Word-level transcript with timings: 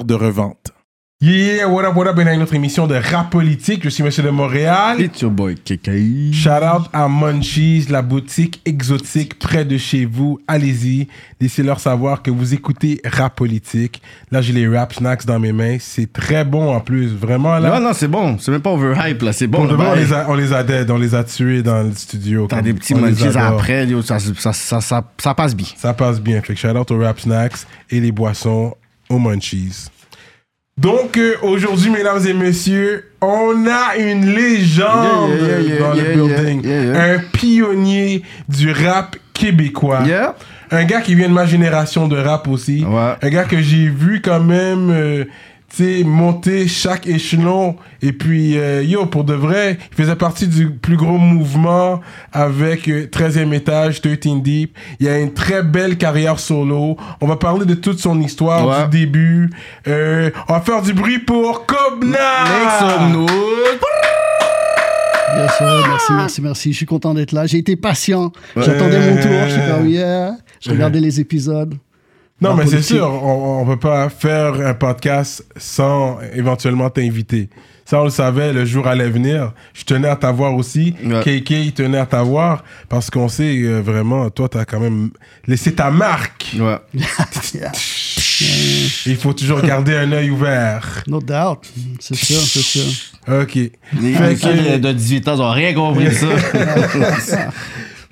de 0.00 0.14
revente. 0.14 0.72
Yeah, 1.24 1.68
what 1.68 1.84
up, 1.84 1.94
what 1.94 2.08
up, 2.08 2.16
bienvenue 2.16 2.34
à 2.34 2.38
notre 2.38 2.56
émission 2.56 2.88
de 2.88 2.96
rap 2.96 3.30
politique. 3.30 3.84
Je 3.84 3.90
suis 3.90 4.02
Monsieur 4.02 4.24
de 4.24 4.30
Montréal. 4.30 5.00
It's 5.00 5.20
your 5.20 5.30
boy 5.30 5.54
KKI. 5.54 6.32
Shout 6.32 6.48
out 6.48 6.88
à 6.92 7.06
Munchies, 7.06 7.86
la 7.88 8.02
boutique 8.02 8.60
exotique 8.64 9.38
près 9.38 9.64
de 9.64 9.78
chez 9.78 10.04
vous. 10.04 10.40
Allez-y, 10.48 11.06
laissez-leur 11.40 11.78
savoir 11.78 12.22
que 12.22 12.32
vous 12.32 12.54
écoutez 12.54 13.00
rap 13.04 13.36
politique. 13.36 14.02
Là, 14.32 14.40
j'ai 14.40 14.52
les 14.52 14.66
rap 14.66 14.94
snacks 14.94 15.24
dans 15.24 15.38
mes 15.38 15.52
mains. 15.52 15.76
C'est 15.78 16.12
très 16.12 16.44
bon 16.44 16.74
en 16.74 16.80
plus, 16.80 17.14
vraiment 17.14 17.56
là. 17.60 17.78
Non, 17.78 17.86
non, 17.86 17.92
c'est 17.92 18.08
bon. 18.08 18.36
C'est 18.40 18.50
même 18.50 18.60
pas 18.60 18.72
overhype, 18.72 19.22
là. 19.22 19.32
C'est 19.32 19.46
bon. 19.46 19.64
Vrai, 19.64 19.76
on 19.76 19.94
là. 19.94 19.94
les 19.94 20.12
a, 20.12 20.26
on 20.28 20.34
les 20.34 20.52
a 20.52 20.64
dead, 20.64 20.90
on 20.90 20.98
les 20.98 21.14
a 21.14 21.22
tués 21.22 21.62
dans 21.62 21.84
le 21.84 21.92
studio. 21.92 22.48
T'as 22.48 22.62
des 22.62 22.74
petits 22.74 22.96
munchies 22.96 23.38
après, 23.38 23.86
yo, 23.86 24.02
ça, 24.02 24.18
ça, 24.18 24.52
ça, 24.52 24.80
ça 24.80 25.34
passe 25.36 25.54
bien. 25.54 25.68
Ça 25.76 25.94
passe 25.94 26.20
bien. 26.20 26.42
Fait 26.42 26.54
que 26.54 26.58
shout 26.58 26.76
out 26.76 26.90
aux 26.90 26.98
rap 26.98 27.20
snacks 27.20 27.58
et 27.90 28.00
les 28.00 28.10
boissons 28.10 28.74
aux 29.12 29.18
munchies. 29.18 29.88
Donc, 30.78 31.18
euh, 31.18 31.34
aujourd'hui, 31.42 31.90
mesdames 31.90 32.26
et 32.26 32.32
messieurs, 32.32 33.12
on 33.20 33.66
a 33.66 33.96
une 33.98 34.26
légende 34.34 35.30
Yeah, 35.30 35.60
yeah, 35.60 35.60
yeah, 35.60 35.78
dans 35.78 35.94
le 35.94 36.02
building. 36.02 36.66
Un 36.94 37.18
pionnier 37.32 38.22
du 38.48 38.72
rap 38.72 39.16
québécois. 39.34 40.02
Un 40.70 40.84
gars 40.84 41.02
qui 41.02 41.14
vient 41.14 41.28
de 41.28 41.34
ma 41.34 41.44
génération 41.44 42.08
de 42.08 42.16
rap 42.16 42.48
aussi. 42.48 42.84
Ouais. 42.84 43.12
Un 43.20 43.28
gars 43.28 43.44
que 43.44 43.60
j'ai 43.60 43.88
vu 43.88 44.22
quand 44.22 44.40
même, 44.40 44.90
euh, 44.90 45.24
sais, 45.76 46.04
monter 46.04 46.68
chaque 46.68 47.06
échelon. 47.06 47.76
Et 48.02 48.12
puis, 48.12 48.58
euh, 48.58 48.82
yo, 48.82 49.06
pour 49.06 49.24
de 49.24 49.34
vrai, 49.34 49.78
il 49.90 49.96
faisait 49.96 50.16
partie 50.16 50.46
du 50.48 50.70
plus 50.70 50.96
gros 50.96 51.18
mouvement 51.18 52.00
avec 52.32 52.88
euh, 52.88 53.06
13e 53.06 53.52
étage, 53.54 54.00
13 54.00 54.42
Deep. 54.42 54.76
Il 55.00 55.08
a 55.08 55.18
une 55.18 55.32
très 55.32 55.62
belle 55.62 55.96
carrière 55.96 56.38
solo. 56.38 56.96
On 57.20 57.26
va 57.26 57.36
parler 57.36 57.64
de 57.64 57.74
toute 57.74 57.98
son 57.98 58.20
histoire 58.20 58.66
Ouais. 58.66 58.84
du 58.88 59.00
début. 59.00 59.50
Euh, 59.88 60.30
on 60.48 60.52
va 60.54 60.60
faire 60.60 60.82
du 60.82 60.92
bruit 60.92 61.18
pour 61.18 61.66
noise. 62.02 63.28
Bien 65.34 65.48
sûr, 65.48 65.88
merci, 65.88 66.12
merci, 66.12 66.42
merci. 66.42 66.72
Je 66.72 66.76
suis 66.76 66.86
content 66.86 67.14
d'être 67.14 67.32
là. 67.32 67.46
J'ai 67.46 67.58
été 67.58 67.76
patient. 67.76 68.32
J'attendais 68.56 68.98
mon 68.98 69.20
tour. 69.20 69.30
Je 69.46 69.52
suis 69.52 69.70
comme, 69.70 69.88
yeah. 69.88 70.36
Je 70.60 70.70
regardais 70.70 71.00
les 71.00 71.20
épisodes. 71.20 71.74
Non, 72.42 72.54
mais 72.54 72.66
c'est 72.66 72.82
sûr, 72.82 73.08
on, 73.08 73.62
on 73.62 73.66
peut 73.66 73.78
pas 73.78 74.08
faire 74.08 74.54
un 74.54 74.74
podcast 74.74 75.44
sans 75.56 76.18
éventuellement 76.34 76.90
t'inviter. 76.90 77.48
Ça, 77.84 78.00
on 78.00 78.04
le 78.04 78.10
savait, 78.10 78.52
le 78.52 78.64
jour 78.64 78.86
allait 78.86 79.10
venir. 79.10 79.52
Je 79.74 79.84
tenais 79.84 80.08
à 80.08 80.16
t'avoir 80.16 80.54
aussi. 80.54 80.94
Ouais. 81.04 81.20
KK, 81.20 81.50
il 81.50 81.72
tenait 81.72 81.98
à 81.98 82.06
t'avoir 82.06 82.64
parce 82.88 83.10
qu'on 83.10 83.28
sait 83.28 83.62
euh, 83.62 83.80
vraiment, 83.80 84.30
toi, 84.30 84.48
t'as 84.48 84.64
quand 84.64 84.80
même 84.80 85.10
laissé 85.46 85.74
ta 85.74 85.90
marque. 85.90 86.56
Ouais. 86.58 86.78
Il 89.06 89.16
faut 89.16 89.32
toujours 89.32 89.60
garder 89.62 89.94
un 89.94 90.10
œil 90.12 90.30
ouvert. 90.30 91.02
No 91.06 91.20
doubt. 91.20 91.66
C'est 92.00 92.14
sûr, 92.14 92.40
c'est 92.40 92.60
sûr. 92.60 92.84
OK. 93.28 93.54
Les 93.54 94.14
Fait 94.14 94.34
que- 94.34 94.78
de 94.78 94.92
18 94.92 95.28
ans, 95.28 95.34
ils 95.36 95.42
ont 95.42 95.50
rien 95.50 95.74
compris 95.74 96.06
de 96.06 96.10
ça. 96.10 96.26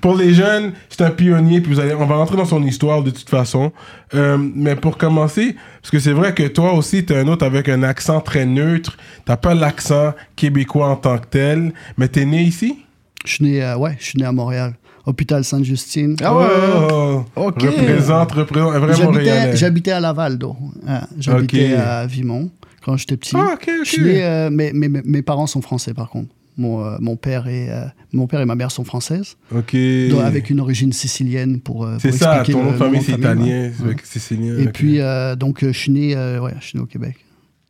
Pour 0.01 0.15
les 0.17 0.33
jeunes, 0.33 0.73
c'est 0.89 1.01
un 1.03 1.11
pionnier, 1.11 1.61
puis 1.61 1.71
vous 1.73 1.79
allez, 1.79 1.93
on 1.93 2.05
va 2.07 2.15
rentrer 2.15 2.35
dans 2.35 2.45
son 2.45 2.63
histoire 2.63 3.03
de 3.03 3.11
toute 3.11 3.29
façon. 3.29 3.71
Euh, 4.15 4.37
mais 4.39 4.75
pour 4.75 4.97
commencer, 4.97 5.55
parce 5.81 5.91
que 5.91 5.99
c'est 5.99 6.11
vrai 6.13 6.33
que 6.33 6.47
toi 6.47 6.73
aussi, 6.73 7.05
t'es 7.05 7.15
un 7.17 7.27
autre 7.27 7.45
avec 7.45 7.69
un 7.69 7.83
accent 7.83 8.19
très 8.19 8.45
neutre. 8.45 8.97
T'as 9.25 9.37
pas 9.37 9.53
l'accent 9.53 10.13
québécois 10.35 10.87
en 10.89 10.95
tant 10.95 11.17
que 11.19 11.27
tel, 11.27 11.73
mais 11.97 12.07
t'es 12.07 12.25
né 12.25 12.41
ici? 12.41 12.79
Je 13.25 13.33
suis 13.33 13.43
né, 13.45 13.63
euh, 13.63 13.77
ouais, 13.77 13.95
je 13.99 14.05
suis 14.05 14.19
né 14.19 14.25
à 14.25 14.31
Montréal. 14.31 14.73
Hôpital 15.05 15.43
Sainte-Justine. 15.43 16.15
Ah 16.23 16.35
ouais. 16.35 16.45
Oh, 16.91 17.23
Ok. 17.35 17.61
Représente, 17.63 18.31
représente, 18.33 18.73
un 18.75 18.79
vrai 18.79 18.93
J'habitais, 18.93 19.05
Montréalais. 19.05 19.55
j'habitais 19.57 19.91
à 19.91 19.99
Laval, 19.99 20.37
donc. 20.37 20.57
Ah, 20.87 21.07
j'habitais 21.17 21.73
à 21.73 22.05
Vimont 22.05 22.49
quand 22.85 22.97
j'étais 22.97 23.17
petit. 23.17 23.35
Ah, 23.35 23.51
ok, 23.53 23.61
ok. 23.67 23.69
Je 23.83 23.89
suis 23.89 24.03
né, 24.03 24.23
euh, 24.23 24.49
mais, 24.51 24.71
mais- 24.73 24.89
mais- 24.89 25.01
mes 25.05 25.21
parents 25.23 25.47
sont 25.47 25.61
français, 25.61 25.93
par 25.93 26.09
contre. 26.09 26.29
Mon, 26.57 26.85
euh, 26.85 26.97
mon, 26.99 27.15
père 27.15 27.47
et, 27.47 27.69
euh, 27.71 27.85
mon 28.13 28.27
père 28.27 28.41
et 28.41 28.45
ma 28.45 28.55
mère 28.55 28.71
sont 28.71 28.83
françaises, 28.83 29.37
Ok. 29.55 29.75
donc 30.09 30.21
avec 30.21 30.49
une 30.49 30.59
origine 30.59 30.91
sicilienne 30.93 31.59
pour, 31.61 31.85
euh, 31.85 31.97
C'est 32.01 32.11
ça, 32.11 32.35
expliquer 32.39 32.53
ton 32.59 32.63
nom 32.65 32.69
de 32.71 32.73
le 32.73 32.77
famille, 32.77 33.01
c'est 33.01 33.13
italien, 33.13 33.45
ouais. 33.45 33.71
c'est 33.77 33.83
avec 33.85 34.05
sicilien. 34.05 34.57
Et 34.57 34.63
ok. 34.67 34.73
puis, 34.73 34.99
euh, 34.99 35.35
donc, 35.35 35.59
je 35.65 35.71
suis 35.71 35.91
né, 35.91 36.15
euh, 36.15 36.39
ouais, 36.41 36.53
je 36.59 36.65
suis 36.65 36.77
né 36.77 36.83
au 36.83 36.87
Québec. 36.87 37.15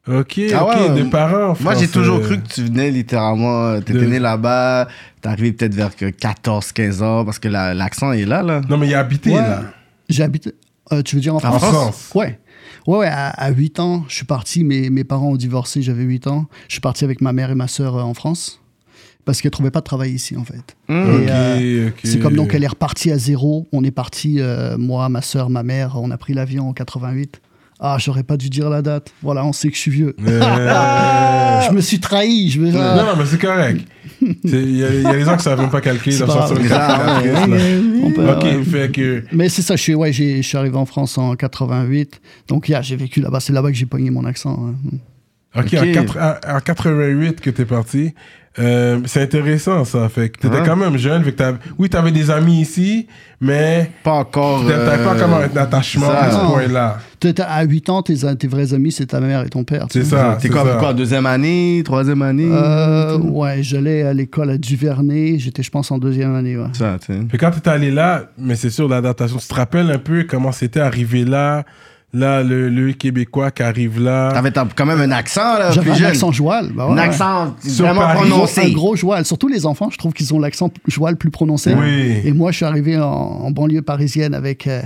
Ok, 0.07 0.39
Ah 0.53 0.65
ok, 0.65 0.69
ouais, 0.95 1.03
des 1.03 1.09
parents 1.11 1.55
Moi, 1.61 1.75
j'ai 1.75 1.87
toujours 1.87 2.21
cru 2.21 2.41
que 2.41 2.47
tu 2.47 2.63
venais 2.63 2.89
littéralement. 2.89 3.79
T'étais 3.81 3.99
De- 3.99 4.05
né 4.07 4.17
là-bas. 4.17 4.87
T'es 5.21 5.29
arrivé 5.29 5.51
peut-être 5.53 5.75
vers 5.75 5.91
14-15 5.95 7.03
ans 7.03 7.23
parce 7.23 7.37
que 7.37 7.47
la- 7.47 7.75
l'accent 7.75 8.11
est 8.11 8.25
là, 8.25 8.41
là. 8.41 8.61
Non, 8.67 8.77
mais 8.77 8.87
il 8.87 8.95
a 8.95 8.99
habité, 8.99 9.29
Ouais. 9.29 9.35
là. 9.41 9.61
J'ai 10.09 10.23
habité, 10.23 10.53
euh, 10.91 11.03
tu 11.03 11.15
veux 11.15 11.21
dire 11.21 11.35
en 11.35 11.37
En 11.37 11.41
France? 11.41 11.61
France. 11.61 12.11
Ouais. 12.15 12.39
Ouais, 12.87 12.97
ouais, 12.97 13.07
à, 13.07 13.27
à 13.29 13.51
8 13.51 13.79
ans, 13.79 14.03
je 14.07 14.15
suis 14.15 14.25
parti, 14.25 14.63
mes, 14.63 14.89
mes 14.89 15.03
parents 15.03 15.29
ont 15.29 15.35
divorcé, 15.35 15.83
j'avais 15.83 16.03
8 16.03 16.25
ans. 16.25 16.47
Je 16.67 16.73
suis 16.73 16.81
parti 16.81 17.03
avec 17.03 17.21
ma 17.21 17.31
mère 17.31 17.51
et 17.51 17.55
ma 17.55 17.67
sœur 17.67 17.95
euh, 17.97 18.01
en 18.01 18.15
France 18.15 18.59
parce 19.25 19.41
qu'elles 19.41 19.49
ne 19.49 19.53
trouvaient 19.53 19.71
pas 19.71 19.79
de 19.79 19.85
travail 19.85 20.11
ici, 20.11 20.35
en 20.37 20.43
fait. 20.43 20.75
Mmh. 20.87 20.93
Euh. 21.29 21.89
C'est 22.03 22.19
comme 22.19 22.35
donc 22.35 22.53
elle 22.53 22.63
est 22.63 22.67
repartie 22.67 23.11
à 23.11 23.17
zéro. 23.17 23.67
On 23.71 23.83
est 23.83 23.91
parti, 23.91 24.37
euh, 24.39 24.77
moi, 24.77 25.07
ma 25.09 25.21
sœur, 25.21 25.49
ma 25.49 25.63
mère, 25.63 25.97
on 26.01 26.11
a 26.11 26.17
pris 26.17 26.33
l'avion 26.33 26.69
en 26.69 26.73
88. 26.73 27.41
Ah, 27.83 27.97
j'aurais 27.99 28.21
pas 28.21 28.37
dû 28.37 28.49
dire 28.51 28.69
la 28.69 28.83
date. 28.83 29.11
Voilà, 29.23 29.43
on 29.43 29.53
sait 29.53 29.69
que 29.69 29.75
je 29.75 29.79
suis 29.81 29.89
vieux. 29.91 30.15
Euh, 30.27 31.61
Je 31.67 31.71
me 31.73 31.81
suis 31.81 31.99
trahi. 31.99 32.49
Je 32.51 32.59
me... 32.61 32.71
Non, 32.71 32.95
non, 32.95 33.15
mais 33.17 33.25
c'est 33.25 33.39
correct. 33.41 33.81
Il 34.21 34.77
y, 34.77 34.83
a- 34.83 34.89
il 34.93 35.01
y 35.01 35.05
a 35.07 35.13
des 35.13 35.21
gens 35.23 35.35
qui 35.35 35.43
savent 35.43 35.59
même 35.59 35.69
pas 35.71 35.81
calculer, 35.81 36.15
pas 36.19 36.49
une 36.55 36.67
grave. 36.67 37.23
peut- 38.15 38.25
ouais. 38.47 38.63
fait 38.63 38.91
que. 38.91 39.23
Mais 39.31 39.49
c'est 39.49 39.63
ça, 39.63 39.75
je 39.75 39.81
suis, 39.81 39.95
ouais, 39.95 40.13
j'ai- 40.13 40.43
je 40.43 40.47
suis 40.47 40.57
arrivé 40.57 40.75
en 40.77 40.85
France 40.85 41.17
en 41.17 41.35
88. 41.35 42.21
Donc, 42.47 42.69
yeah, 42.69 42.81
j'ai 42.83 42.95
vécu 42.95 43.19
là-bas. 43.19 43.39
C'est 43.39 43.53
là-bas 43.53 43.69
que 43.71 43.77
j'ai 43.77 43.85
pogné 43.87 44.11
mon 44.11 44.25
accent. 44.25 44.69
hein. 44.69 45.59
Ok, 45.59 45.75
en 45.75 46.59
88 46.59 47.41
que 47.41 47.49
t'es 47.49 47.65
parti. 47.65 48.13
Euh, 48.59 48.99
c'est 49.05 49.21
intéressant 49.21 49.85
ça. 49.85 50.09
Fait 50.09 50.27
que 50.29 50.39
t'étais 50.39 50.57
Ouais. 50.57 50.63
quand 50.65 50.75
même 50.75 50.97
jeune. 50.97 51.23
Fait 51.23 51.31
que 51.31 51.37
t'avais- 51.37 51.57
oui, 51.77 51.89
t'avais 51.89 52.11
des 52.11 52.29
amis 52.29 52.59
ici, 52.61 53.07
mais 53.39 53.89
Pas 54.03 54.11
encore. 54.11 54.65
t'avais 54.67 54.85
t'avais 54.85 55.03
pas 55.05 55.13
euh, 55.15 55.19
comme 55.19 55.33
un 55.33 55.61
attachement 55.61 56.07
ça. 56.07 56.19
à 56.23 56.31
ce 56.31 56.37
point-là. 56.45 56.97
À 57.47 57.63
8 57.63 57.89
ans, 57.89 58.01
tes, 58.01 58.15
tes 58.37 58.47
vrais 58.47 58.73
amis, 58.73 58.91
c'est 58.91 59.05
ta 59.05 59.21
mère 59.21 59.43
et 59.45 59.49
ton 59.49 59.63
père. 59.63 59.85
C'est 59.89 60.03
ça. 60.03 60.37
T'es 60.41 60.49
quoi, 60.49 60.65
quoi, 60.79 60.93
deuxième 60.93 61.27
année, 61.27 61.81
troisième 61.85 62.21
année? 62.23 62.49
Euh, 62.51 63.17
ouais, 63.19 63.63
j'allais 63.63 64.01
à 64.03 64.13
l'école 64.13 64.49
à 64.49 64.57
Duvernay. 64.57 65.37
J'étais, 65.39 65.63
je 65.63 65.69
pense, 65.71 65.89
en 65.91 65.97
deuxième 65.97 66.35
année. 66.35 66.57
Ouais. 66.57 66.65
Ça, 66.73 66.97
tu 66.99 67.13
sais. 67.13 67.19
Puis 67.29 67.37
quand 67.37 67.51
t'étais 67.51 67.69
allé 67.69 67.89
là, 67.91 68.23
mais 68.37 68.55
c'est 68.55 68.69
sûr, 68.71 68.89
l'adaptation, 68.89 69.37
tu 69.37 69.47
te 69.47 69.53
rappelles 69.53 69.89
un 69.91 69.97
peu 69.99 70.25
comment 70.29 70.51
c'était 70.51 70.79
arrivé 70.81 71.23
là, 71.23 71.63
là, 72.13 72.43
le, 72.43 72.69
le 72.69 72.93
Québécois 72.93 73.51
qui 73.51 73.63
arrive 73.63 73.99
là. 74.01 74.31
T'avais 74.33 74.51
quand 74.75 74.85
même 74.85 74.99
un 75.01 75.11
accent, 75.11 75.57
là, 75.57 75.71
J'avais 75.71 75.81
plus 75.87 75.91
un 75.91 75.95
jeune. 75.95 76.07
accent 76.07 76.31
joual. 76.31 76.71
bah 76.73 76.87
ouais, 76.87 76.93
Un 76.93 76.97
accent 76.97 77.55
Sur 77.65 77.85
vraiment 77.85 78.01
Paris. 78.01 78.29
Prononcé. 78.29 78.61
un 78.61 78.69
gros 78.71 78.95
joual. 78.95 79.25
Surtout 79.25 79.47
les 79.47 79.65
enfants, 79.65 79.89
je 79.91 79.97
trouve 79.97 80.13
qu'ils 80.13 80.33
ont 80.33 80.39
l'accent 80.39 80.71
joual 80.87 81.15
plus 81.17 81.31
prononcé. 81.31 81.73
Oui. 81.73 82.21
Et 82.23 82.33
moi, 82.33 82.51
je 82.51 82.57
suis 82.57 82.65
arrivé 82.65 82.97
en, 82.97 83.03
en 83.05 83.51
banlieue 83.51 83.81
parisienne 83.81 84.33
avec, 84.33 84.67
euh, 84.67 84.81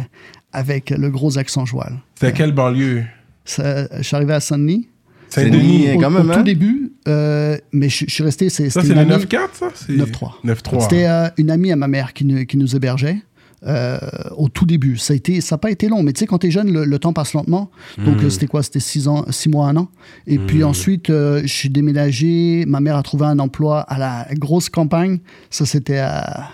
avec 0.54 0.90
le 0.92 1.10
gros 1.10 1.38
accent 1.38 1.66
joual. 1.66 1.94
C'était 2.16 2.34
quelle 2.34 2.52
banlieue? 2.54 3.04
Ça- 3.44 3.88
je 3.98 4.04
suis 4.04 4.16
arrivé 4.16 4.34
à 4.34 4.40
Saint-Denis. 4.40 4.88
Saint-Denis. 5.30 5.98
Quand 6.00 6.10
même, 6.12 6.30
au 6.30 6.32
hein. 6.32 6.38
tout 6.38 6.44
début, 6.44 6.94
euh, 7.08 7.58
mais 7.74 7.90
je, 7.90 8.06
je 8.08 8.14
suis 8.14 8.24
resté. 8.24 8.50
c'est- 8.50 8.70
Ça, 8.70 8.82
c'est 8.82 8.88
une 8.90 8.94
le 8.94 9.00
amie- 9.02 9.12
9-4, 9.26 9.50
ça? 9.54 9.66
C'est- 9.74 9.92
9-3. 9.94 10.36
9-3. 10.46 10.82
C'était 10.82 11.08
euh, 11.08 11.28
une 11.38 11.52
amie 11.52 11.72
à 11.72 11.76
ma 11.76 11.88
mère 11.88 12.14
qui, 12.14 12.24
nous- 12.26 12.46
qui 12.46 12.58
nous 12.58 12.76
hébergeait. 12.76 13.18
Euh, 13.66 13.98
au 14.38 14.50
tout 14.50 14.66
début. 14.66 14.98
Ça 14.98 15.14
n'a 15.16 15.58
pas 15.58 15.72
été 15.72 15.88
long, 15.90 16.04
mais 16.04 16.14
tu 16.14 16.20
sais, 16.20 16.26
quand 16.28 16.38
tu 16.40 16.48
es 16.48 16.52
jeune, 16.52 16.72
le, 16.72 16.86
le 16.86 17.00
temps 17.00 17.14
passe 17.14 17.34
lentement. 17.34 17.72
Donc, 17.98 18.22
Hmm. 18.22 18.26
euh, 18.26 18.30
c'était 18.30 18.48
quoi? 18.48 18.62
C'était 18.64 18.80
six, 18.80 19.08
ans, 19.08 19.26
six 19.32 19.50
mois, 19.50 19.68
un 19.68 19.78
an. 19.78 19.90
Et 20.28 20.38
puis 20.40 20.64
ensuite, 20.64 21.10
euh, 21.10 21.42
je 21.42 21.48
suis 21.54 21.70
déménagé. 21.70 22.66
Ma 22.68 22.80
mère 22.80 22.96
a 22.96 23.04
trouvé 23.04 23.26
un 23.26 23.40
emploi 23.40 23.82
à 23.82 23.98
la 23.98 24.28
grosse 24.36 24.70
campagne. 24.70 25.20
Ça, 25.50 25.66
c'était 25.66 25.98
à, 26.00 26.50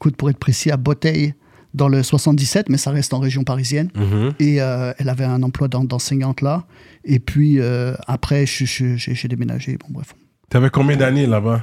écoute, 0.00 0.16
pour 0.16 0.30
être 0.30 0.38
précis, 0.38 0.70
à 0.70 0.76
Botteille, 0.76 1.34
dans 1.72 1.88
le 1.88 2.02
77, 2.02 2.68
mais 2.68 2.78
ça 2.78 2.90
reste 2.90 3.14
en 3.14 3.20
région 3.20 3.44
parisienne. 3.44 3.90
Mhm. 3.94 4.32
Et 4.40 4.60
euh, 4.60 4.92
elle 4.98 5.08
avait 5.08 5.24
un 5.24 5.42
emploi 5.42 5.68
d'en- 5.68 5.84
d'enseignante 5.84 6.40
là. 6.40 6.64
Et 7.04 7.20
puis, 7.20 7.60
euh, 7.60 7.94
après, 8.08 8.44
j'ai 8.46 8.96
j'ai 8.96 9.28
déménagé. 9.28 9.76
Bon, 9.78 9.86
bref. 9.90 10.14
T'avais 10.48 10.70
combien 10.70 10.96
d'années 10.96 11.26
là-bas? 11.26 11.62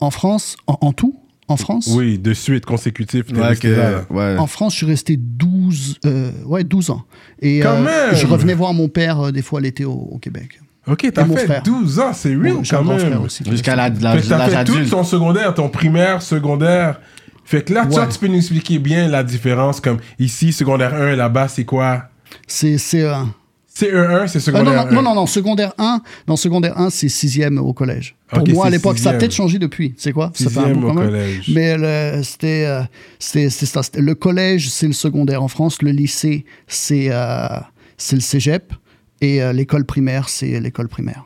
En 0.00 0.10
France, 0.10 0.56
en, 0.66 0.76
en 0.80 0.92
tout 0.92 1.14
En 1.48 1.56
France? 1.56 1.88
Oui, 1.90 2.18
de 2.18 2.32
suite, 2.34 2.64
consécutif. 2.64 3.24
Ouais, 3.32 3.56
que- 3.56 4.12
ouais. 4.12 4.38
En 4.38 4.46
France, 4.46 4.72
je 4.72 4.78
suis 4.78 4.86
resté 4.86 5.16
12, 5.18 5.98
euh, 6.06 6.30
ouais, 6.46 6.64
12 6.64 6.90
ans. 6.90 7.02
Et 7.40 7.60
Quand 7.60 7.80
même 7.80 8.14
je 8.14 8.26
revenais 8.26 8.54
voir 8.54 8.72
mon 8.74 8.88
père 8.88 9.20
euh, 9.20 9.32
des 9.32 9.42
fois 9.42 9.60
l'été 9.60 9.84
au, 9.84 9.92
au 9.92 10.18
Québec. 10.18 10.60
Ok, 10.86 11.06
t'as 11.14 11.24
fait 11.24 11.44
frère. 11.46 11.62
12 11.62 11.98
ans, 12.00 12.12
c'est 12.12 12.34
real 12.34 12.56
un 12.58 12.62
quand 12.68 12.84
même. 12.84 13.28
Jusqu'à 13.50 13.76
l'âge 13.76 13.92
t'as 14.00 14.38
l'âge 14.38 14.50
fait 14.50 14.64
tout 14.64 14.72
adulte. 14.72 14.90
ton 14.90 15.04
secondaire, 15.04 15.54
ton 15.54 15.68
primaire, 15.68 16.22
secondaire. 16.22 17.00
Fait 17.44 17.62
que 17.62 17.72
là, 17.74 17.86
toi, 17.86 18.06
tu 18.06 18.18
peux 18.18 18.28
nous 18.28 18.36
expliquer 18.36 18.78
bien 18.78 19.08
la 19.08 19.22
différence, 19.24 19.80
comme 19.80 19.98
ici, 20.18 20.52
secondaire 20.52 20.94
1, 20.94 21.16
là-bas, 21.16 21.48
c'est 21.48 21.64
quoi? 21.64 22.04
C'est 22.46 22.76
CE1. 22.78 23.26
CE1, 23.74 24.26
c'est 24.26 24.36
Euh, 24.38 24.40
secondaire 24.40 24.64
non, 24.64 24.72
non, 24.84 24.88
1. 24.90 24.92
non, 24.92 25.02
non, 25.02 25.14
non, 25.14 25.26
secondaire 25.26 25.72
1, 25.78 26.00
dans 26.26 26.36
secondaire 26.36 26.78
1, 26.78 26.90
c'est 26.90 27.08
sixième 27.08 27.58
au 27.58 27.72
collège. 27.72 28.16
Pour 28.28 28.46
moi, 28.48 28.66
à 28.66 28.68
c'est 28.70 28.76
l'époque, 28.76 28.98
ça 28.98 29.10
a 29.10 29.12
sixième. 29.12 29.18
peut-être 29.18 29.32
changé 29.34 29.58
depuis. 29.58 29.94
C'est 29.96 30.12
quoi? 30.12 30.30
Ça 30.34 30.50
fait 30.50 30.58
un 30.58 30.62
Sixième 30.62 30.80
bout 30.80 30.88
au 30.90 30.94
collège. 30.94 31.50
Mais 31.54 31.76
le- 31.78 32.22
c'était 32.22 32.64
euh, 32.66 32.82
c'était- 33.18 33.50
c'est 33.50 33.66
ça. 33.66 33.82
C'était- 33.82 34.00
Le 34.00 34.14
collège, 34.14 34.68
c'est 34.70 34.86
le 34.86 34.92
secondaire 34.92 35.42
en 35.42 35.48
France. 35.48 35.80
Le 35.82 35.90
lycée, 35.90 36.44
c'est 36.66 37.06
euh, 37.10 37.46
c'est 37.96 38.16
le 38.16 38.22
cégep. 38.22 38.72
Et 39.20 39.42
euh, 39.42 39.52
l'école 39.52 39.84
primaire, 39.86 40.28
c'est 40.28 40.58
l'école 40.60 40.88
primaire. 40.88 41.24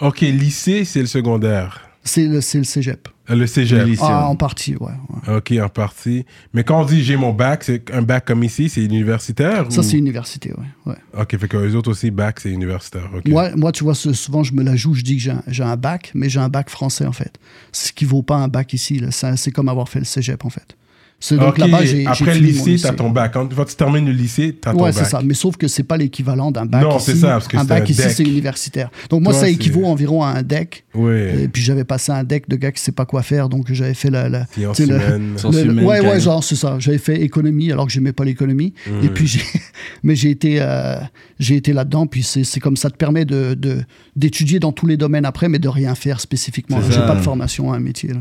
Ok, 0.00 0.20
lycée, 0.20 0.84
c'est 0.84 1.00
le 1.00 1.06
secondaire. 1.06 1.80
C'est 2.06 2.26
le, 2.26 2.40
c'est 2.42 2.58
le 2.58 2.64
cégep. 2.64 3.08
Euh, 3.30 3.34
Le 3.34 3.46
cégep. 3.46 3.88
Ah, 4.02 4.26
en 4.28 4.36
partie, 4.36 4.76
ouais. 4.76 4.88
ouais. 5.26 5.36
Ok, 5.36 5.52
en 5.58 5.70
partie. 5.70 6.26
Mais 6.52 6.62
quand 6.62 6.82
on 6.82 6.84
dit 6.84 7.02
j'ai 7.02 7.16
mon 7.16 7.32
bac, 7.32 7.64
c'est 7.64 7.90
un 7.94 8.02
bac 8.02 8.26
comme 8.26 8.44
ici, 8.44 8.68
c'est 8.68 8.84
universitaire 8.84 9.72
Ça, 9.72 9.80
ou- 9.80 9.82
c'est 9.82 9.96
université, 9.96 10.52
ouais. 10.52 10.92
ouais. 10.92 10.96
Ok, 11.18 11.38
fait 11.38 11.48
que 11.48 11.56
les 11.56 11.74
autres 11.74 11.90
aussi, 11.90 12.10
bac, 12.10 12.40
c'est 12.40 12.50
universitaire. 12.50 13.08
ok. 13.16 13.26
Moi, 13.28 13.56
moi, 13.56 13.72
tu 13.72 13.84
vois, 13.84 13.94
souvent, 13.94 14.42
je 14.42 14.52
me 14.52 14.62
la 14.62 14.76
joue, 14.76 14.92
je 14.92 15.00
dis 15.02 15.16
que 15.16 15.22
j'ai 15.22 15.30
un, 15.30 15.42
j'ai 15.48 15.62
un 15.62 15.76
bac, 15.76 16.10
mais 16.14 16.28
j'ai 16.28 16.40
un 16.40 16.50
bac 16.50 16.68
français, 16.68 17.06
en 17.06 17.12
fait. 17.12 17.38
Ce 17.72 17.90
qui 17.92 18.04
vaut 18.04 18.22
pas 18.22 18.36
un 18.36 18.48
bac 18.48 18.74
ici. 18.74 18.98
là. 18.98 19.08
C'est 19.10 19.50
comme 19.50 19.70
avoir 19.70 19.88
fait 19.88 20.00
le 20.00 20.04
cégep, 20.04 20.44
en 20.44 20.50
fait. 20.50 20.76
C'est 21.20 21.38
donc 21.38 21.56
là-bas, 21.56 21.84
j'ai 21.86 22.06
Après 22.06 22.34
le 22.34 22.40
lycée, 22.40 22.76
t'as 22.82 22.92
ton 22.92 23.08
bac. 23.08 23.32
Quand 23.32 23.46
tu 23.46 23.74
termines 23.76 24.04
le 24.04 24.12
lycée, 24.12 24.54
t'as 24.60 24.72
ton 24.72 24.78
Ouais, 24.82 24.92
bac. 24.92 25.04
c'est 25.04 25.10
ça. 25.10 25.20
Mais 25.24 25.32
sauf 25.32 25.56
que 25.56 25.68
c'est 25.68 25.82
pas 25.82 25.96
l'équivalent 25.96 26.50
d'un 26.50 26.66
bac. 26.66 26.82
Non, 26.82 26.98
c'est 26.98 27.14
ça, 27.14 27.28
parce 27.28 27.48
que 27.48 27.56
un 27.56 27.60
c'est 27.60 27.66
bac 27.66 27.82
un 27.82 27.86
ici, 27.86 28.02
deck. 28.02 28.10
c'est 28.10 28.22
universitaire. 28.24 28.90
Donc 29.08 29.22
moi, 29.22 29.32
Toi, 29.32 29.40
ça 29.42 29.48
équivaut 29.48 29.86
environ 29.86 30.22
à 30.22 30.28
un 30.28 30.42
deck. 30.42 30.84
Ouais. 30.94 31.44
Et 31.44 31.48
puis 31.48 31.62
j'avais 31.62 31.84
passé 31.84 32.12
un 32.12 32.24
deck 32.24 32.46
de 32.48 32.56
gars 32.56 32.72
qui 32.72 32.82
sait 32.82 32.92
pas 32.92 33.06
quoi 33.06 33.22
faire, 33.22 33.48
donc 33.48 33.72
j'avais 33.72 33.94
fait 33.94 34.10
la. 34.10 34.28
la 34.28 34.46
Sciences 34.52 34.76
tu 34.76 34.84
sais, 34.86 34.92
le- 34.92 34.96
humaines. 34.96 35.32
Sciences 35.38 35.54
le- 35.56 35.62
le- 35.64 35.70
humaines, 35.72 35.84
ouais, 35.86 36.00
ouais, 36.00 36.20
genre, 36.20 36.44
c'est 36.44 36.56
ça. 36.56 36.76
J'avais 36.78 36.98
fait 36.98 37.20
économie 37.22 37.72
alors 37.72 37.86
que 37.86 37.92
j'aimais 37.92 38.12
pas 38.12 38.24
l'économie. 38.24 38.74
Hmm. 38.86 39.04
Et 39.04 39.08
puis 39.08 39.26
j'ai. 39.26 39.40
Mais 40.02 40.16
j'ai 40.16 40.30
été, 40.30 40.58
euh, 40.60 40.96
j'ai 41.38 41.56
été 41.56 41.72
là-dedans, 41.72 42.06
puis 42.06 42.22
c'est 42.22 42.44
c'est 42.44 42.60
comme 42.60 42.76
ça 42.76 42.90
te 42.90 42.96
permet 42.96 43.24
de 43.24 43.54
de- 43.54 43.82
d'étudier 44.14 44.60
dans 44.60 44.72
tous 44.72 44.86
les 44.86 44.96
domaines 44.98 45.24
après, 45.24 45.48
mais 45.48 45.58
de 45.58 45.68
rien 45.68 45.94
faire 45.94 46.20
spécifiquement. 46.20 46.80
J'ai 46.90 46.98
pas 47.00 47.14
de 47.14 47.22
formation 47.22 47.72
à 47.72 47.76
un 47.76 47.80
métier. 47.80 48.10
Là. 48.10 48.20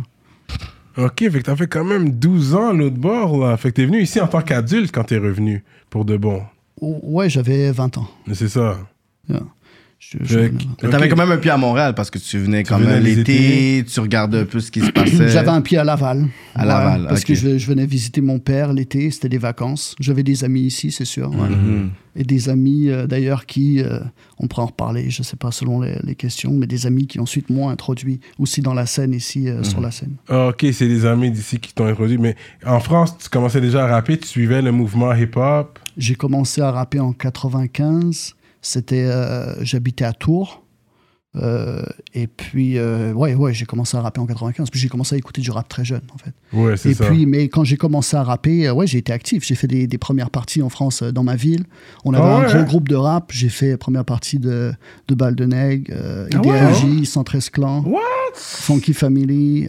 Ok, 0.98 1.20
fait 1.20 1.30
que 1.32 1.40
t'as 1.40 1.56
fait 1.56 1.68
quand 1.68 1.84
même 1.84 2.12
12 2.12 2.56
ans 2.56 2.70
à 2.70 2.74
l'autre 2.74 2.98
bord, 2.98 3.38
là. 3.38 3.58
Fait 3.58 3.70
que 3.70 3.76
t'es 3.76 3.86
venu 3.86 4.02
ici 4.02 4.22
en 4.22 4.28
tant 4.28 4.42
qu'adulte 4.42 4.92
quand 4.92 5.06
t'es 5.06 5.18
revenu, 5.18 5.64
pour 5.90 6.06
de 6.06 6.18
bon. 6.18 6.44
Ouais, 6.82 7.30
j'avais 7.30 7.72
20 7.72 7.98
ans. 7.98 8.08
C'est 8.34 8.50
ça. 8.50 8.78
Yeah. 9.30 9.42
Je- 10.22 10.40
Mais 10.84 10.90
t'avais 10.90 11.10
quand 11.10 11.16
même 11.18 11.32
un 11.32 11.38
pied 11.38 11.50
à 11.52 11.58
Montréal 11.58 11.94
parce 11.96 12.12
que 12.12 12.20
tu 12.20 12.38
venais 12.38 12.64
quand 12.64 12.78
venais 12.78 12.92
même 12.96 13.04
l'été, 13.04 13.84
tu 13.92 14.00
regardais 14.00 14.40
un 14.40 14.46
peu 14.46 14.60
ce 14.60 14.70
qui 14.72 14.82
se 14.82 14.92
passait. 14.92 15.30
J'avais 15.30 15.50
un 15.50 15.62
pied 15.62 15.78
à 15.78 15.84
Laval. 15.84 16.28
À 16.56 16.66
Laval, 16.66 17.08
Parce 17.08 17.24
que 17.24 17.34
je, 17.34 17.58
je 17.58 17.66
venais 17.68 17.86
visiter 17.86 18.22
mon 18.22 18.38
père 18.40 18.74
l'été, 18.74 19.10
c'était 19.12 19.30
des 19.30 19.38
vacances. 19.40 19.96
J'avais 20.00 20.24
des 20.24 20.44
amis 20.44 20.62
ici, 20.62 20.92
c'est 20.92 21.06
sûr. 21.06 21.32
Mhm. 21.32 21.90
Et 22.16 22.24
des 22.24 22.48
amis 22.50 22.90
euh, 22.90 23.08
d'ailleurs 23.08 23.48
qui, 23.48 23.82
euh, 23.82 24.00
on 24.38 24.46
pourra 24.48 24.62
en 24.64 24.66
reparler, 24.68 25.10
je 25.10 25.24
sais 25.24 25.36
pas 25.36 25.52
selon 25.52 25.82
les, 25.82 25.96
les 26.04 26.14
questions, 26.14 26.52
mais 26.52 26.68
des 26.68 26.86
amis 26.86 27.08
qui 27.08 27.20
ensuite 27.20 27.50
m'ont 27.50 27.70
introduit 27.70 28.20
aussi 28.38 28.62
dans 28.62 28.76
la 28.76 28.86
scène 28.86 29.14
ici, 29.14 29.50
euh, 29.50 29.64
sur 29.64 29.82
la 29.82 29.90
scène. 29.90 30.18
Ah, 30.30 30.50
ok, 30.50 30.64
c'est 30.74 30.86
les 30.88 31.06
amis 31.08 31.32
d'ici 31.32 31.58
qui 31.60 31.74
t'ont 31.74 31.88
introduit. 31.88 32.20
Mais 32.20 32.36
en 32.68 32.80
France, 32.80 33.18
tu 33.18 33.30
commençais 33.30 33.62
déjà 33.62 33.86
à 33.86 33.88
rapper, 33.88 34.18
tu 34.20 34.28
suivais 34.28 34.62
le 34.62 34.72
mouvement 34.72 35.12
hip-hop? 35.16 35.80
J'ai 35.98 36.14
commencé 36.14 36.62
à 36.62 36.70
rapper 36.72 37.00
en 37.00 37.14
95. 37.14 38.36
C'était, 38.64 39.04
euh, 39.04 39.64
j'habitais 39.64 40.06
à 40.06 40.14
Tours. 40.14 40.62
Euh, 41.36 41.82
et 42.14 42.28
puis, 42.28 42.78
euh, 42.78 43.12
ouais, 43.12 43.34
ouais, 43.34 43.56
j'ai 43.56 43.66
commencé 43.66 43.98
à 43.98 44.02
rapper 44.02 44.22
en 44.22 44.28
95. 44.28 44.70
Puis 44.70 44.80
j'ai 44.80 44.88
commencé 44.88 45.16
à 45.16 45.18
écouter 45.18 45.42
du 45.42 45.50
rap 45.50 45.68
très 45.68 45.84
jeune, 45.84 46.04
en 46.14 46.18
fait. 46.20 46.32
Ouais, 46.56 46.78
c'est 46.78 46.92
Et 46.92 46.94
ça. 46.94 47.06
puis, 47.06 47.26
mais 47.26 47.50
quand 47.50 47.64
j'ai 47.64 47.76
commencé 47.76 48.16
à 48.16 48.22
rapper, 48.22 48.68
euh, 48.68 48.74
ouais, 48.74 48.86
j'ai 48.86 49.00
été 49.00 49.12
actif. 49.12 49.44
J'ai 49.44 49.56
fait 49.56 49.66
des, 49.66 49.88
des 49.88 49.98
premières 49.98 50.30
parties 50.30 50.62
en 50.62 50.70
France 50.70 51.02
euh, 51.02 51.12
dans 51.12 51.24
ma 51.24 51.36
ville. 51.36 51.66
On 52.06 52.14
avait 52.14 52.24
Ah 52.24 52.48
un 52.48 52.54
gros 52.54 52.64
groupe 52.66 52.88
de 52.88 52.96
rap. 52.96 53.32
J'ai 53.34 53.50
fait 53.50 53.72
la 53.72 53.78
première 53.80 54.06
partie 54.06 54.38
de, 54.38 54.74
de 55.08 55.16
Balle 55.16 55.34
de 55.36 55.46
Nègre, 55.46 55.92
euh, 55.96 56.28
Ah 56.36 56.40
ouais? 56.42 56.60
IDLJ, 56.84 57.08
113 57.08 57.50
Clans, 57.50 57.84
What? 57.84 58.00
Funky 58.36 58.94
Family, 58.94 59.68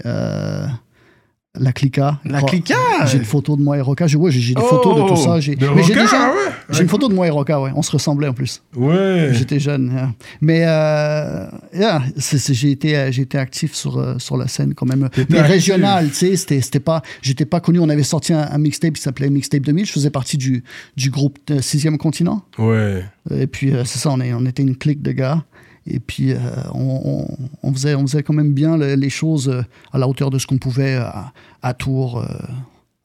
La 1.56 1.72
Clica. 1.72 2.18
La 2.24 2.40
Oh, 2.42 2.46
Clica? 2.46 2.74
J'ai 3.06 3.18
une 3.18 3.24
photo 3.24 3.56
de 3.56 3.62
moi 3.62 3.76
et 3.78 3.80
Roca. 3.80 4.08
J'ai 4.08 4.16
ouais, 4.16 4.32
des 4.32 4.54
Oh! 4.56 4.60
photos 4.60 5.02
de 5.02 5.08
tout 5.08 5.16
ça. 5.16 5.38
J'ai 5.38 5.54
déjà 5.54 5.72
ouais? 5.72 6.50
j'ai 6.70 6.82
une 6.82 6.88
photo 6.88 7.08
de 7.08 7.14
moi 7.14 7.26
et 7.28 7.30
Roca. 7.30 7.60
Ouais, 7.60 7.70
on 7.76 7.82
se 7.82 7.92
ressemblait 7.92 8.26
en 8.26 8.32
plus. 8.32 8.60
Ouais. 8.76 9.28
J'étais 9.32 9.60
jeune. 9.60 9.92
yeah. 9.94 10.12
Mais 10.40 10.64
euh, 10.66 11.46
yeah, 11.72 12.02
j'ai 12.50 12.70
été, 12.72 13.12
j'ai 13.12 13.22
été 13.22 13.38
actif 13.38 13.74
sur, 13.74 13.98
euh, 13.98 14.18
sur 14.18 14.36
la 14.36 14.48
scène 14.48 14.74
quand 14.74 14.86
même. 14.86 15.08
Mais 15.30 15.38
actif. 15.38 15.42
régional, 15.52 16.08
tu 16.08 16.14
sais, 16.14 16.36
c'était 16.36 16.60
c'était 16.60 16.80
pas, 16.80 17.02
j'étais 17.22 17.44
pas 17.46 17.60
connu. 17.60 17.78
On 17.78 17.88
avait 17.88 18.02
sorti 18.02 18.32
un, 18.32 18.48
un 18.50 18.58
mixtape 18.58 18.94
qui 18.94 19.02
s'appelait 19.02 19.30
Mixtape 19.30 19.62
2000. 19.62 19.86
Je 19.86 19.92
faisais 19.92 20.10
partie 20.10 20.36
du, 20.38 20.64
du 20.96 21.10
groupe 21.10 21.38
Sixième 21.60 21.98
Continent. 21.98 22.42
Ouais. 22.58 23.04
Et 23.30 23.46
puis, 23.46 23.72
euh, 23.72 23.84
c'est 23.84 23.98
ça, 24.00 24.10
on, 24.10 24.20
est, 24.20 24.34
on 24.34 24.44
était 24.44 24.62
une 24.62 24.76
clique 24.76 25.02
de 25.02 25.12
gars. 25.12 25.44
Et 25.86 26.00
puis, 26.00 26.32
euh, 26.32 26.38
on, 26.72 27.00
on- 27.04 27.36
on 27.62 27.72
faisait, 27.72 27.94
on 27.94 28.06
faisait 28.06 28.22
quand 28.22 28.32
même 28.34 28.52
bien 28.54 28.76
le- 28.78 28.94
les 28.94 29.10
choses 29.10 29.48
euh, 29.48 29.62
à 29.92 29.98
la 29.98 30.08
hauteur 30.08 30.30
de 30.30 30.38
ce 30.38 30.46
qu'on 30.46 30.58
pouvait 30.58 30.94
à, 30.94 31.32
à 31.62 31.74
Tours 31.74 32.18
euh, 32.20 32.26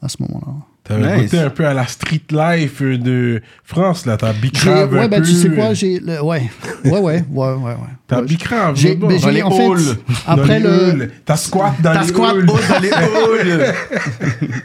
à 0.02 0.08
ce 0.08 0.18
moment-là. 0.22 0.54
T'avais 0.86 1.18
Nice. 1.18 1.24
goûté 1.26 1.40
un 1.40 1.50
peu 1.52 1.68
à 1.68 1.74
la 1.74 1.86
street 1.86 2.22
life 2.32 2.82
de 2.82 3.42
France, 3.64 4.06
là. 4.08 4.16
T'as 4.18 4.34
J'ai- 4.34 4.40
bicrave 4.40 4.94
Ouais, 4.94 5.02
un 5.02 5.08
bah, 5.10 5.18
peu. 5.20 5.26
tu 5.28 5.34
sais 5.34 5.50
quoi, 5.50 5.74
j'ai. 5.74 6.00
le- 6.00 6.24
Ouais, 6.24 6.50
ouais, 6.86 6.92
ouais, 6.92 7.00
ouais, 7.00 7.24
ouais. 7.30 7.54
ouais. 7.64 7.76
T'as 8.08 8.22
bicrave. 8.24 8.76
J'ai, 8.78 8.96
là-bas. 8.96 9.08
mais 9.10 9.20
Dans 9.20 9.30
les 9.30 9.44
en 9.44 9.52
fait, 9.52 9.66
halls. 9.66 9.98
après 10.26 10.60
le. 10.62 11.12
T'as 11.26 11.36
squat 11.36 11.74
dans 11.84 11.94
T'as 11.94 12.02
les 12.02 12.08
squat 12.08 12.34
halls. 12.38 12.46
dans 12.46 12.58
les 12.82 12.92
halls. 12.94 13.74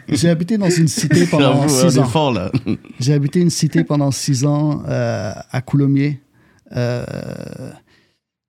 j'ai 0.08 0.28
habité 0.31 0.56
dans 0.56 0.70
une 0.70 0.88
cité 0.88 1.26
pendant 1.26 1.62
J'avoue, 1.69 1.90
six 1.90 1.99
ans. 1.99 2.05
fort, 2.05 2.32
là. 2.32 2.50
J'ai 3.00 3.12
habité 3.12 3.40
une 3.40 3.50
cité 3.50 3.82
pendant 3.84 4.11
six 4.12 4.44
ans 4.46 4.82
euh, 4.88 5.32
à 5.50 5.61
Coulommiers. 5.61 6.20
Euh, 6.75 7.05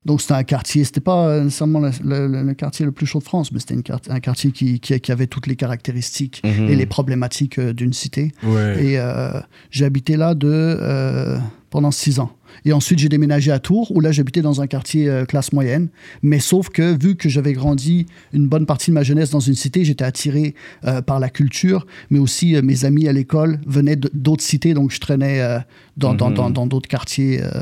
donc 0.06 0.22
c'était 0.22 0.34
un 0.36 0.44
quartier, 0.44 0.84
c'était 0.84 1.02
pas 1.02 1.42
nécessairement 1.44 1.80
le, 1.80 2.28
le- 2.28 2.44
le 2.44 2.54
quartier 2.54 2.86
le 2.86 2.92
plus 2.92 3.06
chaud 3.06 3.20
de 3.20 3.24
France, 3.24 3.52
mais 3.52 3.60
c'était 3.60 3.76
un 4.10 4.20
quartier 4.20 4.52
qui, 4.52 4.80
qui, 4.80 5.00
qui 5.00 5.12
avait 5.12 5.28
toutes 5.28 5.48
les 5.48 5.56
caractéristiques 5.56 6.42
Mhm. 6.46 6.70
et 6.70 6.76
les 6.76 6.86
problématiques 6.86 7.58
euh, 7.60 7.74
d'une 7.74 7.94
cité. 7.94 8.32
Ouais. 8.44 8.84
Et 8.86 9.00
euh, 9.00 9.40
j'ai 9.72 9.86
habité 9.86 10.16
là 10.18 10.36
de, 10.36 10.48
euh, 10.48 11.38
pendant 11.70 11.92
six 11.92 12.20
ans. 12.20 12.32
Et 12.64 12.72
ensuite, 12.72 13.00
j'ai 13.00 13.10
déménagé 13.10 13.52
à 13.52 13.60
Tours, 13.60 13.92
où 13.94 14.00
là, 14.00 14.12
j'habitais 14.14 14.42
dans 14.42 14.62
un 14.62 14.68
quartier 14.68 15.10
euh, 15.10 15.26
classe 15.26 15.52
moyenne. 15.52 15.90
Mais 16.22 16.40
sauf 16.40 16.70
que, 16.70 16.98
vu 16.98 17.16
que 17.16 17.28
j'avais 17.28 17.52
grandi 17.54 18.06
une 18.32 18.48
bonne 18.48 18.66
partie 18.66 18.92
de 18.92 18.94
ma 18.96 19.04
jeunesse 19.04 19.30
dans 19.32 19.42
une 19.42 19.56
cité, 19.56 19.84
j'étais 19.84 20.06
attiré 20.06 20.56
euh, 20.86 21.02
par 21.02 21.20
la 21.20 21.30
culture, 21.30 21.86
mais 22.12 22.20
aussi 22.20 22.56
euh, 22.56 22.62
mes 22.62 22.86
amis 22.86 23.08
à 23.10 23.14
l'école 23.14 23.60
venaient 23.68 23.98
d'autres 23.98 24.44
cités, 24.44 24.74
donc 24.74 24.92
je 24.92 25.00
traînais 25.02 25.42
euh, 25.42 25.60
dans 25.98 26.14
Mhm. 26.14 26.34
dans 26.36 26.50
dans 26.52 26.68
d'autres 26.68 26.88
quartiers. 26.90 27.42
euh, 27.44 27.62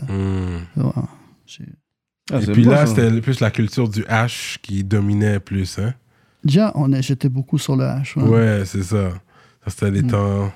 Hmm. 0.77 0.93
Ah, 2.31 2.39
Et 2.41 2.45
puis 2.51 2.63
beau, 2.63 2.71
là, 2.71 2.85
c'était 2.85 3.11
plus 3.21 3.39
la 3.41 3.51
culture 3.51 3.89
du 3.89 4.01
H 4.03 4.57
qui 4.61 4.83
dominait 4.83 5.39
plus, 5.39 5.77
hein. 5.79 5.93
Déjà, 6.43 6.71
on 6.75 6.91
j'étais 7.01 7.29
beaucoup 7.29 7.57
sur 7.57 7.75
le 7.75 7.83
H. 7.85 8.17
ouais. 8.19 8.27
Ouais, 8.29 8.63
c'est 8.65 8.83
ça. 8.83 9.09
Ça, 9.65 9.69
c'était 9.69 9.91
Mm. 9.91 9.93
les 9.93 10.03
temps 10.03 10.51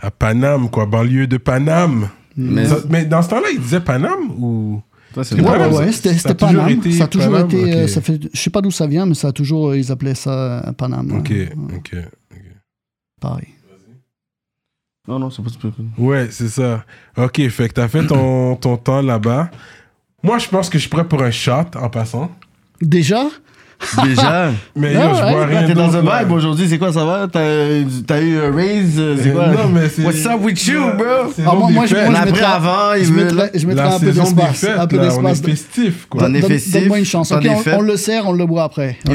à 0.00 0.10
Paname, 0.10 0.70
quoi, 0.70 0.86
banlieue 0.86 1.26
de 1.26 1.36
Paname. 1.38 2.08
Mais- 2.36 2.66
Ça- 2.66 2.78
mais 2.88 3.04
dans 3.04 3.20
ce 3.22 3.30
temps-là, 3.30 3.48
ils 3.52 3.60
disaient 3.60 3.80
Paname 3.80 4.30
ou. 4.38 4.82
Ouais, 5.16 5.22
Ouais, 5.40 5.76
ouais, 5.76 5.92
c'était 5.92 6.34
Paname. 6.34 6.68
été 6.70 6.92
ça 6.92 7.04
a 7.04 7.06
toujours 7.08 7.32
Paname, 7.32 7.46
été. 7.50 7.74
euh, 7.74 7.82
ok. 7.84 7.88
ça 7.88 8.00
fait, 8.02 8.20
je 8.32 8.38
sais 8.40 8.50
pas 8.50 8.60
d'où 8.60 8.70
ça 8.70 8.86
vient, 8.86 9.06
mais 9.06 9.14
ça 9.14 9.28
a 9.28 9.32
toujours. 9.32 9.70
euh, 9.70 9.78
Ils 9.78 9.90
appelaient 9.90 10.14
ça 10.14 10.68
euh, 10.68 10.72
Paname. 10.72 11.10
Ok, 11.18 11.30
ouais. 11.30 11.50
ok. 11.76 11.96
Pareil. 13.20 13.48
Non, 15.08 15.18
non, 15.18 15.30
c'est 15.30 15.42
pas 15.42 15.48
super. 15.48 15.70
Ouais, 15.96 16.28
c'est 16.30 16.48
ça. 16.48 16.84
Ok, 17.16 17.40
fait 17.48 17.68
que 17.68 17.74
t'as 17.74 17.88
fait 17.88 18.06
ton, 18.06 18.56
ton 18.56 18.76
temps 18.76 19.00
là-bas. 19.00 19.50
Moi, 20.22 20.38
je 20.38 20.48
pense 20.48 20.68
que 20.68 20.78
je 20.78 20.82
suis 20.82 20.90
prêt 20.90 21.04
pour 21.04 21.22
un 21.22 21.30
shot 21.30 21.52
en 21.80 21.88
passant. 21.88 22.30
Déjà? 22.80 23.26
Déjà? 24.02 24.50
Mais 24.76 24.92
yo, 24.94 25.00
je 25.14 25.20
bois 25.32 25.46
rien 25.46 25.62
T'es 25.64 25.74
dans 25.74 25.94
un 25.96 26.00
vibe 26.00 26.32
aujourd'hui, 26.32 26.68
c'est 26.68 26.78
quoi 26.78 26.92
ça 26.92 27.04
va? 27.04 27.28
T'as 27.28 28.20
eu 28.20 28.36
un 28.38 28.52
raise? 28.52 28.94
euh, 28.98 29.16
C'est 29.22 29.30
quoi? 29.32 29.46
Non, 29.48 29.68
mais 29.68 29.88
c'est- 29.88 30.04
What's 30.04 30.26
up 30.26 30.40
with 30.40 30.66
you, 30.66 30.80
bro? 30.96 31.32
Ah, 31.46 31.54
moi- 31.54 31.70
moi, 31.70 31.86
je- 31.86 31.94
mettrais- 31.94 32.42
avant, 32.44 32.94
il 32.94 33.04
je 33.04 33.12
veut. 33.12 33.24
mettrais, 33.24 33.50
je 33.54 33.66
mettrais 33.68 33.84
La 33.84 33.94
un 33.94 33.98
peu 34.00 34.10
d'espace. 34.10 34.64
Un 34.64 34.86
peu 34.88 34.96
là, 34.96 35.02
on 35.16 35.20
est 35.26 35.28
d'espace. 35.30 35.40
festif, 35.42 36.06
quoi. 36.10 36.24
On 36.24 36.34
est 36.34 36.42
festif, 36.42 36.72
Donne-moi 36.72 36.98
une 36.98 37.04
chance. 37.04 37.32
on 37.32 37.80
le 37.80 37.96
sert, 37.96 38.26
on 38.26 38.32
le 38.32 38.46
boit 38.46 38.64
après. 38.64 38.98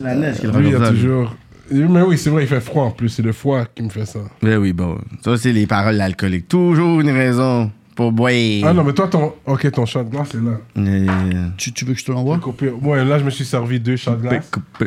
la 0.00 0.14
neige 0.14 0.42
Lui, 0.42 0.66
il 0.68 0.72
y 0.72 0.74
a 0.74 0.88
toujours... 0.88 1.34
Mais 1.72 2.02
oui, 2.02 2.18
c'est 2.18 2.30
vrai, 2.30 2.42
il 2.42 2.48
fait 2.48 2.60
froid 2.60 2.84
en 2.86 2.90
plus. 2.90 3.08
C'est 3.10 3.22
le 3.22 3.30
froid 3.32 3.62
qui 3.72 3.84
me 3.84 3.90
fait 3.90 4.04
ça. 4.06 4.18
Ben 4.42 4.56
oui, 4.58 4.72
bon. 4.72 4.98
Ça, 5.24 5.36
c'est 5.36 5.52
les 5.52 5.68
paroles 5.68 6.00
alcooliques. 6.00 6.48
Toujours 6.48 7.00
une 7.00 7.10
raison 7.10 7.70
Pour 8.00 8.12
boy. 8.12 8.62
Ah 8.64 8.72
non, 8.72 8.82
mais 8.82 8.94
toi, 8.94 9.08
ton. 9.08 9.34
Ok, 9.44 9.70
ton 9.72 9.84
shot 9.84 10.04
de 10.04 10.08
glace 10.08 10.34
est 10.34 10.38
là. 10.40 10.58
Euh, 10.78 11.48
Tu, 11.58 11.70
tu 11.70 11.84
veux 11.84 11.92
que 11.92 12.00
je 12.00 12.04
te 12.06 12.10
l'envoie? 12.10 12.38
Coupé. 12.38 12.70
Ouais, 12.70 13.04
là, 13.04 13.18
je 13.18 13.24
me 13.24 13.28
suis 13.28 13.44
servi 13.44 13.78
deux 13.78 13.96
shots 13.96 14.12
de 14.16 14.22
glace. 14.22 14.48
coupé. 14.50 14.86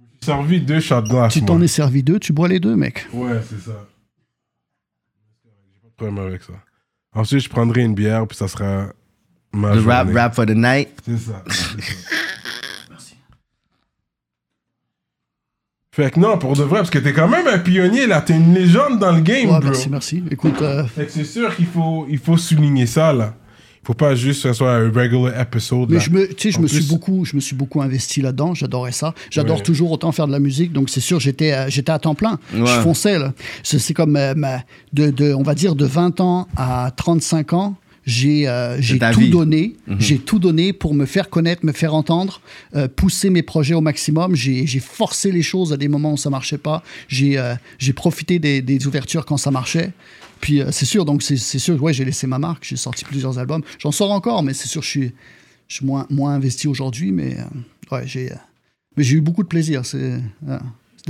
me 0.00 0.06
suis 0.12 0.24
servi 0.24 0.60
deux 0.62 0.80
shots 0.80 1.02
de 1.02 1.08
glace. 1.10 1.34
Tu 1.34 1.42
t'en 1.44 1.60
es 1.60 1.66
servi 1.68 2.02
deux, 2.02 2.18
tu 2.18 2.32
bois 2.32 2.48
les 2.48 2.58
deux, 2.58 2.74
mec. 2.74 3.06
Ouais, 3.12 3.38
c'est 3.46 3.60
ça. 3.60 3.86
J'ai 5.44 5.80
pas 5.82 5.88
de 5.88 5.94
problème 6.06 6.26
avec 6.26 6.42
ça. 6.42 6.54
Ensuite, 7.12 7.40
je 7.42 7.50
prendrai 7.50 7.82
une 7.82 7.94
bière, 7.94 8.26
puis 8.26 8.38
ça 8.38 8.48
sera 8.48 8.86
ma 9.52 9.76
The 9.76 9.84
rap, 9.84 10.08
rap 10.14 10.34
for 10.34 10.46
the 10.46 10.54
night. 10.56 10.88
C'est 11.04 11.18
ça. 11.18 11.44
c'est 11.50 11.82
ça. 11.82 12.06
Fait 15.92 16.12
que 16.12 16.20
non, 16.20 16.38
pour 16.38 16.54
de 16.54 16.62
vrai, 16.62 16.78
parce 16.78 16.90
que 16.90 17.00
t'es 17.00 17.12
quand 17.12 17.26
même 17.28 17.48
un 17.48 17.58
pionnier, 17.58 18.06
là. 18.06 18.20
T'es 18.20 18.34
une 18.36 18.54
légende 18.54 19.00
dans 19.00 19.10
le 19.10 19.20
game, 19.20 19.46
Ouais, 19.50 19.58
bro. 19.58 19.64
merci, 19.70 19.88
merci. 19.90 20.22
Écoute, 20.30 20.62
euh, 20.62 20.84
Fait 20.84 21.06
que 21.06 21.10
c'est 21.12 21.24
sûr 21.24 21.54
qu'il 21.56 21.66
faut, 21.66 22.06
il 22.08 22.18
faut 22.18 22.36
souligner 22.36 22.86
ça, 22.86 23.12
là. 23.12 23.34
Faut 23.82 23.94
pas 23.94 24.14
juste 24.14 24.42
que 24.44 24.50
ce 24.50 24.54
soit 24.58 24.72
un 24.74 24.90
regular 24.90 25.40
episode, 25.40 25.88
mais 25.88 25.96
là. 25.96 26.00
je 26.02 26.10
me, 26.10 26.28
tu 26.28 26.34
sais, 26.38 26.50
je 26.56 26.60
me 26.60 26.68
suis 26.68 26.84
beaucoup, 26.84 27.24
je 27.24 27.34
me 27.34 27.40
suis 27.40 27.56
beaucoup 27.56 27.80
investi 27.82 28.20
là-dedans. 28.20 28.54
J'adorais 28.54 28.92
ça. 28.92 29.14
J'adore 29.30 29.56
Ouais. 29.56 29.62
toujours 29.62 29.90
autant 29.90 30.12
faire 30.12 30.26
de 30.28 30.32
la 30.32 30.38
musique. 30.38 30.70
Donc 30.72 30.90
c'est 30.90 31.00
sûr, 31.00 31.18
j'étais, 31.18 31.52
euh, 31.52 31.64
j'étais 31.70 31.90
à 31.90 31.98
temps 31.98 32.14
plein. 32.14 32.38
Ouais. 32.54 32.66
Je 32.66 32.80
fonçais 32.82 33.18
là. 33.18 33.32
C'est 33.64 33.94
comme 33.94 34.16
euh, 34.16 34.34
de, 34.92 35.10
de, 35.10 35.32
on 35.32 35.42
va 35.42 35.54
dire 35.54 35.74
de 35.74 35.86
20 35.86 36.20
ans 36.20 36.46
à 36.56 36.92
35 36.94 37.52
ans. 37.54 37.74
J'ai 38.10 38.48
euh, 38.48 38.78
tout 39.12 39.20
vie. 39.20 39.30
donné, 39.30 39.76
j'ai 39.98 40.18
tout 40.18 40.38
donné 40.38 40.72
pour 40.72 40.94
me 40.94 41.06
faire 41.06 41.30
connaître, 41.30 41.64
me 41.64 41.72
faire 41.72 41.94
entendre, 41.94 42.40
euh, 42.74 42.88
pousser 42.88 43.30
mes 43.30 43.42
projets 43.42 43.74
au 43.74 43.80
maximum. 43.80 44.34
J'ai 44.34 44.66
j'ai 44.66 44.80
forcé 44.80 45.30
les 45.30 45.42
choses 45.42 45.72
à 45.72 45.76
des 45.76 45.88
moments 45.88 46.14
où 46.14 46.16
ça 46.16 46.30
marchait 46.30 46.58
pas. 46.58 46.82
J'ai 47.08 47.38
euh, 47.38 47.54
j'ai 47.78 47.92
profité 47.92 48.38
des, 48.38 48.62
des 48.62 48.86
ouvertures 48.86 49.24
quand 49.24 49.36
ça 49.36 49.50
marchait. 49.50 49.90
Puis 50.40 50.60
euh, 50.60 50.70
c'est 50.70 50.86
sûr, 50.86 51.04
donc 51.04 51.22
c'est 51.22 51.36
sûr, 51.36 51.82
ouais, 51.82 51.92
j'ai 51.92 52.04
laissé 52.04 52.26
ma 52.26 52.38
marque. 52.38 52.64
J'ai 52.64 52.76
sorti 52.76 53.04
plusieurs 53.04 53.38
albums. 53.38 53.62
J'en 53.78 53.92
sors 53.92 54.10
encore, 54.10 54.42
mais 54.42 54.54
c'est 54.54 54.68
sûr, 54.68 54.82
je 54.82 54.88
suis 54.88 55.12
je 55.70 55.76
suis 55.76 55.86
moins, 55.86 56.06
moins 56.10 56.34
investi 56.34 56.66
aujourd'hui, 56.66 57.12
mais 57.12 57.36
euh, 57.38 57.94
ouais, 57.94 58.02
j'ai, 58.04 58.32
euh, 58.32 58.36
mais 58.96 59.04
j'ai 59.04 59.16
eu 59.16 59.20
beaucoup 59.20 59.44
de 59.44 59.48
plaisir. 59.48 59.86
C'est, 59.86 60.20
euh, 60.48 60.58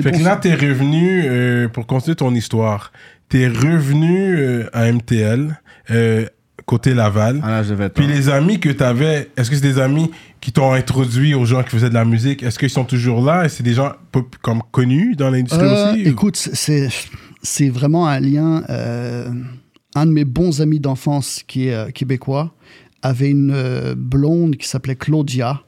Fait 0.00 0.12
que 0.12 0.23
là, 0.23 0.37
t'es 0.37 0.54
revenu, 0.54 1.23
euh, 1.25 1.66
pour 1.69 1.87
continuer 1.87 2.14
ton 2.14 2.35
histoire, 2.35 2.92
t'es 3.30 3.49
revenu 3.49 4.37
euh, 4.37 4.69
à 4.75 4.92
MTL, 4.92 5.59
euh, 5.90 6.26
côté 6.71 6.95
Laval. 6.95 7.41
Ah 7.43 7.50
là, 7.50 7.62
je 7.65 7.75
vais 7.75 7.89
Puis 7.89 8.07
les 8.07 8.29
amis 8.29 8.61
que 8.61 8.69
t'avais, 8.69 9.29
est-ce 9.37 9.50
que 9.50 9.57
c'est 9.57 9.62
des 9.62 9.81
amis 9.81 10.09
qui 10.41 10.53
t'ont 10.53 10.73
introduit 10.73 11.35
aux 11.35 11.45
gens 11.45 11.65
qui 11.65 11.71
faisaient 11.71 11.89
de 11.89 11.95
la 11.95 12.05
musique? 12.05 12.45
Est-ce 12.45 12.61
qu'ils 12.61 12.71
sont 12.71 12.85
toujours 12.85 13.25
là? 13.25 13.45
Et 13.45 13.49
c'est 13.49 13.65
des 13.65 13.75
gens 13.75 13.91
comme 14.41 14.62
connus 14.71 15.17
dans 15.17 15.31
l'industrie 15.31 15.67
Euh, 15.67 15.93
aussi 15.95 16.05
ou- 16.05 16.09
écoute, 16.11 16.37
c'est, 16.37 16.89
c'est 17.43 17.69
vraiment 17.71 18.07
un 18.07 18.21
lien. 18.21 18.62
euh, 18.71 19.29
un 19.97 20.07
de 20.07 20.12
mes 20.12 20.25
bons 20.25 20.61
amis 20.61 20.79
d'enfance 20.79 21.43
qui 21.45 21.67
est 21.67 21.75
euh, 21.75 21.91
québécois 21.91 22.55
avait 23.03 23.31
une 23.31 23.50
euh, 23.53 23.97
blonde 23.97 24.55
qui 24.57 24.69
s'appelait 24.69 24.95
Claudia, 24.95 25.62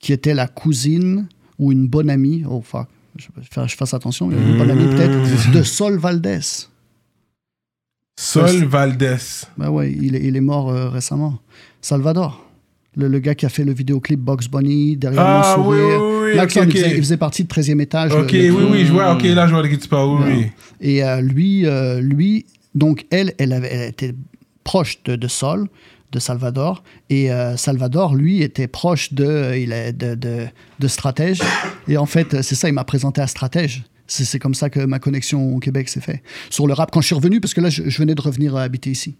qui 0.00 0.14
était 0.14 0.32
la 0.32 0.46
cousine 0.48 1.28
ou 1.58 1.72
une 1.72 1.86
bonne 1.88 2.08
amie. 2.08 2.44
Oh 2.48 2.62
fuck, 2.64 2.88
je, 3.18 3.26
fasse 3.76 3.92
attention, 3.92 4.30
une 4.30 4.56
bonne 4.56 4.70
amie 4.70 4.86
peut-être 4.94 5.50
de 5.52 5.62
Sol 5.62 5.98
Valdez. 5.98 6.40
Sol 8.20 8.64
Valdez. 8.64 9.16
Bah 9.56 9.70
ouais, 9.70 9.92
il 9.92 10.16
est, 10.16 10.24
il 10.24 10.36
est 10.36 10.40
mort 10.40 10.70
euh, 10.70 10.88
récemment. 10.88 11.38
Salvador. 11.80 12.44
Le, 12.96 13.06
le 13.06 13.20
gars 13.20 13.36
qui 13.36 13.46
a 13.46 13.48
fait 13.48 13.62
le 13.62 13.72
vidéoclip 13.72 14.18
Box 14.18 14.48
Bunny, 14.48 14.96
derrière 14.96 15.22
Ah, 15.24 15.54
mon 15.56 15.68
oui, 15.68 15.76
sourire. 15.78 16.00
oui, 16.02 16.18
oui, 16.30 16.36
L'accent, 16.36 16.62
ok, 16.62 16.66
il, 16.70 16.72
faisait, 16.72 16.86
ok. 16.86 16.92
il 16.96 16.98
faisait 17.02 17.16
partie 17.16 17.44
de 17.44 17.48
13e 17.48 17.80
étage. 17.80 18.12
Ok, 18.12 18.32
le- 18.32 18.38
le- 18.48 18.52
oui, 18.54 18.64
oui, 18.72 18.84
je 18.86 18.92
vois. 18.92 19.14
Ok, 19.14 19.22
là, 19.22 19.46
je 19.46 19.52
vois 19.52 19.62
de 19.62 19.68
qui 19.68 19.78
tu 19.78 19.88
parles. 19.88 20.24
Oui, 20.24 20.32
oui. 20.36 20.46
Et 20.80 21.04
euh, 21.04 21.20
lui, 21.20 21.64
euh, 21.66 22.00
lui, 22.00 22.46
donc 22.74 23.06
elle, 23.10 23.34
elle, 23.38 23.52
avait, 23.52 23.68
elle 23.72 23.88
était 23.90 24.14
proche 24.64 25.00
de, 25.04 25.14
de 25.14 25.28
Sol, 25.28 25.68
de 26.10 26.18
Salvador. 26.18 26.82
Et 27.08 27.30
euh, 27.30 27.56
Salvador, 27.56 28.16
lui, 28.16 28.42
était 28.42 28.66
proche 28.66 29.12
de, 29.12 29.54
il 29.56 29.70
est 29.72 29.92
de, 29.92 30.16
de, 30.16 30.46
de 30.80 30.88
Stratège. 30.88 31.40
Et 31.86 31.96
en 31.96 32.06
fait, 32.06 32.42
c'est 32.42 32.56
ça, 32.56 32.68
il 32.68 32.72
m'a 32.74 32.82
présenté 32.84 33.20
à 33.20 33.28
Stratège. 33.28 33.84
C'est 34.08 34.24
c'est 34.24 34.38
comme 34.40 34.54
ça 34.54 34.70
que 34.70 34.80
ma 34.80 34.98
connexion 34.98 35.54
au 35.54 35.58
Québec 35.60 35.88
s'est 35.88 36.00
faite. 36.00 36.22
Sur 36.50 36.66
le 36.66 36.72
rap, 36.72 36.90
quand 36.90 37.00
je 37.00 37.06
suis 37.06 37.14
revenu, 37.14 37.40
parce 37.40 37.54
que 37.54 37.60
là, 37.60 37.68
je, 37.70 37.82
je 37.88 37.98
venais 37.98 38.14
de 38.16 38.20
revenir 38.22 38.56
habiter 38.56 38.90
ici. 38.90 39.16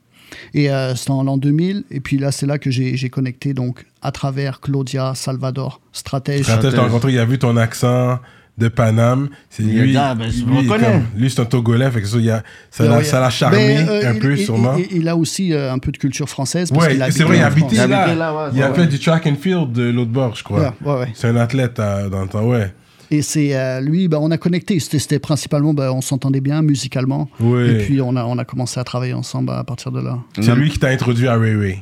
Et 0.54 0.70
euh, 0.70 0.94
c'était 0.94 1.10
en 1.12 1.22
l'an 1.22 1.36
2000. 1.38 1.84
Et 1.90 2.00
puis 2.00 2.18
là, 2.18 2.32
c'est 2.32 2.46
là 2.46 2.58
que 2.58 2.70
j'ai 2.70 2.96
j'ai 2.96 3.08
connecté 3.10 3.54
donc 3.54 3.86
à 4.02 4.10
travers 4.12 4.60
Claudia, 4.60 5.12
Salvador, 5.14 5.80
Stratège. 5.92 6.46
Quand 6.46 6.58
t'as 6.60 6.80
rencontré, 6.82 7.12
il 7.12 7.18
a 7.18 7.24
vu 7.24 7.38
ton 7.38 7.56
accent 7.56 8.18
de 8.58 8.68
Paname. 8.68 9.28
C'est 9.50 9.62
Il 9.62 9.78
a 9.78 9.82
lui. 9.84 9.96
ah, 9.96 10.14
ben, 10.14 10.28
je 10.30 10.44
lui, 10.44 10.66
comme- 10.66 10.80
lui, 11.16 11.30
c'est 11.30 11.40
un 11.40 11.44
Togolais. 11.44 11.90
Fait 11.92 12.00
que 12.02 12.08
ça, 12.08 12.16
il 12.18 12.28
a- 12.30 12.42
ça 12.70 12.84
l'a 12.84 12.96
Ouais, 12.98 13.04
ça 13.04 13.20
l'a 13.20 13.30
charmé 13.30 13.56
Ben, 13.56 13.88
euh, 13.88 14.10
un 14.10 14.14
il- 14.14 14.18
peu, 14.18 14.36
il- 14.36 14.44
sûrement. 14.44 14.74
Il, 14.76 14.96
il 14.98 15.08
a 15.08 15.16
aussi 15.16 15.52
euh, 15.52 15.72
un 15.72 15.78
peu 15.78 15.92
de 15.92 15.96
culture 15.96 16.28
française. 16.28 16.70
parce 16.70 16.86
Ouais, 16.86 16.98
c'est 17.10 17.22
vrai, 17.22 17.36
il 17.36 17.40
a 17.40 17.42
là. 17.42 17.46
habité 17.46 17.76
là, 17.76 17.84
ouais, 17.86 18.50
il 18.54 18.62
a 18.62 18.68
ouais, 18.70 18.74
fait 18.74 18.80
ouais. 18.82 18.86
du 18.88 18.98
track 18.98 19.26
and 19.28 19.36
field 19.40 19.72
de 19.72 19.84
l'autre 19.90 20.10
bord, 20.10 20.34
je 20.34 20.42
crois. 20.42 20.60
Ouais, 20.60 20.92
ouais, 20.92 20.98
ouais. 21.00 21.08
C'est 21.14 21.28
un 21.28 21.36
athlète 21.36 21.78
euh, 21.78 22.08
dans 22.08 22.22
le 22.22 22.28
temps, 22.28 22.44
ouais. 22.44 22.72
Et 23.10 23.22
c'est 23.22 23.56
euh, 23.56 23.80
lui, 23.80 24.08
ben, 24.08 24.18
on 24.20 24.30
a 24.30 24.38
connecté. 24.38 24.78
C'était 24.80 24.98
c'était 24.98 25.18
principalement, 25.18 25.74
ben, 25.74 25.90
on 25.90 26.00
s'entendait 26.00 26.40
bien 26.40 26.62
musicalement. 26.62 27.28
Et 27.40 27.78
puis 27.84 28.00
on 28.00 28.16
a, 28.16 28.24
on 28.24 28.38
a 28.38 28.44
commencé 28.44 28.78
à 28.78 28.84
travailler 28.84 29.14
ensemble 29.14 29.50
à 29.50 29.64
partir 29.64 29.92
de 29.92 30.00
là. 30.00 30.18
C'est 30.40 30.54
lui 30.54 30.70
qui 30.70 30.78
t'a 30.78 30.88
introduit 30.88 31.28
à 31.28 31.36
Ray 31.36 31.54
Ray. 31.54 31.78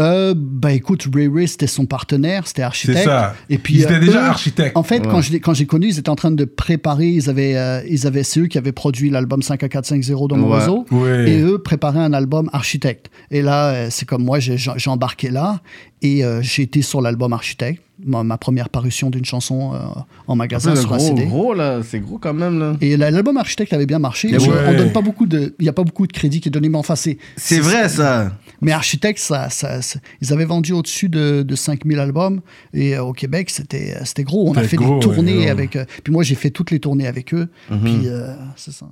Euh, 0.00 0.32
ben 0.34 0.70
écoute, 0.70 1.06
Ray 1.14 1.28
Ray, 1.28 1.46
c'était 1.46 1.66
son 1.66 1.84
partenaire, 1.84 2.46
c'était 2.46 2.62
architecte. 2.62 3.00
C'est 3.00 3.04
ça. 3.04 3.34
Et 3.50 3.58
puis, 3.58 3.74
Ils 3.74 3.82
étaient 3.82 3.94
euh, 3.96 4.00
déjà 4.00 4.22
eux, 4.22 4.28
architectes. 4.30 4.74
En 4.74 4.82
fait, 4.82 5.00
Ouais. 5.00 5.08
quand 5.10 5.20
je 5.20 5.32
l'ai- 5.32 5.40
quand 5.40 5.52
j'ai 5.52 5.66
connu, 5.66 5.88
ils 5.88 5.98
étaient 5.98 6.08
en 6.08 6.16
train 6.16 6.30
de 6.30 6.44
préparer. 6.46 7.08
Ils 7.08 7.28
avaient, 7.28 7.56
euh, 7.58 7.82
ils 7.90 8.06
avaient, 8.06 8.22
c'est 8.22 8.40
eux 8.40 8.46
qui 8.46 8.56
avaient 8.56 8.72
produit 8.72 9.10
l'album 9.10 9.42
5A450 9.42 10.28
dans 10.28 10.38
mon 10.38 10.50
Ouais. 10.50 10.60
réseau. 10.60 10.86
Ouais. 10.90 11.30
Et 11.30 11.40
eux 11.42 11.58
préparaient 11.58 12.00
un 12.00 12.14
album 12.14 12.48
architecte. 12.54 13.10
Et 13.30 13.42
là, 13.42 13.68
euh, 13.68 13.86
c'est 13.90 14.06
comme 14.06 14.24
moi, 14.24 14.40
j'ai 14.40 14.56
j'ai 14.56 14.90
embarqué 14.90 15.28
là 15.28 15.60
et 16.00 16.24
euh, 16.24 16.40
j'ai 16.40 16.62
été 16.62 16.80
sur 16.80 17.02
l'album 17.02 17.34
architecte, 17.34 17.82
ma, 18.04 18.24
ma 18.24 18.38
première 18.38 18.70
parution 18.70 19.10
d'une 19.10 19.26
chanson 19.26 19.74
euh, 19.74 19.78
en 20.26 20.36
magasin 20.36 20.74
C'est 20.74 20.80
sur 20.82 20.94
un 20.94 20.96
gros, 20.96 21.06
CD. 21.06 21.26
gros, 21.26 21.52
là. 21.54 21.80
C'est 21.86 22.00
gros 22.00 22.16
quand 22.16 22.32
même, 22.34 22.58
là. 22.58 22.76
Et 22.80 22.96
la- 22.96 23.10
l'album 23.10 23.36
architecte 23.36 23.74
avait 23.74 23.86
bien 23.86 23.98
marché. 23.98 24.32
Ouais. 24.32 24.40
Je- 24.40 24.50
on 24.50 24.74
donne 24.74 24.92
pas 24.92 25.02
beaucoup 25.02 25.26
de, 25.26 25.54
il 25.60 25.66
y 25.66 25.68
a 25.68 25.72
pas 25.74 25.84
beaucoup 25.84 26.06
de 26.06 26.12
crédit 26.12 26.40
qui 26.40 26.48
est 26.48 26.52
donné, 26.52 26.70
mais 26.70 26.78
enfin 26.78 26.96
c'est. 26.96 27.18
C'est 27.36 27.60
vrai, 27.60 27.90
ça. 27.90 28.32
Mais 28.62 28.72
architecte, 28.72 29.18
ça, 29.18 29.50
ça, 29.50 29.82
ça- 29.82 29.98
ils 30.20 30.32
avaient 30.32 30.44
vendu 30.44 30.72
au-dessus 30.72 31.08
de, 31.08 31.42
de 31.42 31.54
5000 31.56 31.98
albums 31.98 32.40
et 32.72 32.96
euh, 32.96 33.02
au 33.04 33.12
Québec 33.12 33.50
c'était, 33.50 33.94
c'était 34.04 34.24
gros. 34.24 34.48
On 34.48 34.54
a 34.54 34.62
fait 34.62 34.76
gros, 34.76 34.94
des 34.98 35.00
tournées 35.00 35.38
ouais, 35.38 35.50
avec. 35.50 35.76
euh, 35.76 35.84
puis 36.04 36.12
moi 36.12 36.22
j'ai 36.22 36.34
fait 36.36 36.50
toutes 36.50 36.70
les 36.70 36.80
tournées 36.80 37.06
avec 37.06 37.34
eux. 37.34 37.48
Mhm. 37.70 37.80
Puis 37.82 38.00
euh, 38.08 38.34
c'est 38.56 38.72
ça. 38.72 38.86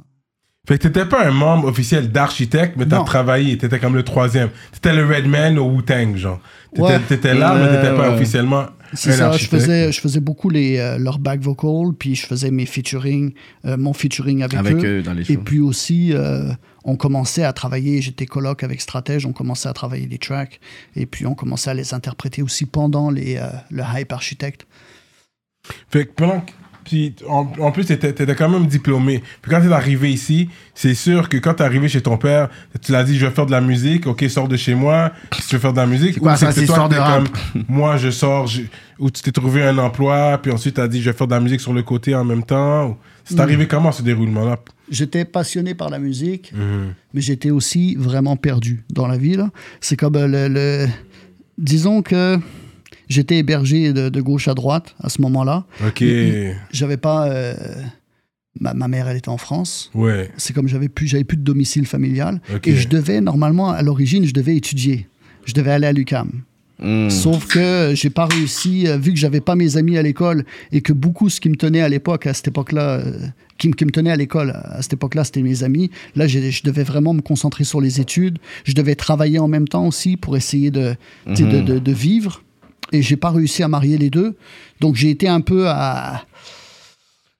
Fait 0.70 0.78
que 0.78 0.86
t'étais 0.86 1.04
pas 1.04 1.26
un 1.26 1.32
membre 1.32 1.66
officiel 1.66 2.12
d'architecte, 2.12 2.74
mais 2.76 2.86
t'as 2.86 2.98
Non. 2.98 3.04
travaillé. 3.04 3.58
T'étais 3.58 3.80
comme 3.80 3.96
le 3.96 4.04
troisième. 4.04 4.50
T'étais 4.70 4.94
le 4.94 5.04
Redman 5.04 5.58
au 5.58 5.64
Wu-Tang, 5.68 6.14
genre. 6.16 6.38
T'étais 6.70 6.82
Ouais. 6.82 6.98
t'étais 7.08 7.34
là, 7.34 7.56
mais 7.56 7.76
t'étais 7.76 7.92
pas 7.96 8.08
Ouais, 8.10 8.14
officiellement 8.14 8.66
C'est 8.94 9.10
un 9.10 9.12
ça, 9.14 9.18
je 9.18 9.24
architecte. 9.34 9.62
faisais, 9.62 9.90
je 9.90 10.00
faisais 10.00 10.20
beaucoup 10.20 10.48
les, 10.48 10.78
euh, 10.78 10.96
leurs 10.96 11.18
back 11.18 11.40
vocals, 11.40 11.92
puis 11.98 12.14
je 12.14 12.24
faisais 12.24 12.52
mes 12.52 12.66
featuring, 12.66 13.32
euh, 13.64 13.76
mon 13.76 13.92
featuring 13.92 14.44
avec, 14.44 14.58
Avec 14.60 14.76
eux. 14.76 14.98
eux 14.98 15.02
dans 15.02 15.12
les 15.12 15.22
Et 15.28 15.34
shows. 15.34 15.40
puis 15.44 15.58
aussi, 15.58 16.12
euh, 16.12 16.52
on 16.84 16.94
commençait 16.94 17.42
à 17.42 17.52
travailler, 17.52 18.00
j'étais 18.00 18.26
coloc 18.26 18.62
avec 18.62 18.80
Stratège, 18.80 19.26
on 19.26 19.32
commençait 19.32 19.68
à 19.68 19.72
travailler 19.72 20.06
les 20.06 20.18
tracks, 20.18 20.60
et 20.94 21.04
puis 21.04 21.26
on 21.26 21.34
commençait 21.34 21.70
à 21.70 21.74
les 21.74 21.94
interpréter 21.94 22.42
aussi 22.42 22.64
pendant 22.64 23.10
les, 23.10 23.38
euh, 23.38 23.48
le 23.72 23.82
hype 23.96 24.12
architecte. 24.12 24.68
Fait 25.88 26.06
que 26.06 26.12
pendant 26.12 26.40
que- 26.42 26.52
Puis 26.84 27.14
en, 27.28 27.46
en 27.60 27.72
plus, 27.72 27.84
t'étais 27.84 28.10
étais 28.10 28.34
quand 28.34 28.48
même 28.48 28.66
diplômé. 28.66 29.22
Puis 29.42 29.50
quand 29.50 29.60
t'es 29.60 29.72
arrivé 29.72 30.10
ici, 30.12 30.48
c'est 30.74 30.94
sûr 30.94 31.28
que 31.28 31.36
quand 31.36 31.54
t'es 31.54 31.64
arrivé 31.64 31.88
chez 31.88 32.00
ton 32.00 32.16
père, 32.16 32.48
tu 32.82 32.92
l'as 32.92 33.04
dit, 33.04 33.16
je 33.18 33.26
vais 33.26 33.32
faire 33.32 33.46
de 33.46 33.50
la 33.52 33.60
musique, 33.60 34.06
ok, 34.06 34.24
sors 34.28 34.48
de 34.48 34.56
chez 34.56 34.74
moi, 34.74 35.12
si 35.40 35.48
tu 35.48 35.54
veux 35.56 35.60
faire 35.60 35.72
de 35.72 35.78
la 35.78 35.86
musique. 35.86 36.18
Quoi, 36.18 36.34
ou 36.34 36.36
ça, 36.36 36.52
c'est 36.52 36.66
toi, 36.66 36.88
de 36.88 36.96
rap? 36.96 37.28
comme, 37.28 37.64
moi, 37.68 37.96
je 37.96 38.10
sors, 38.10 38.46
je- 38.46 38.62
ou 38.98 39.10
tu 39.10 39.22
t'es 39.22 39.32
trouvé 39.32 39.62
un 39.62 39.78
emploi, 39.78 40.38
puis 40.42 40.52
ensuite 40.52 40.74
t'as 40.74 40.88
dit, 40.88 41.00
je 41.02 41.10
vais 41.10 41.16
faire 41.16 41.26
de 41.26 41.34
la 41.34 41.40
musique 41.40 41.60
sur 41.60 41.72
le 41.72 41.82
côté 41.82 42.14
en 42.14 42.24
même 42.24 42.42
temps. 42.44 42.88
ou- 42.88 42.96
C'est 43.24 43.36
Mm. 43.36 43.40
arrivé 43.40 43.66
comment 43.68 43.92
ce 43.92 44.02
déroulement-là? 44.02 44.58
J'étais 44.90 45.24
passionné 45.24 45.74
par 45.74 45.88
la 45.88 45.98
musique, 46.00 46.52
Mhm. 46.52 46.94
mais 47.14 47.20
j'étais 47.20 47.50
aussi 47.50 47.94
vraiment 47.96 48.34
perdu 48.36 48.82
dans 48.90 49.06
la 49.06 49.16
vie. 49.16 49.36
là. 49.36 49.48
C'est 49.80 49.96
comme 49.96 50.16
euh, 50.16 50.26
le, 50.26 50.48
le- 50.48 50.88
Disons 51.58 52.02
que 52.02 52.38
j'étais 53.10 53.36
hébergé 53.36 53.92
de, 53.92 54.08
de 54.08 54.20
gauche 54.22 54.48
à 54.48 54.54
droite 54.54 54.94
à 55.02 55.10
ce 55.10 55.20
moment-là. 55.20 55.66
Ok, 55.86 56.00
J'avais 56.72 56.96
pas... 56.96 57.28
euh, 57.28 57.54
Ma, 58.58 58.74
ma 58.74 58.88
mère, 58.88 59.06
elle 59.08 59.16
était 59.16 59.28
en 59.28 59.38
France. 59.38 59.90
ouais, 59.94 60.28
C'est 60.36 60.52
comme 60.52 60.66
j'avais 60.66 60.88
plus, 60.88 61.06
j'avais 61.06 61.22
plus 61.24 61.36
de 61.36 61.42
domicile 61.44 61.86
familial. 61.86 62.40
Ok. 62.52 62.66
Et 62.66 62.74
je 62.74 62.88
devais, 62.88 63.20
normalement, 63.20 63.70
à 63.70 63.80
l'origine, 63.82 64.24
je 64.26 64.32
devais 64.34 64.56
étudier. 64.56 65.06
Je 65.44 65.52
devais 65.54 65.70
aller 65.70 65.86
à 65.86 65.92
l'UCAM. 65.92 66.30
Hmm. 66.82 67.08
Sauf 67.10 67.46
que 67.46 67.92
j'ai 67.94 68.10
pas 68.10 68.26
réussi, 68.26 68.88
euh, 68.88 68.96
vu 68.96 69.12
que 69.12 69.18
j'avais 69.18 69.40
pas 69.40 69.54
mes 69.54 69.76
amis 69.76 69.96
à 69.98 70.02
l'école 70.02 70.44
et 70.72 70.80
que 70.80 70.92
beaucoup 70.92 71.28
ce 71.28 71.40
qui 71.40 71.48
me 71.48 71.54
tenait 71.54 71.80
à 71.82 71.88
l'époque, 71.88 72.26
à 72.26 72.34
cette 72.34 72.48
époque-là, 72.48 72.98
euh, 72.98 73.12
qui, 73.56 73.68
me- 73.68 73.74
qui 73.74 73.84
me 73.84 73.90
tenait 73.92 74.10
à 74.10 74.16
l'école 74.16 74.50
à 74.50 74.82
cette 74.82 74.94
époque-là, 74.94 75.22
c'était 75.24 75.42
mes 75.42 75.62
amis. 75.62 75.90
Là, 76.16 76.26
j'ai- 76.26 76.50
je 76.50 76.62
devais 76.64 76.82
vraiment 76.84 77.14
me 77.14 77.20
concentrer 77.22 77.62
sur 77.64 77.80
les 77.80 78.00
études. 78.00 78.38
Je 78.64 78.72
devais 78.72 78.94
travailler 78.96 79.38
en 79.38 79.48
même 79.48 79.68
temps 79.68 79.86
aussi 79.86 80.16
pour 80.16 80.36
essayer 80.36 80.70
de, 80.72 80.96
de, 81.26 81.60
de- 81.60 81.78
de 81.78 81.92
vivre. 81.92 82.42
Et 82.92 83.02
j'ai 83.02 83.16
pas 83.16 83.30
réussi 83.30 83.62
à 83.62 83.68
marier 83.68 83.98
les 83.98 84.10
deux. 84.10 84.36
Donc 84.80 84.96
j'ai 84.96 85.10
été 85.10 85.28
un 85.28 85.40
peu 85.40 85.68
à. 85.68 86.24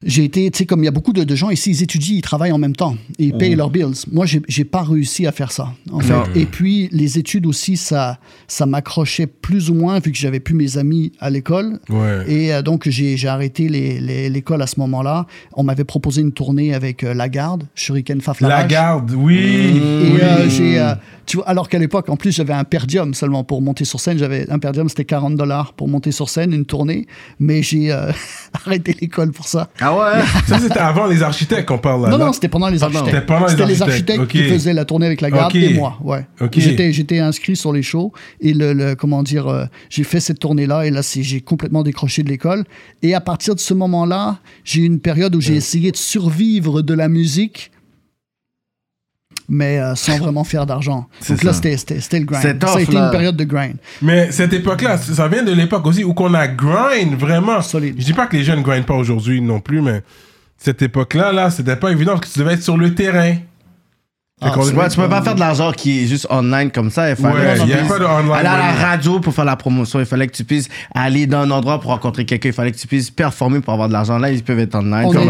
J'ai 0.02 0.25
été, 0.25 0.50
tu 0.50 0.59
sais, 0.59 0.64
comme 0.66 0.80
il 0.80 0.87
y 0.87 0.88
a 0.88 0.92
beaucoup 0.92 1.12
de, 1.12 1.25
de 1.25 1.35
gens 1.35 1.50
ici, 1.50 1.71
ils 1.73 1.83
étudient, 1.83 2.16
ils 2.16 2.23
travaillent 2.23 2.52
en 2.52 2.59
même 2.59 2.75
temps, 2.75 2.97
et 3.19 3.25
ils 3.26 3.37
payent 3.37 3.54
leurs 3.54 3.69
bills. 3.69 3.92
Moi, 4.11 4.25
j'ai 4.26 4.64
pas 4.64 4.83
réussi 4.83 5.26
à 5.26 5.33
faire 5.33 5.52
ça, 5.52 5.75
en 5.92 6.00
fait. 6.00 6.14
Et 6.35 6.47
puis, 6.47 6.88
les 6.90 7.19
études 7.19 7.45
aussi, 7.45 7.76
ça, 7.76 8.19
ça 8.49 8.64
m'accrochait 8.64 9.26
plus 9.26 9.69
ou 9.69 9.75
moins, 9.75 9.99
vu 9.99 10.11
que 10.11 10.16
j'avais 10.16 10.40
plus 10.40 10.54
mes 10.54 10.78
amis 10.78 11.12
à 11.21 11.28
l'école. 11.28 11.80
Ouais. 11.90 12.25
Et 12.33 12.52
euh, 12.54 12.62
donc, 12.62 12.88
j'ai 12.88 13.19
arrêté 13.28 13.69
les- 13.69 14.00
les- 14.00 14.30
l'école 14.30 14.62
à 14.62 14.66
ce 14.66 14.80
moment-là. 14.80 15.26
On 15.52 15.64
m'avait 15.64 15.85
proposé 15.85 16.23
une 16.23 16.33
tournée 16.33 16.73
avec 16.73 17.04
euh, 17.04 17.12
Lagarde, 17.12 17.64
Shuriken 17.75 18.23
Faflarage. 18.23 18.62
La 18.62 18.66
garde, 18.69 19.11
oui. 19.12 19.37
Et 19.37 20.12
oui. 20.12 20.19
euh, 20.23 20.49
j'ai, 20.49 20.95
tu 21.26 21.37
vois, 21.37 21.47
alors 21.49 21.69
qu'à 21.69 21.78
l'époque, 21.78 22.09
en 22.09 22.16
plus, 22.16 22.33
j'avais 22.35 22.54
un 22.54 22.64
per 22.64 22.87
diem 22.88 23.12
seulement 23.12 23.45
pour 23.45 23.61
monter 23.61 23.85
sur 23.85 24.00
scène. 24.00 24.16
J'avais 24.16 24.49
un 24.50 24.59
per 24.59 24.73
diem, 24.73 24.88
c'était 24.88 25.04
40 25.04 25.37
dollars 25.37 25.75
pour 25.75 25.88
monter 25.88 26.11
sur 26.11 26.30
scène, 26.30 26.54
une 26.54 26.64
tournée. 26.64 27.07
Mais 27.38 27.62
j'ai 27.62 27.90
arrêté 28.54 28.97
l'école 28.99 29.33
pour 29.33 29.47
ça. 29.47 29.69
Ah 29.78 29.89
ouais? 29.97 30.23
Ça, 30.47 30.59
c'était 30.59 30.78
avant 30.78 31.06
les 31.06 31.23
architectes 31.23 31.66
qu'on 31.66 31.78
parle 31.78 32.02
là. 32.04 32.09
Non, 32.11 32.18
non, 32.18 32.32
c'était 32.32 32.49
pendant 32.49 32.68
les 32.68 32.78
Pardon. 32.78 32.99
architectes. 32.99 33.16
C'était 33.23 33.26
pendant 33.26 33.66
les 33.66 33.82
architectes, 33.82 34.26
qui 34.28 34.42
faisaient 34.44 34.73
la 34.73 34.85
tournée 34.85 35.06
avec 35.06 35.20
la 35.20 35.30
garde 35.30 35.54
Ok. 35.54 35.62
et 35.62 35.75
moi, 35.75 35.99
ouais. 36.02 36.26
J'étais, 36.56 36.92
j'étais 36.92 37.18
inscrit 37.18 37.56
sur 37.56 37.73
les 37.73 37.82
shows 37.82 38.12
et 38.40 38.52
le, 38.54 38.73
le- 38.73 38.94
comment 38.94 39.23
dire, 39.23 39.47
euh, 39.49 39.64
j'ai 39.88 40.04
fait 40.04 40.20
cette 40.20 40.38
tournée-là 40.38 40.87
et 40.87 40.90
là, 40.90 41.00
j'ai 41.02 41.40
complètement 41.40 41.82
décroché 41.82 42.23
de 42.23 42.28
l'école. 42.28 42.64
Et 43.02 43.14
à 43.14 43.20
partir 43.20 43.54
de 43.54 43.61
ce 43.61 43.75
moment-là, 43.75 44.38
j'ai 44.64 44.82
eu 44.82 44.85
une 44.85 45.00
période 45.00 45.35
où 45.35 45.40
j'ai 45.40 45.54
essayé 45.56 45.90
de 45.92 45.97
survivre 45.97 46.82
de 46.82 46.94
la 46.94 47.09
musique, 47.09 47.70
mais 49.50 49.78
euh, 49.80 49.95
sans 49.97 50.16
vraiment 50.23 50.45
faire 50.45 50.64
d'argent. 50.64 51.07
C'est 51.21 51.35
Donc 51.35 51.42
là, 51.42 51.52
ça. 51.52 51.57
c'était, 51.57 51.76
c'était, 51.76 52.00
c'était 52.00 52.21
le 52.21 52.25
grind. 52.25 52.40
C'est 52.42 52.62
ça 52.64 52.71
a 52.71 52.73
tough, 52.75 52.80
été 52.83 52.92
là. 52.92 53.04
une 53.07 53.11
période 53.11 53.37
de 53.37 53.45
grind. 53.45 53.75
Mais 54.00 54.30
cette 54.30 54.52
époque-là, 54.54 54.97
ça 54.97 55.28
vient 55.28 55.42
de 55.42 55.52
l'époque 55.52 55.85
aussi 55.87 56.04
où 56.04 56.14
qu'on 56.14 56.33
a 56.33 56.47
grind 56.47 57.14
vraiment. 57.19 57.61
Solide. 57.61 57.97
Je 57.99 58.04
dis 58.04 58.12
pas 58.14 58.26
que 58.26 58.37
les 58.37 58.45
jeunes 58.45 58.62
grindent 58.62 58.87
pas 58.87 58.95
aujourd'hui 58.95 59.40
non 59.42 59.61
plus, 59.61 59.83
mais 59.83 60.02
cette 60.57 60.80
époque-là, 60.83 61.33
là, 61.33 61.50
c'était 61.50 61.76
pas 61.76 61.90
évident 61.90 62.12
parce 62.12 62.28
que 62.28 62.33
tu 62.33 62.38
devais 62.38 62.54
être 62.54 62.62
sur 62.62 62.76
le 62.78 62.95
terrain. 62.95 63.35
Ah, 64.42 64.52
c'est 64.62 64.73
Ouais, 64.75 64.88
tu 64.88 64.97
peux 64.97 65.07
pas 65.07 65.21
faire 65.21 65.35
de 65.35 65.40
l'argent 65.40 65.71
qui 65.71 66.02
est 66.02 66.07
juste 66.07 66.26
online 66.30 66.71
comme 66.71 66.90
ça. 66.90 67.11
Il 67.11 67.16
fallait 67.16 67.35
Ouais, 67.35 67.59
que 67.59 67.62
tu 67.62 67.69
y 67.69 67.73
a 67.75 67.76
puisses 67.76 67.88
pas 67.88 67.99
de 67.99 68.04
online 68.07 68.33
aller 68.33 68.49
à 68.49 68.57
la 68.57 68.73
radio 68.73 69.21
pour 69.21 69.35
faire 69.35 69.45
la 69.45 69.57
promotion. 69.57 70.00
Il 70.00 70.07
fallait 70.07 70.26
que 70.28 70.33
tu 70.35 70.45
puisses 70.45 70.66
aller 70.95 71.26
dans 71.26 71.40
un 71.40 71.50
endroit 71.50 71.78
pour 71.78 71.90
rencontrer 71.90 72.25
quelqu'un. 72.25 72.49
Il 72.49 72.54
fallait 72.54 72.73
que 72.73 72.78
tu 72.78 72.87
puisses 72.87 73.11
performer 73.11 73.61
pour 73.61 73.75
avoir 73.75 73.88
de 73.88 73.92
l'argent. 73.92 74.16
Là, 74.16 74.30
ils 74.30 74.42
peuvent 74.42 74.59
être 74.59 74.76
online, 74.76 75.04
On 75.04 75.11
était- 75.12 75.26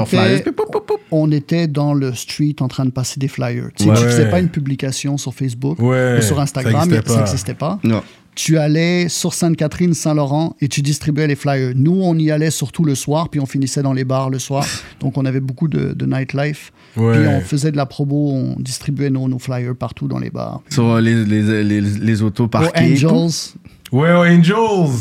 On 1.12 1.30
était 1.32 1.66
dans 1.66 1.92
le 1.94 2.14
street 2.14 2.56
en 2.60 2.68
train 2.68 2.84
de 2.84 2.90
passer 2.90 3.18
des 3.18 3.28
flyers. 3.28 3.68
Tu 3.76 3.84
sais, 3.84 3.90
Ouais. 3.90 3.96
tu 3.96 4.04
faisais 4.04 4.30
pas 4.30 4.40
une 4.40 4.48
publication 4.48 5.16
sur 5.18 5.34
Facebook 5.34 5.78
Ouais, 5.80 6.16
ou 6.18 6.22
sur 6.22 6.38
Instagram, 6.40 6.88
ça 6.90 7.02
pas. 7.02 7.16
n'existait 7.16 7.54
pas. 7.54 7.78
Non. 7.82 8.02
tu 8.36 8.56
allais 8.58 9.08
sur 9.08 9.34
Sainte-Catherine, 9.34 9.92
Saint-Laurent 9.92 10.54
et 10.60 10.68
tu 10.68 10.80
distribuais 10.82 11.26
les 11.26 11.34
flyers. 11.34 11.72
Nous, 11.74 12.00
on 12.02 12.14
y 12.16 12.30
allait 12.30 12.50
surtout 12.52 12.84
le 12.84 12.94
soir, 12.94 13.28
puis 13.28 13.40
on 13.40 13.44
finissait 13.46 13.82
dans 13.82 13.92
les 13.92 14.04
bars 14.04 14.30
le 14.30 14.38
soir. 14.38 14.64
Donc, 15.00 15.18
on 15.18 15.24
avait 15.26 15.40
beaucoup 15.40 15.68
de, 15.68 15.92
de 15.92 16.06
nightlife. 16.06 16.72
Ouais. 16.96 17.18
Puis, 17.18 17.26
on 17.28 17.40
faisait 17.40 17.70
de 17.72 17.76
la 17.76 17.86
promo, 17.86 18.30
on 18.32 18.56
distribuait 18.60 19.10
nos, 19.10 19.28
nos 19.28 19.38
flyers 19.38 19.74
partout 19.76 20.06
dans 20.08 20.18
les 20.20 20.30
bars. 20.30 20.62
Sur 20.70 20.86
euh, 20.90 21.00
les, 21.00 21.24
les, 21.24 21.64
les, 21.64 21.80
les 21.80 22.22
autos 22.22 22.44
Au 22.44 22.48
parquées. 22.48 22.80
Angels. 22.94 23.54
Ouais, 23.92 24.10
Angels. 24.12 25.00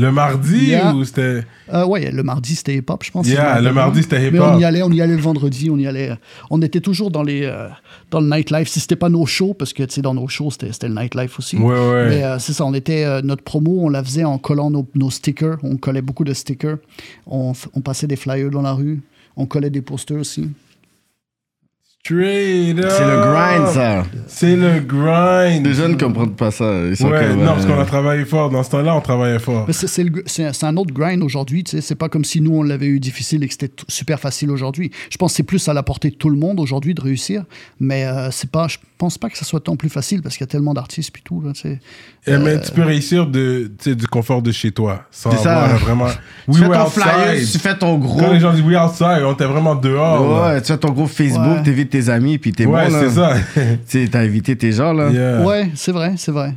Le 0.00 0.12
mardi 0.12 0.66
Yeah. 0.66 0.94
ou 0.94 1.04
c'était. 1.04 1.44
Euh, 1.72 1.84
ouais, 1.84 2.10
le 2.12 2.22
mardi, 2.22 2.54
c'était 2.54 2.76
hip-hop, 2.76 3.02
je 3.04 3.10
pense. 3.10 3.26
Yeah, 3.26 3.60
le 3.60 3.72
mardi, 3.72 4.02
c'était 4.02 4.28
hip-hop. 4.28 4.52
on 4.54 4.58
y 4.60 4.64
allait, 4.64 4.82
on 4.82 4.90
y 4.90 5.00
allait 5.02 5.16
le 5.16 5.20
vendredi, 5.20 5.70
on 5.70 5.76
y 5.78 5.86
allait. 5.88 6.10
euh, 6.10 6.14
On 6.50 6.62
était 6.62 6.80
toujours 6.80 7.10
dans 7.10 7.24
les, 7.24 7.42
euh, 7.44 7.68
dans 8.12 8.20
le 8.20 8.28
nightlife. 8.28 8.68
Si 8.68 8.78
c'était 8.80 8.94
pas 8.96 9.08
nos 9.08 9.26
shows, 9.26 9.54
parce 9.54 9.72
que 9.72 9.82
tu 9.82 9.94
sais, 9.94 10.02
dans 10.02 10.14
nos 10.14 10.28
shows, 10.28 10.52
c'était 10.52 10.72
c'était 10.72 10.88
le 10.88 10.94
nightlife 10.94 11.38
aussi. 11.38 11.56
Ouais, 11.56 11.64
ouais. 11.74 12.08
Mais 12.10 12.22
euh, 12.24 12.38
c'est 12.38 12.52
ça, 12.52 12.64
on 12.64 12.74
était 12.74 13.22
notre 13.22 13.42
promo, 13.42 13.78
on 13.82 13.88
la 13.88 14.04
faisait 14.04 14.24
en 14.24 14.38
collant 14.38 14.70
nos, 14.70 14.86
nos 14.94 15.10
stickers. 15.10 15.58
On 15.64 15.76
collait 15.76 16.02
beaucoup 16.02 16.24
de 16.24 16.32
stickers. 16.32 16.76
On, 17.26 17.52
on 17.74 17.80
passait 17.80 18.06
des 18.06 18.16
flyers 18.16 18.50
dans 18.50 18.62
la 18.62 18.72
rue. 18.72 19.00
On 19.36 19.46
collait 19.46 19.70
des 19.70 19.82
posters 19.82 20.18
aussi. 20.20 20.48
Straight 22.12 22.78
up. 22.78 22.90
C'est 22.90 23.04
le 23.04 23.20
grind, 23.20 23.68
ça. 23.68 24.04
C'est 24.26 24.56
le 24.56 24.80
grind. 24.80 25.66
Les 25.66 25.74
jeunes 25.74 25.98
comprennent 25.98 26.34
pas 26.34 26.50
ça. 26.50 26.64
Ils 26.88 26.96
sont 26.96 27.08
Ouais, 27.10 27.26
comme, 27.28 27.36
non, 27.40 27.50
euh, 27.50 27.54
parce 27.54 27.66
qu'on 27.66 27.78
a 27.78 27.84
travaillé 27.84 28.24
fort. 28.24 28.48
Dans 28.50 28.62
ce 28.62 28.70
temps-là, 28.70 28.94
on 28.96 29.00
travaillait 29.02 29.38
fort. 29.38 29.66
C'est- 29.70 30.64
un- 30.64 30.76
autre 30.78 30.94
grind 30.94 31.22
aujourd'hui. 31.22 31.64
C'est 31.66 31.94
pas 31.96 32.08
comme 32.08 32.24
si 32.24 32.40
nous, 32.40 32.56
on 32.56 32.62
l'avait 32.62 32.86
eu 32.86 32.98
difficile 33.00 33.42
et 33.44 33.46
que 33.48 33.52
c'était 33.52 33.70
super 33.88 34.18
facile 34.20 34.50
aujourd'hui. 34.50 34.90
Je 35.10 35.16
pense 35.18 35.32
que 35.32 35.36
c'est 35.36 35.42
plus 35.42 35.68
à 35.68 35.74
la 35.74 35.82
portée 35.82 36.10
de 36.10 36.14
tout 36.14 36.30
le 36.30 36.36
monde 36.38 36.60
aujourd'hui 36.60 36.94
de 36.94 37.00
réussir. 37.00 37.44
Mais 37.80 38.04
euh, 38.06 38.30
c'est 38.30 38.50
pas, 38.50 38.68
je 38.68 38.78
pense 38.96 39.18
pas 39.18 39.28
que 39.28 39.36
ça 39.36 39.44
soit 39.44 39.60
tant 39.60 39.76
plus 39.76 39.88
facile 39.90 40.22
parce 40.22 40.36
qu'il 40.36 40.44
y 40.44 40.48
a 40.48 40.50
tellement 40.50 40.72
d'artistes 40.74 41.10
puis 41.12 41.22
tout. 41.22 41.42
là. 41.42 41.52
Eh, 42.26 42.36
mais 42.38 42.60
tu 42.60 42.72
peux 42.72 42.82
réussir 42.84 43.26
de, 43.26 43.70
du 43.84 44.06
confort 44.06 44.40
de 44.42 44.52
chez 44.52 44.70
toi. 44.70 45.02
Sans 45.10 45.30
C'est 45.30 45.38
ça. 45.38 45.66
vraiment. 45.80 46.06
Tu 46.50 46.58
fais 46.58 46.68
ton 46.68 46.86
flyer, 46.86 47.32
outside. 47.34 47.52
tu 47.52 47.58
fais 47.58 47.76
ton 47.78 47.98
gros. 47.98 48.18
Quand 48.20 48.32
les 48.32 48.40
gens 48.40 48.52
disent 48.52 48.64
we 48.64 48.76
outside, 48.76 49.22
on 49.24 49.32
était 49.32 49.44
vraiment 49.46 49.74
dehors. 49.74 50.42
là. 50.46 50.48
Ouais, 50.54 50.60
tu 50.60 50.68
fais 50.72 50.78
ton 50.78 50.90
gros 50.90 51.06
Facebook, 51.06 51.58
Ouais. 51.58 51.62
t'évites 51.62 51.90
tes 52.00 52.08
amis, 52.10 52.38
puis 52.38 52.52
t'es 52.52 52.66
Ouais, 52.66 52.86
bon, 52.88 52.92
là. 52.92 53.00
c'est 53.02 53.10
ça. 53.14 53.34
Tu 53.88 54.04
sais, 54.04 54.08
t'as 54.10 54.24
évité 54.24 54.56
tes 54.56 54.72
gens, 54.72 54.92
là. 54.92 55.10
Yeah. 55.10 55.44
Ouais, 55.46 55.70
c'est 55.74 55.92
vrai, 55.92 56.14
c'est 56.16 56.32
vrai. 56.32 56.54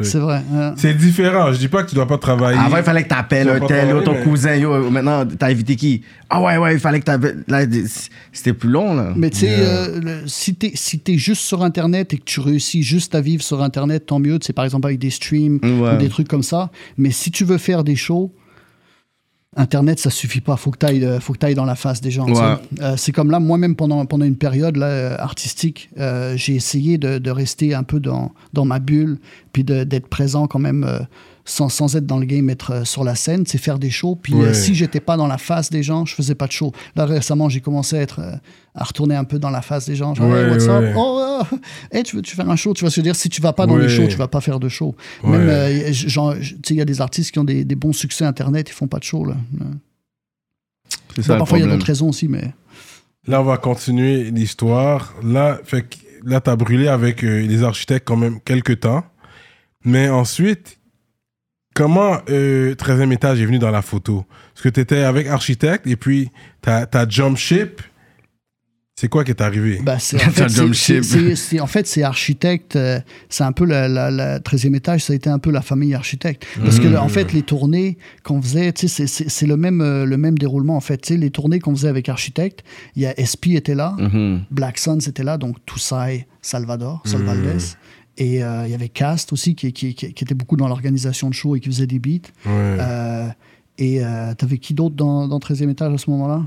C'est 0.00 0.18
vrai. 0.20 0.40
euh, 0.54 0.70
C'est 0.76 0.94
différent. 0.96 1.52
Je 1.52 1.58
dis 1.58 1.66
pas 1.66 1.82
que 1.82 1.88
tu 1.88 1.96
dois 1.96 2.06
pas 2.06 2.18
travailler. 2.18 2.56
Avant, 2.56 2.76
il 2.76 2.84
fallait 2.84 3.02
que 3.02 3.08
t'appelles 3.08 3.48
un 3.48 3.58
tel, 3.58 4.00
ton 4.04 4.12
mais- 4.12 4.22
cousin, 4.22 4.54
yo, 4.54 4.88
maintenant, 4.90 5.26
t'as 5.26 5.50
évité 5.50 5.74
qui? 5.74 6.02
Ah 6.30 6.40
ouais, 6.40 6.56
ouais, 6.56 6.74
il 6.74 6.78
fallait 6.78 7.00
que 7.00 7.04
t'appelles. 7.06 7.42
Là, 7.48 7.62
c'était 8.32 8.52
plus 8.52 8.68
long, 8.70 8.94
là. 8.94 9.12
Mais 9.16 9.28
tu 9.30 9.38
sais, 9.38 9.46
Yeah. 9.48 9.58
euh, 9.58 10.22
si 10.26 10.54
t'es 10.54 10.70
si 10.76 11.00
t'es 11.00 11.18
juste 11.18 11.42
sur 11.42 11.64
Internet 11.64 12.14
et 12.14 12.18
que 12.18 12.22
tu 12.24 12.38
réussis 12.38 12.84
juste 12.84 13.16
à 13.16 13.20
vivre 13.20 13.42
sur 13.42 13.60
Internet, 13.60 14.06
tant 14.06 14.20
mieux. 14.20 14.38
Tu 14.38 14.46
sais, 14.46 14.52
par 14.52 14.64
exemple 14.64 14.86
avec 14.86 15.00
des 15.00 15.10
streams 15.10 15.58
Ouais. 15.64 15.94
ou 15.94 15.96
des 15.96 16.08
trucs 16.08 16.28
comme 16.28 16.44
ça. 16.44 16.70
Mais 16.96 17.10
si 17.10 17.32
tu 17.32 17.44
veux 17.44 17.58
faire 17.58 17.82
des 17.82 17.96
shows, 17.96 18.32
Internet, 19.58 19.98
ça 19.98 20.10
suffit 20.10 20.40
pas. 20.40 20.56
Faut 20.56 20.70
que 20.70 20.78
t'ailles, 20.78 21.04
euh, 21.04 21.18
faut 21.18 21.32
que 21.32 21.38
t'ailles 21.38 21.56
dans 21.56 21.64
la 21.64 21.74
face 21.74 22.00
des 22.00 22.12
gens. 22.12 22.28
Ouais. 22.28 22.56
Euh, 22.80 22.94
c'est 22.96 23.10
comme 23.10 23.30
là, 23.30 23.40
moi-même 23.40 23.74
pendant 23.74 24.06
pendant 24.06 24.24
une 24.24 24.36
période 24.36 24.76
là 24.76 24.86
euh, 24.86 25.16
artistique, 25.18 25.90
euh, 25.98 26.36
j'ai 26.36 26.54
essayé 26.54 26.96
de, 26.96 27.18
de 27.18 27.30
rester 27.30 27.74
un 27.74 27.82
peu 27.82 27.98
dans 27.98 28.32
dans 28.52 28.64
ma 28.64 28.78
bulle, 28.78 29.18
puis 29.52 29.64
d'être 29.64 30.06
présent 30.08 30.46
quand 30.46 30.60
même. 30.60 30.86
Sans, 31.48 31.68
sans 31.68 31.96
être 31.96 32.06
dans 32.06 32.18
le 32.18 32.26
game, 32.26 32.48
être 32.50 32.70
euh, 32.72 32.84
sur 32.84 33.04
la 33.04 33.14
scène, 33.14 33.44
c'est 33.46 33.58
faire 33.58 33.78
des 33.78 33.90
shows. 33.90 34.16
Puis 34.16 34.34
Ouais. 34.34 34.46
euh, 34.48 34.54
si 34.54 34.74
j'étais 34.74 35.00
pas 35.00 35.16
dans 35.16 35.26
la 35.26 35.38
face 35.38 35.70
des 35.70 35.82
gens, 35.82 36.04
je 36.04 36.14
faisais 36.14 36.34
pas 36.34 36.46
de 36.46 36.52
show. 36.52 36.72
Là 36.94 37.06
récemment, 37.06 37.48
j'ai 37.48 37.60
commencé 37.60 37.96
à 37.96 38.02
être 38.02 38.18
euh, 38.20 38.32
à 38.74 38.84
retourner 38.84 39.14
un 39.16 39.24
peu 39.24 39.38
dans 39.38 39.50
la 39.50 39.62
face 39.62 39.86
des 39.86 39.96
gens. 39.96 40.14
Genre, 40.14 40.28
Ouais, 40.28 40.42
hey, 40.44 40.50
what's 40.50 40.66
ouais. 40.66 40.92
Oh, 40.96 41.42
hey, 41.90 42.02
tu 42.02 42.16
veux 42.16 42.22
tu 42.22 42.36
faire 42.36 42.48
un 42.50 42.56
show? 42.56 42.74
Tu 42.74 42.84
vas 42.84 42.90
se 42.90 43.00
dire, 43.00 43.16
si 43.16 43.28
tu 43.28 43.40
vas 43.40 43.52
pas 43.52 43.66
dans 43.66 43.76
les 43.76 43.84
Ouais. 43.86 43.88
shows, 43.88 44.06
tu 44.08 44.16
vas 44.16 44.28
pas 44.28 44.40
faire 44.40 44.60
de 44.60 44.68
show. 44.68 44.94
Ouais. 45.24 45.30
Même, 45.38 45.48
euh, 45.48 45.92
genre, 45.92 46.34
tu 46.36 46.44
sais, 46.44 46.74
il 46.74 46.76
y 46.76 46.80
a 46.80 46.84
des 46.84 47.00
artistes 47.00 47.30
qui 47.32 47.38
ont 47.38 47.44
des, 47.44 47.64
des 47.64 47.74
bons 47.74 47.92
succès 47.92 48.24
internet, 48.24 48.68
ils 48.68 48.74
font 48.74 48.86
pas 48.86 48.98
de 48.98 49.04
show 49.04 49.24
là. 49.24 49.34
C'est 51.16 51.26
Bon, 51.26 51.32
le 51.34 51.38
parfois 51.38 51.58
il 51.58 51.64
y 51.64 51.68
a 51.68 51.70
d'autres 51.70 51.86
raisons 51.86 52.08
aussi, 52.10 52.28
mais 52.28 52.52
Là, 53.26 53.40
on 53.42 53.44
va 53.44 53.56
continuer 53.58 54.30
l'histoire. 54.30 55.14
Là, 55.22 55.58
fait 55.64 55.84
là, 56.24 56.40
t'as 56.40 56.56
brûlé 56.56 56.88
avec 56.88 57.24
euh, 57.24 57.46
les 57.46 57.62
architectes 57.62 58.06
quand 58.08 58.16
même 58.16 58.40
quelques 58.40 58.80
temps. 58.80 59.04
Mais 59.84 60.08
ensuite, 60.08 60.77
comment 61.78 62.18
euh, 62.28 62.74
13e 62.74 63.12
étage 63.12 63.40
est 63.40 63.46
venu 63.46 63.58
dans 63.58 63.70
la 63.70 63.82
photo? 63.82 64.24
Parce 64.54 64.62
que 64.64 64.68
t'étais 64.68 65.02
avec 65.04 65.26
architecte 65.28 65.86
et 65.86 65.96
puis 65.96 66.30
t'as 66.60 66.86
t'as 66.86 67.08
jump 67.08 67.36
ship. 67.36 67.80
C'est 69.00 69.08
quoi 69.08 69.22
qui 69.22 69.30
est 69.30 69.40
arrivé? 69.40 69.78
Bah, 69.84 70.00
c'est 70.00 70.16
en 70.16 70.18
fait, 70.30 70.48
c'est- 71.36 71.60
en 71.60 71.68
fait, 71.68 71.98
architecte. 72.02 72.74
euh, 72.74 72.98
c'est 73.28 73.44
un 73.44 73.52
peu 73.52 73.64
la, 73.64 73.86
la, 73.86 74.10
la 74.10 74.40
13e 74.40 74.74
étage, 74.74 75.04
ça 75.04 75.12
a 75.12 75.16
été 75.16 75.30
un 75.30 75.38
peu 75.38 75.52
la 75.52 75.62
famille 75.62 75.94
architecte. 75.94 76.44
Parce 76.64 76.80
que, 76.80 76.88
Mmh. 76.88 76.96
en 76.96 77.06
fait, 77.08 77.32
les 77.32 77.42
tournées 77.42 77.96
qu'on 78.24 78.42
faisait, 78.42 78.72
tu 78.72 78.88
c'est- 78.88 79.46
le 79.46 79.56
même, 79.56 79.80
euh, 79.82 80.04
le 80.04 80.16
même 80.16 80.36
déroulement. 80.36 80.76
En 80.76 80.80
fait, 80.80 80.98
tu 81.00 81.16
les 81.16 81.30
tournées 81.30 81.60
qu'on 81.60 81.76
faisait 81.76 81.86
avec 81.88 82.08
architecte, 82.08 82.64
il 82.96 83.02
y 83.02 83.06
a 83.06 83.14
SP 83.16 83.54
était 83.54 83.76
là, 83.76 83.94
Mhm. 84.00 84.42
Black 84.50 84.78
Sun 84.78 85.00
c'était 85.00 85.22
là, 85.22 85.38
donc 85.38 85.58
Toussai, 85.64 86.26
Salvador, 86.42 87.00
Mmh. 87.04 87.08
Et 88.20 88.42
euh, 88.42 88.66
il 88.66 88.70
y 88.70 88.74
avait 88.74 88.88
Cast 88.88 89.32
aussi, 89.32 89.54
qui, 89.54 89.72
qui, 89.72 89.94
qui- 89.94 90.12
qui 90.12 90.24
était 90.24 90.34
beaucoup 90.34 90.56
dans 90.56 90.66
l'organisation 90.68 91.28
de 91.30 91.34
show 91.34 91.54
et 91.54 91.60
qui 91.60 91.68
faisait 91.68 91.86
des 91.86 92.00
beats. 92.00 92.28
Ouais. 92.44 92.76
Euh, 92.80 93.28
et 93.78 94.04
euh, 94.04 94.34
t'avais 94.34 94.58
qui 94.58 94.74
d'autre 94.74 94.96
dans, 94.96 95.28
dans 95.28 95.38
13e 95.38 95.70
étage 95.70 95.94
à 95.94 95.98
ce 95.98 96.10
moment-là? 96.10 96.42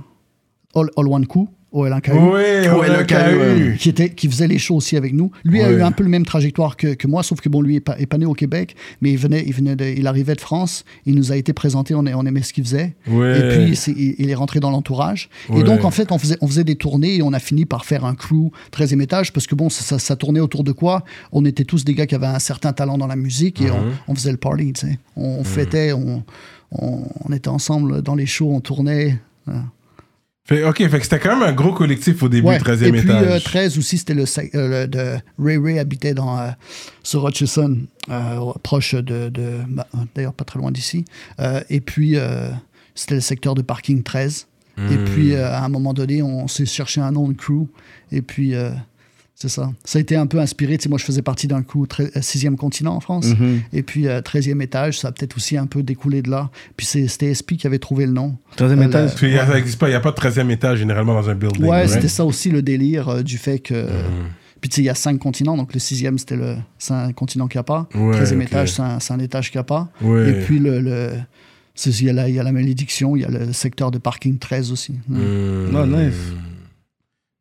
All, 0.75 0.89
All 0.97 1.07
One 1.07 1.25
Coup, 1.27 1.47
OLNKU, 1.71 2.11
Ouais, 2.11 2.69
Ouais, 2.69 2.87
le 2.89 3.03
KU, 3.05 3.77
qui, 3.77 3.89
était, 3.89 4.09
qui 4.09 4.27
faisait 4.27 4.47
les 4.47 4.57
shows 4.57 4.75
aussi 4.75 4.97
avec 4.97 5.13
nous. 5.13 5.31
Lui 5.45 5.61
a 5.61 5.71
eu 5.71 5.81
un 5.81 5.91
peu 5.91 6.03
le 6.03 6.09
même 6.09 6.25
trajectoire 6.25 6.75
que, 6.75 6.93
que 6.95 7.07
moi, 7.07 7.23
sauf 7.23 7.39
que 7.39 7.47
bon, 7.49 7.61
lui 7.61 7.77
est 7.77 7.79
pas, 7.81 7.97
est 7.99 8.05
pas 8.07 8.17
né 8.17 8.25
au 8.25 8.33
Québec, 8.33 8.75
mais 9.01 9.11
il, 9.11 9.17
venait, 9.17 9.43
il, 9.47 9.53
venait 9.53 9.75
de- 9.75 9.85
il 9.85 10.05
arrivait 10.07 10.35
de 10.35 10.41
France, 10.41 10.83
il 11.05 11.15
nous 11.15 11.31
a 11.31 11.37
été 11.37 11.53
présenté, 11.53 11.95
on, 11.95 12.05
aimait 12.05 12.41
ce 12.41 12.51
qu'il 12.53 12.63
faisait. 12.65 12.95
Et 13.07 13.49
puis, 13.49 13.93
il, 13.97 14.15
il 14.19 14.29
est 14.29 14.35
rentré 14.35 14.59
dans 14.59 14.69
l'entourage. 14.71 15.29
Et 15.55 15.63
donc, 15.63 15.85
en 15.85 15.91
fait, 15.91 16.11
on 16.11 16.17
faisait, 16.17 16.37
on 16.41 16.47
faisait 16.47 16.63
des 16.65 16.75
tournées 16.75 17.15
et 17.15 17.21
on 17.21 17.31
a 17.33 17.39
fini 17.39 17.65
par 17.65 17.85
faire 17.85 18.03
un 18.05 18.15
crew 18.15 18.51
13e 18.73 19.01
étage 19.01 19.31
parce 19.31 19.47
que, 19.47 19.55
bon, 19.55 19.69
ça, 19.69 19.83
ça, 19.83 19.97
ça 19.99 20.15
tournait 20.15 20.39
autour 20.41 20.63
de 20.63 20.71
quoi? 20.73 21.03
On 21.31 21.45
était 21.45 21.63
tous 21.63 21.85
des 21.85 21.93
gars 21.93 22.05
qui 22.05 22.15
avaient 22.15 22.27
un 22.27 22.39
certain 22.39 22.73
talent 22.73 22.97
dans 22.97 23.07
la 23.07 23.15
musique 23.15 23.61
et 23.61 23.71
on, 23.71 23.81
Mhm. 23.81 23.91
on 24.09 24.15
faisait 24.15 24.31
le 24.31 24.37
party, 24.37 24.73
tu 24.73 24.87
sais. 24.87 24.99
On, 25.15 25.37
on 25.39 25.43
fêtait, 25.43 25.93
on, 25.93 26.23
on, 26.71 27.03
on 27.27 27.33
était 27.33 27.47
ensemble 27.49 28.01
dans 28.01 28.15
les 28.15 28.25
shows, 28.25 28.51
on 28.51 28.59
tournait. 28.59 29.17
voilà. 29.45 29.63
Fait, 30.45 30.63
ok, 30.63 30.77
fait 30.77 30.97
que 30.97 31.03
c'était 31.03 31.19
quand 31.19 31.37
même 31.37 31.47
un 31.47 31.53
gros 31.53 31.71
collectif 31.71 32.23
au 32.23 32.29
début, 32.29 32.47
Ouais. 32.47 32.57
13e 32.57 32.87
Et 32.87 32.91
puis, 32.99 33.09
étage. 33.09 33.25
euh, 33.27 33.39
13 33.39 33.77
aussi, 33.77 33.97
c'était 33.99 34.15
le, 34.15 34.23
euh, 34.55 34.85
le- 34.85 34.87
de 34.87 35.15
Ray 35.37 35.57
Ray 35.57 35.77
habitait 35.79 36.13
dans, 36.15 36.39
euh, 36.39 36.49
sur 37.03 37.27
Hutchison, 37.27 37.77
euh, 38.09 38.51
proche 38.63 38.95
de. 38.95 39.31
bah, 39.69 39.87
D'ailleurs, 40.15 40.33
pas 40.33 40.43
très 40.43 40.59
loin 40.59 40.71
d'ici. 40.71 41.05
Euh, 41.39 41.61
et 41.69 41.79
puis, 41.79 42.17
euh, 42.17 42.49
c'était 42.95 43.15
le 43.15 43.21
secteur 43.21 43.53
de 43.55 43.61
parking 43.61 44.01
13. 44.03 44.47
Et 44.89 44.97
puis, 44.97 45.35
euh, 45.35 45.47
à 45.47 45.63
un 45.63 45.69
moment 45.69 45.93
donné, 45.93 46.23
on 46.23 46.47
s'est 46.47 46.65
cherché 46.65 47.01
un 47.01 47.11
nom 47.11 47.27
de 47.29 47.33
crew. 47.33 47.67
Et 48.11 48.23
puis, 48.23 48.55
euh, 48.55 48.71
c'est 49.41 49.49
ça. 49.49 49.71
Ça 49.83 49.97
a 49.97 50.01
été 50.01 50.15
un 50.15 50.27
peu 50.27 50.39
inspiré. 50.39 50.77
Tu 50.77 50.83
sais, 50.83 50.89
moi, 50.89 50.99
je 50.99 51.03
faisais 51.03 51.23
partie 51.23 51.47
d'un 51.47 51.63
euh, 51.63 52.07
sixième 52.21 52.57
continent 52.57 52.93
en 52.95 52.99
France. 52.99 53.25
Mhm. 53.27 53.61
Et 53.73 53.81
puis, 53.81 54.07
euh, 54.07 54.21
13e 54.21 54.61
étage, 54.61 54.99
ça 54.99 55.07
a 55.07 55.11
peut-être 55.11 55.35
aussi 55.37 55.57
un 55.57 55.65
peu 55.65 55.81
découlé 55.81 56.21
de 56.21 56.29
là. 56.29 56.51
Puis, 56.77 56.85
c'est- 56.85 57.07
c'était 57.07 57.31
SP 57.33 57.57
qui 57.57 57.65
avait 57.65 57.79
trouvé 57.79 58.05
le 58.05 58.11
nom. 58.11 58.37
Troisième 58.55 58.81
Euh, 58.81 58.87
étage? 58.87 59.07
Parce 59.09 59.19
qu'il 59.19 59.29
il 59.29 59.33
n'y 59.87 59.93
a 59.95 59.99
pas 59.99 60.11
de 60.11 60.15
13e 60.15 60.51
étage 60.51 60.77
généralement 60.79 61.13
dans 61.15 61.29
un 61.29 61.35
building. 61.35 61.63
Ouais, 61.63 61.69
right? 61.69 61.89
c'était 61.89 62.07
ça 62.07 62.23
aussi 62.23 62.49
le 62.51 62.61
délire 62.61 63.09
euh, 63.09 63.21
du 63.23 63.37
fait 63.39 63.57
que. 63.59 63.73
Mhm. 63.73 63.89
Puis 64.61 64.69
tu 64.69 64.75
sais, 64.75 64.81
il 64.83 64.85
y 64.85 64.89
a 64.89 64.95
cinq 64.95 65.17
continents, 65.17 65.57
donc 65.57 65.73
le 65.73 65.79
sixième, 65.79 66.19
c'était 66.19 66.35
le, 66.35 66.55
c'est 66.77 66.93
un 66.93 67.11
continent 67.13 67.47
qu'il 67.47 67.57
n'y 67.57 67.61
a 67.61 67.63
pas. 67.63 67.89
Ouais, 67.95 68.11
Treizième 68.13 68.41
ok. 68.41 68.47
étage, 68.47 68.73
c'est 68.73 68.83
un, 68.83 68.99
c'est 68.99 69.11
un 69.13 69.19
étage 69.19 69.49
qu'il 69.49 69.57
n'y 69.57 69.61
a 69.61 69.63
pas. 69.63 69.89
Ouais. 70.03 70.29
Et 70.29 70.33
puis, 70.41 70.59
le, 70.59 70.79
le- 70.79 71.09
c'est- 71.73 71.89
il, 71.99 72.05
y 72.05 72.09
a 72.11 72.13
la, 72.13 72.29
il 72.29 72.35
y 72.35 72.39
a 72.39 72.43
la 72.43 72.51
malédiction, 72.51 73.15
il 73.15 73.23
y 73.23 73.25
a 73.25 73.29
le 73.29 73.53
secteur 73.53 73.89
de 73.89 73.97
parking 73.97 74.37
13 74.37 74.71
aussi. 74.71 74.93
Oh, 75.11 75.85
nice. 75.87 76.13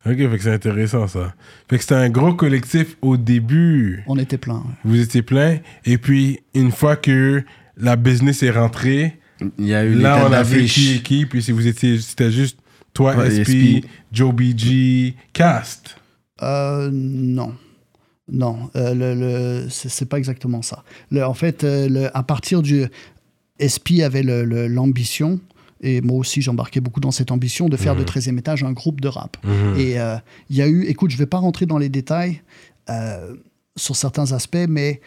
Ok, 0.06 0.16
fait 0.16 0.28
que 0.38 0.42
c'est 0.42 0.52
intéressant 0.52 1.06
ça. 1.06 1.34
Fait 1.68 1.76
que 1.76 1.82
c'était 1.82 1.94
un 1.94 2.08
gros 2.08 2.32
collectif 2.34 2.96
au 3.02 3.16
début. 3.18 4.02
On 4.06 4.16
était 4.18 4.38
plein. 4.38 4.56
ouais. 4.56 4.74
Vous 4.84 5.00
étiez 5.00 5.20
plein. 5.22 5.58
Et 5.84 5.98
puis, 5.98 6.40
une 6.54 6.72
fois 6.72 6.96
que 6.96 7.42
la 7.76 7.96
business 7.96 8.42
est 8.42 8.50
rentrée, 8.50 9.18
Il 9.58 9.66
y 9.66 9.74
a 9.74 9.84
eu 9.84 9.94
là, 9.94 10.24
on 10.26 10.32
a 10.32 10.42
fait 10.44 10.56
d'affiche. 10.56 10.74
qui 10.74 10.94
et 10.94 11.02
qui. 11.02 11.26
Puis 11.26 11.42
si 11.42 11.52
vous 11.52 11.66
étiez, 11.66 11.98
c'était 11.98 12.30
juste 12.30 12.58
toi, 12.94 13.14
Ouais, 13.14 13.28
SP, 13.28 13.44
SP. 13.44 13.86
Joe 14.10 14.34
BG, 14.34 15.14
Cast. 15.34 15.96
Euh, 16.42 16.88
non. 16.92 17.54
Non, 18.32 18.70
euh, 18.76 18.94
le, 18.94 19.14
le- 19.64 19.68
c'est 19.70 19.88
c'est 19.90 20.06
pas 20.06 20.16
exactement 20.16 20.62
ça. 20.62 20.84
Le- 21.10 21.24
en 21.24 21.34
fait, 21.34 21.64
euh, 21.64 21.88
le- 21.88 22.16
à 22.16 22.22
partir 22.22 22.62
du. 22.62 22.84
SP 23.58 24.02
avait 24.02 24.22
le- 24.22 24.44
le- 24.44 24.66
l'ambition, 24.68 25.40
et 25.82 26.00
moi 26.00 26.18
aussi 26.18 26.42
j'embarquais 26.42 26.80
beaucoup 26.80 27.00
dans 27.00 27.10
cette 27.10 27.30
ambition, 27.30 27.68
de 27.68 27.76
faire 27.76 27.96
de 27.96 28.04
13e 28.04 28.38
étage 28.38 28.62
un 28.64 28.72
groupe 28.72 29.00
de 29.00 29.08
rap. 29.08 29.36
Et 29.78 29.98
euh, 30.00 30.16
il 30.50 30.56
y 30.56 30.62
a 30.62 30.68
eu, 30.68 30.84
écoute, 30.84 31.10
je 31.10 31.16
vais 31.16 31.26
pas 31.26 31.38
rentrer 31.38 31.66
dans 31.66 31.78
les 31.78 31.88
détails 31.88 32.42
euh, 32.90 33.34
sur 33.76 33.96
certains 33.96 34.32
aspects, 34.32 34.58
mais 34.68 35.00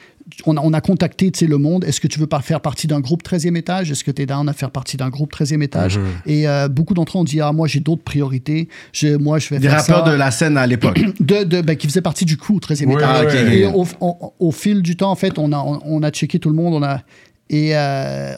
on 0.45 0.55
a, 0.57 0.61
on 0.61 0.71
a 0.73 0.79
contacté 0.81 1.29
tu 1.31 1.39
sais, 1.39 1.45
le 1.47 1.57
monde. 1.57 1.83
Est-ce 1.83 1.99
que 1.99 2.07
tu 2.07 2.17
veux 2.17 2.27
pas 2.27 2.39
faire 2.41 2.61
partie 2.61 2.87
d'un 2.87 3.01
groupe 3.01 3.21
13e 3.23 3.55
étage? 3.57 3.91
Est-ce 3.91 4.03
que 4.05 4.09
tu 4.09 4.21
es 4.21 4.25
down 4.25 4.47
à 4.49 4.53
faire 4.53 4.71
partie 4.71 4.95
d'un 4.97 5.09
groupe 5.09 5.33
13e 5.35 5.61
étage? 5.61 5.99
Et 6.25 6.47
euh, 6.47 6.69
beaucoup 6.69 6.93
d'entre 6.93 7.17
eux 7.17 7.21
ont 7.21 7.23
dit 7.25 7.41
Ah, 7.41 7.51
moi 7.51 7.67
j'ai 7.67 7.81
d'autres 7.81 8.03
priorités. 8.03 8.69
Je, 8.93 9.17
moi 9.17 9.37
je 9.37 9.49
vais 9.49 9.59
Des 9.59 9.67
faire 9.67 9.79
rappeurs 9.79 10.05
ça. 10.05 10.11
de 10.11 10.17
la 10.17 10.31
scène 10.31 10.57
à 10.57 10.65
l'époque. 10.65 10.99
de, 11.19 11.43
de- 11.43 11.61
ben, 11.61 11.75
qui 11.75 11.87
faisait 11.87 12.01
partie 12.01 12.25
du 12.25 12.37
crew 12.37 12.53
13e 12.59 12.85
Ouais, 12.87 12.93
étage. 12.95 13.35
Et 13.53 13.65
au, 14.39 14.51
fil 14.51 14.81
du 14.81 14.95
temps, 14.95 15.11
en 15.11 15.15
fait, 15.15 15.37
on 15.37 15.51
a, 15.51 15.57
on, 15.59 15.79
on 15.85 16.01
a 16.03 16.09
checké 16.09 16.39
tout 16.39 16.49
le 16.49 16.55
monde. 16.55 16.73
On 16.73 16.83
a, 16.83 17.01
et 17.49 17.75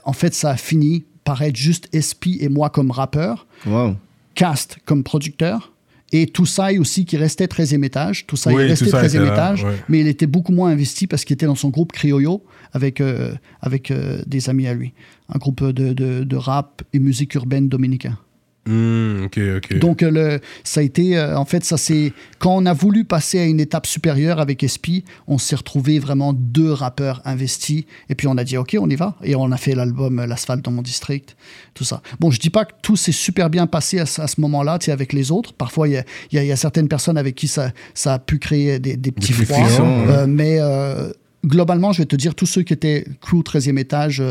en 0.04 0.14
fait, 0.14 0.34
ça 0.34 0.50
a 0.52 0.58
fini 0.58 1.06
par 1.26 1.42
être 1.42 1.58
juste 1.58 1.90
SP 1.92 2.40
et 2.40 2.48
moi 2.48 2.70
comme 2.70 2.92
rappeur, 2.92 3.46
Wow. 3.66 3.96
Cast 4.36 4.78
comme 4.86 5.04
producteur. 5.04 5.74
Et 6.12 6.28
Toussaint 6.28 6.78
aussi 6.80 7.04
qui 7.04 7.18
restait 7.18 7.48
13e 7.48 7.84
étage. 7.84 8.26
Toussaint 8.28 8.54
Oui, 8.54 8.64
est 8.64 8.68
resté 8.68 8.86
Toussaint 8.86 9.02
13e 9.02 9.08
était 9.08 9.20
là, 9.20 9.34
étage, 9.34 9.64
ouais. 9.66 9.76
mais 9.90 10.00
il 10.02 10.08
était 10.08 10.28
beaucoup 10.28 10.52
moins 10.54 10.70
investi 10.70 11.08
parce 11.08 11.26
qu'il 11.26 11.34
était 11.34 11.48
dans 11.48 11.56
son 11.56 11.70
groupe 11.70 11.92
Criollo 11.92 12.44
avec, 12.72 13.02
euh, 13.02 13.34
avec 13.60 13.92
euh, 13.92 14.22
des 14.28 14.50
amis 14.50 14.68
à 14.68 14.74
lui. 14.74 14.94
Un 15.34 15.40
groupe 15.40 15.64
de, 15.64 15.94
de, 15.94 16.24
de 16.24 16.36
rap 16.38 16.84
et 16.94 17.00
musique 17.00 17.34
urbaine 17.34 17.68
dominicain. 17.68 18.18
Hmm, 18.68 19.26
ok, 19.26 19.40
ok. 19.58 19.78
Donc, 19.78 20.02
euh, 20.02 20.10
le, 20.10 20.40
ça 20.64 20.80
a 20.80 20.84
été, 20.84 21.16
euh, 21.18 21.38
en 21.38 21.46
fait, 21.46 21.64
ça 21.64 21.78
c'est 21.78 22.14
quand 22.40 22.56
on 22.56 22.66
a 22.66 22.74
voulu 22.74 23.06
passer 23.06 23.38
à 23.40 23.46
une 23.46 23.60
étape 23.60 23.86
supérieure 23.86 24.40
avec 24.40 24.64
Espi, 24.64 25.04
on 25.28 25.38
s'est 25.38 25.56
retrouvé 25.56 26.00
vraiment 26.00 26.34
deux 26.34 26.72
rappeurs 26.72 27.22
investis. 27.26 27.84
Et 28.10 28.16
puis 28.16 28.26
on 28.28 28.38
a 28.38 28.44
dit, 28.44 28.58
OK, 28.58 28.76
on 28.80 28.90
y 28.90 28.96
va. 28.96 29.16
Et 29.24 29.36
on 29.36 29.52
a 29.52 29.58
fait 29.58 29.76
l'album 29.76 30.18
euh, 30.20 30.26
L'asphalte 30.26 30.66
dans 30.66 30.72
mon 30.72 30.82
district, 30.82 31.36
tout 31.76 31.84
ça. 31.84 32.02
Bon, 32.20 32.32
je 32.32 32.40
dis 32.40 32.50
pas 32.50 32.66
que 32.66 32.74
tout 32.82 32.96
s'est 32.96 33.12
super 33.12 33.52
bien 33.52 33.68
passé 33.68 34.00
à, 34.00 34.06
ce- 34.08 34.22
à 34.22 34.28
ce 34.28 34.42
moment-là, 34.42 34.80
tu 34.80 34.86
sais, 34.86 34.92
avec 34.92 35.14
les 35.14 35.32
autres. 35.32 35.54
Parfois, 35.54 35.88
il 35.88 35.94
y 36.32 36.38
a, 36.40 36.44
y 36.44 36.48
y 36.52 36.58
certaines 36.58 36.88
personnes 36.88 37.18
avec 37.20 37.36
qui 37.36 37.48
ça, 37.48 37.72
ça 37.94 38.16
a 38.16 38.20
pu 38.20 38.40
créer 38.40 38.80
des, 38.80 38.98
des 38.98 39.12
petits 39.12 39.34
Des 39.34 39.46
froids. 39.46 39.68
Euh, 40.10 40.26
mais 40.28 40.58
euh, 40.60 41.12
globalement, 41.46 41.92
je 41.92 42.00
vais 42.00 42.06
te 42.08 42.16
dire, 42.16 42.34
tous 42.34 42.48
ceux 42.48 42.64
qui 42.64 42.74
étaient 42.74 43.06
crew 43.22 43.42
13e 43.44 43.78
étage, 43.78 44.24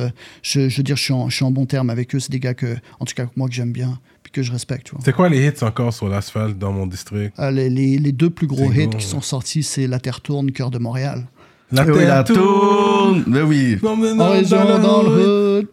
je, 0.43 0.69
je 0.69 0.77
veux 0.77 0.83
dire, 0.83 0.97
je 0.97 1.03
suis, 1.05 1.13
en, 1.13 1.29
je 1.29 1.37
suis 1.37 1.45
en 1.45 1.53
bon 1.53 1.67
terme 1.67 1.91
avec 1.91 2.15
eux. 2.17 2.19
C'est 2.19 2.33
des 2.33 2.41
gars 2.41 2.55
que, 2.55 2.75
en 2.99 3.05
tout 3.05 3.15
cas, 3.15 3.27
moi, 3.37 3.49
que 3.49 3.55
j'aime 3.55 3.71
bien, 3.73 4.01
que 4.35 4.43
je 4.43 4.53
respecte. 4.53 4.91
C'est 5.05 5.15
quoi 5.15 5.29
les 5.31 5.47
hits 5.47 5.63
encore 5.63 5.93
sur 5.95 6.09
l'asphalte 6.09 6.59
dans 6.59 6.73
mon 6.73 6.87
district? 6.87 7.33
Euh, 7.39 7.51
les, 7.51 7.71
les- 7.71 7.99
les 7.99 8.13
deux 8.13 8.29
plus 8.31 8.47
gros 8.47 8.71
hits 8.71 8.81
gros, 8.89 8.91
qui 8.91 8.97
ouais. 8.97 9.03
sont 9.03 9.21
sortis, 9.23 9.63
c'est 9.63 9.87
La 9.87 9.99
Terre 10.01 10.21
tourne, 10.21 10.51
Cœur 10.53 10.71
de 10.71 10.79
Montréal. 10.79 11.25
La 11.73 11.85
Eh 11.89 11.91
oui, 11.91 12.05
la 12.05 12.23
terre 12.23 12.37
tourne. 12.37 13.25
Oui. 13.47 13.79
Non, 13.83 13.97
mais 13.97 14.13
non, 14.15 14.31
région 14.31 14.79
dans 14.81 15.03
le 15.03 15.59
hood. 15.61 15.67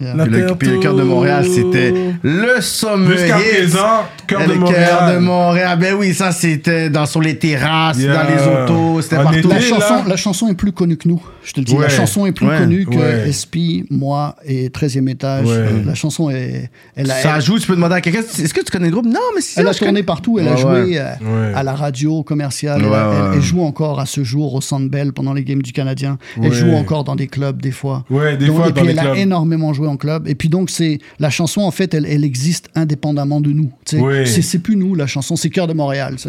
Yeah. 0.00 0.14
La 0.14 0.26
Puis 0.26 0.36
le, 0.40 0.54
puis 0.56 0.68
le 0.68 0.78
cœur 0.78 0.94
de 0.94 1.02
Montréal, 1.02 1.44
c'était 1.46 1.94
le 2.22 2.60
sommet. 2.60 3.16
Jusqu'à 3.16 3.36
présent, 3.38 4.04
cœur 4.26 4.46
de 4.46 4.52
le 4.52 4.58
Montréal. 4.58 4.88
cœur 4.88 5.14
de 5.14 5.18
Montréal. 5.20 5.78
Ben 5.80 5.94
oui, 5.94 6.12
ça 6.12 6.32
c'était 6.32 6.90
dans 6.90 7.06
sur 7.06 7.22
les 7.22 7.38
terrasses, 7.38 7.98
Yeah. 7.98 8.12
dans 8.12 8.28
les 8.28 8.42
autos, 8.64 9.00
c'était 9.02 9.16
partout. 9.16 9.38
été, 9.38 9.48
La 9.48 9.60
chanson, 9.60 9.94
la 10.06 10.16
chanson 10.16 10.48
est 10.48 10.54
plus 10.54 10.72
connue 10.72 10.96
que 10.98 11.08
nous, 11.08 11.22
je 11.42 11.52
te 11.54 11.60
le 11.60 11.64
dis. 11.64 11.72
Ouais. 11.74 11.82
La 11.84 11.88
chanson 11.88 12.26
est 12.26 12.32
plus 12.32 12.46
Ouais. 12.46 12.58
connue 12.58 12.84
que 12.84 12.94
Ouais. 12.94 13.32
SP, 13.32 13.84
moi 13.90 14.36
et 14.44 14.68
13e 14.68 15.08
étage. 15.08 15.46
Ouais. 15.46 15.64
La 15.86 15.94
chanson 15.94 16.28
est. 16.30 16.70
Elle 16.94 17.10
a, 17.10 17.14
Ça 17.14 17.32
elle, 17.36 17.42
joue, 17.42 17.58
tu 17.58 17.66
peux 17.66 17.74
demander 17.74 17.94
à 17.94 18.00
quelqu'un, 18.02 18.20
est-ce 18.20 18.52
que 18.52 18.60
tu 18.60 18.70
connais 18.70 18.86
le 18.86 18.92
groupe? 18.92 19.06
Non, 19.06 19.20
mais 19.34 19.40
si. 19.40 19.58
elle 19.58 19.66
a 19.68 19.72
tourné 19.72 20.02
partout. 20.02 20.38
Elle 20.38 20.48
a 20.48 20.56
joué 20.56 20.72
ouais. 20.92 20.98
euh, 20.98 21.52
à 21.54 21.62
la 21.62 21.74
radio 21.74 22.22
commerciale. 22.22 22.82
Ouais, 22.82 22.88
elle, 22.88 22.94
a- 22.94 23.28
elle- 23.30 23.36
elle 23.36 23.42
joue 23.42 23.62
encore 23.62 23.98
à 24.00 24.04
ce 24.06 24.24
jour 24.24 24.54
au 24.54 24.60
Centre 24.60 24.90
Bell 24.90 25.12
pendant 25.14 25.32
les 25.32 25.42
games 25.44 25.62
du 25.62 25.72
Canadien. 25.72 26.18
Elle 26.42 26.52
joue 26.52 26.72
encore 26.72 27.04
dans 27.04 27.16
des 27.16 27.28
clubs 27.28 27.62
des 27.62 27.70
fois. 27.70 28.04
Ouais, 28.10 28.36
des 28.36 28.46
Donc, 28.46 28.56
fois 28.56 28.66
et 28.68 28.72
dans 28.72 28.74
puis 28.82 28.84
les 28.84 28.90
elle 28.92 28.98
clubs. 29.00 29.14
a 29.14 29.18
énormément 29.18 29.72
joué 29.72 29.85
en 29.86 29.96
club. 29.96 30.26
Et 30.28 30.34
puis 30.34 30.48
donc, 30.48 30.70
c'est 30.70 30.98
la 31.18 31.30
chanson, 31.30 31.62
en 31.62 31.70
fait, 31.70 31.94
elle, 31.94 32.06
elle 32.06 32.24
existe 32.24 32.68
indépendamment 32.74 33.40
de 33.40 33.50
nous. 33.50 33.70
C'est, 33.84 34.42
c'est 34.42 34.58
plus 34.58 34.76
nous, 34.76 34.94
la 34.94 35.06
chanson, 35.06 35.36
c'est 35.36 35.50
Cœur 35.50 35.66
de 35.66 35.72
Montréal. 35.72 36.16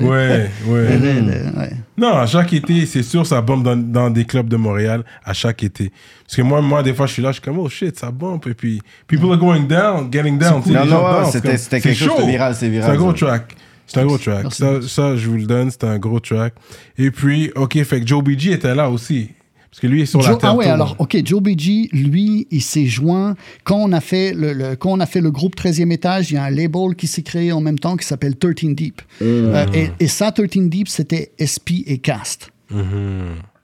est- 1.30 1.58
ouais. 1.58 1.72
Non, 1.98 2.15
à 2.17 2.26
chaque 2.26 2.54
été, 2.54 2.86
c'est 2.86 3.04
sûr, 3.04 3.26
ça 3.26 3.41
bombe 3.41 3.63
dans, 3.63 3.76
dans 3.76 4.10
des 4.10 4.26
clubs 4.26 4.48
de 4.48 4.56
Montréal 4.58 5.04
à 5.26 5.34
chaque 5.34 5.63
été. 5.63 5.91
Parce 6.26 6.36
que 6.36 6.41
moi, 6.41 6.62
moi, 6.62 6.84
des 6.84 6.93
fois, 6.93 7.08
je 7.08 7.13
suis 7.13 7.22
là, 7.22 7.30
je 7.30 7.34
suis 7.34 7.41
comme, 7.41 7.60
oh 7.60 7.70
shit, 7.70 7.98
ça 7.98 8.12
bombe. 8.12 8.41
Et 8.48 8.54
puis, 8.54 8.82
people 9.08 9.30
are 9.32 9.38
going 9.38 9.63
down, 9.63 10.10
getting 10.12 10.38
down. 10.38 10.62
Non, 10.67 10.86
non, 10.86 11.04
ouais, 11.20 11.32
c'était- 11.32 11.58
c'était 11.58 11.82
quelque 11.82 11.98
chose 11.98 12.24
de 12.26 12.30
viral, 12.30 12.54
c'est 12.56 12.70
viral, 12.70 12.89
C'est 12.91 12.96
un 12.96 13.00
gros 13.00 13.12
ça. 13.15 13.26
track. 13.26 13.56
C'est 13.89 14.00
un 14.02 14.06
gros 14.06 14.17
track. 14.17 14.43
Merci. 14.43 14.58
Ça, 14.62 14.82
ça, 14.82 15.15
je 15.15 15.30
vous 15.30 15.38
le 15.38 15.46
donne, 15.46 15.72
c'est 15.72 15.86
un 15.86 15.98
gros 15.98 16.20
track. 16.20 16.54
Et 16.98 17.10
puis, 17.10 17.52
OK, 17.56 17.82
fait 17.84 18.02
que 18.02 18.06
Joe 18.08 18.22
BG 18.22 18.52
était 18.52 18.76
là 18.76 18.89
aussi. 18.89 19.30
Parce 19.78 19.82
que 19.84 19.94
lui 19.94 20.02
est 20.02 20.06
sur 20.08 20.22
la 20.24 20.30
Joe- 20.30 20.40
terre. 20.40 20.50
ah 20.50 20.56
ouais, 20.56 20.66
alors, 20.66 20.96
OK, 20.98 21.16
Joe 21.24 21.40
BG, 21.40 21.90
lui, 21.94 22.48
il 22.50 22.63
s'est 22.63 22.88
joint. 22.88 23.36
Quand 23.63 23.78
on, 23.78 23.92
a 23.92 24.02
fait 24.02 24.34
le, 24.34 24.52
le- 24.54 24.76
quand 24.76 24.92
on 24.92 25.00
a 25.00 25.06
fait 25.06 25.22
le 25.22 25.30
groupe 25.30 25.56
13e 25.56 25.92
étage, 25.92 26.32
il 26.32 26.34
y 26.34 26.38
a 26.38 26.46
un 26.46 26.50
label 26.50 26.96
qui 26.98 27.06
s'est 27.06 27.22
créé 27.22 27.52
en 27.52 27.62
même 27.62 27.78
temps 27.78 27.96
qui 27.96 28.04
s'appelle 28.08 28.36
13 28.38 28.74
Deep. 28.74 29.04
Euh, 29.22 29.68
et, 29.76 29.90
et 30.00 30.08
ça, 30.08 30.32
13 30.32 30.50
Deep, 30.68 30.88
c'était 30.88 31.32
SP 31.38 31.86
et 31.86 32.00
Cast. 32.00 32.50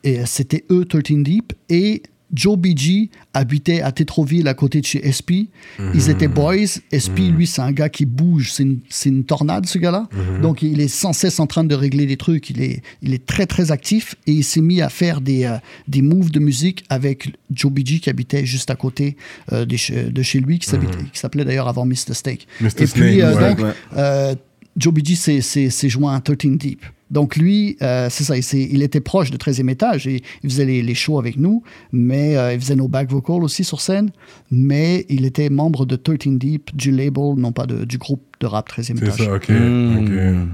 Et 0.03 0.19
euh, 0.19 0.23
c'était 0.27 0.65
eux, 0.69 0.85
13 0.85 1.03
Deep. 1.23 1.53
Et 1.69 2.03
Joe 2.33 2.57
BG 2.57 3.09
habitait 3.33 3.81
à 3.81 3.91
Tétroville, 3.91 4.47
à 4.47 4.53
côté 4.53 4.81
de 4.81 4.85
chez 4.85 5.11
SP. 5.11 5.47
Ils 5.93 6.09
étaient 6.09 6.27
boys. 6.27 6.79
SP, 6.91 7.29
lui, 7.29 7.47
c'est 7.47 7.61
un 7.61 7.71
gars 7.71 7.89
qui 7.89 8.05
bouge. 8.05 8.51
C'est 8.51 8.63
une, 8.63 8.79
une 9.05 9.23
tornade, 9.23 9.65
ce 9.65 9.77
gars-là. 9.77 10.07
Donc, 10.41 10.61
il 10.61 10.81
est 10.81 10.87
sans 10.87 11.13
cesse 11.13 11.39
en 11.39 11.47
train 11.47 11.63
de 11.63 11.75
régler 11.75 12.05
des 12.05 12.17
trucs. 12.17 12.49
Il 12.49 12.61
est, 12.61 12.81
il 13.01 13.13
est 13.13 13.25
très, 13.25 13.45
très 13.45 13.71
actif. 13.71 14.15
Et 14.27 14.31
il 14.31 14.43
s'est 14.43 14.61
mis 14.61 14.81
à 14.81 14.89
faire 14.89 15.21
des, 15.21 15.45
euh, 15.45 15.57
des 15.87 16.01
moves 16.01 16.31
de 16.31 16.39
musique 16.39 16.83
avec 16.89 17.33
Joe 17.51 17.71
BG 17.71 17.99
qui 17.99 18.09
habitait 18.09 18.45
juste 18.45 18.69
à 18.71 18.75
côté 18.75 19.15
euh, 19.51 19.65
de 19.65 19.75
chez 20.23 20.39
lui, 20.39 20.59
qui 20.59 20.69
s'appelait 21.13 21.45
d'ailleurs 21.45 21.67
avant 21.67 21.85
Mr. 21.85 22.13
Steak. 22.13 22.47
Mr. 22.61 22.67
Et 22.79 22.87
puis, 22.87 23.21
euh, 23.21 23.35
ouais, 23.35 23.49
donc, 23.49 23.59
ouais. 23.59 23.73
euh, 23.97 24.35
Joe 24.75 24.93
BG 24.93 25.15
s'est 25.41 25.89
joint 25.89 26.15
à 26.15 26.21
13 26.21 26.57
Deep. 26.57 26.83
Donc 27.11 27.35
lui, 27.35 27.77
euh, 27.81 28.07
c'est 28.09 28.23
ça, 28.23 28.35
il, 28.37 28.81
était 28.81 28.99
proche 29.01 29.29
de 29.29 29.37
13e 29.37 29.69
étage 29.69 30.07
et 30.07 30.23
il 30.43 30.49
faisait 30.49 30.65
les, 30.65 30.81
les 30.81 30.95
shows 30.95 31.19
avec 31.19 31.37
nous, 31.37 31.61
mais 31.91 32.35
euh, 32.37 32.53
il 32.53 32.59
faisait 32.59 32.75
nos 32.75 32.87
back 32.87 33.09
vocals 33.11 33.43
aussi 33.43 33.63
sur 33.63 33.81
scène, 33.81 34.09
mais 34.49 35.05
il 35.09 35.25
était 35.25 35.49
membre 35.49 35.85
de 35.85 35.95
13 35.95 36.17
Deep, 36.39 36.75
du 36.75 36.89
label, 36.91 37.35
non 37.37 37.51
pas 37.51 37.67
de- 37.67 37.85
du 37.85 37.97
groupe 37.99 38.23
de 38.39 38.47
rap 38.47 38.67
13e 38.69 38.97
C'est 38.97 39.05
étage. 39.05 39.25
ça, 39.25 39.33
OK. 39.35 39.49
Mm. 39.49 39.97
ok. 39.97 40.47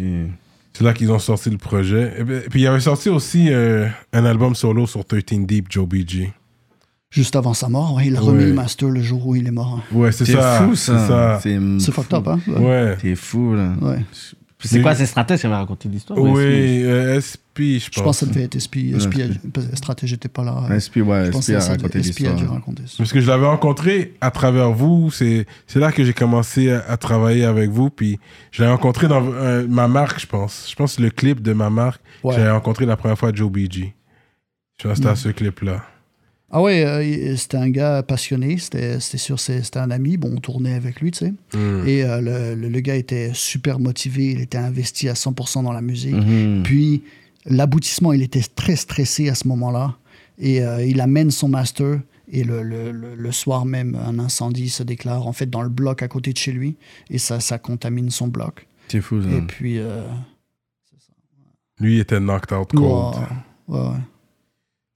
Ok. 0.00 0.06
C'est 0.72 0.84
là 0.84 0.92
qu'ils 0.92 1.10
ont 1.12 1.18
sorti 1.18 1.48
le 1.50 1.56
projet. 1.56 2.12
Et 2.18 2.24
puis, 2.24 2.34
puis 2.50 2.60
il 2.60 2.64
y 2.64 2.66
avait 2.66 2.80
sorti 2.80 3.08
aussi 3.08 3.48
euh, 3.50 3.86
un 4.12 4.24
album 4.24 4.54
solo 4.54 4.86
sur 4.86 5.04
13 5.04 5.22
Deep, 5.46 5.66
Joe 5.70 5.86
BG. 5.88 6.32
Juste 7.10 7.36
avant 7.36 7.54
sa 7.54 7.68
mort, 7.68 7.94
ouais, 7.94 8.08
il 8.08 8.16
a 8.16 8.20
remis 8.20 8.44
le 8.44 8.52
master 8.52 8.88
le 8.90 9.00
jour 9.00 9.26
où 9.26 9.36
il 9.36 9.46
est 9.46 9.50
mort. 9.52 9.80
Ouais, 9.92 10.10
c'est 10.12 10.26
C'est 10.26 10.32
ça. 10.32 10.60
fou, 10.66 10.74
C'est 10.74 10.92
ça. 10.92 11.06
ça. 11.08 11.40
C'est 11.42 11.58
C'est 11.78 11.92
fucked 11.92 12.12
up, 12.12 12.26
hein? 12.28 12.40
Ouais. 12.48 12.96
C'est 13.00 13.14
fou, 13.14 13.54
là. 13.54 13.72
Ouais. 13.80 14.04
C'est 14.58 14.80
quoi 14.80 14.94
ces 14.94 15.06
stratèges 15.06 15.40
qui 15.40 15.46
avaient 15.46 15.54
raconté 15.56 15.88
l'histoire? 15.88 16.18
Oui, 16.18 16.82
euh, 16.84 17.20
SP, 17.20 17.76
je 17.78 17.90
pense. 17.90 17.94
Je 17.96 18.00
pense 18.02 18.20
que 18.20 18.26
ça 18.26 18.32
devait 18.32 18.44
être 18.44 18.56
SP. 18.58 18.96
SP 18.96 19.20
a- 19.20 19.76
Stratège 19.76 20.12
n'était 20.12 20.28
pas 20.30 20.42
là. 20.44 20.66
SP, 20.80 21.02
ouais, 21.02 21.26
Je 21.26 21.30
pense 21.30 21.44
SP 21.44 21.54
a 21.54 21.58
raconté 21.60 22.02
SP 22.02 22.24
a 22.24 22.30
dû 22.30 22.34
l'histoire. 22.36 22.52
raconter 22.54 22.82
ça. 22.86 22.94
Parce 22.98 23.12
que 23.12 23.20
je 23.20 23.26
l'avais 23.28 23.46
rencontré 23.46 24.14
à 24.20 24.30
travers 24.30 24.72
vous. 24.72 25.10
C'est 25.10 25.46
c'est 25.66 25.78
là 25.78 25.92
que 25.92 26.02
j'ai 26.04 26.14
commencé 26.14 26.70
à, 26.70 26.84
à 26.88 26.96
travailler 26.96 27.44
avec 27.44 27.70
vous. 27.70 27.90
Puis 27.90 28.18
je 28.50 28.62
l'ai 28.62 28.68
rencontré 28.68 29.08
dans 29.08 29.22
euh, 29.22 29.66
ma 29.68 29.88
marque, 29.88 30.20
je 30.20 30.26
pense. 30.26 30.68
Je 30.70 30.74
pense 30.74 30.96
que 30.96 31.02
le 31.02 31.10
clip 31.10 31.42
de 31.42 31.52
ma 31.52 31.68
marque, 31.70 32.00
Ouais. 32.24 32.34
j'avais 32.34 32.50
rencontré 32.50 32.86
la 32.86 32.96
première 32.96 33.18
fois 33.18 33.30
Joe 33.34 33.50
BG. 33.50 33.94
Je 34.80 34.88
pense 34.88 34.92
que 34.92 34.96
c'était 34.96 35.08
à 35.08 35.12
Mm. 35.12 35.16
ce 35.16 35.28
clip-là. 35.28 35.82
Ah 36.50 36.62
ouais, 36.62 36.84
euh, 36.86 37.36
c'était 37.36 37.56
un 37.56 37.68
gars 37.70 38.02
passionné, 38.04 38.56
c'était 38.58 39.00
sûr, 39.00 39.38
c'était 39.40 39.78
un 39.78 39.90
ami, 39.90 40.16
bon, 40.16 40.32
on 40.36 40.40
tournait 40.40 40.74
avec 40.74 41.00
lui, 41.00 41.10
tu 41.10 41.18
sais. 41.18 41.30
Mm. 41.58 41.86
Et 41.88 42.04
euh, 42.04 42.20
le, 42.20 42.54
le- 42.54 42.68
le 42.68 42.80
gars 42.80 42.94
était 42.94 43.32
super 43.34 43.80
motivé, 43.80 44.26
il 44.32 44.40
était 44.40 44.56
investi 44.58 45.08
à 45.08 45.14
100% 45.14 45.64
dans 45.64 45.72
la 45.72 45.82
musique. 45.82 46.14
Mhm. 46.14 46.62
Puis 46.62 47.02
l'aboutissement, 47.46 48.12
il 48.12 48.22
était 48.22 48.42
très 48.54 48.76
stressé 48.76 49.28
à 49.28 49.34
ce 49.34 49.48
moment-là. 49.48 49.96
Et 50.38 50.62
euh, 50.62 50.84
il 50.84 51.00
amène 51.00 51.30
son 51.30 51.48
master. 51.48 52.00
Et 52.28 52.42
le, 52.44 52.62
le- 52.62 52.90
le- 52.92 53.14
le 53.14 53.32
soir 53.32 53.64
même, 53.66 53.94
un 53.96 54.18
incendie 54.18 54.68
se 54.68 54.82
déclare 54.82 55.26
en 55.26 55.32
fait 55.32 55.46
dans 55.50 55.62
le 55.62 55.68
bloc 55.68 56.02
à 56.02 56.08
côté 56.08 56.32
de 56.32 56.38
chez 56.38 56.52
lui. 56.52 56.76
Et 57.10 57.18
ça, 57.18 57.40
ça 57.40 57.58
contamine 57.58 58.10
son 58.10 58.28
bloc. 58.28 58.66
C'est 58.88 59.00
fou, 59.00 59.20
ça. 59.22 59.28
Et 59.30 59.40
puis. 59.42 59.78
euh, 59.78 60.02
Lui, 61.80 61.96
il 61.96 62.00
était 62.00 62.20
knocked 62.20 62.52
out 62.56 62.70
cold. 62.72 62.84
ouais, 63.68 63.76
ouais, 63.78 63.88
ouais. 63.88 63.96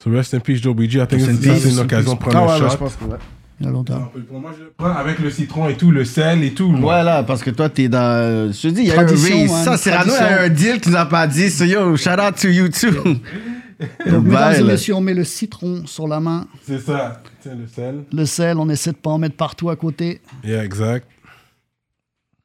So 0.03 0.11
rest 0.11 0.33
in 0.35 0.41
peace, 0.41 0.61
Joe 0.63 0.75
BG. 0.75 0.99
I 1.01 1.07
think 1.07 1.21
c'est 1.21 1.71
une 1.71 1.79
occasion 1.79 2.15
de 2.15 2.19
prendre 2.19 2.37
Ah 2.39 2.59
ouais, 2.59 2.71
je 2.71 2.77
pense 2.77 2.97
que 2.97 3.05
ouais. 3.05 3.19
Il 3.61 3.67
y 3.67 3.69
a 3.69 3.73
longtemps. 3.73 4.11
Pour 4.27 4.41
moi, 4.41 4.53
je 4.59 4.65
le 4.65 4.73
prends 4.75 4.93
avec 4.97 5.19
le 5.19 5.31
citron 5.31 5.69
et 5.69 5.77
tout, 5.77 5.91
le 5.91 6.07
sel 6.07 6.43
et 6.43 6.55
tout. 6.55 6.71
moi. 6.71 6.97
Ouais, 6.97 7.05
là, 7.05 7.23
parce 7.23 7.43
que 7.43 7.51
toi, 7.51 7.69
t'es 7.69 7.89
dans. 7.91 7.99
euh, 7.99 8.53
Je 8.53 8.63
te 8.63 8.69
dis, 8.69 8.81
il 8.81 8.87
y 8.87 8.91
a 8.91 8.95
Tradition, 8.95 9.37
un 9.37 9.41
race. 9.43 9.51
man, 9.51 9.65
Ça, 9.65 9.77
Cyrano, 9.77 10.13
il 10.19 10.23
y 10.23 10.27
a 10.27 10.41
un 10.45 10.49
deal 10.49 10.81
qu'il 10.81 10.93
nous 10.93 10.97
a 10.99 11.05
pas 11.05 11.27
dit. 11.27 11.51
So, 11.51 11.65
yo, 11.65 11.95
shout 11.99 12.19
out 12.19 12.37
to 12.41 12.49
you 12.49 12.69
too. 12.71 12.91
Donc, 14.11 14.25
mesdames 14.25 14.55
et 14.61 14.63
messieurs, 14.63 14.95
on 14.95 15.03
met 15.03 15.13
le 15.13 15.25
citron 15.25 15.83
sur 15.87 16.09
la 16.09 16.21
main, 16.21 16.47
C'est 16.67 16.79
ça. 16.79 17.23
Tiens, 17.43 17.55
le 17.55 17.67
sel. 17.67 18.05
le 18.11 18.25
sel, 18.27 18.57
on 18.59 18.69
essaie 18.71 18.93
de 18.93 18.97
pas 18.97 19.11
en 19.11 19.19
mettre 19.19 19.37
partout 19.37 19.69
à 19.69 19.77
côté. 19.77 20.23
Yeah, 20.43 20.65
exact. 20.65 21.07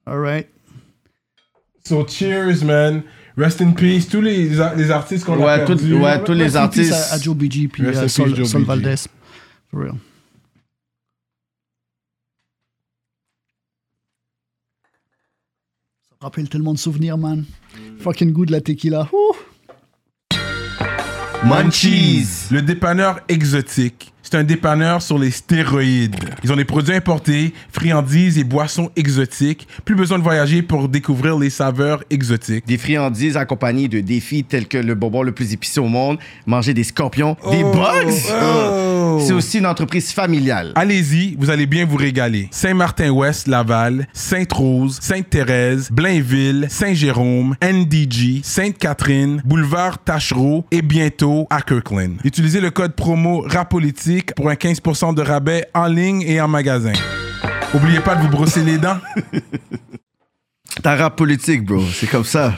All 0.05 0.19
right. 0.19 0.47
So 1.85 2.05
cheers, 2.05 2.61
man. 2.63 3.03
Rest 3.37 3.61
in 3.61 3.71
peace. 3.73 4.07
Tous 4.07 4.21
les, 4.21 4.49
les 4.49 4.91
artistes 4.91 5.25
qu'on 5.25 5.45
a 5.45 5.59
tout- 5.59 5.65
perdus. 5.75 5.93
ouais, 5.95 6.23
tous 6.23 6.33
les 6.33 6.43
Rest 6.45 6.55
in 6.55 6.67
peace 6.69 6.91
artistes. 6.91 7.11
À, 7.11 7.15
à 7.15 7.19
Joe 7.19 7.35
BG 7.35 7.67
puis 7.67 7.85
Rest 7.85 8.01
peace, 8.01 8.09
Sol, 8.13 8.35
Joe 8.35 8.47
Sol 8.49 8.61
BG. 8.61 8.67
Valdez. 8.67 8.95
For 9.71 9.79
real. 9.81 9.95
Ça 16.09 16.15
me 16.19 16.23
rappelle 16.25 16.49
tellement 16.49 16.73
de 16.73 16.79
souvenirs, 16.79 17.17
man. 17.17 17.45
Fucking 17.99 18.31
good 18.31 18.49
la 18.49 18.61
tequila. 18.61 19.09
Ouh. 19.11 19.24
Munchies. 21.45 22.47
Le 22.49 22.61
dépanneur 22.63 23.19
exotique. 23.29 24.11
C'est 24.23 24.37
un 24.37 24.43
dépanneur 24.43 25.03
sur 25.03 25.19
les 25.19 25.29
stéroïdes. 25.29 26.15
Ils 26.43 26.51
ont 26.51 26.55
des 26.55 26.65
produits 26.65 26.95
importés, 26.95 27.53
friandises 27.71 28.39
et 28.39 28.43
boissons 28.43 28.89
exotiques. 28.95 29.67
Plus 29.85 29.93
besoin 29.93 30.17
de 30.17 30.23
voyager 30.23 30.63
pour 30.63 30.89
découvrir 30.89 31.37
les 31.37 31.51
saveurs 31.51 32.03
exotiques. 32.09 32.65
Des 32.65 32.79
friandises 32.79 33.37
accompagnées 33.37 33.87
de 33.87 33.99
défis 33.99 34.43
tels 34.43 34.67
que 34.67 34.79
le 34.79 34.95
bonbon 34.95 35.21
le 35.21 35.31
plus 35.31 35.53
épicé 35.53 35.79
au 35.79 35.87
monde, 35.87 36.17
manger 36.47 36.73
des 36.73 36.83
scorpions, 36.83 37.37
des 37.51 37.61
Oh, 37.63 37.71
bugs. 37.71 38.33
oh. 38.41 39.19
C'est 39.23 39.31
aussi 39.33 39.59
une 39.59 39.67
entreprise 39.67 40.11
familiale. 40.11 40.71
Allez-y, 40.75 41.35
vous 41.39 41.51
allez 41.51 41.67
bien 41.67 41.85
vous 41.85 41.95
régaler. 41.95 42.47
Saint-Martin-Ouest, 42.49 43.47
Laval, 43.47 44.07
Sainte-Rose, 44.11 44.97
Sainte-Thérèse, 45.01 45.89
Blainville, 45.91 46.65
Saint-Jérôme, 46.69 47.55
NDG, 47.63 48.41
Sainte-Catherine, 48.43 49.41
Boulevard 49.45 50.03
Tachereau 50.03 50.65
et 50.71 50.81
bientôt 50.81 51.34
à 51.49 51.61
Kirkland. 51.61 52.17
Utilisez 52.23 52.61
le 52.61 52.71
code 52.71 52.93
promo 52.95 53.41
RAPOLITIQUE 53.47 54.33
pour 54.35 54.49
un 54.49 54.53
15% 54.55 55.13
de 55.15 55.21
rabais 55.21 55.65
en 55.73 55.87
ligne 55.87 56.21
et 56.21 56.39
en 56.41 56.47
magasin. 56.47 56.93
Oubliez 57.73 57.99
pas 57.99 58.15
de 58.15 58.21
vous 58.21 58.29
brosser 58.29 58.63
les 58.63 58.77
dents. 58.77 58.97
Ta 60.83 60.95
rap 60.95 61.15
politique, 61.15 61.63
bro. 61.65 61.81
C'est 61.93 62.07
comme 62.07 62.23
ça. 62.23 62.55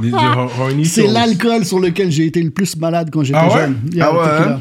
Les- 0.00 0.10
Ro- 0.10 0.46
Ronnie 0.48 0.86
C'est 0.86 1.02
Toast. 1.02 1.14
l'alcool 1.14 1.64
sur 1.64 1.78
lequel 1.80 2.10
j'ai 2.10 2.26
été 2.26 2.42
le 2.42 2.50
plus 2.50 2.76
malade 2.76 3.10
quand 3.12 3.22
j'étais 3.22 3.38
Ah 3.40 3.48
ouais? 3.48 3.60
jeune. 3.60 3.78
Yeah, 3.92 4.08
Ah 4.10 4.14
ouais, 4.16 4.38
tequila. 4.38 4.54
hein? 4.56 4.60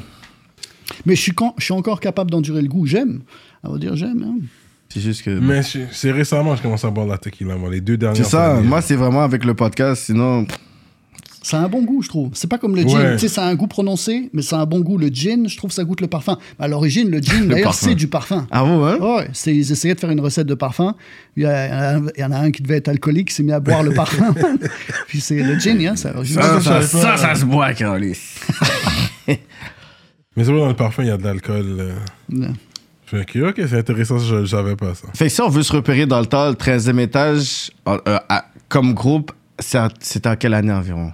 Mais 1.05 1.15
je 1.15 1.21
suis, 1.21 1.31
con- 1.33 1.53
je 1.57 1.63
suis 1.65 1.73
encore 1.73 1.99
capable 1.99 2.31
d'endurer 2.31 2.61
le 2.61 2.67
goût. 2.67 2.85
J'aime. 2.85 3.21
On 3.63 3.73
va 3.73 3.77
dire 3.79 3.95
j'aime. 3.95 4.23
hein. 4.27 4.45
C'est 4.89 5.01
juste 5.01 5.23
que. 5.23 5.31
Mais 5.31 5.63
c'est 5.63 5.87
c'est 5.91 6.11
récemment 6.11 6.51
que 6.51 6.57
je 6.57 6.61
commence 6.63 6.85
à 6.85 6.89
boire 6.89 7.07
la 7.07 7.17
tequila, 7.17 7.55
moi, 7.55 7.69
les 7.69 7.81
deux 7.81 7.97
dernières 7.97 8.23
C'est 8.23 8.29
ça. 8.31 8.55
années. 8.57 8.67
Moi, 8.67 8.81
c'est 8.81 8.95
vraiment 8.95 9.23
avec 9.23 9.43
le 9.43 9.53
podcast. 9.53 10.03
Sinon, 10.05 10.45
Ça 11.43 11.59
a 11.61 11.63
un 11.65 11.69
bon 11.69 11.83
goût, 11.83 12.01
je 12.01 12.09
trouve. 12.09 12.31
C'est 12.33 12.47
pas 12.49 12.57
comme 12.57 12.75
le 12.75 12.81
gin. 12.81 12.97
Ouais. 12.97 13.13
Tu 13.13 13.19
sais, 13.19 13.27
ça 13.29 13.45
a 13.45 13.49
un 13.49 13.55
goût 13.55 13.67
prononcé, 13.67 14.29
mais 14.33 14.41
ça 14.41 14.57
a 14.57 14.61
un 14.63 14.65
bon 14.65 14.81
goût. 14.81 14.97
Le 14.97 15.07
gin, 15.07 15.47
je 15.47 15.55
trouve 15.55 15.71
ça 15.71 15.83
goûte 15.85 16.01
le 16.01 16.07
parfum. 16.07 16.37
À 16.59 16.67
l'origine, 16.67 17.09
le 17.09 17.19
gin, 17.21 17.47
d'ailleurs, 17.47 17.73
c'est 17.73 17.95
du 17.95 18.07
parfum. 18.07 18.45
ah 18.51 18.63
bon, 18.63 18.83
hein? 18.85 18.97
Ouais, 18.99 19.29
c'est- 19.33 19.55
ils 19.55 19.71
essayaient 19.71 19.95
de 19.95 19.99
faire 19.99 20.09
une 20.11 20.19
recette 20.19 20.47
de 20.47 20.55
parfum. 20.55 20.95
Il 21.37 21.43
y, 21.43 21.45
a 21.45 21.95
un- 21.95 22.05
il 22.17 22.21
y 22.21 22.23
en 22.25 22.31
a 22.31 22.37
un 22.39 22.51
qui 22.51 22.61
devait 22.63 22.77
être 22.77 22.89
alcoolique, 22.89 23.29
il 23.31 23.33
s'est 23.33 23.43
mis 23.43 23.53
à 23.53 23.59
boire 23.59 23.83
le 23.83 23.93
parfum. 23.93 24.33
Puis 25.07 25.21
c'est 25.21 25.41
le 25.41 25.57
gin, 25.57 25.79
hein, 25.87 25.95
ça. 25.95 26.13
Ça, 26.25 26.59
ça, 26.61 26.81
ça, 26.81 26.81
ça, 26.81 27.17
ça 27.17 27.35
se 27.35 27.45
boit, 27.45 27.73
Carolis. 27.73 28.19
Mais 29.27 30.43
c'est 30.43 30.51
vrai, 30.51 30.59
dans 30.59 30.67
le 30.67 30.75
parfum, 30.75 31.03
il 31.03 31.07
y 31.07 31.11
a 31.11 31.17
de 31.17 31.23
l'alcool. 31.23 31.65
euh. 31.79 31.93
Ouais. 32.31 32.47
Fait 33.05 33.25
que, 33.25 33.39
ok, 33.49 33.55
c'est 33.69 33.77
intéressant, 33.77 34.19
je, 34.19 34.45
savais 34.45 34.75
pas 34.75 34.93
ça. 34.93 35.07
Fait 35.13 35.25
que 35.27 35.31
si 35.31 35.41
on 35.41 35.49
veut 35.49 35.63
se 35.63 35.71
repérer 35.73 36.05
dans 36.05 36.19
le 36.19 36.25
temps, 36.25 36.49
le 36.49 36.55
13e 36.55 36.99
étage, 36.99 37.71
euh, 37.87 37.97
euh, 38.07 38.19
à- 38.27 38.45
comme 38.67 38.93
groupe, 38.93 39.31
c'est 39.59 39.77
à- 39.77 39.89
c'est 40.01 40.27
en 40.27 40.35
quelle 40.35 40.53
année 40.53 40.73
environ? 40.73 41.11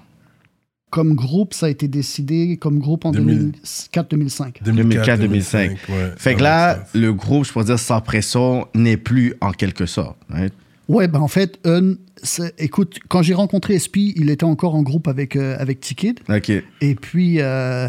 Comme 0.94 1.16
groupe, 1.16 1.56
ça 1.56 1.66
a 1.66 1.70
été 1.70 1.88
décidé 1.88 2.58
comme 2.58 2.78
groupe 2.78 3.04
en 3.06 3.12
2000. 3.12 3.54
2004-2005. 3.96 4.62
2004-2005. 4.64 5.70
ouais. 5.72 5.78
Fait 6.18 6.36
que 6.36 6.44
là, 6.44 6.76
le 6.76 6.80
sens. 6.82 6.90
le 6.94 7.14
groupe, 7.14 7.46
je 7.46 7.52
pourrais 7.52 7.66
dire 7.66 7.80
sans 7.80 8.00
pression, 8.00 8.68
n'est 8.76 8.98
plus 8.98 9.34
en 9.42 9.52
quelque 9.54 9.88
sorte. 9.88 10.18
right? 10.30 10.54
Ouais, 10.88 11.08
ben 11.08 11.20
en 11.22 11.28
fait, 11.28 11.58
Un, 11.66 11.96
c'est- 12.22 12.54
écoute, 12.60 13.00
quand 13.08 13.24
j'ai 13.24 13.34
rencontré 13.34 13.74
SP, 13.80 14.14
il 14.16 14.30
était 14.30 14.44
encore 14.44 14.76
en 14.76 14.84
groupe 14.84 15.08
avec, 15.08 15.36
euh, 15.36 15.56
avec 15.58 15.80
T-Kid. 15.80 16.20
OK. 16.30 16.52
Et 16.82 16.96
puis, 16.96 17.38
euh, 17.40 17.88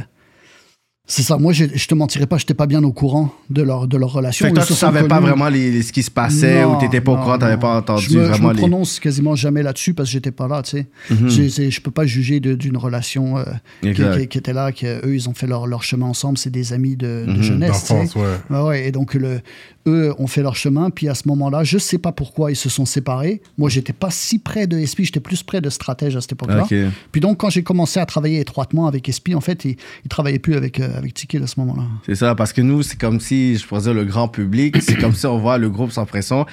c'est 1.06 1.22
ça. 1.22 1.36
Moi, 1.36 1.52
je, 1.52 1.66
je 1.74 1.86
te 1.86 1.94
mentirais 1.94 2.26
pas, 2.26 2.38
j'étais 2.38 2.54
pas 2.54 2.66
bien 2.66 2.82
au 2.82 2.92
courant 2.92 3.30
de 3.50 3.62
leur, 3.62 3.86
de 3.86 3.96
leur 3.98 4.10
relation. 4.12 4.46
Fait 4.46 4.50
que 4.52 4.56
toi, 4.56 4.64
tu 4.66 4.72
savais 4.72 5.06
pas 5.06 5.20
vraiment 5.20 5.48
les, 5.48 5.70
les- 5.70 5.82
ce 5.82 5.92
qui 5.92 6.02
se 6.02 6.10
passait 6.10 6.62
Non, 6.62 6.76
ou 6.76 6.80
t'étais 6.80 7.00
pas 7.02 7.12
au 7.12 7.16
courant, 7.16 7.36
t'avais 7.38 7.58
pas 7.58 7.76
entendu 7.76 8.04
je 8.08 8.16
me, 8.16 8.22
vraiment 8.24 8.36
je 8.36 8.42
me 8.42 8.52
les... 8.52 8.58
prononce 8.58 9.00
quasiment 9.00 9.34
jamais 9.36 9.62
là-dessus 9.62 9.92
parce 9.92 10.08
que 10.08 10.12
j'étais 10.14 10.30
pas 10.30 10.48
là, 10.48 10.62
tu 10.62 10.70
sais. 10.70 10.86
J'ai- 11.26 11.50
c'est- 11.50 11.70
Je 11.70 11.80
peux 11.82 11.90
pas 11.90 12.06
juger 12.06 12.40
d'une 12.40 12.76
relation 12.76 13.36
euh, 13.38 13.44
qui, 13.82 13.88
Exact. 13.88 14.18
qui- 14.18 14.28
qui 14.28 14.38
était 14.38 14.52
là, 14.54 14.72
qu'eux, 14.72 15.14
ils 15.14 15.28
ont 15.28 15.34
fait 15.34 15.46
leur, 15.46 15.66
leur 15.66 15.82
chemin 15.82 16.06
ensemble. 16.06 16.38
C'est 16.38 16.50
des 16.50 16.72
amis 16.72 16.96
de, 16.96 17.24
de 17.26 17.32
Mhm, 17.32 17.42
jeunesse, 17.42 17.80
tu 17.82 17.86
sais. 17.88 17.94
D'enfance, 17.94 18.14
ouais. 18.16 18.22
Ouais, 18.50 18.60
ouais, 18.62 18.88
et 18.88 18.92
donc, 18.92 19.14
le, 19.14 19.40
eux 19.86 20.14
ont 20.18 20.26
fait 20.26 20.42
leur 20.42 20.56
chemin. 20.56 20.90
Puis 20.90 21.08
à 21.08 21.14
ce 21.14 21.28
moment-là, 21.28 21.64
je 21.64 21.78
sais 21.78 21.98
pas 21.98 22.12
pourquoi 22.12 22.50
ils 22.50 22.56
se 22.56 22.68
sont 22.68 22.86
séparés. 22.86 23.42
Moi, 23.58 23.68
j'étais 23.68 23.92
pas 23.92 24.10
si 24.10 24.38
près 24.38 24.66
de 24.66 24.84
SP, 24.84 25.02
j'étais 25.02 25.20
plus 25.20 25.42
près 25.42 25.60
de 25.60 25.70
stratège 25.70 26.16
à 26.16 26.20
cette 26.20 26.32
époque-là. 26.32 26.66
Puis 27.12 27.20
donc, 27.20 27.38
quand 27.38 27.50
j'ai 27.50 27.62
commencé 27.62 28.00
à 28.00 28.06
travailler 28.06 28.40
étroitement 28.40 28.86
avec 28.86 29.10
SP, 29.10 29.34
en 29.34 29.40
fait, 29.40 29.64
il, 29.64 29.76
il 30.04 30.08
travaillait 30.08 30.38
plus 30.38 30.54
avec, 30.54 30.80
euh, 30.80 30.96
avec 30.96 31.14
Tiki 31.14 31.36
à 31.36 31.46
ce 31.46 31.58
moment-là. 31.60 31.84
C'est 32.06 32.14
ça, 32.14 32.34
parce 32.34 32.52
que 32.52 32.60
nous, 32.60 32.82
c'est 32.82 32.98
comme 32.98 33.20
si, 33.20 33.56
je 33.56 33.66
pourrais 33.66 33.82
dire, 33.82 33.94
le 33.94 34.04
grand 34.04 34.28
public, 34.28 34.76
c'est 34.80 34.96
comme 35.00 35.14
si 35.14 35.26
on 35.26 35.38
voit 35.38 35.58
le 35.58 35.70
groupe 35.70 35.90
sans 35.90 36.06
pression. 36.06 36.46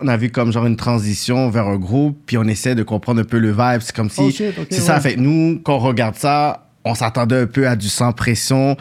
On 0.00 0.08
a 0.08 0.16
vu 0.16 0.30
comme 0.30 0.52
genre 0.52 0.66
une 0.66 0.76
transition 0.76 1.50
vers 1.50 1.66
un 1.66 1.78
groupe, 1.78 2.18
puis 2.26 2.38
on 2.38 2.44
essaie 2.44 2.74
de 2.74 2.82
comprendre 2.82 3.20
un 3.20 3.24
peu 3.24 3.38
le 3.38 3.50
vibe. 3.50 3.80
C'est 3.80 3.94
comme 3.94 4.10
si. 4.10 4.20
Oh 4.20 4.30
c'est 4.30 4.80
ça, 4.80 4.94
ouais. 4.94 5.00
fait 5.00 5.14
que 5.14 5.20
nous, 5.20 5.60
quand 5.62 5.76
on 5.76 5.80
regarde 5.80 6.16
ça, 6.16 6.68
on 6.84 6.94
s'attendait 6.94 7.40
un 7.40 7.46
peu 7.46 7.68
à 7.68 7.76
du 7.76 7.88
sans 7.88 8.12
pression. 8.12 8.76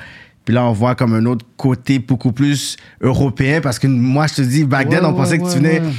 Puis 0.48 0.56
là, 0.56 0.64
on 0.64 0.72
voit 0.72 0.96
comme 0.96 1.14
un 1.14 1.26
autre 1.26 1.46
côté 1.58 2.00
beaucoup 2.00 2.32
plus 2.32 2.78
européen, 3.02 3.60
parce 3.60 3.80
que 3.80 3.88
moi, 3.88 4.28
je 4.28 4.36
te 4.36 4.42
dis, 4.42 4.64
back 4.64 4.88
then, 4.88 5.02
Ouais, 5.02 5.06
on 5.08 5.14
pensait 5.14 5.34
ouais, 5.34 5.40
que 5.40 5.52
tu 5.52 5.58
venais 5.58 5.82
ouais. 5.82 5.92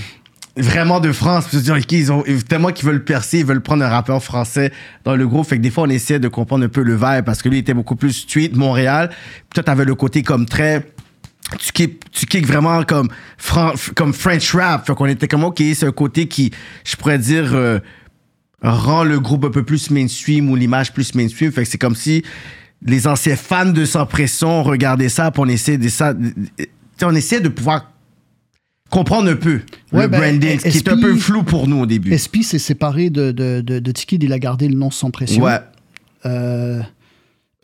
vraiment 0.62 1.00
de 1.00 1.12
France. 1.12 1.44
Puis 1.46 1.58
tu 1.58 1.64
te 1.64 1.70
dis, 1.70 1.78
OK, 1.78 1.92
ils 1.92 2.10
ont 2.10 2.24
tellement 2.48 2.70
qu'ils 2.72 2.86
veulent 2.86 3.04
percer, 3.04 3.40
ils 3.40 3.44
veulent 3.44 3.60
prendre 3.60 3.84
un 3.84 3.90
rappeur 3.90 4.24
français 4.24 4.72
dans 5.04 5.14
le 5.16 5.26
groupe. 5.28 5.46
Fait 5.46 5.58
que 5.58 5.62
des 5.62 5.70
fois, 5.70 5.84
on 5.84 5.90
essaie 5.90 6.18
de 6.18 6.28
comprendre 6.28 6.64
un 6.64 6.68
peu 6.70 6.80
le 6.82 6.94
vibe 6.94 7.26
parce 7.26 7.42
que 7.42 7.50
lui 7.50 7.58
il 7.58 7.60
était 7.60 7.74
beaucoup 7.74 7.94
plus 7.94 8.12
street, 8.14 8.52
Montréal. 8.54 9.10
Puis 9.10 9.48
toi, 9.56 9.62
t'avais 9.64 9.84
le 9.84 9.94
côté 9.94 10.22
comme 10.22 10.46
très. 10.46 10.82
Tu 11.58 11.70
kick, 11.72 12.10
tu 12.10 12.24
kick 12.24 12.46
vraiment 12.46 12.82
comme, 12.84 13.08
Fran- 13.36 13.74
comme 13.94 14.14
French 14.14 14.54
rap. 14.54 14.86
Fait 14.86 14.94
qu'on 14.94 15.04
était 15.04 15.28
comme, 15.28 15.44
OK, 15.44 15.62
c'est 15.74 15.84
un 15.86 15.92
côté 15.92 16.26
qui, 16.26 16.52
je 16.86 16.96
pourrais 16.96 17.18
dire, 17.18 17.50
euh, 17.54 17.80
rend 18.62 19.04
le 19.04 19.20
groupe 19.20 19.44
un 19.44 19.50
peu 19.50 19.62
plus 19.62 19.90
mainstream 19.90 20.50
ou 20.50 20.56
l'image 20.56 20.92
plus 20.94 21.14
mainstream. 21.14 21.52
Fait 21.52 21.64
que 21.64 21.68
c'est 21.68 21.76
comme 21.78 21.94
si 21.94 22.22
les 22.82 23.06
anciens 23.06 23.36
fans 23.36 23.70
de 23.72 23.84
Sans 23.84 24.06
Pression 24.06 24.62
regardaient 24.62 25.08
ça, 25.08 25.30
puis 25.30 25.42
on 25.44 25.46
essaie 25.48 25.78
de 25.78 25.88
ça. 25.88 26.14
On 27.02 27.14
essaie 27.14 27.40
de 27.40 27.48
pouvoir 27.48 27.92
comprendre 28.90 29.30
un 29.30 29.36
peu 29.36 29.60
Ouais, 29.92 30.02
le 30.04 30.08
ben, 30.08 30.18
branding, 30.38 30.58
qui 30.58 30.68
est 30.78 30.88
un 30.88 30.98
peu 31.00 31.14
flou 31.16 31.42
pour 31.42 31.68
nous 31.68 31.80
au 31.80 31.86
début. 31.86 32.16
SP 32.16 32.40
s'est 32.42 32.58
séparé 32.58 33.10
de, 33.10 33.32
de, 33.32 33.60
de, 33.60 33.78
de 33.78 33.92
Tiki, 33.92 34.16
il 34.20 34.32
a 34.32 34.38
gardé 34.38 34.68
le 34.68 34.74
nom 34.76 34.90
sans 34.90 35.10
pression? 35.10 35.42
Ouais. 35.44 35.58
Euh, 36.26 36.80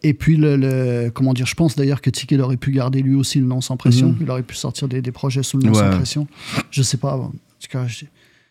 et 0.02 0.12
puis, 0.14 0.36
le, 0.36 0.56
le- 0.56 1.10
comment 1.10 1.32
dire, 1.32 1.46
je 1.46 1.54
pense 1.54 1.76
d'ailleurs 1.76 2.00
que 2.02 2.10
Tiki 2.10 2.38
aurait 2.38 2.58
pu 2.58 2.72
garder 2.72 3.00
lui 3.00 3.14
aussi 3.14 3.38
le 3.38 3.46
nom 3.46 3.60
sans 3.62 3.76
pression. 3.78 4.08
Mhm. 4.10 4.18
Il 4.20 4.30
aurait 4.30 4.42
pu 4.42 4.54
sortir 4.54 4.86
des, 4.86 5.00
des 5.00 5.12
projets 5.12 5.42
sous 5.42 5.56
le 5.56 5.64
nom 5.64 5.72
Ouais. 5.72 5.78
sans 5.78 5.90
pression. 5.96 6.26
Je 6.70 6.82
sais 6.82 6.98
pas. 6.98 7.14
En 7.16 7.30
tout 7.30 7.68
cas, 7.70 7.86
je, 7.86 8.04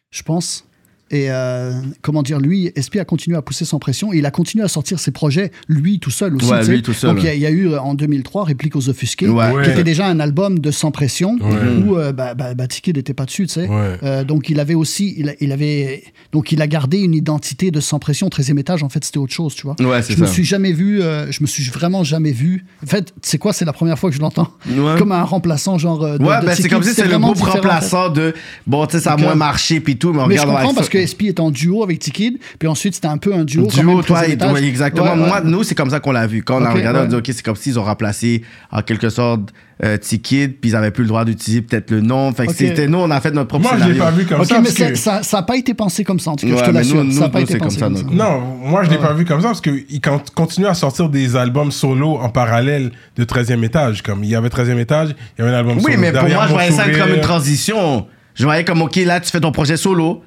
je 0.10 0.24
pense. 0.24 0.66
Et 1.14 1.30
euh, 1.30 1.74
comment 2.02 2.24
dire, 2.24 2.40
lui, 2.40 2.72
SP 2.74 2.98
a 3.00 3.06
continué 3.06 3.38
à 3.38 3.44
pousser 3.44 3.66
sans 3.66 3.78
pression 3.78 4.12
et 4.12 4.18
il 4.18 4.26
a 4.26 4.32
continué 4.32 4.64
à 4.64 4.68
sortir 4.68 4.98
ses 5.00 5.12
projets, 5.12 5.52
lui 5.68 6.00
tout 6.00 6.10
seul 6.10 6.36
aussi. 6.36 6.50
Ouais, 6.52 6.66
lui 6.66 6.82
tout 6.82 6.92
seul, 6.94 7.12
Donc 7.12 7.20
il 7.24 7.26
y, 7.26 7.28
a- 7.28 7.32
ouais. 7.32 7.38
il 7.38 7.42
y 7.42 7.46
a 7.46 7.52
eu 7.52 7.68
euh, 7.70 7.80
en 7.80 7.94
2003 7.94 8.46
Réplique 8.46 8.76
aux 8.76 8.90
Offusqués, 8.90 9.30
Ouais. 9.30 9.50
qui 9.52 9.56
Ouais. 9.58 9.70
était 9.72 9.84
déjà 9.84 10.08
un 10.08 10.20
album 10.20 10.58
de 10.58 10.72
sans 10.72 10.90
pression 10.90 11.38
Ouais. 11.40 11.84
où 11.86 11.98
euh, 11.98 12.12
bah, 12.14 12.34
bah, 12.34 12.56
bah, 12.56 12.66
Tiki 12.68 12.94
n'était 12.94 13.14
pas 13.14 13.26
dessus, 13.26 13.46
tu 13.46 13.54
sais. 13.54 13.68
Ouais. 13.68 13.98
Euh, 14.02 14.24
donc 14.24 14.50
il 14.50 14.60
avait 14.60 14.74
aussi, 14.74 15.14
il, 15.40 15.52
avait, 15.52 16.04
donc 16.32 16.52
il 16.52 16.62
a 16.64 16.68
gardé 16.68 16.98
une 17.00 17.14
identité 17.14 17.70
de 17.70 17.80
sans 17.80 18.00
pression. 18.00 18.28
13e 18.30 18.58
étage, 18.58 18.82
en 18.82 18.90
fait, 18.90 19.06
c'était 19.06 19.20
autre 19.20 19.34
chose, 19.34 19.54
tu 19.54 19.64
vois. 19.68 19.76
Je 19.80 19.86
me 20.20 20.26
ça. 20.26 20.34
suis 20.34 20.44
jamais 20.44 20.72
vu, 20.74 21.00
euh, 21.04 21.32
je 21.32 21.44
me 21.44 21.48
suis 21.48 21.64
vraiment 21.70 22.04
jamais 22.04 22.32
vu. 22.32 22.66
En 22.84 22.88
fait, 22.88 23.14
c'est 23.22 23.38
quoi 23.38 23.54
C'est 23.54 23.66
la 23.66 23.74
première 23.74 24.00
fois 24.00 24.10
que 24.10 24.16
je 24.16 24.22
l'entends? 24.22 24.50
Ouais. 24.68 24.96
Comme 24.98 25.12
un 25.12 25.24
remplaçant, 25.24 25.78
genre. 25.78 26.00
de- 26.00 26.24
Ouais, 26.24 26.40
ben 26.44 26.56
c'est 26.56 26.70
comme 26.70 26.82
si 26.82 26.94
c'est 26.94 27.04
le 27.04 27.10
vraiment 27.10 27.28
groupe 27.28 27.38
différent, 27.38 27.60
en 27.60 27.62
fait. 27.62 27.68
remplaçant 27.70 28.10
de. 28.10 28.34
Bon, 28.66 28.86
tu 28.88 28.94
sais, 28.94 29.00
ça 29.04 29.12
a 29.14 29.16
Donc, 29.16 29.26
moins 29.26 29.36
marché 29.36 29.80
puis 29.80 29.98
tout, 29.98 30.12
mais 30.12 30.22
on 30.24 30.28
Mais 30.28 30.38
je 30.38 30.42
regarde. 30.42 30.58
comprends 30.58 30.70
ouais, 30.70 30.76
parce 30.76 30.90
que 30.90 31.03
SP 31.06 31.28
était 31.30 31.42
en 31.42 31.52
duo 31.52 31.84
avec 31.84 32.00
T-Kid, 32.00 32.38
puis 32.60 32.68
ensuite 32.68 32.96
c'était 32.96 33.08
un 33.08 33.18
peu 33.18 33.34
un 33.34 33.44
duo. 33.44 33.68
Duo, 33.68 34.02
toi, 34.02 34.22
13e 34.24 34.50
et 34.50 34.52
ouais, 34.54 34.64
exactement. 34.64 35.14
Ouais, 35.14 35.20
ouais. 35.22 35.28
Moi, 35.28 35.42
nous, 35.44 35.64
c'est 35.64 35.76
comme 35.76 35.90
ça 35.90 36.00
qu'on 36.00 36.12
l'a 36.12 36.28
vu. 36.28 36.44
Quand 36.44 36.62
on 36.62 36.66
a 36.66 36.70
Ok, 36.70 36.76
regardé, 36.76 37.00
on 37.00 37.02
ouais. 37.04 37.08
dit, 37.10 37.16
OK, 37.16 37.26
c'est 37.28 37.44
comme 37.44 37.56
s'ils 37.56 37.78
ont 37.80 37.84
remplacé, 37.84 38.44
en 38.72 38.82
quelque 38.82 39.10
sorte, 39.10 39.52
euh, 39.84 39.98
T-Kid, 39.98 40.60
puis 40.62 40.70
ils 40.70 40.76
avaient 40.76 40.92
plus 40.92 41.04
le 41.04 41.08
droit 41.10 41.26
d'utiliser 41.26 41.62
peut-être 41.62 41.92
le 41.92 42.02
nom. 42.02 42.32
Fait 42.32 42.46
que 42.48 42.54
c'était 42.54 42.88
nous, 42.88 43.00
on 43.00 43.10
a 43.12 43.20
fait 43.20 43.32
notre 43.32 43.48
propre 43.50 43.64
Moi, 43.64 43.72
je 43.74 43.78
l'ai 43.86 43.94
scénario. 43.94 44.04
pas 44.04 44.12
vu 44.12 44.26
comme 44.26 44.46
ça. 44.46 44.62
mais 44.62 44.70
que- 44.72 44.96
ça- 44.96 45.24
ça 45.24 45.38
n'a 45.38 45.44
pas 45.44 45.58
été 45.58 45.74
pensé 45.74 46.04
comme 46.04 46.20
ça, 46.20 46.32
en 46.32 46.36
tout 46.36 46.46
cas, 46.48 46.54
Ouais, 46.54 46.60
je 46.60 46.66
te 46.66 46.70
l'assure. 46.72 47.04
nous- 47.04 47.12
Ça 47.12 47.20
n'a 47.22 47.30
pas 47.30 47.40
nous, 47.40 47.46
été 47.46 47.58
pensé 47.58 47.80
comme 47.80 47.94
comme 47.96 48.10
ça, 48.10 48.16
Non, 48.16 48.40
moi 48.64 48.84
je 48.84 48.90
l'ai 48.92 48.98
pas 48.98 49.14
vu 49.14 49.26
comme 49.26 49.42
ça 49.42 49.48
parce 49.48 49.62
qu'il 49.62 50.00
continue 50.36 50.68
à 50.68 50.74
sortir 50.74 51.10
des 51.10 51.36
albums 51.36 51.72
solo 51.72 52.18
en 52.18 52.30
parallèle 52.30 52.92
de 53.18 53.24
13e 53.24 53.64
étage. 53.64 54.02
Comme 54.04 54.24
il 54.24 54.30
y 54.30 54.36
avait 54.36 54.50
13e 54.50 54.78
étage, 54.80 55.16
il 55.38 55.42
y 55.42 55.46
avait 55.46 55.54
un 55.56 55.60
album 55.60 55.78
Oui, 55.78 55.84
solo. 55.94 55.98
mais 55.98 56.12
pour 56.12 56.30
moi, 56.30 56.46
je 56.48 56.54
voyais 56.54 56.72
ça 56.72 56.84
comme 56.90 57.16
une 57.16 57.22
transition. 57.22 58.08
Je 58.36 58.46
voyais 58.46 58.64
comme, 58.64 58.82
OK, 58.82 58.96
là, 58.98 59.20
tu 59.20 59.30
fais 59.30 59.40
ton 59.40 59.52
projet 59.52 59.78
solo. 59.78 60.24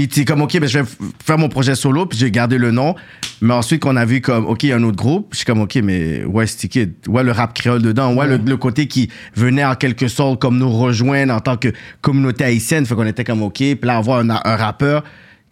Puis 0.00 0.08
tu 0.08 0.20
es 0.20 0.24
comme, 0.24 0.40
OK, 0.40 0.58
ben, 0.58 0.66
je 0.66 0.78
vais 0.78 0.88
faire 1.22 1.36
mon 1.36 1.50
projet 1.50 1.74
solo, 1.74 2.06
puis 2.06 2.18
j'ai 2.18 2.30
gardé 2.30 2.56
le 2.56 2.70
nom. 2.70 2.94
Mais 3.42 3.52
ensuite, 3.52 3.82
qu'on 3.82 3.96
a 3.96 4.06
vu 4.06 4.22
comme, 4.22 4.46
OK, 4.46 4.62
il 4.62 4.70
y 4.70 4.72
a 4.72 4.76
un 4.76 4.82
autre 4.82 4.96
groupe, 4.96 5.28
je 5.32 5.36
suis 5.36 5.44
comme, 5.44 5.60
OK, 5.60 5.74
mais 5.84 6.24
ouais, 6.24 6.46
Kid. 6.46 6.94
Ouais, 7.06 7.22
le 7.22 7.32
rap 7.32 7.52
créole 7.52 7.82
dedans. 7.82 8.14
Ouais, 8.14 8.26
le, 8.26 8.38
le 8.38 8.56
côté 8.56 8.86
qui 8.86 9.10
venait 9.36 9.62
en 9.62 9.74
quelque 9.74 10.08
sorte 10.08 10.40
comme 10.40 10.56
nous 10.56 10.70
rejoindre 10.70 11.34
en 11.34 11.40
tant 11.40 11.58
que 11.58 11.68
communauté 12.00 12.44
haïtienne. 12.44 12.86
Fait 12.86 12.94
qu'on 12.94 13.04
était 13.04 13.24
comme, 13.24 13.42
OK. 13.42 13.58
Puis 13.58 13.78
là, 13.82 13.98
avoir 13.98 14.20
un, 14.20 14.30
un 14.30 14.56
rappeur 14.56 15.04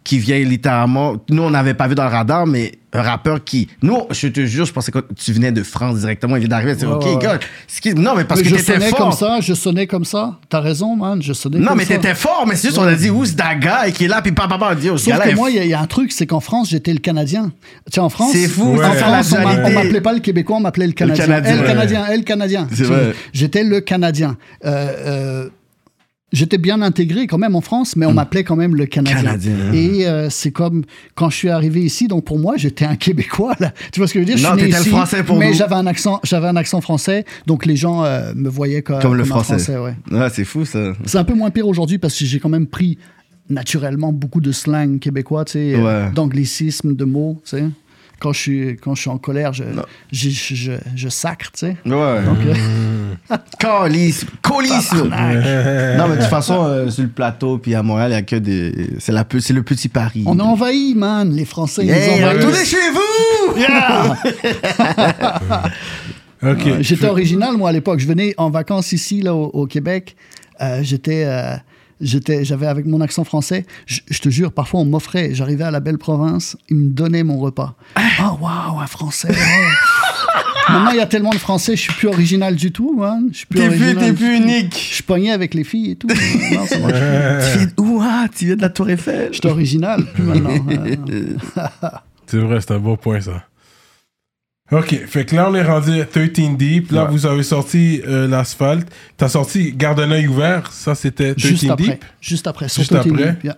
qui 0.03 0.17
vient 0.17 0.39
littéralement. 0.39 1.15
Nous, 1.29 1.43
on 1.43 1.49
n'avait 1.51 1.73
pas 1.75 1.87
vu 1.87 1.93
dans 1.95 2.03
le 2.05 2.09
radar, 2.09 2.47
mais 2.47 2.71
un 2.93 3.01
rappeur 3.03 3.43
qui. 3.43 3.67
Nous, 3.83 3.99
je 4.09 4.27
te 4.29 4.43
jure, 4.45 4.65
je 4.65 4.73
pensais 4.73 4.91
que 4.91 4.99
tu 5.15 5.31
venais 5.33 5.51
de 5.51 5.61
France 5.61 5.99
directement. 5.99 6.35
Il 6.37 6.39
vient 6.39 6.47
d'arriver. 6.49 6.73
C'est 6.79 6.87
Ouais, 6.87 6.93
OK, 6.93 7.03
ouais, 7.05 7.15
ouais. 7.17 7.21
gars. 7.21 7.39
ce 7.67 7.79
qui- 7.81 7.93
Non, 7.93 8.15
mais 8.15 8.23
parce 8.23 8.39
Mais 8.39 8.45
que 8.45 8.49
je 8.49 8.55
t'étais 8.55 8.73
sonnais 8.73 8.89
fort. 8.89 8.97
comme 8.97 9.11
ça, 9.11 9.37
je 9.41 9.53
sonnais 9.53 9.85
comme 9.85 10.05
ça. 10.05 10.39
T'as 10.49 10.61
raison, 10.61 10.95
man, 10.95 11.21
je 11.21 11.33
sonnais 11.33 11.59
Non, 11.59 11.67
comme 11.67 11.77
mais 11.77 11.85
ça. 11.85 11.95
t'étais 11.95 12.15
fort, 12.15 12.45
mais 12.47 12.55
c'est 12.55 12.69
juste, 12.69 12.79
on 12.79 12.83
a 12.87 12.95
dit, 12.95 13.11
où 13.11 13.23
c'est 13.25 13.35
Daga 13.35 13.87
et 13.87 13.91
qui 13.91 14.05
est 14.05 14.07
là, 14.07 14.21
puis 14.23 14.31
papa, 14.31 14.57
papa, 14.57 14.73
on 14.75 14.79
dit, 14.79 14.89
oh, 14.89 14.97
ce 14.97 15.11
Sauf 15.11 15.19
que 15.21 15.35
moi, 15.35 15.51
il 15.51 15.63
y, 15.63 15.67
y 15.67 15.73
a 15.75 15.79
un 15.81 15.85
truc, 15.85 16.11
c'est 16.11 16.25
qu'en 16.25 16.39
France, 16.39 16.69
j'étais 16.69 16.93
le 16.93 16.99
Canadien. 16.99 17.51
Tu 17.85 17.93
sais, 17.93 17.99
en 17.99 18.09
France, 18.09 18.31
C'est 18.31 18.47
fou, 18.47 18.73
en 18.73 18.77
c'est 18.77 18.99
ça, 18.99 19.05
France, 19.23 19.35
on 19.37 19.71
m'appelait 19.71 20.01
pas 20.01 20.13
le 20.13 20.19
Québécois, 20.21 20.57
on 20.57 20.61
m'appelait 20.61 20.87
le 20.87 20.93
Canadien. 20.93 21.25
Canadien, 21.25 21.51
Elle, 21.53 21.59
ouais. 21.59 21.65
Canadien, 21.67 22.05
elle, 22.09 22.23
Canadien. 22.23 22.67
C'est 22.71 22.77
Tu- 22.77 22.83
vrai. 22.85 23.13
J'étais 23.33 23.63
le 23.63 23.81
Canadien. 23.81 24.37
Euh, 24.65 24.69
euh, 25.45 25.49
J'étais 26.31 26.59
bien 26.59 26.81
intégré 26.83 27.25
quand 27.25 27.39
même 27.39 27.55
en 27.55 27.61
France, 27.61 27.95
mais 27.95 28.05
on 28.05 28.13
m'appelait 28.13 28.43
quand 28.43 28.55
même 28.55 28.75
le 28.75 28.85
Canadien. 28.85 29.21
Canadien, 29.23 29.53
hein. 29.69 29.73
Et 29.73 30.05
euh, 30.07 30.29
c'est 30.29 30.51
comme 30.51 30.83
quand 31.15 31.31
je 31.31 31.35
suis 31.35 31.49
arrivé 31.49 31.81
ici, 31.81 32.07
donc 32.07 32.23
pour 32.25 32.37
moi, 32.37 32.53
j'étais 32.55 32.85
un 32.85 32.95
Québécois. 32.95 33.55
Là. 33.59 33.73
Tu 33.91 33.99
vois 33.99 34.07
ce 34.07 34.13
que 34.13 34.21
je 34.21 34.25
veux 34.27 34.35
dire? 34.35 34.49
Non, 34.49 34.55
t'étais 34.55 34.77
le 34.77 34.83
français 34.83 35.23
pour 35.23 35.37
mais 35.37 35.53
j'avais 35.53 35.73
un 35.75 35.87
accent, 35.87 36.19
j'avais 36.23 36.47
un 36.47 36.55
accent 36.55 36.81
français, 36.81 37.25
donc 37.47 37.65
les 37.65 37.75
gens 37.75 38.03
euh, 38.03 38.31
me 38.35 38.47
voyaient 38.47 38.83
comme, 38.83 39.01
Comme 39.01 39.15
le 39.15 39.23
un 39.23 39.25
français. 39.25 39.77
ouais. 39.77 39.95
Ouais, 40.11 40.27
c'est 40.31 40.45
fou, 40.45 40.65
ça. 40.65 40.93
C'est 41.05 41.17
un 41.17 41.23
peu 41.23 41.33
moins 41.33 41.49
pire 41.49 41.67
aujourd'hui 41.67 41.97
parce 41.97 42.15
que 42.17 42.25
j'ai 42.25 42.39
quand 42.39 42.49
même 42.49 42.67
pris 42.67 42.99
naturellement 43.49 44.11
beaucoup 44.13 44.41
de 44.41 44.51
slang 44.51 44.99
québécois, 44.99 45.45
tu 45.45 45.53
sais, 45.53 45.75
Ouais. 45.77 46.11
d'anglicisme, 46.13 46.95
de 46.95 47.05
mots, 47.05 47.41
tu 47.43 47.57
sais. 47.57 47.63
Quand 48.19 48.33
je 48.33 48.39
suis, 48.39 48.77
quand 48.77 48.95
je 48.95 49.01
suis 49.01 49.09
en 49.09 49.17
colère, 49.17 49.53
je, 49.53 49.63
je, 50.11 50.29
je, 50.29 50.55
je- 50.55 50.71
je 50.95 51.09
sacre, 51.09 51.51
tu 51.53 51.59
sais. 51.59 51.77
Ouais. 51.85 52.23
Donc, 52.23 52.37
euh, 52.45 53.37
Colis, 53.59 54.25
colis. 54.41 54.69
non, 54.93 56.07
mais 56.07 56.15
de 56.15 56.21
toute 56.21 56.29
façon, 56.29 56.63
euh, 56.65 56.89
sur 56.89 57.03
le 57.03 57.09
plateau, 57.09 57.57
puis 57.57 57.75
à 57.75 57.83
Montréal, 57.83 58.11
il 58.11 58.13
y 58.13 58.17
a 58.17 58.21
que 58.21 58.35
des. 58.35 58.89
C'est 58.99 59.11
la 59.11 59.25
c'est 59.39 59.53
le 59.53 59.63
petit 59.63 59.89
Paris. 59.89 60.23
on 60.25 60.37
a 60.39 60.43
envahi, 60.43 60.93
man. 60.95 61.33
Les 61.33 61.45
Français, 61.45 61.83
ils 61.85 61.91
Hey, 61.91 62.19
nous 62.21 62.27
ont 62.27 62.29
retournez 62.31 62.65
chez 62.65 62.77
vous! 62.93 62.99
Ok. 66.41 66.63
Ouais, 66.65 66.77
J'étais 66.83 67.07
original, 67.07 67.57
moi, 67.57 67.69
à 67.69 67.71
l'époque. 67.73 67.99
Je 67.99 68.07
venais 68.07 68.33
en 68.37 68.49
vacances 68.49 68.93
ici, 68.93 69.21
là, 69.21 69.35
au, 69.35 69.47
au 69.47 69.67
Québec. 69.67 70.15
Euh, 70.61 70.79
j'étais, 70.83 71.23
euh, 71.25 71.55
j'étais, 72.01 72.43
j'avais 72.45 72.67
avec 72.67 72.85
mon 72.85 73.01
accent 73.01 73.23
français. 73.23 73.65
Je, 73.85 73.99
je 74.09 74.19
te 74.19 74.29
jure, 74.29 74.51
parfois, 74.51 74.79
on 74.81 74.85
m'offrait. 74.85 75.29
J'arrivais 75.33 75.63
à 75.65 75.71
la 75.71 75.79
belle 75.79 75.97
province, 75.97 76.57
ils 76.69 76.75
me 76.77 76.89
donnaient 76.89 77.23
mon 77.23 77.37
repas. 77.39 77.75
Oh, 78.21 78.37
waouh, 78.41 78.79
un 78.79 78.87
français. 78.87 79.29
ouais. 79.29 79.35
Maintenant, 80.69 80.91
il 80.91 80.97
y 80.97 81.01
a 81.01 81.07
tellement 81.07 81.31
de 81.31 81.37
français, 81.37 81.75
je 81.75 81.81
suis 81.81 81.93
plus 81.93 82.07
original 82.07 82.55
du 82.55 82.71
tout, 82.71 83.01
hein. 83.03 83.21
Je 83.31 83.37
suis 83.37 83.45
plus 83.47 83.59
T'es 83.59 83.69
plus, 83.69 83.75
original 83.85 84.05
t'es 84.05 84.13
plus 84.13 84.37
tout. 84.37 84.43
unique. 84.43 84.91
Je 84.97 85.01
pognais 85.01 85.31
avec 85.31 85.55
les 85.55 85.63
filles 85.63 85.91
et 85.91 85.95
tout. 85.95 86.07
non, 86.07 86.65
ça 86.67 86.77
marche. 86.77 86.93
Tu 87.53 87.57
viens 87.57 87.67
d'où, 87.75 87.99
ah? 88.03 88.25
Tu 88.35 88.45
viens 88.45 88.55
de 88.55 88.61
la 88.61 88.69
Tour 88.69 88.87
Eiffel? 88.89 89.29
J'étais 89.31 89.49
original, 89.49 90.05
plus 90.13 90.23
maintenant. 90.23 90.59
C'est 92.27 92.37
vrai, 92.37 92.61
c'est 92.61 92.71
un 92.71 92.77
bon 92.79 92.95
point, 92.95 93.19
ça. 93.19 93.43
Ok, 94.71 94.95
fait 95.07 95.25
que 95.25 95.35
là, 95.35 95.49
on 95.49 95.55
est 95.55 95.63
rendu 95.63 95.99
à 95.99 96.05
13 96.05 96.55
Deep. 96.55 96.91
Là, 96.91 97.05
Ouais. 97.05 97.11
vous 97.11 97.25
avez 97.25 97.41
sorti 97.41 98.01
euh, 98.07 98.27
l'asphalte. 98.27 98.87
T'as 99.17 99.29
sorti 99.29 99.71
Garde 99.73 99.99
un 99.99 100.11
œil 100.11 100.27
ouvert. 100.27 100.71
Ça, 100.71 100.93
c'était 100.93 101.33
13 101.33 101.49
juste 101.49 101.69
après. 101.69 101.83
Deep. 101.85 102.05
Juste 102.21 102.45
après. 102.47 102.67
Juste 102.69 102.91
13 102.91 103.07
après. 103.11 103.31
Deep, 103.33 103.43
yeah. 103.45 103.57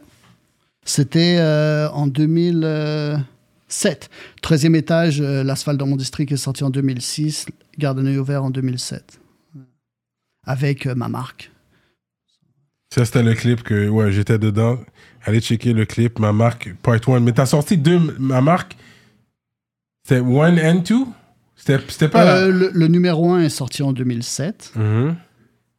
C'était 0.85 1.35
euh, 1.39 1.89
en 1.89 2.07
2007. 2.07 4.09
13e 4.41 4.75
étage, 4.75 5.19
euh, 5.21 5.43
l'asphalte 5.43 5.77
dans 5.77 5.85
mon 5.87 5.95
district 5.97 6.31
est 6.31 6.37
sorti 6.37 6.63
en 6.63 6.69
2006. 6.69 7.45
Garde 7.77 7.99
un 7.99 8.05
œil 8.05 8.17
ouvert 8.17 8.43
en 8.43 8.49
2007. 8.49 9.19
Avec 10.45 10.85
ma 10.87 11.07
marque. 11.09 11.51
Ça, 12.93 13.05
c'était 13.05 13.23
le 13.23 13.33
clip 13.35 13.63
que, 13.63 13.87
ouais, 13.89 14.11
j'étais 14.11 14.39
dedans. 14.39 14.77
Allez 15.23 15.39
checker 15.39 15.73
le 15.73 15.85
clip, 15.85 16.19
ma 16.19 16.33
marque, 16.33 16.73
part 16.81 16.95
1. 17.07 17.19
Mais 17.19 17.31
t'as 17.31 17.45
sorti 17.45 17.77
deux, 17.77 17.99
ma 18.17 18.41
marque. 18.41 18.75
C'était 20.11 20.25
1 20.25 20.57
and 20.57 20.83
2 20.85 20.95
C'était 21.55 22.09
pas 22.09 22.25
Euh, 22.35 22.51
le, 22.51 22.71
le 22.73 22.87
numéro 22.87 23.31
1 23.31 23.43
est 23.43 23.49
sorti 23.49 23.81
en 23.81 23.93
2007. 23.93 24.73
Mhm. 24.75 25.15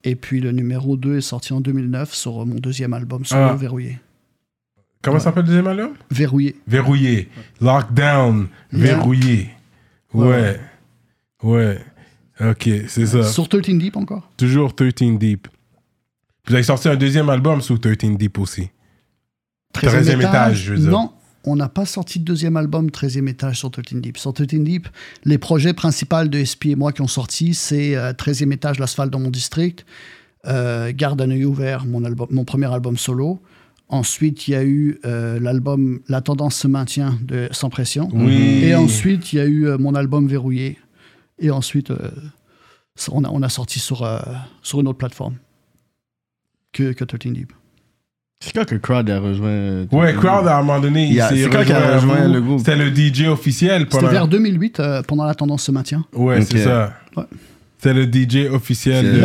Et 0.05 0.17
puis 0.17 0.41
le 0.41 0.53
numéro 0.53 0.97
2 0.97 1.19
est 1.19 1.21
sorti 1.21 1.53
en 1.53 1.61
2009 1.61 2.15
sur 2.15 2.41
euh, 2.41 2.45
mon 2.47 2.55
deuxième 2.55 2.95
album 2.95 3.27
solo, 3.27 3.43
Ah. 3.51 3.55
Verrouillé. 3.55 3.99
Comment 5.03 5.19
ça 5.19 5.25
s'appelle 5.25 5.43
le 5.43 5.49
deuxième 5.49 5.67
album? 5.67 5.91
Verrouillé. 6.11 6.57
Verrouillé. 6.67 7.29
Lockdown. 7.61 8.49
Yeah. 8.73 8.95
Verrouillé. 8.97 9.51
Ouais. 10.15 10.59
Ouais. 11.43 11.79
Ok, 12.41 12.71
c'est 12.89 13.07
ça. 13.07 13.25
Sur 13.25 13.49
13 13.51 13.77
Deep 13.77 13.97
encore? 13.97 14.31
Toujours 14.39 14.75
13 14.75 15.19
Deep. 15.19 15.47
Vous 16.49 16.55
avez 16.55 16.63
sorti 16.63 16.89
un 16.89 16.97
deuxième 16.97 17.29
album 17.29 17.61
sous 17.61 17.77
13 17.77 18.17
Deep 18.17 18.39
aussi. 18.39 18.71
13e 19.75 20.21
étage, 20.21 20.63
je 20.65 20.73
veux 20.75 20.79
dire. 20.81 20.91
Non, 20.91 21.13
on 21.45 21.57
n'a 21.57 21.69
pas 21.69 21.87
sorti 21.87 22.21
de 22.21 22.25
deuxième 22.25 22.57
album 22.57 22.89
13e 22.89 23.29
étage 23.29 23.59
sur 23.59 23.71
13 23.71 24.01
Deep. 24.01 24.19
Sur 24.19 24.33
13 24.33 24.47
Deep, 24.49 24.89
les 25.25 25.39
projets 25.39 25.73
principaux 25.73 26.25
de 26.25 26.45
SP 26.45 26.67
et 26.67 26.77
moi 26.77 26.93
qui 26.93 27.03
ont 27.03 27.09
sorti, 27.09 27.55
c'est 27.55 27.97
euh, 27.97 28.13
13e 28.13 28.53
étage, 28.53 28.79
l'asphalte 28.79 29.11
dans 29.11 29.21
mon 29.21 29.31
district, 29.31 29.85
euh, 30.47 30.93
Garde 30.95 31.21
un 31.21 31.31
œil 31.31 31.45
ouvert, 31.45 31.85
mon, 31.85 32.05
album, 32.05 32.29
mon 32.31 32.45
premier 32.45 32.73
album 32.73 32.97
solo. 32.97 33.41
Ensuite, 33.89 34.49
il 34.49 34.53
y 34.53 34.55
a 34.55 34.65
eu 34.65 34.99
euh, 35.05 35.39
l'album 35.39 36.01
La 36.09 36.21
tendance 36.21 36.57
se 36.57 36.67
maintient 36.67 37.19
de 37.23 37.49
Sans 37.51 37.71
pression. 37.71 38.09
Oui. 38.13 38.65
Et 38.65 38.75
ensuite, 38.75 39.33
il 39.33 39.37
y 39.37 39.41
a 39.41 39.45
eu 39.45 39.67
euh, 39.67 39.79
mon 39.79 39.95
album 39.95 40.27
Verrouillé. 40.27 40.79
Et 41.39 41.51
ensuite, 41.51 41.93
on, 43.11 43.25
a, 43.25 43.29
on 43.29 43.43
a 43.43 43.49
sorti 43.49 43.81
sur, 43.81 44.09
sur 44.63 44.81
une 44.81 44.87
autre 44.87 44.99
plateforme 44.99 45.37
que, 46.73 46.93
que 46.93 47.05
13 47.05 47.33
Deep. 47.33 47.53
C'est 48.45 48.53
quand 48.53 48.65
que 48.65 48.75
Crowd 48.75 49.09
a 49.09 49.21
rejoint. 49.21 49.49
euh, 49.49 49.87
Ouais, 49.93 50.13
Crowd, 50.15 50.49
à 50.49 50.57
un 50.59 50.63
moment 50.63 50.81
donné, 50.81 51.07
Il 51.07 51.23
s'est 51.23 51.49
qu'il 51.49 51.73
a 51.73 51.95
rejoint 51.95 52.27
le 52.29 52.41
groupe? 52.41 52.59
C'était 52.59 52.75
le 52.77 52.89
DJ 52.95 53.29
officiel 53.29 53.83
C'était 53.83 53.99
pendant... 53.99 54.11
vers 54.11 54.27
2008, 54.29 54.81
euh, 54.81 55.03
pendant 55.03 55.25
La 55.25 55.35
tendance 55.37 55.63
se 55.63 55.71
maintient. 55.71 56.05
Ouais, 56.13 56.43
c'est 56.43 56.59
ça. 56.59 56.93
Ouais. 57.17 57.23
C'était 57.79 57.95
le 57.95 58.05
DJ 58.05 58.51
officiel 58.53 59.05
de, 59.05 59.19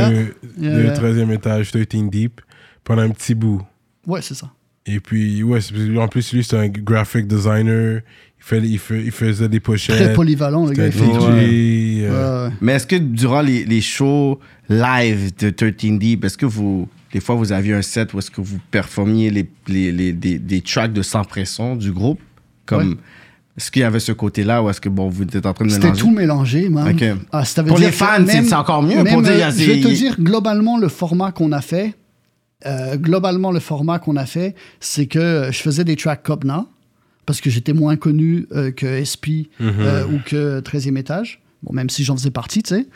yeah, 0.64 0.82
yeah. 0.84 0.94
13e 0.94 1.32
étage, 1.32 1.72
13 1.72 1.86
Deep, 2.12 2.42
pendant 2.84 3.02
un 3.02 3.10
petit 3.10 3.34
bout. 3.34 3.62
Ouais, 4.06 4.22
c'est 4.22 4.36
ça. 4.36 4.52
Et 4.86 5.00
puis, 5.00 5.42
ouais, 5.44 5.60
en 6.00 6.08
plus, 6.08 6.32
lui, 6.34 6.44
c'est 6.44 6.58
un 6.58 6.68
graphic 6.70 7.28
designer. 7.28 8.02
Il, 8.40 8.44
fait, 8.44 8.60
il, 8.62 8.80
fait- 8.80 9.02
il 9.04 9.12
faisait 9.12 9.50
des 9.50 9.60
pochettes. 9.60 9.96
Très 9.96 10.14
polyvalent, 10.14 10.66
le 10.68 10.74
gars. 10.74 10.92
C'était 10.92 11.06
DJ. 11.06 12.04
euh, 12.04 12.44
Ouais, 12.46 12.50
ouais. 12.50 12.56
Mais 12.62 12.74
est-ce 12.74 12.86
que 12.88 12.96
durant 12.96 13.42
les, 13.42 13.66
les 13.66 13.82
shows 13.82 14.40
live 14.70 15.32
de 15.40 15.50
13 15.50 15.74
Deep, 16.00 16.24
est-ce 16.24 16.38
que 16.38 16.46
vous, 16.46 16.88
des 17.14 17.20
fois, 17.20 17.36
vous 17.36 17.52
aviez 17.52 17.74
un 17.74 17.82
set 17.82 18.14
où 18.14 18.20
est-ce 18.20 18.32
que 18.32 18.42
vous 18.42 18.60
performiez 18.72 19.30
les, 19.30 19.50
les, 19.68 19.92
les- 19.92 20.14
des, 20.14 20.40
des 20.40 20.62
tracks 20.62 20.94
de 20.94 21.02
sans 21.02 21.24
pression 21.24 21.76
du 21.76 21.92
groupe? 21.92 22.20
Comme, 22.66 22.90
Ouais. 22.92 22.96
Est-ce 23.58 23.72
qu'il 23.72 23.80
y 23.82 23.86
avait 23.86 24.00
ce 24.00 24.12
côté-là 24.12 24.62
ou 24.62 24.70
est-ce 24.70 24.80
que, 24.80 24.88
bon, 24.90 25.10
vous 25.10 25.24
êtes 25.24 25.46
en 25.48 25.52
train 25.54 25.66
de 25.66 25.72
C'était 25.72 25.86
mélanger? 25.86 26.02
tout 26.02 26.12
mélangé, 26.12 26.70
man. 26.70 26.96
Ah, 27.32 27.44
ça 27.44 27.64
veut 27.64 27.70
Pour 27.70 27.78
dire 27.78 27.88
les 27.88 27.92
fans, 27.92 28.24
c'est- 28.28 28.54
encore 28.54 28.84
mieux. 28.84 29.02
même, 29.02 29.08
Pour 29.12 29.24
dire, 29.24 29.32
euh, 29.32 29.50
je 29.52 29.64
vais 29.72 29.80
te 29.82 29.88
dire, 29.88 30.16
globalement, 30.22 30.78
le 30.78 30.88
format 30.90 31.32
qu'on 31.32 31.52
a 31.52 31.62
fait, 31.62 31.96
Euh, 32.66 32.98
globalement, 32.98 33.52
le 33.52 33.60
format 33.60 34.00
qu'on 34.00 34.16
a 34.16 34.26
fait, 34.26 34.56
c'est 34.80 35.06
que 35.06 35.50
je 35.52 35.60
faisais 35.60 35.84
des 35.84 35.96
tracks 35.96 36.24
Cobna, 36.24 36.66
parce 37.28 37.40
que 37.40 37.52
j'étais 37.52 37.72
moins 37.74 37.98
connu 37.98 38.48
euh, 38.52 38.72
que 38.72 38.88
SP 39.06 39.46
euh, 39.62 40.06
ou 40.08 40.18
que 40.26 40.60
13e 40.62 40.98
étage, 40.98 41.40
bon, 41.62 41.72
même 41.72 41.88
si 41.92 42.04
j'en 42.04 42.18
faisais 42.18 42.32
partie, 42.32 42.64
tu 42.64 42.74
sais. 42.76 42.88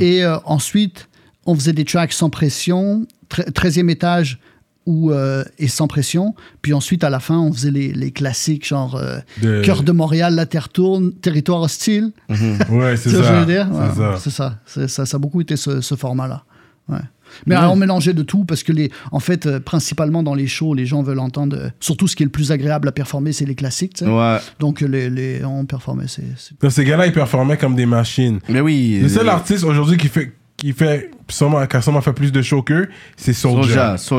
Et 0.00 0.24
euh, 0.24 0.38
ensuite, 0.46 1.09
on 1.46 1.54
faisait 1.54 1.72
des 1.72 1.84
tracks 1.84 2.12
sans 2.12 2.30
pression, 2.30 3.06
tre- 3.30 3.50
13e 3.52 3.88
étage 3.90 4.38
ou, 4.86 5.10
euh, 5.12 5.44
et 5.58 5.68
sans 5.68 5.86
pression. 5.86 6.34
Puis 6.62 6.72
ensuite, 6.72 7.04
à 7.04 7.10
la 7.10 7.20
fin, 7.20 7.38
on 7.38 7.52
faisait 7.52 7.70
les, 7.70 7.92
les 7.92 8.10
classiques, 8.10 8.66
genre 8.66 8.96
euh, 8.96 9.18
De- 9.42 9.62
Cœur 9.62 9.82
de 9.82 9.92
Montréal, 9.92 10.34
La 10.34 10.46
Terre 10.46 10.68
tourne, 10.68 11.12
Territoire 11.12 11.60
hostile. 11.60 12.12
Ouais, 12.28 12.36
c'est 12.96 13.10
ça. 13.10 13.44
dire? 13.44 13.68
Ouais, 13.70 13.86
C'est 13.90 13.96
ça. 14.00 14.16
C'est 14.18 14.30
ça. 14.30 14.58
C'est- 14.66 14.88
ça. 14.88 15.06
Ça 15.06 15.16
a 15.16 15.18
beaucoup 15.18 15.40
été 15.40 15.56
ce, 15.56 15.80
ce 15.80 15.94
format-là. 15.94 16.44
Ouais. 16.88 16.98
Mais 17.46 17.54
alors, 17.54 17.74
on 17.74 17.76
mélangeait 17.76 18.14
de 18.14 18.24
tout 18.24 18.44
parce 18.44 18.64
que, 18.64 18.72
les, 18.72 18.90
en 19.12 19.20
fait, 19.20 19.46
euh, 19.46 19.60
principalement 19.60 20.24
dans 20.24 20.34
les 20.34 20.48
shows, 20.48 20.74
les 20.74 20.84
gens 20.86 21.00
veulent 21.04 21.20
entendre. 21.20 21.56
euh, 21.56 21.68
surtout, 21.78 22.08
ce 22.08 22.16
qui 22.16 22.24
est 22.24 22.26
le 22.26 22.32
plus 22.32 22.50
agréable 22.50 22.88
à 22.88 22.92
performer, 22.92 23.32
c'est 23.32 23.44
les 23.44 23.54
classiques. 23.54 23.94
tu 23.94 24.04
sais. 24.04 24.10
Ouais. 24.10 24.38
Donc, 24.58 24.80
les, 24.80 25.08
les, 25.08 25.44
on 25.44 25.64
performait. 25.66 26.08
C'est, 26.08 26.24
c'est- 26.36 26.60
Donc, 26.60 26.72
ces 26.72 26.84
gars-là, 26.84 27.06
ils 27.06 27.12
performaient 27.12 27.56
comme 27.56 27.76
des 27.76 27.86
machines. 27.86 28.40
Mais 28.48 28.60
oui. 28.60 28.98
Le 29.00 29.08
seul 29.08 29.28
artiste 29.28 29.62
aujourd'hui 29.62 29.96
qui 29.96 30.08
fait, 30.08 30.32
qui 30.56 30.72
fait 30.72 31.12
sûrement, 31.30 31.64
qui 31.66 31.76
a 31.76 31.82
sûrement 31.82 32.00
fait 32.00 32.12
plus 32.12 32.32
de 32.32 32.42
shows 32.42 32.62
qu'eux, 32.62 32.88
c'est. 33.16 33.32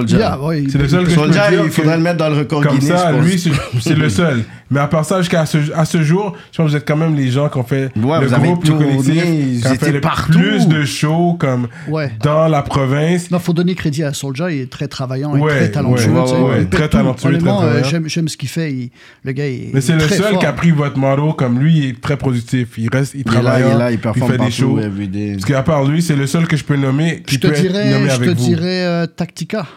Yeah, 0.07 0.39
ouais, 0.41 0.63
C'est 0.69 0.77
le 0.77 0.87
seul 0.87 1.03
que 1.05 1.11
je 1.11 1.19
peux 1.19 1.29
dire 1.29 1.43
il 1.63 1.69
faudrait 1.71 1.93
que- 1.93 1.97
le 1.97 2.03
mettre 2.03 2.17
dans 2.17 2.29
le 2.29 2.37
record 2.39 2.63
Comme 2.63 2.77
Guinness. 2.79 2.99
ça, 2.99 3.11
lui, 3.11 3.39
c'est 3.79 3.95
le 3.95 4.09
seul. 4.09 4.43
Mais 4.69 4.79
à 4.79 4.87
part 4.87 5.03
ça, 5.03 5.19
jusqu'à 5.19 5.45
ce, 5.45 5.57
à 5.75 5.83
ce 5.83 6.01
jour, 6.01 6.33
je 6.51 6.57
pense 6.57 6.65
que 6.67 6.71
vous 6.71 6.77
êtes 6.77 6.87
quand 6.87 6.95
même 6.95 7.13
les 7.13 7.29
gens 7.29 7.49
qui 7.49 7.57
ont 7.57 7.63
fait 7.63 7.89
Ouais, 8.01 8.21
le 8.21 8.27
vous 8.27 8.33
avez 8.33 8.47
groupe, 8.47 8.63
le 8.65 8.71
collectif, 8.73 9.03
qui 9.13 9.57
étiez 9.57 9.75
fait 9.77 9.91
le 9.91 9.99
partout. 10.01 10.31
plus 10.31 10.65
de 10.67 10.85
shows 10.85 11.35
comme 11.37 11.67
Ouais. 11.89 12.09
dans 12.23 12.47
la 12.47 12.61
province. 12.61 13.29
Non, 13.31 13.39
faut 13.39 13.51
donner 13.51 13.75
crédit 13.75 14.03
à 14.05 14.13
Soulja, 14.13 14.49
il 14.49 14.61
est 14.61 14.69
très 14.71 14.87
travaillant 14.87 15.35
et 15.35 15.39
Ouais, 15.41 15.51
très 15.57 15.71
talentueux. 15.71 16.11
ouais, 16.11 16.23
tu 16.23 16.29
sais. 16.29 16.35
ouais, 16.35 16.41
ouais, 16.41 16.57
Il 16.61 16.67
peut 16.67 16.77
très 16.77 16.87
talentueux, 16.89 17.37
très 17.37 17.49
euh, 17.49 17.53
travaillant. 17.53 17.83
j'aime, 17.83 18.07
j'aime 18.07 18.27
ce 18.29 18.37
qu'il 18.37 18.47
fait. 18.47 18.71
il- 18.71 18.91
le 19.25 19.31
gars, 19.33 19.47
il 19.47 19.71
Mais 19.73 19.81
c'est 19.81 19.91
est 19.91 19.95
le 19.97 20.07
seul 20.07 20.21
fort. 20.31 20.39
qui 20.39 20.45
a 20.45 20.53
pris 20.53 20.71
votre 20.71 20.97
motto, 20.97 21.33
comme 21.33 21.59
lui, 21.59 21.77
il 21.79 21.85
est 21.89 22.01
très 22.01 22.15
productif. 22.15 22.69
Il 22.77 22.89
reste, 22.89 23.13
il 23.13 23.21
Il 23.21 23.27
est 23.27 23.35
là, 23.35 23.41
travaille, 23.41 23.63
il 23.67 23.75
est 23.75 23.77
là, 23.77 23.91
il 23.91 23.97
performe 23.99 24.27
fait 24.31 24.37
des 24.37 24.43
partout, 24.45 24.53
shows. 24.53 24.79
Parce 25.33 25.45
qu'à 25.45 25.63
part 25.63 25.83
lui, 25.83 26.01
c'est 26.01 26.15
le 26.15 26.27
seul 26.27 26.47
que 26.47 26.55
je 26.55 26.63
peux 26.63 26.77
nommer 26.77 27.00
qui 27.25 27.35
Je 27.35 27.39
te 27.39 27.47
dirais, 27.47 28.09
je 28.09 28.15
te 28.17 28.29
dirais 28.31 28.85
euh, 28.85 29.07
Tactica. 29.07 29.67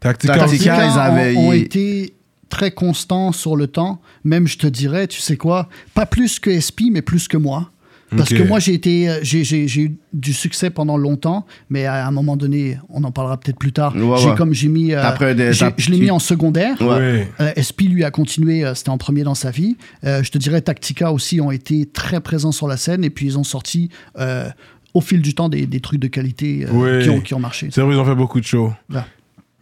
Tactica, 0.00 0.46
ils 0.46 0.68
ont- 0.68 0.96
avaient- 0.98 1.36
ont, 1.36 1.52
été 1.52 2.14
très 2.48 2.70
constants 2.70 3.32
sur 3.32 3.56
le 3.56 3.66
temps. 3.66 4.00
Même, 4.24 4.46
je 4.46 4.58
te 4.58 4.66
dirais, 4.66 5.06
tu 5.06 5.20
sais 5.20 5.36
quoi, 5.36 5.68
pas 5.94 6.06
plus 6.06 6.38
que 6.38 6.50
SP, 6.50 6.90
mais 6.92 7.02
plus 7.02 7.28
que 7.28 7.36
moi. 7.36 7.70
Parce 8.16 8.30
que 8.30 8.42
moi, 8.44 8.60
j'ai 8.60 8.72
été, 8.72 9.08
euh, 9.08 9.18
j'ai, 9.22 9.42
eu 9.80 9.96
du 10.12 10.32
succès 10.32 10.70
pendant 10.70 10.96
longtemps, 10.96 11.44
mais 11.68 11.86
à 11.86 12.06
un 12.06 12.10
moment 12.12 12.36
donné, 12.36 12.78
on 12.88 13.02
en 13.02 13.10
parlera 13.10 13.36
peut-être 13.38 13.58
plus 13.58 13.72
tard. 13.72 13.96
Ouais, 13.96 14.16
j'ai 14.18 14.28
ouais. 14.28 14.34
comme 14.36 14.52
j'ai 14.54 14.68
mis, 14.68 14.92
euh, 14.94 15.34
des- 15.34 15.52
je 15.52 15.90
l'ai 15.90 15.98
mis 15.98 16.10
en 16.10 16.20
secondaire. 16.20 16.80
Ouais. 16.80 16.86
Ouais. 16.86 17.28
Euh, 17.40 17.52
SP 17.58 17.88
lui 17.90 18.04
a 18.04 18.12
continué, 18.12 18.64
euh, 18.64 18.74
c'était 18.74 18.90
en 18.90 18.98
premier 18.98 19.24
dans 19.24 19.34
sa 19.34 19.50
vie. 19.50 19.76
Euh, 20.04 20.22
je 20.22 20.30
te 20.30 20.38
dirais, 20.38 20.60
Tactica 20.60 21.12
aussi 21.12 21.40
ont 21.40 21.50
été 21.50 21.86
très 21.86 22.20
présents 22.20 22.52
sur 22.52 22.68
la 22.68 22.76
scène 22.76 23.02
et 23.02 23.10
puis 23.10 23.26
ils 23.26 23.38
ont 23.38 23.44
sorti 23.44 23.90
euh, 24.18 24.48
au 24.96 25.02
fil 25.02 25.20
du 25.20 25.34
temps 25.34 25.50
des, 25.50 25.66
des 25.66 25.80
trucs 25.80 26.00
de 26.00 26.06
qualité 26.06 26.66
euh, 26.66 27.02
qui, 27.02 27.10
ont, 27.10 27.20
qui 27.20 27.34
ont 27.34 27.38
marché. 27.38 27.68
C'est 27.70 27.82
vrai, 27.82 27.94
ils 27.94 27.98
ont 27.98 28.04
fait 28.06 28.14
beaucoup 28.14 28.40
de 28.40 28.46
shows. 28.46 28.72
Là. 28.88 29.06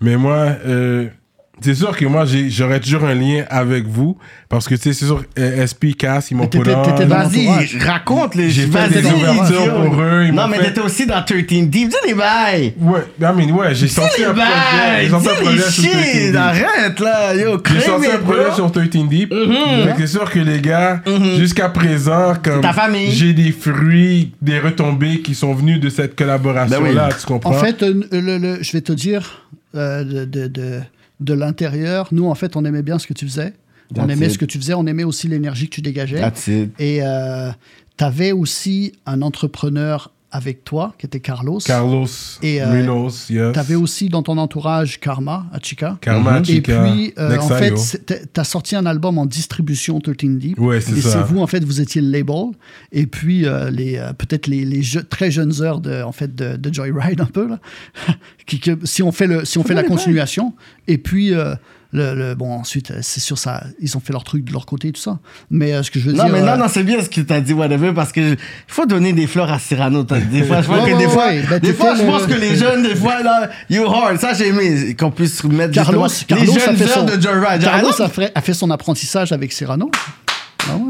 Mais 0.01 0.17
moi, 0.17 0.37
euh, 0.65 1.09
c'est 1.65 1.75
sûr 1.75 1.97
que 1.97 2.05
moi, 2.05 2.25
j'ai- 2.27 2.51
j'aurais 2.51 2.79
toujours 2.81 3.05
un 3.05 3.15
lien 3.15 3.45
avec 3.51 3.87
vous. 3.87 4.17
Parce 4.49 4.69
que, 4.69 4.75
tu 4.77 4.83
sais, 4.83 4.93
c'est 4.93 5.07
sûr, 5.07 5.25
euh, 5.39 5.63
SP, 5.67 5.95
Cass, 5.99 6.31
ils 6.31 6.37
m'ont 6.37 6.47
T'étais- 6.47 6.65
t'étais 6.85 7.07
dans 7.07 7.17
Vas-y, 7.29 7.79
raconte 7.81 8.37
les 8.37 8.51
J'ai 8.51 8.63
fait 8.63 8.69
vas-y, 8.69 9.03
des 9.03 9.11
ouvertures 9.11 9.65
yo. 9.65 9.73
pour 9.91 10.01
eux, 10.01 10.25
ils 10.27 10.33
Non, 10.33 10.43
m'ont 10.43 10.49
mais 10.49 10.59
fait- 10.59 10.65
t'étais 10.67 10.81
aussi 10.81 11.07
dans 11.07 11.23
13 11.23 11.45
Deep. 11.69 11.71
Dis 11.89 11.97
les 12.07 12.15
bails. 12.15 12.75
Ouais, 12.81 13.01
I 13.21 13.25
mean, 13.35 13.51
ouais, 13.53 13.75
j'ai 13.75 13.89
sorti 13.89 14.19
Dis 14.19 14.25
un 14.25 14.29
les 14.29 14.35
projet. 14.35 14.47
bails. 14.49 15.05
J'ai 15.05 15.11
sorti 15.11 15.29
un 15.29 15.33
Dis 15.33 15.39
les 15.39 15.45
projet 15.45 15.71
sur 15.71 15.83
13 15.91 16.05
shit. 16.15 16.27
Deep. 16.27 16.37
Arrête, 16.37 17.01
là. 17.01 17.35
Yo, 17.35 17.63
J'ai 17.75 17.81
sorti 17.81 18.07
crème, 18.07 18.21
un 18.21 18.25
projet 18.25 18.55
sur 18.55 18.71
13 18.73 18.89
Deep. 19.09 19.35
Fait 19.35 19.93
que 19.93 20.01
c'est 20.01 20.07
sûr 20.07 20.31
que 20.31 20.39
les 20.39 20.61
gars, 20.61 21.03
jusqu'à 21.37 21.69
présent, 21.69 22.35
comme 22.43 22.61
Ta 22.61 22.73
famille. 22.73 23.11
j'ai 23.11 23.33
des 23.33 23.51
fruits, 23.51 24.33
des 24.41 24.61
retombées 24.61 25.21
qui 25.21 25.35
sont 25.35 25.55
venus 25.55 25.81
de 25.81 25.89
cette 25.89 26.15
collaboration-là, 26.17 27.09
Ben 27.09 27.17
tu 27.19 27.27
comprends? 27.27 27.51
En 27.51 27.55
fait, 27.55 27.83
euh, 27.83 28.03
le- 28.13 28.39
le- 28.39 28.59
je 28.63 28.73
vais 28.73 28.81
te 28.83 28.93
dire, 28.93 29.43
euh, 29.75 30.05
de, 30.05 30.25
de, 30.25 30.47
de, 30.47 30.81
de 31.21 31.35
l'intérieur, 31.35 32.09
nous, 32.13 32.27
en 32.27 32.35
fait, 32.35 32.57
on 32.57 32.65
aimait 32.65 32.83
bien 32.83 32.99
ce 32.99 33.07
que 33.07 33.15
tu 33.15 33.27
faisais. 33.27 33.53
on 33.97 34.09
aimait 34.09 34.27
it. 34.27 34.33
ce 34.33 34.39
que 34.39 34.45
tu 34.45 34.59
faisais, 34.59 34.75
on 34.75 34.87
aimait 34.87 35.05
aussi 35.05 35.29
l'énergie 35.29 35.69
que 35.69 35.75
tu 35.75 35.83
dégageais. 35.83 36.21
That's 36.21 36.47
it. 36.47 36.73
Et 36.79 37.01
tu 37.97 38.05
avais 38.05 38.33
aussi 38.33 38.93
un 39.07 39.23
entrepreneur 39.23 40.14
avec 40.37 40.65
toi, 40.65 40.95
qui 40.99 41.07
était 41.07 41.21
Carlos. 41.21 41.59
Carlos, 41.65 42.07
Et, 42.43 42.61
euh, 42.61 43.07
yes. 43.07 43.27
Tu 43.29 43.39
avais 43.59 43.77
aussi 43.77 44.09
dans 44.09 44.25
ton 44.25 44.37
entourage 44.37 44.99
Karma, 44.99 45.47
à 45.53 45.61
Chica. 45.61 45.97
Karma, 46.01 46.41
Et 46.41 46.45
Chica, 46.45 46.83
puis, 46.83 47.15
euh, 47.19 47.39
en 47.39 47.49
fait, 47.49 47.73
tu 48.07 48.41
as 48.41 48.45
sorti 48.45 48.75
un 48.75 48.85
album 48.85 49.17
en 49.17 49.27
distribution 49.27 50.01
13 50.01 50.17
Deep. 50.39 50.59
Ouais, 50.59 50.81
c'est 50.81 50.99
Et 50.99 51.01
ça. 51.01 51.11
c'est 51.13 51.33
vous, 51.33 51.39
en 51.41 51.47
fait, 51.47 51.63
vous 51.65 51.81
étiez 51.81 52.03
le 52.03 52.11
label. 52.11 52.47
Et 52.91 53.07
puis, 53.07 53.47
euh, 53.47 53.71
les, 53.71 53.97
euh, 53.97 54.13
peut-être 54.13 54.49
les, 54.49 54.65
les 54.65 54.83
je- 54.83 54.99
très 54.99 55.31
jeunes 55.31 55.63
heures 55.63 55.81
de, 55.81 56.03
en 56.03 56.11
fait, 56.13 56.35
de, 56.35 56.57
de 56.57 56.75
Joyride, 56.75 57.21
un 57.21 57.27
peu, 57.27 57.47
là. 57.49 57.61
qui, 58.47 58.59
que- 58.59 58.85
si 58.85 59.05
on 59.05 59.13
fait, 59.13 59.29
le, 59.29 59.45
si 59.45 59.57
on 59.59 59.63
fait 59.63 59.75
la 59.75 59.85
continuation. 59.85 60.53
Et 60.89 60.99
puis, 60.99 61.33
le, 61.95 62.15
le- 62.15 62.35
bon, 62.35 62.53
ensuite, 62.53 62.91
euh, 62.91 62.99
c'est 63.03 63.21
sûr, 63.21 63.39
ça, 63.39 63.63
ils 63.81 63.97
ont 63.97 64.01
fait 64.01 64.13
leur 64.13 64.25
truc 64.25 64.45
de 64.45 64.53
leur 64.53 64.67
côté 64.67 64.89
et 64.89 64.93
tout 64.93 65.01
ça. 65.01 65.19
Mais 65.51 65.73
euh, 65.73 65.83
ce 65.83 65.91
que 65.91 65.99
je 66.01 66.07
veux 66.07 66.13
Non, 66.13 66.25
dire. 66.25 66.33
mais 66.33 66.41
euh, 66.41 66.45
non, 66.45 66.57
non, 66.59 66.67
c'est 66.69 66.83
bien 66.83 67.01
ce 67.03 67.09
que 67.09 67.21
t'as 67.21 67.41
dit, 67.41 67.53
whatever, 67.53 67.93
parce 67.95 68.11
que 68.13 68.21
il 68.33 68.37
faut 68.67 68.85
donner 68.85 69.13
des 69.13 69.27
fleurs 69.29 69.51
à 69.51 69.59
Cyrano. 69.59 70.03
Des 70.03 70.43
fois, 70.43 70.61
je 70.61 70.67
pense 70.67 70.77
Ouais, 70.77 70.91
que 70.91 70.93
ouais, 70.93 70.99
des 70.99 71.07
ouais, 71.07 71.11
fois, 71.13 71.27
ouais. 71.29 71.43
Ben, 71.49 71.61
des 71.61 71.73
fois, 71.73 71.95
je 71.95 72.03
le- 72.03 72.09
pense 72.09 72.27
que 72.27 72.35
les 72.35 72.57
jeunes, 72.57 72.83
des 72.83 72.97
fois, 72.97 73.23
là, 73.23 73.49
you 73.71 73.85
hard. 73.87 74.19
Ça, 74.21 74.35
j'ai 74.35 74.49
aimé 74.49 74.95
qu'on 74.99 75.11
puisse 75.13 75.43
mettre 75.45 75.73
Carlos, 75.73 76.07
les 76.31 76.37
a 76.37 76.67
jeunes 76.67 76.77
fait 76.77 76.85
heures 76.85 77.09
son, 77.09 77.17
de 77.17 77.21
Joyride. 77.23 77.63
Carlos 77.63 78.03
a 78.03 78.09
fait, 78.09 78.33
a 78.35 78.41
fait 78.41 78.55
son 78.55 78.71
apprentissage 78.73 79.31
avec 79.33 79.53
Cyrano. 79.53 79.91
Ah 80.69 80.75
ouais, 80.77 80.81
non. 80.83 80.89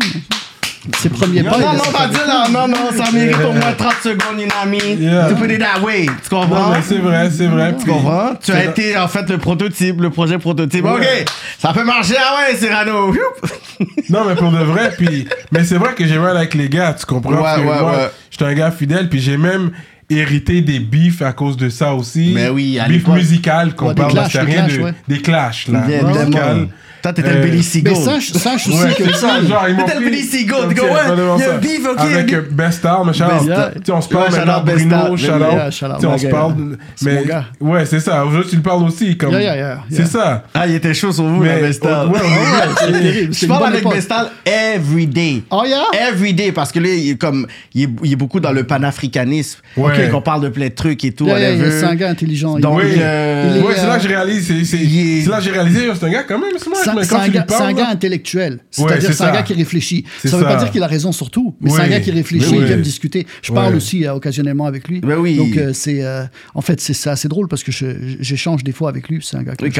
Ses 0.99 1.09
premiers 1.09 1.43
Non, 1.43 1.51
pas. 1.53 1.59
non, 1.59 1.72
non, 1.72 1.93
pas 1.93 2.09
dire 2.09 2.26
là. 2.26 2.47
Non, 2.53 2.68
non, 2.68 2.91
ça 2.97 3.11
mérite 3.11 3.39
au 3.43 3.53
moins 3.53 3.72
30 3.72 3.93
secondes, 4.03 4.41
I 4.41 4.68
mean? 4.68 4.99
Yeah. 5.01 5.28
To 5.30 5.37
put 5.37 5.51
it 5.51 5.59
that 5.61 5.80
way. 5.82 6.07
Tu 6.22 6.28
comprends? 6.28 6.74
c'est 6.82 6.99
vrai, 6.99 7.30
c'est 7.30 7.47
vrai. 7.47 7.74
Tu 7.78 7.87
comprends? 7.91 8.35
Tu 8.43 8.53
as 8.53 8.64
été, 8.64 8.97
en 8.99 9.09
fait, 9.09 9.28
le 9.30 9.39
prototype, 9.39 10.01
le 10.01 10.11
projet 10.11 10.39
prototype. 10.39 10.85
Ouais. 10.85 10.93
OK, 10.93 11.24
ça 11.59 11.72
peut 11.72 11.85
marcher, 11.85 12.16
ah 12.18 12.37
ouais, 12.51 12.57
Cyrano. 12.57 13.14
Non, 14.11 14.24
mais 14.28 14.35
pour 14.35 14.51
de 14.53 14.59
vrai, 14.59 14.93
puis... 14.97 15.26
Mais 15.51 15.64
c'est 15.64 15.76
vrai 15.76 15.95
que 15.95 16.07
j'ai 16.07 16.18
mal 16.18 16.37
avec 16.37 16.55
les 16.55 16.68
gars, 16.68 16.93
tu 16.93 17.07
comprends? 17.07 17.32
Ouais, 17.32 17.39
Parce 17.43 17.59
ouais, 17.59 17.64
moi, 17.64 17.97
ouais. 17.97 18.11
j'étais 18.30 18.45
un 18.45 18.55
gars 18.55 18.70
fidèle, 18.70 19.09
puis 19.09 19.18
j'ai 19.20 19.37
même 19.39 19.70
hérité 20.11 20.61
des 20.61 20.78
beefs 20.78 21.22
à 21.22 21.32
cause 21.32 21.57
de 21.57 21.68
ça 21.70 21.95
aussi. 21.95 22.32
Mais 22.35 22.51
oui, 22.51 22.78
à 22.78 22.87
Beef 22.87 23.07
musical 23.09 23.74
qu'on 23.74 23.89
Ouais, 23.89 23.95
parle, 23.95 24.20
c'est 24.30 24.41
rien 24.43 24.66
de... 24.68 24.78
ouais. 24.80 24.93
Des 25.09 25.18
clashs, 25.22 25.68
là. 25.68 25.80
Musical. 25.80 26.68
Toi, 27.05 27.12
t'étais 27.12 27.28
le 27.34 27.36
Euh, 27.36 27.42
Billy 27.44 27.62
Seagull. 27.62 27.92
Mais 27.92 28.00
sache, 28.02 28.32
sache 28.32 28.66
aussi 28.68 28.82
Ouais, 28.82 28.94
que. 28.94 29.05
c'est 29.05 29.12
ça, 29.16 29.42
genre, 29.42 29.66
ils 29.68 29.74
m'ont 29.76 29.84
T'étais 29.84 29.98
le 29.98 30.07
pris- 30.07 30.11
Billy 30.11 30.22
Seagull, 30.26 30.57
comme 30.61 30.68
tu 30.70 30.80
go, 30.80 30.86
ouais, 30.86 30.90
il 31.36 31.38
y 31.38 31.42
a 31.42 31.46
ça. 31.46 31.57
beef, 31.59 31.80
ok, 31.86 32.00
Avec 32.00 32.26
beef. 32.26 32.34
euh, 32.34 32.42
Best 32.50 32.78
Star, 32.78 33.05
mais 33.05 33.12
shout 33.12 33.24
out. 33.24 33.30
Best- 33.46 33.74
Tu 33.74 33.80
sais, 33.84 33.92
on 33.92 34.00
se 34.00 34.09
parle 34.09 34.24
Ouais, 34.24 34.30
shout 34.30 34.36
maintenant, 34.38 34.62
Bruno, 34.64 34.88
Star. 34.88 35.07
shout 35.18 35.26
shout 35.26 35.86
Tu 35.96 36.00
sais, 36.00 36.07
on 36.07 36.18
se 36.18 36.26
parle, 36.28 36.55
mais 37.02 37.24
ouais, 37.61 37.84
c'est 37.84 38.00
ça. 38.00 38.24
Aujourd'hui, 38.24 38.48
tu 38.50 38.57
le 38.57 38.62
parles 38.62 38.82
aussi, 38.84 39.18
comme. 39.18 39.32
Yeah, 39.32 39.42
yeah, 39.42 39.57
yeah, 39.57 39.78
C'est 39.90 40.07
ça. 40.07 40.44
Ah, 40.55 40.66
il 40.66 40.76
était 40.76 40.94
chaud 40.94 41.12
sur 41.12 41.24
vous, 41.24 41.42
Mais- 41.42 41.61
la 41.61 41.68
Bestal. 41.68 42.07
ouais, 42.09 42.12
ouais, 42.14 42.90
ouais. 42.90 43.28
Je 43.30 43.46
parle 43.46 43.66
avec. 43.66 43.84
Bestal 43.86 44.28
every 44.46 45.07
day. 45.07 45.42
Oh, 45.50 45.62
yeah? 45.66 45.82
Every 46.11 46.32
day, 46.32 46.52
parce 46.52 46.72
que 46.72 46.78
là, 46.80 46.88
il 46.88 47.11
est, 47.11 47.16
comme, 47.20 47.46
il 47.74 47.82
est, 48.12 48.16
beaucoup 48.16 48.40
dans 48.40 48.52
le 48.52 48.64
panafricanisme. 48.64 49.59
Ouais. 49.76 49.92
Ok, 50.07 50.11
qu'on 50.11 50.22
parle 50.22 50.40
de 50.44 50.48
plein 50.48 50.68
de 50.68 50.74
trucs 50.74 51.05
et 51.05 51.12
tout. 51.12 51.28
C'est 51.28 51.84
un 51.84 51.94
gars 51.96 52.09
intelligent. 52.09 52.59
Donc, 52.59 52.80
euh, 52.82 53.61
ouais, 53.61 53.74
c'est 53.76 53.86
là 53.86 53.92
euh, 53.92 53.96
que 53.96 54.02
j'ai 54.02 54.09
réalisé. 54.09 54.64
C'est 54.64 55.30
là 55.30 55.36
que 55.36 55.44
j'ai 55.44 55.50
réalisé, 55.50 55.80
c'est 55.94 56.07
un 56.07 56.11
gars 56.11 56.22
quand 56.22 56.38
même 56.38 56.50
c'est 56.57 56.93
mais 56.97 57.03
c'est 57.05 57.09
quand 57.11 57.20
un, 57.20 57.24
tu 57.26 57.30
gars- 57.32 57.47
c'est 57.49 57.55
un 57.55 57.59
parles. 57.59 57.74
gars 57.74 57.88
intellectuel. 57.90 58.59
C'est-à-dire 58.70 59.09
c'est 59.11 59.12
c'est 59.14 59.24
un 59.24 59.32
gars 59.32 59.42
qui 59.42 59.55
réfléchit. 59.55 60.05
C'est 60.20 60.28
Ça 60.28 60.36
veut 60.36 60.45
pas 60.45 60.57
dire 60.57 60.70
qu'il 60.70 60.82
a 60.82 60.86
raison 60.86 61.12
sur 61.12 61.30
tout, 61.30 61.55
mais 61.61 61.70
c'est 61.70 61.80
un 61.82 61.88
gars 61.88 62.01
qui 62.01 62.11
réfléchit, 62.11 62.51
Oui, 62.51 62.59
qui 62.59 62.64
oui. 62.64 62.72
aime 62.72 62.82
discuter. 62.82 63.26
Je 63.42 63.53
parle 63.53 63.74
aussi 63.74 64.07
euh, 64.07 64.14
occasionnellement 64.14 64.66
avec 64.66 64.88
lui. 64.88 65.01
Oui. 65.05 65.36
Donc 65.36 65.57
euh, 65.57 65.72
c'est 65.72 66.03
euh, 66.05 66.24
en 66.55 66.61
fait 66.61 66.80
c'est 66.80 66.95
c'est 66.95 67.11
assez 67.11 67.28
drôle 67.28 67.49
parce 67.49 67.62
que 67.62 67.72
j'échange 68.20 68.64
des 68.64 68.72
fois 68.72 68.88
avec 68.88 69.09
lui. 69.09 69.20
C'est 69.22 69.36
un 69.36 69.42
gars 69.42 69.55
qui 69.57 69.64
Ouais, 69.64 69.72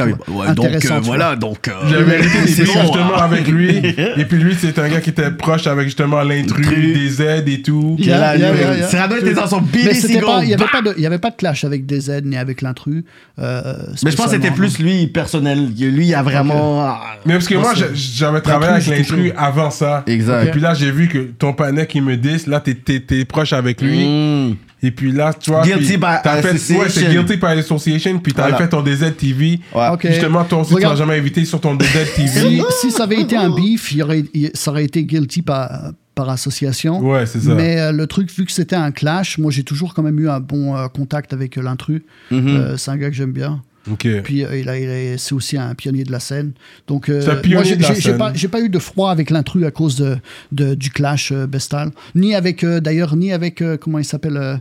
donc, 0.53 0.65
intéressant. 0.65 0.95
vois. 0.95 0.99
voilà, 1.01 1.35
donc. 1.35 1.69
J'avais 1.89 2.21
des 2.21 2.27
c'est 2.47 2.65
justement 2.65 3.15
avec 3.15 3.47
lui. 3.47 3.69
Et 4.17 4.25
puis 4.25 4.37
lui, 4.37 4.55
c'est 4.59 4.77
un 4.79 4.89
gars 4.89 5.01
qui 5.01 5.09
était 5.11 5.31
proche 5.31 5.67
avec 5.67 5.85
justement 5.85 6.21
l'intrus, 6.23 6.65
Intrus. 6.67 6.93
des 6.93 7.21
aides 7.21 7.47
et 7.49 7.61
tout. 7.61 7.95
Yeah. 7.99 8.87
Cyrano 8.89 9.15
était 9.17 9.33
dans 9.33 9.47
son 9.47 9.61
pas, 9.61 10.43
il 10.43 10.47
n'y 10.47 10.53
avait, 10.53 10.65
pas 10.71 10.81
de- 10.81 10.93
il 10.97 11.03
y 11.03 11.05
avait 11.05 11.17
pas 11.19 11.29
de 11.31 11.35
clash 11.35 11.63
avec 11.63 11.85
DZ 11.85 12.21
ni 12.23 12.37
avec 12.37 12.61
l'intrus. 12.61 13.03
Mais 13.37 14.11
je 14.11 14.15
pense 14.15 14.27
que 14.27 14.31
c'était 14.33 14.51
plus 14.51 14.79
lui, 14.79 15.07
personnel. 15.07 15.69
Lui, 15.77 16.07
il 16.07 16.13
a 16.15 16.23
vraiment. 16.23 16.95
Mais 17.25 17.33
parce 17.33 17.47
que 17.47 17.55
moi, 17.55 17.73
j'avais 17.93 18.41
travaillé 18.41 18.71
avec 18.73 18.87
L'intrus, 18.87 19.31
avant 19.37 19.69
ça. 19.71 20.03
Exact. 20.07 20.45
Et 20.47 20.51
puis 20.51 20.59
là, 20.61 20.73
j'ai 20.73 20.91
vu 20.91 21.07
que 21.07 21.19
ton 21.19 21.53
panel 21.53 21.87
qui 21.87 22.01
me 22.01 22.15
dit, 22.17 22.37
là, 22.47 22.59
t'es- 22.59 23.25
proche 23.25 23.53
avec 23.53 23.81
lui. 23.81 24.05
Mm. 24.07 24.55
Et 24.83 24.91
puis 24.91 25.11
là, 25.11 25.33
tu 25.33 25.49
vois. 25.49 25.63
Guilty 25.63 25.79
puis 25.87 25.97
by 25.97 26.03
t'as 26.23 26.41
fait, 26.43 26.51
Ouais, 26.75 26.89
c'est. 26.89 27.09
Guilty 27.09 27.37
by 27.37 27.45
Association. 27.59 28.19
Puis 28.19 28.33
t'avais 28.33 28.49
Voilà. 28.51 28.65
fait 28.65 28.69
ton 28.69 28.81
DZ 28.83 29.15
TV. 29.17 29.59
Ouais. 29.73 29.87
Justement, 30.03 30.43
toi 30.43 30.59
aussi, 30.61 30.75
tu 30.75 30.81
m'as 30.83 30.95
jamais 30.95 31.17
invité 31.17 31.43
sur 31.45 31.59
ton 31.59 31.73
DZ 31.75 32.13
TV. 32.15 32.27
Si, 32.27 32.61
si 32.81 32.91
ça 32.91 33.03
avait 33.03 33.19
été 33.21 33.35
un 33.35 33.49
beef, 33.49 33.91
il 33.93 33.97
y 33.99 34.03
aurait, 34.03 34.23
il- 34.33 34.51
ça 34.53 34.69
aurait 34.71 34.83
été 34.85 35.03
guilty 35.03 35.41
par, 35.41 35.91
par 36.13 36.29
association. 36.29 36.99
Ouais, 36.99 37.25
c'est 37.25 37.39
ça. 37.41 37.55
Mais 37.55 37.79
euh, 37.79 37.91
le 37.91 38.05
truc, 38.05 38.31
vu 38.31 38.45
que 38.45 38.51
c'était 38.51 38.75
un 38.75 38.91
clash, 38.91 39.37
moi 39.39 39.49
j'ai 39.51 39.63
toujours 39.63 39.93
quand 39.93 40.03
même 40.03 40.19
eu 40.19 40.29
un 40.29 40.39
bon 40.39 40.75
euh, 40.77 40.87
contact 40.87 41.33
avec 41.33 41.57
euh, 41.57 41.61
l'intrus. 41.63 42.01
Mhm. 42.29 42.47
Euh, 42.47 42.77
c'est 42.77 42.91
un 42.91 42.97
gars 42.97 43.09
que 43.09 43.15
j'aime 43.15 43.31
bien. 43.31 43.61
Ok. 43.91 44.07
Puis 44.23 44.43
euh, 44.43 44.57
il 44.57 44.67
a, 44.69 44.79
il 44.79 44.89
a- 44.89 45.17
c'est 45.17 45.33
aussi 45.33 45.57
un 45.57 45.73
pionnier 45.75 46.03
de 46.03 46.11
la 46.11 46.19
scène. 46.19 46.53
Donc 46.87 47.07
euh, 47.09 47.21
moi, 47.47 47.63
j'ai- 47.63 48.47
pas, 48.47 48.61
eu 48.61 48.69
de 48.69 48.79
froid 48.79 49.11
avec 49.11 49.29
l'intrus 49.29 49.63
à 49.65 49.71
cause 49.71 49.95
de, 49.97 50.17
de- 50.51 50.73
du 50.75 50.89
clash 50.89 51.31
euh, 51.31 51.45
Bestal, 51.45 51.91
ni 52.15 52.33
avec 52.35 52.63
euh, 52.63 52.79
d'ailleurs 52.79 53.15
ni 53.15 53.31
avec 53.31 53.61
euh, 53.61 53.77
comment 53.77 53.99
il 53.99 54.05
s'appelle 54.05 54.37
euh, 54.37 54.57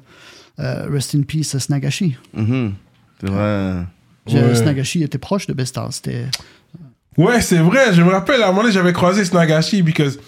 euh, 0.60 0.86
Rest 0.90 1.14
in 1.14 1.22
Peace 1.22 1.56
Snagashi. 1.58 2.16
Mhm. 2.34 2.72
C'est 3.20 3.30
vrai. 3.30 3.74
Ouais. 4.26 4.54
Snagashi 4.54 5.02
était 5.02 5.18
proche 5.18 5.46
de 5.46 5.52
Bestal. 5.52 5.88
C'était 5.90 6.26
Ouais, 7.16 7.40
c'est 7.40 7.58
vrai. 7.58 7.92
Je 7.94 8.02
me 8.02 8.10
rappelle, 8.10 8.42
à 8.42 8.46
un 8.46 8.48
moment 8.48 8.62
donné, 8.62 8.72
j'avais 8.74 8.92
croisé 8.92 9.24
Snagashi 9.24 9.82
because 9.82 10.18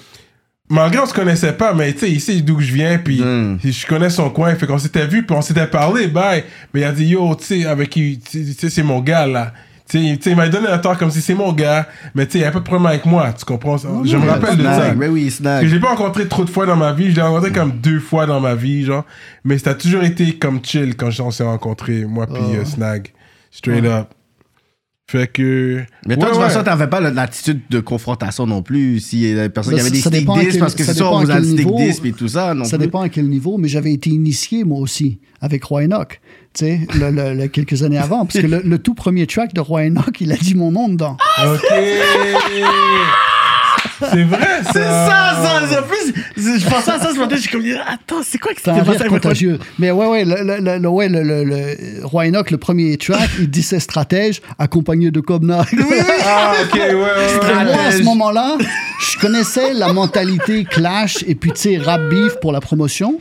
malgré 0.69 1.01
on 1.01 1.07
se 1.07 1.15
connaissait 1.15 1.53
pas, 1.53 1.73
mais 1.75 1.93
tu 1.93 2.01
sais, 2.01 2.11
il 2.11 2.21
sait 2.21 2.41
d'où 2.41 2.61
je 2.61 2.73
viens, 2.73 2.99
puis 2.99 3.21
Mm. 3.23 3.59
je 3.65 3.87
connais 3.87 4.11
son 4.11 4.31
coin, 4.31 4.55
fait 4.55 4.67
qu'on 4.67 4.79
s'était 4.79 5.07
vu, 5.07 5.25
puis 5.25 5.37
on 5.37 5.43
s'était 5.43 5.67
parlé, 5.67 6.07
bye. 6.09 6.45
Mais 6.75 6.81
il 6.81 6.85
a 6.85 6.93
dit, 6.93 7.07
yo, 7.07 7.35
tu 7.35 7.45
sais, 7.45 7.67
avec 7.67 7.91
qui, 7.91 8.19
tu 8.19 8.53
sais, 8.55 8.71
c'est 8.71 8.83
mon 8.83 9.01
gars, 9.01 9.27
là. 9.27 9.53
Tu 9.89 9.99
sais, 10.21 10.31
il 10.31 10.37
m'a 10.37 10.49
donné 10.49 10.67
un 10.67 10.79
temps 10.79 10.97
comme 10.97 11.13
si 11.13 11.21
c'est 11.21 11.35
mon 11.37 11.53
gars, 11.53 11.87
mais 12.13 12.27
tu 12.27 12.33
sais, 12.33 12.39
il 12.39 12.41
n'y 12.41 12.47
a 12.49 12.51
pas 12.51 12.59
de 12.59 12.65
problème 12.65 12.87
avec 12.87 13.07
moi, 13.07 13.33
tu 13.33 13.45
comprends? 13.45 13.79
ça? 13.79 13.89
je 14.05 14.17
me 14.17 14.23
Ouais, 14.25 14.31
rappelle 14.31 14.57
de 14.57 14.65
ça. 14.65 14.93
Mais 14.97 15.07
oui, 15.07 15.31
Snag. 15.31 15.65
je 15.65 15.73
l'ai 15.73 15.81
pas 15.81 15.91
rencontré 15.91 16.27
trop 16.27 16.45
de 16.45 16.51
fois 16.51 16.67
dans 16.67 16.75
ma 16.75 16.93
vie, 16.93 17.11
je 17.13 17.17
l'ai 17.17 17.23
rencontré 17.23 17.53
comme 17.53 17.71
deux 17.71 18.01
fois 18.01 18.27
dans 18.27 18.41
ma 18.41 18.57
vie, 18.57 18.85
genre. 18.85 19.05
Mais 19.45 19.59
ça 19.59 19.71
a 19.71 19.75
toujours 19.75 20.03
été 20.03 20.33
comme 20.39 20.59
chill 20.65 20.97
quand 20.97 21.11
on 21.21 21.31
s'est 21.31 21.45
rencontrés, 21.45 22.05
moi 22.05 22.27
puis 22.27 22.43
Ah. 22.55 22.57
euh, 22.57 22.65
Snag. 22.65 23.13
Straight 23.53 23.85
up. 23.85 24.09
Fait 25.09 25.29
que. 25.29 25.85
Mais 26.09 26.17
toi, 26.17 26.25
Ouais, 26.25 26.31
de 26.31 26.35
toute 26.35 26.43
ouais. 26.43 26.49
façon, 26.51 26.65
t'avais 26.65 26.89
pas 26.89 27.01
l'attitude 27.01 27.61
de 27.71 27.79
confrontation 27.79 28.45
non 28.45 28.63
plus. 28.63 28.99
S'il 28.99 29.21
y 29.21 29.39
a 29.39 29.45
des 29.45 29.49
personnes 29.51 29.75
Ça- 29.75 29.79
qui 29.79 29.81
avaient 29.83 29.91
des 29.93 30.03
ça 30.03 30.11
stick 30.11 30.21
dépend 30.21 30.35
à 30.35 30.39
discs, 30.41 30.51
quel- 30.51 30.61
parce 30.61 30.75
que 30.75 30.83
ça 30.83 30.93
c'est 30.93 30.97
sûr, 30.97 31.07
dépend 31.07 31.21
on 31.21 31.25
vous 31.25 31.31
a 31.31 31.41
niveau. 31.41 31.77
discs 31.77 32.05
et 32.05 32.13
tout 32.13 32.27
ça. 32.27 32.55
Non 32.55 32.65
ça 32.65 32.77
plus. 32.77 32.87
dépend 32.87 33.03
à 33.03 33.09
quel 33.09 33.29
niveau, 33.29 33.57
mais 33.57 33.69
j'avais 33.69 33.93
été 33.93 34.11
initié 34.11 34.65
moi 34.65 34.81
aussi 34.81 35.21
avec 35.41 35.63
Roy 35.63 35.85
Enoch, 35.85 36.21
tu 36.55 36.65
sais, 36.65 36.81
le- 36.99 37.11
le- 37.13 37.35
le- 37.35 37.47
quelques 37.47 37.85
années 37.85 37.99
avant, 37.99 38.27
parce 38.27 38.41
que 38.41 38.47
le, 38.49 38.63
le 38.65 38.79
tout 38.81 38.95
premier 38.95 39.29
track 39.29 39.55
de 39.55 39.61
Roy 39.61 39.83
Enoch, 39.87 40.21
il 40.21 40.33
a 40.33 40.37
dit 40.37 40.57
mon 40.57 40.73
nom 40.73 40.89
dedans. 40.89 41.17
Ok. 41.45 41.63
C'est 44.01 44.23
vrai, 44.25 44.63
ça. 44.65 44.73
C'est 44.73 44.81
ça, 44.81 45.37
ça. 45.43 45.67
ça. 45.71 45.81
En 45.81 45.83
plus, 45.83 46.15
je 46.37 46.69
pensais 46.69 46.91
à 46.91 46.99
ça 47.01 47.13
ce 47.13 47.19
matin, 47.19 47.37
je 47.37 47.41
suis 47.43 47.51
comme, 47.51 47.63
attends, 47.87 48.23
c'est 48.23 48.39
quoi 48.39 48.53
que 48.53 48.59
c'était 48.61 48.79
passé 48.81 48.91
avec 49.01 49.09
contagieux. 49.09 49.59
Mais 49.79 49.91
ouais, 49.91 50.07
ouais, 50.07 50.25
le, 50.25 50.79
le, 50.79 50.89
ouais, 50.89 51.09
le, 51.09 51.23
le, 51.23 51.45
le- 51.45 52.05
Roy 52.05 52.27
Enoch, 52.29 52.51
le 52.51 52.59
premier 52.59 52.97
track, 52.97 53.29
il 53.39 53.49
dit 53.51 53.63
ses 53.63 53.81
stratèges, 53.81 54.41
accompagné 54.59 55.11
de 55.11 55.21
Cobna. 55.21 55.65
Ah, 56.29 56.53
ok, 56.65 56.75
ouais, 56.75 56.93
ouais, 56.95 57.65
moi, 57.65 57.83
à 57.87 57.93
ce 57.93 58.03
moment-là, 58.03 58.57
je 59.01 59.19
connaissais 59.19 59.73
la 59.75 59.93
mentalité 59.93 60.65
clash 60.65 61.19
et 61.27 61.35
puis, 61.35 61.53
tu 61.53 61.61
sais, 61.61 61.79
rap 61.79 62.01
beef 62.11 62.35
pour 62.41 62.53
la 62.53 62.61
promotion. 62.61 63.21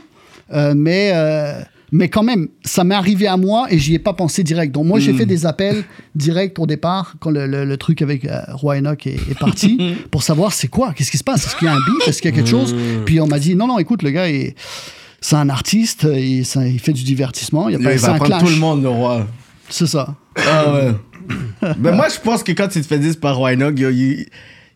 Euh, 0.52 0.74
mais, 0.76 1.12
euh, 1.14 1.60
mais 1.96 2.08
quand 2.08 2.22
même, 2.22 2.48
ça 2.64 2.84
m'est 2.84 2.94
arrivé 2.94 3.26
à 3.26 3.36
moi 3.36 3.66
et 3.70 3.78
j'y 3.78 3.94
ai 3.94 3.98
pas 3.98 4.12
pensé 4.12 4.42
direct. 4.42 4.72
Donc, 4.72 4.86
moi, 4.86 4.98
j'ai 5.00 5.12
fait 5.14 5.26
des 5.26 5.46
appels 5.46 5.84
directs 6.14 6.58
au 6.58 6.66
départ 6.66 7.14
quand 7.20 7.30
le, 7.30 7.46
le- 7.46 7.64
le 7.64 7.76
truc 7.76 8.02
avec 8.02 8.24
euh, 8.24 8.40
Roy 8.52 8.76
Enoch 8.78 9.06
est, 9.06 9.14
est 9.30 9.38
parti 9.38 9.78
pour 10.10 10.22
savoir 10.22 10.52
c'est 10.52 10.68
quoi, 10.68 10.92
qu'est-ce 10.94 11.10
qui 11.10 11.18
se 11.18 11.24
passe, 11.24 11.46
est-ce 11.46 11.56
qu'il 11.56 11.66
y 11.66 11.70
a 11.70 11.74
un 11.74 11.78
beef, 11.80 12.06
est-ce 12.08 12.20
qu'il 12.22 12.30
y 12.30 12.34
a 12.34 12.36
quelque 12.36 12.50
chose? 12.50 12.74
Puis 13.04 13.20
on 13.20 13.26
m'a 13.26 13.38
dit 13.38 13.54
non, 13.54 13.66
non, 13.66 13.78
écoute, 13.78 14.02
le 14.02 14.10
gars, 14.10 14.26
c'est 15.20 15.36
un 15.36 15.48
artiste, 15.48 16.06
il, 16.14 16.44
ça- 16.44 16.66
il 16.66 16.78
fait 16.80 16.92
du 16.92 17.02
divertissement, 17.02 17.68
il 17.68 17.72
y 17.72 17.76
a 17.76 17.78
Il 17.78 17.84
pas 17.84 17.94
va 17.96 18.12
un 18.12 18.16
prendre 18.16 18.26
clash. 18.30 18.42
tout 18.42 18.48
le 18.54 18.60
monde, 18.60 18.82
le 18.82 18.88
roi. 18.90 19.26
C'est 19.68 19.86
ça. 19.86 20.14
Ah 20.36 20.72
ouais. 20.74 20.92
Mais 21.80 21.90
moi, 21.92 22.06
je 22.08 22.20
pense 22.20 22.42
que 22.44 22.52
quand 22.52 22.68
tu 22.68 22.80
te 22.80 22.86
fais 22.86 22.98
dire 22.98 23.14
par 23.20 23.36
Roy 23.36 23.56
Nog, 23.56 23.80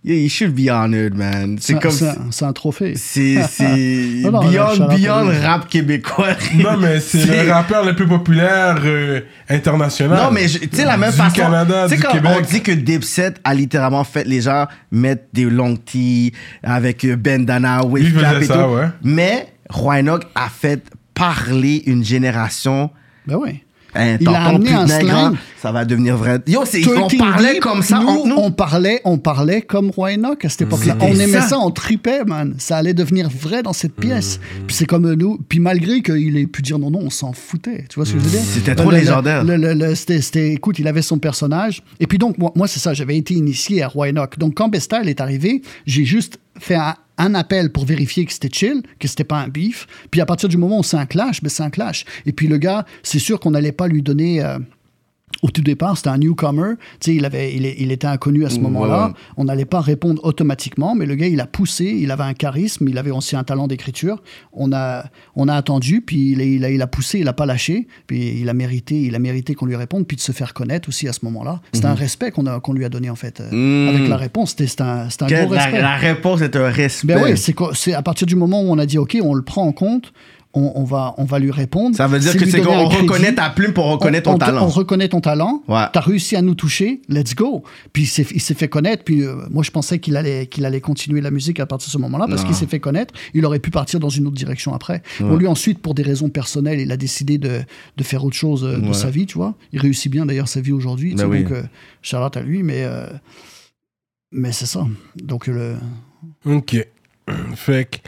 yo, 0.02 0.12
you, 0.12 0.14
yo, 0.14 0.22
you 0.22 0.28
should 0.28 0.54
be 0.54 0.68
honored, 0.70 1.14
man. 1.14 1.56
C'est 1.60 1.78
comme. 1.80 1.90
c'est 1.90 2.08
un, 2.08 2.30
c'est 2.30 2.44
un 2.44 2.52
trophée. 2.52 2.94
C'est 2.96 3.36
beyond, 3.60 4.86
beyond 4.88 5.30
rap 5.42 5.68
québécois. 5.68 6.34
Non, 6.54 6.76
mais 6.78 7.00
c'est 7.00 7.44
le 7.44 7.50
rappeur 7.50 7.84
le 7.84 7.94
plus 7.94 8.06
populaire 8.06 8.78
euh, 8.84 9.20
international. 9.48 10.18
Non, 10.18 10.30
mais 10.30 10.46
tu 10.46 10.68
sais, 10.72 10.84
la 10.84 10.96
même 10.96 11.10
Du 11.10 11.16
façon. 11.16 11.36
Canada, 11.36 11.84
tu 11.84 11.90
sais, 11.90 11.96
du 11.96 12.02
quand 12.02 12.12
Québec. 12.12 12.30
on 12.36 12.40
dit 12.40 12.60
que 12.62 12.72
Dipset 12.72 13.34
a 13.44 13.54
littéralement 13.54 14.04
fait 14.04 14.24
les 14.26 14.42
gens 14.42 14.66
mettre 14.90 15.24
des 15.32 15.44
long 15.44 15.76
tees 15.76 16.32
avec 16.62 17.04
euh, 17.04 17.16
bandana, 17.16 17.84
wave 17.84 18.12
cap 18.20 18.40
et 18.42 18.44
ça, 18.44 18.54
tout. 18.54 18.74
ouais. 18.74 18.86
Mais 19.02 19.48
Roy 19.68 19.96
a 20.34 20.48
fait 20.48 20.82
parler 21.14 21.82
une 21.86 22.04
génération. 22.04 22.90
Ben 23.26 23.36
oui. 23.36 23.62
Il 23.94 24.28
a 24.28 24.44
amené 24.48 24.72
un 24.72 24.86
nègre, 24.86 25.00
slang. 25.08 25.34
hein, 25.34 25.38
ça 25.60 25.72
va 25.72 25.84
devenir 25.84 26.16
vrai. 26.16 26.38
Yo, 26.46 26.62
c'est, 26.64 26.86
on 26.86 27.08
13 27.08 27.18
parlait 27.18 27.52
Deep, 27.54 27.60
comme 27.62 27.82
ça 27.82 27.98
nous, 27.98 28.08
entre 28.08 28.26
nous. 28.28 28.34
On 28.36 28.50
parlait, 28.52 29.00
on 29.04 29.18
parlait 29.18 29.62
comme 29.62 29.90
Roy 29.90 30.12
Enoch 30.14 30.44
à 30.44 30.48
cette 30.48 30.62
époque-là. 30.62 30.94
C'était 31.00 31.12
On 31.12 31.14
aimait 31.20 31.40
ça. 31.40 31.48
ça. 31.48 31.58
on 31.58 31.70
tripait, 31.70 32.24
man. 32.24 32.54
Ça 32.58 32.76
allait 32.76 32.94
devenir 32.94 33.28
vrai 33.28 33.62
dans 33.62 33.72
cette 33.72 33.94
pièce. 33.94 34.38
Puis 34.66 34.76
c'est 34.76 34.86
comme 34.86 35.12
nous. 35.14 35.38
Puis 35.48 35.58
malgré 35.58 36.02
qu'il 36.02 36.36
ait 36.36 36.46
pu 36.46 36.62
dire 36.62 36.78
non, 36.78 36.90
non, 36.90 37.00
on 37.02 37.10
s'en 37.10 37.32
foutait. 37.32 37.84
Tu 37.88 37.96
vois 37.96 38.04
ce 38.06 38.12
que 38.12 38.18
je 38.20 38.24
veux 38.24 38.30
dire? 38.30 38.40
C'était 38.42 38.74
trop 38.74 38.90
Le- 38.90 38.96
le- 38.96 39.02
légendaire. 39.02 39.44
le- 39.44 39.56
le- 39.56 39.74
le- 39.74 39.94
c'était, 39.94 40.20
c'était- 40.20 40.52
écoute, 40.52 40.78
il 40.78 40.86
avait 40.88 41.02
son 41.02 41.18
personnage. 41.18 41.82
Et 41.98 42.06
puis 42.06 42.18
donc, 42.18 42.38
moi, 42.38 42.52
moi, 42.54 42.68
c'est 42.68 42.80
ça, 42.80 42.94
j'avais 42.94 43.16
été 43.16 43.34
initié 43.34 43.82
à 43.82 43.88
Roy 43.88 44.08
Enoch. 44.10 44.38
Donc 44.38 44.54
quand 44.54 44.68
Bestal 44.68 45.08
est 45.08 45.20
arrivé, 45.20 45.62
j'ai 45.86 46.04
juste 46.04 46.38
fait 46.58 46.74
un, 46.76 46.94
un 47.20 47.34
appel 47.34 47.70
pour 47.70 47.84
vérifier 47.84 48.24
que 48.24 48.32
c'était 48.32 48.50
chill, 48.52 48.82
que 48.98 49.06
c'était 49.06 49.24
pas 49.24 49.38
un 49.38 49.48
beef. 49.48 49.86
Puis 50.10 50.20
à 50.20 50.26
partir 50.26 50.48
du 50.48 50.56
moment 50.56 50.80
où 50.80 50.82
c'est 50.82 50.96
un 50.96 51.06
clash, 51.06 51.42
ben 51.42 51.48
c'est 51.48 51.62
un 51.62 51.70
clash. 51.70 52.04
Et 52.26 52.32
puis 52.32 52.48
le 52.48 52.56
gars, 52.56 52.86
c'est 53.02 53.18
sûr 53.18 53.38
qu'on 53.38 53.50
n'allait 53.50 53.72
pas 53.72 53.86
lui 53.88 54.02
donner. 54.02 54.42
euh, 54.42 54.58
au 55.42 55.48
tout 55.50 55.62
départ, 55.62 55.96
c'était 55.96 56.10
un 56.10 56.18
newcomer. 56.18 56.74
Tu 57.00 57.12
sais, 57.12 57.14
il, 57.14 57.24
avait, 57.24 57.54
il, 57.54 57.64
il 57.64 57.92
était 57.92 58.06
inconnu 58.06 58.44
à 58.44 58.50
ce 58.50 58.56
Ouais, 58.56 58.62
moment-là. 58.62 59.06
ouais. 59.08 59.12
On 59.36 59.44
n'allait 59.44 59.64
pas 59.64 59.80
répondre 59.80 60.22
automatiquement, 60.24 60.94
mais 60.94 61.06
le 61.06 61.14
gars, 61.14 61.28
il 61.28 61.40
a 61.40 61.46
poussé, 61.46 61.84
il 61.84 62.10
avait 62.10 62.24
un 62.24 62.34
charisme, 62.34 62.88
il 62.88 62.98
avait 62.98 63.10
aussi 63.10 63.36
un 63.36 63.44
talent 63.44 63.66
d'écriture. 63.68 64.22
On 64.52 64.72
a, 64.72 65.04
on 65.36 65.48
a 65.48 65.54
attendu, 65.54 66.02
puis 66.02 66.32
il, 66.32 66.40
a- 66.40 66.44
il 66.44 66.64
a, 66.64 66.70
il 66.70 66.82
a 66.82 66.86
poussé, 66.86 67.20
il 67.20 67.24
n'a 67.24 67.32
pas 67.32 67.46
lâché, 67.46 67.86
puis 68.06 68.40
il 68.40 68.48
a 68.48 68.54
mérité, 68.54 69.00
il 69.00 69.14
a 69.14 69.18
mérité 69.18 69.54
qu'on 69.54 69.66
lui 69.66 69.76
réponde, 69.76 70.06
puis 70.06 70.16
de 70.16 70.20
se 70.20 70.32
faire 70.32 70.52
connaître 70.52 70.88
aussi 70.88 71.08
à 71.08 71.12
ce 71.12 71.20
moment-là. 71.24 71.60
C'était 71.72 71.86
un 71.86 71.94
respect 71.94 72.32
qu'on 72.32 72.72
lui 72.72 72.84
a 72.84 72.88
donné, 72.88 73.08
en 73.08 73.16
fait, 73.16 73.40
euh, 73.40 73.48
Mhm. 73.50 73.94
avec 73.96 74.08
la 74.08 74.16
réponse. 74.16 74.50
C'était 74.58 74.82
un, 74.82 75.08
un 75.20 75.26
gros 75.26 75.54
la, 75.54 75.62
respect. 75.62 75.80
la 75.80 75.96
réponse 75.96 76.40
est 76.42 76.56
un 76.56 76.68
respect. 76.68 77.14
Ben 77.14 77.22
oui, 77.24 77.54
c'est 77.74 77.94
à 77.94 78.02
partir 78.02 78.26
du 78.26 78.36
moment 78.36 78.60
où 78.62 78.66
on 78.70 78.78
a 78.78 78.84
dit, 78.86 78.98
OK, 78.98 79.16
on 79.22 79.32
le 79.34 79.42
prend 79.42 79.62
en 79.66 79.72
compte, 79.72 80.12
on, 80.52 80.72
on 80.74 80.84
va, 80.84 81.14
on 81.16 81.24
va 81.24 81.38
lui 81.38 81.50
répondre. 81.52 81.94
Ça 81.96 82.06
veut 82.08 82.18
dire 82.18 82.36
que 82.36 82.44
c'est 82.44 82.60
qu'on 82.60 82.88
reconnaît 82.88 83.34
ta 83.34 83.50
plume 83.50 83.72
pour 83.72 83.86
reconnaître 83.86 84.28
on, 84.28 84.32
ton 84.32 84.36
on 84.36 84.46
talent. 84.46 84.64
On 84.64 84.68
reconnaît 84.68 85.08
ton 85.08 85.20
talent. 85.20 85.62
Ouais. 85.68 85.84
T'as 85.92 86.00
réussi 86.00 86.34
à 86.34 86.42
nous 86.42 86.54
toucher. 86.56 87.02
Let's 87.08 87.34
go. 87.36 87.62
Puis 87.92 88.02
il 88.02 88.06
s'est, 88.06 88.26
il 88.34 88.40
s'est 88.40 88.54
fait 88.54 88.66
connaître. 88.68 89.04
Puis 89.04 89.22
euh, 89.22 89.36
moi, 89.50 89.62
je 89.62 89.70
pensais 89.70 90.00
qu'il 90.00 90.16
allait, 90.16 90.46
qu'il 90.48 90.64
allait 90.64 90.80
continuer 90.80 91.20
la 91.20 91.30
musique 91.30 91.60
à 91.60 91.66
partir 91.66 91.86
de 91.86 91.92
ce 91.92 91.98
moment-là 91.98 92.26
parce 92.28 92.44
qu'il 92.44 92.54
s'est 92.54 92.66
fait 92.66 92.80
connaître. 92.80 93.14
Il 93.34 93.46
aurait 93.46 93.60
pu 93.60 93.70
partir 93.70 94.00
dans 94.00 94.08
une 94.08 94.26
autre 94.26 94.36
direction 94.36 94.74
après. 94.74 95.02
Bon, 95.20 95.36
lui, 95.36 95.46
ensuite, 95.46 95.78
pour 95.80 95.94
des 95.94 96.02
raisons 96.02 96.30
personnelles, 96.30 96.80
il 96.80 96.90
a 96.90 96.96
décidé 96.96 97.38
de, 97.38 97.60
de 97.96 98.02
faire 98.02 98.24
autre 98.24 98.36
chose 98.36 98.64
euh, 98.64 98.76
de 98.78 98.86
Ouais. 98.88 98.92
sa 98.94 99.10
vie, 99.10 99.26
tu 99.26 99.38
vois. 99.38 99.54
Il 99.72 99.80
réussit 99.80 100.10
bien 100.10 100.26
d'ailleurs 100.26 100.48
sa 100.48 100.60
vie 100.60 100.72
aujourd'hui. 100.72 101.10
tu 101.10 101.16
Ben 101.16 101.26
oui. 101.26 101.44
Donc, 101.44 101.52
euh, 101.52 101.62
Charlotte 102.02 102.36
à 102.36 102.42
lui. 102.42 102.64
Mais, 102.64 102.82
euh, 102.84 103.06
mais 104.32 104.50
c'est 104.52 104.66
ça. 104.66 104.84
Donc, 105.22 105.46
le. 105.46 105.76
Ok. 106.44 106.76
Fait 107.54 107.84
que. 107.88 107.98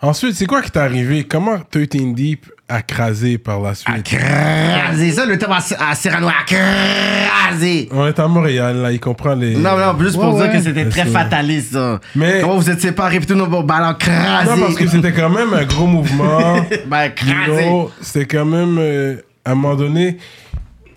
Ensuite, 0.00 0.36
c'est 0.36 0.46
quoi 0.46 0.62
qui 0.62 0.70
t'est 0.70 0.78
arrivé? 0.78 1.24
Comment 1.24 1.58
13 1.70 1.88
Deep 2.14 2.46
a 2.68 2.82
crasé 2.82 3.36
par 3.36 3.60
la 3.60 3.74
suite? 3.74 4.04
Crasé, 4.04 5.10
ça, 5.10 5.26
le 5.26 5.36
terme 5.38 5.52
à, 5.54 5.90
à 5.90 5.94
Cyrano, 5.96 6.28
à 6.28 6.44
crasé. 6.46 7.88
On 7.90 8.06
est 8.06 8.16
à 8.18 8.28
Montréal, 8.28 8.76
là, 8.76 8.92
il 8.92 9.00
comprend 9.00 9.34
les. 9.34 9.56
Non, 9.56 9.76
non, 9.76 9.98
juste 10.00 10.14
pour 10.14 10.34
Ouais, 10.34 10.42
dire 10.44 10.52
ouais. 10.52 10.58
que 10.58 10.62
c'était 10.62 10.88
très 10.88 11.04
ça. 11.04 11.10
fataliste, 11.24 11.72
ça. 11.72 11.98
Mais- 12.14 12.38
Comment 12.42 12.56
vous 12.58 12.70
êtes 12.70 12.80
séparés, 12.80 13.18
puis 13.18 13.26
tout 13.26 13.34
nos 13.34 13.48
ballons 13.64 13.94
crasés. 13.98 14.50
Non, 14.50 14.60
parce 14.60 14.76
que 14.76 14.86
c'était 14.86 15.12
quand 15.12 15.30
même 15.30 15.52
un 15.52 15.64
gros 15.64 15.86
mouvement. 15.86 16.64
Ben, 16.86 17.10
crasé. 17.10 17.66
Yo, 17.66 17.90
C'était 18.00 18.26
quand 18.36 18.44
même, 18.44 18.76
euh, 18.78 19.16
à 19.44 19.50
un 19.50 19.54
moment 19.56 19.74
donné, 19.74 20.18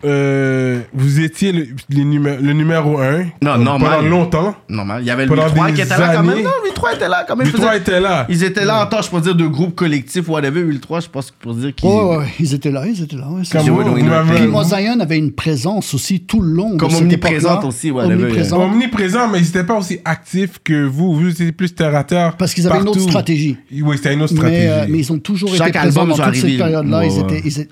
euh, 0.06 0.82
vous 0.94 1.20
étiez 1.20 1.52
le, 1.52 1.68
les 1.90 2.04
numé- 2.04 2.38
le 2.42 2.54
numéro 2.54 3.00
1. 3.00 3.26
Non, 3.42 3.58
normal. 3.58 3.98
Pendant 3.98 4.10
longtemps. 4.10 4.56
Normal. 4.70 5.02
Il 5.04 5.08
y 5.08 5.12
avait 5.12 5.24
le 5.26 5.30
Pendant 5.30 5.48
8-3 5.48 5.68
des 5.68 5.74
qui 5.74 5.82
était 5.82 5.98
là 5.98 6.14
quand 6.16 6.24
même. 6.24 6.44
Non, 6.44 6.50
le 6.64 6.70
8-3 6.72 6.96
était 6.96 7.08
là 7.10 7.26
quand 7.28 7.36
même. 7.36 7.48
Faisait- 7.48 7.58
trois 7.58 7.76
étaient 7.78 8.00
là. 8.00 8.26
Ils 8.30 8.44
étaient 8.44 8.66
là 8.66 8.84
en 8.84 8.88
tant, 8.88 9.02
je 9.02 9.10
peux 9.10 9.22
dire, 9.22 9.36
de 9.36 9.46
groupe 9.48 9.76
collectif, 9.76 10.28
whatever. 10.30 10.62
8-3, 10.62 11.02
je 11.02 11.08
pense, 11.10 11.32
pour 11.32 11.54
dire 11.54 11.74
qu'ils. 11.76 11.90
Ouais, 11.90 12.26
ils 12.40 12.54
étaient 12.54 12.72
là, 12.72 12.86
ils 12.88 13.02
étaient 13.02 13.16
là. 13.16 13.28
ouais, 13.30 13.42
c'est 13.44 13.58
Comme 13.58 13.68
vous, 13.70 13.84
donc, 13.84 14.00
vous 14.00 14.34
Puis 14.36 14.48
Mosaïon 14.48 15.00
avait 15.00 15.18
une 15.18 15.32
présence 15.32 15.94
aussi 15.94 16.22
tout 16.22 16.42
le 16.42 16.52
long. 16.54 16.78
Comme 16.78 16.94
omniprésente 16.96 17.64
aussi, 17.66 17.92
whatever. 17.92 18.16
Omniprésente. 18.24 18.60
omniprésent, 18.62 19.28
mais 19.30 19.40
ils 19.40 19.46
n'étaient 19.46 19.64
pas 19.64 19.78
aussi 19.78 20.00
actifs 20.06 20.60
que 20.64 20.86
vous. 20.86 21.14
Vous 21.16 21.28
étiez 21.30 21.52
plus 21.52 21.74
terre 21.74 21.96
à 21.96 22.04
terre. 22.04 22.36
Parce 22.38 22.54
qu'ils 22.54 22.68
avaient 22.68 22.80
une 22.82 22.88
autre 22.90 23.00
stratégie. 23.02 23.58
Oui, 23.72 23.98
c'était 23.98 24.14
une 24.14 24.22
autre 24.22 24.34
stratégie. 24.34 24.62
Mais, 24.66 24.70
euh, 24.70 24.86
mais 24.90 25.00
ils 25.00 25.12
ont 25.12 25.20
toujours 25.20 25.54
Chaque 25.56 25.70
été 25.70 25.80
présents 25.80 26.02
album, 26.02 26.18
dans 26.18 26.24
toute 26.26 26.36
cette 26.36 26.58
période-là. 26.58 27.02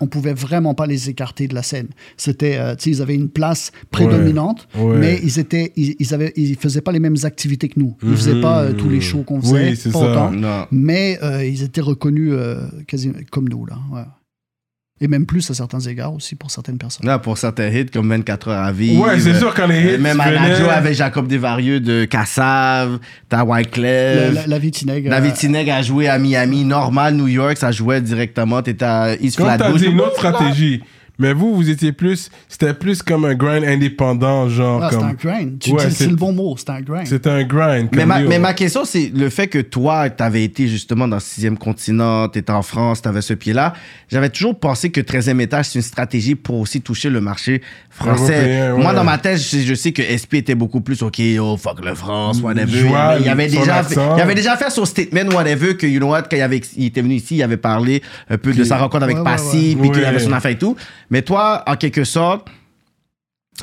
On 0.02 0.08
pouvait 0.08 0.34
vraiment 0.34 0.74
pas 0.74 0.86
les 0.86 1.10
écarter 1.10 1.48
de 1.48 1.56
la 1.56 1.64
scène. 1.64 1.88
C'était, 2.22 2.58
euh, 2.58 2.76
ils 2.86 3.02
avaient 3.02 3.16
une 3.16 3.30
place 3.30 3.72
prédominante, 3.92 4.68
Ouais. 4.78 4.98
mais 4.98 5.20
ils 5.24 5.40
étaient, 5.40 5.72
ils, 5.76 5.96
ils 6.00 6.14
avaient, 6.14 6.34
ils 6.36 6.56
faisaient 6.58 6.82
pas 6.82 6.92
les 6.92 7.00
mêmes 7.00 7.16
activités 7.24 7.70
que 7.70 7.80
nous. 7.80 7.96
Ils 8.04 8.16
faisaient 8.16 8.42
pas 8.42 8.64
euh, 8.64 8.74
tous 8.74 8.90
les 8.90 9.02
shows 9.02 9.24
qu'on 9.24 9.42
faisait, 9.42 9.64
Mhm. 9.64 9.70
Oui, 9.70 9.76
c'est 9.78 9.92
pas 9.92 10.00
ça. 10.00 10.12
autant. 10.12 10.68
Mais 10.72 11.18
euh, 11.24 11.46
ils 11.46 11.64
étaient 11.64 11.82
reconnus 11.82 12.32
euh, 12.34 12.68
quasi 12.88 13.12
comme 13.32 13.48
nous 13.50 13.66
là. 13.66 13.78
ouais. 13.94 14.04
Et 15.02 15.08
même 15.08 15.26
plus 15.26 15.50
à 15.50 15.54
certains 15.54 15.80
égards 15.80 16.14
aussi 16.14 16.36
pour 16.36 16.52
certaines 16.52 16.78
personnes. 16.78 17.06
Là, 17.08 17.20
pour 17.20 17.38
certains 17.38 17.70
hits 17.70 17.86
comme 17.86 18.10
24 18.10 18.50
heures 18.50 18.64
à 18.66 18.74
vie. 18.74 18.98
Ouais, 18.98 19.18
c'est 19.18 19.34
sûr, 19.36 19.54
quand 19.54 19.66
les 19.68 19.96
hits 19.96 19.98
Même 19.98 20.20
radio 20.20 20.68
avec 20.70 20.94
Jacob 20.94 21.26
Desvarieux 21.26 21.80
de 21.80 22.04
Cassav, 22.04 23.00
t'as 23.30 23.38
La, 23.38 23.46
Wyclef. 23.46 24.34
la, 24.34 24.48
la 24.48 24.60
vie 24.60 24.72
de 24.72 24.76
Tineg, 24.76 25.08
euh, 25.08 25.10
David 25.10 25.36
Tineg 25.36 25.70
a 25.70 25.82
joué 25.82 26.10
à 26.10 26.20
Miami, 26.20 26.66
normal, 26.66 27.16
New 27.16 27.30
York, 27.30 27.56
ça 27.56 27.72
jouait 27.72 28.02
directement. 28.02 28.62
T'étais 28.62 28.84
à 28.84 29.16
East 29.22 29.38
Comme 29.38 29.48
t'as 29.58 29.72
dit, 29.72 29.86
une 29.86 30.02
autre 30.02 30.18
stratégie. 30.18 30.82
Mais 31.20 31.34
vous, 31.34 31.54
vous 31.54 31.70
étiez 31.70 31.92
plus. 31.92 32.30
C'était 32.48 32.74
plus 32.74 33.04
comme 33.04 33.26
un 33.26 33.36
grind 33.36 33.64
indépendant, 33.66 34.48
genre. 34.50 34.82
Ah, 34.84 34.88
c'est 34.90 34.98
comme... 34.98 35.08
un 35.08 35.14
grind. 35.14 35.60
Tu 35.60 35.72
Ouais, 35.72 35.86
dis- 35.86 35.92
c'est- 35.96 36.04
c'est 36.06 36.10
le 36.10 36.16
bon 36.16 36.32
mot, 36.32 36.56
c'est 36.58 36.70
un 36.70 36.82
grind. 36.82 37.06
C'était 37.08 37.30
un 37.30 37.44
grind. 37.44 37.90
Mais 37.94 38.06
ma, 38.06 38.20
mais 38.22 38.40
ma 38.40 38.54
question, 38.54 38.86
c'est 38.86 39.12
le 39.14 39.30
fait 39.30 39.48
que 39.48 39.60
toi, 39.60 40.10
tu 40.10 40.24
avais 40.24 40.44
été 40.44 40.68
justement 40.68 41.08
dans 41.08 41.18
le 41.18 41.22
sixième 41.22 41.58
continent, 41.58 42.28
tu 42.30 42.40
étais 42.40 42.52
en 42.54 42.62
France, 42.62 43.02
tu 43.02 43.10
avais 43.10 43.22
ce 43.22 43.34
pied-là. 43.34 43.74
J'avais 44.10 44.30
toujours 44.30 44.58
pensé 44.58 44.90
que 44.92 45.02
13e 45.02 45.40
étage, 45.42 45.66
c'est 45.66 45.76
une 45.80 45.84
stratégie 45.84 46.36
pour 46.36 46.60
aussi 46.60 46.82
toucher 46.82 47.10
le 47.10 47.22
marché 47.22 47.62
français. 47.90 48.34
Européen, 48.34 48.76
ouais. 48.76 48.82
Moi, 48.84 48.94
dans 48.94 49.04
ma 49.04 49.18
tête, 49.18 49.38
je, 49.40 49.60
je 49.60 49.74
sais 49.74 49.92
que 49.92 50.02
SP 50.02 50.36
était 50.36 50.56
beaucoup 50.56 50.82
plus, 50.82 51.04
OK, 51.04 51.22
oh, 51.40 51.58
fuck 51.58 51.84
le 51.84 51.96
France, 51.96 52.40
whatever. 52.42 52.80
Joie, 52.88 53.18
il, 53.20 53.28
avait 53.28 53.50
son 53.50 53.60
déjà 53.60 53.84
fait, 53.84 53.96
il 54.16 54.22
avait 54.22 54.36
déjà 54.36 54.56
fait 54.58 54.70
son 54.70 54.86
statement, 54.86 55.30
whatever, 55.36 55.76
que, 55.76 55.86
you 55.86 56.00
know 56.00 56.10
what, 56.10 56.24
quand 56.24 56.38
il, 56.38 56.42
avait, 56.42 56.62
il 56.78 56.86
était 56.86 57.02
venu 57.02 57.16
ici, 57.16 57.36
il 57.36 57.44
avait 57.44 57.58
parlé 57.58 58.02
un 58.30 58.38
peu 58.38 58.54
de 58.54 58.64
sa 58.64 58.78
rencontre 58.78 59.04
avec 59.04 59.18
Ouais, 59.18 59.24
Passy, 59.24 59.76
ouais. 59.76 59.82
puis 59.82 59.92
qu'il 59.92 60.06
avait 60.06 60.20
son 60.20 60.32
affaire 60.32 60.52
et 60.52 60.58
tout. 60.58 60.76
Mais 61.10 61.22
toi, 61.22 61.64
en 61.68 61.76
quelque 61.76 62.04
sorte, 62.04 62.48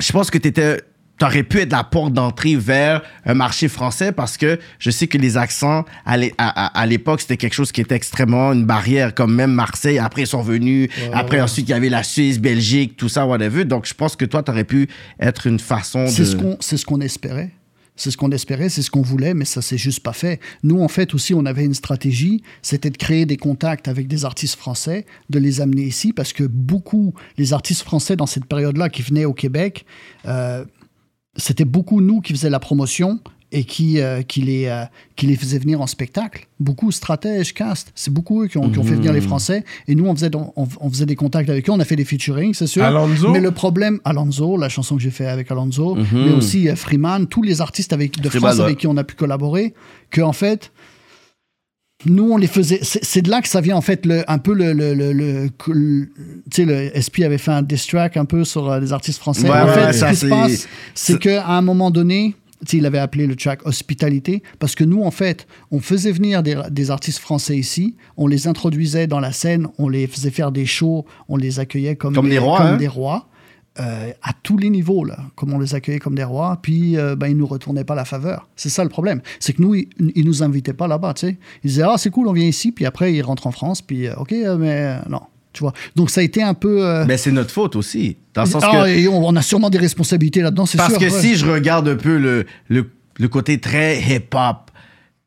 je 0.01 0.13
pense 0.13 0.31
que 0.31 0.39
tu 0.39 0.49
étais 0.49 0.81
T'aurais 1.19 1.45
pu 1.45 1.61
être 1.61 1.73
la 1.73 1.83
porte 1.83 2.13
d'entrée 2.13 2.57
vers 2.57 3.01
un 3.25 3.33
marché 3.33 3.69
français 3.69 4.13
parce 4.13 4.37
que 4.37 4.59
je 4.79 4.91
sais 4.91 5.07
que 5.07 5.17
les 5.17 5.39
accents, 5.39 5.87
à 6.05 6.19
l'é- 6.19 6.35
à 6.37 6.67
à- 6.67 6.79
à 6.79 6.85
l'époque, 6.85 7.23
c'était 7.23 7.39
quelque 7.39 7.55
chose 7.55 7.73
qui 7.73 7.81
était 7.81 7.95
extrêmement 7.95 8.53
une 8.53 8.67
barrière, 8.67 9.15
comme 9.15 9.35
même 9.35 9.51
Marseille. 9.51 9.99
Après, 9.99 10.25
ils 10.25 10.27
sont 10.27 10.43
venus. 10.43 10.91
après, 11.15 11.41
ensuite, 11.41 11.67
il 11.71 11.71
y 11.71 11.75
avait 11.75 11.89
la 11.89 12.03
Suisse, 12.03 12.39
Belgique, 12.39 12.99
tout 12.99 13.09
ça, 13.09 13.25
whatever. 13.27 13.65
Donc, 13.65 13.87
je 13.87 13.95
pense 13.95 14.15
que 14.15 14.27
toi, 14.27 14.43
t'aurais 14.43 14.65
pu 14.65 14.89
être 15.19 15.47
une 15.47 15.59
façon 15.59 16.05
de... 16.05 16.11
C'est 16.11 16.27
ce 16.27 16.37
qu'on 16.37 16.59
c'est 16.61 16.77
ce 16.77 16.85
qu'on 16.85 17.01
espérait. 17.01 17.51
C'est 17.97 18.11
ce 18.11 18.17
qu'on 18.17 18.31
espérait, 18.31 18.69
c'est 18.69 18.83
ce 18.83 18.91
qu'on 18.91 19.03
voulait, 19.03 19.35
mais 19.35 19.45
ça 19.45 19.63
s'est 19.63 19.79
juste 19.79 20.01
pas 20.01 20.13
fait. 20.13 20.41
Nous, 20.63 20.81
en 20.81 20.89
fait, 20.89 21.15
aussi, 21.15 21.35
on 21.35 21.47
avait 21.47 21.65
une 21.65 21.75
stratégie, 21.75 22.43
c'était 22.63 22.91
de 22.91 22.97
créer 22.97 23.27
des 23.27 23.37
contacts 23.37 23.89
avec 23.89 24.07
des 24.07 24.25
artistes 24.25 24.57
français, 24.57 25.07
de 25.31 25.39
les 25.39 25.61
amener 25.61 25.85
ici, 25.85 26.13
parce 26.13 26.33
que 26.33 26.45
beaucoup, 26.45 27.15
les 27.39 27.53
artistes 27.53 27.83
français 27.83 28.17
dans 28.17 28.27
cette 28.27 28.45
période-là 28.45 28.89
qui 28.89 29.03
venaient 29.03 29.25
au 29.25 29.35
Québec, 29.35 29.87
euh, 30.27 30.65
c'était 31.37 31.65
beaucoup 31.65 32.01
nous 32.01 32.21
qui 32.21 32.33
faisaient 32.33 32.51
la 32.51 32.61
promotion 32.61 33.21
et 33.53 33.65
qui, 33.65 34.01
euh, 34.01 34.23
qui, 34.23 34.43
les, 34.43 34.67
euh, 34.67 34.85
qui 35.15 35.27
les 35.27 35.37
faisaient 35.37 35.59
venir 35.59 35.81
en 35.81 35.87
spectacle. 35.87 36.47
Beaucoup 36.59 36.91
stratèges, 36.91 37.55
cast, 37.55 37.93
c'est 37.95 38.13
beaucoup 38.13 38.43
eux 38.43 38.49
qui 38.49 38.59
ont, 38.59 38.69
qui 38.71 38.79
ont 38.79 38.83
fait 38.83 38.95
venir 38.97 39.13
les 39.13 39.21
Français. 39.21 39.65
Et 39.87 39.95
nous, 39.95 40.07
on 40.07 40.15
faisait, 40.15 40.31
on, 40.35 40.53
on 40.57 40.91
faisait 40.91 41.07
des 41.07 41.15
contacts 41.17 41.49
avec 41.49 41.69
eux, 41.69 41.73
on 41.73 41.79
a 41.81 41.85
fait 41.85 41.97
des 41.97 42.05
featuring, 42.05 42.55
c'est 42.55 42.67
sûr. 42.67 42.83
Alonso? 42.85 43.31
Mais 43.31 43.41
le 43.41 43.53
problème, 43.53 44.01
Alonso, 44.05 44.57
la 44.57 44.69
chanson 44.69 44.97
que 44.97 45.03
j'ai 45.03 45.11
fait 45.11 45.27
avec 45.27 45.51
Alonso, 45.51 45.97
mais 46.13 46.33
aussi 46.33 46.69
euh, 46.69 46.77
Freeman, 46.77 47.27
tous 47.29 47.43
les 47.43 47.61
artistes 47.61 47.93
avec, 47.93 48.21
de 48.21 48.29
France 48.29 48.59
avec 48.61 48.79
qui 48.79 48.87
on 48.87 48.97
a 48.97 49.05
pu 49.05 49.15
collaborer, 49.15 49.75
que 50.11 50.21
en 50.23 50.33
fait, 50.33 50.73
nous, 52.05 52.31
on 52.31 52.37
les 52.37 52.47
faisait. 52.47 52.81
C'est 52.83 53.23
de 53.23 53.31
là 53.31 53.41
que 53.41 53.49
ça 53.49 53.61
vient, 53.63 53.75
en 53.77 53.81
fait, 53.81 54.05
le, 54.05 54.23
un 54.31 54.39
peu 54.39 54.53
le. 54.55 54.73
le, 54.75 54.93
le, 54.95 55.13
le- 55.13 55.49
le- 55.69 56.07
tu 56.07 56.11
sais, 56.53 56.65
le 56.67 56.91
SP 56.93 57.25
avait 57.25 57.39
fait 57.39 57.53
un 57.53 57.63
diss 57.63 57.87
track 57.87 58.17
un 58.19 58.27
peu 58.27 58.45
sur 58.45 58.79
les 58.79 58.93
artistes 58.93 59.19
français. 59.19 59.49
Ouais, 59.49 59.59
en 59.59 59.67
ouais, 59.67 59.73
fait, 59.73 59.93
ce 59.95 60.05
qui 60.11 60.17
se 60.17 60.27
passe, 60.27 60.69
c'est 60.95 61.19
qu'à 61.19 61.47
un 61.49 61.63
moment 61.63 61.91
donné, 61.91 62.35
il 62.73 62.87
avait 62.87 62.99
appelé 62.99 63.27
le 63.27 63.37
track 63.37 63.67
Hospitalité, 63.67 64.43
parce 64.59 64.75
que 64.75 64.85
nous, 64.85 65.03
en 65.03 65.11
fait, 65.11 65.47
on 65.71 65.81
faisait 65.81 66.13
venir 66.13 66.43
des, 66.43 66.61
des 66.71 66.91
artistes 66.91 67.19
français 67.19 67.57
ici, 67.57 67.97
on 68.17 68.27
les 68.27 68.49
introduisait 68.49 69.07
dans 69.07 69.21
la 69.21 69.33
scène, 69.33 69.67
on 69.79 69.89
les 69.89 70.07
faisait 70.07 70.31
faire 70.31 70.53
des 70.53 70.67
shows, 70.67 71.05
on 71.29 71.37
les 71.37 71.61
accueillait 71.61 71.97
comme, 71.97 72.15
Comme 72.15 72.29
des 72.29 72.39
rois, 72.39 72.63
hein. 72.63 72.77
des 72.77 72.89
rois. 72.89 73.29
euh, 73.79 74.11
à 74.23 74.33
tous 74.43 74.57
les 74.57 74.71
niveaux, 74.71 75.05
là, 75.05 75.19
comme 75.35 75.53
on 75.53 75.59
les 75.59 75.75
accueillait 75.75 75.99
comme 75.99 76.15
des 76.15 76.25
rois, 76.25 76.59
puis 76.63 76.97
euh, 76.97 77.15
ben, 77.15 77.27
ils 77.29 77.37
nous 77.37 77.47
retournaient 77.47 77.85
pas 77.85 77.95
la 77.95 78.07
faveur. 78.07 78.49
C'est 78.57 78.71
ça 78.71 78.83
le 78.83 78.89
problème. 78.89 79.21
C'est 79.39 79.53
que 79.53 79.61
nous, 79.61 79.75
ils, 79.75 79.89
ils 80.15 80.25
nous 80.25 80.43
invitaient 80.43 80.73
pas 80.73 80.89
là-bas, 80.89 81.13
tu 81.15 81.27
sais. 81.27 81.39
Ils 81.63 81.69
disaient, 81.69 81.83
ah, 81.87 81.97
c'est 81.99 82.11
cool, 82.11 82.27
on 82.29 82.33
vient 82.33 82.47
ici, 82.47 82.73
puis 82.73 82.87
après, 82.87 83.13
ils 83.13 83.23
rentrent 83.23 83.47
en 83.47 83.53
France, 83.53 83.83
puis 83.83 84.07
euh, 84.07 84.15
ok, 84.17 84.35
mais 84.59 84.97
non, 85.11 85.21
tu 85.57 85.63
vois. 85.65 85.73
Donc, 85.97 86.11
ça 86.11 86.21
a 86.21 86.25
été 86.25 86.43
un 86.43 86.55
peu. 86.55 86.85
euh, 86.87 87.05
Mais 87.07 87.17
c'est 87.17 87.33
notre 87.33 87.51
faute 87.51 87.75
aussi. 87.75 88.17
Dans 88.35 88.45
le 88.45 88.49
sens 88.51 88.63
ah, 88.65 88.85
que... 88.85 88.89
et 88.91 89.09
on, 89.09 89.27
on 89.27 89.35
a 89.35 89.43
sûrement 89.43 89.71
des 89.71 89.79
responsabilités 89.79 90.43
là-dedans, 90.43 90.67
c'est 90.67 90.79
sûr. 90.79 90.87
Parce 90.87 90.99
que 90.99 91.11
ouais. 91.11 91.21
si 91.21 91.37
je 91.37 91.47
regarde 91.47 91.89
un 91.89 91.97
peu 91.97 92.19
le, 92.19 92.45
le, 92.69 92.91
le 93.19 93.29
côté 93.29 93.59
très 93.59 93.99
hip-hop, 94.01 94.71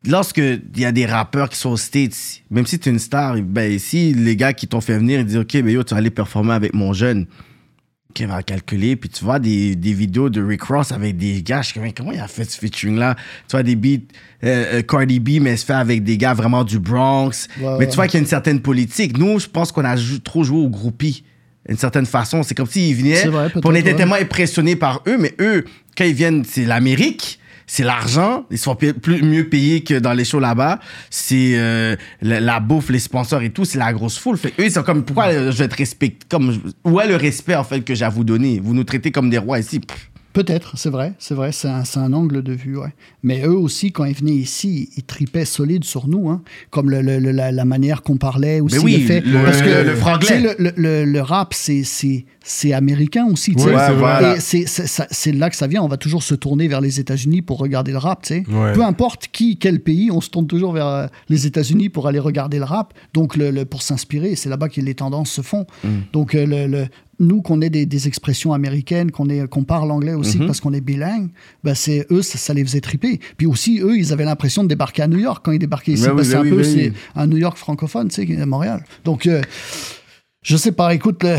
lorsque 0.07 0.37
il 0.37 0.61
y 0.79 0.85
a 0.85 0.91
des 0.91 1.05
rappeurs 1.05 1.49
qui 1.49 1.57
sont 1.57 1.71
aux 1.71 1.77
States, 1.77 2.15
même 2.51 2.65
si 2.65 2.77
tu 2.79 2.89
es 2.89 2.91
une 2.91 2.99
star, 2.99 3.35
ben 3.41 3.71
ici, 3.71 4.13
les 4.13 4.35
gars 4.35 4.53
qui 4.53 4.67
t'ont 4.67 4.81
fait 4.81 4.97
venir, 4.97 5.19
ils 5.19 5.25
disent 5.25 5.37
OK, 5.37 5.53
ben 5.53 5.69
yo, 5.69 5.83
tu 5.83 5.93
vas 5.93 5.97
aller 5.97 6.11
performer 6.11 6.53
avec 6.53 6.73
mon 6.73 6.93
jeune. 6.93 7.25
Qui 8.11 8.25
va 8.25 8.41
calculer, 8.41 8.95
puis 8.95 9.07
tu 9.07 9.23
vois 9.23 9.37
des, 9.37 9.75
des 9.75 9.93
vidéos 9.93 10.31
de 10.31 10.41
Rick 10.41 10.63
Ross 10.63 10.91
avec 10.91 11.15
des 11.15 11.43
gars, 11.43 11.61
je 11.61 11.67
suis 11.69 11.93
comment 11.95 12.11
il 12.11 12.19
a 12.19 12.27
fait 12.27 12.43
ce 12.43 12.57
featuring-là? 12.57 13.15
Tu 13.47 13.51
vois 13.51 13.61
des 13.61 13.75
beats, 13.75 13.99
euh, 14.43 14.79
euh, 14.79 14.81
Cardi 14.81 15.19
B, 15.19 15.39
mais 15.39 15.55
se 15.55 15.63
fait 15.63 15.73
avec 15.73 16.03
des 16.03 16.17
gars 16.17 16.33
vraiment 16.33 16.63
du 16.63 16.79
Bronx. 16.79 17.47
Ouais, 17.61 17.77
mais 17.77 17.87
tu 17.87 17.95
vois 17.95 18.07
qu'il 18.07 18.15
y 18.15 18.17
a 18.17 18.21
une 18.21 18.25
certaine 18.27 18.61
politique. 18.61 19.15
Nous, 19.15 19.39
je 19.39 19.45
pense 19.47 19.71
qu'on 19.71 19.85
a 19.85 19.95
jou- 19.95 20.17
trop 20.19 20.43
joué 20.43 20.57
au 20.57 20.69
groupie, 20.69 21.23
d'une 21.67 21.77
certaine 21.77 22.07
façon. 22.07 22.41
C'est 22.41 22.55
comme 22.55 22.65
s'ils 22.65 22.95
venaient, 22.95 23.25
vrai, 23.27 23.51
on 23.63 23.75
était 23.75 23.91
ouais. 23.91 23.95
tellement 23.95 24.15
impressionnés 24.15 24.75
par 24.75 25.03
eux, 25.07 25.17
mais 25.19 25.35
eux, 25.39 25.63
quand 25.95 26.03
ils 26.05 26.15
viennent, 26.15 26.43
c'est 26.43 26.65
l'Amérique, 26.65 27.38
c'est 27.71 27.83
l'argent, 27.83 28.45
ils 28.49 28.57
sont 28.57 28.75
plus, 28.75 29.21
mieux 29.21 29.47
payés 29.47 29.83
que 29.83 29.93
dans 29.93 30.13
les 30.13 30.25
shows 30.25 30.39
là-bas, 30.39 30.79
c'est 31.11 31.51
euh, 31.53 31.95
la, 32.19 32.39
la 32.39 32.59
bouffe, 32.59 32.89
les 32.89 32.97
sponsors 32.97 33.43
et 33.43 33.51
tout, 33.51 33.63
c'est 33.63 33.77
la 33.77 33.93
grosse 33.93 34.17
foule. 34.17 34.37
Fait 34.37 34.51
eux, 34.59 34.65
ils 34.65 34.71
sont 34.71 34.81
comme, 34.81 35.03
pourquoi 35.03 35.51
je 35.51 35.63
te 35.63 35.75
respecter 35.75 36.25
comme, 36.27 36.59
Où 36.83 36.99
est 36.99 37.07
le 37.07 37.15
respect, 37.15 37.53
en 37.53 37.63
fait, 37.63 37.81
que 37.81 37.93
j'ai 37.93 38.05
à 38.05 38.09
vous 38.09 38.23
donner? 38.23 38.59
Vous 38.59 38.73
nous 38.73 38.83
traitez 38.83 39.11
comme 39.11 39.29
des 39.29 39.37
rois 39.37 39.59
ici. 39.59 39.79
Peut-être, 40.31 40.77
c'est 40.77 40.91
vrai, 40.91 41.13
c'est 41.17 41.33
vrai, 41.33 41.51
c'est 41.51 41.67
un, 41.67 41.81
un 41.95 42.13
angle 42.13 42.43
de 42.43 42.53
vue, 42.53 42.77
ouais. 42.77 42.93
Mais 43.23 43.41
eux 43.45 43.57
aussi, 43.57 43.91
quand 43.91 44.05
ils 44.05 44.13
venaient 44.15 44.31
ici, 44.31 44.89
ils 44.95 45.03
tripaient 45.03 45.43
solide 45.43 45.83
sur 45.83 46.07
nous, 46.07 46.29
hein. 46.29 46.43
Comme 46.69 46.91
le, 46.91 47.01
le- 47.01 47.17
le- 47.17 47.31
la, 47.31 47.51
la 47.51 47.65
manière 47.65 48.03
qu'on 48.03 48.17
parlait 48.17 48.59
aussi. 48.61 48.75
Mais 48.77 48.81
oui, 48.83 48.97
le 48.97 49.07
fait, 49.07 49.21
le- 49.21 49.43
parce 49.43 49.61
que 49.61 49.83
le 49.83 49.95
franglais. 49.95 50.39
Le, 50.39 50.55
le- 50.59 50.73
le- 50.75 51.05
le 51.05 51.21
rap, 51.21 51.53
c'est, 51.55 51.83
américain 52.73 53.25
aussi, 53.25 53.53
Ouais, 53.55 54.39
sais. 54.39 54.65
c'est 54.67 55.31
là 55.31 55.49
que 55.49 55.55
ça 55.55 55.65
vient. 55.67 55.81
On 55.81 55.87
va 55.87 55.97
toujours 55.97 56.21
se 56.23 56.35
tourner 56.35 56.67
vers 56.67 56.81
les 56.81 56.99
États-Unis 56.99 57.41
pour 57.41 57.57
regarder 57.57 57.91
le 57.91 57.97
rap, 57.97 58.21
tu 58.21 58.27
sais. 58.27 58.43
Ouais. 58.49 58.73
Peu 58.73 58.83
importe 58.83 59.29
qui, 59.31 59.57
quel 59.57 59.79
pays, 59.79 60.11
on 60.11 60.21
se 60.21 60.29
tourne 60.29 60.45
toujours 60.47 60.73
vers 60.73 60.87
euh, 60.87 61.07
les 61.29 61.47
États-Unis 61.47 61.89
pour 61.89 62.07
aller 62.07 62.19
regarder 62.19 62.59
le 62.59 62.65
rap. 62.65 62.93
Donc, 63.15 63.35
le, 63.35 63.49
le- 63.49 63.65
pour 63.65 63.81
s'inspirer, 63.81 64.35
c'est 64.35 64.49
là-bas 64.49 64.69
que 64.69 64.79
les 64.79 64.93
tendances 64.93 65.31
se 65.31 65.41
font. 65.41 65.65
Mm. 65.83 65.87
Donc, 66.13 66.35
euh, 66.35 66.45
le, 66.45 66.67
le- 66.67 66.87
nous, 67.19 67.41
qu'on 67.41 67.61
ait 67.61 67.69
des, 67.69 67.85
des 67.85 68.07
expressions 68.07 68.53
américaines, 68.53 69.11
qu'on 69.11 69.27
qu'on 69.47 69.63
parle 69.63 69.91
anglais 69.91 70.13
aussi 70.13 70.37
Mm-hmm. 70.39 70.45
parce 70.47 70.61
qu'on 70.61 70.73
est 70.73 70.81
bilingue, 70.81 71.29
ben 71.63 71.75
c'est 71.75 72.05
eux, 72.11 72.21
ça, 72.21 72.37
ça 72.37 72.53
les 72.53 72.63
faisait 72.63 72.81
triper. 72.81 73.19
Puis 73.37 73.45
aussi, 73.47 73.79
eux, 73.81 73.97
ils 73.97 74.13
avaient 74.13 74.25
l'impression 74.25 74.63
de 74.63 74.67
débarquer 74.69 75.01
à 75.03 75.07
New 75.07 75.19
York 75.19 75.41
quand 75.45 75.51
ils 75.51 75.59
débarquaient 75.59 75.93
ici. 75.93 76.03
Ben 76.05 76.11
oui, 76.11 76.15
parce 76.17 76.27
que 76.29 76.33
ben 76.33 76.39
c'est 76.43 76.49
oui, 76.49 76.53
un 76.53 76.55
peu 76.55 76.61
ben 76.61 76.91
oui. 76.93 76.93
un 77.15 77.27
New 77.27 77.37
York 77.37 77.57
francophone, 77.57 78.07
tu 78.09 78.25
sais, 78.27 78.41
à 78.41 78.45
Montréal. 78.45 78.83
Donc, 79.05 79.27
euh, 79.27 79.41
je 80.43 80.55
sais 80.57 80.71
pas, 80.71 80.93
écoute, 80.93 81.23
le- 81.23 81.37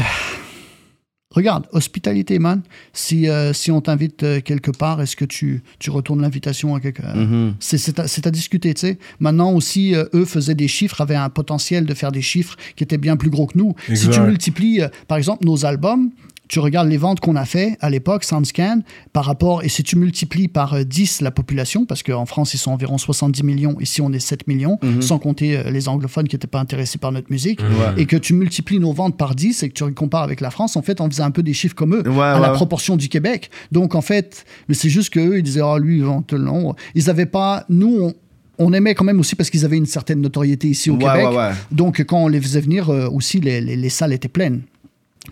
regarde, 1.31 1.67
hospitalité, 1.73 2.39
man. 2.39 2.63
Si, 2.93 3.29
euh, 3.29 3.53
si 3.53 3.71
on 3.71 3.81
t'invite 3.81 4.23
euh, 4.23 4.41
quelque 4.41 4.71
part, 4.71 5.01
est-ce 5.01 5.17
que 5.17 5.25
tu, 5.25 5.63
tu 5.79 5.91
retournes 5.91 6.23
l'invitation 6.23 6.75
à 6.75 6.81
quelqu'un? 6.81 7.15
Mm-hmm. 7.15 7.53
C'est 7.61 7.79
c'est 7.79 7.99
à, 8.01 8.29
à 8.29 8.31
discuter, 8.31 8.75
tu 8.75 8.81
sais. 8.81 8.99
Maintenant 9.21 9.53
aussi, 9.53 9.95
euh, 9.95 10.05
eux 10.15 10.25
faisaient 10.25 10.55
des 10.55 10.69
chiffres, 10.69 11.01
avaient 11.01 11.15
un 11.15 11.31
potentiel 11.31 11.87
de 11.87 11.95
faire 11.95 12.13
des 12.13 12.23
chiffres 12.23 12.57
qui 12.77 12.85
étaient 12.85 12.99
bien 12.99 13.17
plus 13.17 13.31
gros 13.31 13.47
que 13.47 13.57
nous. 13.57 13.75
Si 13.95 14.09
tu 14.09 14.21
multiplies, 14.21 14.83
euh, 14.83 14.89
par 15.07 15.19
exemple, 15.19 15.45
nos 15.45 15.65
albums, 15.65 16.11
tu 16.51 16.59
regardes 16.59 16.89
les 16.89 16.97
ventes 16.97 17.21
qu'on 17.21 17.37
a 17.37 17.45
fait 17.45 17.77
à 17.81 17.91
l'époque, 17.91 18.25
SoundScan, 18.25 18.81
par 19.13 19.25
rapport, 19.25 19.63
et 19.63 19.69
si 19.69 19.85
tu 19.85 19.95
multiplies 19.97 20.49
par 20.49 20.75
euh, 20.75 20.83
10 20.83 21.21
la 21.21 21.31
population, 21.31 21.87
parce 21.87 22.03
qu'en 22.03 22.27
France, 22.27 22.55
ils 22.55 22.59
sont 22.59 22.73
environ 22.73 22.99
70 22.99 23.45
millions, 23.45 23.77
ici, 23.79 24.01
on 24.03 24.13
est 24.13 24.19
7 24.19 24.49
millions, 24.49 24.77
Mhm. 24.83 25.01
sans 25.01 25.21
compter 25.21 25.57
euh, 25.57 25.71
les 25.71 25.89
anglophones 25.89 26.27
qui 26.27 26.35
n'étaient 26.35 26.49
pas 26.49 26.59
intéressés 26.59 26.99
par 26.99 27.13
notre 27.13 27.31
musique, 27.31 27.61
et 27.97 28.07
que 28.07 28.17
tu 28.17 28.35
multiplies 28.35 28.81
nos 28.81 28.93
ventes 28.93 29.17
par 29.17 29.37
10 29.37 29.63
et 29.63 29.69
que 29.69 29.75
tu 29.75 29.95
compares 29.95 30.25
avec 30.25 30.41
la 30.41 30.51
France, 30.51 30.77
en 30.77 30.83
fait, 30.83 31.01
on 31.01 31.09
faisait 31.09 31.23
un 31.23 31.31
peu 31.31 31.45
des 31.45 31.53
chiffres 31.53 31.77
comme 31.77 31.95
eux, 31.95 32.03
Ouais, 32.09 32.21
à 32.25 32.41
la 32.41 32.49
proportion 32.51 32.97
du 32.97 33.09
Québec. 33.09 33.49
Donc, 33.71 33.95
en 33.95 34.01
fait, 34.03 34.45
mais 34.69 34.75
c'est 34.75 34.89
juste 34.91 35.11
qu'eux, 35.11 35.39
ils 35.39 35.43
disaient, 35.45 35.63
ah, 35.63 35.79
lui, 35.79 35.99
il 35.99 36.03
vend 36.05 36.25
le 36.33 36.39
nom. 36.39 36.75
Ils 36.97 37.05
n'avaient 37.07 37.27
pas, 37.27 37.65
nous, 37.69 37.97
on, 38.01 38.15
on 38.59 38.73
aimait 38.73 38.95
quand 38.97 39.05
même 39.05 39.21
aussi 39.21 39.37
parce 39.37 39.51
qu'ils 39.51 39.65
avaient 39.65 39.77
une 39.79 39.87
certaine 39.87 40.21
notoriété 40.21 40.67
ici 40.69 40.91
au 40.91 40.95
Ouais, 40.97 41.05
Québec. 41.05 41.29
ouais, 41.31 41.37
ouais. 41.37 41.51
Donc, 41.71 42.01
quand 42.07 42.25
on 42.25 42.29
les 42.29 42.41
faisait 42.41 42.61
venir, 42.61 42.91
euh, 42.91 43.09
aussi, 43.09 43.39
les, 43.41 43.61
les- 43.61 43.77
les 43.77 43.89
salles 43.89 44.13
étaient 44.13 44.29
pleines. 44.29 44.63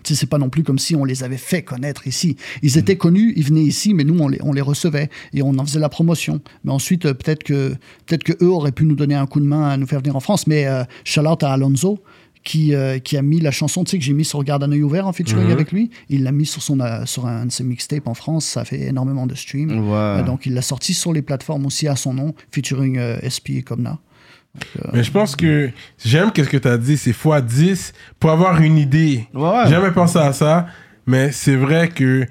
Tu 0.05 0.13
sais, 0.15 0.21
c'est 0.21 0.27
pas 0.27 0.37
non 0.39 0.51
plus 0.51 0.63
comme 0.65 0.79
si 0.79 0.95
on 0.95 1.05
les 1.05 1.25
avait 1.25 1.39
fait 1.39 1.63
connaître 1.63 2.07
ici. 2.07 2.37
Ils 2.63 2.77
étaient 2.77 2.95
Mm. 2.95 2.99
connus, 2.99 3.33
ils 3.37 3.45
venaient 3.45 3.63
ici, 3.65 3.95
mais 3.95 4.05
nous, 4.05 4.19
on 4.19 4.29
les, 4.29 4.39
on 4.43 4.53
les 4.53 4.61
recevait 4.61 5.09
et 5.33 5.43
on 5.43 5.57
en 5.59 5.65
faisait 5.65 5.81
la 5.81 5.89
promotion. 5.89 6.41
Mais 6.65 6.73
ensuite, 6.73 7.07
euh, 7.07 7.15
peut-être 7.15 7.43
que, 7.43 7.71
peut-être 8.07 8.23
que 8.23 8.33
eux 8.45 8.49
auraient 8.51 8.73
pu 8.73 8.85
nous 8.85 8.95
donner 8.97 9.15
un 9.15 9.27
coup 9.27 9.41
de 9.41 9.47
main 9.47 9.69
à 9.69 9.77
nous 9.79 9.87
faire 9.87 10.01
venir 10.01 10.15
en 10.15 10.21
France. 10.21 10.47
Mais 10.47 10.67
euh, 10.67 10.85
shout 11.05 11.21
out 11.27 11.43
à 11.43 11.53
Alonso, 11.53 11.99
qui, 12.45 12.75
euh, 12.75 12.99
qui 12.99 13.17
a 13.17 13.23
mis 13.23 13.41
la 13.41 13.51
chanson, 13.51 13.83
tu 13.85 13.93
sais, 13.93 13.99
que 13.99 14.05
j'ai 14.05 14.13
mis 14.13 14.25
sur 14.27 14.43
Garde 14.45 14.63
un 14.63 14.73
œil 14.73 14.83
ouvert 14.83 15.07
en 15.07 15.13
featuring 15.15 15.49
Mm-hmm. 15.49 15.53
avec 15.53 15.73
lui. 15.73 15.91
Il 16.11 16.23
l'a 16.23 16.33
mis 16.33 16.47
sur, 16.47 16.63
son, 16.63 16.81
euh, 16.81 17.05
sur 17.07 17.27
un 17.27 17.47
de 17.47 17.51
ses 17.51 17.65
mixtapes 17.65 18.07
en 18.07 18.15
France. 18.15 18.45
Ça 18.45 18.65
fait 18.67 18.83
énormément 18.89 19.27
de 19.27 19.35
streams. 19.35 19.71
Euh, 19.91 20.23
donc, 20.23 20.45
il 20.45 20.53
l'a 20.55 20.63
sorti 20.63 20.93
sur 20.93 21.13
les 21.15 21.23
plateformes 21.23 21.65
aussi 21.67 21.89
à 21.89 21.97
son 21.97 22.13
nom, 22.13 22.35
featuring 22.53 22.99
SP 23.25 23.57
et 23.57 23.63
Comna. 23.63 23.99
Mais 24.93 25.03
je 25.03 25.11
pense 25.11 25.37
que 25.37 25.71
j'aime 26.05 26.31
qu'est-ce 26.33 26.49
que 26.49 26.57
tu 26.57 26.69
as 26.69 26.79
dit, 26.79 26.97
c'est 26.97 27.13
x10 27.13 27.93
pour 28.21 28.31
avoir 28.31 28.61
une 28.61 28.79
idée. 28.79 29.27
Ouais, 29.35 29.43
ouais. 29.43 29.63
J'ai 29.65 29.71
jamais 29.71 29.91
pensé 29.93 30.19
à 30.19 30.33
ça, 30.33 30.67
mais 31.07 31.31
c'est 31.33 31.57
vrai 31.57 31.89
que 31.89 32.27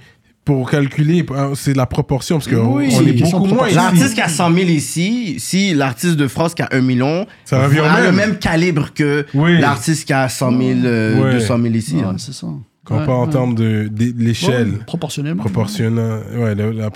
pour 0.46 0.70
calculer, 0.70 1.26
euh, 1.32 1.56
c'est 1.56 1.76
la 1.76 1.86
proportion, 1.86 2.38
parce 2.38 2.48
qu'on 2.48 2.78
Oui. 2.78 2.90
on 2.98 3.06
est 3.06 3.12
beaucoup 3.22 3.46
moins 3.48 3.70
L'artiste 3.70 4.06
ici. 4.06 4.16
qui 4.16 4.22
a 4.22 4.30
100 4.30 4.54
000 4.54 4.70
ici, 4.70 5.36
si 5.40 5.74
l'artiste 5.74 6.16
de 6.16 6.28
France 6.30 6.54
qui 6.56 6.62
a 6.62 6.70
1 6.72 6.80
million, 6.80 7.26
Ça 7.44 7.62
revient 7.66 7.82
au 7.82 7.84
a 7.84 7.98
le 8.00 8.06
même. 8.14 8.16
même 8.16 8.38
calibre 8.40 8.94
que 8.94 9.26
Oui. 9.34 9.58
l'artiste 9.60 10.06
qui 10.08 10.14
a 10.14 10.30
100 10.30 10.52
000, 10.52 10.62
euh, 10.86 11.22
Ouais. 11.22 11.32
200 11.34 11.58
000 11.62 11.74
ici. 11.76 11.96
Ouais, 11.98 12.04
hein. 12.04 12.16
c'est 12.18 12.34
ça. 12.34 12.48
Quand 12.86 13.00
Ouais, 13.00 13.06
pas 13.06 13.12
en 13.16 13.26
ouais. 13.26 13.32
termes 13.34 13.56
de, 13.56 13.90
de- 13.92 14.12
de 14.12 14.24
l'échelle. 14.24 14.70
Ouais, 14.70 14.78
proportionnellement. 14.86 15.44
proportionnant. 15.44 16.20
Ouais, 16.38 16.56
la- 16.56 16.72
la 16.72 16.90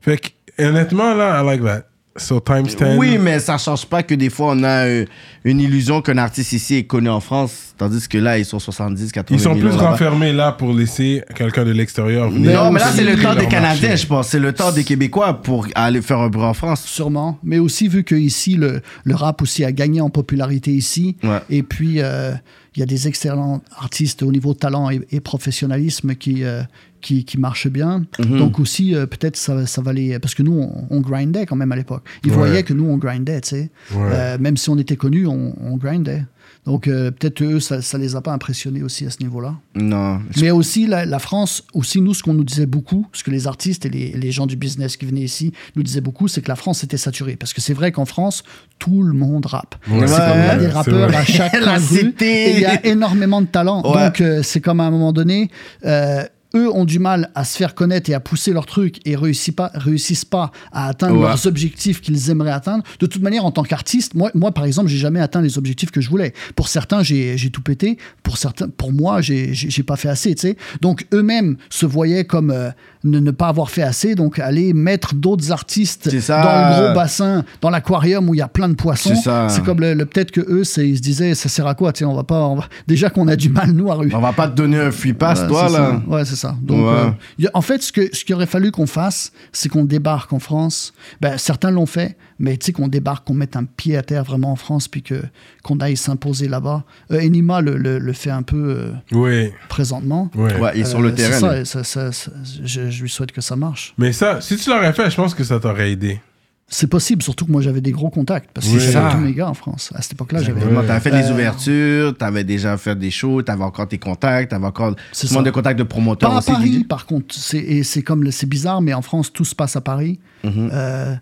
fait 0.00 0.16
que, 0.56 0.62
honnêtement, 0.64 1.12
là, 1.14 1.42
I 1.42 1.46
like 1.46 1.62
that. 1.62 1.82
So, 2.16 2.38
times 2.38 2.66
10. 2.66 2.96
Oui, 2.96 3.18
mais 3.18 3.40
ça 3.40 3.58
change 3.58 3.86
pas 3.86 4.04
que 4.04 4.14
des 4.14 4.30
fois, 4.30 4.52
on 4.52 4.62
a 4.62 4.86
euh, 4.86 5.04
une 5.44 5.58
illusion 5.60 6.00
qu'un 6.00 6.16
artiste 6.18 6.52
ici 6.52 6.76
est 6.76 6.84
connu 6.84 7.08
en 7.08 7.18
France, 7.18 7.74
tandis 7.76 8.06
que 8.06 8.18
là, 8.18 8.38
ils 8.38 8.44
sont 8.44 8.60
70, 8.60 9.10
80 9.10 9.36
Ils 9.36 9.42
sont 9.42 9.56
plus 9.56 9.70
renfermés 9.74 10.32
là 10.32 10.52
pour 10.52 10.72
laisser 10.72 11.24
quelqu'un 11.34 11.64
de 11.64 11.72
l'extérieur 11.72 12.30
venir. 12.30 12.62
Non, 12.62 12.70
mais 12.70 12.78
là, 12.78 12.92
c'est 12.94 13.02
le 13.02 13.20
temps 13.20 13.34
des 13.34 13.48
Canadiens, 13.48 13.88
marché. 13.88 14.02
je 14.02 14.06
pense. 14.06 14.28
C'est 14.28 14.38
le 14.38 14.52
temps 14.52 14.70
des 14.70 14.84
Québécois 14.84 15.42
pour 15.42 15.66
aller 15.74 16.00
faire 16.02 16.20
un 16.20 16.28
bruit 16.28 16.44
en 16.44 16.54
France. 16.54 16.84
Sûrement. 16.84 17.38
Mais 17.42 17.58
aussi, 17.58 17.88
vu 17.88 18.04
que 18.04 18.14
ici, 18.14 18.54
le, 18.54 18.80
le 19.02 19.14
rap 19.16 19.42
aussi 19.42 19.64
a 19.64 19.72
gagné 19.72 20.00
en 20.00 20.10
popularité 20.10 20.70
ici. 20.70 21.16
Ouais. 21.24 21.40
Et 21.50 21.64
puis, 21.64 22.00
euh, 22.00 22.32
il 22.76 22.80
y 22.80 22.82
a 22.84 22.86
des 22.86 23.08
excellents 23.08 23.60
artistes 23.76 24.22
au 24.22 24.30
niveau 24.30 24.54
talent 24.54 24.88
et, 24.90 25.00
et 25.10 25.18
professionnalisme 25.18 26.14
qui, 26.14 26.44
euh, 26.44 26.62
qui, 27.04 27.24
qui 27.24 27.38
marchent 27.38 27.68
bien. 27.68 28.04
Mhm. 28.18 28.38
Donc 28.38 28.58
aussi, 28.58 28.94
euh, 28.94 29.06
peut-être 29.06 29.36
ça, 29.36 29.66
ça 29.66 29.80
va 29.82 29.92
les... 29.92 30.18
Parce 30.18 30.34
que 30.34 30.42
nous, 30.42 30.58
on, 30.58 30.86
on 30.90 31.00
grindait 31.00 31.46
quand 31.46 31.56
même 31.56 31.70
à 31.72 31.76
l'époque. 31.76 32.02
Ils 32.24 32.30
Ouais. 32.30 32.36
voyaient 32.36 32.62
que 32.64 32.72
nous, 32.74 32.86
on 32.86 32.96
grindait, 32.96 33.40
tu 33.42 33.50
sais. 33.50 33.70
Ouais. 33.94 34.00
Euh, 34.12 34.38
même 34.40 34.56
si 34.56 34.68
on 34.70 34.78
était 34.78 34.96
connus, 34.96 35.26
on, 35.26 35.54
on 35.60 35.76
grindait. 35.76 36.24
Donc 36.66 36.88
euh, 36.88 37.10
peut-être 37.10 37.42
eux, 37.42 37.60
ça, 37.60 37.82
ça 37.82 37.98
les 37.98 38.16
a 38.16 38.22
pas 38.22 38.32
impressionnés 38.32 38.82
aussi 38.82 39.04
à 39.06 39.10
ce 39.10 39.18
niveau-là. 39.20 39.54
Non. 39.74 40.20
Mais 40.40 40.50
aussi 40.50 40.86
la, 40.86 41.04
la 41.04 41.18
France, 41.18 41.62
aussi 41.74 42.00
nous, 42.00 42.14
ce 42.14 42.22
qu'on 42.22 42.32
nous 42.32 42.44
disait 42.44 42.64
beaucoup, 42.66 43.06
ce 43.12 43.22
que 43.22 43.30
les 43.30 43.46
artistes 43.46 43.84
et 43.84 43.90
les, 43.90 44.12
les 44.12 44.32
gens 44.32 44.46
du 44.46 44.56
business 44.56 44.96
qui 44.96 45.04
venaient 45.04 45.20
ici 45.32 45.52
nous 45.76 45.82
disaient 45.82 46.00
beaucoup, 46.00 46.26
c'est 46.26 46.40
que 46.40 46.48
la 46.48 46.56
France 46.56 46.82
était 46.82 46.96
saturée. 46.96 47.36
Parce 47.36 47.52
que 47.52 47.60
c'est 47.60 47.74
vrai 47.74 47.92
qu'en 47.92 48.06
France, 48.06 48.44
tout 48.78 49.02
le 49.02 49.12
monde 49.12 49.44
rappe. 49.44 49.74
Ouais, 49.90 50.06
c'est 50.06 50.14
c'est 50.14 50.18
comme 50.20 50.38
il 50.40 50.46
y 50.46 50.48
a 50.48 50.56
des 50.58 50.66
rappeurs 50.68 51.14
à 51.14 51.24
chaque 51.24 51.52
La 51.60 51.76
rue, 51.76 52.14
et 52.20 52.54
il 52.54 52.60
y 52.60 52.64
a 52.66 52.84
énormément 52.86 53.42
de 53.42 53.46
talent. 53.46 53.82
Ouais. 53.84 54.06
Donc 54.06 54.20
euh, 54.22 54.40
c'est 54.42 54.60
comme 54.62 54.80
à 54.80 54.84
un 54.84 54.90
moment 54.90 55.12
donné. 55.12 55.50
euh, 55.84 56.24
eux 56.54 56.70
ont 56.72 56.84
du 56.84 56.98
mal 56.98 57.30
à 57.34 57.44
se 57.44 57.56
faire 57.56 57.74
connaître 57.74 58.10
et 58.10 58.14
à 58.14 58.20
pousser 58.20 58.52
leurs 58.52 58.66
trucs 58.66 59.00
et 59.06 59.16
réussissent 59.16 59.54
pas, 59.54 59.70
réussissent 59.74 60.24
pas 60.24 60.50
à 60.72 60.88
atteindre 60.88 61.16
Ouais. 61.18 61.26
leurs 61.28 61.46
objectifs 61.46 62.00
qu'ils 62.00 62.30
aimeraient 62.30 62.50
atteindre. 62.52 62.84
De 63.00 63.06
toute 63.06 63.22
manière, 63.22 63.44
en 63.44 63.50
tant 63.50 63.62
qu'artiste, 63.62 64.14
moi, 64.14 64.30
moi, 64.34 64.52
par 64.52 64.64
exemple, 64.64 64.88
j'ai 64.88 64.98
jamais 64.98 65.20
atteint 65.20 65.42
les 65.42 65.58
objectifs 65.58 65.90
que 65.90 66.00
je 66.00 66.08
voulais. 66.10 66.32
Pour 66.56 66.68
certains, 66.68 67.02
j'ai 67.02 67.36
tout 67.52 67.62
pété. 67.62 67.98
Pour 68.22 68.38
certains, 68.38 68.68
pour 68.68 68.92
moi, 68.92 69.20
j'ai 69.20 69.82
pas 69.86 69.96
fait 69.96 70.08
assez. 70.08 70.34
Tu 70.34 70.40
sais. 70.42 70.56
Donc 70.80 71.06
eux-mêmes 71.12 71.56
se 71.70 71.86
voyaient 71.86 72.24
comme 72.24 72.50
euh, 72.50 72.70
ne, 73.04 73.18
ne 73.20 73.30
pas 73.30 73.48
avoir 73.48 73.70
fait 73.70 73.82
assez. 73.82 74.14
Donc 74.14 74.38
aller 74.38 74.72
mettre 74.72 75.14
d'autres 75.14 75.52
artistes 75.52 76.10
ça. 76.20 76.42
dans 76.42 76.80
le 76.80 76.86
gros 76.86 76.94
bassin, 76.94 77.44
dans 77.60 77.70
l'aquarium 77.70 78.28
où 78.28 78.34
il 78.34 78.38
y 78.38 78.42
a 78.42 78.48
plein 78.48 78.68
de 78.68 78.74
poissons. 78.74 79.14
C'est 79.48 79.62
comme 79.64 79.80
le, 79.80 79.94
le- 79.94 80.06
peut-être 80.06 80.30
que 80.30 80.40
eux, 80.40 80.62
ils 80.78 80.96
se 80.96 81.02
disaient, 81.02 81.34
ça 81.34 81.48
sert 81.48 81.66
à 81.66 81.74
quoi 81.74 81.92
on 82.02 82.14
va 82.14 82.24
pas. 82.24 82.42
on 82.46 82.56
va- 82.56 82.68
Déjà 82.86 83.10
qu'on 83.10 83.28
a 83.28 83.36
du 83.36 83.48
mal 83.48 83.70
nous 83.72 83.90
à 83.90 83.96
On 83.98 84.20
va 84.20 84.32
pas 84.32 84.48
te 84.48 84.54
donner 84.56 84.78
un 84.78 84.90
free 84.90 85.12
pass, 85.12 85.40
Ouais, 85.40 85.48
toi, 85.48 85.62
là. 85.64 85.70
ça. 85.70 86.02
Ouais, 86.08 86.24
c'est 86.24 86.36
ça. 86.36 86.43
Donc, 86.62 86.78
Ouais. 86.86 86.92
euh, 86.92 87.10
y 87.38 87.46
a- 87.46 87.50
en 87.54 87.60
fait, 87.62 87.82
ce 87.82 87.92
que 87.92 88.14
ce 88.14 88.24
qu'il 88.24 88.34
aurait 88.34 88.46
fallu 88.46 88.70
qu'on 88.70 88.86
fasse, 88.86 89.32
c'est 89.52 89.68
qu'on 89.68 89.84
débarque 89.84 90.32
en 90.32 90.38
France. 90.38 90.92
Ben, 91.20 91.38
certains 91.38 91.70
l'ont 91.70 91.86
fait, 91.86 92.16
mais 92.38 92.56
tu 92.56 92.66
sais 92.66 92.72
qu'on 92.72 92.88
débarque, 92.88 93.26
qu'on 93.26 93.34
mette 93.34 93.56
un 93.56 93.64
pied 93.64 93.96
à 93.96 94.02
terre 94.02 94.24
vraiment 94.24 94.52
en 94.52 94.56
France, 94.56 94.88
puis 94.88 95.02
que 95.02 95.22
qu'on 95.62 95.78
aille 95.80 95.96
s'imposer 95.96 96.48
là-bas. 96.48 96.84
Euh, 97.10 97.20
Enima 97.20 97.60
le, 97.60 97.76
le, 97.76 97.98
le 97.98 98.12
fait 98.12 98.30
un 98.30 98.42
peu 98.42 98.76
euh, 98.78 98.92
Oui, 99.12 99.50
présentement. 99.68 100.30
ouais. 100.34 100.78
Est 100.78 100.84
sur 100.84 100.98
Euh, 100.98 101.02
le 101.02 101.08
c'est 101.10 101.14
terrain. 101.16 101.38
ça, 101.40 101.52
lui. 101.54 101.60
et 101.60 101.64
ça- 101.64 101.84
ça- 101.84 102.12
ça- 102.12 102.30
je, 102.64 102.90
je 102.90 103.02
lui 103.02 103.08
souhaite 103.10 103.32
que 103.32 103.40
ça 103.40 103.56
marche. 103.56 103.94
Mais 103.98 104.12
ça, 104.12 104.40
si 104.40 104.56
tu 104.56 104.70
l'aurais 104.70 104.92
fait, 104.92 105.10
je 105.10 105.16
pense 105.16 105.34
que 105.34 105.44
ça 105.44 105.58
t'aurait 105.60 105.92
aidé. 105.92 106.20
C'est 106.66 106.86
possible, 106.86 107.22
surtout 107.22 107.44
que 107.44 107.52
moi 107.52 107.60
j'avais 107.60 107.82
des 107.82 107.92
gros 107.92 108.08
contacts 108.10 108.50
parce 108.52 108.66
que 108.66 108.72
Oui. 108.72 108.80
j'avais 108.80 108.92
Ça. 108.92 109.10
tous 109.12 109.18
mes 109.18 109.34
gars 109.34 109.48
en 109.48 109.54
France. 109.54 109.90
À 109.94 110.00
cette 110.02 110.12
époque-là, 110.14 110.40
j'avais. 110.40 110.52
Exactement. 110.60 110.82
T'avais 110.86 111.00
fait 111.00 111.10
des 111.10 111.28
Euh, 111.28 111.32
ouvertures, 111.32 112.16
t'avais 112.16 112.42
déjà 112.42 112.76
fait 112.78 112.96
des 112.98 113.10
shows, 113.10 113.42
t'avais 113.42 113.62
encore 113.64 113.86
tes 113.86 113.98
contacts, 113.98 114.50
t'avais 114.50 114.66
encore 114.66 114.96
C'est 115.12 115.26
ça. 115.26 115.42
de 115.42 115.50
contacts 115.50 115.78
de 115.78 115.84
promoteurs 115.84 116.30
Pas 116.30 116.36
à 116.36 116.38
aussi. 116.38 116.50
Paris, 116.50 116.70
Didi. 116.70 116.84
par 116.84 117.04
contre. 117.06 117.34
C'est, 117.34 117.58
et 117.58 117.84
c'est 117.84 118.02
comme 118.02 118.30
c'est 118.32 118.48
bizarre, 118.48 118.80
mais 118.80 118.94
en 118.94 119.02
France, 119.02 119.32
tout 119.32 119.44
se 119.44 119.54
passe 119.54 119.76
à 119.76 119.82
Paris. 119.82 120.18
Mhm. 120.42 120.70
Euh, 120.72 121.14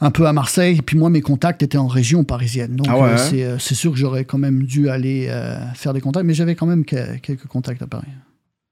un 0.00 0.10
peu 0.10 0.26
à 0.26 0.32
Marseille. 0.32 0.78
Et 0.78 0.82
puis 0.82 0.96
moi, 0.98 1.10
mes 1.10 1.20
contacts 1.20 1.62
étaient 1.62 1.78
en 1.78 1.86
région 1.88 2.24
parisienne. 2.24 2.76
Donc 2.76 2.86
Ah 2.88 2.96
ouais, 2.98 3.08
euh, 3.10 3.14
hein? 3.14 3.16
c'est, 3.16 3.44
euh, 3.44 3.58
c'est 3.58 3.74
sûr 3.74 3.90
que 3.92 3.98
j'aurais 3.98 4.24
quand 4.24 4.38
même 4.38 4.62
dû 4.64 4.88
aller 4.88 5.26
euh, 5.30 5.58
faire 5.74 5.92
des 5.94 6.00
contacts. 6.00 6.24
Mais 6.26 6.34
j'avais 6.34 6.54
quand 6.54 6.66
même 6.66 6.84
que- 6.84 7.16
quelques 7.18 7.46
contacts 7.46 7.82
à 7.82 7.86
Paris. 7.86 8.06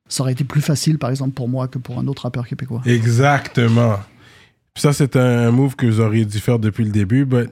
Ça 0.08 0.22
aurait 0.22 0.32
été 0.32 0.44
plus 0.44 0.60
facile, 0.60 0.98
par 0.98 1.10
exemple, 1.10 1.32
pour 1.32 1.48
moi 1.48 1.68
que 1.68 1.78
pour 1.78 1.98
un 1.98 2.06
autre 2.06 2.22
rappeur 2.22 2.46
québécois. 2.46 2.82
Exactement. 2.84 3.98
Puis 4.74 4.82
ça, 4.82 4.92
c'est 4.92 5.16
un 5.16 5.50
move 5.50 5.76
que 5.76 5.86
vous 5.86 6.00
auriez 6.00 6.24
dû 6.24 6.38
faire 6.38 6.58
depuis 6.58 6.84
le 6.84 6.90
début, 6.90 7.26
but 7.26 7.50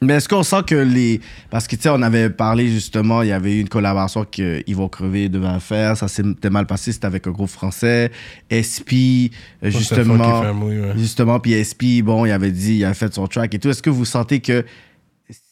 Mais 0.00 0.14
est-ce 0.14 0.28
qu'on 0.28 0.44
sent 0.44 0.62
que 0.66 0.76
les. 0.76 1.20
Parce 1.50 1.66
que, 1.66 1.74
tu 1.74 1.82
sais, 1.82 1.88
on 1.88 2.00
avait 2.02 2.30
parlé 2.30 2.68
justement, 2.68 3.22
il 3.22 3.28
y 3.28 3.32
avait 3.32 3.56
eu 3.56 3.60
une 3.60 3.68
collaboration 3.68 4.24
que 4.24 4.62
Ils 4.66 4.76
vont 4.76 4.88
crever 4.88 5.28
devait 5.28 5.58
faire. 5.58 5.96
Ça 5.96 6.06
s'était 6.06 6.50
mal 6.50 6.66
passé, 6.66 6.92
c'était 6.92 7.06
avec 7.06 7.26
un 7.26 7.32
groupe 7.32 7.48
français. 7.48 8.12
SP, 8.54 9.34
euh, 9.64 9.70
justement. 9.70 10.42
Family, 10.42 10.78
ouais. 10.78 10.92
Justement, 10.96 11.40
puis 11.40 11.52
SP, 11.58 12.02
bon, 12.02 12.24
il 12.24 12.30
avait 12.30 12.52
dit, 12.52 12.76
il 12.76 12.84
avait 12.84 12.94
fait 12.94 13.12
son 13.12 13.26
track 13.26 13.54
et 13.54 13.58
tout. 13.58 13.68
Est-ce 13.68 13.82
que 13.82 13.90
vous 13.90 14.04
sentez 14.04 14.40
que 14.40 14.64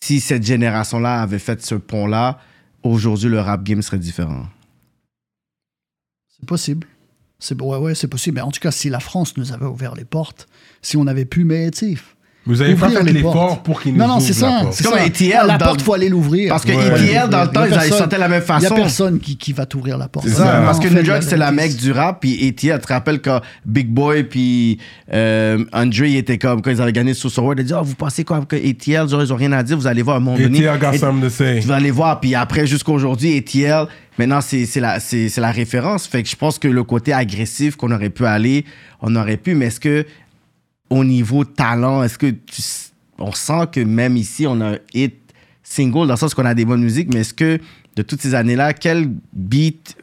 si 0.01 0.21
cette 0.21 0.47
génération-là 0.47 1.21
avait 1.21 1.41
fait 1.41 1.61
ce 1.65 1.75
pont-là, 1.75 2.39
aujourd'hui, 2.85 3.29
le 3.29 3.41
rap 3.41 3.65
game 3.65 3.83
serait 3.83 3.99
différent? 3.99 4.47
C'est 6.29 6.47
possible. 6.47 6.87
C'est, 7.39 7.61
ouais, 7.61 7.77
ouais, 7.79 7.95
c'est 7.95 8.09
possible. 8.09 8.37
Mais 8.37 8.41
en 8.43 8.51
tout 8.51 8.61
cas, 8.61 8.71
si 8.71 8.89
la 8.89 9.01
France 9.01 9.35
nous 9.37 9.53
avait 9.53 9.67
ouvert 9.67 9.95
les 9.95 10.05
portes, 10.05 10.47
si 10.83 10.97
on 10.97 11.07
avait 11.07 11.27
pu, 11.27 11.45
mais 11.45 11.71
tu 11.71 11.95
sais, 11.95 12.01
Vous 12.47 12.63
avez 12.63 12.75
pas 12.77 12.89
fait 12.89 13.03
les 13.03 13.13
l'effort 13.13 13.33
portes. 13.35 13.65
pour 13.65 13.83
qu'ils 13.83 13.93
nous 13.93 13.99
Non, 13.99 14.07
non, 14.09 14.21
c'est 14.21 14.31
ouvrent 14.31 14.47
la 14.47 14.59
ça. 14.59 14.63
porte. 14.63 14.73
C'est 14.75 14.85
comme 14.85 14.95
ça. 14.95 15.03
ATL 15.05 15.47
La 15.49 15.59
dans- 15.59 15.67
porte, 15.67 15.83
faut 15.83 15.93
aller 15.95 16.09
l'ouvrir. 16.09 16.49
Parce 16.49 16.65
que 16.65 16.71
Ouais. 16.73 16.87
ETL, 17.03 17.29
dans 17.29 17.43
le 17.43 17.49
temps, 17.49 17.65
Il 17.65 17.73
y 17.73 17.75
ils, 17.75 17.75
a 17.75 17.77
ils 17.77 17.81
personne- 17.91 17.99
sortaient 17.99 18.17
de 18.17 18.21
la 18.21 18.29
même 18.29 18.43
Il 18.43 18.51
n'y 18.53 18.55
a 18.55 18.61
façon. 18.69 18.75
personne 18.77 19.19
qui, 19.21 19.37
qui 19.37 19.53
va 19.53 19.67
t'ouvrir 19.67 19.99
la 19.99 20.09
porte. 20.09 20.27
C'est 20.29 20.35
ça, 20.35 20.45
ça. 20.45 20.63
parce 20.65 20.79
que 20.81 20.89
New 20.89 21.03
York, 21.03 21.25
c'était 21.25 21.37
la 21.37 21.51
mecque 21.53 21.77
du 21.77 21.91
rap, 21.93 22.21
puis 22.21 22.35
ATL, 22.49 22.79
tu 22.81 22.87
te 22.87 22.93
rappelles 22.93 23.21
quand 23.21 23.41
Big 23.67 23.89
Boy 23.89 24.25
puis 24.25 24.79
euh, 25.13 25.63
Andre 25.73 26.05
étaient 26.05 26.39
comme, 26.39 26.63
quand 26.63 26.71
ils 26.71 26.81
avaient 26.81 26.93
gagné 26.93 27.13
sur 27.15 27.31
World, 27.43 27.59
ils 27.61 27.65
disaient, 27.65 27.77
oh, 27.79 27.85
vous 27.85 27.97
pensez 27.97 28.25
quoi 28.25 28.41
que 28.49 28.57
ATL, 28.57 29.09
genre, 29.09 29.23
ils 29.23 29.33
ont 29.33 29.37
rien 29.37 29.53
à 29.53 29.63
dire, 29.63 29.77
vous 29.77 29.87
allez 29.89 30.03
voir 30.03 30.17
à 30.17 30.21
un 30.21 30.23
moment 30.23 30.39
donné. 30.39 30.67
ATL 30.69 30.79
got 30.81 30.93
Et- 30.93 30.99
something 30.99 31.23
to 31.25 31.29
say. 31.31 31.59
Tu 31.61 31.67
vas 31.67 31.75
aller 31.77 31.91
voir, 31.91 32.21
puis 32.21 32.35
après, 32.35 32.67
jusqu'à 32.67 32.93
aujourd'hui, 32.93 33.37
ATL, 33.37 33.87
maintenant, 34.19 34.41
c'est 34.41 34.67
c'est 34.67 34.81
la, 34.81 35.01
c'est 35.01 35.29
c'est 35.29 35.41
la 35.41 35.51
référence. 35.51 36.07
Fait 36.07 36.23
que 36.23 36.29
je 36.29 36.37
pense 36.37 36.59
que 36.59 36.69
le 36.69 36.85
côté 36.85 37.13
agressif 37.13 37.77
qu'on 37.77 37.91
aurait 37.93 38.11
pu 38.11 38.27
aller, 38.27 38.65
on 39.01 39.15
aurait 39.17 39.37
pu, 39.37 39.55
mais 39.55 39.67
est-ce 39.67 39.81
que, 39.81 40.07
au 40.91 41.05
niveau 41.05 41.45
talent, 41.45 42.03
est-ce 42.03 42.19
que 42.19 42.31
tu, 42.31 42.63
on 43.19 43.33
sent 43.33 43.67
que 43.73 43.81
même 43.81 44.17
ici, 44.17 44.47
on 44.47 44.61
a 44.61 44.73
un 44.73 44.79
hit 44.95 45.15
single, 45.63 46.07
dans 46.07 46.15
le 46.15 46.17
sens 46.17 46.35
qu'on 46.35 46.45
a 46.45 46.55
des 46.55 46.65
bonnes 46.65 46.83
musiques, 46.83 47.13
mais 47.13 47.21
est-ce 47.21 47.35
que, 47.35 47.59
de 47.97 48.03
toutes 48.03 48.21
ces 48.21 48.35
années-là, 48.35 48.73
quel 48.73 49.11
beat 49.33 49.97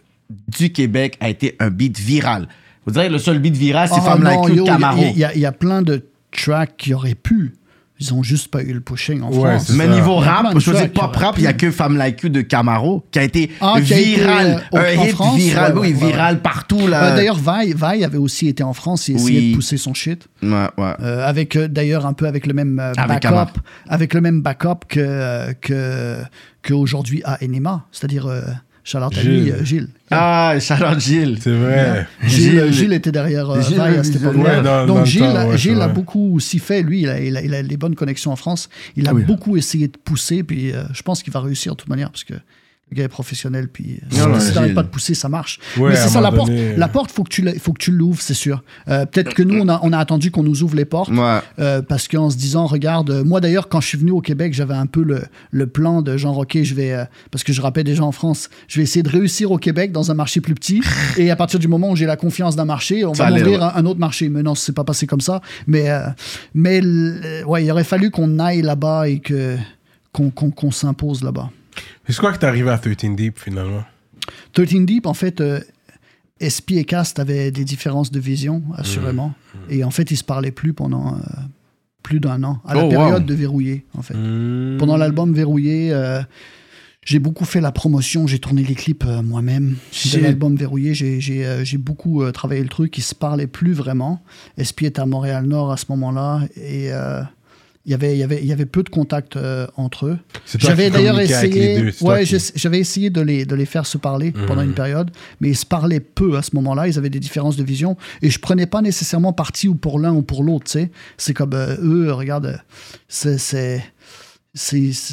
du 0.47 0.71
Québec 0.71 1.17
a 1.19 1.29
été 1.29 1.55
un 1.59 1.69
beat 1.69 1.99
viral? 1.99 2.47
Vous 2.85 2.91
direz 2.91 3.09
le 3.09 3.17
seul 3.17 3.39
beat 3.39 3.55
viral, 3.55 3.87
c'est 3.87 3.95
Ah, 3.99 4.01
Femme 4.01 4.23
Like 4.23 4.39
You 4.49 4.55
il 4.55 4.61
y 4.61 4.65
Camaro. 4.65 5.01
Il 5.01 5.17
y, 5.19 5.27
il 5.35 5.41
y 5.41 5.45
a 5.45 5.51
plein 5.51 5.81
de 5.81 6.03
tracks 6.31 6.75
qui 6.75 6.93
auraient 6.93 7.15
pu. 7.15 7.53
Ils 7.99 8.13
ont 8.13 8.23
juste 8.23 8.47
pas 8.49 8.63
eu 8.63 8.73
le 8.73 8.81
pushing 8.81 9.21
en 9.21 9.29
Ouais, 9.31 9.51
France. 9.57 9.69
Mais 9.77 9.85
ça. 9.85 9.93
niveau 9.93 10.15
rap, 10.15 10.57
je 10.59 10.71
veux 10.71 10.75
dire 10.77 10.91
pop 10.91 11.15
rap, 11.15 11.35
il 11.37 11.43
y 11.43 11.47
a 11.47 11.53
que 11.53 11.69
Femme 11.71 11.95
Like 11.95 12.21
You 12.23 12.29
de 12.29 12.41
Camaro 12.41 13.05
qui 13.11 13.19
a 13.19 13.23
été 13.23 13.51
Ah, 13.61 13.75
qui 13.85 13.93
a 13.93 13.99
été, 13.99 14.15
viral, 14.15 14.63
euh, 14.73 14.77
un 14.77 14.97
en 14.99 15.03
hit 15.05 15.11
France, 15.11 15.37
viral, 15.37 15.73
ouais, 15.77 15.79
oui, 15.81 15.93
ouais, 15.93 16.01
ouais. 16.03 16.07
viral 16.11 16.41
partout 16.41 16.87
là. 16.87 17.11
Euh, 17.13 17.15
D'ailleurs, 17.15 17.37
Vaille, 17.37 17.73
Vaille 17.73 18.03
avait 18.03 18.17
aussi 18.17 18.47
été 18.47 18.63
en 18.63 18.73
France 18.73 19.07
et 19.09 19.13
essayé 19.13 19.51
de 19.51 19.55
pousser 19.55 19.77
son 19.77 19.93
shit. 19.93 20.27
ouais, 20.41 20.49
ouais. 20.77 20.93
Euh, 21.01 21.25
avec 21.27 21.57
d'ailleurs 21.57 22.05
un 22.07 22.13
peu 22.13 22.27
avec 22.27 22.47
le 22.47 22.53
même 22.53 22.79
euh, 22.79 22.93
Avec 22.97 23.21
backup, 23.23 23.59
avec 23.87 24.13
le 24.15 24.21
même 24.21 24.41
backup 24.41 24.85
que 24.89 25.53
que 25.61 26.17
qu'aujourd'hui 26.63 27.21
à 27.25 27.37
Enema, 27.43 27.85
c'est-à-dire 27.91 28.25
euh, 28.25 28.41
Charlotte 28.83 29.13
Gilles. 29.13 29.29
Ali, 29.41 29.51
euh, 29.51 29.63
Gilles. 29.63 29.87
Ah, 30.11 30.55
Charlotte 30.59 30.99
Gilles. 30.99 31.37
C'est 31.41 31.51
vrai. 31.55 32.05
Gilles, 32.23 32.51
Gilles- 32.51 32.73
Gilles 32.73 32.93
était 32.93 33.11
derrière 33.11 33.49
euh, 33.49 33.61
Gilles, 33.61 33.77
Vaille 33.77 33.97
à 33.97 34.03
cette 34.03 34.21
ouais, 34.21 34.61
dans- 34.61 34.85
Donc 34.85 34.97
dans 34.97 35.05
Gilles, 35.05 35.21
temps, 35.21 35.47
ouais, 35.49 35.57
Gilles 35.57 35.81
a 35.81 35.87
beaucoup 35.87 36.35
aussi 36.35 36.59
fait, 36.59 36.81
lui, 36.83 37.01
il 37.03 37.09
a, 37.09 37.19
il 37.21 37.37
a, 37.37 37.41
il 37.41 37.53
a 37.53 37.61
les 37.61 37.77
bonnes 37.77 37.95
connexions 37.95 38.31
en 38.31 38.35
France. 38.35 38.69
Il 38.97 39.07
a 39.07 39.11
Ah 39.11 39.13
oui. 39.13 39.23
beaucoup 39.23 39.55
essayé 39.55 39.87
de 39.87 39.97
pousser, 39.97 40.43
puis 40.43 40.73
euh, 40.73 40.83
je 40.93 41.01
pense 41.01 41.23
qu'il 41.23 41.31
va 41.31 41.39
réussir 41.39 41.73
de 41.75 41.77
toute 41.79 41.89
manière, 41.89 42.09
parce 42.11 42.23
que 42.25 42.33
le 42.93 42.97
gars 42.99 43.03
est 43.05 43.07
professionnel, 43.09 43.67
puis 43.67 43.99
euh, 44.13 44.27
Non, 44.27 44.39
si 44.39 44.53
t'arrêtes 44.53 44.75
pas 44.75 44.83
de 44.83 44.87
pousser, 44.87 45.13
ça 45.15 45.29
marche. 45.29 45.59
Ouais, 45.77 45.89
Mais 45.89 45.95
c'est 45.95 46.09
ça, 46.09 46.21
la 46.21 46.31
porte, 46.31 46.49
donné, 46.49 46.75
la 46.77 46.85
euh. 46.85 46.89
porte, 46.89 47.11
faut 47.11 47.23
que 47.23 47.29
tu 47.29 47.41
la- 47.41 47.53
faut 47.55 47.73
que 47.73 47.79
tu 47.83 47.91
l'ouvres, 47.91 48.21
c'est 48.21 48.33
sûr. 48.33 48.63
Euh, 48.87 49.05
Peut-être 49.05 49.33
que 49.33 49.41
nous, 49.43 49.59
on 49.59 49.67
a, 49.67 49.79
on 49.83 49.91
a 49.93 49.97
attendu 49.97 50.29
qu'on 50.31 50.43
nous 50.43 50.61
ouvre 50.63 50.75
les 50.75 50.85
portes. 50.85 51.09
Ouais. 51.09 51.39
Euh, 51.59 51.81
parce 51.81 52.07
qu'en 52.07 52.29
se 52.29 52.37
disant, 52.37 52.65
regarde, 52.67 53.09
euh, 53.09 53.23
moi 53.23 53.41
d'ailleurs, 53.41 53.67
quand 53.69 53.81
je 53.81 53.87
suis 53.87 53.97
venu 53.97 54.11
au 54.11 54.21
Québec, 54.21 54.53
j'avais 54.53 54.73
un 54.75 54.85
peu 54.85 55.03
le, 55.03 55.23
le 55.51 55.67
plan 55.67 56.01
de 56.01 56.15
genre, 56.17 56.37
ok, 56.37 56.59
je 56.61 56.73
vais, 56.75 56.95
parce 57.31 57.43
que 57.43 57.51
je 57.53 57.61
rappelle 57.61 57.83
déjà 57.85 58.03
en 58.03 58.11
France, 58.11 58.49
je 58.67 58.77
vais 58.79 58.83
essayer 58.83 59.03
de 59.03 59.09
réussir 59.09 59.51
au 59.51 59.57
Québec 59.57 59.91
dans 59.91 60.11
un 60.11 60.13
marché 60.13 60.39
plus 60.41 60.53
petit. 60.55 60.81
et 61.17 61.31
à 61.31 61.35
partir 61.35 61.59
du 61.59 61.67
moment 61.67 61.89
où 61.91 61.95
j'ai 61.95 62.05
la 62.05 62.15
confiance 62.17 62.55
d'un 62.55 62.65
marché, 62.65 63.03
on 63.05 63.13
Ça 63.13 63.25
va 63.25 63.31
m'ouvrir 63.31 63.59
ouais. 63.59 63.65
un, 63.65 63.73
un 63.75 63.85
autre 63.85 63.99
marché. 63.99 64.29
Mais 64.29 64.43
non, 64.43 64.53
c'est 64.55 64.73
pas 64.73 64.83
passé 64.83 65.07
comme 65.07 65.21
ça. 65.21 65.41
Mais, 65.67 65.89
mais 66.53 66.81
ouais, 67.45 67.63
il 67.65 67.71
aurait 67.71 67.83
fallu 67.83 68.11
qu'on 68.11 68.39
aille 68.39 68.61
là-bas 68.61 69.09
et 69.09 69.19
que 69.19 69.57
qu'on 70.11 70.29
qu'on 70.29 70.71
s'impose 70.71 71.23
là-bas. 71.23 71.49
C'est 72.07 72.17
quoi 72.17 72.33
que 72.33 72.37
t'es 72.37 72.47
arrivé 72.47 72.69
à 72.69 72.77
13 72.77 73.15
Deep 73.15 73.39
finalement? 73.39 73.83
13 74.53 74.85
Deep, 74.85 75.05
en 75.05 75.13
fait, 75.13 75.41
euh, 75.41 75.59
SP 76.43 76.75
et 76.75 76.83
Cast 76.85 77.19
avaient 77.19 77.51
des 77.51 77.63
différences 77.63 78.11
de 78.11 78.19
vision, 78.19 78.63
assurément. 78.75 79.33
Et 79.69 79.83
en 79.83 79.91
fait, 79.91 80.11
ils 80.11 80.17
se 80.17 80.23
parlaient 80.23 80.51
plus 80.51 80.73
pendant 80.73 81.15
euh, 81.15 81.19
plus 82.01 82.19
d'un 82.19 82.43
an, 82.43 82.61
à 82.65 82.75
la 82.75 82.85
Oh, 82.85 82.89
période 82.89 83.21
wow. 83.21 83.27
de 83.27 83.33
Verrouillé, 83.33 83.85
en 83.97 84.01
fait. 84.01 84.15
Hmm. 84.15 84.77
Pendant 84.77 84.97
l'album 84.97 85.33
Verrouillé, 85.33 85.91
euh, 85.93 86.21
J'ai 87.05 87.19
beaucoup 87.19 87.43
fait 87.43 87.59
la 87.59 87.73
promotion, 87.73 88.27
j'ai 88.27 88.39
tourné 88.39 88.63
les 88.63 88.75
clips 88.75 89.03
euh, 89.05 89.21
moi-même. 89.21 89.75
De 90.13 90.19
l'album 90.19 90.55
Verrouillé, 90.55 90.93
j'ai, 90.93 91.77
beaucoup 91.77 92.29
travaillé 92.31 92.61
le 92.61 92.69
truc. 92.69 92.97
Ils 92.97 93.01
se 93.01 93.15
parlaient 93.15 93.47
plus 93.47 93.73
vraiment. 93.73 94.23
SP 94.55 94.83
était 94.83 95.01
à 95.01 95.05
Montréal-Nord 95.05 95.71
à 95.71 95.77
ce 95.77 95.85
moment-là 95.89 96.41
et 96.55 96.91
il 97.85 97.91
y 97.91 97.95
avait, 97.95 98.13
il 98.13 98.19
y 98.19 98.23
avait, 98.23 98.39
il 98.41 98.45
y 98.45 98.53
avait 98.53 98.65
peu 98.65 98.81
de 98.81 98.89
contact 98.89 99.35
euh, 99.35 99.67
entre 99.75 100.05
eux. 100.05 100.17
J'avais 100.57 100.89
d'ailleurs 100.89 101.19
essayé, 101.19 101.91
ouais, 102.01 102.23
j'avais 102.25 102.79
essayé 102.79 103.09
de 103.09 103.19
les, 103.19 103.45
de 103.45 103.55
les 103.55 103.65
faire 103.65 103.85
se 103.85 103.97
parler 103.97 104.31
pendant 104.31 104.61
une 104.61 104.73
période, 104.73 105.11
mais 105.41 105.49
ils 105.49 105.57
se 105.57 105.65
parlaient 105.65 105.99
peu 105.99 106.37
à 106.37 106.41
ce 106.41 106.55
moment-là. 106.55 106.87
Ils 106.87 106.97
avaient 106.97 107.09
des 107.09 107.19
différences 107.19 107.57
de 107.57 107.63
vision 107.63 107.97
et 108.21 108.29
je 108.29 108.39
prenais 108.39 108.67
pas 108.67 108.81
nécessairement 108.81 109.33
parti 109.33 109.67
ou 109.67 109.75
pour 109.75 109.99
l'un 109.99 110.13
ou 110.13 110.21
pour 110.21 110.43
l'autre. 110.43 110.65
tu 110.65 110.71
sais. 110.71 110.91
C'est 111.17 111.33
comme 111.33 111.53
euh, 111.53 111.75
eux, 111.81 112.07
euh, 112.07 112.13
regarde, 112.13 112.61
c'est, 113.09 113.83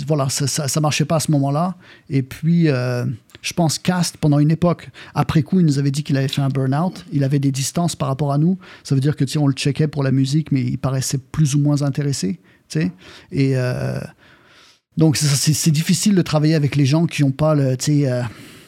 voilà, 0.07 0.29
ça, 0.29 0.47
ça, 0.47 0.81
marchait 0.81 1.05
pas 1.05 1.17
à 1.17 1.21
ce 1.21 1.33
moment-là. 1.33 1.77
Et 2.09 2.23
puis, 2.23 2.69
euh, 2.69 3.05
je 3.43 3.53
pense 3.53 3.79
Cast 3.79 4.17
pendant 4.19 4.39
une 4.39 4.51
époque, 4.51 4.91
après 5.15 5.43
coup, 5.43 5.61
il 5.61 5.67
nous 5.67 5.79
avait 5.79 5.91
dit 5.91 6.03
qu'il 6.03 6.17
avait 6.17 6.29
fait 6.29 6.43
un 6.43 6.51
burn-out. 6.51 7.05
Il 7.13 7.25
avait 7.25 7.39
des 7.39 7.51
distances 7.51 7.97
par 7.97 8.09
rapport 8.09 8.33
à 8.33 8.39
nous. 8.39 8.59
Ça 8.85 8.95
veut 8.95 9.01
dire 9.01 9.17
que 9.17 9.27
sais, 9.27 9.39
on 9.39 9.47
le 9.47 9.55
checkait 9.55 9.89
pour 9.89 10.03
la 10.03 10.13
musique, 10.13 10.53
mais 10.53 10.61
il 10.61 10.79
paraissait 10.79 11.19
plus 11.19 11.55
ou 11.55 11.59
moins 11.59 11.83
intéressé. 11.83 12.39
Sais. 12.79 12.93
Et 13.33 13.57
euh, 13.57 13.99
donc, 14.97 15.17
c'est- 15.17 15.71
difficile 15.71 16.15
de 16.15 16.23
travailler 16.23 16.55
avec 16.55 16.77
les 16.77 16.87
gens 16.87 17.07
qui 17.07 17.23
n'ont 17.23 17.31
pas 17.33 17.55
le. 17.55 17.77
tu 17.77 18.03
sais, 18.03 18.11
euh, 18.11 18.23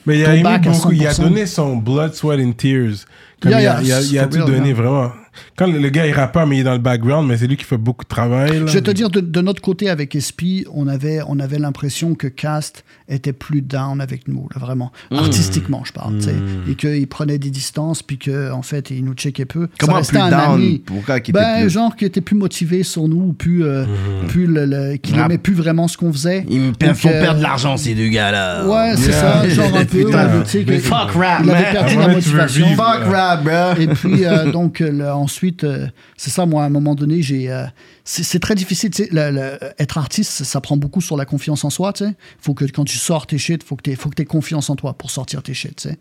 Mais 0.07 0.19
il 0.19 0.23
a 0.25 0.27
Ton 0.27 0.33
aimé 0.33 0.43
back 0.43 0.67
à 0.67 0.71
beaucoup. 0.71 0.93
Il 0.93 1.07
a 1.07 1.13
100%. 1.13 1.23
donné 1.23 1.47
son 1.47 1.77
blood, 1.77 2.15
sweat 2.15 2.41
and 2.41 2.53
tears. 2.53 3.05
Comme 3.43 3.51
Yeah, 3.53 3.61
il 3.61 3.66
a, 3.66 3.82
yeah, 3.82 3.82
il 3.82 3.93
a, 3.93 4.01
il 4.12 4.18
a 4.20 4.26
tout 4.26 4.36
real, 4.38 4.47
donné 4.47 4.66
yeah. 4.68 4.74
vraiment. 4.74 5.12
Quand 5.57 5.66
le, 5.66 5.78
le 5.78 5.88
gars 5.88 6.07
il 6.07 6.12
rappe 6.12 6.32
pas, 6.34 6.45
mais 6.45 6.59
il 6.59 6.61
est 6.61 6.64
dans 6.64 6.72
le 6.74 6.78
background, 6.78 7.26
mais 7.26 7.38
c'est 7.38 7.47
lui 7.47 7.57
qui 7.57 7.64
fait 7.64 7.78
beaucoup 7.78 8.05
de 8.05 8.09
travail. 8.09 8.51
là. 8.61 8.66
Je 8.66 8.72
vais 8.74 8.82
te 8.82 8.90
dire, 8.90 9.09
de, 9.09 9.20
de 9.20 9.40
notre 9.40 9.62
côté 9.62 9.88
avec 9.88 10.14
SP, 10.20 10.68
on 10.74 10.86
avait, 10.88 11.20
on 11.26 11.38
avait 11.40 11.59
l'impression 11.59 12.14
que 12.14 12.26
Cast 12.26 12.84
était 13.09 13.32
plus 13.32 13.62
down 13.62 14.03
avec 14.03 14.28
nous, 14.28 14.47
là, 14.55 14.61
vraiment. 14.61 14.93
Hmm. 15.11 15.16
Artistiquement, 15.16 15.84
je 15.86 15.93
parle. 15.95 16.20
sais. 16.20 16.34
Et 16.68 16.74
qu'il 16.74 17.07
prenait 17.07 17.38
des 17.38 17.49
distances, 17.51 18.03
puis 18.03 18.18
qu'en 18.18 18.59
en 18.59 18.62
fait, 18.62 18.90
il 18.90 19.03
nous 19.07 19.14
checkait 19.14 19.47
peu. 19.47 19.62
Ça 19.62 19.86
Comment 19.86 19.95
restait 19.97 20.12
plus 20.18 20.20
un 20.20 20.30
down? 20.30 20.55
ami. 20.57 20.82
Pourquoi 20.84 21.20
qu'il 21.20 21.34
était 21.34 21.43
Ben, 21.43 21.61
plus- 21.62 21.70
genre 21.70 21.97
qui 21.97 22.05
était 22.05 22.20
plus 22.20 22.36
motivé 22.36 22.82
sur 22.82 23.09
nous, 23.09 23.28
ou 23.28 23.32
plus, 23.32 23.64
euh, 23.64 23.86
plus 24.28 24.47
le, 24.47 24.66
le- 24.66 24.97
qu'il 24.97 25.16
Rap. 25.16 25.30
aimait 25.30 25.38
plus 25.38 25.55
vraiment 25.55 25.88
ce 25.88 25.97
qu'on 25.97 26.12
faisait. 26.12 26.45
Ils 26.51 26.61
me 26.61 26.95
font 26.95 27.09
euh, 27.09 27.20
perdre 27.22 27.38
de 27.38 27.43
l'argent, 27.43 27.78
ces 27.78 27.95
deux 27.95 28.09
gars-là. 28.09 28.66
Ouais, 28.66 28.93
c'est 28.99 29.09
Yeah. 29.12 29.20
ça, 29.43 29.49
genre 29.49 29.76
un 29.76 29.84
peu. 29.86 30.05
Putain. 30.05 30.26
ouais, 30.40 30.64
que- 30.64 30.78
Fuck 30.78 31.11
rap, 31.12 31.40
il 31.43 31.51
avait 31.51 31.62
man. 31.62 31.72
perdu 31.72 31.97
la 31.97 32.09
motivation. 32.09 32.66
Fuck 32.76 33.05
rap, 33.11 33.32
bro. 33.37 33.80
Et 33.80 33.87
puis, 33.89 34.24
euh, 34.24 34.51
donc, 34.53 34.80
euh, 34.80 35.11
ensuite, 35.11 35.64
euh, 35.64 35.87
c'est 36.16 36.30
ça, 36.30 36.47
moi, 36.47 36.62
à 36.62 36.66
un 36.66 36.70
moment 36.70 36.95
donné, 36.95 37.22
j'ai. 37.22 37.51
euh, 37.51 37.64
c'est 38.05 38.41
très 38.41 38.55
difficile, 38.55 38.91
tu 38.91 39.05
sais, 39.05 39.72
être 39.78 39.99
artiste, 39.99 40.43
ça 40.45 40.61
prend 40.61 40.76
beaucoup 40.76 41.01
sur 41.01 41.16
la 41.16 41.24
confiance 41.24 41.64
en 41.64 41.70
soi, 41.70 41.93
tu 41.93 42.05
sais. 42.05 42.14
Faut 42.41 42.53
que 42.55 42.64
quand 42.64 42.85
tu 42.85 42.99
sors 42.99 43.26
tes 43.26 43.39
shit, 43.39 43.62
faut 43.62 43.76
que 43.76 43.83
tu 43.91 44.22
aies 44.22 44.24
confiance 44.24 44.70
en 44.70 44.76
toi 44.76 44.95
pour 44.95 45.11
sortir 45.11 45.43
tes 45.43 45.55
shit, 45.55 45.76
tu 45.76 45.89
sais. 45.91 45.99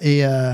Et 0.00 0.24
euh, 0.26 0.52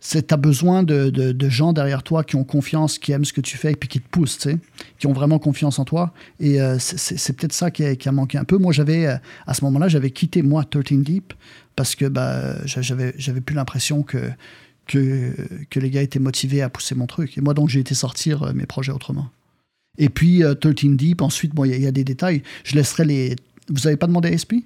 tu 0.00 0.18
as 0.30 0.36
besoin 0.36 0.82
de, 0.82 1.08
de- 1.10 1.48
gens 1.48 1.72
derrière 1.72 2.02
toi 2.02 2.24
qui 2.24 2.36
ont 2.36 2.44
confiance, 2.44 2.98
qui 2.98 3.12
aiment 3.12 3.24
ce 3.24 3.32
que 3.32 3.40
tu 3.40 3.56
fais 3.56 3.72
et 3.72 3.76
puis 3.76 3.88
qui 3.88 4.00
te 4.00 4.08
poussent, 4.08 4.38
tu 4.38 4.50
sais, 4.50 4.58
qui 4.98 5.06
ont 5.06 5.12
vraiment 5.14 5.38
confiance 5.38 5.78
en 5.78 5.84
toi. 5.84 6.12
Et 6.40 6.60
euh, 6.60 6.78
c'est- 6.78 7.32
peut-être 7.32 7.52
ça 7.54 7.70
qui 7.70 7.84
a, 7.84 8.12
manqué 8.12 8.36
un 8.38 8.44
peu. 8.44 8.58
Moi, 8.58 8.72
j'avais, 8.72 9.06
à 9.06 9.54
ce 9.54 9.64
moment-là, 9.64 9.88
j'avais 9.88 10.10
quitté, 10.10 10.42
moi, 10.42 10.64
13 10.64 10.84
Deep 11.02 11.32
parce 11.74 11.94
que 11.94 12.04
bah, 12.06 12.64
j'a- 12.66 12.82
j'avais 12.82 13.14
j'avais 13.18 13.40
plus 13.40 13.54
l'impression 13.54 14.02
que, 14.02 14.18
que, 14.88 15.32
que 15.70 15.78
les 15.78 15.90
gars 15.90 16.02
étaient 16.02 16.18
motivés 16.18 16.62
à 16.62 16.68
pousser 16.68 16.96
mon 16.96 17.06
truc. 17.06 17.38
Et 17.38 17.40
moi, 17.40 17.54
donc, 17.54 17.68
j'ai 17.68 17.78
été 17.80 17.94
sortir 17.94 18.42
euh, 18.42 18.52
mes 18.52 18.66
projets 18.66 18.90
autrement. 18.92 19.28
Et 19.98 20.08
puis, 20.08 20.42
euh, 20.42 20.54
13 20.54 20.74
Deep, 20.96 21.22
ensuite, 21.22 21.54
bon, 21.54 21.64
il 21.64 21.70
y, 21.70 21.74
a- 21.74 21.76
il 21.76 21.82
y 21.82 21.86
a 21.86 21.92
des 21.92 22.04
détails. 22.04 22.42
Je 22.64 22.74
laisserai 22.74 23.04
les. 23.04 23.36
Vous 23.70 23.86
avez 23.86 23.96
pas 23.96 24.06
demandé 24.06 24.28
à 24.28 24.32
SP 24.38 24.64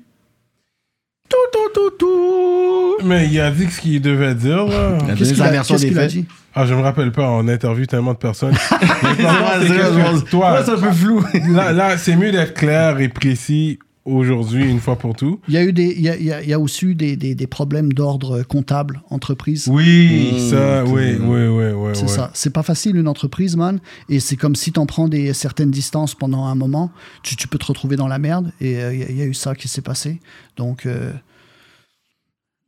Tout, 1.29 1.37
tout, 1.53 1.70
tout, 1.75 1.91
tout. 1.99 3.07
Mais 3.07 3.29
il 3.29 3.41
a 3.41 3.51
dit 3.51 3.68
ce 3.70 3.81
qu'il 3.81 4.01
devait 4.01 4.35
dire. 4.35 4.64
là. 4.66 4.99
Il 5.05 5.11
a 5.11 5.14
Qu'est-ce 5.14 5.18
donné 5.18 5.27
qu'il 5.31 5.37
sa 5.37 5.45
a, 5.45 5.51
version 5.51 5.75
qu'est-ce 5.75 5.83
des 5.85 5.89
qu'il 5.91 5.99
a 5.99 6.03
faits. 6.03 6.12
dit? 6.12 6.25
Ah, 6.55 6.66
je 6.66 6.75
me 6.75 6.81
rappelle 6.81 7.11
pas, 7.12 7.29
on 7.31 7.49
interviewe 7.49 7.87
tellement 7.87 8.12
de 8.12 8.18
personnes. 8.18 8.55
C'est 8.70 10.31
toi, 10.31 10.53
Ouais, 10.53 10.64
c'est 10.64 10.73
un 10.73 10.79
peu 10.79 10.93
flou. 10.93 11.25
là, 11.53 11.73
là 11.73 11.97
c'est 11.99 12.14
mieux 12.16 12.31
d'être 12.31 12.55
clair 12.55 13.01
et 13.01 13.09
précis 13.09 13.79
aujourd'hui, 14.05 14.68
une 14.68 14.80
fois 14.80 14.96
pour 14.96 15.14
tout. 15.14 15.40
Il 15.48 15.55
y 15.55 15.57
a, 15.57 15.62
eu 15.64 15.72
des, 15.72 15.94
il 15.96 16.00
y 16.03 16.09
a, 16.09 16.16
il 16.16 16.48
y 16.48 16.53
a- 16.53 16.59
aussi 16.59 16.86
eu 16.86 16.94
des, 16.94 17.16
des- 17.16 17.34
des 17.34 17.46
problèmes 17.46 17.92
d'ordre 17.92 18.42
comptable, 18.42 19.00
entreprise. 19.11 19.68
Oui, 19.70 20.32
Mmh, 20.34 20.38
ça, 20.50 20.84
c'est- 20.84 20.90
oui, 20.92 21.16
oui, 21.20 21.46
oui, 21.46 21.64
oui. 21.74 21.90
C'est 21.94 22.03
ouais. 22.03 22.09
ça. 22.09 22.30
C'est 22.34 22.53
pas 22.53 22.62
facile 22.62 22.96
une 22.96 23.09
entreprise, 23.09 23.57
man. 23.57 23.78
Et 24.09 24.18
c'est 24.20 24.36
comme 24.36 24.57
si 24.57 24.72
t'en 24.72 24.86
prends 24.86 25.09
des 25.09 25.32
certaines 25.32 25.70
distances 25.70 26.14
pendant 26.14 26.46
un 26.46 26.55
moment, 26.55 26.90
tu, 27.22 27.36
tu 27.36 27.46
peux 27.48 27.59
te 27.59 27.66
retrouver 27.66 27.96
dans 27.96 28.09
la 28.09 28.18
merde. 28.18 28.53
Et 28.61 28.76
euh, 28.82 28.92
il 28.92 29.00
y, 29.00 29.03
a- 29.05 29.11
il 29.11 29.16
y 29.18 29.22
a 29.22 29.26
eu 29.26 29.34
ça 29.34 29.55
qui 29.55 29.68
s'est 29.68 29.82
passé. 29.82 30.20
Donc, 30.57 30.86
euh, 30.86 31.12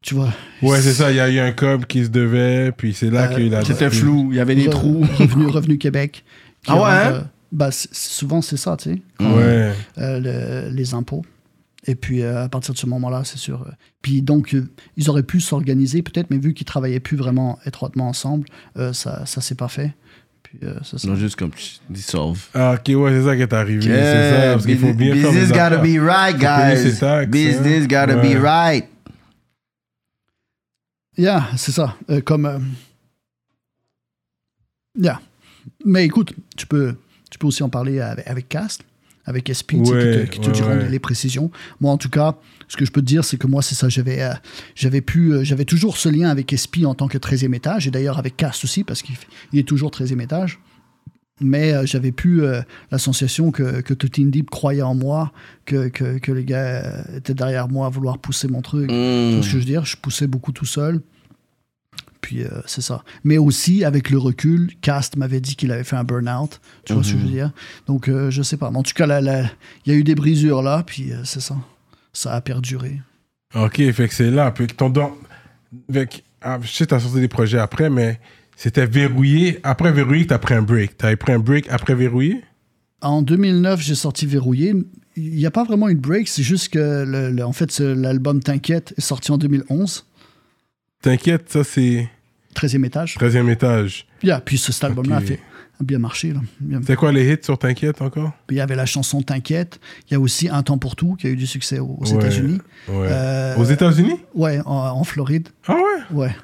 tu 0.03 0.14
vois. 0.14 0.30
Ouais, 0.62 0.80
c'est 0.82 0.93
ça, 0.93 1.11
il 1.11 1.16
y 1.16 1.20
a 1.20 1.30
eu 1.30 1.39
un 1.39 1.53
cob 1.53 1.87
qui 1.87 2.05
se 2.05 2.11
devait, 2.11 2.70
puis 2.76 2.93
c'est 2.95 3.11
là 3.11 3.30
Euh, 3.30 3.35
qu'il 3.35 3.55
a. 3.55 3.64
C'était 3.64 3.91
flou, 3.91 4.28
il 4.32 4.37
y 4.37 4.41
avait 4.41 4.55
des 4.55 4.66
Re- 4.66 4.70
trous. 4.70 5.05
Revenu, 5.18 5.47
Revenu 5.47 5.78
Québec. 5.78 6.24
Ah 6.66 6.74
ouais, 6.74 6.80
rentre, 6.80 6.93
hein? 6.95 7.12
euh, 7.12 7.20
bah, 7.55 7.71
souvent, 7.71 8.43
c'est 8.43 8.57
ça, 8.59 8.77
tu 8.77 8.91
sais. 8.95 9.03
Ouais. 9.25 9.73
euh, 9.99 10.21
le- 10.69 10.75
les 10.75 10.93
impôts. 10.95 11.25
Et 11.87 11.95
puis, 11.95 12.23
euh, 12.23 12.45
à 12.45 12.49
partir 12.49 12.73
de 12.75 12.79
ce 12.79 12.87
moment-là, 12.87 13.23
c'est 13.25 13.39
sûr. 13.39 13.63
euh, 13.63 13.71
Puis 14.03 14.23
donc, 14.23 14.55
euh, 14.55 14.67
ils 14.97 15.09
auraient 15.11 15.23
pu 15.23 15.41
s'organiser 15.41 16.03
peut-être, 16.03 16.31
mais 16.31 16.39
vu 16.39 16.55
qu'ils 16.55 16.65
travaillaient 16.67 17.01
plus 17.01 17.17
vraiment 17.17 17.59
étroitement 17.67 18.09
ensemble, 18.09 18.47
euh, 18.79 18.93
ça 18.93 19.25
ça 19.27 19.41
s'est 19.41 19.55
pas 19.55 19.69
fait. 19.69 19.93
Puis, 20.43 20.59
euh, 20.63 20.75
c'est 20.83 20.99
ça. 20.99 21.09
Non, 21.09 21.15
juste 21.15 21.37
comme 21.37 21.51
dissolve. 21.91 22.41
Ah, 22.55 22.75
ok, 22.79 22.89
ouais, 22.97 23.11
c'est 23.13 23.25
ça 23.25 23.37
qui 23.37 23.43
est 23.43 23.53
arrivé. 23.53 23.83
c'est 23.83 24.31
ça, 24.31 24.53
parce 24.55 24.65
qu'il 24.67 24.79
faut 24.79 24.95
bien 24.95 25.15
business 25.15 25.49
gotta 25.49 25.77
be 25.79 25.99
right, 26.01 26.37
guys. 26.39 26.99
taxes, 26.99 27.29
Business 27.31 27.85
hein. 27.85 27.87
gotta 27.87 28.17
Ouais. 28.19 28.35
be 28.35 28.43
right. 28.43 28.89
Yeah, 31.17 31.47
c'est 31.57 31.73
ça. 31.73 31.97
Euh, 32.11 32.21
comme. 32.23 32.47
euh, 32.47 32.59
Yeah. 34.99 35.21
Mais 35.85 36.05
écoute, 36.05 36.33
tu 36.57 36.67
peux, 36.67 36.95
tu 37.35 37.39
peux 37.39 37.49
aussi 37.49 37.64
en 37.64 37.68
parler 37.68 37.99
avec, 37.99 38.28
avec 38.28 38.49
Cast, 38.49 38.82
avec 39.24 39.51
SP, 39.51 39.74
tu 39.82 39.87
sais, 39.87 39.91
Ouais, 39.93 40.28
qui 40.28 40.30
te, 40.30 40.35
qui 40.35 40.41
te 40.41 40.47
ouais, 40.47 40.53
diront 40.53 40.68
ouais. 40.68 40.89
les 40.89 41.01
précisions. 41.01 41.51
Moi, 41.80 41.91
en 41.91 41.99
tout 41.99 42.09
cas, 42.09 42.37
ce 42.68 42.76
que 42.76 42.85
je 42.85 42.93
peux 42.93 43.01
te 43.01 43.07
dire, 43.07 43.24
c'est 43.24 43.39
que 43.39 43.49
moi, 43.49 43.61
c'est 43.61 43.74
ça. 43.74 43.89
J'avais, 43.89 44.22
euh, 44.22 44.35
j'avais 44.76 45.01
pu, 45.01 45.32
euh, 45.32 45.43
j'avais 45.43 45.64
toujours 45.64 45.97
ce 45.97 46.09
lien 46.09 46.30
avec 46.30 46.55
SP 46.55 46.87
en 46.87 46.95
tant 46.95 47.09
que 47.09 47.18
13e 47.18 47.53
étage, 47.53 47.89
et 47.89 47.91
d'ailleurs 47.91 48.20
avec 48.20 48.37
Cast 48.37 48.62
aussi, 48.62 48.85
parce 48.85 49.03
qu'il 49.03 49.16
est 49.53 49.66
toujours 49.66 49.91
13e 49.91 50.20
étage. 50.20 50.61
Mais 51.41 51.72
euh, 51.72 51.85
j'avais 51.87 52.12
pu 52.12 52.43
euh, 52.45 52.62
la 52.93 52.99
sensation 52.99 53.51
que, 53.51 53.80
que 53.80 53.95
Totin 53.95 54.26
Deep 54.26 54.49
croyait 54.51 54.82
en 54.82 54.95
moi, 54.95 55.32
que, 55.64 55.89
que, 55.89 56.18
que 56.18 56.30
les 56.30 56.45
gars 56.45 56.85
euh, 56.85 57.16
étaient 57.16 57.35
derrière 57.35 57.66
moi 57.66 57.87
à 57.89 57.91
vouloir 57.91 58.18
pousser 58.18 58.47
mon 58.47 58.62
truc. 58.62 58.89
Tu 58.89 58.95
vois 58.95 59.43
ce 59.43 59.47
que 59.49 59.53
je 59.55 59.59
veux 59.59 59.64
dire? 59.64 59.85
Je 59.85 59.97
poussais 59.97 60.28
beaucoup 60.28 60.53
tout 60.53 60.66
seul. 60.66 61.01
Puis 62.25 62.43
euh, 62.43 62.49
c'est 62.64 62.81
ça. 62.81 63.05
Mais 63.22 63.37
aussi, 63.37 63.85
avec 63.85 64.09
le 64.09 64.16
recul, 64.16 64.72
Cast 64.81 65.16
m'avait 65.18 65.43
dit 65.43 65.57
qu'il 65.57 65.70
avait 65.70 65.85
fait 65.85 65.97
un 65.97 66.05
burn-out. 66.05 66.59
Tu 66.87 66.95
vois 66.95 67.03
ce 67.05 67.12
que 67.12 67.18
je 67.18 67.22
veux 67.22 67.29
dire? 67.31 67.51
Donc, 67.87 68.09
euh, 68.09 68.31
je 68.31 68.43
sais 68.43 68.57
pas. 68.57 68.70
Mais 68.70 68.79
en 68.79 68.83
tout 68.83 68.95
cas, 68.95 69.20
il 69.20 69.93
y 69.93 69.95
a 69.95 69.95
eu 69.95 70.05
des 70.05 70.14
brisures 70.14 70.62
là, 70.62 70.83
puis 70.87 71.12
euh, 71.12 71.18
c'est 71.25 71.41
ça. 71.43 71.55
Ça 72.14 72.33
a 72.33 72.41
perduré. 72.41 73.03
Ok, 73.55 73.77
fait 73.93 74.09
que 74.09 74.14
c'est 74.14 74.31
là. 74.31 74.51
Puis 74.53 74.66
que 74.68 74.72
ton 74.75 74.89
don. 74.89 75.12
Que, 75.93 76.05
ah, 76.41 76.59
je 76.62 76.72
sais, 76.72 76.87
t'as 76.87 76.99
sorti 76.99 77.20
des 77.20 77.29
projets 77.29 77.59
après, 77.59 77.91
mais 77.91 78.18
c'était 78.57 78.87
verrouillé. 78.87 79.61
Après 79.62 79.93
verrouillé, 79.93 80.27
t'as 80.27 80.39
pris 80.39 80.55
un 80.55 80.62
break. 80.62 80.97
T'avais 80.97 81.16
pris 81.16 81.33
un 81.33 81.39
break 81.41 81.66
après 81.68 81.95
verrouillé? 81.95 82.43
En 83.03 83.20
2009, 83.20 83.83
j'ai 83.83 83.95
sorti 83.97 84.25
Verrouillé. 84.25 84.72
Il 85.16 85.35
n'y 85.35 85.45
a 85.45 85.51
pas 85.51 85.64
vraiment 85.64 85.89
une 85.89 85.99
break, 85.99 86.27
c'est 86.27 86.43
juste 86.43 86.70
que, 86.70 87.05
le- 87.07 87.31
le- 87.31 87.45
en 87.45 87.53
fait, 87.53 87.79
l'album 87.81 88.43
T'inquiète 88.43 88.95
est 88.97 89.03
sorti 89.03 89.31
en 89.31 89.37
2011, 89.37 90.07
T'inquiète, 91.03 91.51
ça 91.53 91.64
c'est 91.64 92.09
13e 92.55 92.85
étage. 92.85 93.17
13e 93.19 93.49
étage. 93.51 94.07
Yeah, 94.23 94.41
puis 94.41 94.59
ce, 94.59 94.73
cet 94.73 94.85
album-là 94.85 95.17
a, 95.17 95.21
fait, 95.21 95.41
a 95.81 95.85
bien 95.85 95.99
marché. 95.99 96.33
Bien- 96.61 96.81
C'est 96.87 96.97
quoi 96.97 97.13
les 97.13 97.31
hits 97.33 97.39
sur 97.43 97.59
T'inquiète 97.59 98.01
encore? 98.01 98.33
Il 98.51 98.57
y 98.57 98.61
avait 98.61 98.77
la 98.77 98.87
chanson 98.87 99.21
T'inquiète. 99.23 99.81
Il 100.09 100.15
y 100.15 100.17
a 100.17 100.21
aussi 100.21 100.49
Un 100.49 100.63
temps 100.63 100.79
pour 100.79 100.97
tout 100.97 101.15
qui 101.17 101.27
a 101.27 101.31
eu 101.31 101.37
du 101.37 101.47
succès 101.47 101.79
aux, 101.79 101.99
aux 102.01 102.07
Ouais. 102.07 102.15
États-Unis. 102.15 102.59
Ouais. 102.89 103.09
Euh, 103.11 103.57
Aux 103.57 103.65
États-Unis? 103.65 104.17
Ouais, 104.35 104.61
en, 104.65 104.71
en 104.73 105.05
Floride. 105.05 105.49
Ah 105.67 105.75
ouais? 105.75 106.17
Ouais. 106.27 106.37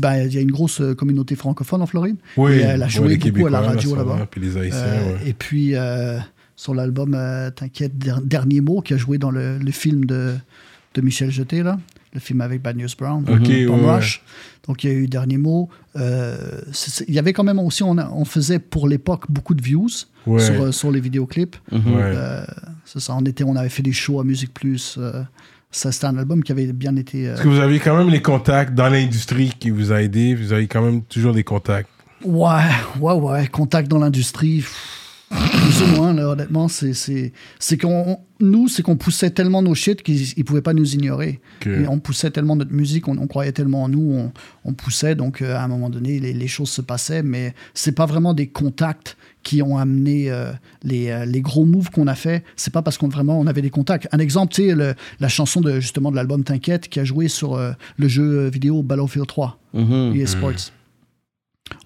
Ben, 0.00 0.24
Il 0.26 0.34
y 0.34 0.38
a 0.38 0.40
une 0.40 0.50
grosse 0.52 0.80
euh, 0.80 0.94
communauté 0.94 1.34
francophone 1.36 1.82
en 1.82 1.86
Floride. 1.86 2.16
Oui. 2.36 2.52
Et 2.52 2.60
elle 2.60 2.82
a 2.82 2.88
joué 2.88 3.16
beaucoup 3.16 3.46
à 3.46 3.50
la 3.50 3.60
radio 3.60 3.96
là-bas. 3.96 4.16
va, 4.16 4.26
Puis 4.26 4.40
les 4.40 4.56
Haïtiens, 4.56 4.78
Euh, 4.78 5.12
ouais. 5.14 5.28
Et 5.30 5.32
puis, 5.32 5.74
euh, 5.74 6.18
sur 6.54 6.74
l'album 6.74 7.14
euh, 7.14 7.50
T'inquiète, 7.50 7.98
Der- 7.98 8.20
Dernier 8.22 8.60
mot, 8.60 8.80
qui 8.80 8.94
a 8.94 8.96
joué 8.96 9.18
dans 9.18 9.30
le, 9.30 9.58
le 9.58 9.70
film 9.72 10.04
de, 10.06 10.34
de 10.94 11.00
Michel 11.02 11.30
Jeté, 11.30 11.62
là, 11.62 11.78
le 12.16 12.20
film 12.20 12.40
avec 12.40 12.62
Bad 12.62 12.76
News 12.76 12.88
Brown, 12.98 13.22
Ok, 13.28 13.44
Tom 13.66 13.84
ouais, 13.84 13.94
Rush. 13.94 14.22
Donc, 14.66 14.82
il 14.82 14.90
y 14.90 14.92
a 14.92 14.96
eu 14.96 15.06
Dernier 15.06 15.36
mot. 15.38 15.68
Euh, 15.96 16.36
il 17.06 17.14
y 17.14 17.18
avait 17.18 17.32
quand 17.32 17.44
même 17.44 17.58
aussi, 17.60 17.82
on, 17.84 17.96
a- 17.98 18.10
on 18.10 18.24
faisait 18.24 18.58
pour 18.58 18.88
l'époque 18.88 19.24
beaucoup 19.30 19.54
de 19.54 19.62
views 19.62 19.88
Ouais. 20.26 20.40
sur, 20.40 20.60
euh, 20.62 20.72
sur 20.72 20.90
les 20.90 20.98
vidéoclips. 21.00 21.54
Ouais. 21.70 21.78
Euh, 21.86 22.44
c'est 22.84 22.98
ça, 23.00 23.14
on, 23.16 23.24
était, 23.24 23.44
on 23.44 23.54
avait 23.54 23.68
fait 23.68 23.82
des 23.82 23.92
shows 23.92 24.18
à 24.20 24.24
Musique 24.24 24.52
Plus. 24.54 24.96
euh, 24.98 25.22
ça, 25.70 25.92
c'était 25.92 26.06
un 26.06 26.16
album 26.16 26.42
qui 26.42 26.52
avait 26.52 26.72
bien 26.72 26.96
été. 26.96 27.28
Parce 27.28 27.42
que 27.42 27.48
vous 27.48 27.60
avez 27.60 27.78
quand 27.78 27.96
même 27.96 28.08
les 28.08 28.22
contacts 28.22 28.72
dans 28.74 28.88
l'industrie 28.88 29.52
qui 29.60 29.70
vous 29.70 29.92
a 29.92 30.02
aidé? 30.02 30.34
Vous 30.34 30.52
avez 30.52 30.66
quand 30.66 30.80
même 30.82 31.02
toujours 31.02 31.32
des 31.34 31.44
contacts? 31.44 31.90
Ouais, 32.24 32.62
ouais, 32.98 33.12
ouais. 33.12 33.46
Contact 33.48 33.88
dans 33.88 33.98
l'industrie. 33.98 34.64
Plus 35.30 35.82
ou 35.82 35.86
moins, 35.96 36.12
là, 36.12 36.28
honnêtement, 36.28 36.68
c'est, 36.68 36.94
c'est, 36.94 37.32
c'est 37.58 37.76
qu'on, 37.76 38.20
nous, 38.38 38.68
c'est 38.68 38.82
qu'on 38.82 38.96
poussait 38.96 39.30
tellement 39.30 39.60
nos 39.60 39.74
shit 39.74 40.02
qu'ils 40.02 40.20
ne 40.36 40.42
pouvaient 40.44 40.62
pas 40.62 40.72
nous 40.72 40.94
ignorer. 40.94 41.40
Et 41.66 41.88
on 41.88 41.98
poussait 41.98 42.30
tellement 42.30 42.54
notre 42.54 42.72
musique, 42.72 43.08
on, 43.08 43.18
on 43.18 43.26
croyait 43.26 43.52
tellement 43.52 43.82
en 43.82 43.88
nous, 43.88 44.12
on, 44.12 44.32
on 44.64 44.72
poussait, 44.72 45.16
donc 45.16 45.42
euh, 45.42 45.56
à 45.56 45.64
un 45.64 45.68
moment 45.68 45.90
donné, 45.90 46.20
les, 46.20 46.32
les 46.32 46.48
choses 46.48 46.70
se 46.70 46.80
passaient, 46.80 47.24
mais 47.24 47.54
c'est 47.74 47.92
pas 47.92 48.06
vraiment 48.06 48.34
des 48.34 48.46
contacts 48.46 49.16
qui 49.46 49.62
ont 49.62 49.78
amené 49.78 50.28
euh, 50.28 50.50
les, 50.82 51.08
euh, 51.10 51.24
les 51.24 51.40
gros 51.40 51.64
moves 51.64 51.90
qu'on 51.90 52.08
a 52.08 52.16
fait. 52.16 52.42
C'est 52.56 52.72
pas 52.72 52.82
parce 52.82 52.98
qu'on 52.98 53.06
vraiment 53.06 53.38
on 53.38 53.46
avait 53.46 53.62
des 53.62 53.70
contacts. 53.70 54.08
Un 54.10 54.18
exemple, 54.18 54.52
tu 54.52 54.70
sais, 54.70 54.96
la 55.20 55.28
chanson 55.28 55.60
de 55.60 55.78
justement 55.78 56.10
de 56.10 56.16
l'album 56.16 56.42
T'inquiète 56.42 56.88
qui 56.88 56.98
a 56.98 57.04
joué 57.04 57.28
sur 57.28 57.54
euh, 57.54 57.70
le 57.96 58.08
jeu 58.08 58.48
vidéo 58.48 58.82
Battlefield 58.82 59.28
3. 59.28 59.56
Mhm. 59.72 60.16
EA 60.16 60.26
Sports. 60.26 60.72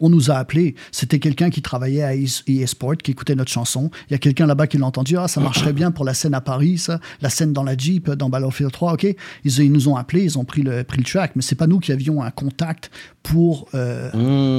On 0.01 0.09
nous 0.11 0.31
a 0.31 0.35
appelés. 0.35 0.74
C'était 0.93 1.18
quelqu'un 1.18 1.51
qui 1.51 1.62
travaillait 1.62 2.03
à 2.03 2.14
EA 2.14 2.66
Sports, 2.66 2.97
qui 2.99 3.11
écoutait 3.12 3.35
notre 3.35 3.51
chanson. 3.51 3.91
Il 4.09 4.12
y 4.12 4.14
a 4.14 4.18
quelqu'un 4.18 4.47
là-bas 4.47 4.66
qui 4.66 4.76
l'a 4.78 4.87
entendu. 4.87 5.16
Ah, 5.16 5.28
ça 5.28 5.41
marcherait 5.41 5.72
bien 5.72 5.91
pour 5.91 6.05
la 6.05 6.14
scène 6.14 6.35
à 6.35 6.41
Paris, 6.41 6.78
ça. 6.78 7.01
La 7.22 7.31
scène 7.31 7.53
dans 7.53 7.62
la 7.62 7.76
Jeep, 7.76 8.11
dans 8.11 8.28
Battlefield 8.28 8.72
3. 8.72 8.95
OK. 8.95 9.05
Ils, 9.45 9.59
ils 9.61 9.72
nous 9.72 9.89
ont 9.89 9.97
appelés, 9.97 10.24
ils 10.24 10.39
ont 10.39 10.45
pris 10.45 10.62
le, 10.62 10.85
pris 10.85 10.99
le 10.99 11.05
track. 11.05 11.33
Mais 11.35 11.43
c'est 11.43 11.55
pas 11.55 11.66
nous 11.66 11.78
qui 11.78 11.93
avions 11.93 12.22
un 12.22 12.31
contact 12.31 12.91
pour, 13.22 13.68
euh, 13.74 14.11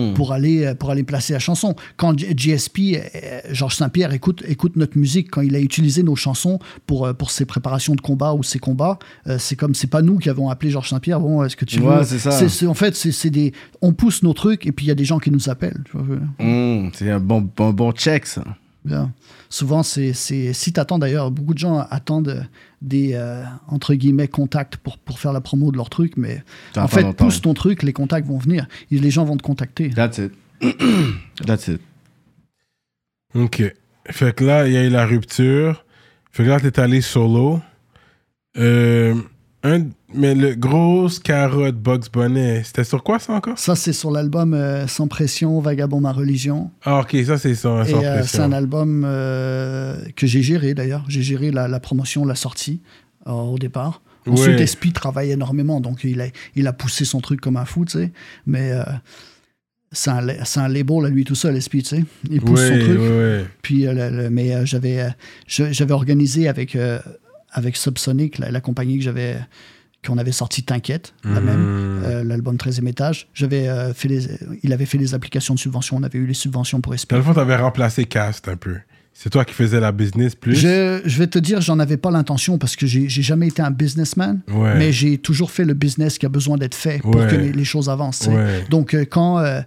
Mhm. 0.10 0.14
pour, 0.16 0.32
aller, 0.34 0.74
pour 0.80 0.92
aller 0.92 1.04
placer 1.04 1.34
la 1.34 1.40
chanson. 1.40 1.76
Quand 1.98 2.16
GSP, 2.18 2.80
euh, 2.98 3.40
Georges 3.52 3.76
Saint-Pierre, 3.76 4.14
écoute, 4.14 4.44
écoute 4.48 4.76
notre 4.76 4.98
musique, 4.98 5.30
quand 5.32 5.42
il 5.42 5.56
a 5.56 5.60
utilisé 5.60 6.04
nos 6.04 6.16
chansons 6.16 6.60
pour, 6.88 7.06
euh, 7.06 7.14
pour 7.14 7.32
ses 7.32 7.46
préparations 7.46 7.96
de 7.96 8.02
combat 8.02 8.34
ou 8.34 8.44
ses 8.44 8.60
combats, 8.60 9.00
euh, 9.28 9.38
c'est 9.40 9.56
comme, 9.56 9.74
c'est 9.76 9.88
pas 9.88 10.02
nous 10.02 10.18
qui 10.18 10.30
avons 10.30 10.50
appelé 10.50 10.72
Georges 10.72 10.90
Saint-Pierre. 10.90 11.20
Bon, 11.20 11.44
est-ce 11.44 11.56
que 11.56 11.66
tu 11.66 11.80
Ouais, 11.80 11.98
veux? 12.00 12.04
c'est 12.04 12.20
ça. 12.50 12.68
en 12.70 12.74
fait, 12.74 12.96
c'est 12.96 13.30
des. 13.30 13.54
On 13.82 13.94
pousse 13.94 14.24
nos 14.24 14.34
trucs 14.34 14.66
et 14.68 14.72
puis 14.72 14.86
il 14.86 14.90
y 14.90 14.92
a 14.92 14.96
des 14.96 15.06
gens 15.06 15.11
qui 15.20 15.32
nous 15.32 15.50
appellent. 15.50 15.84
tu 15.86 15.98
vois. 15.98 16.18
Mhm. 16.40 16.92
C'est 16.94 17.12
un 17.12 17.20
bon, 17.20 17.50
bon, 17.56 17.72
bon 17.72 17.92
check, 17.92 18.26
ça. 18.26 18.44
Bien. 18.84 19.12
Souvent, 19.50 19.84
c'est, 19.84 20.14
c'est, 20.14 20.54
si 20.54 20.74
tu 20.74 20.80
attends 20.80 20.98
d'ailleurs, 20.98 21.30
beaucoup 21.30 21.54
de 21.54 21.60
gens 21.60 21.86
attendent 21.90 22.48
des, 22.82 23.12
euh, 23.14 23.44
entre 23.68 23.94
guillemets, 23.94 24.28
contacts 24.28 24.78
pour, 24.78 24.98
pour 24.98 25.20
faire 25.20 25.34
la 25.34 25.42
promo 25.42 25.72
de 25.72 25.78
leur 25.78 25.90
truc, 25.90 26.14
mais 26.18 26.44
en 26.76 26.88
fait, 26.88 27.04
longtemps. 27.04 27.26
pousse 27.26 27.42
ton 27.42 27.54
truc, 27.54 27.84
les 27.84 27.94
contacts 27.94 28.28
vont 28.28 28.40
venir. 28.40 28.68
Et 28.90 28.98
les 28.98 29.12
gens 29.12 29.24
vont 29.24 29.38
te 29.38 29.44
contacter. 29.44 29.90
That's 29.92 30.18
it. 30.18 30.32
That's 31.46 31.68
it. 31.68 31.82
Ok. 33.36 33.64
Fait 34.08 34.36
que 34.36 34.44
là, 34.44 34.68
il 34.68 34.74
y 34.74 34.78
a 34.78 34.84
eu 34.84 34.90
la 34.90 35.06
rupture. 35.06 35.86
Fait 36.32 36.44
que 36.44 36.50
là, 36.50 36.60
t'es 36.60 36.80
allé 36.80 37.02
solo. 37.02 37.62
Euh, 38.58 39.16
un, 39.64 39.86
mais 40.14 40.36
le 40.36 40.56
gros 40.56 41.08
carotte 41.24 41.76
Bugs 41.78 42.10
Bunny, 42.12 42.62
c'était 42.64 42.84
sur 42.84 43.04
quoi 43.04 43.20
ça 43.20 43.34
encore? 43.34 43.58
Ça, 43.58 43.76
c'est 43.76 43.94
sur 43.94 44.12
l'album 44.12 44.54
euh, 44.54 44.88
Sans 44.88 45.08
pression, 45.08 45.60
Vagabond 45.60 46.02
ma 46.02 46.12
religion. 46.12 46.72
Ah, 46.84 47.00
ok, 47.00 47.16
ça 47.26 47.38
c'est 47.38 47.56
ça, 47.56 47.84
Et 47.86 47.92
sans 47.92 47.98
euh, 48.04 48.14
c'est 48.16 48.20
pression. 48.20 48.44
un 48.44 48.52
album 48.52 49.04
euh, 49.06 50.04
que 50.16 50.28
j'ai 50.28 50.42
géré 50.42 50.74
d'ailleurs. 50.74 51.04
J'ai 51.08 51.22
géré 51.22 51.52
la, 51.52 51.68
la 51.68 51.80
promotion, 51.80 52.26
la 52.26 52.36
sortie 52.36 52.82
au 53.26 53.58
départ. 53.60 54.02
Ensuite, 54.28 54.56
Ouais. 54.58 54.62
Espi 54.64 54.92
travaille 54.94 55.32
énormément, 55.32 55.82
donc 55.82 56.04
il 56.04 56.22
a, 56.22 56.26
il 56.56 56.68
a 56.68 56.74
poussé 56.74 57.06
son 57.06 57.22
truc 57.22 57.42
comme 57.42 57.58
un 57.58 57.66
fou, 57.66 57.86
tu 57.86 57.94
sais. 58.00 58.12
Mais 58.46 58.72
c'est 59.92 60.12
un, 60.12 60.28
c'est 60.46 60.60
un 60.60 60.68
label 60.68 61.06
à 61.06 61.10
lui 61.10 61.24
tout 61.24 61.36
seul, 61.36 61.56
Espi, 61.58 61.82
tu 61.84 61.90
sais. 61.98 62.04
Il 62.30 62.40
pousse 62.42 62.60
Ouais, 62.62 62.80
son 62.80 62.86
truc. 62.86 63.00
ouais. 63.00 63.46
Puis, 63.62 63.84
le- 63.84 64.10
le- 64.10 64.30
mais 64.30 64.66
j'avais, 64.66 65.08
j'avais 65.48 65.94
organisé 65.94 66.48
avec, 66.48 66.78
avec 67.52 67.76
Subsonic, 67.76 68.38
la, 68.38 68.52
la 68.52 68.62
compagnie 68.62 68.98
que 69.00 69.04
j'avais, 69.04 69.38
qu'on 70.06 70.18
avait 70.18 70.32
sorti 70.32 70.64
T'inquiète, 70.64 71.14
la 71.24 71.40
même, 71.42 72.02
euh, 72.04 72.24
l'album 72.24 72.56
13e 72.56 72.88
étage. 72.88 73.28
J'avais 73.34 73.68
euh, 73.68 73.94
fait 73.94 74.08
les, 74.08 74.28
il 74.64 74.74
avait 74.74 74.86
fait 74.86 74.98
les 74.98 75.14
applications 75.14 75.54
de 75.54 75.60
subvention, 75.60 75.98
on 75.98 76.04
avait 76.04 76.18
eu 76.20 76.26
les 76.26 76.34
subventions 76.34 76.82
pour 76.82 76.94
Espi. 76.94 77.14
Dans 77.14 77.18
le 77.18 77.24
fond, 77.24 77.34
t'avais 77.34 77.56
remplacé 77.56 78.06
Cast 78.06 78.48
un 78.48 78.56
peu. 78.58 78.78
C'est 79.14 79.30
toi 79.30 79.44
qui 79.46 79.54
faisais 79.54 79.80
la 79.82 79.92
business 79.92 80.36
plus? 80.36 80.56
Je, 80.56 81.02
je 81.06 81.18
vais 81.20 81.28
te 81.28 81.38
dire, 81.38 81.60
j'en 81.62 81.80
avais 81.80 81.98
pas 81.98 82.10
l'intention 82.12 82.58
parce 82.58 82.76
que 82.78 82.88
j'ai 82.88 83.10
j'ai 83.10 83.22
jamais 83.22 83.48
été 83.50 83.62
un 83.62 83.70
businessman, 83.70 84.40
Ouais. 84.52 84.76
mais 84.78 84.92
j'ai 84.94 85.18
toujours 85.18 85.52
fait 85.52 85.66
le 85.66 85.74
business 85.74 86.18
qui 86.18 86.26
a 86.26 86.30
besoin 86.30 86.58
d'être 86.58 86.74
fait 86.76 87.00
pour 87.00 87.16
Ouais. 87.18 87.28
que 87.28 87.36
les, 87.36 87.52
les 87.52 87.66
choses 87.66 87.90
avancent. 87.90 88.28
Ouais. 88.28 88.64
Donc, 88.70 88.94
euh, 88.96 89.06
quand, 89.06 89.38
euh, 89.40 89.62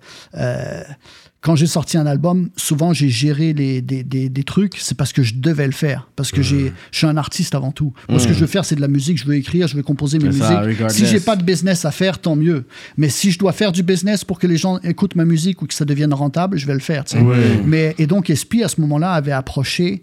quand 1.44 1.56
j'ai 1.56 1.66
sorti 1.66 1.98
un 1.98 2.06
album, 2.06 2.48
souvent 2.56 2.94
j'ai 2.94 3.10
géré 3.10 3.52
les, 3.52 3.82
des, 3.82 4.02
des, 4.02 4.30
des 4.30 4.44
trucs, 4.44 4.78
c'est 4.78 4.96
parce 4.96 5.12
que 5.12 5.22
je 5.22 5.34
devais 5.34 5.66
le 5.66 5.72
faire, 5.72 6.08
parce 6.16 6.30
que 6.32 6.40
j'ai 6.40 6.72
je 6.90 6.96
suis 6.96 7.06
un 7.06 7.18
artiste 7.18 7.54
avant 7.54 7.70
tout. 7.70 7.92
Moi, 8.08 8.18
ce 8.18 8.26
que 8.26 8.32
je 8.32 8.40
veux 8.40 8.46
faire, 8.46 8.64
c'est 8.64 8.76
de 8.76 8.80
la 8.80 8.88
musique, 8.88 9.18
je 9.18 9.26
veux 9.26 9.34
écrire, 9.34 9.68
je 9.68 9.76
veux 9.76 9.82
composer 9.82 10.18
mes 10.18 10.32
ça, 10.32 10.48
musiques. 10.48 10.64
regardless. 10.78 10.96
si 10.96 11.04
j'ai 11.04 11.20
pas 11.20 11.36
de 11.36 11.42
business 11.44 11.84
à 11.84 11.90
faire, 11.90 12.18
tant 12.18 12.34
mieux. 12.34 12.64
Mais 12.96 13.10
si 13.10 13.30
je 13.30 13.38
dois 13.38 13.52
faire 13.52 13.72
du 13.72 13.82
business 13.82 14.24
pour 14.24 14.38
que 14.38 14.46
les 14.46 14.56
gens 14.56 14.78
écoutent 14.78 15.16
ma 15.16 15.26
musique 15.26 15.60
ou 15.60 15.66
que 15.66 15.74
ça 15.74 15.84
devienne 15.84 16.14
rentable, 16.14 16.56
je 16.56 16.66
vais 16.66 16.72
le 16.72 16.80
faire. 16.80 17.04
Mais, 17.66 17.94
et 17.98 18.06
donc, 18.06 18.30
Espi, 18.30 18.62
à 18.62 18.68
ce 18.68 18.80
moment-là, 18.80 19.12
avait 19.12 19.32
approché 19.32 20.02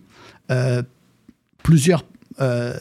euh, 0.52 0.84
plusieurs 1.64 2.06
euh, 2.40 2.74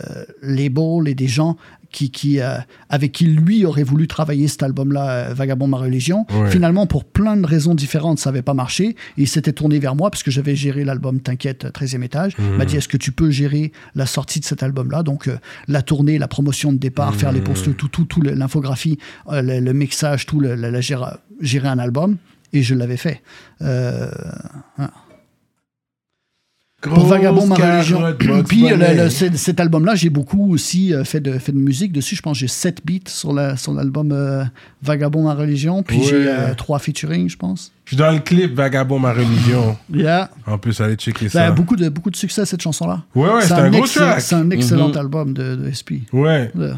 labels 0.42 1.06
et 1.06 1.14
des 1.14 1.28
gens 1.28 1.56
qui, 1.92 2.10
qui, 2.10 2.40
euh, 2.40 2.56
avec 2.88 3.12
qui 3.12 3.26
lui 3.26 3.64
aurait 3.64 3.82
voulu 3.82 4.06
travailler 4.06 4.48
cet 4.48 4.62
album-là, 4.62 5.10
euh, 5.10 5.34
Vagabond 5.34 5.66
ma 5.66 5.76
religion. 5.78 6.24
Ouais. 6.32 6.50
Finalement, 6.50 6.86
pour 6.86 7.04
plein 7.04 7.36
de 7.36 7.46
raisons 7.46 7.74
différentes, 7.74 8.18
ça 8.18 8.30
n'avait 8.30 8.42
pas 8.42 8.54
marché. 8.54 8.90
Et 8.90 9.22
il 9.22 9.28
s'était 9.28 9.52
tourné 9.52 9.78
vers 9.78 9.96
moi 9.96 10.10
parce 10.10 10.22
que 10.22 10.30
j'avais 10.30 10.54
géré 10.56 10.84
l'album 10.84 11.20
T'inquiète, 11.20 11.66
13e 11.72 12.02
étage. 12.02 12.34
Il 12.38 12.44
m'a 12.56 12.64
dit 12.64 12.76
Est-ce 12.76 12.88
que 12.88 12.96
tu 12.96 13.12
peux 13.12 13.30
gérer 13.30 13.72
la 13.94 14.06
sortie 14.06 14.40
de 14.40 14.44
cet 14.44 14.62
album-là? 14.62 15.02
Donc, 15.02 15.28
euh, 15.28 15.36
la 15.68 15.82
tournée, 15.82 16.18
la 16.18 16.28
promotion 16.28 16.72
de 16.72 16.78
départ, 16.78 17.14
faire 17.14 17.32
les 17.32 17.40
posters, 17.40 17.74
tout, 17.76 17.88
tout, 17.88 18.04
tout 18.04 18.20
le- 18.20 18.34
l'infographie, 18.34 18.98
euh, 19.28 19.42
le, 19.42 19.60
le 19.60 19.72
mixage, 19.72 20.26
tout, 20.26 20.40
le, 20.40 20.80
gérer, 20.80 21.06
gérer 21.40 21.68
un 21.68 21.78
album. 21.78 22.16
Et 22.52 22.62
je 22.62 22.74
l'avais 22.74 22.96
fait. 22.96 23.22
Euh, 23.62 24.10
pour 26.80 27.06
Vagabond 27.06 27.46
ma 27.46 27.56
Grosse 27.56 27.90
religion. 27.92 28.42
Puis 28.44 28.72
euh, 28.72 28.76
le- 28.76 29.04
le- 29.04 29.36
cet 29.36 29.60
album-là, 29.60 29.94
j'ai 29.94 30.08
beaucoup 30.10 30.52
aussi 30.52 30.94
euh, 30.94 31.04
fait, 31.04 31.20
de, 31.20 31.32
fait 31.38 31.52
de 31.52 31.58
musique 31.58 31.92
dessus. 31.92 32.16
Je 32.16 32.22
pense 32.22 32.36
que 32.36 32.40
j'ai 32.40 32.48
7 32.48 32.78
beats 32.84 33.08
sur 33.08 33.32
la- 33.32 33.56
sur 33.56 33.72
l'album 33.72 34.12
euh, 34.12 34.44
Vagabond 34.82 35.24
ma 35.24 35.34
religion. 35.34 35.82
Puis 35.82 35.98
Ouais. 35.98 36.04
j'ai 36.04 36.34
3 36.56 36.78
featuring, 36.78 37.28
je 37.28 37.36
pense. 37.36 37.72
Je 37.84 37.90
suis 37.90 37.96
dans 37.96 38.10
le 38.12 38.20
clip 38.20 38.54
Vagabond 38.54 38.98
ma 38.98 39.12
religion. 39.12 39.76
Yeah. 39.92 40.30
En 40.46 40.56
plus, 40.58 40.80
allez 40.80 40.94
checker 40.96 41.28
Ça 41.28 41.44
a 41.44 41.46
ça. 41.48 41.52
beaucoup 41.52 41.76
de, 41.76 41.88
beaucoup 41.88 42.10
de 42.10 42.16
succès, 42.16 42.46
cette 42.46 42.62
chanson-là. 42.62 43.02
Ouais, 43.14 43.28
ouais, 43.30 43.42
c'est 43.42 43.52
un, 43.52 43.64
un 43.64 43.70
gros 43.70 43.80
excellent- 43.84 44.06
track. 44.10 44.20
C'est 44.22 44.34
un 44.36 44.50
excellent 44.50 44.88
Mhm. 44.88 44.96
album 44.96 45.32
de, 45.34 45.56
de 45.56 45.70
SP. 45.70 46.04
Ouais, 46.12 46.50
Yeah. 46.58 46.76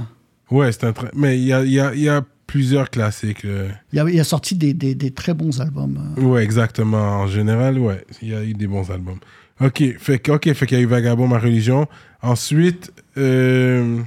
ouais, 0.51 0.73
c'est 0.73 0.85
un 0.85 0.91
tra- 0.91 1.11
Mais 1.15 1.39
il 1.39 1.45
y 1.45 1.53
a, 1.53 1.63
y, 1.65 1.79
a, 1.79 1.95
y 1.95 2.09
a 2.09 2.23
plusieurs 2.47 2.91
classiques. 2.91 3.45
euh. 3.45 3.69
Il 3.93 4.01
a, 4.01 4.11
il 4.11 4.19
a 4.21 4.25
sorti 4.25 4.55
des, 4.57 4.75
des- 4.75 4.95
des 4.95 5.11
très 5.11 5.33
bons 5.33 5.61
albums. 5.61 5.99
euh. 6.19 6.23
Ouais, 6.23 6.43
exactement. 6.43 7.21
En 7.21 7.27
général, 7.29 7.79
ouais, 7.79 8.05
il 8.21 8.29
y 8.31 8.35
a 8.35 8.43
eu 8.43 8.53
des 8.55 8.67
bons 8.67 8.91
albums. 8.91 9.19
Ok, 9.63 9.83
fait 9.99 10.19
que, 10.19 10.33
ok, 10.33 10.53
fait 10.55 10.67
qu'il 10.67 10.77
y 10.79 10.81
a 10.81 10.83
eu 10.83 10.87
Vagabond, 10.87 11.29
ma 11.29 11.39
religion. 11.39 11.87
Ensuite, 12.23 12.93
euh, 13.17 13.99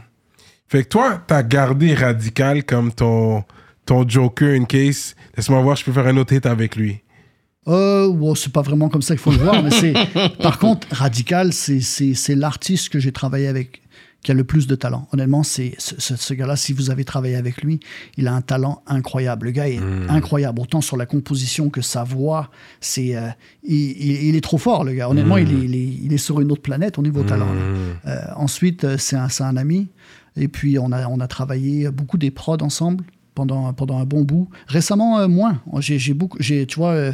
fait 0.67 0.83
que 0.83 0.89
toi, 0.89 1.21
t'as 1.25 1.43
gardé 1.43 1.93
Radical 1.93 2.63
comme 2.65 2.91
ton, 2.91 3.43
ton 3.85 4.07
Joker 4.07 4.49
in 4.59 4.65
case. 4.65 5.15
Laisse-moi 5.37 5.61
voir, 5.61 5.75
je 5.77 5.85
peux 5.85 5.91
faire 5.93 6.07
un 6.07 6.17
autre 6.17 6.33
hit 6.33 6.45
avec 6.45 6.75
lui. 6.75 7.01
Euh, 7.67 8.07
ouais, 8.07 8.33
c'est 8.35 8.51
pas 8.51 8.61
vraiment 8.61 8.89
comme 8.89 9.01
ça 9.01 9.15
qu'il 9.15 9.21
faut 9.21 9.31
le 9.31 9.37
voir, 9.37 9.63
mais 9.63 9.71
c'est. 9.71 9.93
Par 10.41 10.59
contre, 10.59 10.87
Radical, 10.91 11.51
c'est- 11.53 11.79
c'est 11.81 12.13
c'est 12.13 12.35
l'artiste 12.35 12.89
que 12.89 12.99
j'ai 12.99 13.11
travaillé 13.11 13.47
avec 13.47 13.81
qui 14.25 14.31
a 14.31 14.33
le 14.33 14.43
plus 14.43 14.65
de 14.65 14.73
talent. 14.73 15.07
Honnêtement, 15.13 15.43
c'est 15.43 15.75
ce, 15.77 16.33
gars-là, 16.33 16.55
si 16.55 16.73
vous 16.73 16.89
avez 16.89 17.05
travaillé 17.05 17.35
avec 17.35 17.61
lui, 17.61 17.79
il 18.17 18.27
a 18.27 18.33
un 18.33 18.41
talent 18.41 18.81
incroyable. 18.87 19.45
Le 19.45 19.51
gars 19.51 19.69
est 19.69 19.77
incroyable, 20.09 20.59
autant 20.61 20.81
sur 20.81 20.97
la 20.97 21.05
composition 21.05 21.69
que 21.69 21.81
sa 21.81 22.03
voix. 22.03 22.49
C'est, 22.81 23.15
euh, 23.15 23.29
il, 23.63 23.75
il- 23.91 24.23
il 24.29 24.35
est 24.35 24.41
trop 24.41 24.57
fort, 24.57 24.83
le 24.83 24.93
gars. 24.93 25.09
Honnêtement, 25.09 25.37
il, 25.37 25.51
est, 25.51 25.65
il, 25.65 25.75
est, 25.75 25.87
il 26.05 26.11
est 26.11 26.17
sur 26.17 26.41
une 26.41 26.51
autre 26.51 26.63
planète 26.63 26.97
au 26.97 27.03
niveau 27.03 27.21
talent. 27.23 27.53
là. 27.53 27.61
Euh, 28.07 28.21
ensuite, 28.35 28.83
euh, 28.83 28.97
c'est 28.97 29.15
un, 29.15 29.27
un 29.41 29.57
ami. 29.57 29.89
Et 30.35 30.47
puis, 30.47 30.79
on 30.79 30.91
a, 30.91 31.07
on 31.07 31.19
a 31.19 31.27
travaillé 31.27 31.89
beaucoup 31.91 32.17
des 32.17 32.31
prods 32.31 32.57
ensemble 32.61 33.05
pendant, 33.35 33.71
pendant 33.73 33.99
un 33.99 34.05
bon 34.05 34.23
bout. 34.23 34.49
Récemment, 34.67 35.19
euh, 35.19 35.27
moins. 35.27 35.61
J'ai, 35.79 35.99
j'ai 35.99 36.13
beaucoup, 36.13 36.37
j'ai, 36.39 36.65
tu 36.65 36.77
vois, 36.77 36.91
euh, 36.91 37.11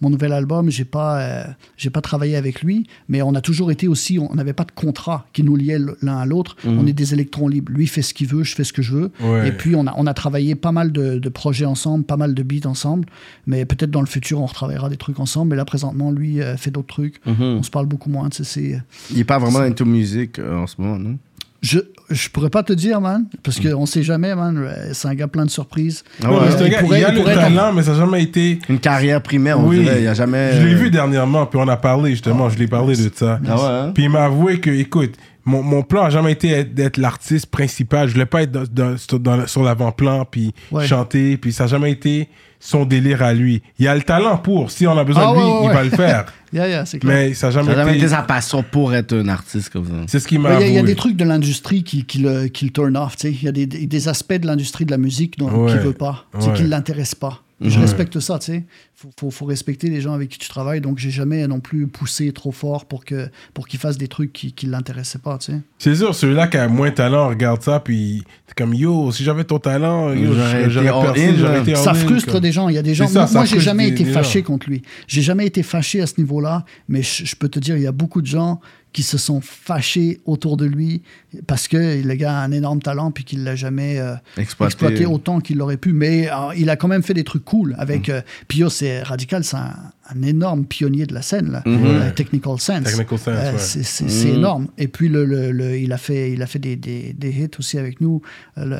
mon 0.00 0.10
nouvel 0.10 0.32
album, 0.32 0.68
j'ai 0.70 0.84
pas, 0.84 1.20
euh, 1.20 1.44
j'ai 1.76 1.90
pas 1.90 2.00
travaillé 2.00 2.36
avec 2.36 2.62
lui, 2.62 2.86
mais 3.08 3.22
on 3.22 3.34
a 3.34 3.40
toujours 3.40 3.70
été 3.70 3.88
aussi, 3.88 4.18
on 4.18 4.34
n'avait 4.34 4.52
pas 4.52 4.64
de 4.64 4.72
contrat 4.72 5.26
qui 5.32 5.42
nous 5.42 5.56
liait 5.56 5.78
l'un 6.02 6.18
à 6.18 6.26
l'autre. 6.26 6.56
On 6.66 6.86
est 6.86 6.92
des 6.92 7.14
électrons 7.14 7.48
libres. 7.48 7.72
Lui 7.72 7.86
fait 7.86 8.02
ce 8.02 8.12
qu'il 8.12 8.26
veut, 8.26 8.42
je 8.42 8.54
fais 8.54 8.64
ce 8.64 8.72
que 8.72 8.82
je 8.82 8.92
veux. 8.92 9.10
Ouais. 9.22 9.48
Et 9.48 9.52
puis, 9.52 9.74
on 9.76 9.86
a, 9.86 9.94
on 9.96 10.06
a 10.06 10.14
travaillé 10.14 10.54
pas 10.54 10.72
mal 10.72 10.92
de, 10.92 11.18
de 11.18 11.28
projets 11.28 11.64
ensemble, 11.66 12.04
pas 12.04 12.16
mal 12.16 12.34
de 12.34 12.42
beats 12.42 12.66
ensemble. 12.68 13.06
Mais 13.46 13.64
peut-être 13.64 13.90
dans 13.90 14.00
le 14.00 14.06
futur, 14.06 14.40
on 14.40 14.46
retravaillera 14.46 14.88
des 14.90 14.96
trucs 14.96 15.20
ensemble. 15.20 15.50
Mais 15.50 15.56
là, 15.56 15.64
présentement, 15.64 16.10
lui 16.10 16.40
fait 16.56 16.70
d'autres 16.70 16.88
trucs. 16.88 17.20
On 17.26 17.62
se 17.62 17.70
parle 17.70 17.86
beaucoup 17.86 18.10
moins. 18.10 18.28
tu 18.28 18.38
sais, 18.38 18.44
c'est- 18.44 18.82
Il 19.12 19.18
est 19.18 19.24
pas 19.24 19.38
vraiment 19.38 19.60
into 19.60 19.84
music 19.84 20.38
euh, 20.38 20.56
en 20.56 20.66
ce 20.66 20.74
moment, 20.80 20.98
non? 20.98 21.18
Je, 21.62 21.78
je 22.10 22.28
pourrais 22.30 22.50
pas 22.50 22.62
te 22.62 22.72
dire, 22.72 23.00
man, 23.00 23.26
parce 23.42 23.60
qu'on 23.60 23.86
sait 23.86 24.02
jamais, 24.02 24.34
man. 24.34 24.68
C'est 24.92 25.08
un 25.08 25.14
gars 25.14 25.28
plein 25.28 25.44
de 25.44 25.50
surprises. 25.50 26.02
Ah 26.24 26.30
Ouais, 26.32 26.38
il 26.60 26.70
gars, 26.70 26.78
pourrait- 26.80 27.00
il 27.00 27.04
a 27.04 27.10
il 27.10 27.14
le 27.16 27.20
être- 27.28 27.34
talent, 27.34 27.72
mais 27.72 27.82
ça 27.82 27.92
n'a 27.92 27.98
jamais 27.98 28.22
été. 28.22 28.58
Une 28.68 28.78
carrière 28.78 29.20
primaire, 29.22 29.60
on 29.60 29.68
Oui. 29.68 29.80
dirait. 29.80 29.98
Il 29.98 30.04
y 30.04 30.08
a 30.08 30.14
jamais. 30.14 30.60
Je 30.60 30.66
l'ai 30.66 30.74
vu 30.74 30.90
dernièrement, 30.90 31.46
puis 31.46 31.58
on 31.62 31.68
a 31.68 31.76
parlé 31.76 32.10
justement, 32.12 32.48
je 32.48 32.58
l'ai 32.58 32.66
parlé 32.68 32.96
de 32.96 33.10
ça. 33.14 33.38
Ah 33.46 33.56
ouais, 33.56 33.62
hein? 33.62 33.92
Puis 33.94 34.04
il 34.04 34.10
m'a 34.10 34.24
avoué 34.24 34.58
que, 34.60 34.70
écoute, 34.70 35.12
mon, 35.44 35.62
mon 35.62 35.82
plan 35.82 36.04
n'a 36.04 36.10
jamais 36.10 36.32
été 36.32 36.50
être- 36.50 36.74
d'être 36.74 36.96
l'artiste 36.96 37.46
principal. 37.46 38.08
Je 38.08 38.12
voulais 38.14 38.26
pas 38.26 38.42
être 38.42 38.52
dans- 38.52 38.64
dans- 38.70 38.96
sur, 38.96 39.20
dans- 39.20 39.46
sur 39.46 39.62
l'avant-plan, 39.62 40.24
puis 40.30 40.52
Ouais. 40.70 40.86
chanter, 40.86 41.36
puis 41.36 41.52
ça 41.52 41.64
n'a 41.64 41.68
jamais 41.68 41.90
été 41.92 42.28
son 42.60 42.84
délire 42.84 43.22
à 43.22 43.32
lui. 43.32 43.62
Il 43.78 43.88
a 43.88 43.94
le 43.96 44.02
talent 44.02 44.36
pour. 44.38 44.70
Si 44.70 44.86
on 44.86 44.96
a 44.96 45.02
besoin 45.02 45.24
Ah 45.28 45.32
de 45.32 45.36
lui, 45.36 45.42
ouais, 45.44 45.50
ouais, 45.50 45.60
il 45.64 45.68
ouais. 45.68 45.74
va 45.74 45.82
le 45.84 45.90
faire. 45.90 46.26
Yeah, 46.52 46.66
yeah, 46.68 46.84
c'est 46.84 46.98
clair. 46.98 47.14
Mais 47.28 47.32
ça 47.34 47.46
n'a 47.46 47.52
jamais, 47.52 47.70
a 47.70 47.74
jamais 47.76 47.90
été. 47.92 47.98
été 48.00 48.08
sa 48.08 48.22
passion 48.22 48.64
pour 48.64 48.92
être 48.92 49.12
un 49.16 49.28
artiste 49.28 49.68
comme 49.70 49.86
ça. 49.86 49.92
C'est 50.08 50.18
ce 50.18 50.26
qui 50.26 50.36
m'a 50.36 50.54
Il 50.60 50.72
y, 50.74 50.78
a- 50.78 50.80
y 50.80 50.84
des 50.84 50.96
trucs 50.96 51.14
de 51.14 51.22
l'industrie 51.24 51.84
qui, 51.84 52.04
qui, 52.04 52.18
le, 52.18 52.48
qui 52.48 52.64
le 52.64 52.72
turn 52.72 52.96
off. 52.96 53.16
tu 53.16 53.28
sais. 53.28 53.32
Il 53.32 53.44
y 53.44 53.46
a 53.46 53.52
des, 53.52 53.66
des, 53.66 54.08
aspects 54.08 54.32
de 54.34 54.48
l'industrie 54.48 54.84
de 54.84 54.90
la 54.90 54.98
musique 54.98 55.38
dont, 55.38 55.48
Ouais. 55.48 55.70
qui 55.70 55.76
ne 55.76 55.82
veut 55.82 55.92
pas, 55.92 56.24
qui 56.40 56.48
ne 56.64 56.66
l'intéresse 56.68 57.14
pas. 57.14 57.40
Je 57.62 57.78
respecte 57.78 58.18
ça, 58.20 58.38
tu 58.38 58.46
sais. 58.46 58.64
Faut, 58.94 59.10
faut, 59.18 59.30
faut 59.30 59.44
respecter 59.44 59.88
les 59.90 60.00
gens 60.00 60.12
avec 60.14 60.30
qui 60.30 60.38
tu 60.38 60.48
travailles. 60.48 60.80
Donc, 60.80 60.98
j'ai 60.98 61.10
jamais 61.10 61.46
non 61.46 61.60
plus 61.60 61.86
poussé 61.86 62.32
trop 62.32 62.52
fort 62.52 62.86
pour 62.86 63.04
que 63.04 63.28
pour 63.52 63.68
qu'ils 63.68 63.78
fassent 63.80 63.98
des 63.98 64.08
trucs 64.08 64.32
qui 64.32 64.54
ne 64.66 64.70
l'intéressaient 64.70 65.18
pas, 65.18 65.36
tu 65.38 65.52
sais. 65.52 65.58
C'est 65.78 65.94
sûr, 65.94 66.14
celui-là 66.14 66.46
qui 66.48 66.56
a 66.56 66.68
moins 66.68 66.88
de 66.90 66.94
talent 66.94 67.28
regarde 67.28 67.62
ça, 67.62 67.80
puis 67.80 68.24
t'es 68.46 68.54
comme 68.56 68.72
yo, 68.74 69.12
si 69.12 69.24
j'avais 69.24 69.44
ton 69.44 69.58
talent, 69.58 70.12
yo, 70.14 70.32
J'aurais 70.32 70.70
j'aurais 70.70 71.12
percé, 71.12 71.60
été 71.60 71.74
ça 71.74 71.92
frustre 71.94 72.40
des 72.40 72.52
gens. 72.52 72.68
Il 72.68 72.74
y 72.74 72.78
a 72.78 72.82
des 72.82 72.94
gens. 72.94 73.06
Ça, 73.08 73.20
moi, 73.20 73.30
moi, 73.32 73.44
j'ai 73.44 73.60
jamais 73.60 73.86
des- 73.88 73.92
été 73.92 74.04
des 74.04 74.12
fâché 74.12 74.38
gens. 74.40 74.46
contre 74.46 74.68
lui. 74.70 74.82
J'ai 75.06 75.22
jamais 75.22 75.46
été 75.46 75.62
fâché 75.62 76.00
à 76.00 76.06
ce 76.06 76.14
niveau-là, 76.18 76.64
mais 76.88 77.02
je, 77.02 77.24
je 77.26 77.36
peux 77.36 77.48
te 77.48 77.58
dire, 77.58 77.76
il 77.76 77.82
y 77.82 77.86
a 77.86 77.92
beaucoup 77.92 78.22
de 78.22 78.26
gens 78.26 78.60
qui 78.92 79.02
se 79.04 79.18
sont 79.18 79.40
fâchés 79.40 80.20
autour 80.24 80.56
de 80.56 80.64
lui 80.64 81.02
parce 81.46 81.68
que 81.68 82.02
le 82.04 82.14
gars 82.16 82.36
a 82.38 82.42
un 82.42 82.50
énorme 82.50 82.82
talent 82.82 83.12
puis 83.12 83.22
qu'il 83.24 83.44
l'a 83.44 83.54
jamais 83.54 84.00
euh, 84.00 84.14
Exploité. 84.36 84.72
exploité 84.72 85.06
autant 85.06 85.40
qu'il 85.40 85.58
l'aurait 85.58 85.76
pu. 85.76 85.92
Mais 85.92 86.28
euh, 86.28 86.52
il 86.56 86.68
a 86.70 86.76
quand 86.76 86.88
même 86.88 87.02
fait 87.04 87.14
des 87.14 87.22
trucs 87.24 87.44
cool 87.44 87.76
avec. 87.78 88.08
Mm. 88.08 88.12
euh, 88.12 88.20
Pio, 88.48 88.68
c'est 88.68 89.02
radical, 89.02 89.44
c'est 89.44 89.56
un, 89.56 89.74
un 90.12 90.22
énorme 90.22 90.64
pionnier 90.64 91.06
de 91.06 91.14
la 91.14 91.22
scène 91.22 91.52
là, 91.52 91.62
Mhm. 91.66 91.84
Euh, 91.86 92.10
Technical 92.10 92.58
Sense. 92.58 92.82
Technical 92.84 93.18
Sense, 93.18 93.28
Euh, 93.28 93.52
ouais. 93.52 93.58
c'est 93.58 93.82
c'est- 93.84 94.28
énorme. 94.28 94.66
Et 94.76 94.88
puis 94.88 95.08
le, 95.08 95.24
le- 95.24 95.52
le- 95.52 95.78
il 95.78 95.92
a 95.92 95.98
fait, 95.98 96.32
il 96.32 96.42
a 96.42 96.46
fait 96.46 96.58
des, 96.58 96.74
des, 96.76 97.12
des 97.12 97.30
hits 97.30 97.50
aussi 97.58 97.78
avec 97.78 98.00
nous. 98.00 98.22
euh, 98.58 98.64
le 98.64 98.78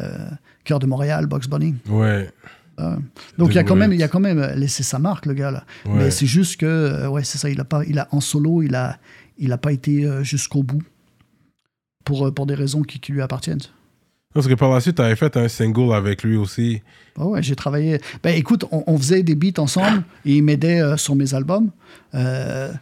Cœur 0.64 0.78
de 0.80 0.86
Montréal, 0.86 1.26
Box 1.26 1.46
Bunny. 1.48 1.74
Ouais. 1.88 2.28
Euh, 2.80 2.96
donc 3.38 3.50
il 3.50 3.56
y 3.56 3.58
a 3.58 3.64
quand 3.64 3.76
même, 3.76 3.92
il 3.92 4.02
a 4.02 4.08
quand 4.08 4.20
même 4.20 4.40
laissé 4.56 4.82
sa 4.82 4.98
marque 4.98 5.26
le 5.26 5.34
gars 5.34 5.50
là. 5.50 5.64
Ouais. 5.84 5.92
Mais 6.04 6.10
c'est 6.10 6.26
juste 6.26 6.58
que 6.58 7.06
ouais 7.08 7.24
c'est 7.24 7.36
ça, 7.38 7.50
il 7.50 7.60
a 7.60 7.64
pas, 7.64 7.82
il 7.86 7.98
a 7.98 8.08
en 8.10 8.20
solo, 8.20 8.62
il 8.62 8.74
a, 8.74 8.98
il 9.40 9.52
a 9.52 9.58
pas 9.58 9.72
été 9.72 10.04
euh, 10.04 10.22
jusqu'au 10.22 10.62
bout 10.62 10.82
pour 12.04 12.26
euh, 12.26 12.30
pour 12.30 12.46
des 12.46 12.54
raisons 12.54 12.82
qui, 12.82 13.00
qui 13.00 13.12
lui 13.12 13.22
appartiennent. 13.22 13.60
Parce 14.32 14.46
que 14.46 14.54
par 14.54 14.70
la 14.70 14.80
suite, 14.80 14.94
t'avais 14.96 15.16
fait 15.16 15.36
un 15.36 15.48
single 15.48 15.92
avec 15.92 16.22
lui 16.22 16.36
aussi. 16.36 16.82
Ah 17.18 17.26
ouais, 17.26 17.42
j'ai 17.42 17.56
travaillé. 17.56 17.98
Ben 18.22 18.36
écoute, 18.36 18.64
on, 18.70 18.84
on 18.86 18.96
faisait 18.96 19.24
des 19.24 19.34
beats 19.34 19.60
ensemble 19.60 20.04
et 20.24 20.36
il 20.36 20.42
m'aidait 20.44 20.80
euh, 20.80 20.96
sur 20.96 21.16
mes 21.16 21.34
albums. 21.34 21.70
Euh, 22.14 22.72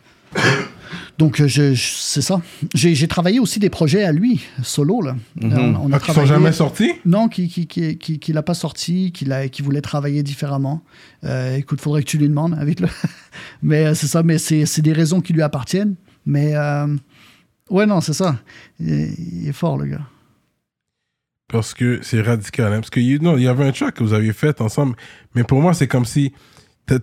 donc 1.17 1.43
je, 1.43 1.73
je- 1.73 1.75
c'est 1.97 2.21
ça. 2.21 2.41
J'ai 2.75 2.95
j'ai 2.95 3.09
travaillé 3.09 3.41
aussi 3.41 3.59
des 3.59 3.71
projets 3.71 4.05
à 4.05 4.13
lui 4.13 4.43
solo 4.63 5.01
là. 5.01 5.17
On, 5.43 5.51
on 5.51 5.93
a 5.93 5.97
Ah, 5.97 6.01
qui 6.01 6.13
sont 6.13 6.27
jamais 6.27 6.53
sortis? 6.53 6.93
Non, 7.07 7.29
qui 7.29 7.49
qui 7.49 7.67
qui 7.67 7.97
qui, 7.97 8.19
qui 8.19 8.33
l'a 8.35 8.43
pas 8.43 8.55
sorti, 8.55 9.11
qui 9.13 9.25
l'a 9.25 9.49
qui 9.49 9.63
voulait 9.63 9.81
travailler 9.81 10.23
différemment. 10.23 10.83
Euh, 11.25 11.57
écoute, 11.57 11.81
faudrait 11.81 12.03
que 12.03 12.09
tu 12.09 12.19
lui 12.19 12.29
demandes 12.29 12.55
avec 12.61 12.81
le. 12.81 12.89
mais 13.63 13.95
c'est 13.95 14.07
ça, 14.07 14.23
mais 14.23 14.37
c'est 14.39 14.67
c'est 14.67 14.83
des 14.83 14.93
raisons 14.93 15.21
qui 15.23 15.33
lui 15.33 15.43
appartiennent. 15.43 15.95
Mais 16.29 16.55
euh, 16.55 16.87
ouais 17.71 17.87
non, 17.87 18.01
c'est 18.03 18.13
ça. 18.13 18.37
Il, 18.79 18.93
est- 18.93 19.15
il 19.19 19.49
est 19.49 19.53
fort 19.53 19.79
le 19.79 19.87
gars. 19.87 20.03
Parce 21.51 21.73
que 21.73 22.01
c'est 22.03 22.21
radical. 22.21 22.73
hein. 22.73 22.77
Parce 22.81 22.91
que 22.91 23.01
you 23.01 23.19
know, 23.19 23.37
il 23.39 23.45
y 23.45 23.49
avait 23.49 23.67
un 23.67 23.73
track 23.73 23.95
que 23.95 24.05
vous 24.05 24.13
aviez 24.13 24.35
fait 24.35 24.61
ensemble. 24.61 24.95
Mais 25.35 25.45
pour 25.45 25.61
moi, 25.63 25.73
c'est 25.73 25.87
comme 25.87 26.05
si 26.05 26.33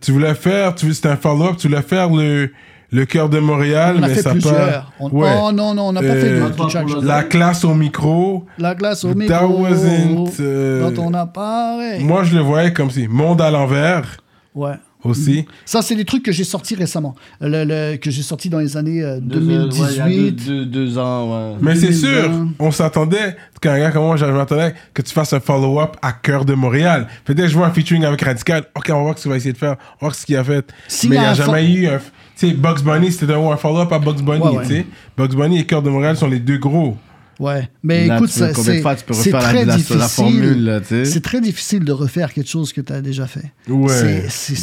tu 0.01 0.11
voulais 0.11 0.35
faire, 0.35 0.75
tu 0.75 0.93
c'était 0.93 1.09
un 1.09 1.17
follow-up, 1.17 1.57
tu 1.57 1.67
voulais 1.67 1.81
faire 1.81 2.09
le, 2.11 2.51
le 2.91 3.05
cœur 3.05 3.27
de 3.29 3.39
Montréal, 3.39 3.95
On 3.99 4.03
a 4.03 4.07
mais 4.07 4.13
fait 4.13 4.21
ça 4.21 4.31
plusieurs. 4.31 4.53
pas. 4.83 4.89
On- 4.99 5.09
Ouais. 5.09 5.33
Oh 5.41 5.51
non 5.51 5.73
non, 5.73 5.87
on 5.89 5.91
n'a 5.93 6.01
pas 6.01 6.05
Euh, 6.07 6.49
fait 6.51 6.99
du. 7.01 7.05
La 7.07 7.23
classe 7.23 7.63
au 7.65 7.73
micro. 7.73 8.45
La 8.59 8.75
glace 8.75 9.03
au 9.03 9.13
That 9.15 9.19
micro. 9.19 9.61
wasn't. 9.63 10.39
euh, 10.39 10.81
Dans 10.81 10.93
ton 10.93 11.13
appareil. 11.15 12.03
moi, 12.03 12.23
je 12.23 12.35
le 12.35 12.41
voyais 12.41 12.71
comme 12.73 12.91
si 12.91 13.07
monde 13.07 13.41
à 13.41 13.49
l'envers 13.49 14.17
Ouais. 14.53 14.75
Aussi. 15.05 15.45
Ça, 15.65 15.81
c'est 15.81 15.95
des 15.95 16.05
trucs 16.05 16.23
que 16.23 16.31
j'ai 16.31 16.43
sortis 16.43 16.75
récemment. 16.75 17.15
Le, 17.41 17.63
le- 17.63 17.97
que 17.97 18.11
j'ai 18.11 18.21
sorti 18.23 18.49
dans 18.49 18.59
les 18.59 18.75
années 18.77 19.01
euh, 19.03 19.19
Deux- 19.21 19.39
ouais, 19.39 19.45
il 19.45 19.97
y 19.97 19.99
a 19.99 20.05
2018. 20.05 20.31
deux, 20.31 20.31
deux- 20.31 20.65
deux 20.65 20.97
ans, 20.97 21.51
ouais. 21.51 21.55
Mais 21.61 21.75
c'est 21.75 21.87
2020. 21.91 22.21
sûr, 22.23 22.31
on 22.59 22.71
s'attendait, 22.71 23.35
qu'un 23.61 23.77
gars 23.79 23.91
comme 23.91 24.03
moi, 24.03 24.17
je 24.17 24.25
m'attendais 24.25 24.73
que 24.93 25.01
tu 25.01 25.13
fasses 25.13 25.33
un 25.33 25.39
follow-up 25.39 25.97
à 26.01 26.11
Cœur 26.13 26.45
de 26.45 26.53
Montréal. 26.53 27.07
Peut-être 27.23 27.41
que 27.43 27.47
je 27.47 27.55
vois 27.57 27.67
un 27.67 27.71
featuring 27.71 28.03
avec 28.05 28.21
Radical. 28.21 28.65
Ok, 28.75 28.85
on 28.89 28.93
va 28.95 29.01
voir 29.01 29.17
ce 29.17 29.23
qu'il 29.23 29.31
va 29.31 29.37
essayer 29.37 29.53
de 29.53 29.57
faire. 29.57 29.71
On 29.71 29.73
va 29.73 29.97
voir 30.01 30.15
ce 30.15 30.25
qu'il 30.25 30.35
a 30.37 30.43
fait. 30.43 30.65
Mais 30.65 30.97
il 31.03 31.05
y 31.07 31.09
n'y 31.11 31.17
a 31.17 31.27
a 31.29 31.31
un 31.31 31.33
jamais 31.33 31.71
eu 31.71 31.87
un. 31.87 31.97
Tu 32.37 32.49
sais, 32.49 32.53
Bugs 32.53 32.81
Bunny, 32.83 33.11
c'était 33.11 33.31
un 33.33 33.39
un 33.49 33.55
follow-up 33.57 33.91
à 33.93 33.99
Bugs 33.99 34.21
Bunny, 34.21 34.41
Ouais, 34.41 34.57
ouais. 34.57 34.63
tu 34.67 34.73
sais. 34.75 34.85
Bugs 35.17 35.35
Bunny 35.35 35.59
et 35.59 35.65
Cœur 35.65 35.81
de 35.81 35.89
Montréal 35.89 36.17
sont 36.17 36.27
les 36.27 36.39
deux 36.39 36.57
gros. 36.57 36.97
Ouais. 37.39 37.69
Mais 37.83 38.07
Là, 38.07 38.15
écoute, 38.17 38.29
c'est 38.29 38.53
fois 38.81 38.95
tu 38.95 39.03
peux 39.05 39.13
c'est 39.13 39.31
refaire 39.31 39.41
la- 39.41 39.47
très 39.49 39.65
la- 39.65 39.65
la 39.65 39.75
difficile. 39.77 39.99
formule, 40.09 40.63
là, 40.63 40.79
tu 40.81 40.87
sais? 40.87 41.05
C'est 41.05 41.21
très 41.21 41.41
difficile 41.41 41.83
de 41.83 41.91
refaire 41.91 42.33
quelque 42.33 42.49
chose 42.49 42.71
que 42.71 42.81
tu 42.81 42.93
as 42.93 43.01
déjà 43.01 43.27
fait. 43.27 43.51
Ouais. 43.69 44.25
C'est- 44.29 44.55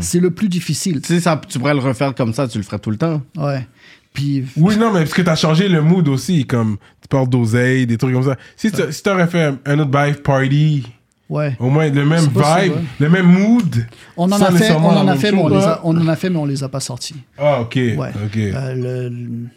C'est 0.00 0.20
le 0.20 0.30
plus 0.30 0.48
difficile. 0.48 1.00
Tu 1.00 1.08
sais, 1.14 1.20
ça, 1.20 1.40
tu 1.48 1.58
pourrais 1.58 1.74
le 1.74 1.80
refaire 1.80 2.14
comme 2.14 2.32
ça, 2.34 2.48
tu 2.48 2.58
le 2.58 2.64
ferais 2.64 2.78
tout 2.78 2.90
le 2.90 2.96
temps. 2.96 3.22
Ouais. 3.36 3.66
Puis, 4.12 4.44
Oui, 4.56 4.76
non, 4.78 4.92
mais 4.92 5.00
parce 5.00 5.12
que 5.14 5.22
t'as 5.22 5.36
changé 5.36 5.68
le 5.68 5.82
mood 5.82 6.08
aussi, 6.08 6.46
comme 6.46 6.78
tu 7.02 7.08
parles 7.08 7.28
d'oseille, 7.28 7.86
des 7.86 7.98
trucs 7.98 8.14
comme 8.14 8.24
ça. 8.24 8.36
Si 8.56 8.72
tu 8.72 8.80
si 8.90 9.02
t'aurais 9.02 9.26
fait 9.26 9.42
un, 9.44 9.58
un 9.66 9.78
autre 9.78 9.90
vibe 10.06 10.16
party, 10.22 10.86
ouais. 11.28 11.54
au 11.60 11.68
moins 11.68 11.90
le 11.90 12.04
même 12.06 12.26
possible, 12.30 12.62
vibe, 12.62 12.72
ouais. 12.72 12.82
le 13.00 13.08
même 13.10 13.26
mood. 13.26 13.86
On 14.16 14.24
en 14.32 14.40
a 14.40 14.50
fait, 14.52 14.72
on 14.72 14.80
la 14.80 14.86
en 14.86 15.00
a 15.00 15.04
même 15.12 15.18
fait, 15.18 15.32
mais 15.32 15.38
on 15.42 15.54
hein. 15.54 15.60
a, 15.60 15.80
on 15.84 15.96
en 15.96 16.08
a 16.08 16.16
fait, 16.16 16.30
mais 16.30 16.38
on 16.38 16.46
les 16.46 16.64
a 16.64 16.68
pas 16.70 16.80
sortis. 16.80 17.16
Ah, 17.36 17.60
ok. 17.60 17.74
Ouais. 17.76 17.92
Ok. 18.24 18.36
Euh, 18.38 18.74
le- 18.74 19.08
le- 19.10 19.48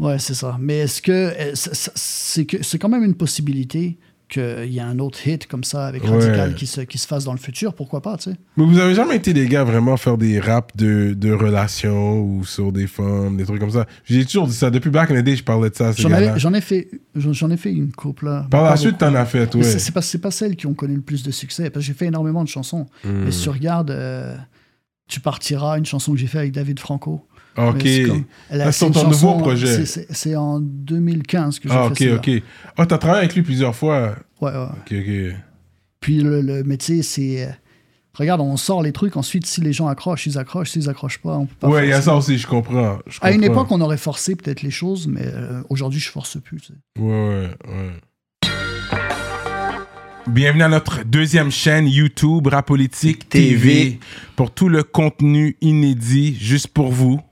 Ouais, 0.00 0.18
c'est 0.18 0.34
ça. 0.34 0.56
Mais 0.60 0.78
est-ce 0.80 1.02
que 1.02 1.12
euh, 1.12 1.52
c'est- 1.54 2.44
que 2.46 2.62
c'est 2.62 2.78
quand 2.78 2.88
même 2.88 3.04
une 3.04 3.14
possibilité 3.14 3.98
qu'il 4.28 4.66
y 4.72 4.78
ait 4.78 4.82
un 4.82 5.00
autre 5.00 5.26
hit 5.26 5.48
comme 5.48 5.64
ça 5.64 5.88
avec 5.88 6.04
Ouais. 6.04 6.10
Radical 6.10 6.54
qui 6.54 6.68
se, 6.68 6.82
qui 6.82 6.98
se 6.98 7.06
fasse 7.08 7.24
dans 7.24 7.32
le 7.32 7.38
futur 7.38 7.74
Pourquoi 7.74 8.00
pas, 8.00 8.16
tu 8.16 8.30
sais? 8.30 8.36
Mais 8.56 8.64
vous 8.64 8.78
avez 8.78 8.94
jamais 8.94 9.16
été 9.16 9.32
des 9.32 9.48
gars 9.48 9.64
vraiment 9.64 9.96
faire 9.96 10.16
des 10.18 10.38
raps 10.38 10.76
de, 10.76 11.14
de 11.14 11.32
relations 11.32 12.20
ou 12.22 12.44
sur 12.44 12.70
des 12.70 12.86
femmes, 12.86 13.36
des 13.36 13.44
trucs 13.44 13.58
comme 13.58 13.72
ça? 13.72 13.86
J'ai 14.04 14.24
toujours 14.24 14.46
dit 14.46 14.54
ça. 14.54 14.70
Depuis 14.70 14.90
back 14.90 15.10
in 15.10 15.20
the 15.20 15.24
day, 15.24 15.34
je 15.34 15.42
parlais 15.42 15.68
de 15.68 15.74
ça 15.74 15.90
J'en 15.96 16.54
ai 16.54 16.60
fait, 16.60 16.88
j'en 17.16 17.50
ai 17.50 17.56
fait 17.56 17.72
une 17.72 17.90
couple 17.90 18.26
là. 18.26 18.46
Par 18.50 18.62
la 18.62 18.76
suite, 18.76 18.98
t'en 18.98 19.14
as 19.16 19.26
fait, 19.26 19.52
Mais 19.56 19.64
ouais. 19.64 19.78
c'est- 19.78 19.90
pas, 19.92 20.00
c'est 20.02 20.18
pas 20.20 20.30
celles 20.30 20.54
qui 20.54 20.68
ont 20.68 20.74
connu 20.74 20.94
le 20.94 21.02
plus 21.02 21.24
de 21.24 21.32
succès 21.32 21.68
parce 21.70 21.84
que 21.84 21.88
j'ai 21.88 21.98
fait 21.98 22.06
énormément 22.06 22.44
de 22.44 22.48
chansons. 22.48 22.86
Hmm. 23.04 23.26
Et 23.26 23.32
si 23.32 23.42
tu 23.42 23.48
regardes, 23.48 23.90
euh, 23.90 24.36
tu 25.08 25.18
partiras, 25.18 25.76
une 25.76 25.86
chanson 25.86 26.12
que 26.12 26.18
j'ai 26.18 26.28
fait 26.28 26.38
avec 26.38 26.52
David 26.52 26.78
Franco. 26.78 27.26
Ok. 27.56 27.74
Mais 27.84 27.96
c'est 27.96 28.02
comme- 28.04 28.24
elle 28.50 28.60
a- 28.60 28.66
Ah, 28.68 28.72
c'est 28.72 28.90
ton 28.90 29.08
nouveau 29.08 29.34
projet. 29.38 29.84
c'est- 29.84 30.36
en 30.36 30.60
2015 30.60 31.58
que 31.58 31.68
j'ai 31.68 31.74
Ah, 31.74 31.84
fait 31.84 31.90
ok, 31.90 31.98
celle-là. 31.98 32.14
ok. 32.38 32.42
Oh, 32.78 32.84
t'as 32.86 32.98
travaillé 32.98 33.24
avec 33.24 33.34
lui 33.34 33.42
plusieurs 33.42 33.74
fois. 33.74 34.14
Ouais, 34.40 34.50
ouais. 34.52 34.56
Ok, 34.56 34.92
ok. 34.92 35.36
Puis 36.00 36.20
le, 36.20 36.40
le 36.40 36.62
métier, 36.64 37.02
c'est. 37.02 37.44
euh, 37.44 37.50
Regarde, 38.14 38.40
on 38.40 38.56
sort 38.56 38.82
les 38.82 38.90
trucs, 38.92 39.16
ensuite, 39.16 39.46
si 39.46 39.60
les 39.60 39.72
gens 39.72 39.86
accrochent, 39.86 40.26
ils 40.26 40.36
accrochent. 40.36 40.70
S'ils 40.70 40.90
accrochent 40.90 41.18
pas, 41.18 41.36
on 41.38 41.46
peut 41.46 41.54
pas. 41.60 41.68
ouais, 41.68 41.86
il 41.86 41.90
y 41.90 41.92
a 41.92 42.02
ça 42.02 42.14
aussi, 42.16 42.38
je 42.38 42.46
comprends. 42.46 42.98
Je 43.06 43.18
À 43.22 43.30
une 43.30 43.44
époque, 43.44 43.68
on 43.70 43.80
aurait 43.80 43.96
forcé 43.96 44.34
peut-être 44.34 44.62
les 44.62 44.70
choses, 44.72 45.06
mais 45.06 45.22
euh, 45.24 45.62
aujourd'hui, 45.70 46.00
je 46.00 46.10
force 46.10 46.36
plus. 46.42 46.60
tu 46.60 46.66
sais. 46.68 47.00
Ouais, 47.00 47.08
ouais, 47.08 47.50
ouais. 47.68 47.92
Bienvenue 50.26 50.62
à 50.62 50.68
notre 50.68 51.04
deuxième 51.04 51.50
chaîne 51.50 51.86
YouTube 51.86 52.46
Rapolitique 52.48 53.28
TV 53.28 53.50
TV. 53.56 54.00
pour 54.36 54.50
tout 54.52 54.68
le 54.68 54.82
contenu 54.82 55.56
inédit 55.60 56.36
juste 56.38 56.68
pour 56.68 56.90
vous. 56.90 57.20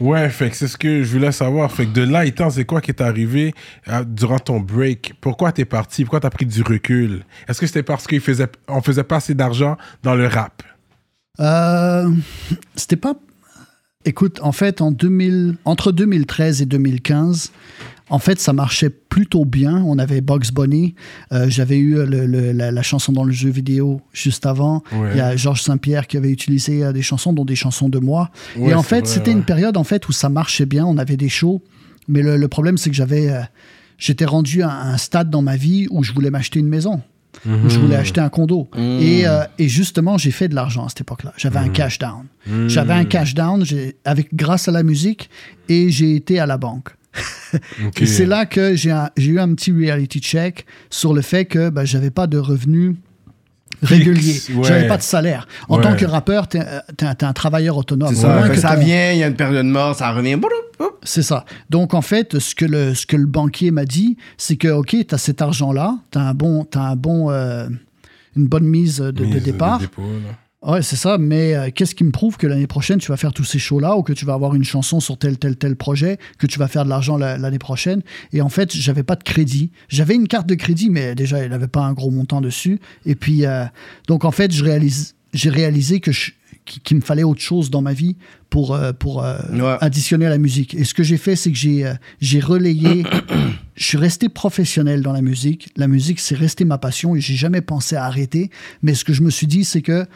Ouais, 0.00 0.30
fait 0.30 0.48
que 0.50 0.56
c'est 0.56 0.66
ce 0.68 0.78
que 0.78 1.02
je 1.02 1.12
voulais 1.12 1.30
savoir. 1.32 1.70
Fait 1.70 1.84
que 1.86 1.92
de 1.92 2.02
là 2.02 2.24
étant, 2.24 2.48
c'est 2.48 2.64
quoi 2.64 2.80
qui 2.80 2.90
est 2.90 3.02
arrivé 3.02 3.54
euh, 3.88 4.02
durant 4.04 4.38
ton 4.38 4.58
break? 4.58 5.14
Pourquoi 5.20 5.52
t'es 5.52 5.66
parti? 5.66 6.04
Pourquoi 6.04 6.20
t'as 6.20 6.30
pris 6.30 6.46
du 6.46 6.62
recul? 6.62 7.22
Est-ce 7.46 7.60
que 7.60 7.66
c'était 7.66 7.82
parce 7.82 8.06
qu'on 8.06 8.18
faisait, 8.18 8.48
on 8.66 8.80
faisait 8.80 9.04
pas 9.04 9.16
assez 9.16 9.34
d'argent 9.34 9.76
dans 10.02 10.14
le 10.14 10.26
rap? 10.26 10.62
Euh, 11.38 12.10
C'était 12.76 12.96
pas. 12.96 13.14
Écoute, 14.06 14.40
en 14.42 14.52
fait, 14.52 14.80
en 14.80 14.90
2000, 14.90 15.56
entre 15.66 15.92
2013 15.92 16.62
et 16.62 16.66
2015, 16.66 17.52
en 18.10 18.18
fait, 18.18 18.38
ça 18.40 18.52
marchait 18.52 18.90
plutôt 18.90 19.44
bien. 19.44 19.82
On 19.86 19.98
avait 19.98 20.20
Bugs 20.20 20.50
Bunny. 20.52 20.94
euh, 21.32 21.46
J'avais 21.48 21.78
eu 21.78 21.94
le- 22.04 22.26
le- 22.26 22.52
la, 22.52 22.70
la 22.70 22.82
chanson 22.82 23.12
dans 23.12 23.24
le 23.24 23.32
jeu 23.32 23.48
vidéo 23.50 24.00
juste 24.12 24.46
avant. 24.46 24.82
Ouais. 24.92 25.10
Il 25.12 25.16
y 25.16 25.20
a 25.20 25.36
Georges 25.36 25.62
Saint-Pierre 25.62 26.06
qui 26.06 26.16
avait 26.16 26.30
utilisé 26.30 26.84
euh, 26.84 26.92
des 26.92 27.02
chansons, 27.02 27.32
dont 27.32 27.44
des 27.44 27.54
chansons 27.56 27.88
de 27.88 27.98
moi. 27.98 28.30
Ouais, 28.56 28.70
et 28.70 28.74
en 28.74 28.82
fait, 28.82 29.06
c'était 29.06 29.30
ouais. 29.30 29.36
une 29.36 29.44
période 29.44 29.76
en 29.76 29.84
fait 29.84 30.08
où 30.08 30.12
ça 30.12 30.28
marchait 30.28 30.66
bien. 30.66 30.84
On 30.84 30.98
avait 30.98 31.16
des 31.16 31.28
shows, 31.28 31.62
mais 32.08 32.22
le, 32.22 32.36
le 32.36 32.48
problème 32.48 32.76
c'est 32.78 32.90
que 32.90 32.96
j'avais, 32.96 33.30
euh, 33.30 33.40
j'étais 33.98 34.24
rendu 34.26 34.62
à 34.62 34.70
un 34.70 34.96
stade 34.96 35.30
dans 35.30 35.42
ma 35.42 35.56
vie 35.56 35.86
où 35.90 36.02
je 36.02 36.12
voulais 36.12 36.30
m'acheter 36.30 36.58
une 36.58 36.68
maison. 36.68 37.00
Je 37.46 37.78
voulais 37.78 37.94
acheter 37.94 38.20
un 38.20 38.28
condo. 38.28 38.68
Mhm. 38.76 38.82
Et, 39.00 39.26
euh, 39.26 39.44
et 39.58 39.68
justement, 39.68 40.18
j'ai 40.18 40.32
fait 40.32 40.48
de 40.48 40.54
l'argent 40.56 40.84
à 40.84 40.88
cette 40.88 41.02
époque-là. 41.02 41.32
J'avais 41.36 41.60
un 41.60 41.68
cash 41.68 41.98
down. 42.00 42.24
J'avais 42.66 42.92
un 42.92 43.04
cash 43.04 43.34
down 43.34 43.64
avec, 44.04 44.34
grâce 44.34 44.66
à 44.66 44.72
la 44.72 44.82
musique 44.82 45.30
et 45.68 45.90
j'ai 45.90 46.16
été 46.16 46.40
à 46.40 46.46
la 46.46 46.58
banque. 46.58 46.88
Et 48.00 48.06
c'est 48.06 48.26
là 48.26 48.46
que 48.46 48.74
j'ai 48.76 48.92
eu 49.18 49.38
un 49.40 49.54
petit 49.54 49.72
reality 49.72 50.20
check 50.20 50.66
sur 50.90 51.12
le 51.14 51.22
fait 51.22 51.44
que 51.44 51.68
ben, 51.70 51.84
j'avais 51.84 52.10
pas 52.10 52.26
de 52.26 52.38
revenus 52.38 52.94
réguliers. 53.82 54.40
ouais. 54.54 54.64
J'avais 54.64 54.88
pas 54.88 54.96
de 54.96 55.02
salaire. 55.02 55.46
En 55.68 55.76
Ouais. 55.78 55.82
tant 55.82 55.96
que 55.96 56.04
rappeur, 56.04 56.48
t'es 56.48 56.60
un, 56.60 57.14
t'es 57.14 57.24
un 57.24 57.32
travailleur 57.32 57.76
autonome. 57.76 58.14
Ça. 58.14 58.48
que 58.48 58.56
ça 58.56 58.74
ton- 58.76 58.80
vient, 58.82 59.12
il 59.12 59.18
y 59.18 59.22
a 59.24 59.26
une 59.28 59.34
période 59.36 59.66
mort, 59.66 59.94
ça 59.94 60.12
revient. 60.12 60.38
C'est 61.02 61.22
ça. 61.22 61.44
Donc, 61.70 61.94
en 61.94 62.02
fait, 62.02 62.38
ce 62.38 62.54
que 62.54 62.64
le, 62.64 62.94
ce 62.94 63.06
que 63.06 63.16
le 63.16 63.26
banquier 63.26 63.70
m'a 63.70 63.84
dit, 63.84 64.16
c'est 64.38 64.56
que, 64.56 64.68
OK, 64.68 64.96
tu 65.08 65.14
as 65.14 65.18
cet 65.18 65.40
argent-là, 65.42 65.98
tu 66.10 66.18
as, 66.18 66.22
un 66.22 66.34
bon, 66.34 66.64
t'as 66.64 66.80
un 66.80 66.96
bon, 66.96 67.30
euh, 67.30 67.68
une 68.36 68.46
bonne 68.46 68.64
mise 68.66 68.98
de, 68.98 69.10
de 69.10 69.24
Mise 69.24 69.34
de 69.34 69.40
départ. 69.40 69.78
dépôt. 69.78 70.02
Ouais, 70.62 70.82
c'est 70.82 70.96
ça. 70.96 71.16
Mais 71.16 71.54
euh, 71.54 71.70
qu'est-ce 71.74 71.94
qui 71.94 72.04
me 72.04 72.10
prouve 72.10 72.36
que 72.36 72.46
l'année 72.46 72.66
prochaine, 72.66 72.98
tu 72.98 73.08
vas 73.10 73.16
faire 73.16 73.32
tous 73.32 73.44
ces 73.44 73.58
shows-là 73.58 73.96
ou 73.96 74.02
que 74.02 74.12
tu 74.12 74.26
vas 74.26 74.34
avoir 74.34 74.54
une 74.54 74.64
chanson 74.64 75.00
sur 75.00 75.16
tel, 75.16 75.38
tel, 75.38 75.56
tel 75.56 75.74
projet, 75.74 76.18
que 76.38 76.46
tu 76.46 76.58
vas 76.58 76.68
faire 76.68 76.84
de 76.84 76.90
l'argent 76.90 77.16
la- 77.16 77.38
l'année 77.38 77.58
prochaine? 77.58 78.02
Et 78.34 78.42
en 78.42 78.50
fait, 78.50 78.74
j'avais 78.76 79.02
pas 79.02 79.16
de 79.16 79.22
crédit. 79.24 79.70
J'avais 79.88 80.14
une 80.14 80.28
carte 80.28 80.46
de 80.46 80.54
crédit, 80.54 80.90
mais 80.90 81.14
déjà, 81.14 81.42
il 81.42 81.48
n'avait 81.50 81.66
pas 81.68 81.80
un 81.80 81.94
gros 81.94 82.10
montant 82.10 82.42
dessus. 82.42 82.78
Et 83.06 83.14
puis, 83.14 83.46
euh, 83.46 83.64
donc, 84.06 84.26
en 84.26 84.30
fait, 84.32 84.52
je 84.52 84.62
réalise, 84.62 85.14
j'ai 85.32 85.48
réalisé 85.50 86.00
que 86.00 86.12
je- 86.12 86.32
qu'il 86.84 86.98
me 86.98 87.02
fallait 87.02 87.24
autre 87.24 87.40
chose 87.40 87.70
dans 87.70 87.80
ma 87.82 87.94
vie 87.94 88.16
pour, 88.50 88.74
euh, 88.74 88.92
pour 88.92 89.24
euh, 89.24 89.38
Ouais. 89.52 89.76
additionner 89.80 90.26
à 90.26 90.28
la 90.28 90.38
musique. 90.38 90.74
Et 90.74 90.84
ce 90.84 90.92
que 90.94 91.02
j'ai 91.02 91.16
fait, 91.16 91.34
c'est 91.34 91.50
que 91.50 91.56
j'ai 91.56 91.86
euh, 91.86 91.94
j'ai 92.20 92.38
relayé. 92.38 93.02
je 93.74 93.84
suis 93.84 93.96
resté 93.98 94.28
professionnel 94.28 95.00
dans 95.02 95.12
la 95.12 95.22
musique. 95.22 95.70
La 95.76 95.88
musique, 95.88 96.20
c'est 96.20 96.36
resté 96.36 96.64
ma 96.64 96.78
passion 96.78 97.16
et 97.16 97.20
j'ai 97.20 97.34
jamais 97.34 97.60
pensé 97.62 97.96
à 97.96 98.04
arrêter. 98.04 98.50
Mais 98.82 98.94
ce 98.94 99.04
que 99.04 99.12
je 99.14 99.22
me 99.22 99.30
suis 99.30 99.46
dit, 99.48 99.64
c'est 99.64 99.82
que 99.82 100.06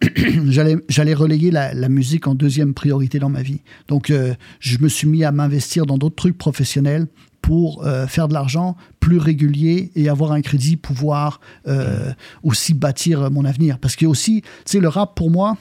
j'allais 0.88 1.14
relayer 1.14 1.50
la, 1.50 1.74
la 1.74 1.88
musique 1.88 2.26
en 2.26 2.34
deuxième 2.34 2.74
priorité 2.74 3.18
dans 3.18 3.28
ma 3.28 3.42
vie. 3.42 3.60
Donc, 3.88 4.10
euh, 4.10 4.34
je 4.58 4.78
me 4.78 4.88
suis 4.88 5.06
mis 5.06 5.24
à 5.24 5.32
m'investir 5.32 5.86
dans 5.86 5.98
d'autres 5.98 6.16
trucs 6.16 6.38
professionnels 6.38 7.06
pour 7.42 7.84
euh, 7.84 8.06
faire 8.06 8.28
de 8.28 8.34
l'argent 8.34 8.76
plus 8.98 9.18
régulier 9.18 9.90
et 9.94 10.08
avoir 10.08 10.32
un 10.32 10.40
crédit, 10.40 10.76
pouvoir 10.76 11.40
euh, 11.66 12.12
aussi 12.42 12.74
bâtir 12.74 13.30
mon 13.30 13.44
avenir. 13.44 13.78
Parce 13.78 13.96
que 13.96 14.06
aussi, 14.06 14.42
tu 14.42 14.48
sais, 14.66 14.80
le 14.80 14.88
rap, 14.88 15.14
pour 15.14 15.30
moi, 15.30 15.56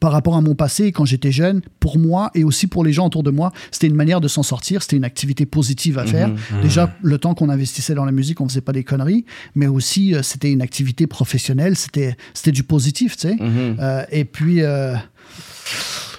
par 0.00 0.12
rapport 0.12 0.36
à 0.36 0.40
mon 0.40 0.54
passé, 0.54 0.92
quand 0.92 1.04
j'étais 1.04 1.32
jeune, 1.32 1.60
pour 1.80 1.98
moi 1.98 2.30
et 2.34 2.44
aussi 2.44 2.66
pour 2.66 2.84
les 2.84 2.92
gens 2.92 3.06
autour 3.06 3.22
de 3.22 3.30
moi, 3.30 3.52
c'était 3.70 3.86
une 3.86 3.94
manière 3.94 4.20
de 4.20 4.28
s'en 4.28 4.42
sortir, 4.42 4.82
c'était 4.82 4.96
une 4.96 5.04
activité 5.04 5.46
positive 5.46 5.98
à 5.98 6.06
faire. 6.06 6.30
Déjà, 6.62 6.94
le 7.02 7.18
temps 7.18 7.34
qu'on 7.34 7.48
investissait 7.50 7.94
dans 7.94 8.04
la 8.04 8.12
musique, 8.12 8.40
on 8.40 8.48
faisait 8.48 8.60
pas 8.60 8.72
des 8.72 8.84
conneries, 8.84 9.24
mais 9.54 9.66
aussi 9.68 10.14
euh, 10.14 10.22
c'était 10.22 10.50
une 10.50 10.62
activité 10.62 11.06
professionnelle, 11.06 11.76
c'était 11.76 12.16
c'était 12.34 12.52
du 12.52 12.62
positif, 12.62 13.16
tu 13.16 13.28
sais. 13.28 13.36
Euh, 13.40 14.04
et 14.10 14.24
puis. 14.24 14.62
euh, 14.62 14.94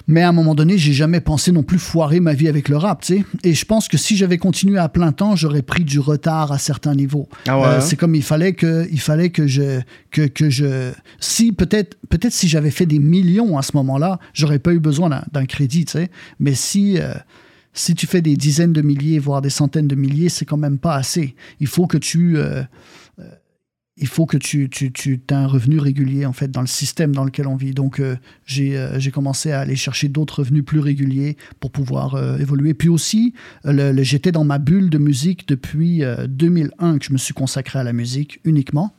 mais 0.07 0.21
à 0.21 0.29
un 0.29 0.31
moment 0.31 0.55
donné, 0.55 0.77
j'ai 0.77 0.93
jamais 0.93 1.19
pensé 1.19 1.51
non 1.51 1.63
plus 1.63 1.79
foirer 1.79 2.19
ma 2.19 2.33
vie 2.33 2.47
avec 2.47 2.69
le 2.69 2.77
rap, 2.77 3.01
tu 3.01 3.17
sais. 3.17 3.25
Et 3.43 3.53
je 3.53 3.65
pense 3.65 3.87
que 3.89 3.97
si 3.97 4.15
j'avais 4.15 4.37
continué 4.37 4.77
à 4.79 4.87
plein 4.89 5.11
temps, 5.11 5.35
j'aurais 5.35 5.61
pris 5.61 5.83
du 5.83 5.99
retard 5.99 6.51
à 6.51 6.57
certains 6.57 6.95
niveaux. 6.95 7.27
Ah 7.47 7.59
ouais, 7.59 7.65
Euh, 7.65 7.77
hein? 7.77 7.81
c'est 7.81 7.97
comme 7.97 8.15
il 8.15 8.23
fallait 8.23 8.53
que, 8.53 8.87
il 8.91 8.99
fallait 9.01 9.29
que 9.29 9.47
je, 9.47 9.81
que, 10.11 10.21
que 10.27 10.49
je, 10.49 10.91
si 11.19 11.51
peut-être, 11.51 11.97
peut-être 12.09 12.33
si 12.33 12.47
j'avais 12.47 12.71
fait 12.71 12.85
des 12.85 12.99
millions 12.99 13.57
à 13.57 13.61
ce 13.61 13.71
moment-là, 13.75 14.19
j'aurais 14.33 14.59
pas 14.59 14.73
eu 14.73 14.79
besoin 14.79 15.09
d'un- 15.31 15.45
crédit, 15.45 15.85
tu 15.85 15.91
sais. 15.93 16.09
Mais 16.39 16.53
si, 16.55 16.99
euh, 16.99 17.13
si 17.73 17.93
tu 17.93 18.07
fais 18.07 18.21
des 18.21 18.35
dizaines 18.37 18.73
de 18.73 18.81
milliers, 18.81 19.19
voire 19.19 19.41
des 19.41 19.49
centaines 19.51 19.87
de 19.87 19.95
milliers, 19.95 20.29
c'est 20.29 20.45
quand 20.45 20.57
même 20.57 20.77
pas 20.79 20.95
assez. 20.95 21.35
Il 21.59 21.67
faut 21.67 21.85
que 21.85 21.97
tu, 21.97 22.37
euh, 22.37 22.63
il 23.99 24.07
faut 24.07 24.25
que 24.25 24.37
tu, 24.37 24.69
tu, 24.69 24.91
tu 24.91 25.13
aies 25.29 25.33
un 25.33 25.47
revenu 25.47 25.79
régulier 25.79 26.25
en 26.25 26.33
fait 26.33 26.49
dans 26.51 26.61
le 26.61 26.67
système 26.67 27.13
dans 27.15 27.23
lequel 27.23 27.47
on 27.47 27.55
vit. 27.55 27.71
Donc 27.71 27.99
euh, 27.99 28.15
j'ai 28.45 28.77
euh, 28.77 28.99
j'ai 28.99 29.11
commencé 29.11 29.51
à 29.51 29.59
aller 29.61 29.75
chercher 29.75 30.07
d'autres 30.07 30.39
revenus 30.43 30.63
plus 30.63 30.79
réguliers 30.79 31.37
pour 31.59 31.71
pouvoir 31.71 32.15
euh, 32.15 32.37
évoluer. 32.37 32.73
Puis 32.73 32.89
aussi, 32.89 33.33
le- 33.63 34.03
j'étais 34.03 34.31
dans 34.31 34.43
ma 34.43 34.59
bulle 34.59 34.89
de 34.89 34.97
musique 34.97 35.47
depuis 35.47 36.03
euh, 36.03 36.27
2001 36.27 36.99
que 36.99 37.05
je 37.05 37.13
me 37.13 37.17
suis 37.17 37.33
consacré 37.33 37.79
à 37.79 37.83
la 37.83 37.93
musique 37.93 38.39
uniquement. 38.43 38.93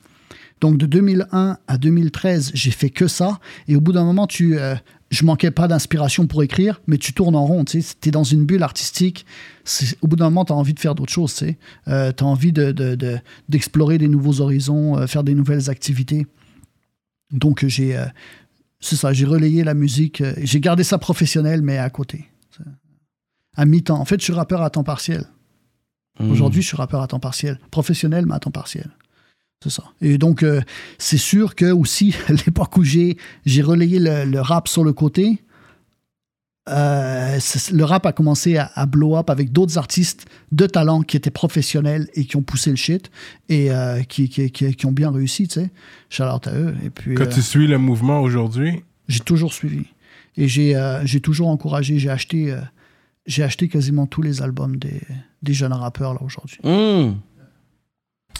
Donc 0.60 0.76
de 0.76 0.86
2001 0.86 1.58
à 1.68 1.78
2013, 1.78 2.50
j'ai 2.54 2.72
fait 2.72 2.90
que 2.90 3.06
ça. 3.06 3.38
Et 3.68 3.76
au 3.76 3.80
bout 3.80 3.92
d'un 3.92 4.02
moment, 4.04 4.26
tu, 4.26 4.58
je 5.10 5.24
manquais 5.24 5.50
pas 5.50 5.68
d'inspiration 5.68 6.26
pour 6.26 6.42
écrire, 6.42 6.82
mais 6.86 6.98
tu 6.98 7.12
tournes 7.14 7.36
en 7.36 7.46
rond. 7.46 7.64
Tu 7.64 7.78
es 7.78 8.10
dans 8.10 8.24
une 8.24 8.44
bulle 8.44 8.62
artistique. 8.62 9.24
Au 10.02 10.06
bout 10.06 10.16
d'un 10.16 10.26
moment, 10.26 10.44
tu 10.44 10.52
as 10.52 10.56
envie 10.56 10.74
de 10.74 10.80
faire 10.80 10.94
d'autres 10.94 11.12
choses. 11.12 11.34
Tu 11.34 11.56
as 11.86 12.14
envie 12.22 12.52
d'explorer 12.52 12.82
de, 12.82 12.94
de, 12.94 13.18
d'explorer 13.48 13.98
des 13.98 14.08
nouveaux 14.08 14.40
horizons, 14.40 14.98
euh, 14.98 15.06
faire 15.06 15.24
des 15.24 15.34
nouvelles 15.34 15.70
activités. 15.70 16.26
Donc 17.32 17.64
euh, 17.64 17.68
j'ai, 17.68 17.96
euh, 17.96 18.06
c'est 18.80 18.96
ça, 18.96 19.12
j'ai 19.12 19.24
relayé 19.24 19.64
la 19.64 19.74
musique. 19.74 20.20
euh, 20.20 20.34
j'ai 20.38 20.60
gardé 20.60 20.84
ça 20.84 20.98
professionnel, 20.98 21.62
mais 21.62 21.78
à 21.78 21.90
côté. 21.90 22.28
À 23.56 23.64
mi-temps. 23.64 23.98
En 23.98 24.04
fait, 24.04 24.20
je 24.20 24.24
suis 24.24 24.32
rappeur 24.32 24.62
à 24.62 24.70
temps 24.70 24.84
partiel. 24.84 25.24
Mm. 26.20 26.30
Aujourd'hui, 26.30 26.62
je 26.62 26.68
suis 26.68 26.76
rappeur 26.76 27.02
à 27.02 27.08
temps 27.08 27.18
partiel. 27.18 27.58
Professionnel, 27.70 28.24
mais 28.26 28.34
à 28.34 28.38
temps 28.38 28.52
partiel. 28.52 28.90
C'est 29.62 29.70
ça. 29.70 29.84
Et 30.00 30.18
donc, 30.18 30.42
euh, 30.42 30.60
c'est 30.98 31.18
sûr 31.18 31.54
que 31.54 31.66
aussi, 31.72 32.14
l'époque 32.46 32.76
où 32.76 32.84
j'ai, 32.84 33.16
j'ai 33.44 33.62
relayé 33.62 33.98
le, 33.98 34.24
le 34.24 34.40
rap 34.40 34.68
sur 34.68 34.84
le 34.84 34.92
côté, 34.92 35.42
euh, 36.68 37.38
le 37.72 37.84
rap 37.84 38.04
a 38.04 38.12
commencé 38.12 38.58
à, 38.58 38.70
à 38.74 38.84
blow 38.84 39.16
up 39.16 39.30
avec 39.30 39.52
d'autres 39.52 39.78
artistes 39.78 40.26
de 40.52 40.66
talent 40.66 41.00
qui 41.00 41.16
étaient 41.16 41.30
professionnels 41.30 42.08
et 42.12 42.26
qui 42.26 42.36
ont 42.36 42.42
poussé 42.42 42.68
le 42.70 42.76
shit 42.76 43.10
et 43.48 43.70
euh, 43.72 44.02
qui, 44.02 44.28
qui, 44.28 44.50
qui- 44.50 44.74
qui 44.74 44.86
ont 44.86 44.92
bien 44.92 45.10
réussi, 45.10 45.48
tu 45.48 45.54
sais. 45.60 45.70
Shout 46.10 46.24
out 46.24 46.46
à 46.46 46.52
eux. 46.54 46.74
Et 46.84 46.90
puis, 46.90 47.14
Quand 47.14 47.24
euh, 47.24 47.32
tu 47.34 47.40
suis 47.40 47.66
le 47.66 47.78
mouvement 47.78 48.20
aujourd'hui, 48.20 48.82
j'ai 49.08 49.20
toujours 49.20 49.54
suivi. 49.54 49.86
Et 50.36 50.46
j'ai 50.46 50.76
euh, 50.76 51.04
j'ai 51.06 51.20
toujours 51.20 51.48
encouragé. 51.48 51.98
J'ai 51.98 52.10
acheté, 52.10 52.52
euh, 52.52 52.60
j'ai 53.26 53.42
acheté 53.42 53.68
quasiment 53.68 54.06
tous 54.06 54.20
les 54.22 54.42
albums 54.42 54.76
des, 54.76 55.00
des 55.42 55.54
jeunes 55.54 55.72
rappeurs 55.72 56.12
là 56.12 56.20
aujourd'hui. 56.22 56.58
Mm. 56.62 57.14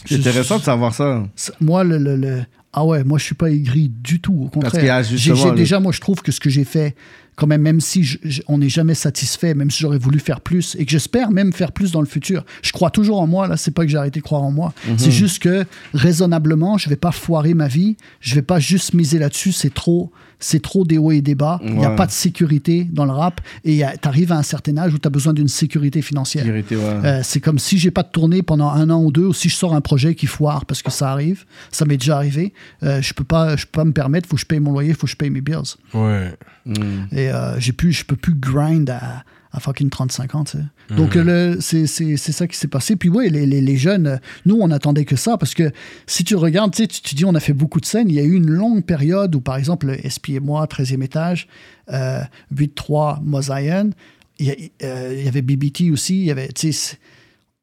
C'est 0.05 0.15
intéressant 0.15 0.57
de 0.59 0.63
savoir 0.63 0.93
ça. 0.93 1.23
Moi, 1.61 1.83
le, 1.83 1.97
le- 1.97 2.15
le- 2.15 2.43
Ah 2.73 2.85
ouais, 2.85 3.03
moi, 3.03 3.17
je 3.17 3.23
suis 3.23 3.35
pas 3.35 3.49
aigri 3.49 3.89
du 3.89 4.19
tout. 4.21 4.33
Au 4.45 4.47
contraire. 4.49 4.71
J'ai- 5.17 5.33
déjà, 5.55 5.79
moi, 5.79 5.91
je 5.91 5.99
trouve 5.99 6.21
que 6.21 6.31
ce 6.31 6.39
que 6.39 6.49
j'ai 6.51 6.63
fait, 6.65 6.95
quand 7.35 7.47
même, 7.47 7.61
même 7.61 7.81
si 7.81 8.03
je- 8.03 8.19
je- 8.23 8.41
on 8.47 8.59
n'est 8.59 8.69
jamais 8.69 8.93
satisfait, 8.93 9.55
même 9.55 9.71
si 9.71 9.79
j'aurais 9.79 9.97
voulu 9.97 10.19
faire 10.19 10.39
plus, 10.41 10.75
et 10.77 10.85
que 10.85 10.91
j'espère 10.91 11.31
même 11.31 11.51
faire 11.51 11.71
plus 11.71 11.91
dans 11.91 12.01
le 12.01 12.05
futur. 12.07 12.45
Je 12.61 12.71
crois 12.71 12.91
toujours 12.91 13.21
en 13.21 13.27
moi, 13.27 13.47
là, 13.47 13.57
c'est 13.57 13.71
pas 13.71 13.85
que 13.85 13.89
j'ai 13.91 13.97
arrêté 13.97 14.19
de 14.19 14.23
croire 14.25 14.43
en 14.43 14.51
moi. 14.51 14.73
Mhm. 14.87 14.99
C'est 14.99 15.09
juste 15.11 15.39
que, 15.41 15.65
raisonnablement, 15.95 16.77
je 16.77 16.89
vais 16.89 16.95
pas 16.95 17.11
foirer 17.11 17.53
ma 17.53 17.67
vie, 17.67 17.97
je 18.21 18.35
vais 18.35 18.41
pas 18.41 18.59
juste 18.59 18.93
miser 18.93 19.19
là-dessus, 19.19 19.51
c'est 19.51 19.73
trop, 19.73 20.11
c'est 20.39 20.61
trop 20.61 20.85
des 20.85 20.97
hauts 20.97 21.11
et 21.11 21.21
des 21.21 21.35
bas. 21.35 21.59
Il 21.63 21.75
n'y 21.75 21.85
a 21.85 21.89
Ouais. 21.89 21.95
pas 21.95 22.05
de 22.05 22.11
sécurité 22.11 22.87
dans 22.91 23.05
le 23.05 23.11
rap, 23.11 23.41
et 23.65 23.83
tu 24.01 24.07
arrives 24.07 24.31
à 24.31 24.37
un 24.37 24.43
certain 24.43 24.77
âge 24.77 24.93
où 24.93 24.97
tu 24.99 25.07
as 25.07 25.11
besoin 25.11 25.33
d'une 25.33 25.47
sécurité 25.47 26.01
financière. 26.01 26.45
Ouais. 26.45 26.63
Euh, 26.71 27.19
c'est 27.23 27.39
comme 27.41 27.59
si 27.59 27.77
j'ai 27.77 27.91
pas 27.91 28.03
de 28.03 28.09
tournée 28.09 28.41
pendant 28.41 28.69
un 28.69 28.89
an 28.89 29.03
ou 29.03 29.11
deux, 29.11 29.25
ou 29.25 29.33
si 29.33 29.49
je 29.49 29.55
sors 29.55 29.73
un 29.75 29.81
projet 29.81 30.15
qui 30.15 30.27
foire, 30.27 30.65
parce 30.65 30.81
que 30.81 30.91
ça 30.91 31.11
arrive, 31.11 31.45
ça 31.71 31.85
m'est 31.85 31.97
déjà 31.97 32.15
arrivé. 32.15 32.53
euh, 32.83 33.01
je 33.01 33.13
peux 33.13 33.23
pas, 33.23 33.55
je 33.55 33.65
peux 33.65 33.71
pas 33.79 33.85
me 33.85 33.91
permettre. 33.91 34.27
Faut 34.29 34.35
que 34.35 34.41
je 34.41 34.45
paye 34.45 34.59
mon 34.59 34.71
loyer, 34.71 34.93
faut 34.93 35.07
que 35.07 35.11
je 35.11 35.17
paye 35.17 35.29
mes 35.29 35.41
bills. 35.41 35.75
ouais. 35.93 36.33
Et 37.11 37.29
euh, 37.29 37.59
j'ai 37.59 37.73
je 37.89 38.03
peux 38.05 38.15
plus 38.15 38.35
grind 38.35 38.89
à, 38.89 39.23
à 39.51 39.59
fucking 39.59 39.89
35 39.89 40.35
ans. 40.35 40.43
tu 40.43 40.57
sais. 40.57 40.95
Donc 40.95 41.15
euh, 41.15 41.23
le- 41.55 41.61
c'est 41.61 41.87
c'est 41.87 42.17
c'est 42.17 42.31
ça 42.31 42.47
qui 42.47 42.55
s'est 42.57 42.67
passé. 42.67 42.95
Puis 42.95 43.09
oui, 43.09 43.29
les, 43.29 43.45
les, 43.45 43.61
les 43.61 43.77
jeunes, 43.77 44.19
nous 44.45 44.57
on 44.61 44.69
attendait 44.71 45.05
que 45.05 45.15
ça 45.15 45.37
parce 45.37 45.53
que 45.55 45.71
si 46.07 46.23
tu 46.23 46.35
regardes, 46.35 46.71
tu 46.73 46.83
sais, 46.83 46.87
tu 46.87 47.01
tu 47.01 47.15
dis 47.15 47.25
on 47.25 47.33
a 47.35 47.39
fait 47.39 47.53
beaucoup 47.53 47.79
de 47.79 47.85
scènes. 47.85 48.09
Il 48.09 48.15
y 48.15 48.19
a 48.19 48.23
eu 48.23 48.33
une 48.35 48.49
longue 48.49 48.83
période 48.83 49.33
où 49.35 49.41
par 49.41 49.55
exemple 49.57 49.95
SP 50.05 50.29
et 50.35 50.39
moi, 50.39 50.65
13e 50.67 51.01
étage, 51.03 51.47
euh, 51.91 52.21
8-3 52.55 53.21
Mosaïen, 53.23 53.89
il 54.39 54.45
y, 54.47 54.51
a- 54.51 54.55
euh, 54.83 55.15
il 55.17 55.25
y 55.25 55.27
avait 55.27 55.41
BBT 55.41 55.91
aussi. 55.91 56.19
Il 56.19 56.25
y 56.25 56.31
avait, 56.31 56.49
tu 56.49 56.71
sais, 56.71 56.97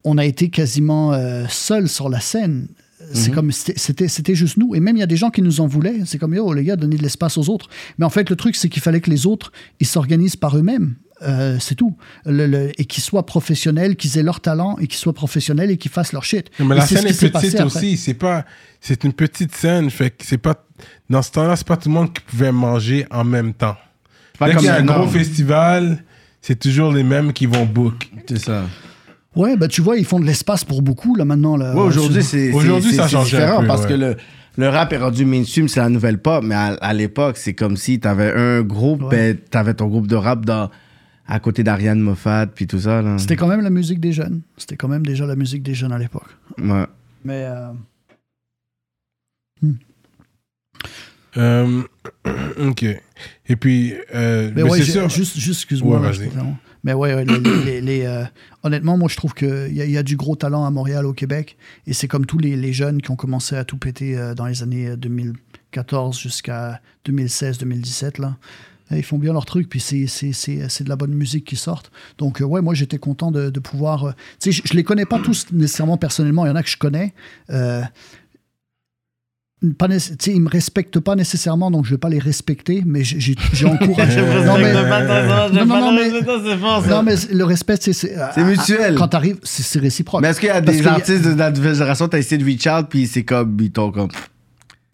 on 0.05 0.19
a 0.19 0.25
été 0.25 0.49
quasiment 0.51 1.13
euh, 1.13 1.45
seuls 1.49 1.89
sur 1.89 2.09
la 2.09 2.21
scène. 2.21 2.69
C'est 3.13 3.31
comme 3.31 3.53
c'était- 3.53 3.79
c'était 3.79 4.09
c'était 4.09 4.35
juste 4.35 4.57
nous 4.57 4.75
et 4.75 4.81
même 4.81 4.97
il 4.97 5.01
y 5.01 5.03
a 5.03 5.07
des 5.07 5.17
gens 5.19 5.31
qui 5.31 5.41
nous 5.41 5.61
en 5.61 5.67
voulaient 5.69 6.01
c'est 6.07 6.19
comme 6.19 6.35
yo 6.35 6.53
les 6.53 6.65
gars 6.65 6.75
donnez 6.75 6.97
de 6.97 7.03
l'espace 7.03 7.39
aux 7.39 7.49
autres 7.51 7.69
mais 7.99 8.05
en 8.05 8.11
fait 8.11 8.29
le 8.31 8.35
truc 8.37 8.57
c'est 8.57 8.69
qu'il 8.69 8.83
fallait 8.83 9.01
que 9.01 9.11
les 9.11 9.27
autres 9.27 9.53
ils 9.79 9.87
s'organisent 9.87 10.35
par 10.35 10.57
eux-mêmes 10.57 10.97
Euh, 11.23 11.57
c'est 11.61 11.75
tout 11.77 11.97
Le- 12.27 12.47
le- 12.47 12.79
et 12.79 12.85
qu'ils 12.85 13.03
soient 13.03 13.25
professionnels 13.25 13.97
qu'ils 13.97 14.19
aient 14.19 14.23
leur 14.23 14.41
talent 14.41 14.77
et 14.79 14.87
qu'ils 14.87 14.99
soient 14.99 15.15
professionnels 15.15 15.71
et 15.71 15.79
qu'ils 15.79 15.91
fassent 15.91 16.13
leur 16.13 16.25
shit 16.25 16.51
Mais 16.59 16.75
Et 16.75 16.79
la 16.79 16.87
scène 16.87 17.07
est 17.07 17.31
petite 17.33 17.59
aussi. 17.63 17.97
C'est 17.97 18.13
pas, 18.15 18.45
c'est 18.83 19.03
une 19.05 19.15
petite 19.15 19.55
scène. 19.55 19.89
Fait 19.91 20.11
que 20.11 20.25
c'est 20.27 20.37
pas, 20.37 20.67
dans 21.09 21.23
ce 21.23 21.31
temps-là, 21.33 21.57
c'est 21.57 21.67
pas 21.67 21.79
tout 21.79 21.89
le 21.89 21.95
monde 21.95 22.13
qui 22.13 22.21
pouvait 22.23 22.53
manger 22.53 23.07
en 23.11 23.25
même 23.25 23.55
temps. 23.55 23.77
Pas 24.39 24.51
Dès 24.51 24.57
qu'il 24.57 24.67
y 24.67 24.69
a 24.69 24.77
un 24.77 24.83
gros 24.85 25.07
festival, 25.07 26.05
c'est 26.43 26.59
toujours 26.59 26.93
les 26.93 27.03
mêmes 27.03 27.33
qui 27.33 27.47
vont 27.47 27.65
book. 27.65 28.11
C'est 28.29 28.39
ça. 28.39 28.65
ouais 29.35 29.57
bah 29.57 29.69
tu 29.69 29.81
vois 29.81 29.97
ils 29.97 30.05
font 30.05 30.21
de 30.21 30.27
l'espace 30.27 30.65
pour 30.65 30.83
beaucoup 30.83 31.15
là 31.17 31.25
maintenant 31.25 31.57
là 31.57 31.75
Ouais, 31.75 31.81
aujourd'hui, 31.81 32.23
c'est 32.23 32.53
Aujourd'hui, 32.53 32.95
ça 32.95 33.09
change 33.09 33.35
un 33.35 33.39
différent 33.39 33.61
peu, 33.63 33.67
parce 33.67 33.83
ouais. 33.85 33.89
que 33.89 33.95
le, 33.95 34.17
le 34.59 34.69
rap 34.69 34.93
est 34.93 34.99
rendu 34.99 35.25
mainstream, 35.25 35.67
c'est 35.69 35.81
la 35.81 35.89
nouvelle 35.89 36.19
pop, 36.19 36.45
mais 36.45 36.55
à, 36.55 36.67
à 36.75 36.93
l'époque, 36.93 37.39
c'est 37.39 37.55
comme 37.55 37.79
si 37.79 38.01
t'avais 38.01 38.35
un 38.35 38.61
groupe, 38.61 39.05
Ouais. 39.05 39.33
ben, 39.33 39.37
t'avais 39.51 39.73
ton 39.73 39.87
groupe 39.87 40.07
de 40.09 40.17
rap 40.17 40.45
dans, 40.45 40.71
à 41.29 41.41
côté 41.41 41.63
d'Ariane 41.65 42.01
Moffat, 42.01 42.47
puis 42.47 42.67
tout 42.67 42.81
ça. 42.81 43.03
Là. 43.03 43.19
c'était 43.19 43.37
quand 43.37 43.49
même 43.49 43.61
la 43.63 43.71
musique 43.71 44.01
des 44.01 44.13
jeunes 44.13 44.43
c'était 44.57 44.77
quand 44.77 44.89
même 44.89 45.05
déjà 45.05 45.27
la 45.27 45.37
musique 45.37 45.63
des 45.63 45.75
jeunes 45.75 45.93
à 45.93 45.99
l'époque 45.99 46.37
Ouais. 46.59 46.85
mais 47.25 47.45
euh, 47.47 47.73
Euh, 51.37 51.83
ok. 52.59 52.85
Et 53.49 53.57
puis, 53.57 53.95
euh, 54.15 54.51
Mais 54.55 54.63
mais 54.63 54.71
ouais, 54.71 54.79
c'est 54.79 54.93
sûr. 54.93 55.09
juste, 55.11 55.37
juste 55.39 55.61
excuse-moi. 55.61 56.01
Ouais, 56.01 56.11
vas-y. 56.11 56.29
interromps. 56.29 56.57
Mais 56.83 56.93
ouais, 56.95 57.15
ouais, 57.15 57.25
les- 57.25 57.39
les- 57.41 57.65
les- 57.65 57.81
les, 57.81 58.05
euh, 58.07 58.25
honnêtement, 58.63 58.97
moi, 58.97 59.09
je 59.11 59.17
trouve 59.17 59.35
qu'il 59.35 59.69
y, 59.73 59.91
y 59.91 59.99
a 59.99 60.03
du 60.03 60.17
gros 60.17 60.37
talent 60.37 60.65
à 60.65 60.71
Montréal, 60.71 61.05
au 61.05 61.13
Québec. 61.13 61.57
Et 61.87 61.93
c'est 61.93 62.09
comme 62.09 62.25
tous 62.27 62.39
les, 62.39 62.57
les 62.57 62.73
jeunes 62.73 63.03
qui 63.03 63.11
ont 63.11 63.17
commencé 63.17 63.55
à 63.57 63.65
tout 63.65 63.77
péter 63.77 64.17
euh, 64.17 64.35
dans 64.35 64.47
les 64.47 64.63
années 64.63 64.89
euh, 64.89 64.97
2014 64.97 66.19
jusqu'à 66.19 66.81
2016-2017. 67.07 68.21
Là. 68.21 68.37
Ils 68.91 69.03
font 69.03 69.19
bien 69.19 69.33
leur 69.33 69.45
truc, 69.47 69.69
puis 69.69 69.81
c'est, 69.81 70.07
c'est, 70.07 70.33
c'est, 70.33 70.69
c'est 70.69 70.85
de 70.85 70.89
la 70.89 70.97
bonne 70.97 71.13
musique 71.15 71.45
qui 71.45 71.57
sort. 71.57 71.83
Donc, 72.19 72.41
euh, 72.41 72.45
ouais, 72.45 72.61
moi, 72.63 72.73
j'étais 72.75 72.99
content 72.99 73.31
de, 73.33 73.51
de 73.51 73.61
pouvoir. 73.61 74.05
euh, 74.05 74.11
tu 74.41 74.53
sais, 74.53 74.63
je, 74.63 74.63
je 74.69 74.75
les 74.75 74.85
connais 74.85 75.07
pas 75.07 75.19
tous 75.19 75.47
nécessairement 75.53 75.97
personnellement. 75.97 76.47
Il 76.47 76.49
y 76.51 76.53
en 76.53 76.57
a 76.57 76.63
que 76.63 76.71
je 76.71 76.77
connais. 76.77 77.13
Euh, 77.51 77.83
pas 79.79 79.89
nécess- 79.89 80.17
tu 80.19 80.31
sais, 80.31 80.37
ils 80.37 80.41
me 80.41 80.49
respectent 80.51 81.01
pas 81.01 81.17
nécessairement, 81.17 81.71
donc 81.71 81.87
je 81.87 81.91
vais 81.91 81.99
pas 81.99 82.11
les 82.11 82.19
respecter, 82.19 82.83
mais 82.87 83.03
j'ai, 83.03 83.35
encouragé. 83.65 84.21
non, 84.21 84.59
mais, 84.59 84.73
non, 84.73 85.65
non, 85.65 85.81
non, 85.81 85.93
mais- 85.93 86.89
non, 86.89 87.03
mais 87.03 87.15
le 87.33 87.45
respect, 87.45 87.79
c'est. 87.81 87.93
C'est 87.93 88.17
C'est 88.35 88.45
mutuel. 88.45 88.95
Quand 88.97 89.09
t'arrives, 89.09 89.39
c'est, 89.43 89.63
c'est 89.63 89.79
réciproque. 89.81 90.21
Mais 90.23 90.29
est-ce 90.29 90.39
qu'il 90.41 90.49
y 90.49 90.53
a 90.53 90.61
Parce 90.63 90.77
des 90.77 90.85
y 90.85 90.87
a- 90.87 90.93
artistes 90.93 91.25
de 91.25 91.35
la 91.35 91.51
nouvelle 91.51 91.75
génération, 91.75 92.07
t'as 92.07 92.19
essayé 92.19 92.39
de 92.39 92.45
reach 92.45 92.67
out, 92.67 92.87
puis 92.89 93.07
c'est 93.07 93.25
comme, 93.25 93.57
ils 93.61 93.73
t'ont 93.73 93.91
comme. 93.91 94.11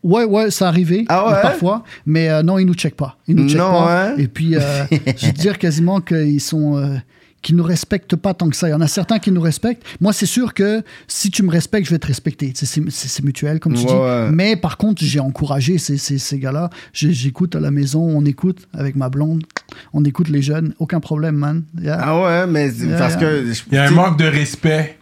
Ouais, 0.02 0.24
ouais, 0.24 0.50
ça 0.50 0.68
arrivé 0.68 1.04
Ah 1.08 1.26
ouais? 1.28 1.42
parfois, 1.42 1.84
mais 2.06 2.28
euh, 2.28 2.42
non, 2.42 2.58
ils 2.58 2.66
nous 2.66 2.74
checkent 2.74 2.96
pas. 2.96 3.16
Ils 3.28 3.36
nous 3.36 3.48
checkent 3.48 3.58
Non, 3.58 3.70
pas. 3.70 4.08
hein? 4.10 4.14
Et 4.18 4.26
puis, 4.28 4.56
euh, 4.56 4.84
je 4.90 5.30
te 5.30 5.38
dire 5.40 5.58
quasiment 5.58 6.00
qu'ils 6.00 6.40
sont. 6.40 6.76
euh, 6.76 6.96
qui 7.40 7.54
nous 7.54 7.64
respectent 7.64 8.14
pas 8.14 8.34
tant 8.34 8.48
que 8.48 8.54
ça. 8.54 8.68
Il 8.68 8.70
y 8.70 8.74
en 8.74 8.80
a 8.80 8.86
certains 8.86 9.18
qui 9.18 9.32
nous 9.32 9.40
respectent. 9.40 9.82
Moi, 10.00 10.12
c'est 10.12 10.26
sûr 10.26 10.54
que 10.54 10.80
si 11.08 11.28
tu 11.28 11.42
me 11.42 11.50
respectes, 11.50 11.86
je 11.86 11.90
vais 11.90 11.98
te 11.98 12.06
respecter. 12.06 12.52
C'est 12.54 12.66
c'est- 12.66 12.88
c'est 12.88 13.24
mutuel, 13.24 13.58
comme 13.58 13.74
tu 13.74 13.80
Ouais, 13.80 13.86
dis. 13.88 13.92
ouais. 13.94 14.30
Mais 14.30 14.54
par 14.54 14.76
contre, 14.76 15.02
j'ai 15.04 15.18
encouragé 15.18 15.76
ces, 15.78 15.96
ces, 15.98 16.18
ces 16.18 16.38
gars-là. 16.38 16.70
J'écoute 16.92 17.56
à 17.56 17.60
la 17.60 17.72
maison, 17.72 18.00
on 18.00 18.24
écoute 18.26 18.68
avec 18.72 18.94
ma 18.94 19.08
blonde, 19.08 19.42
on 19.92 20.04
écoute 20.04 20.28
les 20.28 20.40
jeunes. 20.40 20.72
Aucun 20.78 21.00
problème, 21.00 21.34
man. 21.34 21.64
Yeah. 21.80 21.98
Ah 22.00 22.20
ouais, 22.22 22.46
mais 22.46 22.70
c'est 22.70 22.86
Yeah, 22.86 22.98
parce 22.98 23.14
yeah. 23.14 23.20
que. 23.22 23.52
Il 23.72 23.74
y 23.74 23.78
a 23.78 23.88
un 23.88 23.90
manque 23.90 24.18
de 24.20 24.24
respect. 24.26 24.98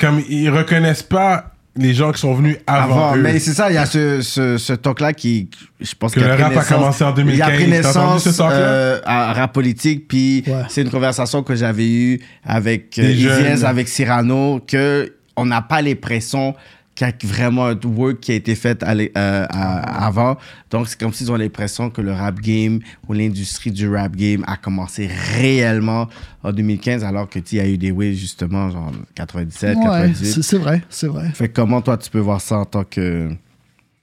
Comme 0.00 0.22
ils 0.30 0.48
reconnaissent 0.48 1.02
pas 1.02 1.55
les 1.76 1.94
gens 1.94 2.10
qui 2.12 2.20
sont 2.20 2.34
venus 2.34 2.56
avant, 2.66 2.84
Avant, 3.10 3.16
eux. 3.16 3.20
mais 3.22 3.38
c'est 3.38 3.52
ça, 3.52 3.70
il 3.70 3.74
y 3.74 3.78
a 3.78 3.86
ce, 3.86 4.20
ce, 4.22 4.56
ce 4.58 4.72
talk-là 4.72 5.12
qui, 5.12 5.48
je 5.80 5.94
pense 5.94 6.12
Que 6.14 6.20
qu'il 6.20 6.28
le 6.28 6.34
rap 6.34 6.56
a 6.56 6.64
commencé 6.64 7.04
en 7.04 7.12
2015. 7.12 7.36
Il 7.38 7.42
a 7.42 7.54
pris 7.56 7.68
naissance 7.68 8.40
euh, 8.40 9.00
à 9.04 9.32
rap 9.32 9.52
politique, 9.52 10.08
puis 10.08 10.42
Ouais. 10.46 10.62
c'est 10.68 10.82
une 10.82 10.90
conversation 10.90 11.42
que 11.42 11.54
j'avais 11.54 11.86
eue 11.88 12.20
avec 12.44 12.98
euh, 12.98 13.56
avec 13.64 13.88
Cyrano, 13.88 14.60
que 14.66 15.12
on 15.36 15.44
n'a 15.46 15.60
pas 15.62 15.82
l'impression 15.82 16.52
qu'il 16.52 16.60
a 17.04 17.12
vraiment 17.24 17.66
un 17.66 17.78
work 17.84 18.20
qui 18.20 18.32
a 18.32 18.34
été 18.34 18.54
fait 18.54 18.82
à 18.82 18.92
euh, 18.92 19.08
à- 19.14 20.06
avant. 20.06 20.36
Donc, 20.70 20.88
c'est 20.88 20.98
comme 20.98 21.12
s'ils 21.12 21.30
ont 21.30 21.36
l'impression 21.36 21.90
que 21.90 22.00
le 22.00 22.12
rap 22.12 22.40
game 22.40 22.80
ou 23.08 23.12
l'industrie 23.12 23.70
du 23.70 23.88
rap 23.88 24.14
game 24.16 24.42
a 24.46 24.56
commencé 24.56 25.06
réellement 25.06 26.08
en 26.42 26.52
2015, 26.52 27.04
alors 27.04 27.28
que 27.28 27.38
tu 27.38 27.56
y 27.56 27.60
a 27.60 27.68
eu 27.68 27.78
des 27.78 27.90
waves 27.90 28.14
justement, 28.14 28.70
genre 28.70 28.92
97, 29.14 29.76
Ouais, 29.76 29.82
98. 29.84 30.42
c'est 30.42 30.58
vrai, 30.58 30.82
c'est 30.88 31.06
vrai. 31.08 31.30
Fait 31.34 31.48
que 31.48 31.54
comment 31.54 31.80
toi 31.82 31.96
tu 31.98 32.10
peux 32.10 32.18
voir 32.20 32.40
ça 32.40 32.58
en 32.58 32.64
tant 32.64 32.84
que 32.84 33.28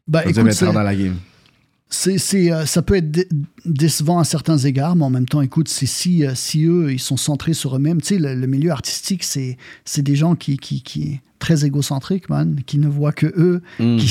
Bah, 0.07 0.21
écoute, 0.25 0.63
dans 0.63 0.83
la 0.83 0.95
game? 0.95 1.15
C'est, 1.89 2.51
euh, 2.51 2.65
ça 2.65 2.81
peut 2.81 2.95
être 2.95 3.27
décevant 3.65 4.19
à 4.19 4.23
certains 4.23 4.57
égards, 4.57 4.95
mais 4.95 5.05
en 5.05 5.09
même 5.09 5.27
temps, 5.27 5.41
écoute, 5.41 5.69
c'est 5.69 5.85
si, 5.85 6.25
euh, 6.25 6.33
si 6.35 6.65
eux, 6.65 6.91
ils 6.91 6.99
sont 6.99 7.17
centrés 7.17 7.53
sur 7.53 7.75
eux-mêmes. 7.75 8.01
Tu 8.01 8.15
sais, 8.15 8.17
le, 8.19 8.35
le 8.35 8.47
milieu 8.47 8.71
artistique, 8.71 9.23
c'est, 9.23 9.57
c'est 9.85 10.01
des 10.01 10.15
gens 10.15 10.35
qui, 10.35 10.57
qui, 10.57 10.81
qui 10.81 11.19
très 11.39 11.65
égocentriques, 11.65 12.29
man, 12.29 12.61
qui 12.65 12.77
ne 12.79 12.87
voient 12.87 13.11
que 13.11 13.25
eux. 13.25 13.61
Mm. 13.77 13.97
Qui, 13.97 14.07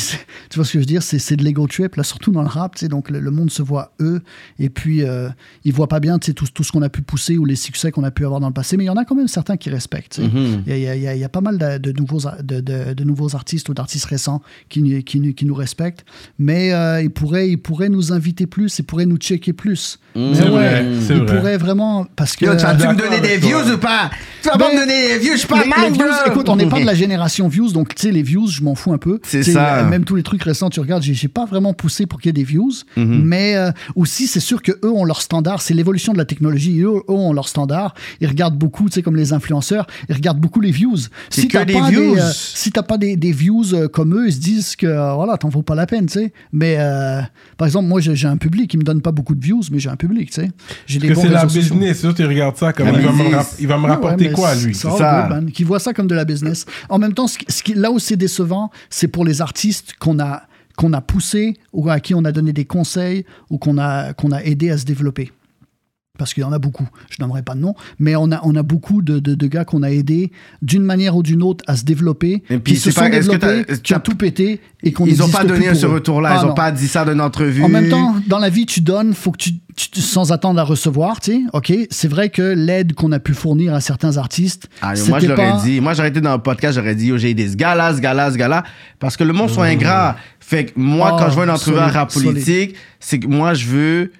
tu 0.50 0.56
vois 0.56 0.66
ce 0.66 0.72
que 0.74 0.78
je 0.78 0.78
veux 0.80 0.84
dire? 0.84 1.02
C'est, 1.02 1.18
c'est 1.18 1.34
de 1.36 1.42
l'ego 1.42 1.66
trip, 1.66 1.94
là, 1.94 2.02
surtout 2.02 2.30
dans 2.30 2.42
le 2.42 2.48
rap, 2.48 2.74
tu 2.74 2.80
sais, 2.80 2.88
donc 2.88 3.08
le, 3.08 3.20
le 3.20 3.30
monde 3.30 3.50
se 3.50 3.62
voit 3.62 3.94
eux, 4.00 4.20
et 4.58 4.68
puis 4.68 5.02
euh, 5.02 5.30
ils 5.64 5.72
voient 5.72 5.88
pas 5.88 5.98
bien, 5.98 6.18
tu 6.18 6.26
sais, 6.26 6.34
tout, 6.34 6.44
tout 6.52 6.62
ce 6.62 6.70
qu'on 6.72 6.82
a 6.82 6.90
pu 6.90 7.00
pousser 7.00 7.38
ou 7.38 7.46
les 7.46 7.56
succès 7.56 7.90
qu'on 7.90 8.04
a 8.04 8.10
pu 8.10 8.26
avoir 8.26 8.38
dans 8.38 8.48
le 8.48 8.52
passé, 8.52 8.76
mais 8.76 8.84
il 8.84 8.88
y 8.88 8.90
en 8.90 8.98
a 8.98 9.06
quand 9.06 9.14
même 9.14 9.28
certains 9.28 9.56
qui 9.56 9.70
respectent. 9.70 10.18
Mhm. 10.18 10.64
Il 10.66 10.76
y, 10.76 10.86
a- 10.86 10.94
il 10.94 11.02
y 11.02 11.06
a- 11.08 11.14
il 11.14 11.20
y 11.20 11.24
a 11.24 11.28
pas 11.30 11.40
mal 11.40 11.56
de, 11.56 11.78
de 11.78 11.98
nouveaux, 11.98 12.20
de, 12.42 12.60
de- 12.60 12.92
de 12.92 13.04
nouveaux 13.04 13.34
artistes 13.34 13.66
ou 13.70 13.72
d'artistes 13.72 14.04
récents 14.04 14.42
qui, 14.68 15.02
qui 15.02 15.44
nous 15.46 15.54
respectent. 15.54 16.04
Mais 16.38 16.74
euh, 16.74 17.00
ils, 17.02 17.10
pourraient, 17.10 17.48
ils 17.48 17.56
pourraient 17.56 17.88
nous 17.88 18.12
inviter 18.12 18.44
plus, 18.46 18.78
ils 18.78 18.82
pourraient 18.84 19.06
nous 19.06 19.16
checker 19.16 19.41
plus. 19.50 19.98
Mais 20.14 20.34
C'est 20.34 20.44
vrai, 20.44 20.84
c'est 21.06 21.14
ils 21.14 21.22
vrai. 21.22 21.36
pourraient 21.38 21.56
vraiment. 21.56 22.06
Parce 22.16 22.36
que. 22.36 22.44
Yo, 22.44 22.54
tu 22.54 22.62
vas-tu 22.62 22.86
me 22.86 22.94
donner 22.94 23.20
des 23.20 23.40
toi. 23.40 23.48
views 23.62 23.74
ou 23.74 23.78
pas? 23.78 24.10
Tu 24.42 24.48
vas 24.48 24.56
pas 24.58 24.72
me 24.72 24.78
donner 24.78 25.08
des 25.08 25.18
views, 25.18 25.36
je 25.36 25.46
les- 25.62 25.68
mal, 25.68 25.92
écoute, 26.26 26.48
on 26.48 26.56
n'est 26.56 26.66
pas 26.66 26.80
de 26.80 26.84
la 26.84 26.94
génération 27.02 27.48
views, 27.48 27.72
donc 27.72 27.94
tu 27.94 28.02
sais, 28.02 28.12
les 28.12 28.22
views, 28.22 28.46
je 28.48 28.62
m'en 28.62 28.74
fous 28.74 28.92
un 28.92 28.98
peu. 28.98 29.20
C'est 29.24 29.42
ça. 29.42 29.78
euh, 29.78 29.88
Même 29.88 30.04
tous 30.04 30.16
les 30.16 30.22
trucs 30.22 30.42
récents, 30.42 30.68
tu 30.70 30.80
regardes, 30.80 31.02
j'ai 31.02 31.28
pas 31.28 31.44
vraiment 31.46 31.72
poussé 31.74 32.06
pour 32.06 32.20
qu'il 32.20 32.28
y 32.28 32.30
ait 32.30 32.32
des 32.32 32.44
views, 32.44 32.72
Mhm. 32.96 33.22
mais 33.24 33.54
euh, 33.56 33.70
aussi, 33.96 34.26
c'est 34.26 34.40
sûr 34.40 34.60
que 34.62 34.72
eux 34.84 34.90
ont 34.90 35.04
leur 35.04 35.22
standard, 35.22 35.62
c'est 35.62 35.74
l'évolution 35.74 36.12
de 36.12 36.18
la 36.18 36.24
technologie, 36.24 36.80
eux, 36.82 36.88
eux 36.88 37.02
ont 37.08 37.32
leur 37.32 37.48
standard. 37.48 37.94
Ils 38.20 38.26
regardent 38.28 38.56
beaucoup, 38.58 38.88
tu 38.88 38.94
sais, 38.96 39.02
comme 39.02 39.16
les 39.16 39.32
influenceurs, 39.32 39.86
ils 40.08 40.14
regardent 40.14 40.40
beaucoup 40.40 40.60
les 40.60 40.72
views. 40.72 40.96
C'est 41.30 41.42
Si 41.42 41.48
t'as 41.48 41.64
pas 41.64 41.88
views. 41.88 42.14
Des, 42.16 42.20
euh, 42.20 42.30
si 42.34 42.70
pas 42.72 42.98
des, 42.98 43.16
des 43.16 43.32
views 43.32 43.74
euh, 43.74 43.88
comme 43.88 44.14
eux, 44.18 44.26
ils 44.26 44.32
se 44.34 44.40
disent 44.40 44.74
que 44.76 44.86
euh, 44.86 45.14
voilà, 45.14 45.36
t'en 45.38 45.48
vaut 45.48 45.62
pas 45.62 45.74
la 45.76 45.86
peine, 45.86 46.06
tu 46.06 46.14
sais. 46.14 46.32
Mais 46.52 46.76
euh, 46.78 47.20
par 47.56 47.66
exemple, 47.66 47.86
moi, 47.88 48.00
j'ai 48.00 48.16
j'ai 48.16 48.26
un 48.28 48.36
public, 48.36 48.70
qui 48.70 48.76
me 48.76 48.82
donne 48.82 49.00
pas 49.00 49.12
beaucoup 49.12 49.31
de 49.34 49.44
views, 49.44 49.62
mais 49.70 49.78
j'ai 49.78 49.88
un 49.88 49.96
public, 49.96 50.30
tu 50.30 50.40
sais. 50.42 50.50
J'ai 50.86 50.98
des 50.98 51.08
Parce 51.08 51.20
que 51.20 51.26
c'est 51.28 51.32
la 51.32 51.44
business. 51.46 52.06
Tu 52.16 52.24
regardes 52.24 52.56
ça 52.56 52.72
comme 52.72 52.86
La 52.86 52.92
il 52.98 53.04
va, 53.04 53.12
me 53.12 53.16
business. 53.18 53.34
rap- 53.34 53.54
il 53.60 53.66
va 53.68 53.76
me 53.78 53.84
Ouais, 53.84 53.90
rapporter 53.90 54.30
quoi, 54.32 54.54
lui? 54.54 54.74
c'est 54.74 54.88
ça. 54.90 55.22
good, 55.28 55.30
man. 55.36 55.50
Qui 55.52 55.64
voit 55.64 55.78
ça 55.78 55.92
comme 55.92 56.06
de 56.06 56.14
la 56.14 56.24
business. 56.24 56.64
En 56.88 56.98
même 56.98 57.12
temps, 57.14 57.26
ce 57.26 57.38
qui, 57.38 57.46
ce 57.48 57.62
qui- 57.62 57.74
là 57.74 57.90
où 57.90 57.98
c'est 57.98 58.16
décevant, 58.16 58.70
c'est 58.90 59.08
pour 59.08 59.24
les 59.24 59.40
artistes 59.40 59.94
qu'on 59.98 60.18
a 60.18 60.42
qu'on 60.74 60.94
a 60.94 61.02
poussé 61.02 61.54
ou 61.74 61.90
à 61.90 62.00
qui 62.00 62.14
on 62.14 62.24
a 62.24 62.32
donné 62.32 62.54
des 62.54 62.64
conseils 62.64 63.26
ou 63.50 63.58
qu'on 63.58 63.76
a 63.76 64.14
qu'on 64.14 64.32
a 64.32 64.42
aidé 64.42 64.70
à 64.70 64.78
se 64.78 64.84
développer. 64.86 65.30
Parce 66.18 66.34
qu'il 66.34 66.42
y 66.42 66.44
en 66.44 66.52
a 66.52 66.58
beaucoup, 66.58 66.86
je 67.08 67.16
n'aimerais 67.22 67.42
pas 67.42 67.54
de 67.54 67.60
nom, 67.60 67.74
mais 67.98 68.16
on 68.16 68.30
a, 68.32 68.40
on 68.44 68.54
a 68.54 68.62
beaucoup 68.62 69.00
de, 69.00 69.18
de, 69.18 69.34
de 69.34 69.46
gars 69.46 69.64
qu'on 69.64 69.82
a 69.82 69.90
aidés 69.90 70.30
d'une 70.60 70.82
manière 70.82 71.16
ou 71.16 71.22
d'une 71.22 71.42
autre 71.42 71.64
à 71.66 71.74
se 71.74 71.84
développer, 71.84 72.42
Et 72.50 72.58
puis, 72.58 72.74
qui 72.74 72.78
se 72.80 72.90
pas- 72.90 73.04
sont 73.04 73.10
que 73.10 73.12
développés, 73.12 73.64
t'as- 73.64 73.76
qui 73.78 73.94
ont 73.94 73.98
tout 74.00 74.14
pété 74.14 74.60
et 74.82 74.92
qu'on 74.92 75.06
Ils 75.06 75.22
ont 75.22 75.26
n'existe 75.26 75.32
pas 75.38 75.44
donné 75.44 75.74
ce 75.74 75.86
retour-là, 75.86 76.28
Ah, 76.32 76.38
ils 76.40 76.44
ont 76.44 76.48
non. 76.48 76.54
pas 76.54 76.70
dit 76.70 76.86
ça 76.86 77.06
d'une 77.06 77.20
entrevue. 77.22 77.62
En 77.64 77.70
même 77.70 77.88
temps, 77.88 78.16
dans 78.26 78.38
la 78.38 78.50
vie, 78.50 78.66
tu 78.66 78.82
donnes, 78.82 79.14
faut 79.14 79.32
que 79.32 79.38
tu, 79.38 79.52
tu- 79.74 80.00
sans 80.02 80.32
attendre 80.32 80.60
à 80.60 80.64
recevoir, 80.64 81.18
tu 81.18 81.32
sais. 81.32 81.40
Ok, 81.54 81.72
c'est 81.88 82.08
vrai 82.08 82.28
que 82.28 82.42
l'aide 82.42 82.92
qu'on 82.92 83.10
a 83.12 83.18
pu 83.18 83.32
fournir 83.32 83.72
à 83.72 83.80
certains 83.80 84.18
artistes, 84.18 84.68
Ah, 84.82 84.88
moi, 84.88 84.94
je 84.94 85.00
c'était 85.02 85.26
l'aurais 85.28 85.50
pas- 85.52 85.62
dit. 85.64 85.80
Moi, 85.80 85.94
j'aurais 85.94 86.10
été 86.10 86.20
dans 86.20 86.34
le 86.36 86.42
podcast, 86.42 86.74
j'aurais 86.78 86.94
dit, 86.94 87.06
yo, 87.06 87.16
j'ai 87.16 87.30
aidé 87.30 87.48
ce 87.48 87.56
gars-là, 87.56 87.94
ce 87.96 88.00
gars-là, 88.02 88.30
ce 88.30 88.36
gars-là. 88.36 88.64
Parce 88.98 89.16
que 89.16 89.24
le 89.24 89.32
monde 89.32 89.48
sont 89.48 89.62
ingrats. 89.62 90.16
Fait 90.40 90.66
que 90.66 90.72
moi, 90.76 91.12
Oh, 91.14 91.16
quand 91.18 91.30
je 91.30 91.34
vois 91.36 91.44
une 91.44 91.50
entrevue 91.50 91.78
à 91.78 91.88
rap 91.88 92.12
politique, 92.12 92.74
c'est 93.00 93.18
que 93.18 93.26
moi, 93.28 93.54
je 93.54 93.64
veux 93.66 94.12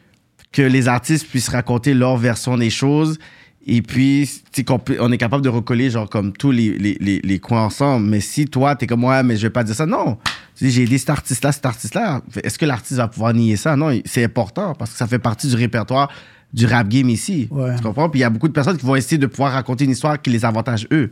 que 0.52 0.62
les 0.62 0.86
artistes 0.88 1.26
puissent 1.28 1.48
raconter 1.48 1.94
leur 1.94 2.16
version 2.16 2.56
des 2.58 2.70
choses. 2.70 3.18
Et 3.64 3.80
puis, 3.80 4.28
qu'on 4.66 4.78
peut- 4.80 4.96
on 5.00 5.12
est 5.12 5.18
capable 5.18 5.44
de 5.44 5.48
recoller, 5.48 5.88
genre, 5.88 6.08
comme 6.10 6.32
tous 6.32 6.50
les, 6.50 6.76
les, 6.78 6.96
les, 7.00 7.20
les 7.22 7.38
coins 7.38 7.62
ensemble. 7.66 8.06
Mais 8.08 8.20
si 8.20 8.46
toi, 8.46 8.74
t'es 8.74 8.86
comme, 8.88 9.04
ouais, 9.04 9.22
mais 9.22 9.36
je 9.36 9.42
vais 9.42 9.50
pas 9.50 9.62
dire 9.62 9.74
ça, 9.76 9.86
non. 9.86 10.18
J'ai 10.60 10.82
aidé 10.82 10.98
cet 10.98 11.10
artiste-là, 11.10 11.52
cet 11.52 11.64
artiste-là. 11.64 12.22
Est-ce 12.42 12.58
que 12.58 12.66
l'artiste 12.66 12.98
va 12.98 13.06
pouvoir 13.08 13.32
nier 13.34 13.56
ça? 13.56 13.76
Non, 13.76 13.96
c'est 14.04 14.24
important 14.24 14.74
parce 14.74 14.90
que 14.90 14.96
ça 14.96 15.06
fait 15.06 15.20
partie 15.20 15.46
du 15.46 15.54
répertoire 15.54 16.10
du 16.52 16.66
rap 16.66 16.88
game 16.88 17.08
ici. 17.08 17.48
Ouais. 17.50 17.76
Tu 17.76 17.82
comprends? 17.82 18.08
Puis 18.08 18.20
il 18.20 18.22
y 18.22 18.24
a 18.24 18.30
beaucoup 18.30 18.48
de 18.48 18.52
personnes 18.52 18.76
qui 18.76 18.84
vont 18.84 18.96
essayer 18.96 19.18
de 19.18 19.26
pouvoir 19.26 19.52
raconter 19.52 19.84
une 19.84 19.90
histoire 19.90 20.20
qui 20.20 20.30
les 20.30 20.44
avantage 20.44 20.86
eux. 20.92 21.10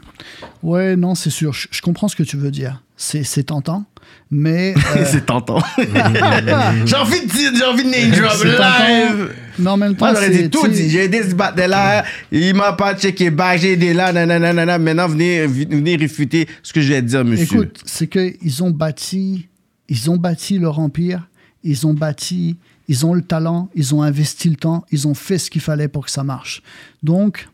Ouais, 0.63 0.97
non, 0.97 1.15
c'est 1.15 1.31
sûr. 1.31 1.53
Je, 1.53 1.69
je 1.71 1.81
comprends 1.83 2.09
ce 2.09 2.17
que 2.17 2.23
tu 2.23 2.37
veux 2.37 2.51
dire. 2.51 2.83
C'est 3.03 3.45
tentant, 3.45 3.87
mais. 4.31 4.75
euh, 4.97 5.05
c'est 5.07 5.25
tentant. 5.25 5.63
j'ai 5.79 6.97
envie 6.97 7.21
de 7.23 7.33
dire, 7.33 7.53
j'ai 7.57 7.65
envie 7.65 7.85
de 7.85 7.89
name 7.89 8.11
drop 8.11 8.45
live. 8.45 9.31
mais 9.59 9.71
en 9.71 9.77
même 9.79 9.97
temps, 9.97 10.05
Moi, 10.05 10.15
j'aurais 10.15 10.31
dit 10.31 10.51
tout 10.51 10.69
dit. 10.69 10.91
J'ai 10.91 11.05
aidé 11.05 11.23
ce 11.23 11.35
batteur-là, 11.35 12.05
il 12.31 12.55
m'a 12.55 12.75
pas 12.75 12.95
checké 12.95 13.31
back, 13.31 13.59
j'ai 13.59 13.73
aidé 13.73 13.95
là, 13.95 14.13
nanana, 14.13 14.53
nanana. 14.53 14.79
Maintenant, 14.79 15.09
venez, 15.09 15.47
venez 15.47 15.97
réfuter 15.97 16.47
ce 16.63 16.75
que 16.75 16.83
je 16.83 16.93
vais 16.93 17.01
dire, 17.01 17.25
monsieur. 17.25 17.45
Écoute, 17.45 17.81
c'est 17.87 18.07
qu'ils 18.07 18.63
ont 18.63 18.71
bâti, 18.71 19.49
ils 19.89 20.11
ont 20.11 20.19
bâti 20.19 20.59
leur 20.59 20.79
empire, 20.79 21.27
ils 21.65 21.87
ont 21.87 21.95
bâti, 21.95 22.59
ils 22.91 23.07
ont 23.07 23.15
le 23.15 23.23
talent, 23.23 23.71
ils 23.77 23.95
ont 23.95 24.03
investi 24.03 24.51
le 24.51 24.57
temps, 24.57 24.85
ils 24.91 25.07
ont 25.07 25.15
fait 25.15 25.39
ce 25.39 25.49
qu'il 25.51 25.61
fallait 25.63 25.89
pour 25.89 26.05
que 26.07 26.11
ça 26.11 26.25
marche. 26.25 26.61
Donc, 27.05 27.49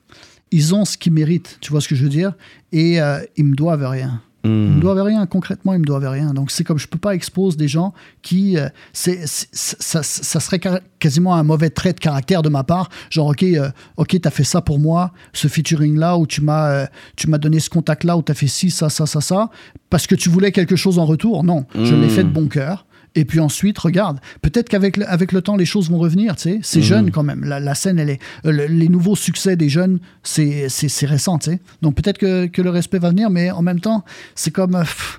ils 0.51 0.75
ont 0.75 0.85
ce 0.87 0.97
qu'ils 0.97 1.13
méritent, 1.13 1.59
tu 1.61 1.71
vois 1.71 1.81
ce 1.83 1.89
que 1.89 1.95
je 1.95 2.03
veux 2.05 2.09
dire? 2.09 2.33
Et 2.73 3.01
euh, 3.01 3.21
ils 3.37 3.45
me 3.45 3.55
doivent 3.55 3.87
rien. 3.87 4.23
Ils 4.45 4.51
Hmm. 4.51 4.77
me 4.77 4.81
doivent 4.81 5.03
rien, 5.03 5.27
concrètement, 5.27 5.73
ils 5.75 5.81
me 5.81 5.85
doivent 5.85 6.09
rien. 6.09 6.33
Donc, 6.33 6.53
c'est 6.53 6.63
comme 6.63 6.79
je 6.79 6.87
peux 6.87 6.99
pas 7.01 7.15
exposer 7.17 7.57
des 7.57 7.67
gens 7.67 7.93
qui. 8.23 8.57
euh, 8.57 8.69
c'est, 8.93 9.19
ça, 9.27 10.03
ça 10.05 10.41
serait 10.41 10.61
quasiment 11.01 11.35
un 11.35 11.43
mauvais 11.43 11.69
trait 11.69 11.93
de 11.93 11.99
caractère 11.99 12.43
de 12.43 12.49
ma 12.49 12.63
part. 12.63 12.89
Genre, 13.11 13.27
OK, 13.27 13.43
euh, 13.43 13.69
ok, 13.97 14.09
tu 14.23 14.29
as 14.29 14.31
fait 14.31 14.45
ça 14.45 14.61
pour 14.63 14.79
moi, 14.79 15.13
ce 15.33 15.49
featuring-là, 15.49 16.17
où 16.17 16.27
tu 16.29 16.43
m'as, 16.43 16.71
euh, 16.71 16.87
tu 17.17 17.29
m'as 17.29 17.39
donné 17.39 17.59
ce 17.59 17.69
contact-là, 17.71 18.17
où 18.17 18.23
tu 18.23 18.31
as 18.31 18.37
fait 18.37 18.47
ci, 18.47 18.71
ça, 18.71 18.89
ça, 18.89 19.05
ça, 19.05 19.21
ça, 19.21 19.51
parce 19.91 20.07
que 20.07 20.15
tu 20.15 20.29
voulais 20.29 20.53
quelque 20.53 20.77
chose 20.77 20.99
en 21.01 21.07
retour? 21.07 21.43
Non, 21.43 21.67
je 21.83 21.95
l'ai 21.97 22.09
fait 22.09 22.25
de 22.25 22.31
bon 22.31 22.47
cœur. 22.47 22.87
Et 23.17 23.25
puis 23.25 23.41
ensuite, 23.41 23.79
regarde, 23.79 24.21
peut-être 24.43 24.69
qu'avec 24.69 24.97
le, 24.97 25.09
avec 25.11 25.33
le 25.33 25.43
temps, 25.43 25.57
les 25.57 25.65
choses 25.67 25.91
vont 25.91 25.99
revenir, 25.99 26.37
tu 26.37 26.43
sais. 26.43 26.61
C'est 26.63 26.83
jeune 26.83 27.11
quand 27.11 27.23
même. 27.25 27.43
La, 27.45 27.59
la 27.59 27.75
scène, 27.75 27.99
elle 27.99 28.11
est. 28.11 28.21
euh, 28.45 28.53
le- 28.53 28.67
les 28.67 28.89
nouveaux 28.89 29.17
succès 29.17 29.57
des 29.57 29.69
jeunes, 29.69 29.99
c'est, 30.23 30.69
récent, 31.07 31.39
tu 31.39 31.51
sais. 31.53 31.61
Donc 31.83 31.95
peut-être 31.97 32.19
que, 32.19 32.47
que 32.47 32.63
le 32.63 32.71
respect 32.71 32.99
va 32.99 33.11
venir, 33.11 33.31
mais 33.31 33.51
en 33.51 33.63
même 33.63 33.81
temps, 33.81 34.05
c'est 34.35 34.51
comme. 34.53 34.75
euh, 34.77 34.83
pff, 34.83 35.19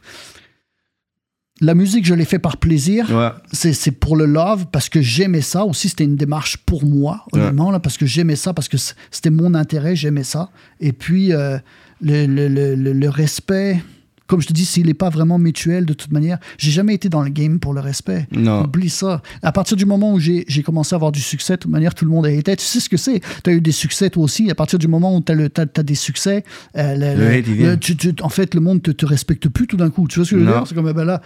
la 1.59 1.73
musique, 1.73 2.05
je 2.05 2.13
l'ai 2.13 2.25
fait 2.25 2.37
par 2.37 2.57
plaisir. 2.57 3.09
Ouais. 3.09 3.29
C'est 3.51 3.73
c'est 3.73 3.89
pour 3.91 4.15
le 4.15 4.25
love, 4.27 4.67
parce 4.71 4.89
que 4.89 5.01
j'aimais 5.01 5.41
ça. 5.41 5.65
Aussi, 5.65 5.89
c'était 5.89 6.03
une 6.03 6.15
démarche 6.15 6.57
pour 6.57 6.85
moi, 6.85 7.25
honnêtement, 7.33 7.71
là, 7.71 7.79
parce 7.79 7.97
que 7.97 8.05
j'aimais 8.05 8.35
ça, 8.35 8.53
parce 8.53 8.69
que 8.69 8.77
c'était 9.09 9.31
mon 9.31 9.55
intérêt, 9.55 9.95
j'aimais 9.95 10.23
ça. 10.23 10.51
Et 10.79 10.93
puis, 10.93 11.33
euh, 11.33 11.57
le- 11.99 12.27
le- 12.27 12.47
le- 12.75 12.93
le 12.93 13.09
respect, 13.09 13.81
comme 14.27 14.41
je 14.41 14.47
te 14.47 14.53
dis, 14.53 14.65
s'il 14.65 14.85
n'est 14.87 14.93
pas 14.93 15.09
vraiment 15.09 15.39
mutuel, 15.39 15.85
de 15.85 15.93
toute 15.93 16.11
manière, 16.11 16.37
j'ai 16.57 16.71
jamais 16.71 16.93
été 16.93 17.09
dans 17.09 17.21
le 17.23 17.29
game 17.29 17.59
pour 17.59 17.73
le 17.73 17.79
respect. 17.79 18.27
Non. 18.31 18.63
Oublie 18.65 18.89
ça. 18.89 19.21
À 19.41 19.51
partir 19.51 19.77
du 19.77 19.85
moment 19.85 20.13
où 20.13 20.19
j'ai 20.19 20.45
commencé 20.63 20.93
à 20.93 20.97
avoir 20.97 21.11
du 21.11 21.21
succès, 21.21 21.53
de 21.53 21.59
toute 21.61 21.71
manière, 21.71 21.95
tout 21.95 22.05
le 22.05 22.11
monde 22.11 22.25
a 22.25 22.31
été. 22.31 22.55
Tu 22.55 22.65
sais 22.65 22.79
ce 22.79 22.89
que 22.89 22.97
c'est? 22.97 23.21
Tu 23.43 23.49
as 23.49 23.53
eu 23.53 23.61
des 23.61 23.71
succès 23.71 24.09
toi 24.09 24.23
aussi. 24.23 24.51
À 24.51 24.55
partir 24.55 24.79
du 24.79 24.87
moment 24.87 25.15
où 25.15 25.21
tu 25.21 25.31
as, 25.31 25.83
des 25.83 25.95
succès, 25.95 26.43
euh, 26.77 26.95
le- 26.95 27.19
Le 27.19 27.27
le- 27.29 27.33
hate, 27.37 27.45
il 27.47 27.53
vient. 27.53 27.71
le- 27.71 27.79
tu- 27.79 27.95
tu- 27.95 28.13
en 28.21 28.29
fait, 28.29 28.53
le 28.53 28.61
monde 28.61 28.81
te, 28.81 28.91
te 28.91 29.05
respecte 29.05 29.47
plus 29.49 29.65
tout 29.67 29.77
d'un 29.77 29.89
coup. 29.89 30.07
Tu 30.07 30.19
vois 30.19 30.25
ce 30.25 30.31
que 30.31 30.37
je 30.37 30.43
veux 30.43 30.49
Non. 30.49 30.57
dire? 30.57 30.67
C'est 30.67 30.75
comme, 30.75 30.91
ben 30.91 31.05
là, 31.05 31.21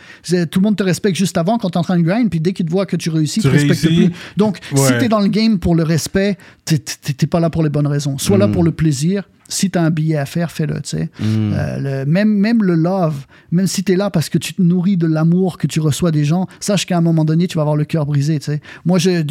tout 0.45 0.59
le 0.59 0.63
monde 0.63 0.75
te 0.77 0.83
respecte 0.83 1.17
juste 1.17 1.37
avant 1.37 1.57
quand 1.57 1.69
tu 1.71 1.75
es 1.75 1.77
en 1.79 1.83
train 1.83 1.97
de 1.97 2.03
grind, 2.03 2.29
puis 2.29 2.39
dès 2.39 2.53
qu'il 2.53 2.65
te 2.65 2.71
voit 2.71 2.85
que 2.85 2.95
tu 2.95 3.09
réussis, 3.09 3.41
Tu 3.41 3.47
respectes 3.47 3.81
réussis. 3.81 4.09
plus. 4.09 4.15
Donc, 4.37 4.59
si 4.75 4.87
tu 4.99 5.05
es 5.05 5.09
dans 5.09 5.19
le 5.21 5.27
game 5.27 5.57
pour 5.59 5.75
le 5.75 5.83
respect, 5.83 6.37
tu 6.65 6.75
n'es 6.75 7.27
pas 7.27 7.39
là 7.39 7.49
pour 7.49 7.63
les 7.63 7.69
bonnes 7.69 7.87
raisons. 7.87 8.17
Sois 8.17 8.37
là 8.37 8.47
pour 8.47 8.63
le 8.63 8.71
plaisir. 8.71 9.23
Si 9.51 9.69
tu 9.69 9.77
as 9.77 9.83
un 9.83 9.89
billet 9.91 10.15
à 10.17 10.25
faire, 10.25 10.49
fais-le. 10.51 10.75
sais. 10.83 11.09
Euh, 11.21 12.05
même, 12.07 12.29
même 12.33 12.63
le 12.63 12.75
love, 12.75 13.25
même 13.51 13.67
si 13.67 13.83
tu 13.83 13.91
es 13.91 13.95
là 13.95 14.09
parce 14.09 14.29
que 14.29 14.37
tu 14.37 14.53
te 14.53 14.61
nourris 14.61 14.97
de 14.97 15.07
l'amour 15.07 15.57
que 15.57 15.67
tu 15.67 15.79
reçois 15.79 16.11
des 16.11 16.23
gens, 16.25 16.47
sache 16.59 16.85
qu'à 16.85 16.97
un 16.97 17.01
moment 17.01 17.25
donné, 17.25 17.47
tu 17.47 17.55
vas 17.57 17.61
avoir 17.61 17.75
le 17.75 17.85
cœur 17.85 18.05
brisé. 18.05 18.39
Moi, 18.85 18.97
je- 18.97 19.21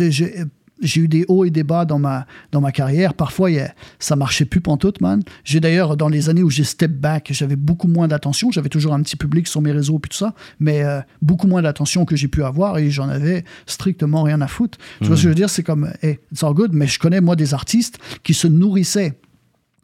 j'ai 0.83 1.01
eu 1.03 1.09
des 1.09 1.27
hauts 1.29 1.45
et 1.45 1.51
des 1.51 1.63
bas 1.63 1.85
dans 1.85 1.99
ma, 1.99 2.27
dans 2.53 2.63
ma 2.63 2.73
carrière. 2.73 3.13
Parfois, 3.13 3.51
il 3.51 3.57
y 3.57 3.61
a- 3.61 3.75
ça 3.99 4.17
marchait 4.17 4.47
plus 4.47 4.63
pantoute, 4.63 5.01
man. 5.03 5.23
J'ai 5.45 5.61
d'ailleurs, 5.61 5.97
dans 5.97 6.09
les 6.09 6.31
années 6.31 6.43
où 6.43 6.49
j'ai 6.49 6.65
step 6.65 6.91
back, 6.93 7.29
j'avais 7.33 7.57
beaucoup 7.57 7.87
moins 7.89 8.09
d'attention. 8.09 8.51
J'avais 8.51 8.71
toujours 8.71 8.95
un 8.95 9.03
petit 9.03 9.17
public 9.17 9.47
sur 9.47 9.61
mes 9.61 9.73
réseaux 9.73 9.99
puis 9.99 10.09
tout 10.09 10.17
ça, 10.17 10.35
mais 10.59 10.83
euh, 10.83 11.01
beaucoup 11.21 11.47
moins 11.47 11.61
d'attention 11.61 12.07
que 12.07 12.17
j'ai 12.17 12.29
pu 12.29 12.43
avoir 12.43 12.79
et 12.79 12.91
j'en 12.91 13.09
avais 13.11 13.45
strictement 13.67 14.23
rien 14.23 14.41
à 14.41 14.47
foutre. 14.49 14.79
Tu 15.01 15.07
vois 15.09 15.17
ce 15.17 15.21
que 15.21 15.25
je 15.25 15.29
veux 15.29 15.35
dire? 15.35 15.51
C'est 15.51 15.63
comme, 15.63 15.91
hey, 16.03 16.19
it's 16.33 16.43
all 16.43 16.55
good, 16.55 16.73
mais 16.73 16.87
je 16.87 16.99
connais, 16.99 17.21
moi, 17.21 17.37
des 17.37 17.53
artistes 17.53 17.99
qui 18.23 18.33
se 18.33 18.47
nourrissaient 18.47 19.19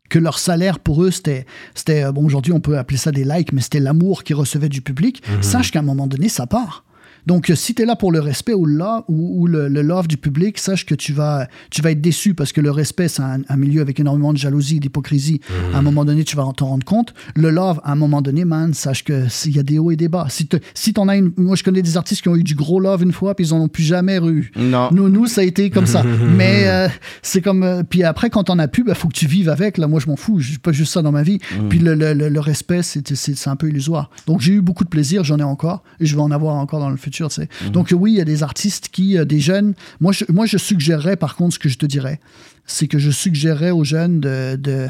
que 0.09 0.19
leur 0.19 0.39
salaire 0.39 0.78
pour 0.78 1.03
eux, 1.03 1.11
c'était, 1.11 1.47
c'était 1.74 2.05
euh, 2.05 2.12
bon, 2.12 2.24
aujourd'hui 2.24 2.53
on 2.53 2.61
peut 2.61 2.78
appeler 2.78 2.99
ça 2.99 3.12
des 3.12 3.24
likes, 3.24 3.53
mais 3.53 3.61
c'était 3.61 3.81
l'amour 3.81 4.24
qu'ils 4.24 4.37
recevaient 4.37 4.69
du 4.69 4.81
public. 4.81 5.23
Sache 5.41 5.70
qu'à 5.70 5.81
un 5.81 5.83
moment 5.83 6.07
donné, 6.07 6.28
ça 6.28 6.47
part. 6.47 6.86
Donc, 7.27 7.51
euh, 7.51 7.55
si 7.55 7.74
tu 7.74 7.82
es 7.82 7.85
là 7.86 7.97
pour 7.97 8.12
le 8.12 8.20
respect 8.20 8.55
ou, 8.55 8.65
le, 8.66 8.77
lo- 8.77 9.05
ou, 9.09 9.43
ou 9.43 9.47
le, 9.47 9.69
le 9.69 9.82
love 9.82 10.07
du 10.09 10.16
public, 10.16 10.59
sache 10.59 10.86
que 10.86 10.94
tu 10.94 11.12
vas, 11.12 11.48
tu 11.70 11.82
vas 11.82 11.90
être 11.90 12.01
déçu 12.01 12.35
parce 12.35 12.53
que 12.53 12.61
le 12.61 12.70
respect, 12.70 13.09
c'est 13.09 13.23
un, 13.23 13.40
un 13.48 13.57
milieu 13.57 13.81
avec 13.81 13.98
énormément 14.01 14.32
de 14.32 14.39
jalousie, 14.39 14.81
d'hypocrisie. 14.81 15.40
À 15.74 15.78
un 15.78 15.82
moment 15.82 16.05
donné, 16.05 16.24
tu 16.24 16.36
vas 16.36 16.44
t'en 16.57 16.66
rendre 16.66 16.85
compte. 16.85 17.15
Le 17.35 17.51
love, 17.51 17.81
à 17.85 17.93
un 17.93 17.97
moment 17.97 18.23
donné, 18.23 18.44
man, 18.44 18.73
sache 18.74 19.05
que 19.05 19.28
s'il 19.28 19.57
y 19.57 19.59
a 19.59 19.62
des 19.62 19.78
hauts 19.78 19.90
et 19.90 19.97
des 19.97 20.09
bas. 20.09 20.27
Si, 20.28 20.47
te- 20.47 20.57
si 20.74 20.93
t'en 20.93 21.09
as 21.09 21.16
une. 21.16 21.32
Moi, 21.36 21.57
je 21.57 21.65
connais 21.65 21.82
des 21.82 21.97
artistes 21.97 22.23
qui 22.23 22.28
ont 22.28 22.36
eu 22.36 22.43
du 22.44 22.55
gros 22.55 22.81
love 22.81 23.03
une 23.03 23.12
fois, 23.12 23.35
puis 23.35 23.47
ils 23.47 23.53
en 23.55 23.59
ont 23.61 23.69
plus 23.69 23.82
jamais 23.85 24.19
eu. 24.19 24.53
Non. 24.57 24.89
Nous, 24.93 25.09
nous, 25.09 25.27
ça 25.27 25.40
a 25.40 25.44
été 25.44 25.70
comme 25.70 25.86
ça. 25.86 26.03
Mais 26.36 26.65
euh, 26.69 26.89
c'est 27.23 27.40
comme. 27.40 27.62
euh, 27.62 27.82
puis 27.82 28.03
après, 28.05 28.31
quand 28.31 28.44
t'en 28.44 28.59
as 28.59 28.69
plus, 28.69 28.85
il 28.86 28.94
faut 28.94 29.09
que 29.09 29.15
tu 29.16 29.27
vives 29.27 29.48
avec. 29.48 29.78
Là, 29.78 29.89
moi, 29.89 30.01
je 30.01 30.07
m'en 30.07 30.16
fous. 30.16 30.39
J'ai 30.40 30.59
pas 30.59 30.73
juste 30.73 30.93
ça 30.93 31.03
dans 31.03 31.12
ma 31.12 31.23
vie. 31.23 31.39
Puis 31.70 31.78
le, 31.81 31.94
le- 31.94 32.12
le- 32.15 32.40
respect, 32.40 32.82
c'est 32.82 33.48
un 33.48 33.57
peu 33.57 33.69
illusoire. 33.69 34.11
Donc, 34.27 34.40
j'ai 34.40 34.53
eu 34.53 34.61
beaucoup 34.61 34.85
de 34.85 34.89
plaisir. 34.89 35.24
J'en 35.24 35.39
ai 35.39 35.43
encore. 35.43 35.82
Et 35.98 36.07
je 36.07 36.15
vais 36.15 36.23
en 36.23 36.31
avoir 36.31 36.55
encore 36.57 36.78
dans 36.81 36.90
le 36.90 36.97
futur. 36.97 37.16
Tu 37.17 37.35
sais. 37.35 37.49
Donc, 37.73 37.93
oui, 37.97 38.13
il 38.13 38.17
y 38.17 38.21
a 38.21 38.25
des 38.25 38.43
artistes 38.43 38.89
qui, 38.91 39.19
euh, 39.19 39.25
des 39.25 39.41
jeunes. 39.41 39.75
Moi 40.01 40.13
je, 40.13 40.25
moi, 40.29 40.47
je 40.47 40.59
suggérerais, 40.59 41.17
par 41.17 41.37
contre, 41.37 41.55
ce 41.55 41.59
que 41.59 41.69
je 41.69 41.79
te 41.79 41.87
dirais, 41.87 42.21
c'est 42.67 42.89
que 42.89 42.99
je 42.99 43.11
suggérerais 43.11 43.71
aux 43.71 43.85
jeunes 43.85 44.21
de. 44.21 44.57
de 44.57 44.89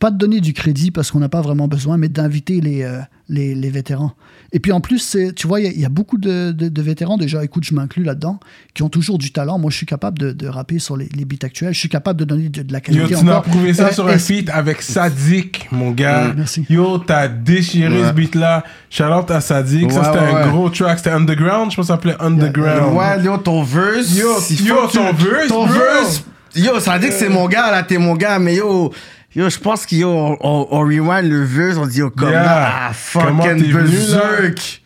pas 0.00 0.10
de 0.10 0.16
donner 0.18 0.40
du 0.40 0.52
crédit 0.54 0.90
parce 0.90 1.10
qu'on 1.12 1.20
n'a 1.20 1.28
pas 1.28 1.42
vraiment 1.42 1.68
besoin, 1.68 1.96
mais 1.98 2.08
d'inviter 2.08 2.60
les, 2.60 2.82
euh, 2.82 2.98
les, 3.28 3.54
les 3.54 3.70
vétérans. 3.70 4.12
Et 4.52 4.58
puis 4.58 4.72
en 4.72 4.80
plus, 4.80 4.98
c'est- 4.98 5.32
tu 5.34 5.46
vois, 5.46 5.60
il 5.60 5.66
y 5.66 5.68
a- 5.68 5.72
il 5.72 5.80
y, 5.80 5.84
a 5.84 5.88
beaucoup 5.90 6.16
de, 6.18 6.50
de- 6.52 6.68
de 6.70 6.82
vétérans, 6.82 7.18
déjà, 7.18 7.44
écoute, 7.44 7.64
je 7.64 7.74
m'inclus 7.74 8.02
là-dedans, 8.02 8.40
qui 8.74 8.82
ont 8.82 8.88
toujours 8.88 9.18
du 9.18 9.30
talent. 9.30 9.58
Moi, 9.58 9.70
je 9.70 9.76
suis 9.76 9.86
capable 9.86 10.18
de, 10.18 10.32
de 10.32 10.48
rapper 10.48 10.78
sur 10.78 10.96
les, 10.96 11.08
les 11.14 11.24
beats 11.26 11.44
actuels. 11.44 11.74
Je 11.74 11.78
suis 11.78 11.88
capable 11.90 12.18
de 12.18 12.24
donner 12.24 12.48
de, 12.48 12.62
de 12.62 12.72
la 12.72 12.78
Yo, 12.78 12.82
qualité 12.84 13.14
tu 13.14 13.24
m'as 13.24 13.40
prouvé 13.42 13.74
ça 13.74 13.88
Euh, 13.88 13.92
sur 13.92 14.08
un 14.08 14.18
feat 14.18 14.48
avec 14.48 14.80
Sadik, 14.82 15.68
mon 15.70 15.90
gars. 15.92 16.28
Ouais, 16.28 16.32
merci. 16.34 16.64
Yo, 16.70 16.98
t'as 16.98 17.28
déchiré 17.28 18.00
Ouais. 18.00 18.08
ce 18.08 18.12
beat-là. 18.14 18.64
Shout 18.88 19.04
out 19.04 19.30
à 19.30 19.40
Sadik. 19.40 19.92
ça, 19.92 20.04
c'était 20.04 20.18
ouais, 20.18 20.30
un 20.32 20.44
ouais. 20.46 20.50
gros 20.50 20.70
track. 20.70 20.98
C'était 20.98 21.10
Underground. 21.10 21.70
Je 21.70 21.76
pense 21.76 21.84
que 21.84 21.88
ça 21.88 21.94
s'appelait 21.94 22.16
Underground. 22.20 22.96
Ouais, 22.96 23.22
yo, 23.22 23.36
ton 23.36 23.62
verse. 23.62 24.16
Yo, 24.16 24.28
yo, 24.64 24.86
ton 24.88 25.12
verse, 25.12 25.48
Ton 25.48 25.66
bro. 25.66 25.74
verse. 25.74 26.24
Yo, 26.56 26.72
que 26.72 27.10
c'est 27.12 27.28
mon 27.28 27.46
gars, 27.46 27.70
là, 27.70 27.82
t'es 27.84 27.98
mon 27.98 28.14
gars, 28.16 28.38
mais 28.38 28.56
yo. 28.56 28.90
Yo, 29.34 29.48
je 29.48 29.58
pense 29.58 29.86
qu'on 29.86 30.36
on, 30.40 30.68
on 30.70 30.80
rewind 30.80 31.30
le 31.30 31.44
verse, 31.44 31.76
on 31.76 31.86
dit, 31.86 31.98
yo, 31.98 32.10
comme 32.10 32.30
Yeah. 32.30 32.88
ah, 32.90 32.92
Comment 33.12 33.42
fucking 33.44 33.72
berserk. 33.72 34.82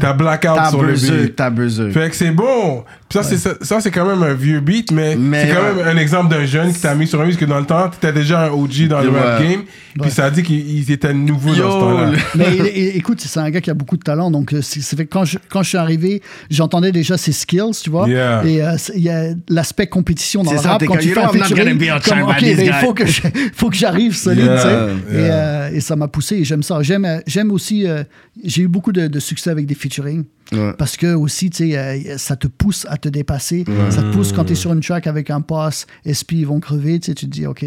T'as 0.00 0.12
blackout 0.12 0.66
sur 0.70 0.82
le 0.82 0.92
beat. 0.92 1.02
berserk, 1.10 1.36
t'as 1.36 1.50
berserk. 1.50 1.90
Fait 1.92 2.10
que 2.10 2.14
c'est 2.16 2.30
bon. 2.30 2.84
Puis 3.08 3.18
ça, 3.18 3.22
c'est 3.22 3.36
ça, 3.36 3.54
ça, 3.60 3.80
c'est 3.80 3.92
quand 3.92 4.04
même 4.04 4.22
un 4.24 4.34
vieux 4.34 4.58
beat, 4.58 4.90
mais, 4.90 5.14
Mais, 5.14 5.42
c'est 5.48 5.54
quand 5.54 5.62
euh, 5.62 5.74
même 5.84 5.96
un 5.96 6.00
exemple 6.00 6.28
d'un 6.28 6.44
jeune 6.44 6.72
qui 6.72 6.80
t'a 6.80 6.92
mis 6.96 7.06
sur 7.06 7.20
un 7.20 7.26
beat, 7.28 7.36
que 7.38 7.44
dans 7.44 7.60
le 7.60 7.64
temps, 7.64 7.88
t'étais 7.88 8.12
déjà 8.12 8.46
un 8.46 8.50
OG 8.50 8.88
dans 8.88 9.00
le 9.00 9.10
Ouais. 9.10 9.20
rap 9.20 9.42
game. 9.42 9.62
Puis 9.94 10.02
Ouais. 10.02 10.10
ça 10.10 10.24
a 10.24 10.30
dit 10.30 10.42
qu'il 10.42 10.90
était 10.90 11.14
nouveau 11.14 11.54
Yo, 11.54 11.62
dans 11.62 11.70
ce 11.70 11.78
temps-là. 11.78 12.12
Mais 12.34 12.46
il- 12.56 12.66
il- 12.82 12.96
écoute, 12.96 13.20
c'est 13.20 13.38
un 13.38 13.48
gars 13.48 13.60
qui 13.60 13.70
a 13.70 13.74
beaucoup 13.74 13.96
de 13.96 14.02
talent. 14.02 14.30
Donc, 14.32 14.52
euh, 14.52 14.60
c'est 14.60 14.80
c'est 14.80 14.96
fait 14.96 15.06
que 15.06 15.12
quand 15.12 15.24
je, 15.24 15.38
quand 15.48 15.62
je 15.62 15.68
suis 15.68 15.78
arrivé, 15.78 16.20
j'entendais 16.50 16.90
déjà 16.90 17.16
ses 17.16 17.30
skills, 17.32 17.70
tu 17.82 17.90
vois. 17.90 18.08
Yeah. 18.08 18.42
Et 18.44 18.60
euh, 18.62 18.76
il 18.96 19.02
y 19.02 19.08
a 19.08 19.28
l'aspect 19.48 19.86
compétition 19.86 20.42
dans 20.42 20.50
C'est 20.50 20.56
le 20.56 20.62
ça, 20.62 20.70
rap. 20.72 20.84
Quand 20.84 20.96
tu 20.96 21.08
you 21.08 21.14
fais 21.14 21.20
un 21.22 21.28
featuring, 21.28 21.78
comme, 22.04 22.22
ok, 22.22 22.36
mais 22.42 22.66
il 22.66 22.72
faut 22.80 22.92
que, 22.92 23.06
je- 23.06 23.22
faut 23.54 23.70
que 23.70 23.76
j'arrive 23.76 24.14
solide, 24.16 24.44
Yeah, 24.46 24.56
tu 24.56 24.62
sais. 24.62 25.16
Et, 25.16 25.28
euh, 25.30 25.70
et 25.74 25.80
ça 25.80 25.94
m'a 25.96 26.08
poussé 26.08 26.36
et 26.38 26.44
j'aime 26.44 26.62
ça. 26.64 26.82
J'aime 26.82 27.22
j'aime 27.26 27.52
aussi, 27.52 27.86
euh, 27.86 28.02
j'ai 28.44 28.62
eu 28.62 28.68
beaucoup 28.68 28.90
de, 28.92 29.06
de 29.06 29.20
succès 29.20 29.50
avec 29.50 29.64
des 29.66 29.74
featuring. 29.76 30.24
Ouais. 30.52 30.72
Parce 30.78 30.96
que 30.96 31.14
aussi, 31.14 31.50
tu 31.50 31.70
sais, 31.70 31.76
euh, 31.78 32.18
ça 32.18 32.36
te 32.36 32.46
pousse 32.46 32.86
à 32.88 32.96
te 32.96 33.08
dépasser. 33.08 33.64
Ça 33.90 34.02
te 34.02 34.12
pousse 34.12 34.32
quand 34.32 34.44
tu 34.44 34.52
es 34.52 34.56
sur 34.56 34.72
une 34.72 34.80
track 34.80 35.06
avec 35.06 35.30
un 35.30 35.40
pass, 35.40 35.86
SP, 36.06 36.32
ils 36.38 36.46
vont 36.46 36.60
crever. 36.60 36.98
Tu 37.00 37.06
sais, 37.06 37.14
tu 37.14 37.26
te 37.26 37.30
dis, 37.30 37.46
OK, 37.46 37.64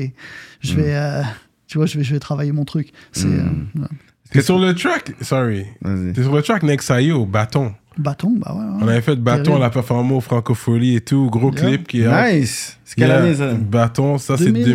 je 0.61 0.73
vais, 0.76 0.95
euh, 0.95 1.22
tu 1.68 1.77
vois, 1.77 1.85
je 1.88 1.97
vais, 1.97 2.03
je 2.03 2.14
vais 2.14 2.19
travailler 2.19 2.51
mon 2.51 2.65
truc. 2.65 2.91
C'est 3.11 3.27
euh, 3.27 3.43
ouais. 3.76 3.88
T'es 4.31 4.41
sur 4.41 4.60
le 4.60 4.73
track, 4.76 5.14
sorry. 5.22 5.65
T'es 6.14 6.22
sur 6.23 6.34
le 6.35 6.41
track 6.41 6.64
Nexayo, 6.64 7.26
Bâton. 7.26 7.73
bâton, 7.97 8.34
bah 8.38 8.53
ouais. 8.56 8.61
ouais. 8.64 8.80
On 8.84 8.88
avait 8.88 9.01
fait 9.01 9.15
Bâton, 9.15 9.43
Terrible. 9.43 9.61
la 9.64 9.69
performance 9.72 10.18
au 10.18 10.22
Francophonie 10.22 10.95
et 10.95 11.01
tout. 11.01 11.30
Gros 11.31 11.51
Yeah. 11.51 11.61
clip 11.68 11.88
qui 11.88 12.01
est. 12.03 12.39
Nice. 12.39 12.77
C'est 12.85 12.95
quelle 12.95 13.11
année, 13.11 13.35
ça? 13.35 13.53
Bâton, 13.56 14.18
ça 14.19 14.38
c'est 14.38 14.51
2000, 14.51 14.65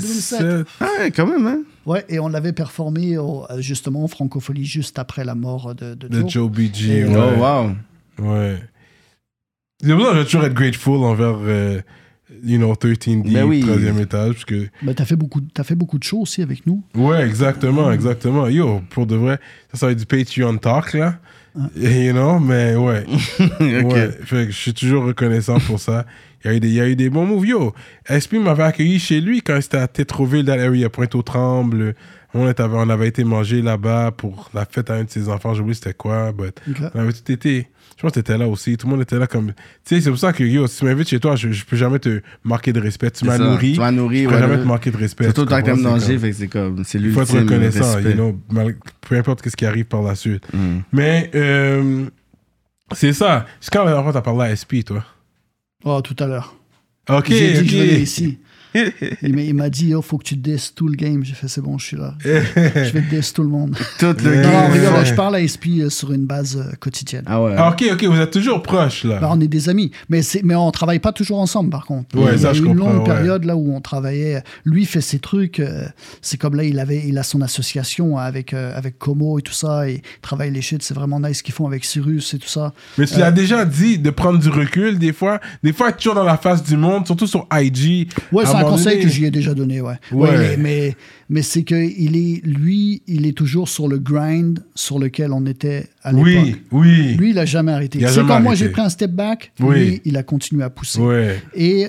2007. 0.00 0.66
Ah, 0.80 0.86
ouais, 1.00 1.10
quand 1.10 1.26
même, 1.26 1.46
hein. 1.46 1.58
Ouais, 1.86 2.04
et 2.08 2.18
on 2.20 2.28
l'avait 2.28 2.52
performé 2.52 3.18
au- 3.18 3.46
justement 3.58 4.04
en 4.04 4.08
francophonie 4.08 4.64
juste 4.64 4.98
après 4.98 5.24
la 5.24 5.34
mort 5.34 5.74
de, 5.74 5.94
de 5.94 6.08
De 6.08 6.20
Joe. 6.20 6.30
Joe 6.30 6.50
BG. 6.50 6.98
Et- 7.00 7.04
ouais. 7.04 7.14
Oh, 7.16 7.40
wow. 7.40 8.26
Ouais. 8.26 8.58
C'est 9.82 9.92
pour 9.94 10.00
ça 10.02 10.08
que 10.10 10.14
je 10.14 10.18
vais 10.20 10.24
toujours 10.24 10.44
être 10.44 10.54
grateful 10.54 10.98
envers, 11.02 11.38
euh, 11.40 11.80
you 12.44 12.56
know, 12.58 12.72
13D, 12.74 13.32
Ben 13.32 13.44
oui. 13.44 13.60
troisième 13.60 13.98
étage. 13.98 14.32
Parce 14.34 14.44
que, 14.44 14.68
Mais 14.82 14.94
t'as 14.94 15.04
fait 15.04 15.16
beaucoup, 15.16 15.40
t'as 15.40 15.64
fait 15.64 15.74
beaucoup 15.74 15.98
de 15.98 16.04
shows 16.04 16.20
aussi 16.20 16.40
avec 16.42 16.66
nous. 16.66 16.84
ouais, 16.94 17.26
exactement, 17.26 17.90
exactement. 17.90 18.46
Yo, 18.48 18.80
pour 18.90 19.06
de 19.06 19.16
vrai, 19.16 19.40
ça, 19.72 19.78
ça 19.80 19.86
va 19.86 19.92
être 19.92 19.98
du 19.98 20.06
Patreon 20.06 20.56
talk, 20.58 20.92
là. 20.92 21.18
You 21.76 22.12
know, 22.12 22.38
mais 22.38 22.76
ouais. 22.76 23.04
Ok. 23.40 23.60
Ouais, 23.92 24.10
fait 24.24 24.46
que 24.46 24.52
je 24.52 24.56
suis 24.56 24.72
toujours 24.72 25.04
reconnaissant 25.04 25.58
pour 25.60 25.80
ça. 25.80 26.06
Il 26.44 26.50
y 26.50 26.54
a 26.54 26.56
eu 26.56 26.60
des, 26.60 26.68
il 26.68 26.74
y 26.74 26.80
a 26.80 26.88
eu 26.88 26.96
des 26.96 27.10
bons 27.10 27.26
moves. 27.26 27.46
Yo, 27.46 27.72
SP 28.10 28.34
m'avait 28.42 28.64
accueilli 28.64 28.98
chez 28.98 29.20
lui 29.20 29.42
quand 29.42 29.58
c'était 29.60 29.76
à 29.78 29.86
Tétroville, 29.88 30.44
dans 30.44 30.56
l'area 30.56 30.88
Pointe-aux-Trembles. 30.90 31.94
On, 32.34 32.48
était- 32.48 32.62
on 32.62 32.88
avait 32.88 33.08
été 33.08 33.24
manger 33.24 33.60
là-bas 33.62 34.10
pour 34.16 34.50
la 34.54 34.64
fête 34.64 34.88
à 34.90 34.94
un 34.94 35.04
de 35.04 35.10
ses 35.10 35.28
enfants. 35.28 35.52
J'ai 35.54 35.60
oublié 35.60 35.74
c'était 35.74 35.92
quoi. 35.94 36.32
But 36.32 36.58
on 36.94 37.00
avait 37.00 37.12
tout 37.12 37.30
été. 37.30 37.68
Je 37.96 38.02
pense 38.02 38.12
que 38.12 38.20
t'étais 38.20 38.38
là 38.38 38.48
aussi. 38.48 38.76
Tout 38.78 38.86
le 38.86 38.92
monde 38.92 39.02
était 39.02 39.18
là 39.18 39.26
comme. 39.26 39.48
Tu 39.48 39.54
sais, 39.84 40.00
c'est 40.00 40.08
pour 40.10 40.18
ça 40.18 40.32
que, 40.32 40.42
yo, 40.42 40.66
si 40.66 40.78
tu 40.78 40.84
m'invites 40.86 41.08
chez 41.10 41.20
toi, 41.20 41.36
je, 41.36 41.52
je 41.52 41.64
peux 41.64 41.76
jamais 41.76 41.98
te 41.98 42.22
marquer 42.42 42.72
de 42.72 42.80
respect. 42.80 43.10
Tu 43.10 43.26
m'as 43.26 43.36
nourri. 43.38 43.74
Tu 43.74 43.78
m'as 43.80 43.90
nourri, 43.92 44.22
Je 44.24 44.28
peux 44.28 44.34
ouais, 44.34 44.40
jamais 44.40 44.54
ouais. 44.56 44.62
te 44.62 44.66
marquer 44.66 44.90
de 44.90 44.96
respect. 44.96 45.24
Surtout 45.24 45.44
que 45.44 45.60
t'es 45.60 45.70
en 45.72 45.76
danger, 45.76 46.18
fait 46.18 46.32
c'est 46.32 46.48
comme, 46.48 46.82
c'est 46.84 46.98
il 46.98 47.12
faut 47.12 47.20
être 47.22 47.32
l'ultime 47.34 47.48
reconnaissant, 47.50 47.98
you 48.00 48.12
know, 48.14 48.38
mal- 48.50 48.76
peu 49.02 49.16
importe 49.16 49.46
ce 49.48 49.54
qui 49.54 49.66
arrive 49.66 49.84
par 49.84 50.02
la 50.02 50.14
suite. 50.14 50.42
Mm. 50.54 50.78
Mais 50.92 51.30
euh, 51.34 52.06
c'est 52.92 53.12
ça. 53.12 53.44
C'est 53.60 53.70
quand 53.72 53.80
la 53.84 53.90
dernière 53.90 54.04
fois 54.04 54.12
t'as 54.14 54.22
parlé 54.22 54.50
à 54.50 54.56
SP, 54.56 54.82
toi? 54.84 55.04
Oh, 55.84 56.00
tout 56.02 56.16
à 56.18 56.26
l'heure. 56.26 56.54
Ok, 57.08 57.26
J'ai 57.28 57.52
dit 57.54 57.58
ok. 57.60 57.64
que 57.64 57.70
je 57.70 57.76
venais 57.76 58.00
ici. 58.00 58.38
Il 59.22 59.34
m'a- 59.34 59.42
il 59.42 59.54
m'a 59.54 59.70
dit, 59.70 59.94
oh, 59.94 60.02
faut 60.02 60.18
que 60.18 60.24
tu 60.24 60.36
disses 60.36 60.74
tout 60.74 60.88
le 60.88 60.94
game. 60.96 61.24
J'ai 61.24 61.34
fait, 61.34 61.48
c'est 61.48 61.60
bon, 61.60 61.78
je 61.78 61.86
suis 61.86 61.96
là. 61.96 62.14
je 62.24 62.90
vais 62.92 63.02
diss 63.02 63.32
tout 63.32 63.42
le 63.42 63.48
monde. 63.48 63.76
Tout 63.98 64.06
le 64.24 64.32
Yeah. 64.32 64.42
Non, 64.42 64.50
non, 64.52 64.74
game. 64.74 64.86
regarde, 64.86 65.06
je 65.06 65.14
parle 65.14 65.36
à 65.36 65.46
SP 65.46 65.80
euh, 65.80 65.90
sur 65.90 66.12
une 66.12 66.24
base 66.24 66.56
euh, 66.56 66.72
quotidienne. 66.80 67.24
Ah 67.26 67.42
ouais. 67.42 67.54
Ah, 67.56 67.70
ok, 67.70 67.84
ok, 67.92 68.04
vous 68.04 68.18
êtes 68.20 68.30
toujours 68.32 68.62
proches, 68.62 69.04
là. 69.04 69.18
Bah, 69.20 69.28
on 69.30 69.40
est 69.40 69.48
des 69.48 69.68
amis, 69.68 69.90
mais, 70.08 70.22
c'est, 70.22 70.42
mais 70.42 70.54
on 70.54 70.70
travaille 70.70 70.98
pas 71.00 71.12
toujours 71.12 71.38
ensemble 71.40 71.70
par 71.70 71.84
contre. 71.86 72.16
Ouais, 72.16 72.32
il 72.32 72.38
y 72.38 72.42
ça, 72.42 72.50
a 72.50 72.52
je 72.54 72.62
eu 72.62 72.66
une 72.66 72.76
comprends, 72.76 72.92
longue 72.92 72.98
ouais. 73.08 73.14
période 73.14 73.44
là 73.44 73.56
où 73.56 73.74
on 73.74 73.80
travaillait. 73.80 74.42
Lui 74.64 74.86
fait 74.86 75.00
ses 75.00 75.18
trucs. 75.18 75.60
euh, 75.60 75.84
c'est 76.22 76.38
comme 76.38 76.54
là, 76.54 76.64
il 76.64 76.78
avait, 76.78 77.02
il 77.06 77.18
a 77.18 77.22
son 77.22 77.40
association 77.42 78.16
avec 78.18 78.54
euh, 78.54 78.72
avec 78.76 78.98
Como 78.98 79.38
et 79.38 79.42
tout 79.42 79.52
ça. 79.52 79.88
Et 79.88 79.94
il 79.96 80.20
travaille 80.22 80.50
les 80.50 80.62
shit. 80.62 80.82
C'est 80.82 80.94
vraiment 80.94 81.20
nice 81.20 81.38
ce 81.38 81.42
qu'ils 81.42 81.54
font 81.54 81.66
avec 81.66 81.84
Cyrus 81.84 82.32
et 82.34 82.38
tout 82.38 82.48
ça. 82.48 82.72
Mais 82.98 83.06
tu 83.06 83.18
l'as 83.18 83.30
déjà 83.32 83.64
dit 83.64 83.98
de 83.98 84.10
prendre 84.10 84.38
du 84.38 84.48
recul, 84.48 84.98
des 84.98 85.12
fois. 85.12 85.40
Des 85.62 85.72
fois, 85.72 85.90
être 85.90 85.96
toujours 85.98 86.14
dans 86.14 86.24
la 86.24 86.36
face 86.38 86.62
du 86.62 86.76
monde, 86.76 87.06
surtout 87.06 87.26
sur 87.26 87.46
IG. 87.52 88.08
Ouais, 88.32 88.44
c'est 88.46 88.52
un 88.66 88.70
conseil 88.70 88.94
donné. 88.94 89.04
que 89.04 89.10
j'y 89.10 89.24
ai 89.24 89.30
déjà 89.30 89.54
donné, 89.54 89.80
ouais. 89.80 89.94
Ouais. 90.12 90.56
Mais 90.56 90.96
mais 91.28 91.42
c'est 91.42 91.62
que 91.62 91.74
il 91.74 92.16
est, 92.16 92.40
lui, 92.44 93.02
il 93.06 93.26
est 93.26 93.36
toujours 93.36 93.68
sur 93.68 93.88
le 93.88 93.98
grind 93.98 94.60
sur 94.74 94.98
lequel 94.98 95.32
on 95.32 95.44
était 95.46 95.88
à 96.02 96.12
l'époque. 96.12 96.26
Oui, 96.26 96.56
oui. 96.72 97.14
Lui, 97.14 97.30
il 97.30 97.38
a 97.38 97.44
jamais 97.44 97.72
arrêté. 97.72 97.98
C'est 98.08 98.26
quand 98.26 98.40
moi 98.40 98.54
j'ai 98.54 98.68
pris 98.68 98.82
un 98.82 98.88
step 98.88 99.10
back, 99.12 99.52
Oui. 99.60 99.74
lui, 99.84 100.02
il 100.04 100.16
a 100.16 100.22
continué 100.22 100.62
à 100.64 100.70
pousser. 100.70 101.00
Ouais. 101.00 101.42
Et 101.54 101.88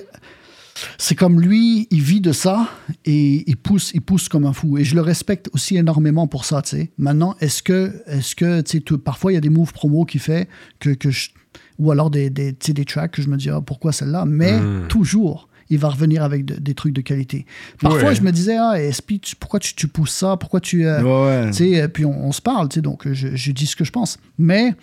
c'est 0.98 1.14
comme 1.14 1.40
lui, 1.40 1.86
il 1.90 2.00
vit 2.02 2.20
de 2.20 2.32
ça 2.32 2.68
et 3.04 3.44
il 3.48 3.56
pousse, 3.56 3.92
il 3.94 4.00
pousse 4.00 4.28
comme 4.28 4.44
un 4.44 4.52
fou. 4.52 4.76
Et 4.78 4.84
je 4.84 4.94
le 4.96 5.00
respecte 5.02 5.48
aussi 5.52 5.76
énormément 5.76 6.26
pour 6.26 6.44
ça, 6.44 6.62
tu 6.62 6.70
sais. 6.70 6.90
Maintenant, 6.98 7.36
est-ce 7.40 7.62
que, 7.62 7.92
est-ce 8.06 8.34
que, 8.34 8.60
tu 8.62 8.78
sais, 8.88 8.98
parfois 8.98 9.30
il 9.32 9.36
y 9.36 9.38
a 9.38 9.40
des 9.40 9.50
moves 9.50 9.72
promo 9.72 10.04
qu'il 10.04 10.20
fait 10.20 10.48
que, 10.80 10.90
que 10.90 11.10
je- 11.10 11.30
ou 11.78 11.90
alors 11.92 12.10
des, 12.10 12.28
des, 12.30 12.52
tu 12.54 12.66
sais, 12.66 12.72
des 12.72 12.84
tracks 12.84 13.12
que 13.12 13.22
je 13.22 13.28
me 13.28 13.36
dis, 13.36 13.50
ah, 13.50 13.60
pourquoi 13.64 13.92
celle-là? 13.92 14.24
Mais 14.26 14.58
Mm. 14.60 14.88
toujours, 14.88 15.48
il 15.70 15.78
va 15.78 15.88
revenir 15.88 16.22
avec 16.22 16.44
de- 16.44 16.54
des 16.60 16.74
trucs 16.74 16.92
de 16.92 17.00
qualité. 17.00 17.46
Parfois, 17.80 18.08
Ouais. 18.10 18.14
je 18.14 18.22
me 18.22 18.32
disais, 18.32 18.56
ah, 18.58 18.74
SP, 18.78 19.18
tu- 19.20 19.36
pourquoi 19.36 19.60
tu, 19.60 19.74
tu 19.74 19.88
pousses 19.88 20.12
ça? 20.14 20.36
Pourquoi 20.36 20.60
tu. 20.60 20.86
euh, 20.86 21.02
Ouais, 21.02 21.50
euh, 21.80 21.88
puis 21.88 22.04
on, 22.04 22.26
on 22.26 22.32
se 22.32 22.42
parle, 22.42 22.68
donc 22.68 23.06
euh, 23.06 23.14
je, 23.14 23.28
je 23.34 23.52
dis 23.52 23.66
ce 23.66 23.76
que 23.76 23.84
je 23.84 23.92
pense. 23.92 24.18
Mais 24.38 24.74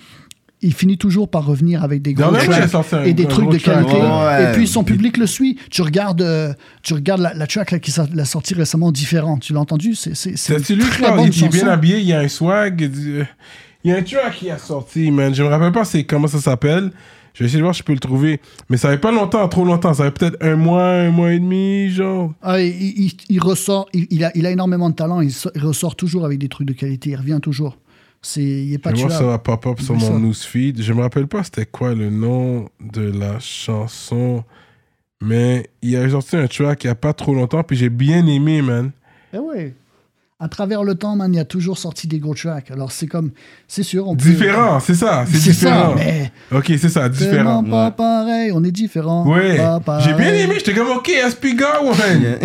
il 0.63 0.73
finit 0.75 0.97
toujours 0.97 1.27
par 1.27 1.45
revenir 1.45 1.83
avec 1.83 2.03
des 2.03 2.13
gros 2.13 2.31
tracks 2.31 3.05
et 3.05 3.13
des 3.13 3.25
trucs 3.25 3.49
de 3.49 3.57
qualité. 3.57 3.93
Ouais. 3.95 4.43
Et 4.43 4.51
puis 4.53 4.67
son 4.67 4.83
public 4.83 5.17
le 5.17 5.25
suit. 5.25 5.57
Tu 5.71 5.81
regardes, 5.81 6.21
euh, 6.21 6.53
tu 6.83 6.93
regardes 6.93 7.21
la, 7.21 7.33
la 7.33 7.47
track 7.47 7.71
là, 7.71 7.79
qui 7.79 7.91
l'a 8.13 8.25
sortie 8.25 8.53
récemment 8.53 8.91
différente. 8.91 9.41
Tu 9.41 9.53
l'as 9.53 9.59
entendu? 9.59 9.95
C'est 9.95 10.13
c'est 10.15 10.29
lui, 10.75 10.83
très 10.83 11.11
bonne 11.11 11.25
Il 11.31 11.35
il 11.35 11.45
est 11.45 11.49
bien 11.49 11.67
habillé, 11.67 11.99
il 11.99 12.05
y 12.05 12.13
a 12.13 12.19
un 12.19 12.27
swag. 12.27 12.79
Il 12.81 13.27
il 13.83 13.89
y 13.89 13.93
a 13.93 13.97
un 13.97 14.03
track 14.03 14.35
qui 14.35 14.51
a 14.51 14.59
sorti, 14.59 15.09
man. 15.09 15.33
Je 15.33 15.41
me 15.41 15.47
rappelle 15.47 15.71
pas 15.71 15.83
c'est 15.83 16.03
comment 16.03 16.27
ça 16.27 16.39
s'appelle. 16.39 16.91
Je 17.33 17.39
vais 17.43 17.45
essayer 17.45 17.59
de 17.59 17.63
voir 17.63 17.73
si 17.73 17.79
je 17.79 17.83
peux 17.85 17.93
le 17.93 17.99
trouver. 17.99 18.39
Mais 18.69 18.77
ça 18.77 18.89
fait 18.89 18.97
pas 18.97 19.11
longtemps, 19.11 19.47
trop 19.47 19.63
longtemps. 19.65 19.93
Ça 19.93 20.05
fait 20.05 20.11
peut-être 20.11 20.37
un 20.41 20.55
mois, 20.55 20.83
un 20.85 21.11
mois 21.11 21.31
et 21.33 21.39
demi, 21.39 21.89
genre. 21.89 22.33
Ah, 22.41 22.61
il, 22.61 22.71
il- 23.05 23.13
il 23.29 23.39
ressort, 23.41 23.87
il, 23.93 24.07
il 24.09 24.23
a, 24.25 24.31
il 24.35 24.45
a 24.45 24.51
énormément 24.51 24.89
de 24.89 24.95
talent. 24.95 25.21
Il, 25.21 25.31
so- 25.31 25.49
il 25.55 25.61
ressort 25.63 25.95
toujours 25.95 26.25
avec 26.25 26.39
des 26.39 26.49
trucs 26.49 26.67
de 26.67 26.73
qualité. 26.73 27.11
Il 27.11 27.15
revient 27.15 27.39
toujours. 27.41 27.77
C'est, 28.21 28.43
il 28.43 28.73
est 28.73 28.77
pas 28.77 28.93
si 28.93 29.01
ça 29.09 29.23
va 29.23 29.39
pop-up 29.39 29.79
sur 29.79 29.95
Oublie 29.95 30.05
mon 30.09 30.19
newsfeed. 30.19 30.81
Je 30.81 30.93
me 30.93 31.01
rappelle 31.01 31.25
pas 31.27 31.43
c'était 31.43 31.65
quoi 31.65 31.95
le 31.95 32.09
nom 32.09 32.69
de 32.79 33.01
la 33.01 33.39
chanson. 33.39 34.43
Mais 35.23 35.69
il 35.81 35.95
a 35.95 36.09
sorti 36.09 36.35
un 36.35 36.47
track 36.47 36.83
il 36.83 36.87
y 36.87 36.89
a 36.89 36.95
pas 36.95 37.13
trop 37.13 37.33
longtemps, 37.33 37.63
puis 37.63 37.77
j'ai 37.77 37.89
bien 37.89 38.25
aimé, 38.27 38.61
man. 38.61 38.91
Eh 39.33 39.37
ouais. 39.37 39.73
À 40.43 40.47
travers 40.47 40.83
le 40.83 40.95
temps, 40.95 41.15
man, 41.15 41.31
il 41.31 41.39
a 41.39 41.45
toujours 41.45 41.77
sorti 41.77 42.07
des 42.07 42.17
gros 42.17 42.33
tracks. 42.33 42.71
Alors 42.71 42.91
c'est 42.91 43.05
comme, 43.05 43.29
c'est 43.67 43.83
sûr, 43.83 44.07
on 44.07 44.15
peut- 44.15 44.25
Différent, 44.27 44.79
c'est 44.79 44.95
ça. 44.95 45.23
C'est 45.31 45.37
C'est 45.37 45.53
ça, 45.53 45.69
différent. 45.69 45.93
mais 45.95 46.31
Ok, 46.51 46.65
c'est 46.79 46.89
ça, 46.89 47.07
différent. 47.09 47.63
pas 47.63 47.91
pareil. 47.91 48.51
On 48.51 48.63
est 48.63 48.71
différent. 48.71 49.27
Ouais. 49.27 49.59
J'ai 50.03 50.13
bien 50.13 50.33
aimé. 50.33 50.55
J'étais 50.57 50.73
comme, 50.73 50.89
ok, 50.89 51.11
SP 51.29 51.53
Gawain. 51.55 51.93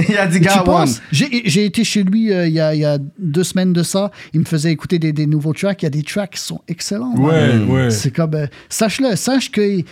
Il 0.08 0.16
a 0.18 0.26
dit, 0.26 0.40
penses? 0.66 1.00
J'ai 1.10 1.42
j'ai 1.46 1.64
été 1.64 1.84
chez 1.84 2.02
lui 2.02 2.32
euh, 2.32 2.46
il 2.46 2.52
y, 2.52 2.60
a, 2.60 2.74
il 2.74 2.80
y 2.80 2.84
a 2.84 2.98
deux 3.18 3.44
semaines 3.44 3.72
de 3.72 3.82
ça. 3.82 4.10
Il 4.34 4.40
me 4.40 4.44
faisait 4.44 4.70
écouter 4.72 4.98
des, 4.98 5.12
des 5.12 5.26
nouveaux 5.26 5.54
tracks. 5.54 5.80
Il 5.82 5.86
y 5.86 5.88
a 5.88 5.90
des 5.90 6.02
tracks 6.02 6.32
qui 6.32 6.40
sont 6.40 6.60
excellents. 6.68 7.14
Ouais, 7.16 7.56
man. 7.56 7.70
ouais. 7.70 7.90
C'est 7.90 8.10
comme. 8.10 8.34
euh, 8.34 8.46
Sache-le, 8.68 9.16
sache 9.16 9.50
que 9.50 9.80
a 9.80 9.82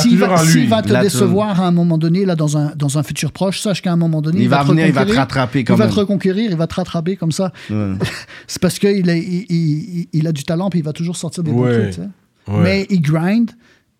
s'il 0.00 0.18
va, 0.18 0.26
va 0.28 0.82
te 0.82 0.88
Il 0.88 0.96
a 0.96 1.02
décevoir 1.02 1.60
à 1.60 1.66
un 1.68 1.70
moment 1.70 1.98
donné, 1.98 2.24
là, 2.24 2.34
dans 2.34 2.56
un, 2.58 2.72
dans 2.74 2.98
un 2.98 3.02
futur 3.04 3.30
proche, 3.30 3.60
sache 3.60 3.80
qu'à 3.80 3.92
un 3.92 3.96
moment 3.96 4.20
donné, 4.22 4.42
Il 4.42 4.48
va 4.48 4.62
te 4.64 4.68
venir, 4.68 4.86
il 4.86 4.92
va 4.92 5.04
te 5.04 5.12
rattraper 5.14 5.60
Il 5.60 5.64
quand 5.64 5.76
va 5.76 5.86
te 5.86 5.94
reconquérir, 5.94 6.50
il 6.50 6.56
va 6.56 6.66
te 6.66 6.74
rattraper 6.74 7.14
comme 7.16 7.30
ça. 7.32 7.43
Ouais. 7.70 7.92
C'est 8.46 8.60
parce 8.60 8.78
qu'il 8.78 9.08
est- 9.08 9.18
il, 9.22 9.46
il- 9.50 10.08
il 10.12 10.26
a 10.26 10.32
du 10.32 10.44
talent, 10.44 10.70
puis 10.70 10.80
il 10.80 10.84
va 10.84 10.92
toujours 10.92 11.16
sortir 11.16 11.42
des 11.42 11.52
bons 11.52 11.64
trucs. 11.70 12.00
Mais 12.48 12.86
il 12.90 13.00
grind, 13.00 13.50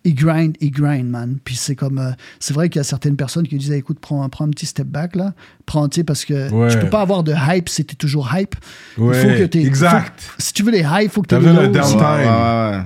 il 0.04 0.14
grind, 0.14 0.54
il 0.60 0.70
grind, 0.70 1.08
man. 1.08 1.38
Puis 1.42 1.56
c'est 1.56 1.74
comme. 1.74 1.98
euh, 1.98 2.10
c'est 2.38 2.52
vrai 2.52 2.68
qu'il 2.68 2.78
y 2.78 2.80
a 2.80 2.84
certaines 2.84 3.16
personnes 3.16 3.48
qui 3.48 3.56
disent 3.56 3.72
écoute, 3.72 3.98
prends, 4.00 4.28
prends 4.28 4.44
un 4.44 4.50
petit 4.50 4.66
step 4.66 4.86
back, 4.86 5.16
là. 5.16 5.32
Prends, 5.64 5.88
tu 5.88 6.00
sais, 6.00 6.04
parce 6.04 6.26
que 6.26 6.50
Ouais. 6.52 6.68
tu 6.70 6.78
peux 6.78 6.90
pas 6.90 7.00
avoir 7.00 7.22
de 7.22 7.32
hype 7.34 7.68
si 7.70 7.84
t'es 7.86 7.94
toujours 7.94 8.30
hype. 8.34 8.54
Ouais, 8.98 9.16
il 9.16 9.22
faut 9.30 9.38
que 9.38 9.44
t'aies- 9.46 9.64
exact. 9.64 10.20
faut- 10.20 10.34
si 10.42 10.52
tu 10.52 10.62
veux 10.62 10.72
les 10.72 10.80
hype, 10.82 11.04
il 11.04 11.08
faut 11.08 11.22
que 11.22 11.28
tu 11.28 11.34
T'as 11.34 11.40
aies 11.40 11.44
besoin 11.44 11.62
les 11.62 11.68
d'un 11.68 11.80
lows. 11.80 11.88
downtime. 11.88 12.00
Ouais, 12.00 12.26
ouais, 12.26 12.76
ouais. 12.76 12.82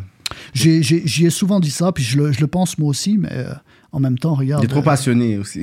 J'ai- 0.55 0.83
j'ai- 0.83 1.03
J'y 1.07 1.27
ai 1.27 1.31
souvent 1.31 1.59
dit 1.59 1.71
ça, 1.73 1.91
puis 1.91 2.05
je 2.05 2.19
le, 2.19 2.31
je 2.33 2.41
le 2.41 2.47
pense 2.47 2.79
moi 2.79 2.89
aussi, 2.91 3.19
mais 3.19 3.31
euh, 3.33 3.53
en 3.91 3.99
même 3.99 4.17
temps, 4.19 4.35
regarde. 4.35 4.63
Il 4.63 4.67
est 4.67 4.69
trop 4.69 4.79
euh, 4.79 4.83
passionné 4.83 5.39
aussi. 5.39 5.63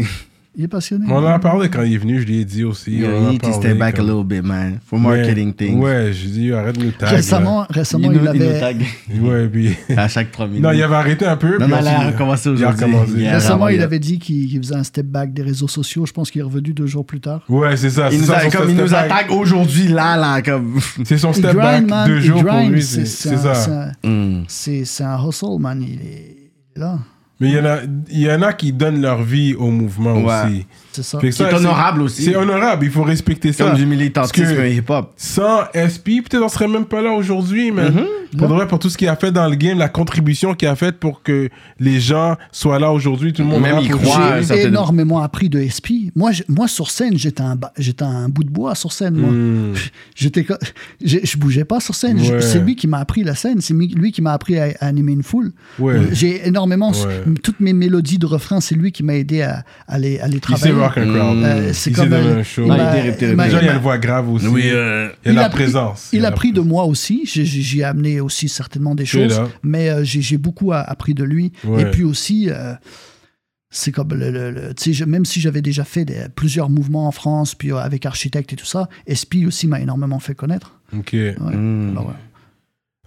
Il 0.58 0.64
est 0.64 0.68
passionné. 0.68 1.06
On 1.10 1.18
en 1.18 1.26
a 1.26 1.40
parlé 1.40 1.70
quand 1.70 1.84
il 1.84 1.94
est 1.94 1.98
venu, 1.98 2.22
je 2.22 2.26
lui 2.26 2.40
ai 2.40 2.46
dit 2.46 2.64
aussi. 2.64 2.98
You 2.98 3.08
on 3.08 3.28
a 3.28 3.32
need 3.32 3.42
to 3.42 3.52
step 3.54 3.78
back 3.78 4.00
a 4.00 4.02
little 4.02 4.24
bit, 4.24 4.42
man. 4.44 4.80
For 4.86 5.00
Mais- 5.00 5.18
marketing 5.18 5.54
things. 5.54 5.80
Ouais, 5.80 6.12
j'ai 6.14 6.30
dit, 6.30 6.52
arrête 6.54 6.78
de 6.78 6.86
nous 6.86 6.92
tag. 6.92 7.10
récemment, 7.10 7.66
récemment 7.70 8.12
Il 8.12 8.18
il, 8.18 8.22
nous, 8.24 8.34
il 8.34 8.40
nous 8.40 8.46
avait. 8.46 8.60
tag. 8.60 8.86
Ouais, 9.22 9.48
puis. 9.48 9.76
à 9.98 10.08
chaque 10.08 10.32
trois 10.32 10.48
minutes. 10.48 10.64
non, 10.64 10.72
il 10.72 10.82
avait 10.84 10.96
arrêté 10.96 11.26
un 11.26 11.38
peu. 11.38 11.58
Non, 11.60 11.68
là, 11.68 11.82
il 11.82 11.88
a 11.88 12.08
recommencé 12.12 12.50
Il 12.56 12.64
a 12.64 12.70
aujourd'hui. 12.74 13.28
Récemment, 13.28 13.68
il 13.70 13.82
avait 13.82 14.00
dit 14.00 14.20
qu'il 14.20 14.58
faisait 14.58 14.76
un 14.76 14.84
step 14.84 15.06
back 15.08 15.34
des 15.34 15.42
réseaux 15.44 15.68
sociaux. 15.68 16.06
Je 16.06 16.12
pense 16.14 16.32
qu'il 16.32 16.42
est 16.42 16.46
revenu 16.46 16.74
deux 16.74 16.88
jours 16.88 17.06
plus 17.06 17.20
tard. 17.20 17.42
Ouais, 17.50 17.76
c'est 17.78 17.90
ça. 17.90 18.10
Il 18.12 18.20
nous, 18.20 18.26
ça, 18.26 18.38
a, 18.38 18.50
son 18.50 18.58
comme 18.58 18.70
il 18.70 18.76
nous 18.78 18.90
back. 18.90 19.12
attaque 19.12 19.32
aujourd'hui, 19.32 19.88
là, 19.88 20.16
là, 20.18 20.42
comme. 20.42 20.80
C'est 21.04 21.18
son 21.18 21.34
step 21.34 21.56
grind, 21.56 21.58
back 21.58 21.90
man. 21.90 22.08
deux 22.08 22.20
jours 22.22 22.44
pour 22.46 22.60
lui. 22.70 22.82
C'est 22.82 23.06
ça. 23.06 23.54
c'est 23.56 23.72
un- 23.72 23.92
Hmm. 24.04 24.44
C'est 24.48 25.04
un 25.04 25.18
hustle, 25.28 25.60
man. 25.60 25.82
Il 25.82 26.00
est 26.02 26.52
là. 26.76 27.00
Mais 27.40 27.50
il 27.50 27.56
y, 27.56 27.60
en 27.60 27.66
a, 27.66 27.78
il 28.10 28.20
y 28.20 28.32
en 28.32 28.42
a 28.42 28.54
qui 28.54 28.72
donnent 28.72 29.02
leur 29.02 29.22
vie 29.24 29.56
au 29.56 29.70
mouvement 29.70 30.14
Ouais. 30.24 30.44
aussi. 30.46 30.66
C'est 30.96 31.04
ça. 31.04 31.20
C'est 31.32 31.54
honorable 31.54 32.02
aussi. 32.04 32.24
C'est 32.24 32.36
honorable, 32.36 32.86
il 32.86 32.92
faut 32.92 33.04
respecter 33.04 33.52
ça. 33.54 33.66
Comme 33.66 33.76
du 33.76 33.86
militantisme 33.86 34.44
Parce 34.46 34.56
que- 34.58 34.68
hip-hop. 34.70 35.14
Sans 35.18 35.64
SP, 35.74 36.22
peut-être 36.22 36.44
on 36.44 36.50
serait 36.50 36.68
même 36.68 36.86
pas 36.86 37.02
là 37.02 37.12
aujourd'hui, 37.12 37.72
mais 37.72 37.90
Mm-hmm. 37.90 38.38
pour, 38.38 38.48
de 38.48 38.54
vrai, 38.54 38.68
pour 38.68 38.80
tout 38.80 38.90
ce 38.90 38.98
qu'il 38.98 39.08
a 39.08 39.16
fait 39.16 39.32
dans 39.32 39.48
le 39.48 39.56
game, 39.56 39.78
la 39.78 39.90
contribution 39.90 40.54
qu'il 40.56 40.68
a 40.68 40.76
faite 40.76 40.98
pour 41.00 41.22
que 41.24 41.50
les 41.80 42.00
gens 42.00 42.36
soient 42.52 42.80
là 42.80 42.92
aujourd'hui, 42.92 43.32
tout 43.34 43.42
le 43.44 43.48
monde 43.48 43.62
Même 43.62 43.78
aujourd'hui. 43.80 43.90
croit. 44.08 44.42
J'ai 44.42 44.64
énormément 44.64 45.22
appris 45.22 45.50
de 45.50 45.60
SP. 45.62 46.12
Moi, 46.16 46.32
je- 46.32 46.44
moi 46.50 46.68
sur 46.68 46.90
scène, 46.92 47.18
j'étais 47.18 47.42
un, 47.44 47.58
j'étais 47.78 48.04
un 48.04 48.28
bout 48.30 48.44
de 48.44 48.50
bois 48.50 48.76
sur 48.76 48.92
scène. 48.92 49.16
Moi. 49.16 49.30
Hmm. 49.32 49.74
J'étais, 50.16 50.46
je, 51.04 51.18
je 51.24 51.38
bougeais 51.38 51.66
pas 51.66 51.80
sur 51.80 51.94
scène. 51.96 52.20
Ouais. 52.20 52.42
C'est 52.42 52.60
lui 52.60 52.76
qui 52.76 52.88
m'a 52.88 53.00
appris 53.00 53.24
la 53.24 53.36
scène. 53.36 53.60
C'est 53.62 53.74
lui 53.74 54.12
qui 54.12 54.22
m'a 54.22 54.32
appris 54.34 54.58
à, 54.58 54.68
à 54.80 54.86
animer 54.88 55.12
une 55.12 55.24
foule. 55.24 55.52
Ouais. 55.80 56.00
J'ai 56.12 56.48
énormément. 56.48 56.92
Ouais. 56.92 57.24
Toutes 57.44 57.60
mes 57.60 57.74
mélodies 57.74 58.18
de 58.18 58.26
refrain, 58.26 58.60
c'est 58.62 58.76
lui 58.76 58.92
qui 58.92 59.04
m'a 59.04 59.16
aidé 59.16 59.42
à, 59.42 59.64
à 59.88 59.98
les, 60.00 60.20
à 60.20 60.28
les 60.28 60.40
travailler. 60.40 60.74
Rock 60.88 60.98
un 60.98 61.14
crowd. 61.14 61.44
Euh, 61.44 61.70
c'est 61.74 61.90
il 61.92 61.96
comme 61.96 62.14
un- 62.14 62.44
show. 62.44 62.66
il 62.66 62.72
il 62.72 63.06
il 63.06 63.16
Déjà, 63.18 63.34
il 63.36 63.52
y 63.52 63.56
a 63.56 63.62
il 63.64 63.76
une 63.76 63.82
voix 63.82 63.98
grave 63.98 64.30
aussi. 64.30 64.48
Oui, 64.48 64.62
il 64.66 64.68
y 64.70 64.72
euh, 64.72 65.08
a 65.08 65.12
il 65.26 65.34
la 65.34 65.46
a 65.46 65.50
pris- 65.50 65.64
présence. 65.64 66.10
Il 66.14 66.20
a 66.26 66.30
la 66.30 66.36
pris 66.36 66.52
de 66.52 66.62
moi 66.62 66.86
aussi. 66.86 67.22
J'ai- 67.26 67.46
J'ai 67.46 67.62
j'ai 67.62 67.84
amené 67.84 68.20
aussi 68.22 68.50
certainement 68.50 68.96
des 68.96 69.06
choses. 69.06 69.42
Mais 69.64 69.90
euh, 69.90 70.02
j'ai 70.04 70.38
beaucoup 70.38 70.72
appris 70.74 71.14
de 71.14 71.24
lui. 71.24 71.52
Ouais. 71.64 71.82
Et 71.82 71.86
puis 71.86 72.04
aussi, 72.04 72.50
euh, 72.50 72.74
c'est 73.70 73.92
comme 73.92 74.14
le. 74.14 74.32
le- 74.32 74.52
le- 74.52 74.74
tu 74.74 74.84
sais, 74.84 74.94
je- 74.94 75.06
même 75.06 75.26
si 75.26 75.42
j'avais 75.42 75.62
déjà 75.62 75.84
fait 75.84 76.06
des- 76.06 76.28
plusieurs 76.36 76.70
mouvements 76.70 77.08
en 77.08 77.12
France, 77.12 77.56
puis 77.56 77.72
avec 77.72 78.06
Architecte 78.06 78.54
et 78.54 78.56
tout 78.56 78.66
ça, 78.66 78.88
SP 79.10 79.46
aussi 79.46 79.68
m'a 79.68 79.80
énormément 79.82 80.20
fait 80.20 80.36
connaître. 80.36 80.80
Ok. 80.98 81.10
Ouais. 81.14 81.36
Alors, 81.38 82.08
ouais. 82.08 82.14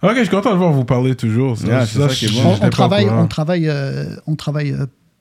Ok, 0.01 0.11
je 0.15 0.19
suis 0.21 0.29
content 0.29 0.53
de 0.53 0.57
voir 0.57 0.71
vous 0.71 0.85
parler 0.85 1.13
toujours. 1.15 1.57
Ça, 1.57 1.67
Yeah, 1.67 1.85
c'est 1.85 1.99
ça 1.99 2.07
qui 2.07 2.25
est 2.25 2.27
je- 2.29 2.41
bon. 2.41 2.55
On, 2.61 2.69
travaille, 2.69 3.09
on 3.09 3.27
travaille, 3.27 3.67
euh, 3.67 4.05
on 4.27 4.35
travaille 4.35 4.73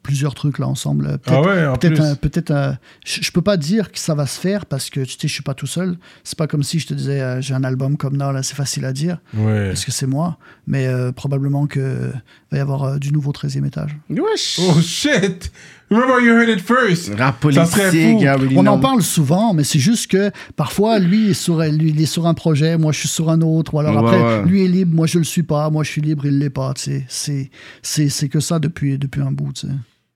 plusieurs 0.09 0.35
trucs 0.35 0.59
là 0.59 0.66
ensemble. 0.66 1.06
Ah 1.12 1.18
Peut-être 1.18 1.47
ouais, 1.47 1.66
en 1.66 1.76
peut-être 1.76 2.20
peut-être 2.20 2.51
un- 2.51 2.78
je, 3.06 3.20
je 3.22 3.30
peux 3.30 3.43
pas 3.43 3.56
dire 3.59 3.93
que 3.93 3.98
ça 3.98 4.14
va 4.14 4.26
se 4.26 4.40
faire 4.40 4.64
parce 4.66 4.89
que 4.90 5.01
tu 5.01 5.12
sais 5.12 5.28
je 5.28 5.32
suis 5.35 5.43
pas 5.43 5.55
tout 5.55 5.66
seul 5.66 5.97
c'est 6.24 6.36
pas 6.39 6.47
comme 6.47 6.62
si 6.62 6.78
je 6.78 6.86
te 6.86 6.94
disais 6.94 7.20
euh, 7.20 7.40
j'ai 7.43 7.52
un 7.55 7.62
album 7.62 7.97
comme 7.98 8.16
là, 8.16 8.32
là 8.32 8.43
c'est 8.43 8.55
facile 8.56 8.85
à 8.86 8.93
dire 8.93 9.18
Ouais. 9.36 9.68
parce 9.68 9.85
que 9.85 9.93
c'est 9.93 10.06
moi 10.06 10.39
mais 10.66 10.86
euh, 10.86 11.12
probablement 11.12 11.66
que 11.66 12.10
va 12.51 12.56
y 12.59 12.60
avoir 12.60 12.85
euh, 12.85 12.98
du 12.98 13.12
nouveau 13.12 13.32
13e 13.32 13.66
étage 13.66 13.97
Wesh. 14.09 14.59
Oh 14.62 14.80
shit! 14.80 15.52
Remember 15.90 16.20
you 16.20 16.32
heard 16.35 16.48
it 16.51 16.60
first! 16.60 17.12
Rap 17.18 17.36
Ça 17.52 17.64
serait 17.66 17.90
politique, 17.90 18.56
on 18.56 18.66
en 18.66 18.78
parle 18.78 19.02
souvent 19.02 19.52
mais 19.55 19.64
c'est 19.64 19.78
juste 19.78 20.10
que 20.10 20.30
parfois 20.56 20.98
lui 20.98 21.30
est 21.30 21.35
sur 21.35 21.59
lui 21.62 21.90
il 21.90 22.01
est 22.01 22.06
sur 22.06 22.26
un 22.26 22.35
projet 22.35 22.78
moi 22.78 22.93
je 22.93 23.01
suis 23.01 23.09
sur 23.09 23.28
un 23.30 23.40
autre 23.43 23.74
ou 23.74 23.78
alors 23.80 24.02
Ouais, 24.02 24.09
après 24.14 24.22
ouais. 24.40 24.47
lui 24.47 24.64
est 24.64 24.68
libre 24.68 24.94
moi 24.94 25.06
je 25.06 25.18
le 25.18 25.24
suis 25.24 25.43
pas 25.43 25.68
moi 25.70 25.85
je 25.85 25.90
suis 25.90 26.01
libre 26.01 26.24
il 26.26 26.39
l'est 26.39 26.51
pas 26.51 26.72
tu 26.74 26.82
sais 26.85 27.05
c'est 27.09 27.51
c'est 27.82 28.09
c'est 28.09 28.28
que 28.28 28.40
ça 28.40 28.59
depuis 28.59 28.97
depuis 28.98 29.20
un 29.20 29.32
bout 29.32 29.52
tu 29.52 29.66
sais 29.66 29.72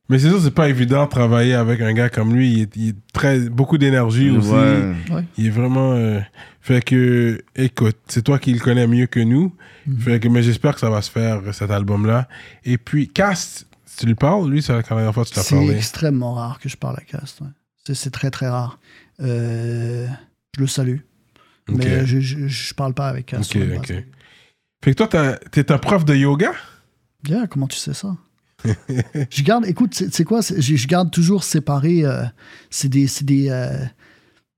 Mais 0.09 0.19
c'est 0.19 0.29
sûr, 0.29 0.43
c'est 0.43 0.51
pas 0.51 0.69
évident 0.69 1.05
de 1.05 1.11
travailler 1.11 1.55
avec 1.55 1.81
un 1.81 1.93
gars 1.93 2.09
comme 2.11 2.35
lui. 2.35 2.53
Il 2.53 2.61
est, 2.63 2.77
il 2.77 2.89
est 2.91 2.97
très, 3.13 3.39
beaucoup 3.49 3.79
d'énergie 3.79 4.31
aussi. 4.31 4.51
Ouais. 4.51 4.95
ouais 5.11 5.25
Il 5.39 5.47
est 5.47 5.51
vraiment. 5.51 5.93
euh, 5.93 6.21
fait 6.61 6.85
que, 6.85 7.43
écoute, 7.57 7.97
c'est 8.09 8.23
toi 8.23 8.39
qui 8.39 8.53
le 8.53 8.59
connais 8.61 8.87
mieux 8.87 9.07
que 9.07 9.21
nous. 9.21 9.55
Mhm. 9.87 9.99
Fait 10.01 10.21
que, 10.21 10.29
mais 10.29 10.43
j'espère 10.43 10.75
que 10.75 10.81
ça 10.81 10.91
va 10.91 11.03
se 11.03 11.11
faire, 11.11 11.41
cet 11.55 11.71
album-là. 11.71 12.29
Et 12.65 12.79
puis, 12.79 13.09
Cast, 13.09 13.67
tu 13.97 14.07
lui 14.07 14.15
parles 14.15 14.51
Lui, 14.51 14.61
c'est 14.63 14.73
la 14.73 14.83
dernière 14.83 15.15
fois 15.15 15.25
que 15.25 15.31
tu 15.31 15.37
l'as 15.37 15.43
C'est 15.43 15.55
parlé. 15.57 15.77
extrêmement 15.77 16.35
rare 16.35 16.59
que 16.59 16.69
je 16.69 16.77
parle 16.77 16.97
à 16.99 17.03
Cast. 17.03 17.41
ouais. 17.41 17.49
C'est- 17.87 17.95
C'est 17.95 18.11
très 18.11 18.31
très 18.31 18.49
rare. 18.49 18.79
Euh, 19.21 20.07
je 20.57 20.61
le 20.61 20.67
salue. 20.67 20.99
Mais 21.69 22.05
je, 22.07 22.19
je, 22.21 22.47
je 22.49 22.75
parle 22.75 22.93
pas 22.93 23.09
avec 23.09 23.27
Cast. 23.27 23.55
Ok, 23.57 23.63
ok. 23.79 23.93
Fait 24.85 24.95
que 24.95 25.03
toi, 25.05 25.39
t'es 25.53 25.71
un 25.73 25.79
prof 25.79 26.05
de 26.05 26.15
yoga? 26.15 26.53
Bien, 27.23 27.47
comment 27.47 27.69
tu 27.69 27.77
sais 27.79 27.95
ça? 27.95 28.17
Je 29.31 29.43
garde, 29.43 29.67
écoute, 29.67 29.95
c'est 30.11 30.25
quoi? 30.25 30.41
Je, 30.41 30.87
garde 30.87 31.11
toujours 31.11 31.45
séparé. 31.45 32.05
euh, 32.05 32.25
c'est 32.71 32.89
des. 32.89 33.07
c'est 33.07 33.25
des 33.25 33.49
euh, 33.51 33.85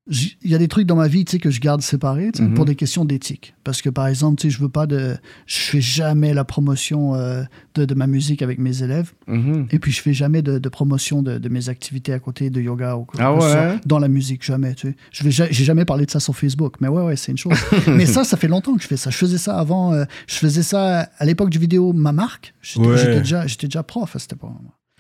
il 0.07 0.51
y 0.51 0.55
a 0.55 0.59
des 0.59 0.69
trucs 0.69 0.87
dans 0.87 0.97
ma 0.97 1.09
vie 1.09 1.25
tu 1.25 1.33
sais, 1.33 1.39
que 1.39 1.49
je 1.51 1.61
garde 1.61 1.81
séparés 1.81 2.31
sais, 2.35 2.43
Mhm. 2.43 2.53
pour 2.55 2.67
des 2.67 2.75
questions 2.75 3.07
d'éthique. 3.07 3.55
Parce 3.65 3.81
que 3.81 3.89
par 3.89 4.07
exemple, 4.07 4.39
tu 4.39 4.49
sais, 4.49 4.55
je 4.55 4.61
veux 4.61 4.69
pas 4.69 4.87
de. 4.87 5.17
Je 5.47 5.57
fais 5.57 5.81
jamais 5.81 6.35
la 6.35 6.45
promotion 6.45 7.15
euh, 7.15 7.43
de, 7.75 7.87
de 7.87 7.95
ma 7.95 8.07
musique 8.07 8.43
avec 8.43 8.59
mes 8.59 8.83
élèves. 8.83 9.13
Mhm. 9.29 9.69
Et 9.71 9.79
puis 9.79 9.93
je 9.93 10.03
fais 10.03 10.13
jamais 10.13 10.43
de, 10.43 10.59
de 10.59 10.69
promotion 10.69 11.23
de, 11.23 11.39
de 11.39 11.49
mes 11.49 11.71
activités 11.71 12.13
à 12.13 12.19
côté 12.19 12.51
de 12.51 12.61
yoga 12.61 12.97
ou 12.97 13.05
quoi 13.07 13.19
Ah 13.23 13.35
ouais? 13.35 13.79
dans 13.87 13.99
la 13.99 14.09
musique, 14.09 14.45
jamais. 14.45 14.75
Tu 14.75 14.89
sais. 14.89 14.97
Je 15.11 15.25
vais, 15.25 15.31
ja- 15.31 15.49
j'ai 15.51 15.65
jamais 15.65 15.87
parlé 15.87 16.05
de 16.05 16.11
ça 16.11 16.21
sur 16.21 16.37
Facebook, 16.37 16.75
mais 16.81 16.89
ouais, 16.89 17.03
ouais, 17.03 17.17
c'est 17.17 17.33
une 17.33 17.39
chose. 17.39 17.55
mais 17.89 18.05
ça, 18.05 18.25
ça 18.25 18.37
fait 18.37 18.49
longtemps 18.49 18.75
que 18.77 18.83
je 18.83 18.87
fais 18.89 18.99
ça. 18.99 19.09
Je 19.09 19.17
faisais 19.17 19.39
ça 19.39 19.59
avant. 19.59 19.95
euh, 19.95 20.05
je 20.27 20.35
faisais 20.37 20.63
ça 20.63 21.09
à 21.19 21.25
l'époque 21.25 21.49
du 21.49 21.59
vidéo 21.59 21.95
Ma 21.95 22.13
Marque. 22.13 22.53
J'étais, 22.61 22.87
Ouais. 22.87 23.21
déjà, 23.21 23.47
j'étais 23.47 23.69
déjà 23.69 23.83
prof 23.83 24.15
à 24.15 24.19
cette 24.19 24.35
époque. 24.35 24.51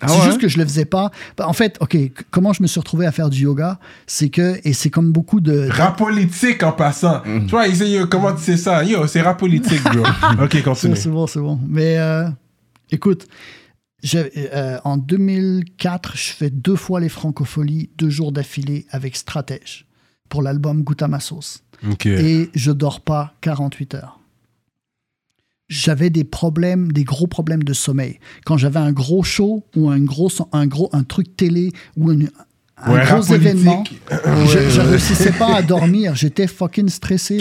Ah 0.04 0.08
c'est 0.08 0.18
ouais? 0.18 0.24
juste 0.26 0.38
que 0.40 0.48
je 0.48 0.58
le 0.58 0.64
faisais 0.64 0.84
pas. 0.84 1.10
Bah, 1.36 1.48
en 1.48 1.52
fait, 1.52 1.76
ok, 1.80 1.96
comment 2.30 2.52
je 2.52 2.62
me 2.62 2.66
suis 2.66 2.78
retrouvé 2.80 3.06
à 3.06 3.12
faire 3.12 3.30
du 3.30 3.42
yoga, 3.42 3.78
c'est 4.06 4.28
que 4.30 4.58
et 4.64 4.72
c'est 4.72 4.90
comme 4.90 5.12
beaucoup 5.12 5.40
de. 5.40 5.68
Rap 5.70 5.98
politique 5.98 6.62
en 6.62 6.72
passant. 6.72 7.22
Mm. 7.24 7.44
Tu 7.46 7.50
vois, 7.50 7.66
ils 7.68 7.76
disent, 7.78 8.06
comment 8.10 8.32
tu 8.34 8.42
sais 8.42 8.56
ça? 8.56 8.84
Yo, 8.84 9.06
c'est 9.06 9.20
rap 9.22 9.38
politique, 9.38 9.82
bro. 9.84 10.04
ok, 10.44 10.48
C'est 10.52 10.62
continue. 10.62 10.96
c'est 10.96 11.08
bon, 11.10 11.26
c'est 11.26 11.40
bon. 11.40 11.58
Mais 11.66 11.98
euh, 11.98 12.28
écoute, 12.90 13.26
j'ai- 14.02 14.30
euh, 14.52 14.78
en 14.84 14.96
2004, 14.96 16.16
je 16.16 16.32
fais 16.32 16.50
deux 16.50 16.76
fois 16.76 17.00
les 17.00 17.08
francopholies, 17.08 17.90
deux 17.98 18.10
jours 18.10 18.32
d'affilée 18.32 18.86
avec 18.90 19.16
Stratège 19.16 19.86
pour 20.28 20.42
l'album 20.42 20.82
Goûte 20.82 21.02
à 21.02 21.08
ma 21.08 21.20
sauce. 21.20 21.62
Ok. 21.90 22.06
Et 22.06 22.50
je 22.54 22.70
dors 22.72 23.00
pas 23.00 23.34
48 23.42 23.94
heures. 23.94 24.20
J'avais 25.76 26.08
des 26.10 26.22
problèmes, 26.24 26.92
des 26.92 27.02
gros 27.02 27.26
problèmes 27.26 27.64
de 27.64 27.72
sommeil. 27.72 28.18
Quand 28.44 28.56
j'avais 28.56 28.78
un 28.78 28.92
gros 28.92 29.24
show 29.24 29.64
ou 29.74 29.90
un 29.90 29.98
gros, 29.98 30.30
un 30.52 30.66
gros 30.68 30.88
un 30.92 31.02
truc 31.02 31.36
télé 31.36 31.72
ou 31.96 32.12
une- 32.12 32.30
un 32.76 32.92
Ouais, 32.92 33.04
gros 33.04 33.22
événement, 33.34 33.82
politique. 33.84 34.00
je, 34.52 34.68
je 34.70 34.80
réussissais 34.80 35.32
pas 35.32 35.56
à 35.56 35.62
dormir. 35.62 36.14
J'étais 36.22 36.46
fucking 36.46 36.88
stressé. 36.88 37.38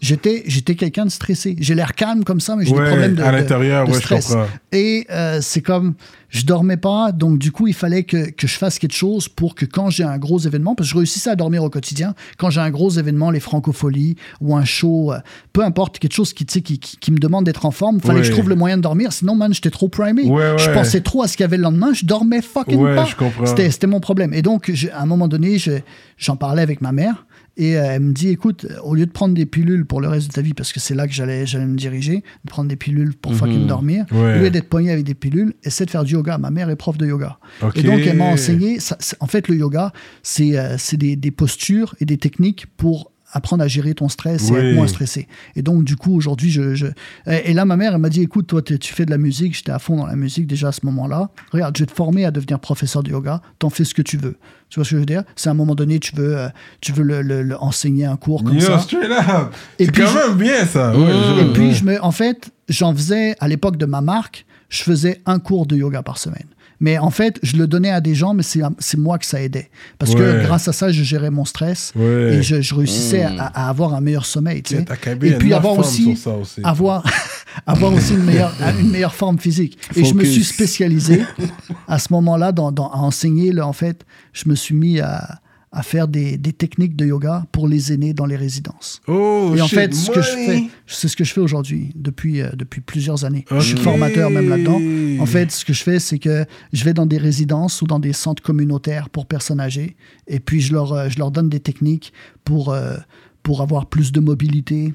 J'étais, 0.00 0.42
j'étais 0.46 0.74
quelqu'un 0.76 1.04
de 1.04 1.10
stressé. 1.10 1.56
J'ai 1.60 1.74
l'air 1.74 1.94
calme 1.94 2.24
comme 2.24 2.40
ça, 2.40 2.56
mais 2.56 2.64
j'ai 2.64 2.72
Ouais, 2.72 2.82
des 2.82 2.88
problèmes 2.88 3.14
de, 3.14 3.22
à 3.22 3.32
l'intérieur, 3.32 3.86
ouais, 3.88 3.94
je 3.94 3.98
stress. 4.00 4.26
comprends. 4.28 4.46
Et 4.72 5.06
euh, 5.10 5.38
c'est 5.42 5.62
comme, 5.62 5.94
je 6.32 6.46
dormais 6.46 6.78
pas, 6.78 7.12
donc 7.12 7.38
du 7.38 7.52
coup, 7.52 7.66
il 7.66 7.74
fallait 7.74 8.04
que, 8.04 8.30
que 8.30 8.46
je 8.46 8.56
fasse 8.56 8.78
quelque 8.78 8.94
chose 8.94 9.28
pour 9.28 9.54
que 9.54 9.66
quand 9.66 9.90
j'ai 9.90 10.02
un 10.02 10.16
gros 10.16 10.38
événement, 10.38 10.74
parce 10.74 10.88
que 10.88 10.92
je 10.92 10.96
réussissais 10.96 11.28
à 11.28 11.36
dormir 11.36 11.62
au 11.62 11.68
quotidien, 11.68 12.14
quand 12.38 12.48
j'ai 12.48 12.60
un 12.62 12.70
gros 12.70 12.88
événement, 12.88 13.30
les 13.30 13.38
francopholies 13.38 14.16
ou 14.40 14.56
un 14.56 14.64
show, 14.64 15.12
euh, 15.12 15.18
peu 15.52 15.62
importe, 15.62 15.98
quelque 15.98 16.14
chose 16.14 16.32
qui, 16.32 16.46
tu 16.46 16.54
sais, 16.54 16.60
qui, 16.62 16.78
qui, 16.78 16.96
qui 16.96 17.12
me 17.12 17.18
demande 17.18 17.44
d'être 17.44 17.66
en 17.66 17.70
forme, 17.70 18.00
fallait 18.00 18.20
que 18.22 18.26
je 18.26 18.32
trouve 18.32 18.48
le 18.48 18.54
moyen 18.54 18.78
de 18.78 18.82
dormir, 18.82 19.12
sinon, 19.12 19.34
man, 19.34 19.52
j'étais 19.52 19.68
trop 19.70 19.88
primé. 19.88 20.24
Ouais, 20.24 20.54
Je 20.56 20.68
ouais. 20.68 20.72
pensais 20.74 21.02
trop 21.02 21.22
à 21.22 21.28
ce 21.28 21.36
qu'il 21.36 21.44
y 21.44 21.46
avait 21.46 21.58
le 21.58 21.64
lendemain, 21.64 21.92
je 21.92 22.06
dormais 22.06 22.40
fucking 22.40 22.80
Ouais, 22.80 22.96
pas. 22.96 23.04
je 23.04 23.14
comprends. 23.14 23.44
C'était 23.46 23.86
mon 23.86 24.00
problème. 24.00 24.32
Et 24.32 24.40
donc, 24.40 24.70
je- 24.72 24.88
à 24.88 25.02
un 25.02 25.06
moment 25.06 25.28
donné, 25.28 25.58
je- 25.58 25.80
j'en 26.16 26.36
parlais 26.36 26.62
avec 26.62 26.80
ma 26.80 26.92
mère. 26.92 27.26
Et 27.58 27.76
euh, 27.76 27.84
elle 27.84 28.00
me 28.00 28.12
dit, 28.12 28.28
écoute, 28.28 28.64
euh, 28.70 28.78
au 28.82 28.94
lieu 28.94 29.04
de 29.04 29.10
prendre 29.10 29.34
des 29.34 29.44
pilules 29.44 29.84
pour 29.84 30.00
le 30.00 30.08
reste 30.08 30.28
de 30.28 30.32
ta 30.32 30.40
vie, 30.40 30.54
parce 30.54 30.72
que 30.72 30.80
c'est 30.80 30.94
là 30.94 31.06
que 31.06 31.12
j'allais 31.12 31.44
me 31.66 31.76
diriger, 31.76 32.22
de 32.44 32.50
prendre 32.50 32.68
des 32.68 32.76
pilules 32.76 33.14
pour 33.14 33.34
fucking 33.34 33.66
dormir, 33.66 34.06
Mhm. 34.10 34.18
Ouais. 34.22 34.38
au 34.38 34.42
lieu 34.44 34.50
d'être 34.50 34.68
poigné 34.70 34.90
avec 34.90 35.04
des 35.04 35.14
pilules, 35.14 35.52
essaie 35.62 35.84
de 35.84 35.90
faire 35.90 36.04
du 36.04 36.14
yoga. 36.14 36.38
Ma 36.38 36.50
mère 36.50 36.70
est 36.70 36.76
prof 36.76 36.96
de 36.96 37.06
yoga. 37.06 37.38
Et 37.74 37.82
donc, 37.82 38.00
elle 38.06 38.16
m'a 38.16 38.24
enseigné, 38.24 38.80
ça- 38.80 38.96
en 39.20 39.26
fait, 39.26 39.48
le 39.48 39.56
yoga, 39.56 39.92
c'est 40.22 40.58
euh, 40.58 40.76
c'est 40.78 40.96
des, 40.96 41.14
des 41.14 41.30
postures 41.30 41.94
et 42.00 42.06
des 42.06 42.16
techniques 42.16 42.66
pour 42.78 43.11
apprendre 43.32 43.62
à 43.64 43.68
gérer 43.68 43.94
ton 43.94 44.08
stress 44.08 44.50
et 44.50 44.54
être 44.54 44.74
moins 44.74 44.86
stressé. 44.86 45.26
Et 45.56 45.62
donc, 45.62 45.84
du 45.84 45.96
coup, 45.96 46.14
aujourd'hui, 46.14 46.50
je, 46.50 46.74
je- 46.74 46.86
Et 47.26 47.52
là, 47.54 47.64
ma 47.64 47.76
mère, 47.76 47.92
elle 47.94 48.00
m'a 48.00 48.08
dit, 48.08 48.22
écoute, 48.22 48.46
toi, 48.46 48.62
tu 48.62 48.78
fais 48.92 49.06
de 49.06 49.10
la 49.10 49.18
musique, 49.18 49.56
j'étais 49.56 49.72
à 49.72 49.78
fond 49.78 49.96
dans 49.96 50.06
la 50.06 50.16
musique 50.16 50.46
déjà 50.46 50.68
à 50.68 50.72
ce 50.72 50.80
moment-là. 50.84 51.30
Regarde, 51.52 51.76
je 51.76 51.82
vais 51.82 51.86
te 51.86 51.92
former 51.94 52.24
à 52.24 52.30
devenir 52.30 52.58
professeur 52.60 53.02
de 53.02 53.10
yoga, 53.10 53.40
t'en 53.58 53.70
fais 53.70 53.84
ce 53.84 53.94
que 53.94 54.02
tu 54.02 54.16
veux. 54.16 54.36
Tu 54.68 54.78
vois 54.78 54.84
ce 54.84 54.90
que 54.90 54.96
je 54.96 55.00
veux 55.00 55.06
dire? 55.06 55.22
C'est 55.36 55.48
à 55.48 55.52
un 55.52 55.54
moment 55.54 55.74
donné, 55.74 55.98
tu 55.98 56.14
veux, 56.16 56.36
euh, 56.38 56.48
tu 56.80 56.92
veux 56.92 57.02
le, 57.02 57.20
le- 57.22 57.42
le 57.42 57.56
enseigner 57.62 58.04
un 58.06 58.16
cours 58.16 58.42
comme 58.44 58.54
Yo, 58.54 58.60
ça. 58.60 58.78
straight 58.78 59.10
up. 59.10 59.52
Et 59.78 59.86
C'est 59.86 59.92
puis 59.92 60.02
quand 60.02 60.08
je- 60.10 60.28
même 60.28 60.38
bien, 60.38 60.64
ça. 60.66 60.96
Ouais, 60.96 61.10
Et 61.42 61.52
puis, 61.52 61.74
je 61.74 61.84
me, 61.84 62.02
en 62.02 62.10
fait, 62.12 62.50
j'en 62.68 62.94
faisais, 62.94 63.34
à 63.40 63.48
l'époque 63.48 63.76
de 63.76 63.86
ma 63.86 64.00
marque, 64.00 64.46
je 64.68 64.82
faisais 64.82 65.20
un 65.26 65.38
cours 65.38 65.66
de 65.66 65.76
yoga 65.76 66.02
par 66.02 66.16
semaine. 66.18 66.46
Mais 66.82 66.98
en 66.98 67.10
fait, 67.10 67.38
je 67.44 67.56
le 67.56 67.66
donnais 67.66 67.90
à 67.90 68.00
des 68.02 68.14
gens, 68.14 68.34
mais 68.34 68.42
c'est 68.42 68.96
moi 68.98 69.16
que 69.18 69.24
ça 69.24 69.40
aidait. 69.40 69.70
Parce 69.98 70.14
que 70.14 70.42
grâce 70.42 70.66
à 70.68 70.72
ça, 70.72 70.90
je 70.90 71.02
gérais 71.04 71.30
mon 71.30 71.44
stress 71.44 71.92
Ouais. 71.96 72.34
et 72.34 72.42
je, 72.42 72.60
je 72.60 72.74
réussissais 72.74 73.22
à, 73.22 73.46
à 73.46 73.68
avoir 73.70 73.94
un 73.94 74.00
meilleur 74.00 74.26
sommeil. 74.26 74.62
tu 74.62 74.74
sais. 74.76 74.84
Et 75.22 75.32
puis 75.38 75.54
avoir 75.54 75.78
aussi, 75.78 76.18
avoir, 76.64 77.04
avoir 77.66 77.92
aussi 77.94 78.14
une 78.14 78.24
meilleure, 78.24 78.52
une 78.80 78.90
meilleure 78.90 79.14
forme 79.14 79.38
physique. 79.38 79.78
Et 79.94 80.04
je 80.04 80.12
me 80.14 80.24
suis 80.24 80.44
spécialisé 80.44 81.22
à 81.88 81.98
ce 82.00 82.12
moment-là 82.12 82.50
dans, 82.52 82.72
dans- 82.72 82.90
à 82.90 82.96
enseigner. 82.98 83.52
là, 83.52 83.66
en 83.66 83.72
fait, 83.72 84.04
je 84.32 84.48
me 84.48 84.54
suis 84.56 84.74
mis 84.74 84.98
à, 85.00 85.40
à 85.74 85.82
faire 85.82 86.06
des, 86.06 86.36
des 86.36 86.52
techniques 86.52 86.96
de 86.96 87.06
yoga 87.06 87.46
pour 87.50 87.66
les 87.66 87.92
aînés 87.94 88.12
dans 88.12 88.26
les 88.26 88.36
résidences. 88.36 89.00
Oh, 89.06 89.54
Et 89.56 89.60
en 89.62 89.68
fait, 89.68 89.94
ce 89.94 90.10
que 90.10 90.20
je 90.20 90.28
fais, 90.28 90.64
c'est 90.86 91.08
ce 91.08 91.16
que 91.16 91.24
je 91.24 91.32
fais 91.32 91.40
aujourd'hui 91.40 91.92
depuis, 91.94 92.42
euh, 92.42 92.50
depuis 92.54 92.82
plusieurs 92.82 93.24
années. 93.24 93.46
Je 93.50 93.60
suis 93.60 93.78
formateur 93.78 94.28
même 94.30 94.50
là-dedans. 94.50 94.78
En 95.22 95.26
fait, 95.26 95.50
ce 95.50 95.64
que 95.64 95.72
je 95.72 95.82
fais, 95.82 95.98
c'est 95.98 96.18
que 96.18 96.44
je 96.74 96.84
vais 96.84 96.92
dans 96.92 97.06
des 97.06 97.16
résidences 97.18 97.80
ou 97.80 97.86
dans 97.86 97.98
des 97.98 98.12
centres 98.12 98.42
communautaires 98.42 99.08
pour 99.08 99.24
personnes 99.24 99.60
âgées, 99.60 99.96
et 100.26 100.40
puis 100.40 100.60
je 100.60 100.72
leur, 100.74 100.92
euh, 100.92 101.08
je 101.08 101.18
leur 101.18 101.30
donne 101.30 101.48
des 101.48 101.60
techniques 101.60 102.12
pour, 102.44 102.68
euh, 102.70 102.96
pour 103.42 103.62
avoir 103.62 103.86
plus 103.86 104.12
de 104.12 104.20
mobilité, 104.20 104.92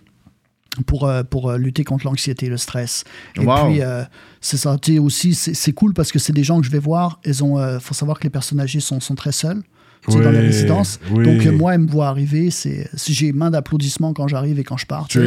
pour, 0.85 1.05
euh, 1.05 1.23
pour 1.23 1.49
euh, 1.49 1.57
lutter 1.57 1.83
contre 1.83 2.05
l'anxiété, 2.05 2.49
le 2.49 2.57
stress. 2.57 3.03
Et 3.35 3.39
Wow. 3.39 3.65
puis, 3.65 3.81
euh, 3.81 4.03
c'est 4.41 4.57
ça. 4.57 4.77
Aussi, 5.01 5.33
c'est 5.33 5.73
cool 5.73 5.95
parce 5.95 6.11
que 6.11 6.19
c'est 6.19 6.33
des 6.33 6.43
gens 6.43 6.59
que 6.59 6.67
je 6.67 6.71
vais 6.71 6.77
voir. 6.77 7.19
Il 7.25 7.33
faut 7.81 7.95
savoir 7.95 8.19
que 8.19 8.25
les 8.25 8.29
personnes 8.29 8.59
âgées 8.59 8.79
sont, 8.79 8.99
sont 8.99 9.15
très 9.15 9.31
seules. 9.31 9.63
Sais, 10.11 10.19
dans 10.23 10.31
les 10.31 10.39
résidences. 10.39 10.99
oui. 11.11 11.25
Donc, 11.25 11.45
euh, 11.45 11.51
moi, 11.51 11.73
elles 11.75 11.81
me 11.81 11.89
voient 11.89 12.07
arriver. 12.07 12.49
C'est, 12.51 12.89
j'ai 13.07 13.33
main 13.33 13.51
d'applaudissements 13.51 14.13
quand 14.13 14.27
j'arrive 14.27 14.59
et 14.59 14.63
quand 14.63 14.77
je 14.77 14.85
pars. 14.85 15.07
tu. 15.07 15.19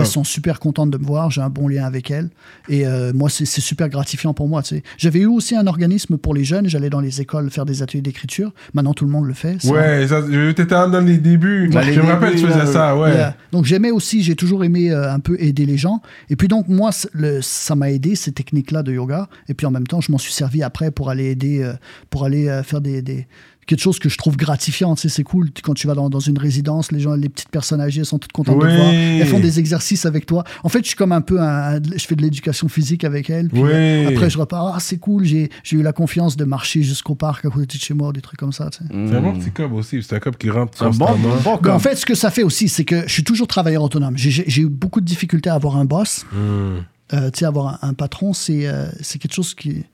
Elles 0.00 0.06
sont 0.06 0.24
super 0.24 0.60
contentes 0.60 0.90
de 0.90 0.98
me 0.98 1.04
voir, 1.04 1.30
j'ai 1.30 1.40
un 1.40 1.48
bon 1.50 1.68
lien 1.68 1.84
avec 1.84 2.10
elles. 2.10 2.28
Et 2.68 2.86
euh, 2.86 3.12
moi, 3.14 3.30
c'est 3.30 3.46
super 3.46 3.88
gratifiant 3.88 4.34
pour 4.34 4.48
moi. 4.48 4.62
tu 4.62 4.76
sais. 4.76 4.82
J'avais 4.98 5.20
eu 5.20 5.26
aussi 5.26 5.54
un 5.56 5.66
organisme 5.66 6.16
pour 6.18 6.34
les 6.34 6.44
jeunes, 6.44 6.68
j'allais 6.68 6.90
dans 6.90 7.00
les 7.00 7.20
écoles 7.20 7.50
faire 7.50 7.64
des 7.64 7.82
ateliers 7.82 8.02
d'écriture. 8.02 8.52
Maintenant, 8.74 8.94
tout 8.94 9.04
le 9.04 9.10
monde 9.10 9.26
le 9.26 9.34
fait. 9.34 9.56
ça. 9.62 9.70
Ouais, 9.72 10.06
t'étais 10.54 10.74
dans 10.74 11.04
les 11.04 11.18
débuts. 11.18 11.68
Les 11.68 11.92
je 11.92 12.00
me 12.00 12.06
rappelle, 12.06 12.32
tu 12.34 12.46
faisais 12.46 12.58
là, 12.58 12.66
ça, 12.66 12.96
ouais. 12.96 13.12
Donc 13.52 13.64
j'aimais 13.64 13.90
aussi, 13.90 14.22
j'ai 14.22 14.34
toujours 14.36 14.64
aimé 14.64 14.90
euh, 14.90 15.12
un 15.12 15.20
peu 15.20 15.36
aider 15.40 15.66
les 15.66 15.76
gens. 15.78 16.00
Et 16.30 16.36
puis 16.36 16.48
donc 16.48 16.68
moi, 16.68 16.90
le- 17.12 17.40
ça 17.42 17.74
m'a 17.74 17.90
aidé 17.90 18.14
ces 18.16 18.32
techniques-là 18.32 18.82
de 18.82 18.92
yoga. 18.92 19.28
Et 19.48 19.54
puis 19.54 19.66
en 19.66 19.70
même 19.70 19.86
temps, 19.86 20.00
je 20.00 20.12
m'en 20.12 20.18
suis 20.18 20.32
servi 20.32 20.62
après 20.62 20.90
pour 20.90 21.10
aller 21.10 21.26
aider, 21.30 21.62
euh, 21.62 21.72
pour 22.10 22.24
aller 22.24 22.48
euh, 22.48 22.62
faire 22.62 22.80
des, 22.80 23.02
des- 23.02 23.26
quelque 23.66 23.80
chose 23.80 23.98
que 23.98 24.08
je 24.08 24.16
trouve 24.16 24.36
gratifiant. 24.36 24.94
Tu 24.94 25.02
sais, 25.02 25.08
c'est 25.08 25.22
cool 25.24 25.50
quand 25.62 25.74
tu 25.74 25.86
vas 25.86 25.94
dans, 25.94 26.08
dans 26.08 26.20
une 26.20 26.38
résidence, 26.38 26.92
les 26.92 27.00
gens, 27.00 27.14
les 27.14 27.28
petites 27.28 27.48
personnes 27.48 27.80
âgées 27.80 28.04
sont 28.04 28.18
toutes 28.18 28.32
contentes 28.32 28.58
de 28.60 28.66
te 28.66 28.74
voir. 28.74 28.90
Elles 28.92 29.26
font 29.26 29.40
des 29.40 29.58
exercices 29.58 30.06
avec 30.06 30.24
toi. 30.26 30.44
En 30.62 30.68
fait, 30.68 30.80
je 30.80 30.88
suis 30.88 30.96
comme 30.96 31.12
un 31.12 31.20
peu 31.20 31.40
un, 31.40 31.80
je 31.82 32.06
fais 32.06 32.14
de 32.16 32.22
l'éducation 32.22 32.68
physique 32.68 33.02
avec 33.04 33.28
elles. 33.28 33.48
Puis 33.48 33.60
Oui. 33.62 34.06
après, 34.06 34.30
je 34.30 34.38
repars. 34.38 34.72
Ah, 34.76 34.78
c'est 34.80 34.98
cool. 34.98 35.24
J'ai 35.24 35.50
j'ai 35.64 35.76
eu 35.76 35.82
la 35.82 35.92
confiance 35.92 36.36
de 36.36 36.44
marcher 36.44 36.82
jusqu'au 36.82 37.14
parc 37.16 37.44
à 37.44 37.50
côté 37.50 37.76
de 37.76 37.82
chez 37.82 37.94
moi, 37.94 38.12
des 38.12 38.20
trucs 38.20 38.38
comme 38.38 38.52
ça. 38.52 38.70
tu 38.70 38.78
sais. 38.78 38.84
C'est 38.90 39.16
un 39.16 39.20
bon 39.20 39.38
petit 39.38 39.50
cob 39.50 39.72
aussi. 39.72 40.02
C'est 40.02 40.14
un 40.14 40.20
cob 40.20 40.36
qui 40.36 40.48
rentre 40.50 40.82
Un 40.82 40.90
bon, 40.90 41.06
constamment. 41.06 41.58
bon 41.62 41.70
en 41.70 41.78
fait, 41.78 41.96
ce 41.96 42.06
que 42.06 42.14
ça 42.14 42.30
fait 42.30 42.42
aussi, 42.44 42.68
c'est 42.68 42.84
que 42.84 43.02
je 43.06 43.12
suis 43.12 43.24
toujours 43.24 43.46
travailleur 43.48 43.82
autonome. 43.82 44.16
J'ai- 44.16 44.60
eu 44.62 44.68
beaucoup 44.68 45.00
de 45.00 45.06
difficultés 45.06 45.50
à 45.50 45.54
avoir 45.54 45.76
un 45.76 45.84
boss. 45.84 46.24
Hmm. 46.32 46.78
Euh, 47.12 47.30
tu 47.30 47.40
sais, 47.40 47.44
avoir 47.44 47.78
un, 47.84 47.88
un 47.90 47.94
patron, 47.94 48.32
c'est 48.32 48.66
euh, 48.66 48.86
c'est 49.00 49.18
quelque 49.18 49.34
chose 49.34 49.54
qui. 49.54 49.84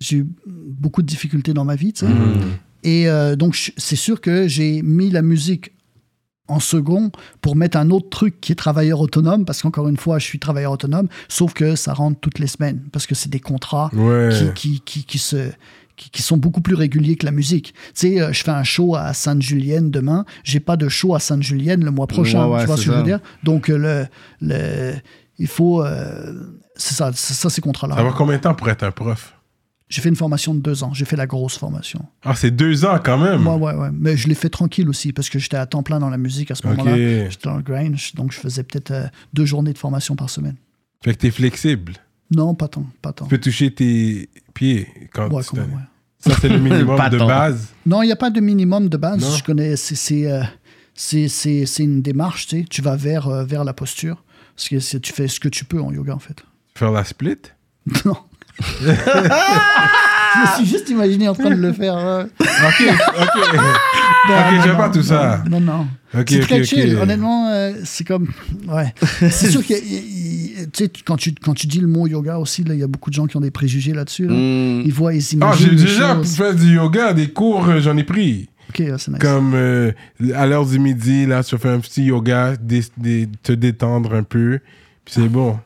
J'ai 0.00 0.18
eu 0.18 0.26
beaucoup 0.46 1.02
de 1.02 1.06
difficultés 1.06 1.52
dans 1.54 1.64
ma 1.64 1.74
vie, 1.76 1.92
tu 1.92 2.06
sais. 2.06 2.12
Hmm. 2.12 2.40
Et 2.82 3.08
euh, 3.08 3.36
donc, 3.36 3.72
c'est 3.76 3.96
sûr 3.96 4.20
que 4.20 4.48
j'ai 4.48 4.82
mis 4.82 5.10
la 5.10 5.22
musique 5.22 5.72
en 6.48 6.58
second 6.58 7.12
pour 7.42 7.54
mettre 7.54 7.76
un 7.76 7.90
autre 7.90 8.08
truc 8.10 8.40
qui 8.40 8.50
est 8.52 8.56
travailleur 8.56 9.00
autonome, 9.00 9.44
parce 9.44 9.62
qu'encore 9.62 9.86
une 9.88 9.96
fois, 9.96 10.18
je 10.18 10.24
suis 10.24 10.38
travailleur 10.40 10.72
autonome, 10.72 11.06
sauf 11.28 11.52
que 11.52 11.76
ça 11.76 11.92
rentre 11.92 12.18
toutes 12.20 12.38
les 12.40 12.48
semaines, 12.48 12.80
parce 12.92 13.06
que 13.06 13.14
c'est 13.14 13.28
des 13.30 13.38
contrats 13.38 13.88
Ouais. 13.94 14.30
qui, 14.32 14.52
qui, 14.54 14.80
qui, 14.80 15.04
qui 15.04 15.18
se 15.18 15.50
qui, 15.96 16.08
qui 16.10 16.22
sont 16.22 16.38
beaucoup 16.38 16.62
plus 16.62 16.74
réguliers 16.74 17.16
que 17.16 17.26
la 17.26 17.30
musique. 17.30 17.74
Tu 17.74 17.90
sais, 17.94 18.20
euh, 18.22 18.32
je 18.32 18.42
fais 18.42 18.50
un 18.50 18.64
show 18.64 18.96
à 18.96 19.12
Sainte-Julienne 19.12 19.90
demain, 19.90 20.24
j'ai 20.44 20.58
pas 20.58 20.76
de 20.78 20.88
show 20.88 21.14
à 21.14 21.20
Sainte-Julienne 21.20 21.84
le 21.84 21.90
mois 21.90 22.06
prochain, 22.06 22.46
Ouais, 22.46 22.54
ouais, 22.54 22.60
tu 22.62 22.66
vois 22.68 22.76
ce 22.78 22.86
que 22.86 22.92
je 22.92 22.96
veux 22.96 23.02
dire? 23.04 23.20
Donc, 23.44 23.68
euh, 23.68 23.76
le, 23.76 24.06
le, 24.40 24.94
il 25.38 25.46
faut... 25.46 25.84
euh, 25.84 26.32
c'est 26.74 26.94
ça, 26.94 27.10
c'est 27.14 27.34
ça 27.34 27.50
ces 27.50 27.60
contrats-là. 27.60 27.96
Ça 27.96 28.02
va 28.02 28.12
combien 28.12 28.36
de 28.38 28.40
temps 28.40 28.54
pour 28.54 28.70
être 28.70 28.82
un 28.82 28.90
prof? 28.90 29.34
J'ai 29.90 30.00
fait 30.02 30.08
une 30.08 30.16
formation 30.16 30.54
de 30.54 30.60
deux 30.60 30.84
ans, 30.84 30.94
j'ai 30.94 31.04
fait 31.04 31.16
la 31.16 31.26
grosse 31.26 31.58
formation. 31.58 32.04
Ah, 32.24 32.34
c'est 32.36 32.52
deux 32.52 32.84
ans 32.84 32.98
quand 33.04 33.18
même. 33.18 33.46
Ouais, 33.46 33.56
ouais, 33.56 33.74
ouais. 33.74 33.88
Mais 33.92 34.16
je 34.16 34.28
l'ai 34.28 34.34
fait 34.36 34.48
tranquille 34.48 34.88
aussi, 34.88 35.12
parce 35.12 35.28
que 35.28 35.38
j'étais 35.38 35.56
à 35.56 35.66
temps 35.66 35.82
plein 35.82 35.98
dans 35.98 36.08
la 36.10 36.16
musique 36.16 36.50
à 36.52 36.54
ce 36.54 36.66
Ok. 36.66 36.76
moment-là. 36.76 37.28
J'étais 37.28 37.48
dans 37.48 37.56
le 37.56 37.62
grind, 37.62 37.96
je- 37.96 38.14
donc 38.14 38.30
je 38.32 38.38
faisais 38.38 38.62
peut-être 38.62 38.92
euh, 38.92 39.06
deux 39.34 39.44
journées 39.44 39.72
de 39.72 39.78
formation 39.78 40.14
par 40.16 40.30
semaine. 40.30 40.54
Fait 41.04 41.12
que 41.14 41.18
t'es 41.18 41.30
flexible. 41.32 41.94
Non, 42.30 42.54
pas 42.54 42.68
tant, 42.68 42.86
pas 43.02 43.12
tant. 43.12 43.24
Tu 43.26 43.30
peux 43.30 43.38
toucher 43.40 43.74
tes 43.74 44.30
pieds 44.54 44.86
quand 45.12 45.28
Ouais, 45.30 45.42
tu 45.42 45.56
même, 45.56 45.72
ouais. 45.74 45.80
Ça, 46.20 46.36
c'est 46.40 46.48
le 46.48 46.58
minimum 46.60 46.96
Pas 46.96 47.10
de 47.10 47.18
tant. 47.18 47.26
base? 47.26 47.68
Non, 47.84 48.02
il 48.02 48.06
n'y 48.06 48.12
a 48.12 48.16
pas 48.16 48.30
de 48.30 48.40
minimum 48.40 48.88
de 48.88 48.96
base. 48.96 49.20
Non. 49.20 49.30
Je 49.36 49.42
connais, 49.42 49.74
c'est 49.74 49.96
c'est 49.96 50.30
euh, 50.30 50.42
c'est- 50.94 51.26
c'est- 51.28 51.66
c'est 51.66 51.82
une 51.82 52.00
démarche, 52.02 52.46
tu 52.46 52.58
sais. 52.60 52.64
Tu 52.70 52.80
vas 52.82 52.94
vers, 52.94 53.26
euh, 53.26 53.44
vers 53.44 53.64
la 53.64 53.72
posture. 53.72 54.22
Parce 54.54 54.68
que 54.68 54.78
c'est- 54.78 55.00
tu 55.00 55.12
fais 55.12 55.26
ce 55.26 55.40
que 55.40 55.48
tu 55.48 55.64
peux 55.64 55.80
en 55.80 55.90
yoga, 55.90 56.14
en 56.14 56.18
fait. 56.20 56.44
Faire 56.76 56.92
la 56.92 57.02
split? 57.02 57.38
Non. 58.04 58.16
je 58.80 60.40
me 60.40 60.46
suis 60.56 60.66
juste 60.66 60.88
imaginé 60.90 61.28
en 61.28 61.34
train 61.34 61.50
de 61.50 61.54
le 61.60 61.72
faire. 61.72 61.96
euh. 61.96 62.24
Ok, 62.40 62.82
ok. 63.20 63.54
Ok, 64.28 64.62
j'aime 64.64 64.76
pas 64.76 64.90
tout 64.90 65.02
ça. 65.02 65.42
Non, 65.50 65.60
non. 65.60 65.86
Ok, 66.16 66.26
c'est 66.28 66.40
très 66.40 66.58
ok. 66.60 66.64
chill. 66.64 66.94
Honnêtement, 66.96 67.48
euh, 67.48 67.72
c'est 67.84 68.06
comme. 68.06 68.28
Ouais. 68.68 68.92
c'est 69.30 69.50
sûr 69.50 69.66
que 69.66 69.72
tu 69.74 70.68
sais, 70.74 70.90
quand 71.06 71.16
tu, 71.16 71.32
quand 71.42 71.54
tu 71.54 71.66
dis 71.66 71.80
le 71.80 71.86
mot 71.88 72.06
yoga 72.06 72.38
aussi, 72.38 72.62
là, 72.62 72.74
il 72.74 72.80
y 72.80 72.82
a 72.82 72.86
beaucoup 72.86 73.08
de 73.10 73.14
gens 73.14 73.26
qui 73.26 73.36
ont 73.38 73.40
des 73.40 73.50
préjugés 73.50 73.92
là-dessus. 73.94 74.26
là. 74.26 74.34
Mm. 74.34 74.82
Ils 74.84 74.92
voient, 74.92 75.14
ils 75.14 75.22
Ah, 75.32 75.34
imaginent. 75.34 75.70
j'ai 75.70 75.74
déjà 75.86 76.14
choses. 76.16 76.36
fait 76.36 76.54
du 76.54 76.74
yoga, 76.74 77.12
des 77.14 77.28
cours, 77.30 77.66
euh, 77.66 77.80
j'en 77.80 77.96
ai 77.96 78.04
pris. 78.04 78.50
Ok, 78.68 78.80
ouais, 78.80 78.94
c'est 78.98 79.10
nice. 79.10 79.20
Comme 79.20 79.52
euh, 79.54 79.90
à 80.36 80.46
l'heure 80.46 80.66
du 80.66 80.78
midi, 80.78 81.24
là, 81.26 81.42
tu 81.42 81.56
fais 81.58 81.70
un 81.70 81.80
petit 81.80 82.04
yoga, 82.04 82.54
dé- 82.60 82.84
dé- 82.98 83.28
te 83.42 83.52
détendre 83.52 84.14
un 84.14 84.22
peu, 84.22 84.60
puis 85.04 85.14
c'est 85.14 85.28
bon. 85.28 85.58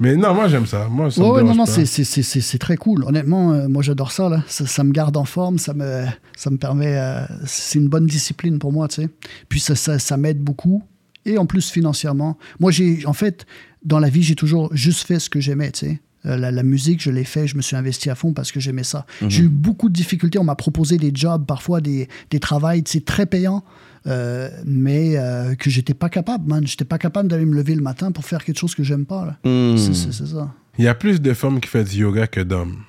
Mais 0.00 0.16
non, 0.16 0.34
moi 0.34 0.48
j'aime 0.48 0.66
ça. 0.66 0.88
Moi, 0.88 1.10
ça 1.10 1.20
Ouais, 1.20 1.28
me 1.28 1.32
ouais, 1.34 1.42
non, 1.42 1.54
non, 1.54 1.64
pas. 1.66 1.70
c'est- 1.70 1.84
c'est 1.86 2.04
c'est- 2.04 2.22
c'est- 2.22 2.40
c'est 2.40 2.58
très 2.58 2.76
cool. 2.78 3.04
Honnêtement, 3.04 3.52
euh, 3.52 3.68
moi 3.68 3.82
j'adore 3.82 4.12
ça, 4.12 4.28
là. 4.30 4.42
Ça, 4.48 4.66
ça 4.66 4.82
me 4.82 4.92
garde 4.92 5.16
en 5.16 5.24
forme, 5.26 5.58
ça 5.58 5.74
me, 5.74 6.04
ça 6.36 6.50
me 6.50 6.56
permet. 6.56 6.96
euh, 6.96 7.22
c'est 7.46 7.78
une 7.78 7.88
bonne 7.88 8.06
discipline 8.06 8.58
pour 8.58 8.72
moi, 8.72 8.88
tu 8.88 9.02
sais. 9.02 9.08
Puis 9.50 9.60
ça, 9.60 9.74
ça, 9.76 9.98
ça 9.98 10.16
m'aide 10.16 10.40
beaucoup. 10.40 10.82
Et 11.26 11.36
en 11.36 11.44
plus, 11.44 11.70
financièrement. 11.70 12.38
Moi, 12.60 12.70
j'ai, 12.72 13.04
en 13.04 13.12
fait, 13.12 13.44
dans 13.84 13.98
la 13.98 14.08
vie, 14.08 14.22
j'ai 14.22 14.34
toujours 14.34 14.74
juste 14.74 15.06
fait 15.06 15.18
ce 15.18 15.28
que 15.28 15.38
j'aimais, 15.38 15.70
tu 15.70 15.80
sais. 15.86 16.00
Euh, 16.26 16.36
La, 16.36 16.50
la 16.50 16.62
musique, 16.62 17.02
je 17.02 17.10
l'ai 17.10 17.24
fait, 17.24 17.46
je 17.46 17.56
me 17.56 17.62
suis 17.62 17.76
investi 17.76 18.08
à 18.10 18.14
fond 18.14 18.32
parce 18.32 18.52
que 18.52 18.60
j'aimais 18.60 18.84
ça. 18.84 19.06
J'ai 19.28 19.42
eu 19.44 19.48
beaucoup 19.48 19.88
de 19.88 19.94
difficultés. 19.94 20.38
On 20.38 20.44
m'a 20.44 20.54
proposé 20.54 20.96
des 20.98 21.10
jobs, 21.14 21.44
parfois 21.46 21.80
des, 21.82 22.08
des 22.30 22.40
travails, 22.40 22.82
sais, 22.86 23.00
très 23.00 23.24
payants, 23.26 23.62
euh, 24.06 24.48
mais 24.64 25.16
euh, 25.16 25.54
que 25.54 25.70
j'étais 25.70 25.94
pas 25.94 26.08
capable, 26.08 26.48
man. 26.48 26.66
J'étais 26.66 26.84
pas 26.84 26.98
capable 26.98 27.28
d'aller 27.28 27.44
me 27.46 27.54
lever 27.54 27.74
le 27.74 27.82
matin 27.82 28.12
pour 28.12 28.24
faire 28.24 28.44
quelque 28.44 28.58
chose 28.58 28.74
que 28.74 28.82
j'aime 28.82 29.06
pas, 29.06 29.26
là. 29.26 29.50
Mm. 29.50 29.76
C'est- 29.76 29.94
C'est 29.94 30.12
c'est 30.12 30.26
ça. 30.26 30.52
Il 30.78 30.84
y 30.84 30.88
a 30.88 30.94
plus 30.94 31.20
de 31.20 31.34
femmes 31.34 31.60
qui 31.60 31.68
font 31.68 31.82
du 31.82 31.96
yoga 31.98 32.26
que 32.26 32.40
d'hommes. 32.40 32.82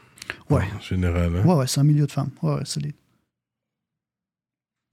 Ouais. 0.50 0.64
En 0.78 0.80
général. 0.82 1.36
hein. 1.36 1.46
Ouais, 1.46 1.56
ouais, 1.56 1.68
c'est 1.68 1.80
un 1.80 1.84
milieu 1.84 2.06
de 2.06 2.12
femmes. 2.12 2.30
Ouais, 2.42 2.56
ouais, 2.56 2.66
solide. 2.66 2.94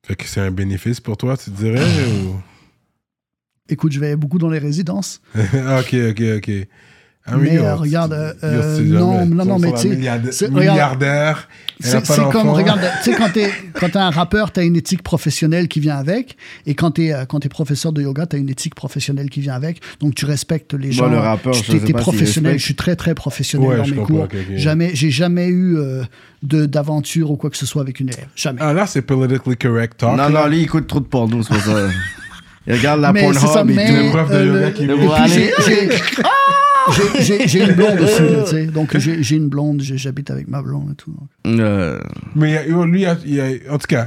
Fait 0.06 0.16
que 0.16 0.24
c'est 0.24 0.40
un 0.40 0.50
bénéfice 0.50 1.00
pour 1.00 1.16
toi, 1.16 1.36
tu 1.36 1.50
dirais 1.50 1.84
ou... 2.06 2.40
Écoute, 3.68 3.92
je 3.92 4.00
vais 4.00 4.16
beaucoup 4.16 4.38
dans 4.38 4.48
les 4.48 4.58
résidences. 4.58 5.20
ok, 5.34 5.94
ok, 6.10 6.22
ok. 6.38 6.50
Ah, 7.30 7.36
Mais, 7.38 7.54
yo, 7.54 7.62
euh, 7.62 7.74
regarde, 7.74 8.12
euh, 8.12 8.32
euh, 8.42 8.80
non, 8.80 9.26
non, 9.26 9.44
non, 9.44 9.58
mais 9.58 9.72
tu 9.72 9.88
sais, 10.32 10.48
milliardaire, 10.48 11.48
C'est 11.80 12.02
comme, 12.30 12.48
regarde, 12.50 12.80
tu 13.02 13.10
sais, 13.10 13.16
quand 13.16 13.30
t'es 13.32 13.50
quand 13.74 13.90
t'es 13.90 13.98
un 13.98 14.10
rappeur, 14.10 14.50
t'as 14.50 14.64
une 14.64 14.76
éthique 14.76 15.02
professionnelle 15.02 15.68
qui 15.68 15.80
vient 15.80 15.96
avec. 15.96 16.36
Et 16.66 16.74
quand 16.74 16.92
t'es 16.92 17.12
euh, 17.12 17.24
quand 17.26 17.40
t'es 17.40 17.48
professeur 17.48 17.92
de 17.92 18.02
yoga, 18.02 18.26
t'as 18.26 18.38
une 18.38 18.48
éthique 18.48 18.74
professionnelle 18.74 19.28
qui 19.30 19.40
vient 19.40 19.54
avec. 19.54 19.80
Donc 20.00 20.14
tu 20.14 20.24
respectes 20.24 20.74
les 20.74 20.90
gens. 20.92 21.08
Moi, 21.08 21.16
le 21.16 21.20
rappeur, 21.20 21.52
je 21.52 21.62
sais 21.62 21.78
pas 21.92 21.98
professionnel. 21.98 22.52
respecte. 22.52 22.60
Je 22.60 22.64
suis 22.64 22.74
très, 22.74 22.96
très 22.96 23.14
professionnel 23.14 23.68
Ouais, 23.68 23.76
dans 23.76 23.84
je 23.84 23.94
mes 23.94 24.02
cours. 24.02 24.26
Jamais, 24.56 24.90
j'ai 24.94 25.10
jamais 25.10 25.48
eu 25.48 25.76
euh, 25.76 26.02
de 26.42 26.66
d'aventure 26.66 27.30
ou 27.30 27.36
quoi 27.36 27.50
que 27.50 27.56
ce 27.56 27.66
soit 27.66 27.82
avec 27.82 28.00
une 28.00 28.08
élève. 28.08 28.26
Jamais. 28.34 28.60
Ah 28.62 28.72
là, 28.72 28.86
c'est 28.86 29.02
politically 29.02 29.56
correct 29.56 29.98
talk. 29.98 30.10
Non, 30.12 30.16
là. 30.16 30.28
non, 30.30 30.46
lui, 30.46 30.58
il 30.58 30.62
écoute 30.64 30.86
trop 30.86 31.00
de 31.00 31.04
porno, 31.06 31.42
c'est 31.42 31.52
pour 31.54 31.62
ça. 31.62 31.88
Il 32.66 32.74
regarde 32.74 33.00
la 33.00 33.12
Mais 33.14 33.26
c'est 33.32 33.38
ça, 33.38 33.64
Pornhub 33.64 33.76
tout. 33.76 33.92
Le 33.94 34.10
prof 34.10 34.30
de 34.30 34.44
yoga 34.44 34.66
le- 34.66 34.70
qui 34.72 34.86
j'ai- 37.20 37.64
une 37.64 37.72
blonde 37.74 38.00
aussi, 38.00 38.22
tu 38.44 38.50
sais. 38.50 38.66
Donc 38.66 38.96
j'ai 38.98 39.36
une 39.36 39.48
blonde, 39.48 39.82
j'habite 39.82 40.30
avec 40.30 40.48
ma 40.48 40.62
blonde 40.62 40.90
et 40.92 40.94
tout. 40.94 41.12
donc. 41.44 41.60
Euh, 41.60 41.98
Mais 42.34 42.50
il 42.50 42.54
y 42.54 42.56
a- 42.56 42.66
yo, 42.66 42.84
lui, 42.84 43.00
il 43.00 43.02
y 43.02 43.06
a- 43.06 43.18
il 43.24 43.34
y 43.34 43.40
a- 43.40 43.72
en 43.74 43.78
tout 43.78 43.86
cas, 43.88 44.06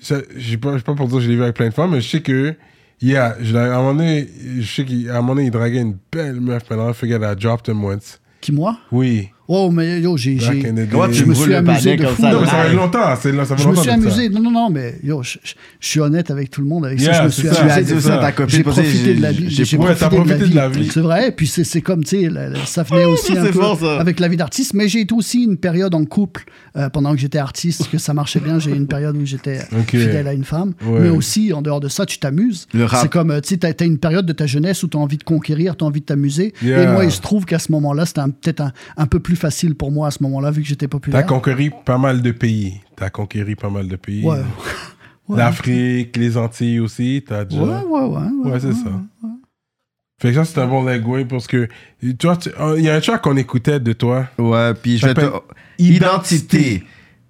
je 0.00 0.04
sais 0.04 0.56
pas, 0.58 0.72
je 0.72 0.78
sais 0.78 0.84
pas 0.84 0.94
pour 0.94 1.08
dire 1.08 1.16
que 1.18 1.22
je 1.24 1.28
l'ai 1.28 1.36
vu 1.36 1.42
avec 1.42 1.56
plein 1.56 1.68
de 1.68 1.74
femmes, 1.74 1.90
mais 1.92 2.00
je 2.00 2.08
sais 2.08 2.20
que, 2.20 2.54
il 3.00 3.08
y 3.08 3.16
a, 3.16 3.36
je 3.40 3.54
à 3.56 3.74
un 3.74 3.78
moment 3.78 3.94
donné, 3.94 4.28
je 4.60 4.66
sais 4.66 4.84
qu'à 4.84 5.12
un 5.18 5.20
moment 5.20 5.34
donné, 5.34 5.46
il 5.46 5.50
draguait 5.50 5.80
une 5.80 5.96
belle 6.12 6.40
meuf, 6.40 6.68
maintenant, 6.70 6.90
I 6.90 6.94
forget, 6.94 7.16
I 7.22 7.36
dropped 7.36 7.68
him 7.72 7.84
once. 7.84 8.20
Qui 8.40 8.52
moi? 8.52 8.78
Oui. 8.92 9.28
Oh 9.50 9.70
mais 9.70 10.00
yo, 10.02 10.14
j'ai 10.18 10.38
j'ai-. 10.38 10.62
Comment 10.90 11.08
tu 11.08 11.14
je 11.14 11.24
me 11.24 11.32
suis 11.32 11.54
amusé 11.54 11.96
de 11.96 12.04
comme 12.04 12.14
fou. 12.14 12.20
ça, 12.22 12.32
Non, 12.32 12.40
mais 12.42 12.46
ça 12.46 12.52
fait 12.64 12.74
longtemps, 12.74 13.02
ça 13.02 13.16
fait 13.16 13.30
Je 13.30 13.34
me 13.34 13.38
longtemps 13.70 13.80
suis 13.82 13.90
amusé. 13.90 14.28
Non, 14.28 14.40
non, 14.42 14.50
non, 14.50 14.70
mais 14.70 14.96
yo, 15.02 15.22
je, 15.22 15.38
je- 15.42 15.54
je 15.80 15.88
suis 15.88 16.00
honnête 16.00 16.30
avec 16.30 16.50
tout 16.50 16.60
le 16.60 16.66
monde. 16.66 16.84
Avec 16.84 17.00
ça, 17.00 17.12
je 17.14 17.22
me 17.22 17.28
suis 17.30 17.48
ça. 17.48 17.62
Amusé. 17.62 18.00
ça. 18.00 18.18
ta 18.18 18.32
copine, 18.32 18.56
J'ai 18.56 18.62
profité 18.62 19.14
de 19.14 19.22
la 19.22 19.32
vie. 19.32 19.46
j'ai- 19.48 19.62
ouais, 19.78 19.84
profité, 19.84 20.00
t'as 20.00 20.08
profité 20.10 20.48
de 20.48 20.54
la 20.54 20.68
vie. 20.68 20.90
C'est 20.92 21.00
vrai. 21.00 21.32
Puis 21.32 21.46
c'est 21.46 21.64
c'est 21.64 21.80
comme, 21.80 22.04
tu 22.04 22.28
sais, 22.28 22.30
ça 22.66 22.82
venait 22.82 23.06
aussi 23.06 23.32
un 23.38 23.44
C'est 23.44 23.52
peu 23.52 23.60
fort, 23.60 23.80
ça. 23.80 23.98
avec 23.98 24.20
la 24.20 24.28
vie 24.28 24.36
d'artiste. 24.36 24.74
Mais 24.74 24.86
j'ai 24.86 25.00
été 25.00 25.14
aussi 25.14 25.44
une 25.44 25.56
période 25.56 25.94
en 25.94 26.04
couple 26.04 26.44
euh, 26.76 26.90
pendant 26.90 27.12
que 27.14 27.18
j'étais 27.18 27.38
artiste, 27.38 27.88
que 27.90 27.96
ça 27.96 28.12
marchait 28.12 28.40
bien. 28.40 28.58
J'ai 28.58 28.70
eu 28.72 28.76
une 28.76 28.86
période 28.86 29.16
où 29.16 29.24
j'étais 29.24 29.60
fidèle 29.88 30.28
à 30.28 30.34
une 30.34 30.44
femme. 30.44 30.74
Ouais. 30.86 31.00
Mais 31.00 31.08
aussi, 31.08 31.54
en 31.54 31.62
dehors 31.62 31.80
de 31.80 31.88
ça, 31.88 32.04
tu 32.04 32.18
t'amuses. 32.18 32.66
C'est 33.00 33.10
comme, 33.10 33.30
euh, 33.30 33.40
tu 33.40 33.48
sais, 33.48 33.56
t'as 33.56 33.70
as 33.80 33.84
une 33.86 33.98
période 33.98 34.26
de 34.26 34.32
ta 34.34 34.44
jeunesse 34.46 34.82
où 34.82 34.88
tu 34.88 34.98
as 34.98 35.00
envie 35.00 35.16
de 35.16 35.24
conquérir, 35.24 35.74
tu 35.74 35.84
as 35.84 35.86
envie 35.86 36.00
de 36.00 36.04
t'amuser. 36.06 36.52
Et 36.62 36.86
moi, 36.86 37.04
il 37.06 37.10
se 37.12 37.22
trouve 37.22 37.46
qu'à 37.46 37.58
ce 37.58 37.72
moment-là, 37.72 38.04
c'était 38.04 38.20
peut-être 38.42 38.60
un, 38.60 38.72
un 38.98 39.06
peu 39.06 39.20
plus 39.20 39.37
facile 39.38 39.74
pour 39.74 39.90
moi 39.92 40.08
à 40.08 40.10
ce 40.10 40.22
moment-là, 40.22 40.50
vu 40.50 40.62
que 40.62 40.68
j'étais 40.68 40.86
T'as 40.86 40.90
populaire. 40.90 41.26
conquéri 41.26 41.70
pas 41.84 41.96
mal 41.98 42.20
de 42.22 42.30
pays. 42.32 42.80
T'as 42.96 43.08
conquéri 43.10 43.54
pas 43.54 43.70
mal 43.70 43.88
de 43.88 43.96
pays. 43.96 44.24
Ouais. 44.24 44.42
Ouais. 45.28 45.36
L'Afrique, 45.36 46.16
les 46.16 46.38
Antilles 46.38 46.80
aussi, 46.80 47.22
t'as 47.28 47.44
déjà... 47.44 47.60
Ouais, 47.62 47.82
ouais, 47.84 48.00
ouais. 48.06 48.50
Ouais, 48.50 48.60
c'est 48.60 48.72
ça. 48.72 48.90
Fait 50.22 50.30
que 50.30 50.34
ça, 50.36 50.46
c'est 50.46 50.58
un 50.58 50.66
bon 50.66 50.82
legway 50.84 51.26
parce 51.26 51.46
que, 51.46 51.68
tu 52.00 52.16
vois, 52.22 52.38
tu- 52.38 52.48
il 52.78 52.82
y 52.82 52.88
a 52.88 52.94
un 52.94 53.00
track 53.00 53.20
qu'on 53.20 53.36
écoutait 53.36 53.78
de 53.78 53.92
toi. 53.92 54.26
Ouais, 54.38 54.72
puis 54.72 54.96
je 54.96 55.04
vais 55.06 55.12
te... 55.12 55.20
S'appelle 55.20 55.40
Identité. 55.78 56.82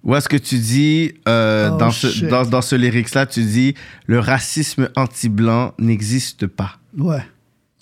Où 0.05 0.15
est-ce 0.15 0.29
que 0.29 0.37
tu 0.37 0.57
dis, 0.59 1.13
euh, 1.27 1.71
Oh, 1.73 1.77
dans, 1.77 1.91
ce, 1.91 2.25
dans, 2.27 2.45
dans 2.45 2.61
ce 2.61 2.75
lyrics-là, 2.77 3.25
tu 3.25 3.43
dis 3.43 3.73
le 4.07 4.19
racisme 4.19 4.87
anti-blanc 4.95 5.73
n'existe 5.77 6.47
pas. 6.47 6.77
Ouais. 6.97 7.21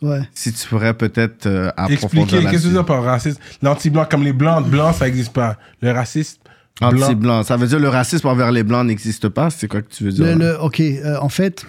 Ouais. 0.01 0.21
Si 0.33 0.53
tu 0.53 0.67
pourrais 0.67 0.93
peut-être 0.93 1.47
euh, 1.47 1.69
approfondir 1.75 2.21
Expliquer, 2.23 2.43
qu'est-ce 2.51 2.51
que 2.51 2.57
tu 2.61 2.67
veux 2.67 2.73
dire 2.73 2.85
par 2.85 3.03
racisme? 3.03 3.39
L'anti-blanc, 3.63 4.05
comme 4.09 4.23
les 4.23 4.33
blancs, 4.33 4.67
blancs, 4.67 4.95
ça 4.95 5.05
n'existe 5.05 5.33
pas. 5.33 5.57
Le 5.81 5.91
racisme, 5.91 6.37
blanc. 6.79 6.89
Anti-blanc. 7.07 7.43
Ça 7.43 7.57
veut 7.57 7.65
dire 7.67 7.79
le 7.79 7.89
racisme 7.89 8.27
envers 8.27 8.51
les 8.51 8.63
blancs 8.63 8.85
n'existe 8.85 9.27
pas? 9.29 9.49
C'est 9.49 9.67
quoi 9.67 9.81
que 9.81 9.91
tu 9.91 10.03
veux 10.03 10.11
dire? 10.11 10.25
Le, 10.25 10.31
là? 10.35 10.51
le- 10.53 10.61
ok, 10.61 10.79
euh, 10.79 11.17
en 11.19 11.29
fait, 11.29 11.65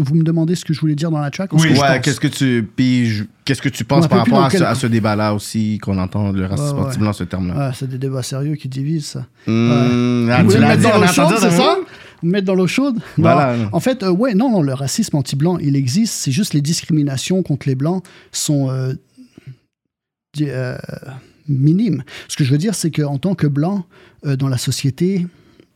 vous 0.00 0.16
me 0.16 0.24
demandez 0.24 0.56
ce 0.56 0.64
que 0.64 0.72
je 0.74 0.80
voulais 0.80 0.96
dire 0.96 1.12
dans 1.12 1.20
la 1.20 1.30
track 1.30 1.52
ou 1.52 1.58
ce 1.60 1.64
Oui. 1.68 1.72
Ouais, 1.74 1.78
pense? 1.78 1.98
qu'est-ce 2.00 2.18
que 2.18 2.26
tu 2.26 2.68
puis 2.74 3.06
je- 3.06 3.24
qu'est-ce 3.44 3.62
que 3.62 3.68
tu 3.68 3.84
penses 3.84 4.08
par 4.08 4.18
rapport 4.18 4.42
à 4.44 4.50
ce, 4.50 4.56
quel- 4.56 4.66
à 4.66 4.74
ce 4.74 4.88
débat-là 4.88 5.32
aussi 5.34 5.78
qu'on 5.78 5.98
entend 5.98 6.32
le 6.32 6.44
racisme 6.46 6.74
Ouais, 6.76 6.80
ouais. 6.82 6.88
anti-blanc 6.88 7.12
ce 7.12 7.22
terme-là? 7.22 7.68
Ouais, 7.68 7.72
c'est 7.78 7.88
des 7.88 7.98
débats 7.98 8.24
sérieux 8.24 8.56
qui 8.56 8.66
divisent 8.68 9.06
ça. 9.06 9.26
Mmh, 9.46 10.28
ah, 10.32 10.42
Vous 10.42 10.50
tu 10.50 10.56
voulez 10.56 10.56
me 10.56 10.60
l'as 10.62 10.68
mettre 10.70 10.78
dit, 10.80 10.82
dans 10.88 10.94
on 10.96 10.98
l'eau 10.98 11.04
a 11.04 11.06
chaude, 11.12 11.24
entendu, 11.26 11.40
c'est 11.40 11.50
ça? 11.56 11.76
Mettre 12.22 12.46
dans 12.46 12.54
l'eau 12.54 12.66
chaude 12.66 12.98
Voilà. 13.18 13.56
En 13.72 13.80
fait, 13.80 14.02
euh, 14.02 14.10
ouais, 14.10 14.34
non, 14.34 14.50
non, 14.50 14.62
le 14.62 14.74
racisme 14.74 15.16
anti-blanc, 15.16 15.58
il 15.58 15.76
existe. 15.76 16.14
C'est 16.14 16.32
juste 16.32 16.54
les 16.54 16.60
discriminations 16.62 17.42
contre 17.42 17.68
les 17.68 17.74
blancs 17.74 18.04
sont 18.32 18.70
euh, 18.70 18.94
euh, 20.40 20.76
minimes. 21.48 22.04
Ce 22.28 22.36
que 22.36 22.44
je 22.44 22.50
veux 22.50 22.58
dire, 22.58 22.74
c'est 22.74 22.90
qu'en 22.90 23.18
tant 23.18 23.34
que 23.34 23.46
blanc, 23.46 23.84
euh, 24.24 24.36
dans 24.36 24.48
la 24.48 24.58
société, 24.58 25.26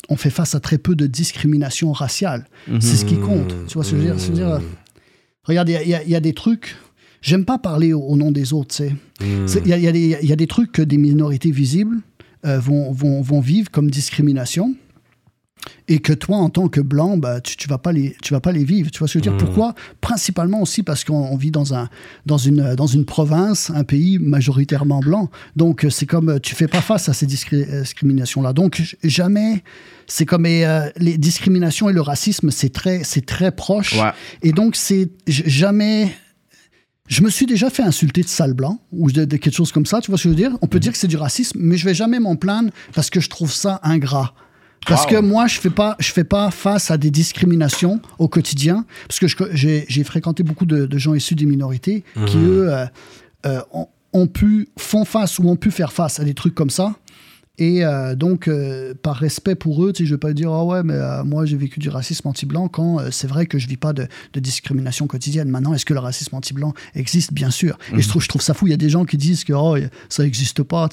on 0.09 0.17
fait 0.17 0.31
face 0.31 0.55
à 0.55 0.61
très 0.61 0.79
peu 0.79 0.95
de 0.95 1.07
discrimination 1.07 1.93
raciale. 1.93 2.47
C'est 2.81 2.97
ce 2.97 3.05
qui 3.05 3.17
compte. 3.19 3.55
Tu 3.67 3.75
vois 3.75 3.85
ce 3.85 3.91
que 3.93 3.97
je 3.97 4.03
veux 4.03 4.09
dire, 4.35 4.61
Regarde, 5.45 5.69
il 5.69 5.73
y 5.89 5.95
a- 5.95 6.03
y, 6.05 6.13
y 6.13 6.21
des 6.21 6.33
trucs. 6.33 6.77
J'aime 7.23 7.45
pas 7.45 7.59
parler 7.59 7.93
au, 7.93 8.01
au 8.03 8.17
nom 8.17 8.31
des 8.31 8.53
autres, 8.53 8.77
tu 8.77 8.85
sais. 9.47 9.61
Il 9.65 9.69
y 9.69 9.73
a, 9.73 9.79
y 9.79 9.93
des- 9.93 10.19
il 10.23 10.29
y 10.29 10.33
a 10.33 10.37
des 10.37 10.47
trucs 10.47 10.71
que 10.73 10.83
des 10.83 10.97
minorités 10.99 11.51
visibles 11.51 11.99
vont, 12.45 12.93
vont, 12.93 13.21
vont 13.23 13.41
vivre 13.41 13.71
comme 13.73 13.91
discrimination 13.91 14.77
et 15.89 15.99
que 16.01 16.13
toi, 16.13 16.37
en 16.37 16.51
tant 16.51 16.69
que 16.69 16.81
blanc, 16.81 17.17
bah, 17.17 17.41
tu, 17.41 17.57
tu 17.57 17.69
vas 17.69 17.79
pas 17.79 17.93
les, 17.93 18.17
tu 18.23 18.35
vas 18.35 18.41
pas 18.41 18.53
les 18.53 18.65
vivre. 18.65 18.91
Tu 18.91 18.99
vois 18.99 19.09
ce 19.09 19.19
que 19.19 19.25
je 19.25 19.31
veux 19.31 19.37
dire? 19.37 19.45
Pourquoi? 19.47 19.75
Principalement 20.01 20.61
aussi 20.61 20.83
parce 20.83 21.03
qu'on 21.03 21.15
on 21.15 21.37
vit 21.37 21.51
dans, 21.51 21.75
un, 21.75 21.89
dans, 22.25 22.39
une, 22.39 22.75
dans 22.75 22.87
une 22.87 23.05
province, 23.05 23.71
un 23.71 23.85
pays 23.85 24.19
majoritairement 24.19 25.01
blanc. 25.01 25.31
Donc, 25.57 25.85
euh, 25.85 25.91
c'est 25.91 26.07
comme, 26.07 26.29
euh, 26.29 26.39
tu 26.39 26.55
fais 26.55 26.69
pas 26.69 26.81
face 26.81 27.09
à 27.09 27.13
ces 27.15 27.27
euh, 27.53 27.81
discriminations-là. 27.81 28.53
Donc, 28.53 28.77
j- 28.77 28.97
jamais, 29.03 29.65
c'est 30.07 30.27
comme 30.27 30.47
euh, 30.47 30.89
les 30.97 31.19
discriminations 31.19 31.89
et 31.89 31.93
le 31.93 32.01
racisme, 32.03 32.51
c'est 32.51 32.73
très, 32.73 33.03
c'est 33.03 33.27
très 33.27 33.51
proche. 33.51 33.95
Ouais. 33.95 34.13
Et 34.43 34.53
donc, 34.53 34.77
c'est 34.77 35.11
jamais. 35.27 36.13
Je 37.09 37.23
me 37.23 37.31
suis 37.31 37.47
déjà 37.47 37.71
fait 37.71 37.85
insulter 37.85 38.23
de 38.23 38.29
sale 38.29 38.55
blanc 38.55 38.81
ou 38.93 39.13
de, 39.13 39.25
de 39.25 39.37
quelque 39.37 39.55
chose 39.55 39.71
comme 39.71 39.87
ça, 39.87 40.01
tu 40.01 40.11
vois 40.11 40.19
ce 40.19 40.25
que 40.25 40.29
je 40.29 40.35
veux 40.35 40.41
dire? 40.41 40.59
On 40.61 40.67
peut 40.67 40.81
dire 40.81 40.91
que 40.91 40.99
c'est 40.99 41.07
du 41.07 41.17
racisme, 41.17 41.59
mais 41.61 41.77
je 41.77 41.85
vais 41.85 41.95
jamais 41.95 42.19
m'en 42.19 42.35
plaindre 42.35 42.71
parce 42.95 43.11
que 43.11 43.21
je 43.21 43.31
trouve 43.31 43.53
ça 43.53 43.79
ingrat. 43.85 44.35
Parce 44.87 45.05
Wow. 45.05 45.11
que 45.11 45.17
moi, 45.21 45.47
je 45.47 45.59
fais 45.61 45.71
pas, 45.71 45.97
je 45.99 46.13
fais 46.13 46.25
pas 46.25 46.51
face 46.51 46.91
à 46.91 46.97
des 46.97 47.11
discriminations 47.11 48.01
au 48.19 48.29
quotidien, 48.29 48.85
parce 49.09 49.19
que 49.19 49.27
j'ai 49.53 50.05
fréquenté 50.05 50.43
beaucoup 50.43 50.67
de, 50.67 50.87
de 50.87 50.99
gens 50.99 51.15
issus 51.15 51.35
des 51.35 51.47
minorités 51.47 52.05
qui 52.27 52.37
eux 52.39 52.73
euh, 52.73 52.87
euh, 53.47 53.61
ont, 53.73 53.89
ont 54.13 54.27
pu 54.29 54.69
font 54.79 55.05
face 55.05 55.39
ou 55.39 55.49
ont 55.49 55.57
pu 55.57 55.71
faire 55.71 55.93
face 55.93 56.21
à 56.21 56.25
des 56.25 56.35
trucs 56.35 56.55
comme 56.55 56.71
ça. 56.71 56.95
Et 57.59 57.85
euh, 57.85 58.15
donc, 58.15 58.49
euh, 58.49 58.95
par 59.01 59.17
respect 59.17 59.55
pour 59.55 59.85
eux, 59.85 59.93
je 59.97 60.05
vais 60.05 60.19
pas 60.19 60.33
dire, 60.35 60.53
ah 60.53 60.65
ouais, 60.65 60.83
mais 60.83 60.95
euh, 60.95 61.25
moi 61.25 61.47
j'ai 61.47 61.57
vécu 61.57 61.81
du 61.81 61.89
racisme 61.89 62.29
anti-blanc 62.29 62.69
quand 62.69 63.11
c'est 63.11 63.27
vrai 63.27 63.47
que 63.47 63.59
je 63.59 63.67
vis 63.67 63.79
pas 63.79 63.93
de, 63.93 64.07
de 64.35 64.41
discrimination 64.41 65.07
quotidienne. 65.07 65.49
Maintenant, 65.49 65.73
est-ce 65.73 65.87
que 65.87 65.95
le 65.95 66.01
racisme 66.01 66.35
anti-blanc 66.35 66.75
existe? 66.95 67.33
Bien 67.33 67.51
sûr. 67.51 67.79
Et 67.97 68.03
je 68.03 68.09
trouve, 68.09 68.23
je 68.23 68.29
trouve 68.29 68.43
ça 68.43 68.53
fou. 68.53 68.67
Il 68.67 68.71
y 68.71 68.75
a 68.75 68.79
des 68.79 68.91
gens 68.91 69.05
qui 69.05 69.17
disent 69.17 69.45
que 69.45 69.55
oh, 69.55 69.77
ça 70.09 70.23
n'existe 70.23 70.63
pas, 70.63 70.89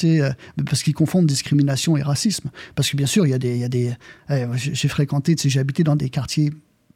parce 0.65 0.83
qu'ils 0.83 0.93
confondent 0.93 1.25
discrimination 1.25 1.97
et 1.97 2.01
racisme. 2.01 2.49
Parce 2.75 2.89
que 2.89 2.97
bien 2.97 3.07
sûr, 3.07 3.25
il 3.25 3.29
y 3.29 3.33
a 3.33 3.39
des. 3.39 3.55
il 3.55 3.61
Y 3.61 3.65
a 3.65 3.69
des 3.69 3.93
euh, 4.29 4.47
j'ai 4.55 4.87
fréquenté, 4.87 5.35
j'ai 5.37 5.59
habité 5.59 5.83
dans 5.83 5.95
des 5.95 6.09
quartiers 6.09 6.51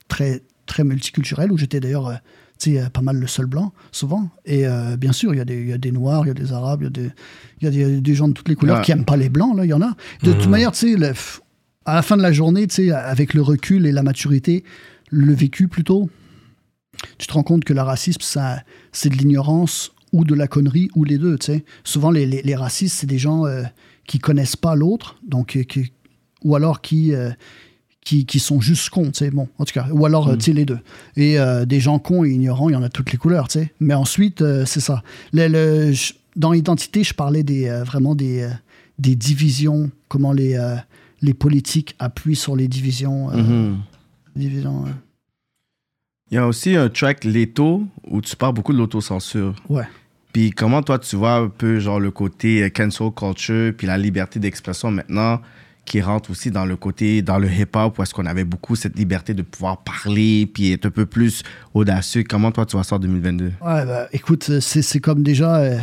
très, 0.07 0.41
très 0.65 0.83
multiculturels 0.83 1.51
où 1.51 1.57
j'étais 1.57 1.79
d'ailleurs. 1.79 2.19
Euh, 2.67 2.89
pas 2.89 3.01
mal 3.01 3.17
le 3.17 3.27
seul 3.27 3.45
blanc, 3.45 3.73
souvent. 3.91 4.29
Et 4.45 4.67
euh, 4.67 4.97
bien 4.97 5.11
sûr, 5.11 5.33
il 5.33 5.37
y, 5.37 5.41
a 5.41 5.45
des- 5.45 5.61
il 5.61 5.67
y 5.69 5.73
a 5.73 5.77
des 5.77 5.91
noirs, 5.91 6.23
il 6.25 6.27
y 6.29 6.31
a 6.31 6.33
des 6.33 6.51
arabes, 6.53 6.81
il 6.81 6.85
y 6.85 6.87
a 6.87 6.89
des, 6.89 7.11
il 7.61 7.77
y 7.79 7.83
a 7.83 7.99
des, 8.01 8.15
gens 8.15 8.27
de 8.27 8.33
toutes 8.33 8.49
les 8.49 8.55
couleurs 8.55 8.77
Ouais. 8.77 8.83
qui 8.83 8.91
aiment 8.91 9.05
pas 9.05 9.17
les 9.17 9.29
blancs, 9.29 9.55
là, 9.55 9.65
il 9.65 9.69
y 9.69 9.73
en 9.73 9.81
a. 9.81 9.95
De 10.23 10.33
toute 10.33 10.47
manière, 10.47 10.71
tu 10.71 10.97
sais, 10.97 11.13
à 11.85 11.95
la 11.95 12.01
fin 12.01 12.17
de 12.17 12.21
la 12.21 12.31
journée, 12.31 12.67
tu 12.67 12.75
sais, 12.75 12.91
avec 12.91 13.33
le 13.33 13.41
recul 13.41 13.85
et 13.85 13.91
la 13.91 14.03
maturité, 14.03 14.63
le 15.09 15.33
vécu 15.33 15.67
plutôt, 15.67 16.09
tu 17.17 17.27
te 17.27 17.33
rends 17.33 17.43
compte 17.43 17.63
que 17.63 17.73
le 17.73 17.81
racisme, 17.81 18.21
ça, 18.21 18.61
c'est 18.91 19.09
de 19.09 19.15
l'ignorance 19.15 19.91
ou 20.13 20.23
de 20.23 20.33
la 20.35 20.47
connerie 20.47 20.89
ou 20.95 21.03
les 21.03 21.17
deux, 21.17 21.37
tu 21.37 21.45
sais. 21.47 21.65
Souvent, 21.83 22.11
les, 22.11 22.25
les- 22.25 22.41
les 22.41 22.55
racistes, 22.55 22.95
c'est 22.97 23.07
des 23.07 23.19
gens 23.19 23.45
euh, 23.45 23.63
qui 24.07 24.19
connaissent 24.19 24.55
pas 24.55 24.75
l'autre, 24.75 25.17
donc 25.27 25.55
euh, 25.55 25.63
qui- 25.63 25.91
ou 26.43 26.55
alors 26.55 26.81
qui, 26.81 27.13
euh, 27.13 27.29
qui, 28.07 28.25
qui 28.25 28.39
sont 28.39 28.61
juste 28.61 28.89
cons, 28.89 29.07
tu 29.11 29.15
sais. 29.19 29.31
Bon, 29.31 29.49
en 29.57 29.65
tout 29.65 29.73
cas, 29.73 29.87
ou 29.91 30.05
alors, 30.05 30.29
euh, 30.29 30.35
tu 30.37 30.45
sais, 30.45 30.53
les 30.53 30.65
deux. 30.65 30.79
Et 31.17 31.37
euh, 31.39 31.65
des 31.65 31.79
gens 31.81 31.99
cons 31.99 32.23
et 32.23 32.29
ignorants, 32.29 32.69
il 32.69 32.73
y 32.73 32.75
en 32.75 32.83
a 32.83 32.89
toutes 32.89 33.11
les 33.11 33.17
couleurs, 33.17 33.47
tu 33.49 33.59
sais. 33.59 33.73
Mais 33.81 33.93
ensuite, 33.93 34.41
euh, 34.41 34.63
c'est 34.65 34.79
ça. 34.79 35.03
Le- 35.33 35.47
le- 35.49 35.91
je- 35.91 36.13
dans 36.37 36.53
Identité, 36.53 37.03
je 37.03 37.13
parlais 37.13 37.43
des, 37.43 37.67
euh, 37.67 37.83
vraiment 37.83 38.15
des, 38.15 38.47
des 38.97 39.15
divisions, 39.15 39.91
comment 40.07 40.31
les, 40.31 40.57
les 41.21 41.33
politiques 41.33 41.95
appuient 41.99 42.35
sur 42.35 42.55
les 42.55 42.67
divisions. 42.67 43.29
Mhm. 43.31 43.77
divisions 44.35 44.85
Il 46.31 46.35
y 46.35 46.37
a 46.37 46.47
aussi 46.47 46.75
un 46.75 46.89
track 46.89 47.23
Leto 47.23 47.83
où 48.09 48.21
tu 48.21 48.35
parles 48.35 48.53
beaucoup 48.53 48.73
de 48.73 48.77
l'autocensure. 48.77 49.53
ouais. 49.69 49.83
Puis 50.33 50.51
comment 50.51 50.83
toi 50.83 50.99
tu 50.99 51.15
vois 51.15 51.35
un 51.37 51.47
peu 51.49 51.79
genre 51.79 51.99
le 51.99 52.11
côté 52.11 52.69
cancel 52.69 53.09
culture 53.11 53.73
puis 53.75 53.87
la 53.87 53.97
liberté 53.97 54.39
d'expression 54.39 54.91
maintenant? 54.91 55.41
Qui 55.87 56.01
rentre 56.01 56.29
aussi 56.29 56.51
dans 56.51 56.65
le 56.65 56.75
côté 56.75 57.21
dans 57.23 57.39
le 57.39 57.49
hip-hop 57.51 57.97
où 57.97 58.03
est-ce 58.03 58.13
qu'on 58.13 58.25
avait 58.27 58.43
beaucoup 58.43 58.75
cette 58.75 58.97
liberté 58.97 59.33
de 59.33 59.41
pouvoir 59.41 59.83
parler 59.83 60.45
puis 60.45 60.71
être 60.73 60.85
un 60.85 60.91
peu 60.91 61.05
plus 61.07 61.41
audacieux. 61.73 62.23
Comment 62.29 62.51
toi 62.51 62.65
tu 62.65 62.77
ça 62.83 62.95
en 62.95 62.99
2022 62.99 63.45
Ouais, 63.45 63.51
bah, 63.61 64.07
écoute, 64.13 64.59
c'est 64.59 64.81
c'est 64.81 64.99
comme 64.99 65.23
déjà. 65.23 65.57
euh, 65.57 65.79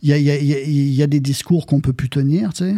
Il 0.00 0.08
y, 0.08 0.12
a, 0.12 0.16
il 0.18 0.24
y, 0.24 0.30
a, 0.30 0.36
y 0.40 0.54
a- 0.54 0.62
il 0.62 0.94
y 0.94 1.02
a 1.02 1.06
des 1.08 1.20
discours 1.20 1.66
qu'on 1.66 1.80
peut 1.80 1.92
plus 1.92 2.08
tenir, 2.08 2.52
tu 2.54 2.64
sais. 2.64 2.74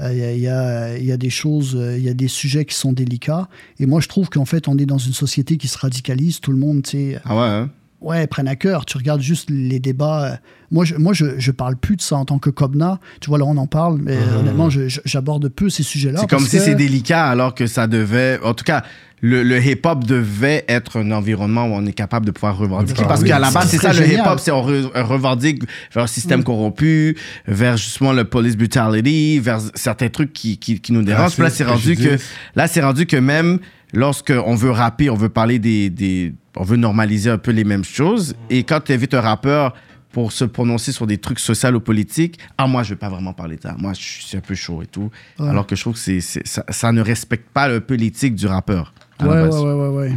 Euh, 0.00 0.10
Il 0.12 0.18
y, 0.18 0.24
a, 0.24 0.32
il 0.34 0.40
y, 0.40 0.48
a, 0.48 0.96
il 0.98 1.04
y 1.04 1.12
a 1.12 1.18
des 1.18 1.28
choses, 1.30 1.76
euh, 1.76 1.98
il 1.98 2.02
y 2.04 2.08
a 2.08 2.14
des 2.14 2.28
sujets 2.28 2.64
qui 2.64 2.74
sont 2.74 2.94
délicats. 2.94 3.46
Et 3.78 3.84
moi, 3.84 4.00
je 4.00 4.08
trouve 4.08 4.30
qu'en 4.30 4.46
fait, 4.46 4.68
on 4.68 4.78
est 4.78 4.86
dans 4.86 4.96
une 4.98 5.12
société 5.12 5.58
qui 5.58 5.68
se 5.68 5.76
radicalise. 5.76 6.40
Tout 6.40 6.50
le 6.50 6.56
monde, 6.56 6.82
tu 6.82 6.90
sais, 6.92 7.20
Ah 7.26 7.36
ouais 7.36 7.42
hein? 7.42 7.70
Ouais, 8.02 8.26
prennent 8.26 8.48
à 8.48 8.56
cœur. 8.56 8.84
Tu 8.84 8.96
regardes 8.96 9.20
juste 9.20 9.48
les 9.50 9.78
débats. 9.80 10.24
euh, 10.32 10.36
Moi, 10.70 10.84
je, 10.84 10.94
moi, 10.96 11.12
je, 11.12 11.38
je 11.38 11.50
parle 11.50 11.76
plus 11.76 11.96
de 11.96 12.02
ça 12.02 12.16
en 12.16 12.24
tant 12.24 12.38
que 12.38 12.50
Cobna. 12.50 12.98
Tu 13.20 13.28
vois, 13.28 13.38
là, 13.38 13.44
on 13.46 13.56
en 13.56 13.66
parle, 13.66 13.98
mais 14.02 14.16
honnêtement, 14.38 14.70
je- 14.70 14.88
je- 14.88 15.00
j'aborde 15.04 15.48
peu 15.48 15.68
ces 15.70 15.82
sujets-là. 15.82 16.20
C'est 16.20 16.30
comme 16.30 16.46
si 16.46 16.56
que- 16.58 16.62
c'est 16.62 16.74
délicat 16.74 17.26
alors 17.26 17.54
que 17.54 17.66
ça 17.66 17.86
devait. 17.86 18.38
En 18.42 18.54
tout 18.54 18.64
cas, 18.64 18.82
le, 19.24 19.42
le 19.44 19.64
hip-hop 19.64 20.04
devait 20.04 20.64
être 20.68 20.98
un 20.98 21.12
environnement 21.12 21.66
où 21.66 21.72
on 21.74 21.86
est 21.86 21.92
capable 21.92 22.26
de 22.26 22.32
pouvoir 22.32 22.56
revendiquer. 22.56 23.02
Ah 23.04 23.08
Parce 23.08 23.20
oui, 23.22 23.28
qu'à 23.28 23.38
la 23.38 23.50
base, 23.52 23.68
c'est 23.68 23.76
ça, 23.78 23.92
le 23.92 24.04
hip-hop, 24.10 24.40
c'est 24.40 24.50
on 24.50 24.66
re- 24.66 24.90
on 24.94 25.04
revendique 25.06 25.62
vers 25.94 26.04
un 26.04 26.06
système 26.08 26.42
corrompu, 26.42 27.16
vers 27.46 27.76
justement 27.76 28.12
le 28.12 28.24
police 28.24 28.56
brutality, 28.56 29.38
vers 29.38 29.60
certains 29.74 30.08
trucs 30.08 30.32
qui, 30.32 30.58
qui, 30.58 30.80
qui 30.80 30.92
nous 30.92 31.02
dérangent. 31.02 31.38
Là, 31.38 31.50
c'est 31.50 31.64
rendu 31.64 31.96
que, 31.96 32.16
là, 32.56 32.66
c'est 32.66 32.80
rendu 32.82 33.06
que 33.06 33.16
même 33.16 33.58
lorsqu'on 33.92 34.54
veut 34.54 34.70
rapper, 34.70 35.10
on 35.10 35.16
veut 35.16 35.28
parler 35.28 35.58
des, 35.58 35.90
des. 35.90 36.34
On 36.56 36.64
veut 36.64 36.76
normaliser 36.76 37.30
un 37.30 37.38
peu 37.38 37.50
les 37.50 37.64
mêmes 37.64 37.84
choses. 37.84 38.34
Et 38.50 38.64
quand 38.64 38.80
tu 38.80 38.92
invites 38.92 39.14
un 39.14 39.20
rappeur 39.20 39.74
pour 40.12 40.32
se 40.32 40.44
prononcer 40.44 40.92
sur 40.92 41.06
des 41.06 41.16
trucs 41.16 41.38
sociaux 41.38 41.70
ou 41.70 41.80
politiques, 41.80 42.38
ah, 42.58 42.66
moi, 42.66 42.82
je 42.82 42.90
vais 42.90 42.98
pas 42.98 43.08
vraiment 43.08 43.32
parler 43.32 43.56
de 43.56 43.62
ça. 43.62 43.74
Moi, 43.78 43.94
je 43.94 44.00
suis 44.00 44.36
un 44.36 44.40
peu 44.40 44.54
chaud 44.54 44.82
et 44.82 44.86
tout. 44.86 45.10
Ouais. 45.38 45.48
Alors 45.48 45.66
que 45.66 45.74
je 45.74 45.80
trouve 45.80 45.94
que 45.94 45.98
c'est, 45.98 46.20
ça, 46.20 46.64
ça 46.68 46.92
ne 46.92 47.00
respecte 47.00 47.48
pas 47.50 47.70
un 47.70 47.80
peu 47.80 47.94
l'éthique 47.94 48.34
du 48.34 48.46
rappeur. 48.46 48.92
Ouais, 49.20 49.28
ouais, 49.28 49.48
ouais, 49.48 49.88
ouais. 49.88 50.12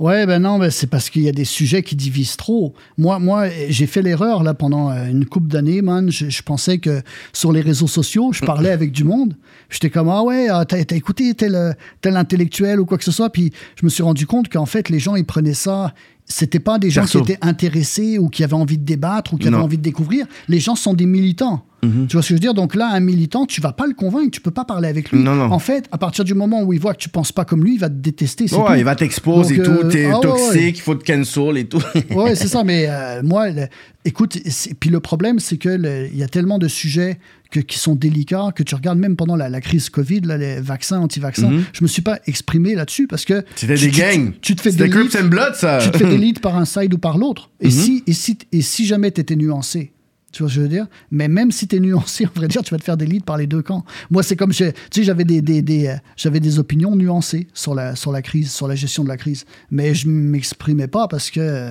Ouais, 0.00 0.24
ben 0.24 0.38
non, 0.40 0.58
ben 0.58 0.70
c'est 0.70 0.86
parce 0.86 1.10
qu'il 1.10 1.22
y 1.22 1.28
a 1.28 1.32
des 1.32 1.44
sujets 1.44 1.82
qui 1.82 1.94
divisent 1.94 2.36
trop. 2.38 2.72
Moi, 2.96 3.18
moi 3.18 3.48
j'ai 3.68 3.86
fait 3.86 4.00
l'erreur 4.00 4.42
là 4.42 4.54
pendant 4.54 4.90
euh, 4.90 5.06
une 5.10 5.26
couple 5.26 5.48
d'années, 5.48 5.82
man. 5.82 6.10
Je, 6.10 6.30
je 6.30 6.42
pensais 6.42 6.78
que 6.78 7.02
sur 7.34 7.52
les 7.52 7.60
réseaux 7.60 7.86
sociaux, 7.86 8.32
je 8.32 8.40
parlais 8.40 8.70
avec 8.70 8.92
du 8.92 9.04
monde. 9.04 9.36
J'étais 9.68 9.90
comme 9.90 10.08
ah 10.08 10.22
ouais, 10.22 10.48
ah, 10.48 10.64
t'as, 10.64 10.78
écouté 10.96 11.34
tel, 11.34 11.54
euh, 11.54 11.72
tel 12.00 12.16
intellectuel 12.16 12.80
ou 12.80 12.86
quoi 12.86 12.96
que 12.96 13.04
ce 13.04 13.12
soit. 13.12 13.28
Puis 13.28 13.52
je 13.78 13.84
me 13.84 13.90
suis 13.90 14.02
rendu 14.02 14.26
compte 14.26 14.48
qu'en 14.48 14.64
fait 14.64 14.88
les 14.88 14.98
gens 14.98 15.16
ils 15.16 15.26
prenaient 15.26 15.52
ça. 15.52 15.92
C'était 16.24 16.60
pas 16.60 16.78
des 16.78 16.88
gens 16.90 17.02
Perso. 17.02 17.22
qui 17.22 17.32
étaient 17.32 17.44
intéressés 17.44 18.18
ou 18.18 18.28
qui 18.30 18.42
avaient 18.42 18.54
envie 18.54 18.78
de 18.78 18.84
débattre 18.84 19.34
ou 19.34 19.36
qui 19.36 19.48
avaient 19.48 19.56
Non. 19.58 19.64
envie 19.64 19.76
de 19.78 19.82
découvrir. 19.82 20.26
Les 20.48 20.60
gens 20.60 20.76
sont 20.76 20.94
des 20.94 21.06
militants. 21.06 21.62
Mhm. 21.82 22.06
Tu 22.08 22.14
vois 22.16 22.22
ce 22.22 22.28
que 22.28 22.30
je 22.30 22.34
veux 22.34 22.40
dire? 22.40 22.54
Donc 22.54 22.74
là, 22.74 22.90
un 22.92 23.00
militant, 23.00 23.46
tu 23.46 23.60
vas 23.60 23.72
pas 23.72 23.86
le 23.86 23.94
convaincre, 23.94 24.30
tu 24.32 24.40
peux 24.40 24.50
pas 24.50 24.64
parler 24.64 24.88
avec 24.88 25.10
lui. 25.12 25.22
Non, 25.22 25.34
non. 25.34 25.50
En 25.52 25.58
fait, 25.58 25.86
à 25.92 25.98
partir 25.98 26.24
du 26.24 26.34
moment 26.34 26.62
où 26.62 26.72
il 26.72 26.80
voit 26.80 26.92
que 26.94 26.98
tu 27.00 27.08
penses 27.08 27.32
pas 27.32 27.44
comme 27.44 27.64
lui, 27.64 27.74
il 27.74 27.80
va 27.80 27.88
te 27.88 27.94
détester. 27.94 28.44
Ouais, 28.44 28.66
tout. 28.66 28.74
il 28.76 28.84
va 28.84 28.94
t'exposer 28.96 29.56
et 29.56 29.62
tout, 29.62 29.70
euh, 29.70 29.88
t'es 29.90 30.04
ah 30.06 30.16
ouais, 30.16 30.20
toxique, 30.22 30.54
ouais. 30.54 30.70
il 30.70 30.80
faut 30.80 30.94
te 30.94 31.04
cancel 31.04 31.56
et 31.56 31.64
tout. 31.66 31.82
Ouais, 32.10 32.34
c'est 32.34 32.48
ça, 32.48 32.64
mais 32.64 32.86
euh, 32.88 33.22
moi, 33.22 33.48
le- 33.50 33.66
écoute, 34.04 34.36
puis 34.78 34.90
le 34.90 35.00
problème, 35.00 35.38
c'est 35.38 35.56
que 35.56 35.68
le- 35.68 36.08
il 36.12 36.18
y 36.18 36.22
a 36.22 36.28
tellement 36.28 36.58
de 36.58 36.68
sujets 36.68 37.18
que- 37.50 37.60
qui 37.60 37.78
sont 37.78 37.94
délicats 37.94 38.50
que 38.54 38.62
tu 38.62 38.74
regardes 38.74 38.98
même 38.98 39.16
pendant 39.16 39.36
la, 39.36 39.48
la 39.48 39.60
crise 39.60 39.88
Covid, 39.90 40.20
là, 40.20 40.36
les 40.36 40.60
vaccins, 40.60 41.00
anti-vaccins, 41.00 41.50
Mhm. 41.50 41.64
je 41.72 41.82
me 41.82 41.88
suis 41.88 42.02
pas 42.02 42.18
exprimé 42.26 42.74
là-dessus 42.74 43.06
parce 43.06 43.24
que. 43.24 43.44
C'était 43.56 43.74
des 43.74 43.88
gangs. 43.90 44.32
Tu, 44.42 44.54
tu 44.54 44.56
te 44.56 44.70
fais 44.70 44.88
Crips 44.88 45.16
and 45.16 45.28
Blood, 45.28 45.54
ça. 45.54 45.78
tu 45.82 45.90
te 45.90 45.98
fais 45.98 46.04
delete 46.04 46.40
par 46.42 46.56
un 46.56 46.64
side 46.64 46.92
ou 46.94 46.98
par 46.98 47.16
l'autre. 47.18 47.50
Et, 47.60 47.66
Mhm. 47.66 47.70
si, 47.72 48.02
et, 48.06 48.12
si, 48.12 48.38
et 48.52 48.60
si 48.62 48.86
jamais 48.86 49.10
tu 49.10 49.20
étais 49.20 49.36
nuancé, 49.36 49.92
tu 50.32 50.42
vois 50.42 50.50
ce 50.50 50.54
que 50.54 50.60
je 50.60 50.62
veux 50.62 50.68
dire? 50.68 50.86
Mais 51.10 51.28
même 51.28 51.50
si 51.50 51.66
tu 51.68 51.76
es 51.76 51.80
nuancé, 51.80 52.26
on 52.34 52.38
vrai 52.38 52.48
dire, 52.48 52.62
tu 52.62 52.70
vas 52.72 52.78
te 52.78 52.84
faire 52.84 52.96
delete 52.96 53.24
par 53.24 53.36
les 53.36 53.46
deux 53.46 53.62
camps. 53.62 53.84
Moi, 54.10 54.22
c'est 54.22 54.36
comme, 54.36 54.52
je- 54.52 54.70
tu 54.70 54.74
sais, 54.92 55.02
j'avais 55.04 55.24
des, 55.24 55.42
des, 55.42 55.62
des, 55.62 55.88
euh, 56.24 56.30
des 56.30 56.58
opinions 56.58 56.94
nuancées 56.96 57.48
sur 57.54 57.74
la, 57.74 57.96
sur 57.96 58.12
la 58.12 58.22
crise, 58.22 58.50
sur 58.52 58.68
la 58.68 58.74
gestion 58.76 59.02
de 59.04 59.08
la 59.08 59.16
crise. 59.16 59.44
Mais 59.70 59.94
je 59.94 60.08
m'exprimais 60.08 60.88
pas 60.88 61.08
parce 61.08 61.30
que 61.30 61.40
euh, 61.40 61.70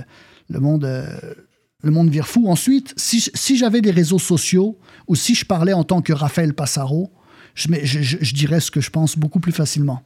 le 0.49 0.60
monde... 0.60 0.86
euh, 0.86 1.07
le 1.81 1.91
monde 1.91 2.10
vire 2.10 2.27
fou. 2.27 2.49
Ensuite, 2.49 2.94
si, 2.98 3.23
si 3.34 3.56
j'avais 3.57 3.80
des 3.80 3.91
réseaux 3.91 4.19
sociaux 4.19 4.77
ou 5.07 5.15
si 5.15 5.34
je 5.34 5.45
parlais 5.45 5.72
en 5.72 5.86
tant 5.86 6.02
que 6.02 6.11
Raphaël 6.11 6.53
Passaro, 6.53 7.10
je, 7.56 7.69
je- 7.84 8.02
je- 8.02 8.18
je 8.19 8.34
dirais 8.36 8.60
ce 8.60 8.69
que 8.69 8.81
je 8.81 8.90
pense 8.90 9.18
beaucoup 9.18 9.40
plus 9.40 9.53
facilement. 9.53 10.03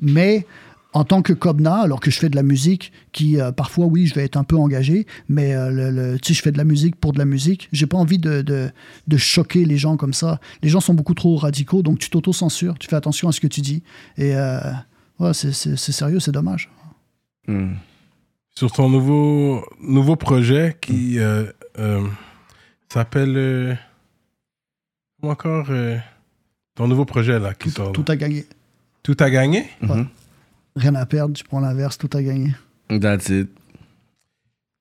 Mais 0.00 0.46
en 0.92 1.04
tant 1.04 1.20
que 1.20 1.32
Cobna, 1.34 1.74
alors 1.76 2.00
que 2.00 2.10
je 2.10 2.18
fais 2.18 2.28
de 2.30 2.36
la 2.36 2.42
musique, 2.42 2.90
qui 3.12 3.38
euh, 3.40 3.52
parfois, 3.52 3.84
oui, 3.86 4.06
je 4.06 4.14
vais 4.14 4.24
être 4.24 4.36
un 4.38 4.44
peu 4.44 4.56
engagé, 4.56 5.06
mais 5.28 5.54
euh, 5.54 5.70
le, 5.70 5.90
le- 5.90 6.18
tu 6.18 6.28
sais, 6.28 6.34
je 6.38 6.42
fais 6.42 6.52
de 6.52 6.58
la 6.58 6.64
musique 6.64 6.96
pour 6.96 7.12
de 7.12 7.18
la 7.18 7.26
musique. 7.26 7.68
J'ai 7.72 7.86
pas 7.86 7.98
envie 7.98 8.18
de, 8.18 8.40
de, 8.40 8.70
de 9.06 9.16
choquer 9.18 9.64
les 9.66 9.76
gens 9.76 9.96
comme 9.98 10.14
ça. 10.14 10.40
Les 10.62 10.68
gens 10.70 10.80
sont 10.80 10.94
beaucoup 10.94 11.12
trop 11.14 11.36
radicaux, 11.36 11.82
donc 11.82 11.98
tu 11.98 12.08
t'auto-censures, 12.08 12.78
tu 12.78 12.88
fais 12.88 12.96
attention 12.96 13.28
à 13.28 13.32
ce 13.32 13.40
que 13.40 13.46
tu 13.46 13.60
dis. 13.60 13.82
Et 14.16 14.34
euh, 14.36 14.58
ouais, 15.18 15.34
c'est- 15.34 15.52
c'est 15.52 15.76
c'est 15.76 15.92
sérieux, 15.92 16.18
c'est 16.20 16.32
dommage. 16.32 16.70
Hmm. 17.46 17.74
Sur 18.56 18.72
ton 18.72 18.88
nouveau, 18.88 19.62
nouveau 19.82 20.16
projet 20.16 20.76
qui 20.80 21.18
euh, 21.18 21.44
euh, 21.78 22.06
s'appelle. 22.88 23.34
euh, 23.36 23.74
comment 25.20 25.32
encore 25.34 25.66
euh, 25.70 25.98
Ton 26.74 26.88
nouveau 26.88 27.04
projet 27.04 27.38
là 27.38 27.52
qui 27.52 27.70
Tout, 27.70 27.90
tout 27.92 28.04
a 28.08 28.16
gagné. 28.16 28.46
Tout 29.02 29.16
a 29.20 29.28
gagné? 29.28 29.66
Mhm. 29.82 30.08
Rien 30.76 30.94
à 30.94 31.06
perdre, 31.06 31.34
tu 31.34 31.42
prends 31.44 31.60
l'inverse, 31.60 31.96
tout 31.98 32.10
a 32.14 32.22
gagné. 32.22 32.54
That's 32.88 33.28
it. 33.30 33.48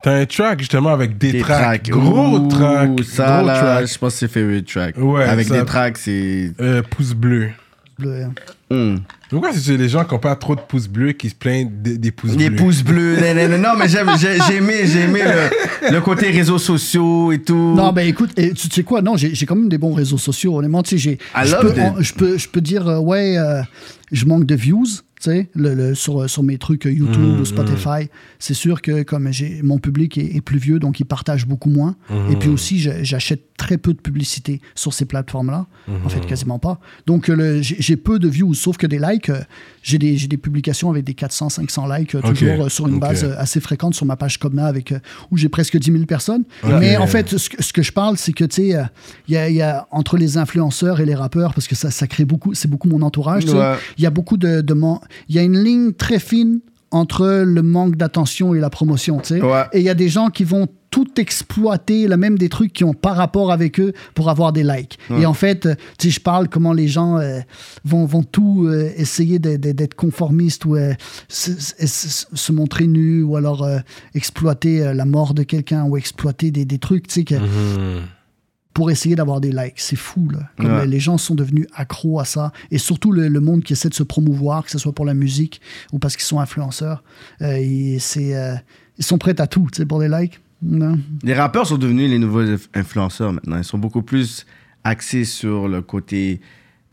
T'as 0.04 0.20
un 0.20 0.26
track 0.26 0.60
justement 0.60 0.90
avec 0.90 1.18
des, 1.18 1.32
Des 1.32 1.40
tracks. 1.40 1.84
tracks. 1.84 1.90
Gros 1.90 2.38
Ouh, 2.38 2.48
track. 2.48 2.90
Ça, 3.04 3.38
gros 3.40 3.48
là, 3.48 3.60
track. 3.60 3.88
je 3.88 3.98
pense 3.98 4.14
que 4.14 4.20
c'est 4.20 4.28
favorite 4.28 4.68
track. 4.68 4.96
Ouais, 4.98 5.24
Avec 5.24 5.48
ça- 5.48 5.60
des 5.60 5.66
tracks, 5.66 5.98
c'est. 5.98 6.52
Euh, 6.60 6.82
pouce 6.84 7.14
bleu. 7.14 7.50
Bleu, 7.98 8.24
hein. 8.26 8.34
Hmm. 8.70 8.98
Pourquoi 9.30 9.54
c'est 9.54 9.78
les 9.78 9.88
gens 9.88 10.04
qui 10.04 10.14
n'ont 10.14 10.20
pas 10.20 10.36
trop 10.36 10.54
de 10.56 10.60
pouces 10.62 10.88
bleus 10.90 11.14
qui 11.14 11.30
se 11.30 11.36
plaignent 11.36 11.70
des, 11.82 11.98
des 11.98 12.12
pouces 12.12 12.36
bleus? 12.36 12.56
pouces 12.56 12.84
bleus. 12.84 13.16
non, 13.22 13.34
non, 13.34 13.48
non, 13.50 13.58
non, 13.58 13.80
mais 13.80 13.88
j'aime- 13.88 14.10
j'ai 14.20 14.38
j'ai 14.48 14.56
aimé, 14.58 14.82
j'ai 14.86 15.02
aimé 15.04 15.22
le, 15.24 15.92
le 15.94 16.02
côté 16.02 16.30
réseaux 16.30 16.58
sociaux 16.58 17.32
et 17.32 17.42
tout. 17.42 17.74
Non, 17.76 17.94
ben 17.94 18.06
écoute, 18.06 18.32
et 18.38 18.52
tu 18.54 18.68
sais 18.70 18.84
quoi, 18.84 19.02
non, 19.02 19.16
j'ai 19.16 19.34
j'ai 19.34 19.46
quand 19.46 19.56
même 19.56 19.70
des 19.70 19.78
bons 19.78 19.94
réseaux 19.94 20.18
sociaux, 20.18 20.58
honnêtement, 20.58 20.84
tu 20.84 20.92
sais, 20.92 20.98
j'ai. 20.98 21.12
I 21.36 21.46
je 21.48 21.52
love 21.56 21.62
peux, 21.62 21.72
it. 21.72 21.80
en- 21.80 22.02
je 22.02 22.14
peux, 22.14 22.38
je 22.38 22.50
peux 22.50 22.62
dire, 22.62 22.86
euh, 22.88 23.00
ouais, 23.00 23.38
euh, 23.38 23.62
je 24.12 24.26
manque 24.26 24.46
de 24.46 24.56
views, 24.56 24.86
le, 25.54 25.74
le- 25.74 25.96
sur, 25.96 26.30
sur 26.30 26.44
mes 26.44 26.58
trucs 26.58 26.86
YouTube 26.86 27.22
Mhm, 27.22 27.40
ou 27.42 27.46
Spotify. 27.46 28.10
C'est 28.40 28.54
sûr 28.54 28.82
que 28.82 29.04
comme 29.04 29.32
j'ai 29.32 29.62
mon 29.64 29.78
public 29.80 30.18
est, 30.18 30.36
est 30.36 30.42
plus 30.42 30.58
vieux, 30.60 30.80
donc 30.80 31.00
il 31.00 31.06
partage 31.06 31.46
beaucoup 31.46 31.70
moins. 31.70 31.96
Et 32.32 32.36
puis 32.36 32.50
aussi, 32.50 32.80
j'achète 32.80 33.42
très 33.58 33.78
peu 33.78 33.94
de 33.94 34.00
publicité 34.00 34.60
sur 34.76 34.94
ces 34.94 35.06
plateformes-là. 35.06 35.66
En 36.06 36.10
fait, 36.10 36.26
quasiment 36.26 36.60
pas. 36.60 36.80
Donc, 37.08 37.30
euh, 37.30 37.60
j'ai 37.62 37.96
peu 37.96 38.20
de 38.20 38.28
views, 38.28 38.54
sauf 38.54 38.76
que 38.78 38.86
des 38.88 39.00
likes. 39.00 39.30
euh, 39.30 39.40
J'ai 39.82 39.98
des, 39.98 40.38
publications 40.38 40.90
avec 40.90 41.06
des 41.06 41.14
400, 41.14 41.50
500 41.50 41.88
likes, 41.96 42.16
euh, 42.16 42.22
toujours 42.22 42.70
sur 42.72 42.88
une 42.88 43.00
base 43.00 43.24
assez 43.38 43.60
fréquente 43.62 43.94
sur 43.96 44.06
ma 44.06 44.16
page 44.18 44.38
Cobna, 44.40 44.66
avec, 44.66 44.94
où 45.32 45.38
j'ai 45.38 45.48
presque 45.50 45.78
10 45.78 45.92
000 45.92 46.06
personnes. 46.06 46.44
Mais 46.64 46.98
en 46.98 47.08
fait, 47.08 47.38
ce 47.38 47.50
que, 47.50 47.64
ce 47.64 47.72
que 47.72 47.82
je 47.82 47.92
parle, 47.94 48.18
c'est 48.18 48.34
que, 48.34 48.44
tu 48.44 48.56
sais, 48.72 48.78
il 49.28 49.34
y, 49.34 49.38
a, 49.38 49.50
il 49.50 49.56
y 49.56 49.62
a 49.62 49.88
entre 49.92 50.18
les 50.18 50.38
influenceurs 50.38 51.00
et 51.00 51.06
les 51.06 51.16
rappeurs, 51.16 51.54
parce 51.54 51.68
que 51.68 51.76
ça, 51.76 51.92
ça 51.92 52.08
crée 52.08 52.26
beaucoup, 52.26 52.54
c'est 52.54 52.68
beaucoup 52.70 52.90
mon 52.90 53.02
entourage, 53.02 53.46
Ouais. 53.46 53.76
il 53.98 54.04
y 54.04 54.08
a 54.08 54.10
beaucoup 54.12 54.38
de... 54.38 54.62
de 54.62 54.74
man- 54.74 55.00
Il 55.30 55.36
y 55.36 55.40
a 55.40 55.44
une 55.44 55.58
ligne 55.64 55.94
très 55.94 56.20
fine 56.20 56.60
entre 56.92 57.44
le 57.46 57.62
manque 57.62 57.96
d'attention 57.98 58.54
et 58.56 58.60
la 58.60 58.70
promotion, 58.70 59.20
tu 59.20 59.36
sais. 59.36 59.42
Ouais. 59.42 59.64
Et 59.74 59.80
il 59.80 59.84
y 59.86 59.90
a 59.90 59.96
des 59.96 60.08
gens 60.10 60.30
qui 60.30 60.44
vont 60.46 60.68
tout 60.92 61.20
exploiter, 61.20 62.08
là, 62.08 62.16
même 62.16 62.38
des 62.38 62.48
trucs 62.48 62.72
qui 62.72 62.86
ont 62.86 62.94
pas 62.94 63.12
rapport 63.12 63.52
avec 63.52 63.82
eux 63.82 63.92
pour 64.14 64.30
avoir 64.30 64.54
des 64.54 64.64
likes. 64.64 64.98
Et 65.20 65.26
en 65.26 65.34
fait, 65.34 65.66
euh, 65.66 65.76
tu 66.00 66.08
sais, 66.08 66.14
je 66.16 66.22
parle 66.22 66.48
comment 66.48 66.72
les 66.72 66.88
gens 66.88 67.18
euh, 67.18 67.40
vont, 67.84 68.06
vont 68.06 68.24
tout 68.24 68.66
euh, 68.70 68.90
essayer 68.96 69.38
d'être 69.40 69.94
conformistes 69.96 70.64
ou 70.64 70.78
euh, 70.78 70.94
se, 71.28 71.52
se- 71.60 72.26
se 72.34 72.52
montrer 72.54 72.88
nus 72.88 73.24
ou 73.24 73.36
alors 73.36 73.64
euh, 73.64 73.80
exploiter 74.14 74.84
euh, 74.84 74.94
la 74.94 75.04
mort 75.06 75.34
de 75.34 75.44
quelqu'un 75.44 75.84
ou 75.84 75.98
exploiter 75.98 76.52
des, 76.52 76.64
des 76.64 76.78
trucs, 76.80 77.08
tu 77.08 77.14
sais, 77.16 77.24
que 77.26 77.36
Mhm. 77.36 78.02
Pour 78.76 78.92
essayer 78.92 79.16
d'avoir 79.16 79.42
des 79.42 79.52
likes. 79.52 79.74
C'est 79.78 79.96
fou, 79.96 80.30
là. 80.30 80.50
Comme 80.58 80.68
Ouais. 80.72 80.86
les 80.86 81.00
gens 81.00 81.18
sont 81.18 81.34
devenus 81.34 81.66
accros 81.74 82.20
à 82.20 82.26
ça. 82.26 82.52
Et 82.72 82.78
surtout 82.78 83.12
le, 83.12 83.28
le 83.30 83.40
monde 83.40 83.64
qui 83.64 83.74
essaie 83.74 83.90
de 83.90 83.94
se 83.96 84.04
promouvoir, 84.04 84.64
que 84.66 84.70
ce 84.70 84.78
soit 84.78 84.94
pour 84.94 85.06
la 85.06 85.14
musique 85.16 85.62
ou 85.94 85.98
parce 86.00 86.16
qu'ils 86.16 86.26
sont 86.26 86.40
influenceurs. 86.40 87.02
Euh, 87.42 87.56
et 87.58 87.98
euh, 88.18 88.56
ils 88.98 89.04
sont 89.06 89.18
prêts 89.18 89.40
à 89.42 89.48
tout, 89.48 89.68
tu 89.72 89.78
sais, 89.78 89.86
pour 89.86 90.00
des 90.00 90.10
likes. 90.10 90.40
Non. 90.62 91.00
Les 91.24 91.34
rappeurs 91.34 91.66
sont 91.68 91.78
devenus 91.78 92.10
les 92.10 92.20
nouveaux 92.20 92.44
inf- 92.44 92.68
influenceurs 92.74 93.32
maintenant. 93.34 93.58
Ils 93.58 93.64
sont 93.64 93.78
beaucoup 93.78 94.02
plus 94.04 94.46
axés 94.84 95.24
sur 95.26 95.68
le 95.68 95.82
côté 95.82 96.42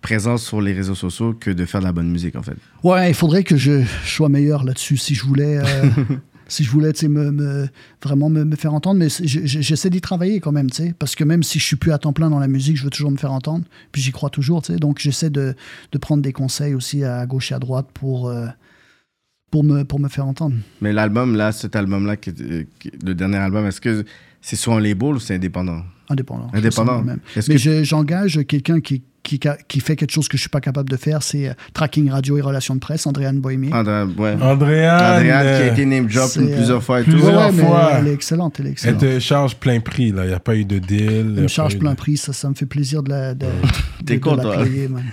présent 0.02 0.36
sur 0.36 0.60
les 0.60 0.72
réseaux 0.72 0.94
sociaux 0.96 1.32
que 1.32 1.50
de 1.50 1.64
faire 1.64 1.80
de 1.80 1.86
la 1.86 1.92
bonne 1.92 2.10
musique, 2.10 2.36
en 2.36 2.42
fait. 2.42 2.56
Ouais, 2.82 3.10
il 3.10 3.14
faudrait 3.14 3.44
que 3.44 3.56
je 3.56 3.82
sois 4.04 4.28
meilleur 4.28 4.64
là-dessus 4.64 4.96
si 4.96 5.14
je 5.14 5.24
voulais. 5.24 5.58
euh, 5.58 5.64
Si 6.52 6.64
je 6.64 6.70
voulais 6.70 6.92
me, 7.04 7.30
me- 7.30 7.68
vraiment 8.02 8.28
me, 8.28 8.44
me 8.44 8.56
faire 8.56 8.74
entendre, 8.74 8.98
mais 8.98 9.08
j'essaie 9.08 9.88
d'y 9.88 10.02
travailler 10.02 10.38
quand 10.40 10.52
même, 10.52 10.68
parce 10.98 11.14
que 11.14 11.24
même 11.24 11.42
si 11.42 11.58
je 11.58 11.64
suis 11.64 11.76
plus 11.76 11.92
à 11.92 11.98
temps 11.98 12.12
plein 12.12 12.28
dans 12.28 12.38
la 12.40 12.46
musique, 12.48 12.76
je 12.76 12.84
veux 12.84 12.90
toujours 12.90 13.10
me 13.10 13.16
faire 13.16 13.32
entendre, 13.32 13.64
puis 13.90 14.02
j'y 14.02 14.12
crois 14.12 14.28
toujours, 14.28 14.60
donc 14.78 14.98
j'essaie 14.98 15.30
de, 15.30 15.54
de 15.92 15.98
prendre 15.98 16.22
des 16.22 16.32
conseils 16.34 16.74
aussi 16.74 17.04
à 17.04 17.24
gauche 17.24 17.52
et 17.52 17.54
à 17.54 17.58
droite 17.58 17.86
pour, 17.94 18.28
euh, 18.28 18.48
pour, 19.50 19.64
me, 19.64 19.84
pour 19.84 19.98
me 19.98 20.08
faire 20.08 20.26
entendre. 20.26 20.56
Mais 20.82 20.92
l'album, 20.92 21.36
là, 21.36 21.52
cet 21.52 21.74
album-là, 21.74 22.16
euh, 22.40 22.64
le 23.02 23.14
dernier 23.14 23.38
album, 23.38 23.64
est-ce 23.66 23.80
que 23.80 24.04
c'est 24.42 24.56
sur 24.56 24.74
un 24.74 24.80
label 24.80 25.14
ou 25.14 25.20
c'est 25.20 25.36
indépendant? 25.36 25.82
Indépendant. 26.10 26.50
Indépendant. 26.52 27.02
Est-ce 27.34 27.50
Mais 27.50 27.56
que- 27.58 27.82
j'engage 27.84 28.40
quelqu'un 28.46 28.80
qui, 28.80 29.02
qui, 29.22 29.38
qui 29.68 29.80
fait 29.80 29.94
quelque 29.96 30.10
chose 30.12 30.26
que 30.28 30.36
je 30.36 30.42
suis 30.42 30.50
pas 30.50 30.60
capable 30.60 30.88
de 30.90 30.96
faire, 30.96 31.22
c'est 31.22 31.48
euh, 31.48 31.52
tracking 31.74 32.10
radio 32.10 32.38
et 32.38 32.40
relations 32.40 32.74
de 32.74 32.80
presse, 32.80 33.06
Andréane 33.06 33.38
Bohémier. 33.40 33.72
André, 33.72 34.02
ouais. 34.18 34.36
Andréane. 34.42 35.16
Andréane 35.16 35.46
qui 35.46 35.62
a 35.62 35.66
été 35.72 35.86
name 35.86 36.06
drop 36.06 36.30
euh, 36.36 36.54
plusieurs 36.56 36.82
fois 36.82 37.00
et 37.00 37.04
tout. 37.04 37.10
plusieurs 37.12 37.34
Ouais, 37.46 37.52
mais 37.52 37.62
fois. 37.62 37.90
elle 37.98 38.08
est 38.08 38.14
excellente, 38.14 38.56
elle 38.58 38.66
est 38.66 38.68
Elle 38.68 38.72
excellente. 38.72 39.00
te 39.00 39.18
charge 39.20 39.56
plein 39.56 39.80
prix, 39.80 40.10
là. 40.12 40.24
Il 40.24 40.28
n'y 40.28 40.34
a 40.34 40.40
pas 40.40 40.56
eu 40.56 40.64
de 40.64 40.78
deal. 40.78 41.34
Elle 41.36 41.42
me 41.42 41.48
charge 41.48 41.78
plein 41.78 41.92
de- 41.92 41.96
prix, 41.96 42.16
ça, 42.16 42.32
ça 42.32 42.48
me 42.48 42.54
fait 42.54 42.66
plaisir 42.66 43.02
de 43.02 43.10
la, 43.10 43.34
de, 43.34 43.46
T'es 44.04 44.14
de- 44.14 44.18
de 44.18 44.24
con, 44.24 44.34
la 44.36 44.42
toi. 44.42 44.64
payer, 44.64 44.88
man. 44.88 45.04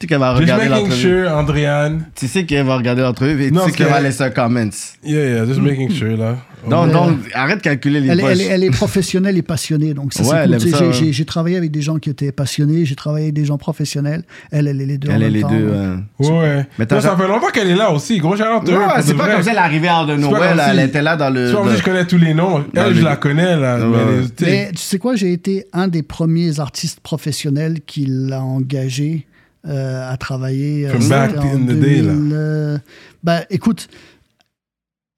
Tu 0.00 0.06
sais 0.06 0.08
qu'elle 0.08 0.18
va 0.18 0.30
Just 0.30 0.40
regarder 0.40 0.68
making 0.70 0.84
l'entrevue. 0.88 1.02
sure, 1.02 1.30
Andréane. 1.36 2.06
Tu 2.14 2.26
sais 2.26 2.44
qu'elle 2.46 2.64
va 2.64 2.76
regarder 2.78 3.02
l'entrevue 3.02 3.44
et 3.44 3.50
tu 3.50 3.58
sais 3.58 3.70
qu'elle 3.72 3.88
va 3.88 4.00
laisser 4.00 4.22
un 4.22 4.30
comment. 4.30 4.60
Yeah, 5.04 5.24
yeah, 5.34 5.44
just 5.46 5.60
making 5.60 5.90
sure, 5.90 6.16
là. 6.16 6.36
Non, 6.68 6.86
non, 6.86 7.18
arrête 7.34 7.58
de 7.58 7.62
calculer 7.62 8.00
les 8.00 8.08
Elle, 8.10 8.20
poches. 8.20 8.30
elle, 8.32 8.40
elle 8.40 8.64
est 8.64 8.70
professionnelle 8.70 9.36
et 9.38 9.42
passionnée, 9.42 9.94
donc 9.94 10.12
ça 10.12 10.22
Ouais, 10.22 10.46
cool. 10.46 10.58
Tu 10.58 10.68
ça, 10.70 10.78
j'ai- 10.78 10.86
ouais. 10.86 10.92
J'ai 10.92 11.12
j'ai 11.12 11.24
travaillé 11.24 11.56
avec 11.56 11.70
des 11.70 11.80
gens 11.80 11.96
qui 11.96 12.10
étaient 12.10 12.32
passionnés, 12.32 12.84
j'ai 12.84 12.94
travaillé 12.96 13.26
avec 13.26 13.34
des 13.34 13.46
gens 13.46 13.56
professionnels. 13.56 14.24
Elle, 14.50 14.68
elle 14.68 14.80
est 14.80 14.86
les 14.86 14.98
deux 14.98 15.08
en 15.08 15.14
Elle 15.14 15.22
est 15.22 15.24
même 15.26 15.34
les 15.34 15.40
temps. 15.40 15.48
deux. 15.50 15.66
donc. 15.68 16.04
ouais. 16.18 16.28
Ouais. 16.38 16.66
Mais 16.78 16.86
ça 17.00 17.16
fait 17.16 17.28
longtemps 17.28 17.48
qu'elle 17.52 17.68
est 17.70 17.76
là 17.76 17.90
aussi. 17.90 18.18
Gros 18.18 18.36
chaleur. 18.36 18.62
Ouais, 18.62 18.74
c'est 19.02 19.14
pas 19.14 19.28
comme 19.28 19.42
ça, 19.42 19.50
elle 19.52 19.56
est 19.56 19.60
arrivée 19.60 19.88
hors 19.90 20.06
de 20.06 20.16
si- 20.18 20.24
elle 20.70 20.80
était 20.80 21.02
là 21.02 21.16
dans 21.16 21.30
le. 21.30 21.50
Comme 21.52 21.66
dans- 21.66 21.72
si 21.72 21.78
je 21.78 21.82
connais 21.84 22.04
tous 22.06 22.18
les 22.18 22.34
noms. 22.34 22.62
Elle, 22.74 22.88
le- 22.88 22.94
je 22.94 23.04
la 23.04 23.16
connais, 23.16 23.56
là. 23.56 23.78
Mais 23.78 24.22
tu 24.36 24.44
sais, 24.44 24.50
Mais 24.50 24.70
tu 24.72 24.78
sais 24.82 24.98
quoi, 24.98 25.16
j'ai 25.16 25.32
été 25.32 25.64
un 25.72 25.88
des 25.88 26.02
premiers 26.02 26.60
artistes 26.60 27.00
professionnels 27.00 27.78
qui 27.86 28.04
l'a 28.06 28.42
engagé 28.42 29.26
euh, 29.66 30.10
à 30.10 30.16
travailler. 30.16 30.88
From 30.88 31.02
c'était 31.02 31.14
back 31.14 31.36
en 31.36 31.42
in 31.42 31.66
the 31.66 31.78
day, 31.78 32.02
là. 32.02 32.12
euh, 32.12 32.78
ben, 33.22 33.44
écoute, 33.50 33.88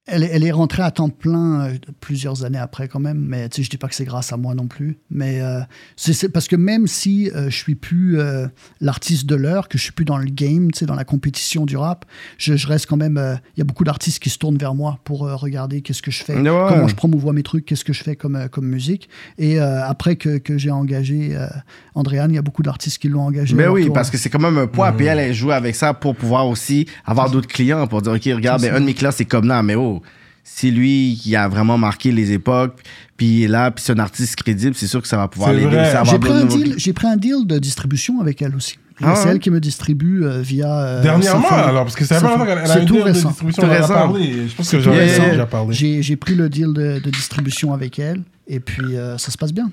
elle, 0.07 0.25
est- 0.25 0.31
elle 0.33 0.45
est 0.45 0.51
rentrée 0.51 0.83
à 0.83 0.91
temps 0.91 1.09
plein 1.11 1.61
euh, 1.67 1.73
plusieurs 2.01 2.45
années 2.45 2.59
après 2.59 2.89
quand 2.89 2.99
même, 2.99 3.19
mais 3.19 3.49
tu 3.49 3.57
sais, 3.57 3.63
je 3.63 3.71
dis 3.71 3.77
pas 3.77 3.87
que 3.89 3.95
c'est 3.95 4.05
grâce 4.05 4.33
à 4.33 4.37
moi 4.37 4.55
non 4.55 4.67
plus. 4.67 4.99
Mais 5.11 5.41
euh, 5.41 5.61
c'est 5.97 6.13
c'est 6.13 6.29
parce 6.29 6.49
que 6.49 6.57
même 6.57 6.87
si 6.89 7.31
euh, 7.31 7.51
je 7.51 7.57
suis 7.57 7.75
plus 7.77 8.19
euh, 8.19 8.47
l'artiste 8.81 9.27
de 9.27 9.37
l'heure, 9.37 9.69
que 9.69 9.79
je 9.79 9.83
suis 9.85 9.93
plus 9.93 10.05
dans 10.05 10.19
le 10.19 10.27
game, 10.27 10.71
tu 10.73 10.81
sais, 10.81 10.87
dans 10.87 10.95
la 10.97 11.05
compétition 11.05 11.67
du 11.67 11.77
rap, 11.77 12.05
je, 12.39 12.57
je 12.57 12.67
reste 12.67 12.87
quand 12.87 12.97
même. 12.97 13.17
euh, 13.17 13.35
Il 13.57 13.61
y 13.61 13.63
a 13.63 13.65
beaucoup 13.65 13.85
d'artistes 13.85 14.19
qui 14.21 14.29
se 14.31 14.39
tournent 14.39 14.57
vers 14.59 14.75
moi 14.75 14.99
pour 15.05 15.27
euh, 15.27 15.37
regarder 15.37 15.83
qu'est-ce 15.83 16.03
que 16.03 16.11
je 16.11 16.25
fais, 16.25 16.37
Ouais. 16.37 16.43
comment 16.69 16.89
je 16.89 16.95
promouvois 16.97 17.33
mes 17.33 17.43
trucs, 17.45 17.65
qu'est-ce 17.65 17.85
que 17.85 17.93
je 17.93 18.03
fais 18.03 18.17
comme, 18.17 18.35
euh, 18.37 18.49
comme 18.49 18.67
musique. 18.67 19.09
Et 19.39 19.61
euh, 19.61 19.85
après 19.87 20.17
que, 20.17 20.39
que 20.39 20.59
j'ai 20.59 20.71
engagé 20.73 21.37
euh, 21.37 21.47
Andréane, 21.95 22.33
il 22.33 22.35
y 22.35 22.39
a 22.39 22.43
beaucoup 22.43 22.63
d'artistes 22.63 22.99
qui 22.99 23.09
l'ont 23.09 23.23
engagé. 23.23 23.55
leur 23.57 23.73
oui, 23.73 23.85
tour. 23.87 23.95
parce 23.95 24.11
que 24.11 24.19
c'est 24.19 24.31
quand 24.31 24.41
même 24.41 24.59
un 24.59 24.67
poids. 24.67 24.91
Mhm. 24.91 24.97
Puis 24.97 25.07
elle, 25.07 25.19
elle 25.21 25.35
joue 25.35 25.53
avec 25.53 25.77
ça 25.77 25.95
pour 25.95 26.17
pouvoir 26.17 26.49
aussi 26.49 26.87
avoir 27.05 27.31
d'autres 27.31 27.49
clients, 27.49 27.87
pour 27.87 28.03
dire, 28.03 28.13
OK, 28.13 28.25
regarde, 28.25 28.63
ben, 28.63 28.75
un 28.75 28.81
de 28.81 28.87
mes 28.87 28.95
clients, 28.95 29.11
c'est 29.13 29.25
comme 29.27 29.47
là, 29.47 29.63
mais 29.63 29.77
oh, 29.77 30.02
c'est 30.45 30.71
lui 30.71 31.19
qui 31.23 31.35
a 31.37 31.49
vraiment 31.49 31.79
marqué 31.79 32.13
les 32.13 32.33
époques, 32.33 32.81
puis 33.17 33.27
il 33.27 33.43
est 33.45 33.49
là, 33.49 33.71
puis 33.71 33.85
c'est 33.85 33.93
un 33.93 33.99
artiste 33.99 34.37
crédible, 34.37 34.75
c'est 34.75 34.87
sûr 34.87 35.01
que 35.03 35.09
ça 35.09 35.17
va 35.17 35.29
pouvoir 35.29 35.51
C'est 35.51 35.57
l'aider 35.57 35.93
J'ai 36.05 36.19
pris, 36.19 36.29
de 36.31 36.35
un 36.35 36.45
deal, 36.45 36.75
j'ai 36.77 36.93
pris 36.93 37.07
un 37.07 37.17
deal 37.17 37.47
de 37.47 37.59
distribution 37.59 38.21
avec 38.21 38.43
elle 38.43 38.55
aussi. 38.57 38.77
Ah 39.05 39.15
c'est 39.17 39.31
elle 39.31 39.39
qui 39.41 39.51
me 39.51 39.59
distribue 39.59 40.25
euh, 40.25 40.43
via. 40.43 40.73
euh, 40.81 41.03
Dernièrement, 41.03 41.49
alors, 41.51 41.85
parce 41.85 41.97
que 41.97 42.05
ça 42.05 42.17
fait 42.17 42.21
Symfony. 42.21 42.39
longtemps 42.39 42.47
qu'elle 42.51 42.59
elle 42.65 42.71
a 42.71 42.75
C'est 42.75 42.81
un 42.81 42.85
tout 42.85 42.93
deal 42.95 43.03
de 43.03 43.09
récent. 43.09 43.29
distribution. 43.31 43.63
Tout 43.63 43.69
récent. 43.69 43.89
parlé. 43.95 44.33
Je 44.49 44.55
pense 44.55 44.71
que 44.71 44.77
tout 44.77 44.83
j'en 44.83 44.93
ai 44.93 44.99
récent. 44.99 45.29
déjà 45.31 45.47
parlé. 45.47 45.73
J'ai 45.75 46.03
j'ai 46.03 46.17
pris 46.17 46.35
le 46.37 46.49
deal 46.49 46.73
de, 46.73 47.01
de 47.01 47.11
distribution 47.11 47.73
avec 47.73 47.99
elle 47.99 48.21
et 48.47 48.61
puis 48.61 48.97
euh, 48.97 49.19
ça 49.19 49.31
se 49.33 49.39
passe 49.39 49.53
bien. 49.53 49.71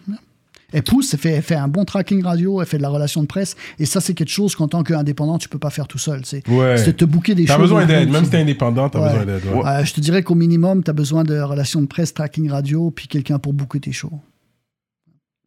Elle 0.71 0.83
pousse, 0.83 1.13
elle 1.13 1.19
fait, 1.19 1.29
elle 1.31 1.41
fait 1.41 1.55
un 1.55 1.67
bon 1.67 1.83
tracking 1.85 2.23
radio, 2.23 2.61
elle 2.61 2.67
fait 2.67 2.77
de 2.77 2.81
la 2.83 2.89
relation 2.89 3.21
de 3.21 3.27
presse 3.27 3.55
et 3.79 3.85
ça 3.85 4.01
c'est 4.01 4.13
quelque 4.13 4.29
chose 4.29 4.55
qu'en 4.55 4.67
tant 4.67 4.83
qu'indépendant 4.83 5.37
tu 5.37 5.49
peux 5.49 5.57
pas 5.59 5.69
faire 5.71 5.87
tout 5.87 5.97
seul. 5.97 6.21
C'est 6.25 6.47
Ouais. 6.47 6.75
te 6.93 7.05
booker 7.05 7.33
des 7.35 7.45
T'as 7.45 7.53
choses. 7.55 7.61
besoin 7.63 7.83
au 7.83 7.87
d'aide. 7.87 8.09
Même 8.11 8.19
tu- 8.21 8.25
si 8.25 8.31
t'es 8.31 8.37
indépendant, 8.41 8.89
t'as 8.89 8.99
Ouais. 9.01 9.09
besoin 9.09 9.25
d'aide. 9.25 9.41
ouais. 9.53 9.65
Euh, 9.67 9.83
je 9.85 9.93
te 9.93 9.99
dirais 10.01 10.21
qu'au 10.23 10.35
minimum, 10.35 10.83
tu 10.83 10.89
as 10.89 10.93
besoin 10.93 11.23
de 11.23 11.39
relations 11.39 11.81
de 11.81 11.87
presse, 11.87 12.13
tracking 12.13 12.49
radio, 12.49 12.91
puis 12.91 13.07
quelqu'un 13.07 13.39
pour 13.39 13.53
booker 13.53 13.79
tes 13.79 13.91
shows. 13.91 14.19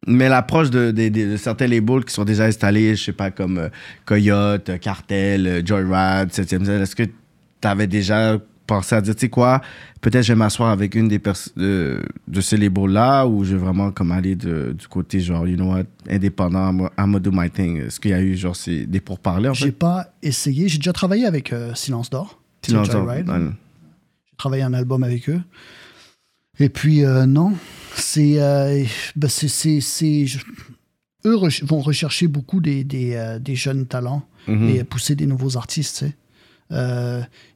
Mais 0.05 0.27
l'approche 0.27 0.69
de, 0.69 0.91
de- 0.91 1.07
de- 1.07 1.31
de 1.31 1.37
certains 1.37 1.67
labels 1.67 2.03
qui 2.03 2.13
sont 2.13 2.25
déjà 2.25 2.43
installés, 2.45 2.95
je 2.97 3.03
sais 3.05 3.13
pas, 3.13 3.31
comme 3.31 3.57
euh, 3.57 3.69
Coyote, 4.05 4.77
Cartel, 4.79 5.47
euh, 5.47 5.61
Joyride, 5.65 6.29
7e 6.33 6.65
Zone, 6.65 6.81
est-ce 6.81 6.95
que 6.95 7.03
tu 7.03 7.11
avais 7.63 7.87
déjà 7.87 8.37
pensé 8.65 8.95
à 8.95 9.01
dire, 9.01 9.13
tu 9.15 9.21
sais 9.21 9.29
quoi, 9.29 9.61
peut-être 10.01 10.23
je 10.23 10.33
vais 10.33 10.37
m'asseoir 10.37 10.69
avec 10.69 10.95
une 10.95 11.07
des 11.07 11.19
personnes 11.19 11.53
de, 11.57 12.01
de 12.27 12.41
ces 12.41 12.57
labels-là 12.57 13.25
ou 13.27 13.43
je 13.43 13.53
vais 13.55 13.59
vraiment 13.59 13.91
comme 13.91 14.11
aller 14.11 14.35
de- 14.35 14.73
du 14.77 14.87
côté 14.87 15.19
genre, 15.19 15.47
you 15.47 15.55
know 15.57 15.71
what, 15.73 15.83
indépendant, 16.09 16.69
I'm 16.71 16.89
gonna 16.97 17.19
do 17.19 17.31
my 17.33 17.49
thing. 17.49 17.77
Est-ce 17.85 17.99
qu'il 17.99 18.11
y 18.11 18.13
a 18.13 18.21
eu 18.21 18.35
genre 18.37 18.55
c'est 18.55 18.85
des 18.85 19.01
pourparlers 19.01 19.49
en 19.49 19.53
J'ai 19.53 19.71
pas 19.71 20.13
essayé. 20.21 20.67
J'ai 20.69 20.77
déjà 20.77 20.93
travaillé 20.93 21.25
avec 21.25 21.51
euh, 21.51 21.73
Silence 21.75 22.09
d'Or. 22.09 22.39
Joyride. 22.67 23.29
ouais. 23.29 23.39
J'ai 24.25 24.37
travaillé 24.37 24.63
un 24.63 24.73
album 24.73 25.03
avec 25.03 25.29
eux. 25.29 25.41
Et 26.59 26.69
puis, 26.69 27.03
euh, 27.03 27.25
non. 27.25 27.53
C'est. 27.95 28.39
euh, 28.41 28.83
ben, 29.15 29.27
c'est- 29.29 29.47
c'est- 29.47 29.81
c'est- 29.81 30.25
je- 30.27 30.39
eux 31.25 31.35
re- 31.35 31.65
vont 31.65 31.79
rechercher 31.81 32.27
beaucoup 32.27 32.61
des, 32.61 32.83
des, 32.83 33.15
euh, 33.15 33.39
des 33.39 33.55
jeunes 33.55 33.85
talents 33.87 34.23
Mhm. 34.47 34.69
et 34.69 34.83
pousser 34.83 35.15
des 35.15 35.25
nouveaux 35.25 35.57
artistes. 35.57 35.99
tu 35.99 36.05
sais. 36.05 36.15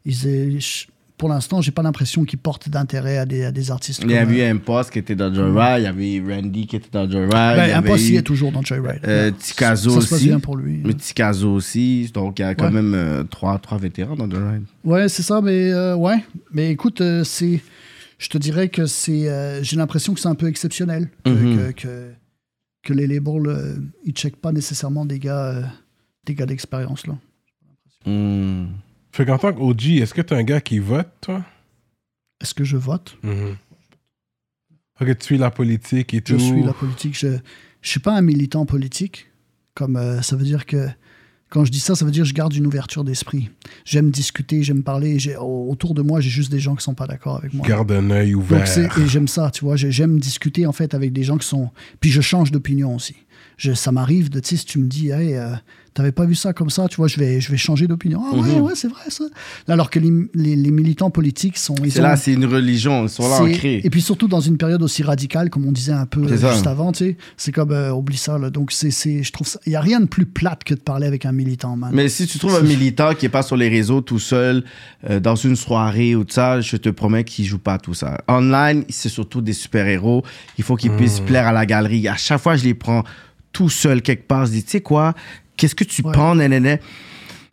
Ils, 0.05 0.59
je- 0.59 0.85
pour 1.17 1.29
l'instant, 1.29 1.61
j'ai 1.61 1.71
pas 1.71 1.81
l'impression 1.81 2.25
qu'ils 2.25 2.37
portent 2.37 2.69
d'intérêt 2.69 3.17
à 3.17 3.25
des, 3.25 3.43
à 3.45 3.51
des 3.51 3.71
artistes. 3.71 4.01
Il 4.03 4.11
y 4.11 4.17
avait 4.17 4.49
eu 4.51 4.59
poste 4.59 4.91
qui 4.91 4.99
était 4.99 5.15
dans 5.15 5.33
Joyride, 5.33 5.79
il 5.81 5.83
y 5.83 5.87
avait 5.87 6.13
eu 6.13 6.31
Randy 6.31 6.67
qui 6.67 6.75
était 6.75 6.89
dans 6.91 7.09
Joyride. 7.09 7.31
ben, 7.31 7.81
poste, 7.81 8.07
il 8.09 8.15
est 8.17 8.21
toujours 8.21 8.51
dans 8.51 8.61
Joyride. 8.61 8.99
euh. 9.07 9.31
Tikazo 9.31 9.89
ça 9.89 10.01
se 10.01 10.05
passe 10.09 10.13
aussi. 10.19 10.27
bien 10.27 10.39
pour 10.39 10.55
lui. 10.57 10.81
Mais 10.85 10.93
Tikazo 10.93 11.51
aussi. 11.51 12.11
Donc, 12.13 12.37
il 12.37 12.43
y 12.43 12.45
a 12.45 12.53
quand 12.53 12.65
Ouais. 12.65 12.71
même 12.71 12.93
euh, 12.93 13.23
trois, 13.23 13.57
trois 13.59 13.77
vétérans 13.79 14.15
dans 14.15 14.29
Joyride. 14.29 14.63
Ouais, 14.83 15.09
c'est 15.09 15.23
ça, 15.23 15.41
mais 15.41 15.71
euh, 15.71 15.95
ouais. 15.95 16.23
Mais 16.51 16.69
écoute, 16.71 17.01
euh, 17.01 17.23
c'est. 17.23 17.61
Je 18.19 18.29
te 18.29 18.37
dirais 18.37 18.69
que 18.69 18.85
c'est. 18.85 19.63
J'ai 19.63 19.75
l'impression 19.77 20.13
que 20.13 20.19
c'est 20.19 20.27
un 20.27 20.35
peu 20.35 20.47
exceptionnel. 20.47 21.09
Que, 21.23 21.29
Mhm. 21.31 21.57
que, 21.57 21.81
que, 21.81 22.11
que 22.83 22.93
les 22.93 23.07
labels, 23.07 23.79
ils 24.05 24.13
checkent 24.13 24.41
pas 24.41 24.51
nécessairement 24.51 25.05
des 25.05 25.19
gars, 25.19 25.63
des 26.25 26.35
gars 26.35 26.45
d'expérience, 26.45 27.05
là. 27.07 27.15
Hmm. 28.05 28.67
Fait 29.17 29.25
qu'en 29.25 29.39
tant 29.39 29.51
qu'OG, 29.51 29.83
est-ce 29.93 30.13
que 30.13 30.21
t'es 30.21 30.35
un 30.35 30.43
gars 30.43 30.61
qui 30.61 30.77
vote, 30.77 31.09
toi? 31.21 31.43
Est-ce 32.39 32.53
que 32.53 32.63
je 32.63 32.77
vote? 32.77 33.17
Ok, 35.01 35.17
tu 35.17 35.25
suis 35.25 35.37
la 35.39 35.49
politique 35.49 36.13
et 36.13 36.17
Je 36.23 36.35
tout. 36.35 36.39
suis 36.39 36.61
la 36.63 36.73
politique. 36.73 37.17
Je 37.17 37.37
je 37.81 37.89
suis 37.89 37.99
pas 37.99 38.15
un 38.15 38.21
militant 38.21 38.67
politique. 38.67 39.25
Comme 39.73 39.95
euh, 39.95 40.21
ça 40.21 40.35
veut 40.35 40.43
dire 40.45 40.67
que. 40.67 40.87
Quand 41.49 41.63
je 41.65 41.71
dis 41.71 41.79
ça, 41.79 41.95
ça 41.95 42.03
veut 42.05 42.11
dire 42.11 42.23
que 42.23 42.29
je 42.29 42.33
garde 42.35 42.53
une 42.53 42.67
ouverture 42.67 43.03
d'esprit. 43.05 43.49
J'aime 43.85 44.11
discuter, 44.11 44.61
j'aime 44.63 44.83
parler. 44.83 45.17
j'ai- 45.17 45.37
Autour 45.37 45.93
de 45.95 46.01
moi, 46.03 46.19
j'ai 46.19 46.29
juste 46.29 46.51
des 46.51 46.59
gens 46.59 46.75
qui 46.75 46.83
sont 46.83 46.93
pas 46.93 47.07
d'accord 47.07 47.37
avec 47.37 47.53
moi. 47.53 47.65
Garde 47.65 47.91
un 47.93 48.11
œil 48.11 48.33
Donc 48.33 48.41
ouvert. 48.43 48.67
c'est- 48.67 48.85
et 48.99 49.07
j'aime 49.07 49.27
ça, 49.29 49.49
tu 49.49 49.63
vois. 49.65 49.77
j'ai- 49.77 49.89
J'aime 49.91 50.19
discuter 50.19 50.67
en 50.67 50.73
fait 50.73 50.93
avec 50.93 51.11
des 51.13 51.23
gens 51.23 51.37
qui 51.39 51.47
sont. 51.47 51.71
Puis 52.01 52.11
je 52.11 52.21
change 52.21 52.51
d'opinion 52.51 52.93
aussi. 52.93 53.15
Je, 53.55 53.71
ça 53.73 53.91
m'arrive 53.91 54.29
de, 54.29 54.39
tu 54.41 54.49
sais, 54.49 54.57
si 54.57 54.65
tu 54.65 54.77
me 54.77 54.87
dis, 54.87 55.09
hey, 55.09 55.33
euh, 55.35 55.55
t'avais 55.97 56.11
pas 56.11 56.25
vu 56.25 56.35
ça 56.35 56.53
comme 56.53 56.69
ça, 56.69 56.87
tu 56.87 56.97
vois, 56.97 57.07
je 57.07 57.17
vais, 57.19 57.41
je 57.41 57.49
vais 57.51 57.57
changer 57.57 57.87
d'opinion. 57.87 58.21
Ah 58.23 58.35
ouais, 58.35 58.53
Mhm. 58.55 58.61
ouais, 58.61 58.73
c'est 58.75 58.87
vrai 58.87 59.09
ça. 59.09 59.23
Alors 59.67 59.89
que 59.89 59.97
les, 59.99 60.11
les- 60.35 60.55
les 60.55 60.69
militants 60.71 61.09
politiques 61.09 61.57
sont. 61.57 61.73
C'est 61.89 62.01
là, 62.01 62.15
c'est 62.15 62.33
une 62.33 62.45
religion. 62.45 63.03
Ils 63.03 63.09
sont 63.09 63.27
là 63.27 63.41
ancrés. 63.41 63.81
Et 63.83 63.89
puis 63.89 64.01
surtout 64.01 64.27
dans 64.27 64.39
une 64.39 64.57
période 64.57 64.83
aussi 64.83 65.01
radicale, 65.01 65.49
comme 65.49 65.65
on 65.65 65.71
disait 65.71 65.93
un 65.93 66.05
peu 66.05 66.21
euh, 66.21 66.37
juste 66.37 66.67
avant, 66.67 66.91
tu 66.91 66.99
sais, 67.05 67.17
c'est 67.35 67.51
comme 67.51 67.71
euh, 67.71 67.91
oublie 67.91 68.15
ça. 68.17 68.37
Là. 68.37 68.51
Donc 68.51 68.71
c'est, 68.71 68.91
c'est, 68.91 69.23
je 69.23 69.31
trouve 69.31 69.47
ça, 69.47 69.59
il 69.65 69.71
y 69.71 69.75
a 69.75 69.81
rien 69.81 69.99
de 69.99 70.05
plus 70.05 70.25
plate 70.27 70.63
que 70.63 70.75
de 70.75 70.79
parler 70.79 71.07
avec 71.07 71.25
un 71.25 71.31
militant, 71.31 71.75
man. 71.75 71.89
Mais 71.93 72.09
si 72.09 72.27
tu 72.27 72.37
trouves 72.37 72.55
un 72.55 72.61
militant 72.61 73.15
qui 73.15 73.25
est 73.25 73.29
pas 73.29 73.41
sur 73.43 73.57
les 73.57 73.69
réseaux 73.69 74.01
tout 74.01 74.19
seul, 74.19 74.63
euh, 75.09 75.19
dans 75.19 75.35
une 75.35 75.55
soirée 75.55 76.15
ou 76.15 76.23
tout 76.23 76.33
ça, 76.33 76.61
je 76.61 76.77
te 76.77 76.89
promets 76.89 77.23
qu'il 77.23 77.45
joue 77.45 77.57
pas 77.57 77.79
tout 77.79 77.95
ça. 77.95 78.19
Online, 78.27 78.83
c'est 78.89 79.09
surtout 79.09 79.41
des 79.41 79.53
super-héros. 79.53 80.23
Il 80.59 80.63
faut 80.63 80.75
qu'ils 80.75 80.91
puissent 80.91 81.21
plaire 81.21 81.47
à 81.47 81.51
la 81.51 81.65
galerie. 81.65 82.07
À 82.07 82.17
chaque 82.17 82.39
fois, 82.41 82.55
je 82.55 82.63
les 82.65 82.73
prends 82.75 83.03
tout 83.51 83.69
seul 83.69 84.01
quelque 84.03 84.27
part. 84.27 84.45
Je 84.45 84.51
dis, 84.51 84.63
tu 84.63 84.69
sais 84.71 84.81
quoi, 84.81 85.15
qu'est-ce 85.57 85.75
que 85.75 85.83
tu 85.83 86.01
Ouais. 86.03 86.11
penses, 86.13 86.37
nanana? 86.37 86.77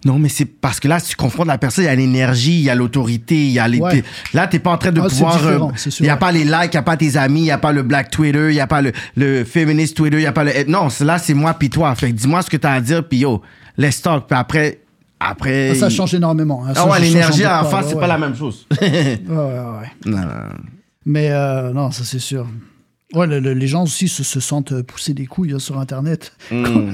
Non, 0.06 0.18
mais 0.18 0.28
c'est 0.28 0.44
parce 0.44 0.81
que 0.81 0.86
là, 0.86 1.01
tu 1.01 1.16
confrontes 1.16 1.47
la 1.47 1.56
personne, 1.56 1.85
il 1.85 1.86
y 1.86 1.90
a 1.90 1.94
l'énergie, 1.94 2.59
il 2.59 2.64
y 2.64 2.68
a 2.68 2.74
l'autorité, 2.74 3.36
il 3.36 3.52
y 3.52 3.59
a 3.59 3.66
les. 3.66 3.81
Ouais. 3.81 4.05
Là, 4.35 4.47
t'es 4.47 4.59
pas 4.59 4.70
en 4.72 4.76
train 4.76 4.93
de 4.93 5.01
Ah, 5.01 5.09
pouvoir. 5.09 5.47
euh, 5.47 5.59
Il 5.98 6.02
n'y 6.02 6.10
a 6.10 6.18
pas 6.18 6.31
les 6.31 6.44
likes, 6.44 6.52
il 6.64 6.70
n'y 6.72 6.76
a 6.76 6.82
pas 6.82 6.97
tes 6.98 7.16
amis, 7.16 7.40
il 7.40 7.44
n'y 7.44 7.51
a 7.51 7.56
pas 7.56 7.72
le 7.72 7.82
black 7.82 8.10
Twitter, 8.10 8.48
il 8.51 8.55
n'y 8.55 8.60
a 8.60 8.66
pas 8.66 8.82
le, 8.82 8.93
le 9.16 9.44
féministe 9.44 9.97
Twitter, 9.97 10.18
il 10.18 10.20
n'y 10.20 10.26
a 10.26 10.32
pas 10.32 10.44
le. 10.44 10.52
Non, 10.68 10.90
c'est- 10.90 11.05
là, 11.06 11.16
c'est 11.18 11.32
moi 11.32 11.55
puis 11.55 11.70
toi. 11.70 11.94
Fait 11.94 12.12
dis-moi 12.12 12.43
ce 12.43 12.51
que 12.51 12.59
tu 12.59 12.66
as 12.66 12.72
à 12.72 12.81
dire, 12.82 13.09
puis 13.09 13.20
yo, 13.20 13.40
let's 13.78 14.02
talk. 14.02 14.26
Puis 14.28 14.36
après. 14.39 14.81
Après. 15.18 15.70
Ah, 15.70 15.74
Ça 15.74 15.89
change 15.89 16.12
énormément. 16.12 16.66
hein. 16.66 16.74
Ah 16.76 16.86
ouais, 16.86 17.01
l'énergie 17.01 17.47
en 17.47 17.64
face, 17.64 17.86
c'est 17.89 17.94
ouais, 17.94 18.01
pas 18.02 18.06
la 18.06 18.18
même 18.18 18.36
chose. 18.36 18.66
Ouais, 18.81 19.16
ouais, 19.26 19.36
ouais. 19.36 19.90
non, 20.05 20.18
non. 20.18 20.26
Mais 21.06 21.31
euh, 21.31 21.72
non, 21.72 21.90
ça 21.93 22.05
c'est 22.05 22.18
sûr. 22.18 22.47
Ouais, 23.15 23.27
le- 23.27 23.41
le- 23.41 23.55
les 23.55 23.66
gens 23.69 23.85
aussi 23.85 24.09
se, 24.09 24.23
se 24.23 24.41
sentent 24.41 24.73
euh, 24.73 24.82
pousser 24.82 25.15
des 25.15 25.27
couilles 25.27 25.53
hein, 25.53 25.59
sur 25.59 25.78
Internet 25.78 26.32
Mm. 26.51 26.65
quand, 26.65 26.89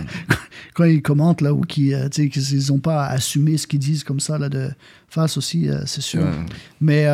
quand 0.74 0.84
ils 0.84 1.02
commentent 1.02 1.40
là 1.40 1.52
ou 1.52 1.62
qu'ils 1.62 1.94
euh, 1.94 2.08
qu'ils 2.08 2.66
n'ont 2.68 2.78
pas 2.78 3.06
assumé 3.06 3.56
ce 3.56 3.66
qu'ils 3.66 3.78
disent 3.80 4.04
comme 4.04 4.20
ça 4.20 4.38
là 4.38 4.48
de 4.48 4.70
face 5.08 5.36
aussi, 5.36 5.68
euh, 5.68 5.82
c'est 5.86 6.00
sûr. 6.02 6.22
Ouais. 6.22 6.30
Mais 6.80 7.06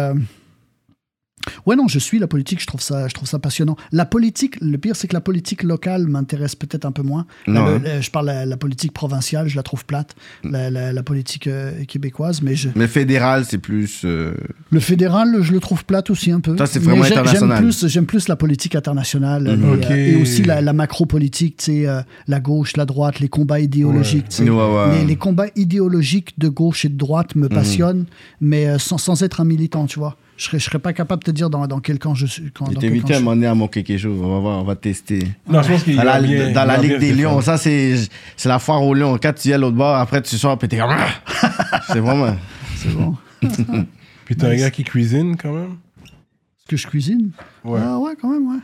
ouais, 1.67 1.77
non, 1.77 1.89
je 1.89 1.99
suis 1.99 2.19
la 2.19 2.27
politique. 2.27 2.61
Je 2.61 2.67
trouve 2.67 2.81
ça, 2.81 3.09
je 3.09 3.15
trouve 3.15 3.29
ça 3.29 3.39
passionnant. 3.39 3.77
La 3.93 4.05
politique, 4.05 4.57
le 4.61 4.79
pire, 4.79 4.97
c'est 4.97 5.09
que 5.09 5.15
la 5.15 5.21
politique 5.21 5.63
locale 5.63 6.07
m'intéresse 6.07 6.55
peut-être 6.55 6.85
un 6.85 6.93
peu 6.93 7.03
moins. 7.03 7.27
Non, 7.47 7.65
La- 7.65 7.71
hein. 7.73 7.81
le- 7.97 8.01
je 8.03 8.11
parle 8.11 8.27
la, 8.27 8.47
la 8.47 8.57
politique 8.57 8.93
provinciale, 8.93 9.49
je 9.49 9.57
la 9.57 9.63
trouve 9.63 9.85
plate. 9.85 10.15
La, 10.45 10.71
la- 10.71 10.93
la 10.93 11.03
politique 11.03 11.47
euh, 11.47 11.85
québécoise, 11.85 12.43
mais 12.43 12.55
je, 12.57 12.69
Mais 12.75 12.87
fédéral, 12.89 13.45
c'est 13.45 13.59
plus. 13.59 14.03
euh, 14.05 14.35
le 14.71 14.81
fédéral, 14.81 15.37
je 15.43 15.53
le 15.53 15.61
trouve 15.61 15.85
plate 15.85 16.11
aussi 16.11 16.31
un 16.31 16.41
peu. 16.41 16.57
Ça, 16.57 16.67
c'est 16.67 16.79
vraiment 16.79 17.03
j'ai- 17.03 17.11
j'aime 17.11 17.19
international. 17.21 17.59
plus, 17.63 17.87
j'aime 17.87 18.07
plus 18.07 18.29
la 18.29 18.37
politique 18.37 18.75
internationale 18.75 19.45
Mhm. 19.57 19.83
et, 19.91 20.15
euh, 20.15 20.23
aussi 20.23 20.43
la, 20.43 20.61
la 20.61 20.73
macro-politique, 20.73 21.57
tu 21.59 21.65
sais, 21.65 21.87
euh, 21.87 22.01
la 22.29 22.41
gauche, 22.41 22.77
la 22.77 22.85
droite, 22.87 23.21
les 23.21 23.29
combats 23.29 23.61
idéologiques. 23.61 24.29
tu 24.29 24.37
sais. 24.37 24.51
Ouais, 24.51 24.51
ouais. 24.75 24.99
Les, 25.01 25.05
les 25.05 25.17
combats 25.17 25.47
idéologiques 25.57 26.39
de 26.39 26.49
gauche 26.49 26.85
et 26.85 26.89
de 26.89 26.97
droite 26.97 27.35
Mhm. 27.35 27.43
me 27.43 27.49
passionnent, 27.49 28.05
mais 28.41 28.67
euh, 28.67 28.79
sans, 28.79 28.99
sans 28.99 29.23
être 29.23 29.41
un 29.41 29.45
militant, 29.45 29.87
tu 29.87 29.99
vois. 29.99 30.17
Je 30.37 30.45
serais, 30.45 30.59
je 30.59 30.65
serais 30.65 30.79
pas 30.79 30.93
capable 30.93 31.23
de 31.23 31.27
te 31.27 31.31
dire 31.31 31.49
dans, 31.49 31.67
dans 31.67 31.81
quel 31.81 31.99
camp 31.99 32.15
je 32.15 32.27
suis. 32.27 32.51
Quand, 32.53 32.67
dans 32.71 32.79
quel 32.81 32.91
invité 32.91 33.09
camp 33.09 33.15
à 33.15 33.19
je 33.21 33.25
m'emmener 33.25 33.47
à 33.47 33.55
mon 33.55 33.69
quelque 33.69 33.97
chose. 33.97 34.21
On 34.23 34.35
va 34.35 34.39
voir, 34.41 34.59
on 34.61 34.65
va 34.65 34.77
tester. 34.77 35.21
Non, 35.49 35.63
je 35.63 35.69
pense 35.73 35.83
qu'il 35.83 35.97
Dans 35.97 36.05
la, 36.05 36.21
va 36.21 36.27
bien- 36.27 36.53
dans 36.53 36.65
la 36.65 36.77
Ligue 36.77 36.99
des 36.99 37.13
Lions, 37.15 37.41
ça, 37.41 37.57
c'est 37.57 37.97
c'est 38.37 38.49
la 38.49 38.59
foire 38.59 38.83
aux 38.83 38.93
lions. 38.95 39.17
Quand 39.21 39.33
tu 39.33 39.49
y 39.49 39.51
es 39.53 39.55
à 39.55 39.59
l'autre 39.59 39.77
bord, 39.77 39.97
après, 39.97 40.21
tu 40.23 40.37
sors, 40.37 40.59
puis 40.59 40.69
t'es 40.69 40.77
comme. 40.79 40.91
Ah! 40.91 41.81
C'est 41.89 42.01
vraiment. 42.01 42.37
C'est 42.77 42.93
bon. 42.93 43.17
Puis 44.27 44.35
t'as 44.37 44.49
un 44.51 44.57
gars 44.57 44.71
qui 44.71 44.83
cuisine 44.85 45.37
quand 45.37 45.53
même? 45.53 45.77
Est-ce 46.05 46.67
que 46.69 46.77
je 46.77 46.87
cuisine? 46.89 47.31
Ouais. 47.65 47.81
Ah 47.83 47.99
ouais, 47.99 48.13
quand 48.21 48.29
même, 48.29 48.47
ouais. 48.51 48.59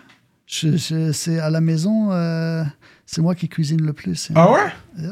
Je- 0.46 0.76
je- 0.76 1.12
c'est 1.12 1.38
à 1.38 1.48
la 1.50 1.60
maison, 1.60 2.10
euh, 2.10 2.64
c'est 3.06 3.22
moi 3.22 3.34
qui 3.36 3.48
cuisine 3.48 3.80
le 3.80 3.92
plus. 3.92 4.30
Ah 4.34 4.50
ouais? 4.50 5.06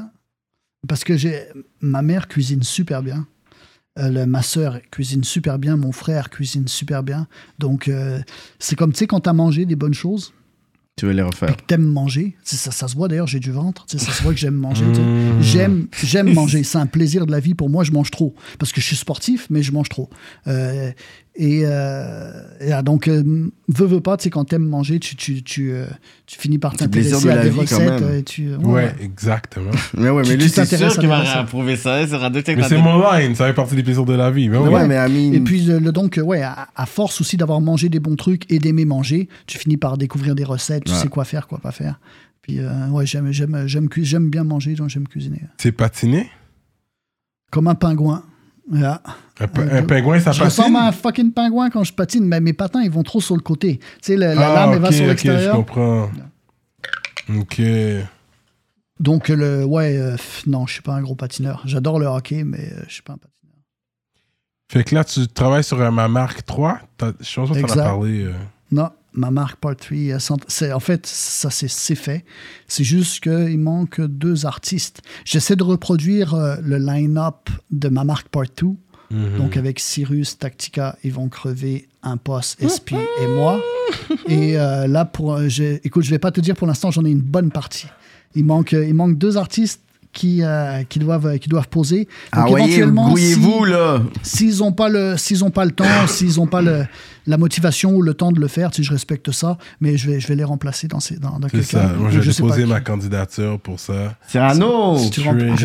Parce 0.88 1.04
que 1.04 1.16
j'ai 1.16 1.44
ma 1.80 2.02
mère 2.02 2.26
cuisine 2.26 2.62
super 2.62 3.02
bien. 3.02 3.26
Euh, 3.98 4.08
le- 4.08 4.26
ma 4.26 4.42
sœur 4.42 4.80
cuisine 4.90 5.24
super 5.24 5.58
bien, 5.58 5.76
mon 5.76 5.90
frère 5.92 6.30
cuisine 6.30 6.68
super 6.68 7.02
bien. 7.02 7.26
Donc, 7.58 7.88
euh, 7.88 8.20
c'est 8.58 8.76
comme, 8.76 8.92
tu 8.92 8.98
sais, 8.98 9.06
quand 9.06 9.20
t'as 9.20 9.32
mangé 9.32 9.66
des 9.66 9.74
bonnes 9.76 9.94
choses, 9.94 10.32
Tu 10.96 11.06
veux 11.06 11.12
les 11.12 11.22
refaire. 11.22 11.50
et 11.50 11.54
que 11.54 11.62
t'aimes 11.66 11.86
manger, 11.86 12.36
tu 12.44 12.54
ça, 12.56 12.70
ça 12.70 12.86
se 12.86 12.94
voit 12.94 13.08
d'ailleurs, 13.08 13.26
j'ai 13.26 13.40
du 13.40 13.50
ventre, 13.50 13.86
tu 13.86 13.98
ça 13.98 14.12
se 14.12 14.22
voit 14.22 14.32
que 14.32 14.38
j'aime 14.38 14.54
manger. 14.54 14.84
tu. 14.94 15.00
Mmh. 15.00 15.42
J'aime, 15.42 15.86
j'aime 16.04 16.32
manger, 16.34 16.62
c'est 16.62 16.78
un 16.78 16.86
plaisir 16.86 17.26
de 17.26 17.32
la 17.32 17.40
vie. 17.40 17.54
Pour 17.54 17.68
moi, 17.68 17.82
je 17.82 17.90
mange 17.90 18.10
trop. 18.12 18.34
Parce 18.60 18.70
que 18.72 18.80
je 18.80 18.86
suis 18.86 18.96
sportif, 18.96 19.48
mais 19.50 19.62
je 19.62 19.72
mange 19.72 19.88
trop. 19.88 20.08
Euh, 20.46 20.92
et, 21.36 21.62
euh, 21.64 22.32
et, 22.60 22.82
donc, 22.82 23.06
euh, 23.08 23.22
veux, 23.68 23.86
veux 23.86 24.00
pas, 24.00 24.16
tu 24.16 24.24
sais, 24.24 24.30
quand 24.30 24.44
t'aimes 24.44 24.66
manger, 24.66 24.98
tu, 24.98 25.14
tu, 25.16 25.42
tu, 25.42 25.70
euh, 25.72 25.86
tu 26.26 26.38
finis 26.38 26.58
par 26.58 26.76
t'intéresser 26.76 27.24
de 27.26 27.30
à 27.30 27.36
la 27.36 27.42
des 27.44 27.50
vie, 27.50 27.56
quand 27.56 27.62
recettes. 27.62 27.80
même. 27.88 28.02
euh, 28.02 28.18
et 28.18 28.22
tu, 28.24 28.48
euh, 28.48 28.56
Ouais, 28.58 28.94
exactement. 29.00 29.70
Mais 29.96 30.10
ouais, 30.10 30.22
mais 30.22 30.28
tu 30.30 30.36
lui, 30.36 30.48
c'est 30.48 30.64
sûr 30.66 30.92
qu'il 30.98 31.08
va 31.08 31.38
approuver 31.38 31.76
ça. 31.76 32.06
C'est. 32.06 32.56
Mais 32.56 32.62
c'est 32.64 32.78
mon 32.82 33.00
line, 33.12 33.34
ça 33.36 33.46
fait 33.46 33.54
partie 33.54 33.76
des 33.76 33.82
plaisirs 33.82 34.04
de 34.04 34.14
la 34.14 34.30
vie. 34.30 34.48
Mais 34.48 34.58
ouais, 34.58 34.86
mais 34.86 34.96
Amine. 34.96 35.34
Et 35.34 35.40
puis, 35.40 35.62
le, 35.62 35.78
le- 35.78 35.92
donc, 35.92 36.20
ouais, 36.22 36.42
à, 36.42 36.68
à 36.74 36.86
force 36.86 37.20
aussi 37.20 37.36
d'avoir 37.36 37.60
mangé 37.60 37.88
des 37.88 38.00
bons 38.00 38.16
trucs 38.16 38.50
et 38.52 38.58
d'aimer 38.58 38.84
manger, 38.84 39.28
tu 39.46 39.56
finis 39.58 39.76
par 39.76 39.96
découvrir 39.98 40.34
des 40.34 40.44
recettes, 40.44 40.84
tu 40.84 40.92
Ouais. 40.92 40.98
sais 40.98 41.08
quoi 41.08 41.24
faire, 41.24 41.46
quoi 41.46 41.58
pas 41.58 41.72
faire. 41.72 42.00
Puis, 42.42 42.58
euh, 42.58 42.88
ouais, 42.88 43.06
j'aime, 43.06 43.30
j'aime, 43.32 43.64
j'aime, 43.66 43.88
cu- 43.88 44.04
j'aime 44.04 44.30
bien 44.30 44.44
manger, 44.44 44.74
donc 44.74 44.88
j'aime 44.88 45.06
cuisiner. 45.06 45.42
C'est 45.58 45.72
patiné. 45.72 46.28
Comme 47.50 47.68
un 47.68 47.74
pingouin. 47.74 48.24
Un, 48.72 49.82
pingouin, 49.84 50.20
ça 50.20 50.32
je 50.32 50.42
ressemble 50.44 50.74
patine. 50.74 50.76
à 50.76 50.88
un 50.88 50.92
fucking 50.92 51.32
pingouin 51.32 51.70
quand 51.70 51.82
je 51.84 51.92
patine, 51.92 52.24
mais 52.24 52.40
mes 52.40 52.52
patins, 52.52 52.82
ils 52.82 52.90
vont 52.90 53.02
trop 53.02 53.20
sur 53.20 53.34
le 53.34 53.40
côté. 53.42 53.78
Tu 53.78 53.86
sais, 54.02 54.16
la 54.16 54.30
Ah, 54.32 54.54
lame, 54.54 54.72
elle 54.74 54.78
va 54.80 54.92
sur 54.92 55.00
ok, 55.02 55.06
je 55.06 55.10
l'extérieur. 55.10 55.56
comprends. 55.56 56.10
Ok. 57.38 57.60
donc, 58.98 59.28
le, 59.28 59.64
ouais, 59.64 59.96
euh, 59.96 60.16
non, 60.46 60.66
je 60.66 60.74
suis 60.74 60.82
pas 60.82 60.94
un 60.94 61.00
gros 61.02 61.14
patineur. 61.14 61.62
J'adore 61.64 61.98
le 61.98 62.06
hockey, 62.06 62.44
mais 62.44 62.58
euh, 62.72 62.82
je 62.86 62.92
suis 62.94 63.02
pas 63.02 63.14
un 63.14 63.16
patineur. 63.18 63.30
Fait 64.70 64.84
que 64.84 64.94
là, 64.94 65.04
tu 65.04 65.26
travailles 65.26 65.64
sur 65.64 65.78
ma 65.90 66.06
marque 66.08 66.44
3. 66.44 66.78
T'as- 66.96 67.12
Je 67.20 67.34
pense 67.40 67.50
que 67.50 67.54
tu 67.58 67.64
en 67.64 67.68
as 67.68 67.76
parlé. 67.82 68.24
euh. 68.24 68.32
Non, 68.70 68.90
ma 69.12 69.30
marque 69.30 69.58
Part 69.60 69.76
3, 69.76 69.96
euh, 69.96 70.18
c'est, 70.48 70.72
en 70.72 70.80
fait, 70.80 71.06
ça 71.06 71.50
c'est, 71.50 71.68
c'est 71.68 71.94
fait. 71.94 72.24
C'est 72.68 72.84
juste 72.84 73.22
qu'il 73.22 73.58
manque 73.58 74.00
deux 74.00 74.46
artistes. 74.46 75.02
J'essaie 75.24 75.56
de 75.56 75.62
reproduire 75.62 76.34
euh, 76.34 76.56
le 76.62 76.78
line-up 76.78 77.50
de 77.70 77.88
ma 77.88 78.04
marque 78.04 78.28
Part 78.28 78.44
2. 78.56 78.68
Mhm. 79.10 79.38
Donc 79.38 79.56
avec 79.56 79.80
Cyrus, 79.80 80.38
Tactica, 80.38 80.96
ils 81.02 81.12
vont 81.12 81.28
crever 81.28 81.88
un 82.02 82.16
poste, 82.16 82.62
SP 82.62 82.94
et 82.94 83.26
moi. 83.34 83.60
Et 84.28 84.56
euh, 84.56 84.86
là, 84.86 85.04
pour, 85.04 85.40
écoute, 85.40 86.04
je 86.04 86.10
vais 86.10 86.18
pas 86.20 86.30
te 86.30 86.40
dire 86.40 86.54
pour 86.54 86.66
l'instant, 86.66 86.90
j'en 86.90 87.04
ai 87.04 87.10
une 87.10 87.20
bonne 87.20 87.50
partie. 87.50 87.88
Il 88.36 88.44
manque, 88.44 88.72
il 88.72 88.94
manque 88.94 89.18
deux 89.18 89.36
artistes 89.36 89.82
qui, 90.12 90.42
euh, 90.42 90.82
qui, 90.88 90.98
doivent, 90.98 91.38
qui 91.38 91.48
doivent 91.48 91.68
poser. 91.68 92.08
Donc 92.34 92.44
Ah 92.44 92.44
éventuellement, 92.48 93.08
grouillez-vous, 93.08 93.64
si- 93.66 93.70
là. 93.70 94.02
S'ils 94.22 94.58
n'ont 94.58 94.72
pas 94.72 94.88
le, 94.88 95.16
s'ils 95.16 95.44
ont 95.44 95.50
pas 95.50 95.64
le 95.64 95.70
temps, 95.70 95.84
s'ils 96.08 96.36
n'ont 96.36 96.48
pas 96.48 96.62
le, 96.62 96.84
la 97.28 97.36
motivation 97.38 97.94
ou 97.94 98.02
le 98.02 98.12
temps 98.14 98.32
de 98.32 98.40
le 98.40 98.48
faire, 98.48 98.74
si 98.74 98.82
je 98.82 98.90
respecte 98.92 99.30
ça, 99.30 99.56
mais 99.80 99.96
je 99.96 100.10
vais, 100.10 100.18
je 100.20 100.26
vais 100.26 100.34
les 100.34 100.42
remplacer 100.44 100.88
dans, 100.88 100.98
ces, 101.00 101.16
dans, 101.16 101.38
dans 101.38 101.48
ça. 101.62 101.92
Moi, 101.96 102.10
j'ai 102.10 102.20
déposé 102.32 102.66
ma 102.66 102.78
qui. 102.80 102.84
candidature 102.86 103.60
pour 103.60 103.78
ça. 103.78 104.16
Cyrano. 104.26 104.98
Si 104.98 105.10
tu 105.10 105.20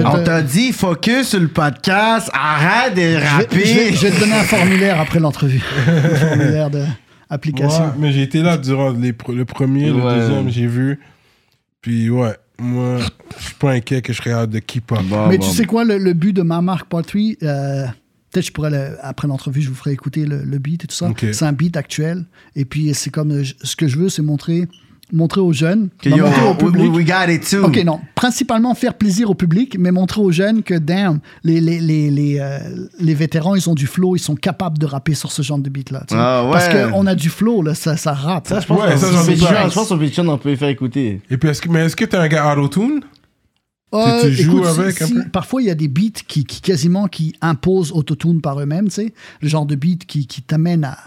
On 0.05 0.23
t'a 0.23 0.41
dit, 0.43 0.71
focus 0.73 1.29
sur 1.29 1.39
le 1.39 1.47
podcast. 1.47 2.29
Arrête 2.33 2.93
de 2.93 3.01
je 3.01 3.07
vais- 3.07 3.27
rapper. 3.27 3.65
je 3.65 3.73
vais- 3.73 3.93
je 3.93 4.01
vais 4.07 4.11
te 4.11 4.19
donner 4.19 4.33
un 4.35 4.43
formulaire 4.43 4.99
après 4.99 5.19
l'entrevue. 5.19 5.63
un 5.87 6.15
formulaire 6.15 6.69
d'application. 6.69 7.83
Ouais, 7.85 7.91
mais 7.97 8.11
j'ai 8.11 8.21
été 8.21 8.41
là 8.43 8.57
durant 8.57 8.91
les 8.91 9.13
le 9.29 9.45
premier, 9.45 9.89
le 9.89 10.01
deuxième, 10.01 10.49
j'ai 10.49 10.67
vu. 10.67 10.99
Puis 11.81 12.09
ouais, 12.09 12.35
moi, 12.59 12.99
je 13.37 13.43
suis 13.45 13.55
pas 13.55 13.71
inquiet 13.71 14.01
que 14.01 14.13
je 14.13 14.17
serais 14.17 14.31
hâte 14.31 14.49
de 14.49 14.59
keep 14.59 14.91
up. 14.91 14.99
Bon, 15.09 15.27
Mais 15.27 15.37
bon. 15.37 15.47
tu 15.49 15.55
sais 15.55 15.65
quoi, 15.65 15.83
le, 15.83 15.97
le 15.97 16.13
but 16.13 16.33
de 16.33 16.41
ma 16.41 16.61
marque 16.61 16.87
Part 16.89 17.03
3, 17.05 17.21
euh, 17.43 17.85
peut-être 18.31 18.45
je 18.47 18.51
pourrais, 18.51 18.69
le- 18.69 18.97
après 19.01 19.27
l'entrevue, 19.27 19.61
je 19.61 19.69
vous 19.69 19.75
ferai 19.75 19.91
écouter 19.91 20.25
le, 20.25 20.43
le 20.43 20.57
beat 20.59 20.83
et 20.83 20.87
tout 20.87 20.95
ça. 20.95 21.11
C'est 21.19 21.43
un 21.45 21.51
beat 21.53 21.75
actuel. 21.77 22.25
Et 22.55 22.65
puis, 22.65 22.93
c'est 22.93 23.09
comme, 23.09 23.31
euh, 23.31 23.43
je- 23.43 23.53
ce 23.63 23.75
que 23.75 23.87
je 23.87 23.97
veux, 23.97 24.09
c'est 24.09 24.21
montrer, 24.21 24.67
montrer 25.13 25.41
aux 25.41 25.53
jeunes, 25.53 25.89
Que 26.01 26.09
non, 26.09 26.17
yo, 26.17 26.25
montrer 26.25 26.47
au 26.47 26.53
public. 26.55 26.93
we 26.93 27.05
got 27.05 27.31
it 27.31 27.47
too. 27.49 27.63
Ok, 27.65 27.77
non. 27.85 27.99
Principalement 28.15 28.73
faire 28.75 28.95
plaisir 28.95 29.29
au 29.29 29.35
public, 29.35 29.77
mais 29.79 29.91
montrer 29.91 30.21
aux 30.21 30.31
jeunes 30.31 30.63
que, 30.63 30.73
damn, 30.73 31.19
les, 31.43 31.61
les, 31.61 31.79
les, 31.79 32.09
les, 32.09 32.39
euh, 32.39 32.57
les 32.99 33.13
vétérans, 33.13 33.55
ils 33.55 33.69
ont 33.69 33.75
du 33.75 33.87
flow, 33.87 34.15
ils 34.15 34.19
sont 34.19 34.35
capables 34.35 34.77
de 34.77 34.85
rapper 34.85 35.13
sur 35.13 35.31
ce 35.31 35.41
genre 35.41 35.59
de 35.59 35.69
beat-là. 35.69 36.03
tu 36.07 36.15
sais. 36.15 36.19
Ah 36.21 36.43
ouais. 36.45 36.51
Parce 36.51 36.69
qu'on 36.69 37.05
a 37.07 37.15
du 37.15 37.29
flow, 37.29 37.61
là, 37.61 37.75
ça, 37.75 37.97
ça 37.97 38.13
rappe. 38.13 38.47
Ça, 38.47 38.59
je 38.59 38.65
pense 38.67 38.79
Ouais, 38.81 38.91
qu'on- 38.93 38.97
ça, 38.97 39.07
Je 39.69 39.73
pense 39.73 39.89
Patreon, 39.89 40.27
on 40.29 40.37
peut 40.37 40.49
les 40.49 40.55
faire 40.57 40.69
écouter. 40.69 41.21
Et 41.29 41.37
puis, 41.37 41.49
est-ce 41.49 41.61
que, 41.61 41.69
mais 41.69 41.85
est-ce 41.85 41.95
que 41.95 42.05
t'es 42.05 42.17
un 42.17 42.27
gars 42.27 42.55
auto-tune? 42.57 43.01
Euh, 43.93 44.21
tu 44.23 44.33
joues 44.33 44.57
écoute, 44.59 44.73
si- 44.73 44.79
avec 44.81 45.01
un 45.01 45.05
si- 45.05 45.13
peu? 45.13 45.23
Parfois, 45.31 45.61
il 45.61 45.65
y 45.67 45.71
a 45.71 45.75
des 45.75 45.87
beats 45.87 46.19
qui, 46.27 46.43
qui 46.43 46.59
quasiment 46.59 47.07
qui 47.07 47.33
imposent 47.41 47.91
autotune 47.93 48.41
par 48.41 48.59
eux-mêmes, 48.59 48.85
tu 48.89 48.95
sais. 48.95 49.13
Le 49.41 49.47
genre 49.47 49.65
de 49.65 49.75
beat 49.75 50.05
qui, 50.05 50.27
qui 50.27 50.41
t'amène 50.41 50.83
à, 50.83 50.97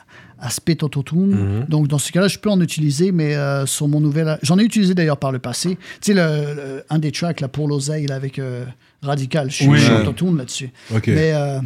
spit 0.50 0.78
autotune. 0.82 1.30
Mhm. 1.60 1.64
Donc, 1.68 1.88
dans 1.88 1.98
ce 1.98 2.12
cas-là, 2.12 2.28
je 2.28 2.38
peux 2.38 2.50
en 2.50 2.60
utiliser, 2.60 3.10
mais 3.12 3.34
euh, 3.34 3.66
sur 3.66 3.88
mon 3.88 4.00
nouvel... 4.00 4.38
J'en 4.42 4.58
ai 4.58 4.62
utilisé 4.62 4.94
d'ailleurs 4.94 5.16
par 5.18 5.32
le 5.32 5.38
passé. 5.38 5.76
Tu 6.00 6.12
sais, 6.12 6.14
le, 6.14 6.54
le- 6.54 6.84
un 6.90 6.98
des 6.98 7.10
tracks, 7.12 7.40
là, 7.40 7.48
pour 7.48 7.66
l'oseille, 7.68 8.10
avec 8.10 8.38
euh, 8.38 8.64
Radical, 9.02 9.50
je 9.50 9.56
suis 9.56 9.66
Oui. 9.68 9.80
autotune 10.00 10.36
là-dessus. 10.38 10.70
Mais 11.06 11.32
euh, 11.34 11.60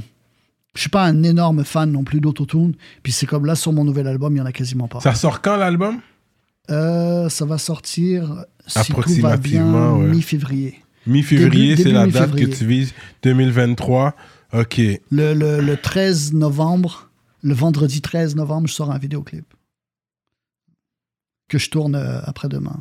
je 0.74 0.81
suis 0.81 0.90
pas 0.90 1.05
un 1.05 1.23
énorme 1.23 1.65
fan 1.65 1.93
non 1.93 2.03
plus 2.05 2.20
d'autotune. 2.20 2.74
Puis 3.03 3.12
c'est 3.12 3.27
comme 3.27 3.44
là, 3.47 3.55
sur 3.55 3.73
mon 3.73 3.85
nouvel 3.85 4.07
album, 4.07 4.35
il 4.35 4.39
y 4.39 4.43
en 4.43 4.47
a 4.47 4.53
quasiment 4.53 4.89
pas. 4.89 5.01
Ça 5.01 5.15
sort 5.15 5.43
quand 5.43 5.57
l'album? 5.57 5.99
Euh, 6.70 7.28
ça 7.28 7.44
va 7.44 7.59
sortir, 7.59 8.44
si 8.66 8.74
tout 8.93 9.01
va 9.20 9.36
bien, 9.36 9.62
Approximativement, 9.66 9.99
ouais. 9.99 10.07
mi-février. 10.07 10.78
Mi-février, 11.07 11.77
c'est 11.77 11.90
la 11.90 12.07
date 12.07 12.35
que 12.36 12.44
tu 12.44 12.65
vises. 12.65 12.94
2023. 13.24 14.15
Ok. 14.55 14.78
Le, 15.11 15.35
le, 15.35 15.61
le 15.61 15.77
13 15.77 16.35
novembre, 16.35 17.11
le 17.43 17.55
vendredi 17.55 18.01
13 18.01 18.36
novembre, 18.36 18.69
je 18.69 18.73
sors 18.74 18.90
un 18.90 18.98
vidéoclip. 18.98 19.44
Que 21.48 21.59
je 21.59 21.69
tourne 21.70 21.94
euh, 21.97 22.20
après-demain. 22.24 22.77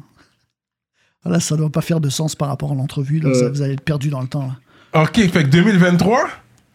Voilà, 1.23 1.39
ça 1.39 1.55
doit 1.55 1.69
pas 1.69 1.81
faire 1.81 1.99
de 1.99 2.09
sens 2.09 2.35
par 2.35 2.47
rapport 2.47 2.71
à 2.71 2.75
l'entrevue. 2.75 3.19
là. 3.19 3.29
Vous, 3.29 3.49
vous 3.53 3.61
allez 3.61 3.73
être 3.73 3.81
perdu 3.81 4.09
dans 4.09 4.21
le 4.21 4.27
temps. 4.27 4.47
là. 4.93 5.01
Ok, 5.03 5.15
fait 5.17 5.43
que 5.43 5.47
2023? 5.49 6.27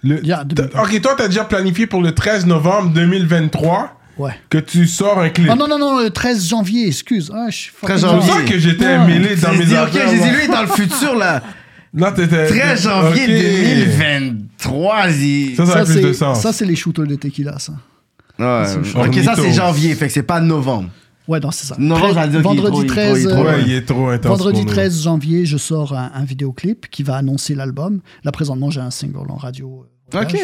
Le... 0.02 0.24
Yeah, 0.24 0.44
2023. 0.44 0.82
Ok, 0.84 1.00
toi, 1.00 1.14
t'as 1.16 1.28
déjà 1.28 1.44
planifié 1.44 1.86
pour 1.86 2.02
le 2.02 2.12
13 2.14 2.46
novembre 2.46 2.90
2023 2.92 3.92
Ouais. 4.18 4.32
que 4.48 4.56
tu 4.56 4.86
sors 4.86 5.18
un 5.18 5.28
clip? 5.28 5.48
Ah 5.50 5.56
non, 5.56 5.68
non, 5.68 5.78
non, 5.78 6.00
le 6.02 6.08
13 6.10 6.48
janvier, 6.48 6.86
excuse. 6.88 7.30
Ah, 7.34 7.48
je 7.50 7.56
suis 7.56 7.70
fucking 7.70 7.96
13 7.96 8.00
C'est 8.00 8.06
pour 8.06 8.20
janvier. 8.22 8.32
ça 8.46 8.50
que 8.50 8.58
j'étais 8.58 9.06
mêlé 9.06 9.36
dans 9.36 9.52
J'ai 9.52 9.58
mes 9.58 9.64
dit, 9.66 9.72
ok, 9.72 9.78
affaires, 9.78 10.08
j'ai 10.08 10.18
dit, 10.20 10.30
lui, 10.30 10.48
dans 10.48 10.62
le 10.62 10.68
futur, 10.68 11.16
là. 11.16 11.42
Là, 11.96 12.12
t'étais. 12.12 12.46
13 12.46 12.82
janvier 12.82 13.24
Ok. 13.24 13.28
2023, 13.30 15.10
il- 15.10 15.56
Ça, 15.56 15.66
ça, 15.66 15.78
a 15.80 15.84
plus 15.84 15.94
c'est- 15.94 16.02
de 16.02 16.12
sens. 16.12 16.40
ça, 16.40 16.52
c'est 16.52 16.64
les 16.66 16.76
shooters 16.76 17.06
de 17.06 17.16
tequila, 17.16 17.58
ça. 17.58 17.72
Ouais. 18.38 18.64
c'est 18.66 18.96
Ok, 18.98 19.14
ça 19.24 19.34
c'est 19.34 19.52
janvier, 19.52 19.94
fait 19.94 20.08
que 20.08 20.12
c'est 20.12 20.22
pas 20.22 20.40
novembre. 20.40 20.90
Ouais, 21.26 21.40
non, 21.40 21.50
c'est 21.50 21.66
ça. 21.66 21.74
Non, 21.78 21.96
vendredi 21.96 22.40
trop- 22.40 22.52
il 22.54 22.58
est 22.58 22.62
trop- 22.70 22.84
13, 22.84 23.22
il 23.22 23.26
est 23.26 23.30
trop- 23.32 23.42
Ouais, 23.44 23.48
euh, 23.54 23.62
il 23.66 23.72
est 23.72 23.82
trop 23.84 24.08
intense. 24.10 24.38
vendredi 24.38 24.60
pour 24.60 24.68
nous. 24.68 24.72
13 24.76 25.02
janvier, 25.02 25.44
je 25.46 25.56
sors 25.56 25.92
un, 25.96 26.12
un 26.14 26.24
vidéoclip 26.24 26.86
qui 26.88 27.02
va 27.02 27.16
annoncer 27.16 27.54
l'album. 27.56 28.00
Là, 28.22 28.30
présentement, 28.30 28.70
j'ai 28.70 28.80
un 28.80 28.90
single 28.92 29.28
en 29.30 29.36
radio. 29.36 29.84
euh, 30.14 30.22
Ok. 30.22 30.36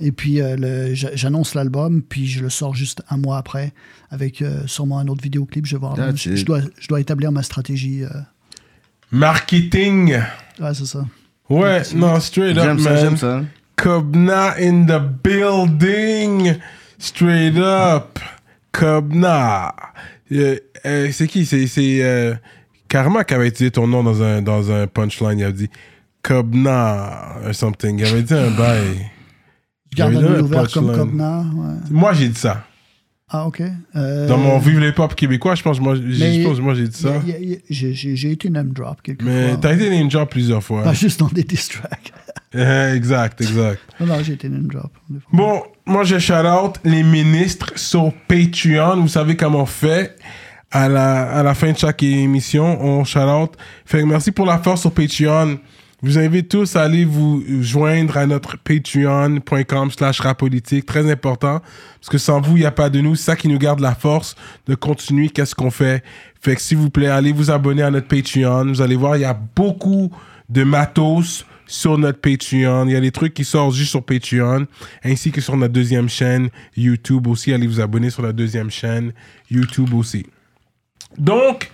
Et 0.00 0.12
puis, 0.12 0.42
euh, 0.42 0.90
j'annonce 0.94 1.54
l'album, 1.54 2.02
puis 2.02 2.26
je 2.26 2.40
le 2.42 2.50
sors 2.50 2.74
juste 2.74 3.02
un 3.08 3.16
mois 3.16 3.38
après, 3.38 3.72
avec 4.10 4.42
euh, 4.42 4.60
sûrement 4.66 4.98
un 4.98 5.08
autre 5.08 5.22
vidéoclip. 5.22 5.64
Je 5.64 5.76
vais 5.76 5.80
voir. 5.80 5.94
That's 5.94 6.28
Je, 6.34 6.44
dois, 6.44 6.60
je 6.78 6.88
dois 6.88 7.00
établir 7.00 7.32
ma 7.32 7.42
stratégie. 7.42 8.02
euh. 8.04 8.08
Marketing. 9.10 10.14
Ouais, 10.60 10.74
c'est 10.74 10.86
ça. 10.86 11.04
Ouais, 11.48 11.82
non, 11.94 12.20
straight 12.20 12.58
up, 12.58 12.78
man. 12.78 12.96
j'aime 12.98 13.16
ça. 13.16 13.42
Kobna 13.76 14.54
in 14.58 14.84
the 14.86 15.00
building. 15.00 16.56
Straight 16.98 17.56
up. 17.56 18.18
Kobna. 18.72 19.74
Euh, 20.32 20.58
euh, 20.84 21.08
c'est 21.12 21.26
qui? 21.26 21.46
C'est 21.46 21.66
c'est, 21.66 22.02
euh, 22.02 22.34
Karma 22.88 23.24
qui 23.24 23.34
avait 23.34 23.48
utilisé 23.48 23.70
ton 23.70 23.86
nom 23.86 24.02
dans 24.02 24.22
un, 24.22 24.42
dans 24.42 24.70
un 24.70 24.86
punchline. 24.86 25.38
Il 25.38 25.44
avait 25.44 25.52
dit 25.52 25.70
Kobna 26.22 27.36
or 27.46 27.54
something. 27.54 27.98
Il 27.98 28.06
avait 28.06 28.22
dit 28.22 28.34
un 28.34 28.50
bail. 28.50 29.10
Je 29.90 29.96
garde 29.96 30.16
un 30.16 30.40
ouvert 30.40 30.70
comme 30.70 30.86
punchline. 30.88 31.10
Cogna. 31.10 31.38
ouais. 31.38 31.74
Moi, 31.90 32.12
j'ai 32.12 32.28
dit 32.28 32.38
ça. 32.38 32.64
Ah, 33.30 33.46
ok. 33.46 33.62
Euh, 33.94 34.26
Dans 34.26 34.38
mon 34.38 34.58
Vive 34.58 34.78
les 34.80 34.92
Pop 34.92 35.14
québécois, 35.14 35.54
je 35.54 35.62
pense, 35.62 35.78
moi, 35.80 35.94
j'ai- 35.96 36.02
mais- 36.02 36.42
je 36.42 36.48
pense, 36.48 36.60
moi, 36.60 36.74
j'ai 36.74 36.88
dit 36.88 36.96
ça. 36.96 37.12
J'ai 37.68 38.30
été 38.32 38.48
name 38.48 38.70
drop 38.72 39.02
quelques 39.02 39.22
Mais 39.22 39.48
fois. 39.50 39.58
t'as 39.58 39.74
été 39.74 39.90
ninja 39.90 40.24
plusieurs 40.26 40.62
fois. 40.62 40.82
Pas 40.82 40.94
juste 40.94 41.20
dans 41.20 41.26
des 41.28 41.42
diss 41.44 41.68
tracks. 41.68 42.12
Euh, 42.54 42.94
exact, 42.94 43.42
exact. 43.42 43.78
non, 44.00 44.06
non, 44.06 44.22
j'ai 44.22 44.32
été 44.32 44.48
name 44.48 44.68
drop. 44.68 44.90
Bon, 45.34 45.62
moi 45.84 46.02
je 46.04 46.18
shout 46.18 46.32
out 46.32 46.76
les 46.82 47.02
ministres 47.02 47.72
sur 47.76 48.10
Patreon. 48.26 49.02
Vous 49.02 49.08
savez 49.08 49.36
comment 49.36 49.60
on 49.62 49.66
fait. 49.66 50.16
À 50.70 50.88
la, 50.88 51.28
à 51.30 51.42
la 51.42 51.52
fin 51.54 51.72
de 51.72 51.76
chaque 51.76 52.02
émission, 52.02 52.82
on 52.82 53.04
shout 53.04 53.18
out. 53.18 53.50
Fait 53.84 54.00
que 54.00 54.06
merci 54.06 54.32
pour 54.32 54.46
la 54.46 54.56
force 54.58 54.80
sur 54.80 54.92
Patreon. 54.92 55.58
Vous 56.00 56.16
invite 56.16 56.48
tous 56.48 56.76
à 56.76 56.82
aller 56.82 57.04
vous 57.04 57.42
joindre 57.60 58.18
à 58.18 58.26
notre 58.26 58.56
patreon.com 58.56 59.90
slash 59.90 60.20
rapolitique. 60.20 60.86
Très 60.86 61.10
important. 61.10 61.60
Parce 62.00 62.08
que 62.08 62.18
sans 62.18 62.40
vous, 62.40 62.56
il 62.56 62.60
n'y 62.60 62.66
a 62.66 62.70
pas 62.70 62.88
de 62.88 63.00
nous. 63.00 63.16
C'est 63.16 63.24
ça 63.24 63.36
qui 63.36 63.48
nous 63.48 63.58
garde 63.58 63.80
la 63.80 63.96
force 63.96 64.36
de 64.68 64.76
continuer. 64.76 65.28
Qu'est-ce 65.28 65.56
qu'on 65.56 65.72
fait? 65.72 66.04
Fait 66.40 66.54
que 66.54 66.60
s'il 66.62 66.78
vous 66.78 66.90
plaît, 66.90 67.08
allez 67.08 67.32
vous 67.32 67.50
abonner 67.50 67.82
à 67.82 67.90
notre 67.90 68.06
Patreon. 68.06 68.66
Vous 68.66 68.80
allez 68.80 68.94
voir, 68.94 69.16
il 69.16 69.22
y 69.22 69.24
a 69.24 69.34
beaucoup 69.34 70.12
de 70.48 70.62
matos 70.62 71.44
sur 71.66 71.98
notre 71.98 72.20
Patreon. 72.20 72.86
Il 72.86 72.92
y 72.92 72.96
a 72.96 73.00
des 73.00 73.10
trucs 73.10 73.34
qui 73.34 73.44
sortent 73.44 73.74
juste 73.74 73.90
sur 73.90 74.04
Patreon, 74.04 74.68
ainsi 75.04 75.32
que 75.32 75.40
sur 75.40 75.56
notre 75.56 75.72
deuxième 75.72 76.08
chaîne 76.08 76.48
YouTube 76.76 77.26
aussi. 77.26 77.52
Allez 77.52 77.66
vous 77.66 77.80
abonner 77.80 78.10
sur 78.10 78.22
la 78.22 78.32
deuxième 78.32 78.70
chaîne 78.70 79.12
YouTube 79.50 79.92
aussi. 79.94 80.26
Donc, 81.18 81.72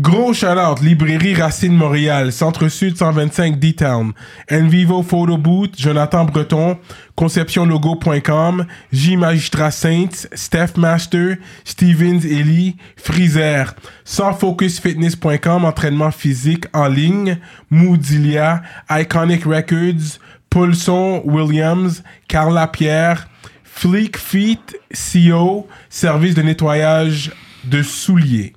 gros 0.00 0.32
shout-out, 0.34 0.80
Librairie 0.80 1.34
Racine 1.34 1.74
Montréal, 1.76 2.32
Centre-Sud 2.32 2.96
125 2.96 3.58
D-Town, 3.58 4.12
Envivo 4.48 5.02
Photo 5.02 5.36
Booth, 5.36 5.76
Jonathan 5.76 6.24
Breton, 6.24 6.78
ConceptionLogo.com, 7.16 8.66
J 8.92 9.16
Magistrat 9.16 9.70
Saints, 9.70 10.28
Steph 10.32 10.76
Master, 10.76 11.38
Stevens 11.64 12.24
Ellie, 12.24 12.76
Freezer, 12.96 13.74
SansFocusFitness.com, 14.04 15.64
entraînement 15.64 16.10
physique 16.10 16.66
en 16.72 16.88
ligne, 16.88 17.38
Moodilia, 17.70 18.62
Iconic 18.90 19.44
Records, 19.44 20.18
Paulson 20.48 21.22
Williams, 21.24 22.02
Carla 22.28 22.66
Pierre, 22.66 23.28
Fleek 23.64 24.16
Feet 24.16 24.76
CO, 24.92 25.66
service 25.88 26.34
de 26.34 26.42
nettoyage 26.42 27.32
de 27.64 27.82
souliers. 27.82 28.54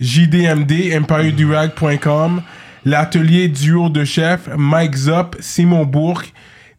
JDMD, 0.00 0.92
EmpireDurag.com, 0.92 2.42
l'atelier 2.84 3.48
duo 3.48 3.88
de 3.88 4.04
chef, 4.04 4.48
Mike 4.56 4.96
Zop, 4.96 5.36
Simon 5.40 5.84
Bourque, 5.84 6.32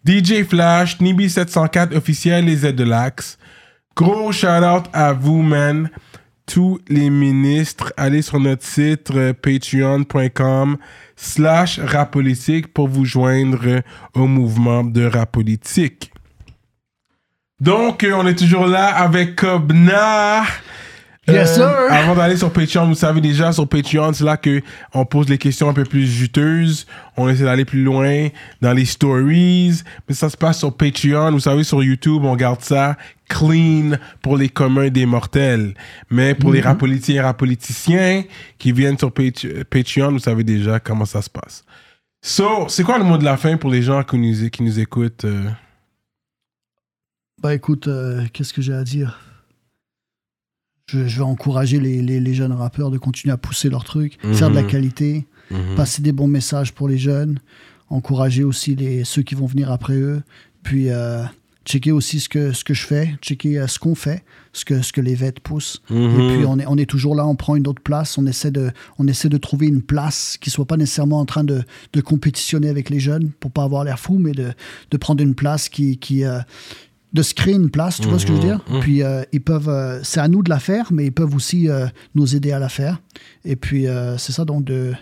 DJ 0.06 0.44
Flash, 0.44 0.98
Nibi704 1.00 1.96
officiel, 1.96 2.46
les 2.46 2.66
aides 2.66 2.76
de 2.76 2.84
l'Axe. 2.84 3.38
Gros 3.96 4.32
shout 4.32 4.64
out 4.64 4.86
à 4.94 5.14
vous, 5.14 5.42
man. 5.42 5.90
Tous 6.48 6.80
les 6.90 7.10
ministres, 7.10 7.94
allez 7.98 8.24
sur 8.24 8.40
notre 8.40 8.66
site 8.66 9.12
euh, 9.12 9.32
patreon.com 9.32 10.78
slash 11.16 11.80
rapolitique 11.80 12.74
pour 12.74 12.88
vous 12.88 13.06
joindre 13.06 13.84
au 14.16 14.26
mouvement 14.26 14.84
de 14.84 15.06
rapolitique. 15.06 16.12
Donc, 17.60 18.04
euh, 18.04 18.14
on 18.16 18.26
est 18.26 18.36
toujours 18.36 18.66
là 18.66 18.88
avec 18.88 19.36
Kobna. 19.36 20.44
Yes, 21.28 21.54
sir. 21.54 21.68
Avant 21.90 22.16
d'aller 22.16 22.36
sur 22.36 22.52
Patreon, 22.52 22.88
vous 22.88 22.96
savez 22.96 23.22
déjà, 23.22 23.52
sur 23.52 23.68
Patreon, 23.70 24.12
c'est 24.12 24.24
là 24.24 24.38
que 24.38 24.62
on 24.94 25.06
pose 25.06 25.30
les 25.30 25.38
questions 25.38 25.70
un 25.70 25.74
peu 25.74 25.84
plus 25.84 26.08
juteuses. 26.08 26.88
On 27.16 27.30
essaie 27.30 27.44
d'aller 27.44 27.64
plus 27.64 27.84
loin 27.84 28.30
dans 28.60 28.74
les 28.74 28.86
stories. 28.86 29.82
Mais 30.10 30.16
ça 30.16 30.30
se 30.32 30.36
passe 30.38 30.58
sur 30.60 30.76
Patreon. 30.76 31.32
Vous 31.32 31.40
savez, 31.40 31.64
sur 31.64 31.84
YouTube, 31.84 32.24
on 32.26 32.36
garde 32.36 32.62
ça 32.62 32.98
clean 33.30 33.98
pour 34.24 34.36
les 34.36 34.50
communs 34.50 34.90
des 34.90 35.06
mortels. 35.06 35.76
Mais 36.10 36.34
pour 36.34 36.52
les 36.52 36.60
rapolitiens 36.62 37.16
et 37.16 37.22
rapoliticiens 37.22 38.24
qui 38.58 38.72
viennent 38.72 38.98
sur 38.98 39.12
Pat- 39.14 39.64
Patreon, 39.70 40.12
vous 40.14 40.20
savez 40.20 40.44
déjà 40.44 40.80
comment 40.80 41.06
ça 41.06 41.22
se 41.22 41.30
passe. 41.30 41.64
So, 42.24 42.68
c'est 42.68 42.84
quoi 42.84 42.98
le 42.98 43.04
mot 43.04 43.18
de 43.20 43.24
la 43.24 43.38
fin 43.38 43.58
pour 43.58 43.70
les 43.70 43.84
gens 43.84 44.04
qui 44.04 44.18
nous, 44.18 44.50
qui 44.50 44.64
nous 44.64 44.80
écoutent? 44.80 45.26
euh? 45.26 45.50
Bah 47.42 47.54
écoute, 47.54 47.88
euh, 47.88 48.26
qu'est-ce 48.34 48.54
que 48.54 48.62
j'ai 48.62 48.74
à 48.74 48.84
dire? 48.84 49.20
Je, 50.92 51.08
je 51.08 51.18
vais 51.18 51.24
encourager 51.26 51.80
les, 51.80 52.02
les- 52.02 52.20
les 52.20 52.34
jeunes 52.34 52.52
rappeurs 52.54 52.92
de 52.92 52.98
continuer 52.98 53.34
à 53.34 53.38
pousser 53.38 53.70
leur 53.70 53.84
truc, 53.84 54.18
faire 54.34 54.50
de 54.50 54.56
la 54.56 54.62
Mhm. 54.64 54.68
qualité, 54.70 55.26
passer 55.76 56.02
des 56.02 56.12
bons 56.12 56.28
messages 56.28 56.72
pour 56.74 56.88
les 56.88 56.98
jeunes, 56.98 57.40
encourager 57.90 58.44
aussi 58.44 58.76
les, 58.76 59.04
ceux 59.04 59.22
qui 59.22 59.36
vont 59.36 59.46
venir 59.48 59.72
après 59.72 59.96
eux, 59.96 60.22
puis 60.64 60.90
euh, 60.90 61.24
checker 61.66 61.92
aussi 61.92 62.20
ce 62.20 62.30
que, 62.30 62.54
ce 62.54 62.64
que 62.64 62.74
je 62.74 62.86
fais, 62.88 63.16
checker 63.22 63.60
euh, 63.60 63.68
ce 63.68 63.78
qu'on 63.80 63.94
fait, 63.96 64.24
ce 64.54 64.64
que, 64.66 64.82
ce 64.82 64.92
que 64.94 65.02
les 65.02 65.14
vêtements 65.16 65.42
poussent. 65.44 65.82
Mhm. 65.90 66.20
Et 66.20 66.36
puis 66.38 66.46
on 66.48 66.58
est, 66.60 66.66
on 66.68 66.78
est 66.78 66.90
toujours 66.90 67.16
là, 67.16 67.26
on 67.28 67.36
prend 67.36 67.56
une 67.56 67.68
autre 67.68 67.82
place, 67.82 68.18
on 68.18 68.26
essaie 68.26 68.52
de, 68.52 68.72
on 68.98 69.08
essaie 69.08 69.30
de 69.30 69.38
trouver 69.38 69.68
une 69.68 69.82
place 69.82 70.38
qui 70.40 70.50
soit 70.50 70.66
pas 70.66 70.78
nécessairement 70.78 71.20
en 71.20 71.26
train 71.26 71.44
de, 71.44 71.64
de 71.94 72.02
compétitionner 72.02 72.70
avec 72.70 72.90
les 72.90 73.00
jeunes 73.00 73.32
pour 73.40 73.52
pas 73.52 73.64
avoir 73.64 73.84
l'air 73.84 74.00
fou, 74.00 74.18
mais 74.20 74.32
de, 74.32 74.54
de 74.90 74.98
prendre 74.98 75.22
une 75.24 75.36
place 75.36 75.68
qui, 75.70 75.98
qui 75.98 76.24
euh, 76.24 76.40
de 77.14 77.22
se 77.24 77.34
créer 77.34 77.56
une 77.56 77.70
place, 77.70 78.00
tu 78.00 78.08
vois 78.08 78.20
ce 78.20 78.26
que 78.26 78.34
je 78.34 78.38
veux 78.38 78.44
dire? 78.44 78.62
Puis 78.82 79.04
euh, 79.04 79.24
ils 79.34 79.42
peuvent, 79.42 79.70
euh, 79.70 80.00
c'est 80.04 80.20
à 80.22 80.28
nous 80.28 80.44
de 80.44 80.50
la 80.50 80.60
faire, 80.60 80.88
mais 80.92 81.06
ils 81.06 81.12
peuvent 81.12 81.36
aussi 81.36 81.68
euh, 81.70 81.88
nous 82.16 82.36
aider 82.36 82.52
à 82.52 82.60
la 82.60 82.70
faire. 82.70 83.02
Et 83.44 83.56
puis 83.56 83.88
euh, 83.88 84.18
c'est 84.18 84.32
ça 84.32 84.46
donc 84.46 84.64
de, 84.64 84.94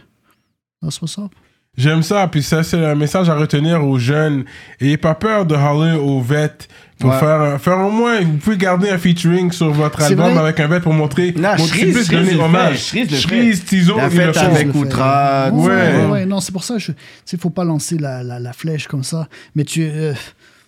that's 0.82 1.02
what's 1.02 1.18
up. 1.20 1.32
J'aime 1.78 2.02
ça, 2.04 2.28
puis 2.28 2.44
ça, 2.44 2.62
c'est 2.64 2.84
un 2.84 2.96
message 2.96 3.30
à 3.30 3.36
retenir 3.36 3.86
aux 3.86 3.98
jeunes. 4.00 4.44
Ayez 4.82 4.98
pas 4.98 5.14
peur 5.16 5.46
de 5.46 5.56
holler 5.56 5.98
aux 5.98 6.20
vêtements. 6.20 6.66
Pour 7.00 7.12
Ouais. 7.12 7.18
faire, 7.20 7.62
faire 7.62 7.78
au 7.78 7.90
moins, 7.92 8.20
vous 8.20 8.36
pouvez 8.40 8.58
garder 8.58 8.90
un 8.90 8.98
featuring 8.98 9.54
sur 9.54 9.72
votre 9.72 10.02
album 10.02 10.32
vrai. 10.34 10.40
avec 10.42 10.60
un 10.60 10.68
vêtement 10.68 10.82
pour 10.92 10.94
montrer. 10.94 11.32
Non, 11.38 11.56
pour 11.56 11.66
Shreeze- 11.68 11.94
plus 11.94 12.04
Shreeze 12.06 12.10
donner 12.10 12.32
le 12.32 12.38
fait, 12.38 12.44
hommage. 12.44 12.78
Shreeze 13.22 13.64
Tizo, 13.64 13.96
La 13.96 14.08
ils 14.10 14.18
le 14.18 14.34
fête 14.34 14.38
avec. 14.44 14.76
Ouais, 14.76 14.82
ouais. 14.84 15.52
ouais, 15.54 16.06
ouais, 16.08 16.26
non, 16.26 16.42
c'est 16.42 16.52
pour 16.52 16.66
ça, 16.66 16.78
je, 16.78 16.92
tu 16.92 16.98
sais, 17.24 17.38
faut 17.38 17.52
pas 17.52 17.64
lancer 17.64 17.98
la, 17.98 18.22
la, 18.24 18.40
la 18.40 18.52
flèche 18.52 18.88
comme 18.88 19.04
ça. 19.06 19.30
Mais 19.56 19.64
tu, 19.64 19.82
euh, 19.90 20.14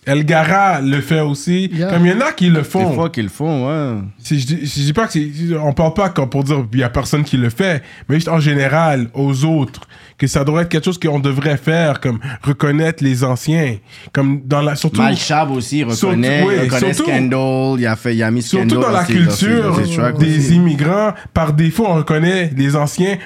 Elgara 0.05 0.81
le 0.81 0.99
fait 0.99 1.19
aussi. 1.19 1.69
Yeah. 1.71 1.91
Comme 1.91 2.05
il 2.07 2.11
y 2.11 2.15
en 2.15 2.21
a 2.21 2.31
qui 2.31 2.49
le 2.49 2.59
Des 2.59 2.63
font. 2.63 2.93
fois 2.93 3.09
qu'ils 3.09 3.25
le 3.25 3.29
font, 3.29 3.67
ouais. 3.67 4.01
Si 4.17 4.39
je, 4.39 4.47
dis, 4.47 4.67
si 4.67 4.81
je 4.81 4.85
dis 4.87 4.93
pas 4.93 5.05
que 5.05 5.13
c'est. 5.13 5.29
On 5.61 5.73
parle 5.73 5.93
pas 5.93 6.09
comme 6.09 6.27
pour 6.29 6.43
dire 6.43 6.65
il 6.73 6.79
y 6.79 6.83
a 6.83 6.89
personne 6.89 7.23
qui 7.23 7.37
le 7.37 7.49
fait, 7.51 7.83
mais 8.09 8.15
juste 8.15 8.27
en 8.27 8.39
général, 8.39 9.09
aux 9.13 9.45
autres, 9.45 9.81
que 10.17 10.25
ça 10.25 10.43
devrait 10.43 10.63
être 10.63 10.69
quelque 10.69 10.85
chose 10.85 10.99
qu'on 10.99 11.19
devrait 11.19 11.57
faire, 11.57 11.99
comme 11.99 12.19
reconnaître 12.41 13.03
les 13.03 13.23
anciens. 13.23 13.77
Comme 14.11 14.41
dans 14.45 14.61
la. 14.61 14.75
Surtout. 14.75 15.01
Malchab 15.01 15.51
aussi 15.51 15.79
Surtout- 15.79 16.07
reconnaît, 16.07 16.43
oui, 16.47 16.59
reconnaît 16.61 16.93
surtout- 16.93 17.11
Scandal, 17.11 17.79
il 17.79 17.85
a 17.85 17.95
fait, 17.95 18.15
il 18.15 18.23
a 18.23 18.31
mis 18.31 18.41
Scandal 18.41 18.69
Surtout 18.69 18.83
dans 18.83 18.91
la 18.91 19.03
culture 19.03 19.75
ses- 19.75 19.85
ses 19.85 19.95
tracks 19.97 20.17
des 20.17 20.37
aussi. 20.39 20.55
immigrants, 20.55 21.13
par 21.33 21.53
défaut, 21.53 21.85
on 21.87 21.95
reconnaît 21.95 22.51
les 22.57 22.75
anciens 22.75 23.17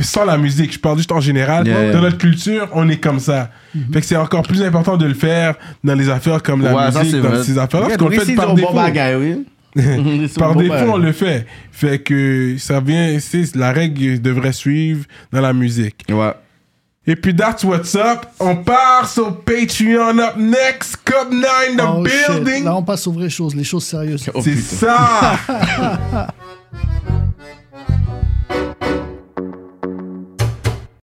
sans 0.00 0.24
la 0.24 0.36
musique. 0.38 0.72
Je 0.74 0.78
parle 0.78 0.96
juste 0.98 1.12
en 1.12 1.20
général. 1.20 1.66
Yeah. 1.66 1.92
Dans 1.92 2.00
notre 2.02 2.18
culture, 2.18 2.68
on 2.72 2.88
est 2.88 2.98
comme 2.98 3.20
ça. 3.20 3.50
Fait 3.92 4.00
que 4.00 4.06
c'est 4.06 4.16
encore 4.16 4.42
plus 4.42 4.62
important 4.62 4.96
de 4.96 5.06
le 5.06 5.14
faire 5.14 5.54
dans 5.84 5.94
les 5.94 6.08
affaires 6.08 6.42
comme 6.42 6.62
la 6.62 6.74
Ouais, 6.74 6.86
musique, 6.86 7.10
c'est 7.12 7.20
dans 7.22 7.28
vrai. 7.30 7.44
ces 7.44 7.58
affaires-là, 7.58 7.86
parce 7.88 7.98
qu'on 7.98 8.08
le 8.08 8.18
fait 8.20 8.34
par 8.34 8.44
c'est 8.46 8.52
un 8.52 8.54
défaut. 8.54 8.68
bon 8.68 8.74
bagage, 8.74 9.16
oui. 9.20 9.46
Par 10.38 10.54
bon 10.54 10.60
défaut, 10.60 10.72
bagage. 10.72 10.88
on 10.90 10.96
le 10.96 11.12
fait. 11.12 11.46
Fait 11.70 11.98
que 11.98 12.56
ça 12.58 12.80
vient, 12.80 13.18
c'est 13.20 13.54
la 13.56 13.72
règle 13.72 14.20
devrait 14.22 14.52
suivre 14.52 15.04
dans 15.32 15.40
la 15.42 15.52
musique. 15.52 16.02
Ouais. 16.08 16.32
Et 17.08 17.14
puis, 17.14 17.36
that's 17.36 17.62
what's 17.62 17.94
up. 17.94 18.26
On 18.40 18.56
part 18.56 19.06
sur 19.08 19.40
Patreon 19.42 20.18
up 20.18 20.36
next. 20.38 20.96
Cup 21.04 21.28
9, 21.30 21.76
the 21.76 21.80
oh 21.86 22.04
shit. 22.06 22.42
building. 22.42 22.64
Là, 22.64 22.74
on 22.76 22.82
passe 22.82 23.06
aux 23.06 23.12
vraies 23.12 23.28
choses, 23.30 23.54
les 23.54 23.62
choses 23.64 23.84
sérieuses. 23.84 24.28
Oh, 24.34 24.40
C'est 24.42 24.52
putain. 24.52 24.96
ça. 25.46 26.26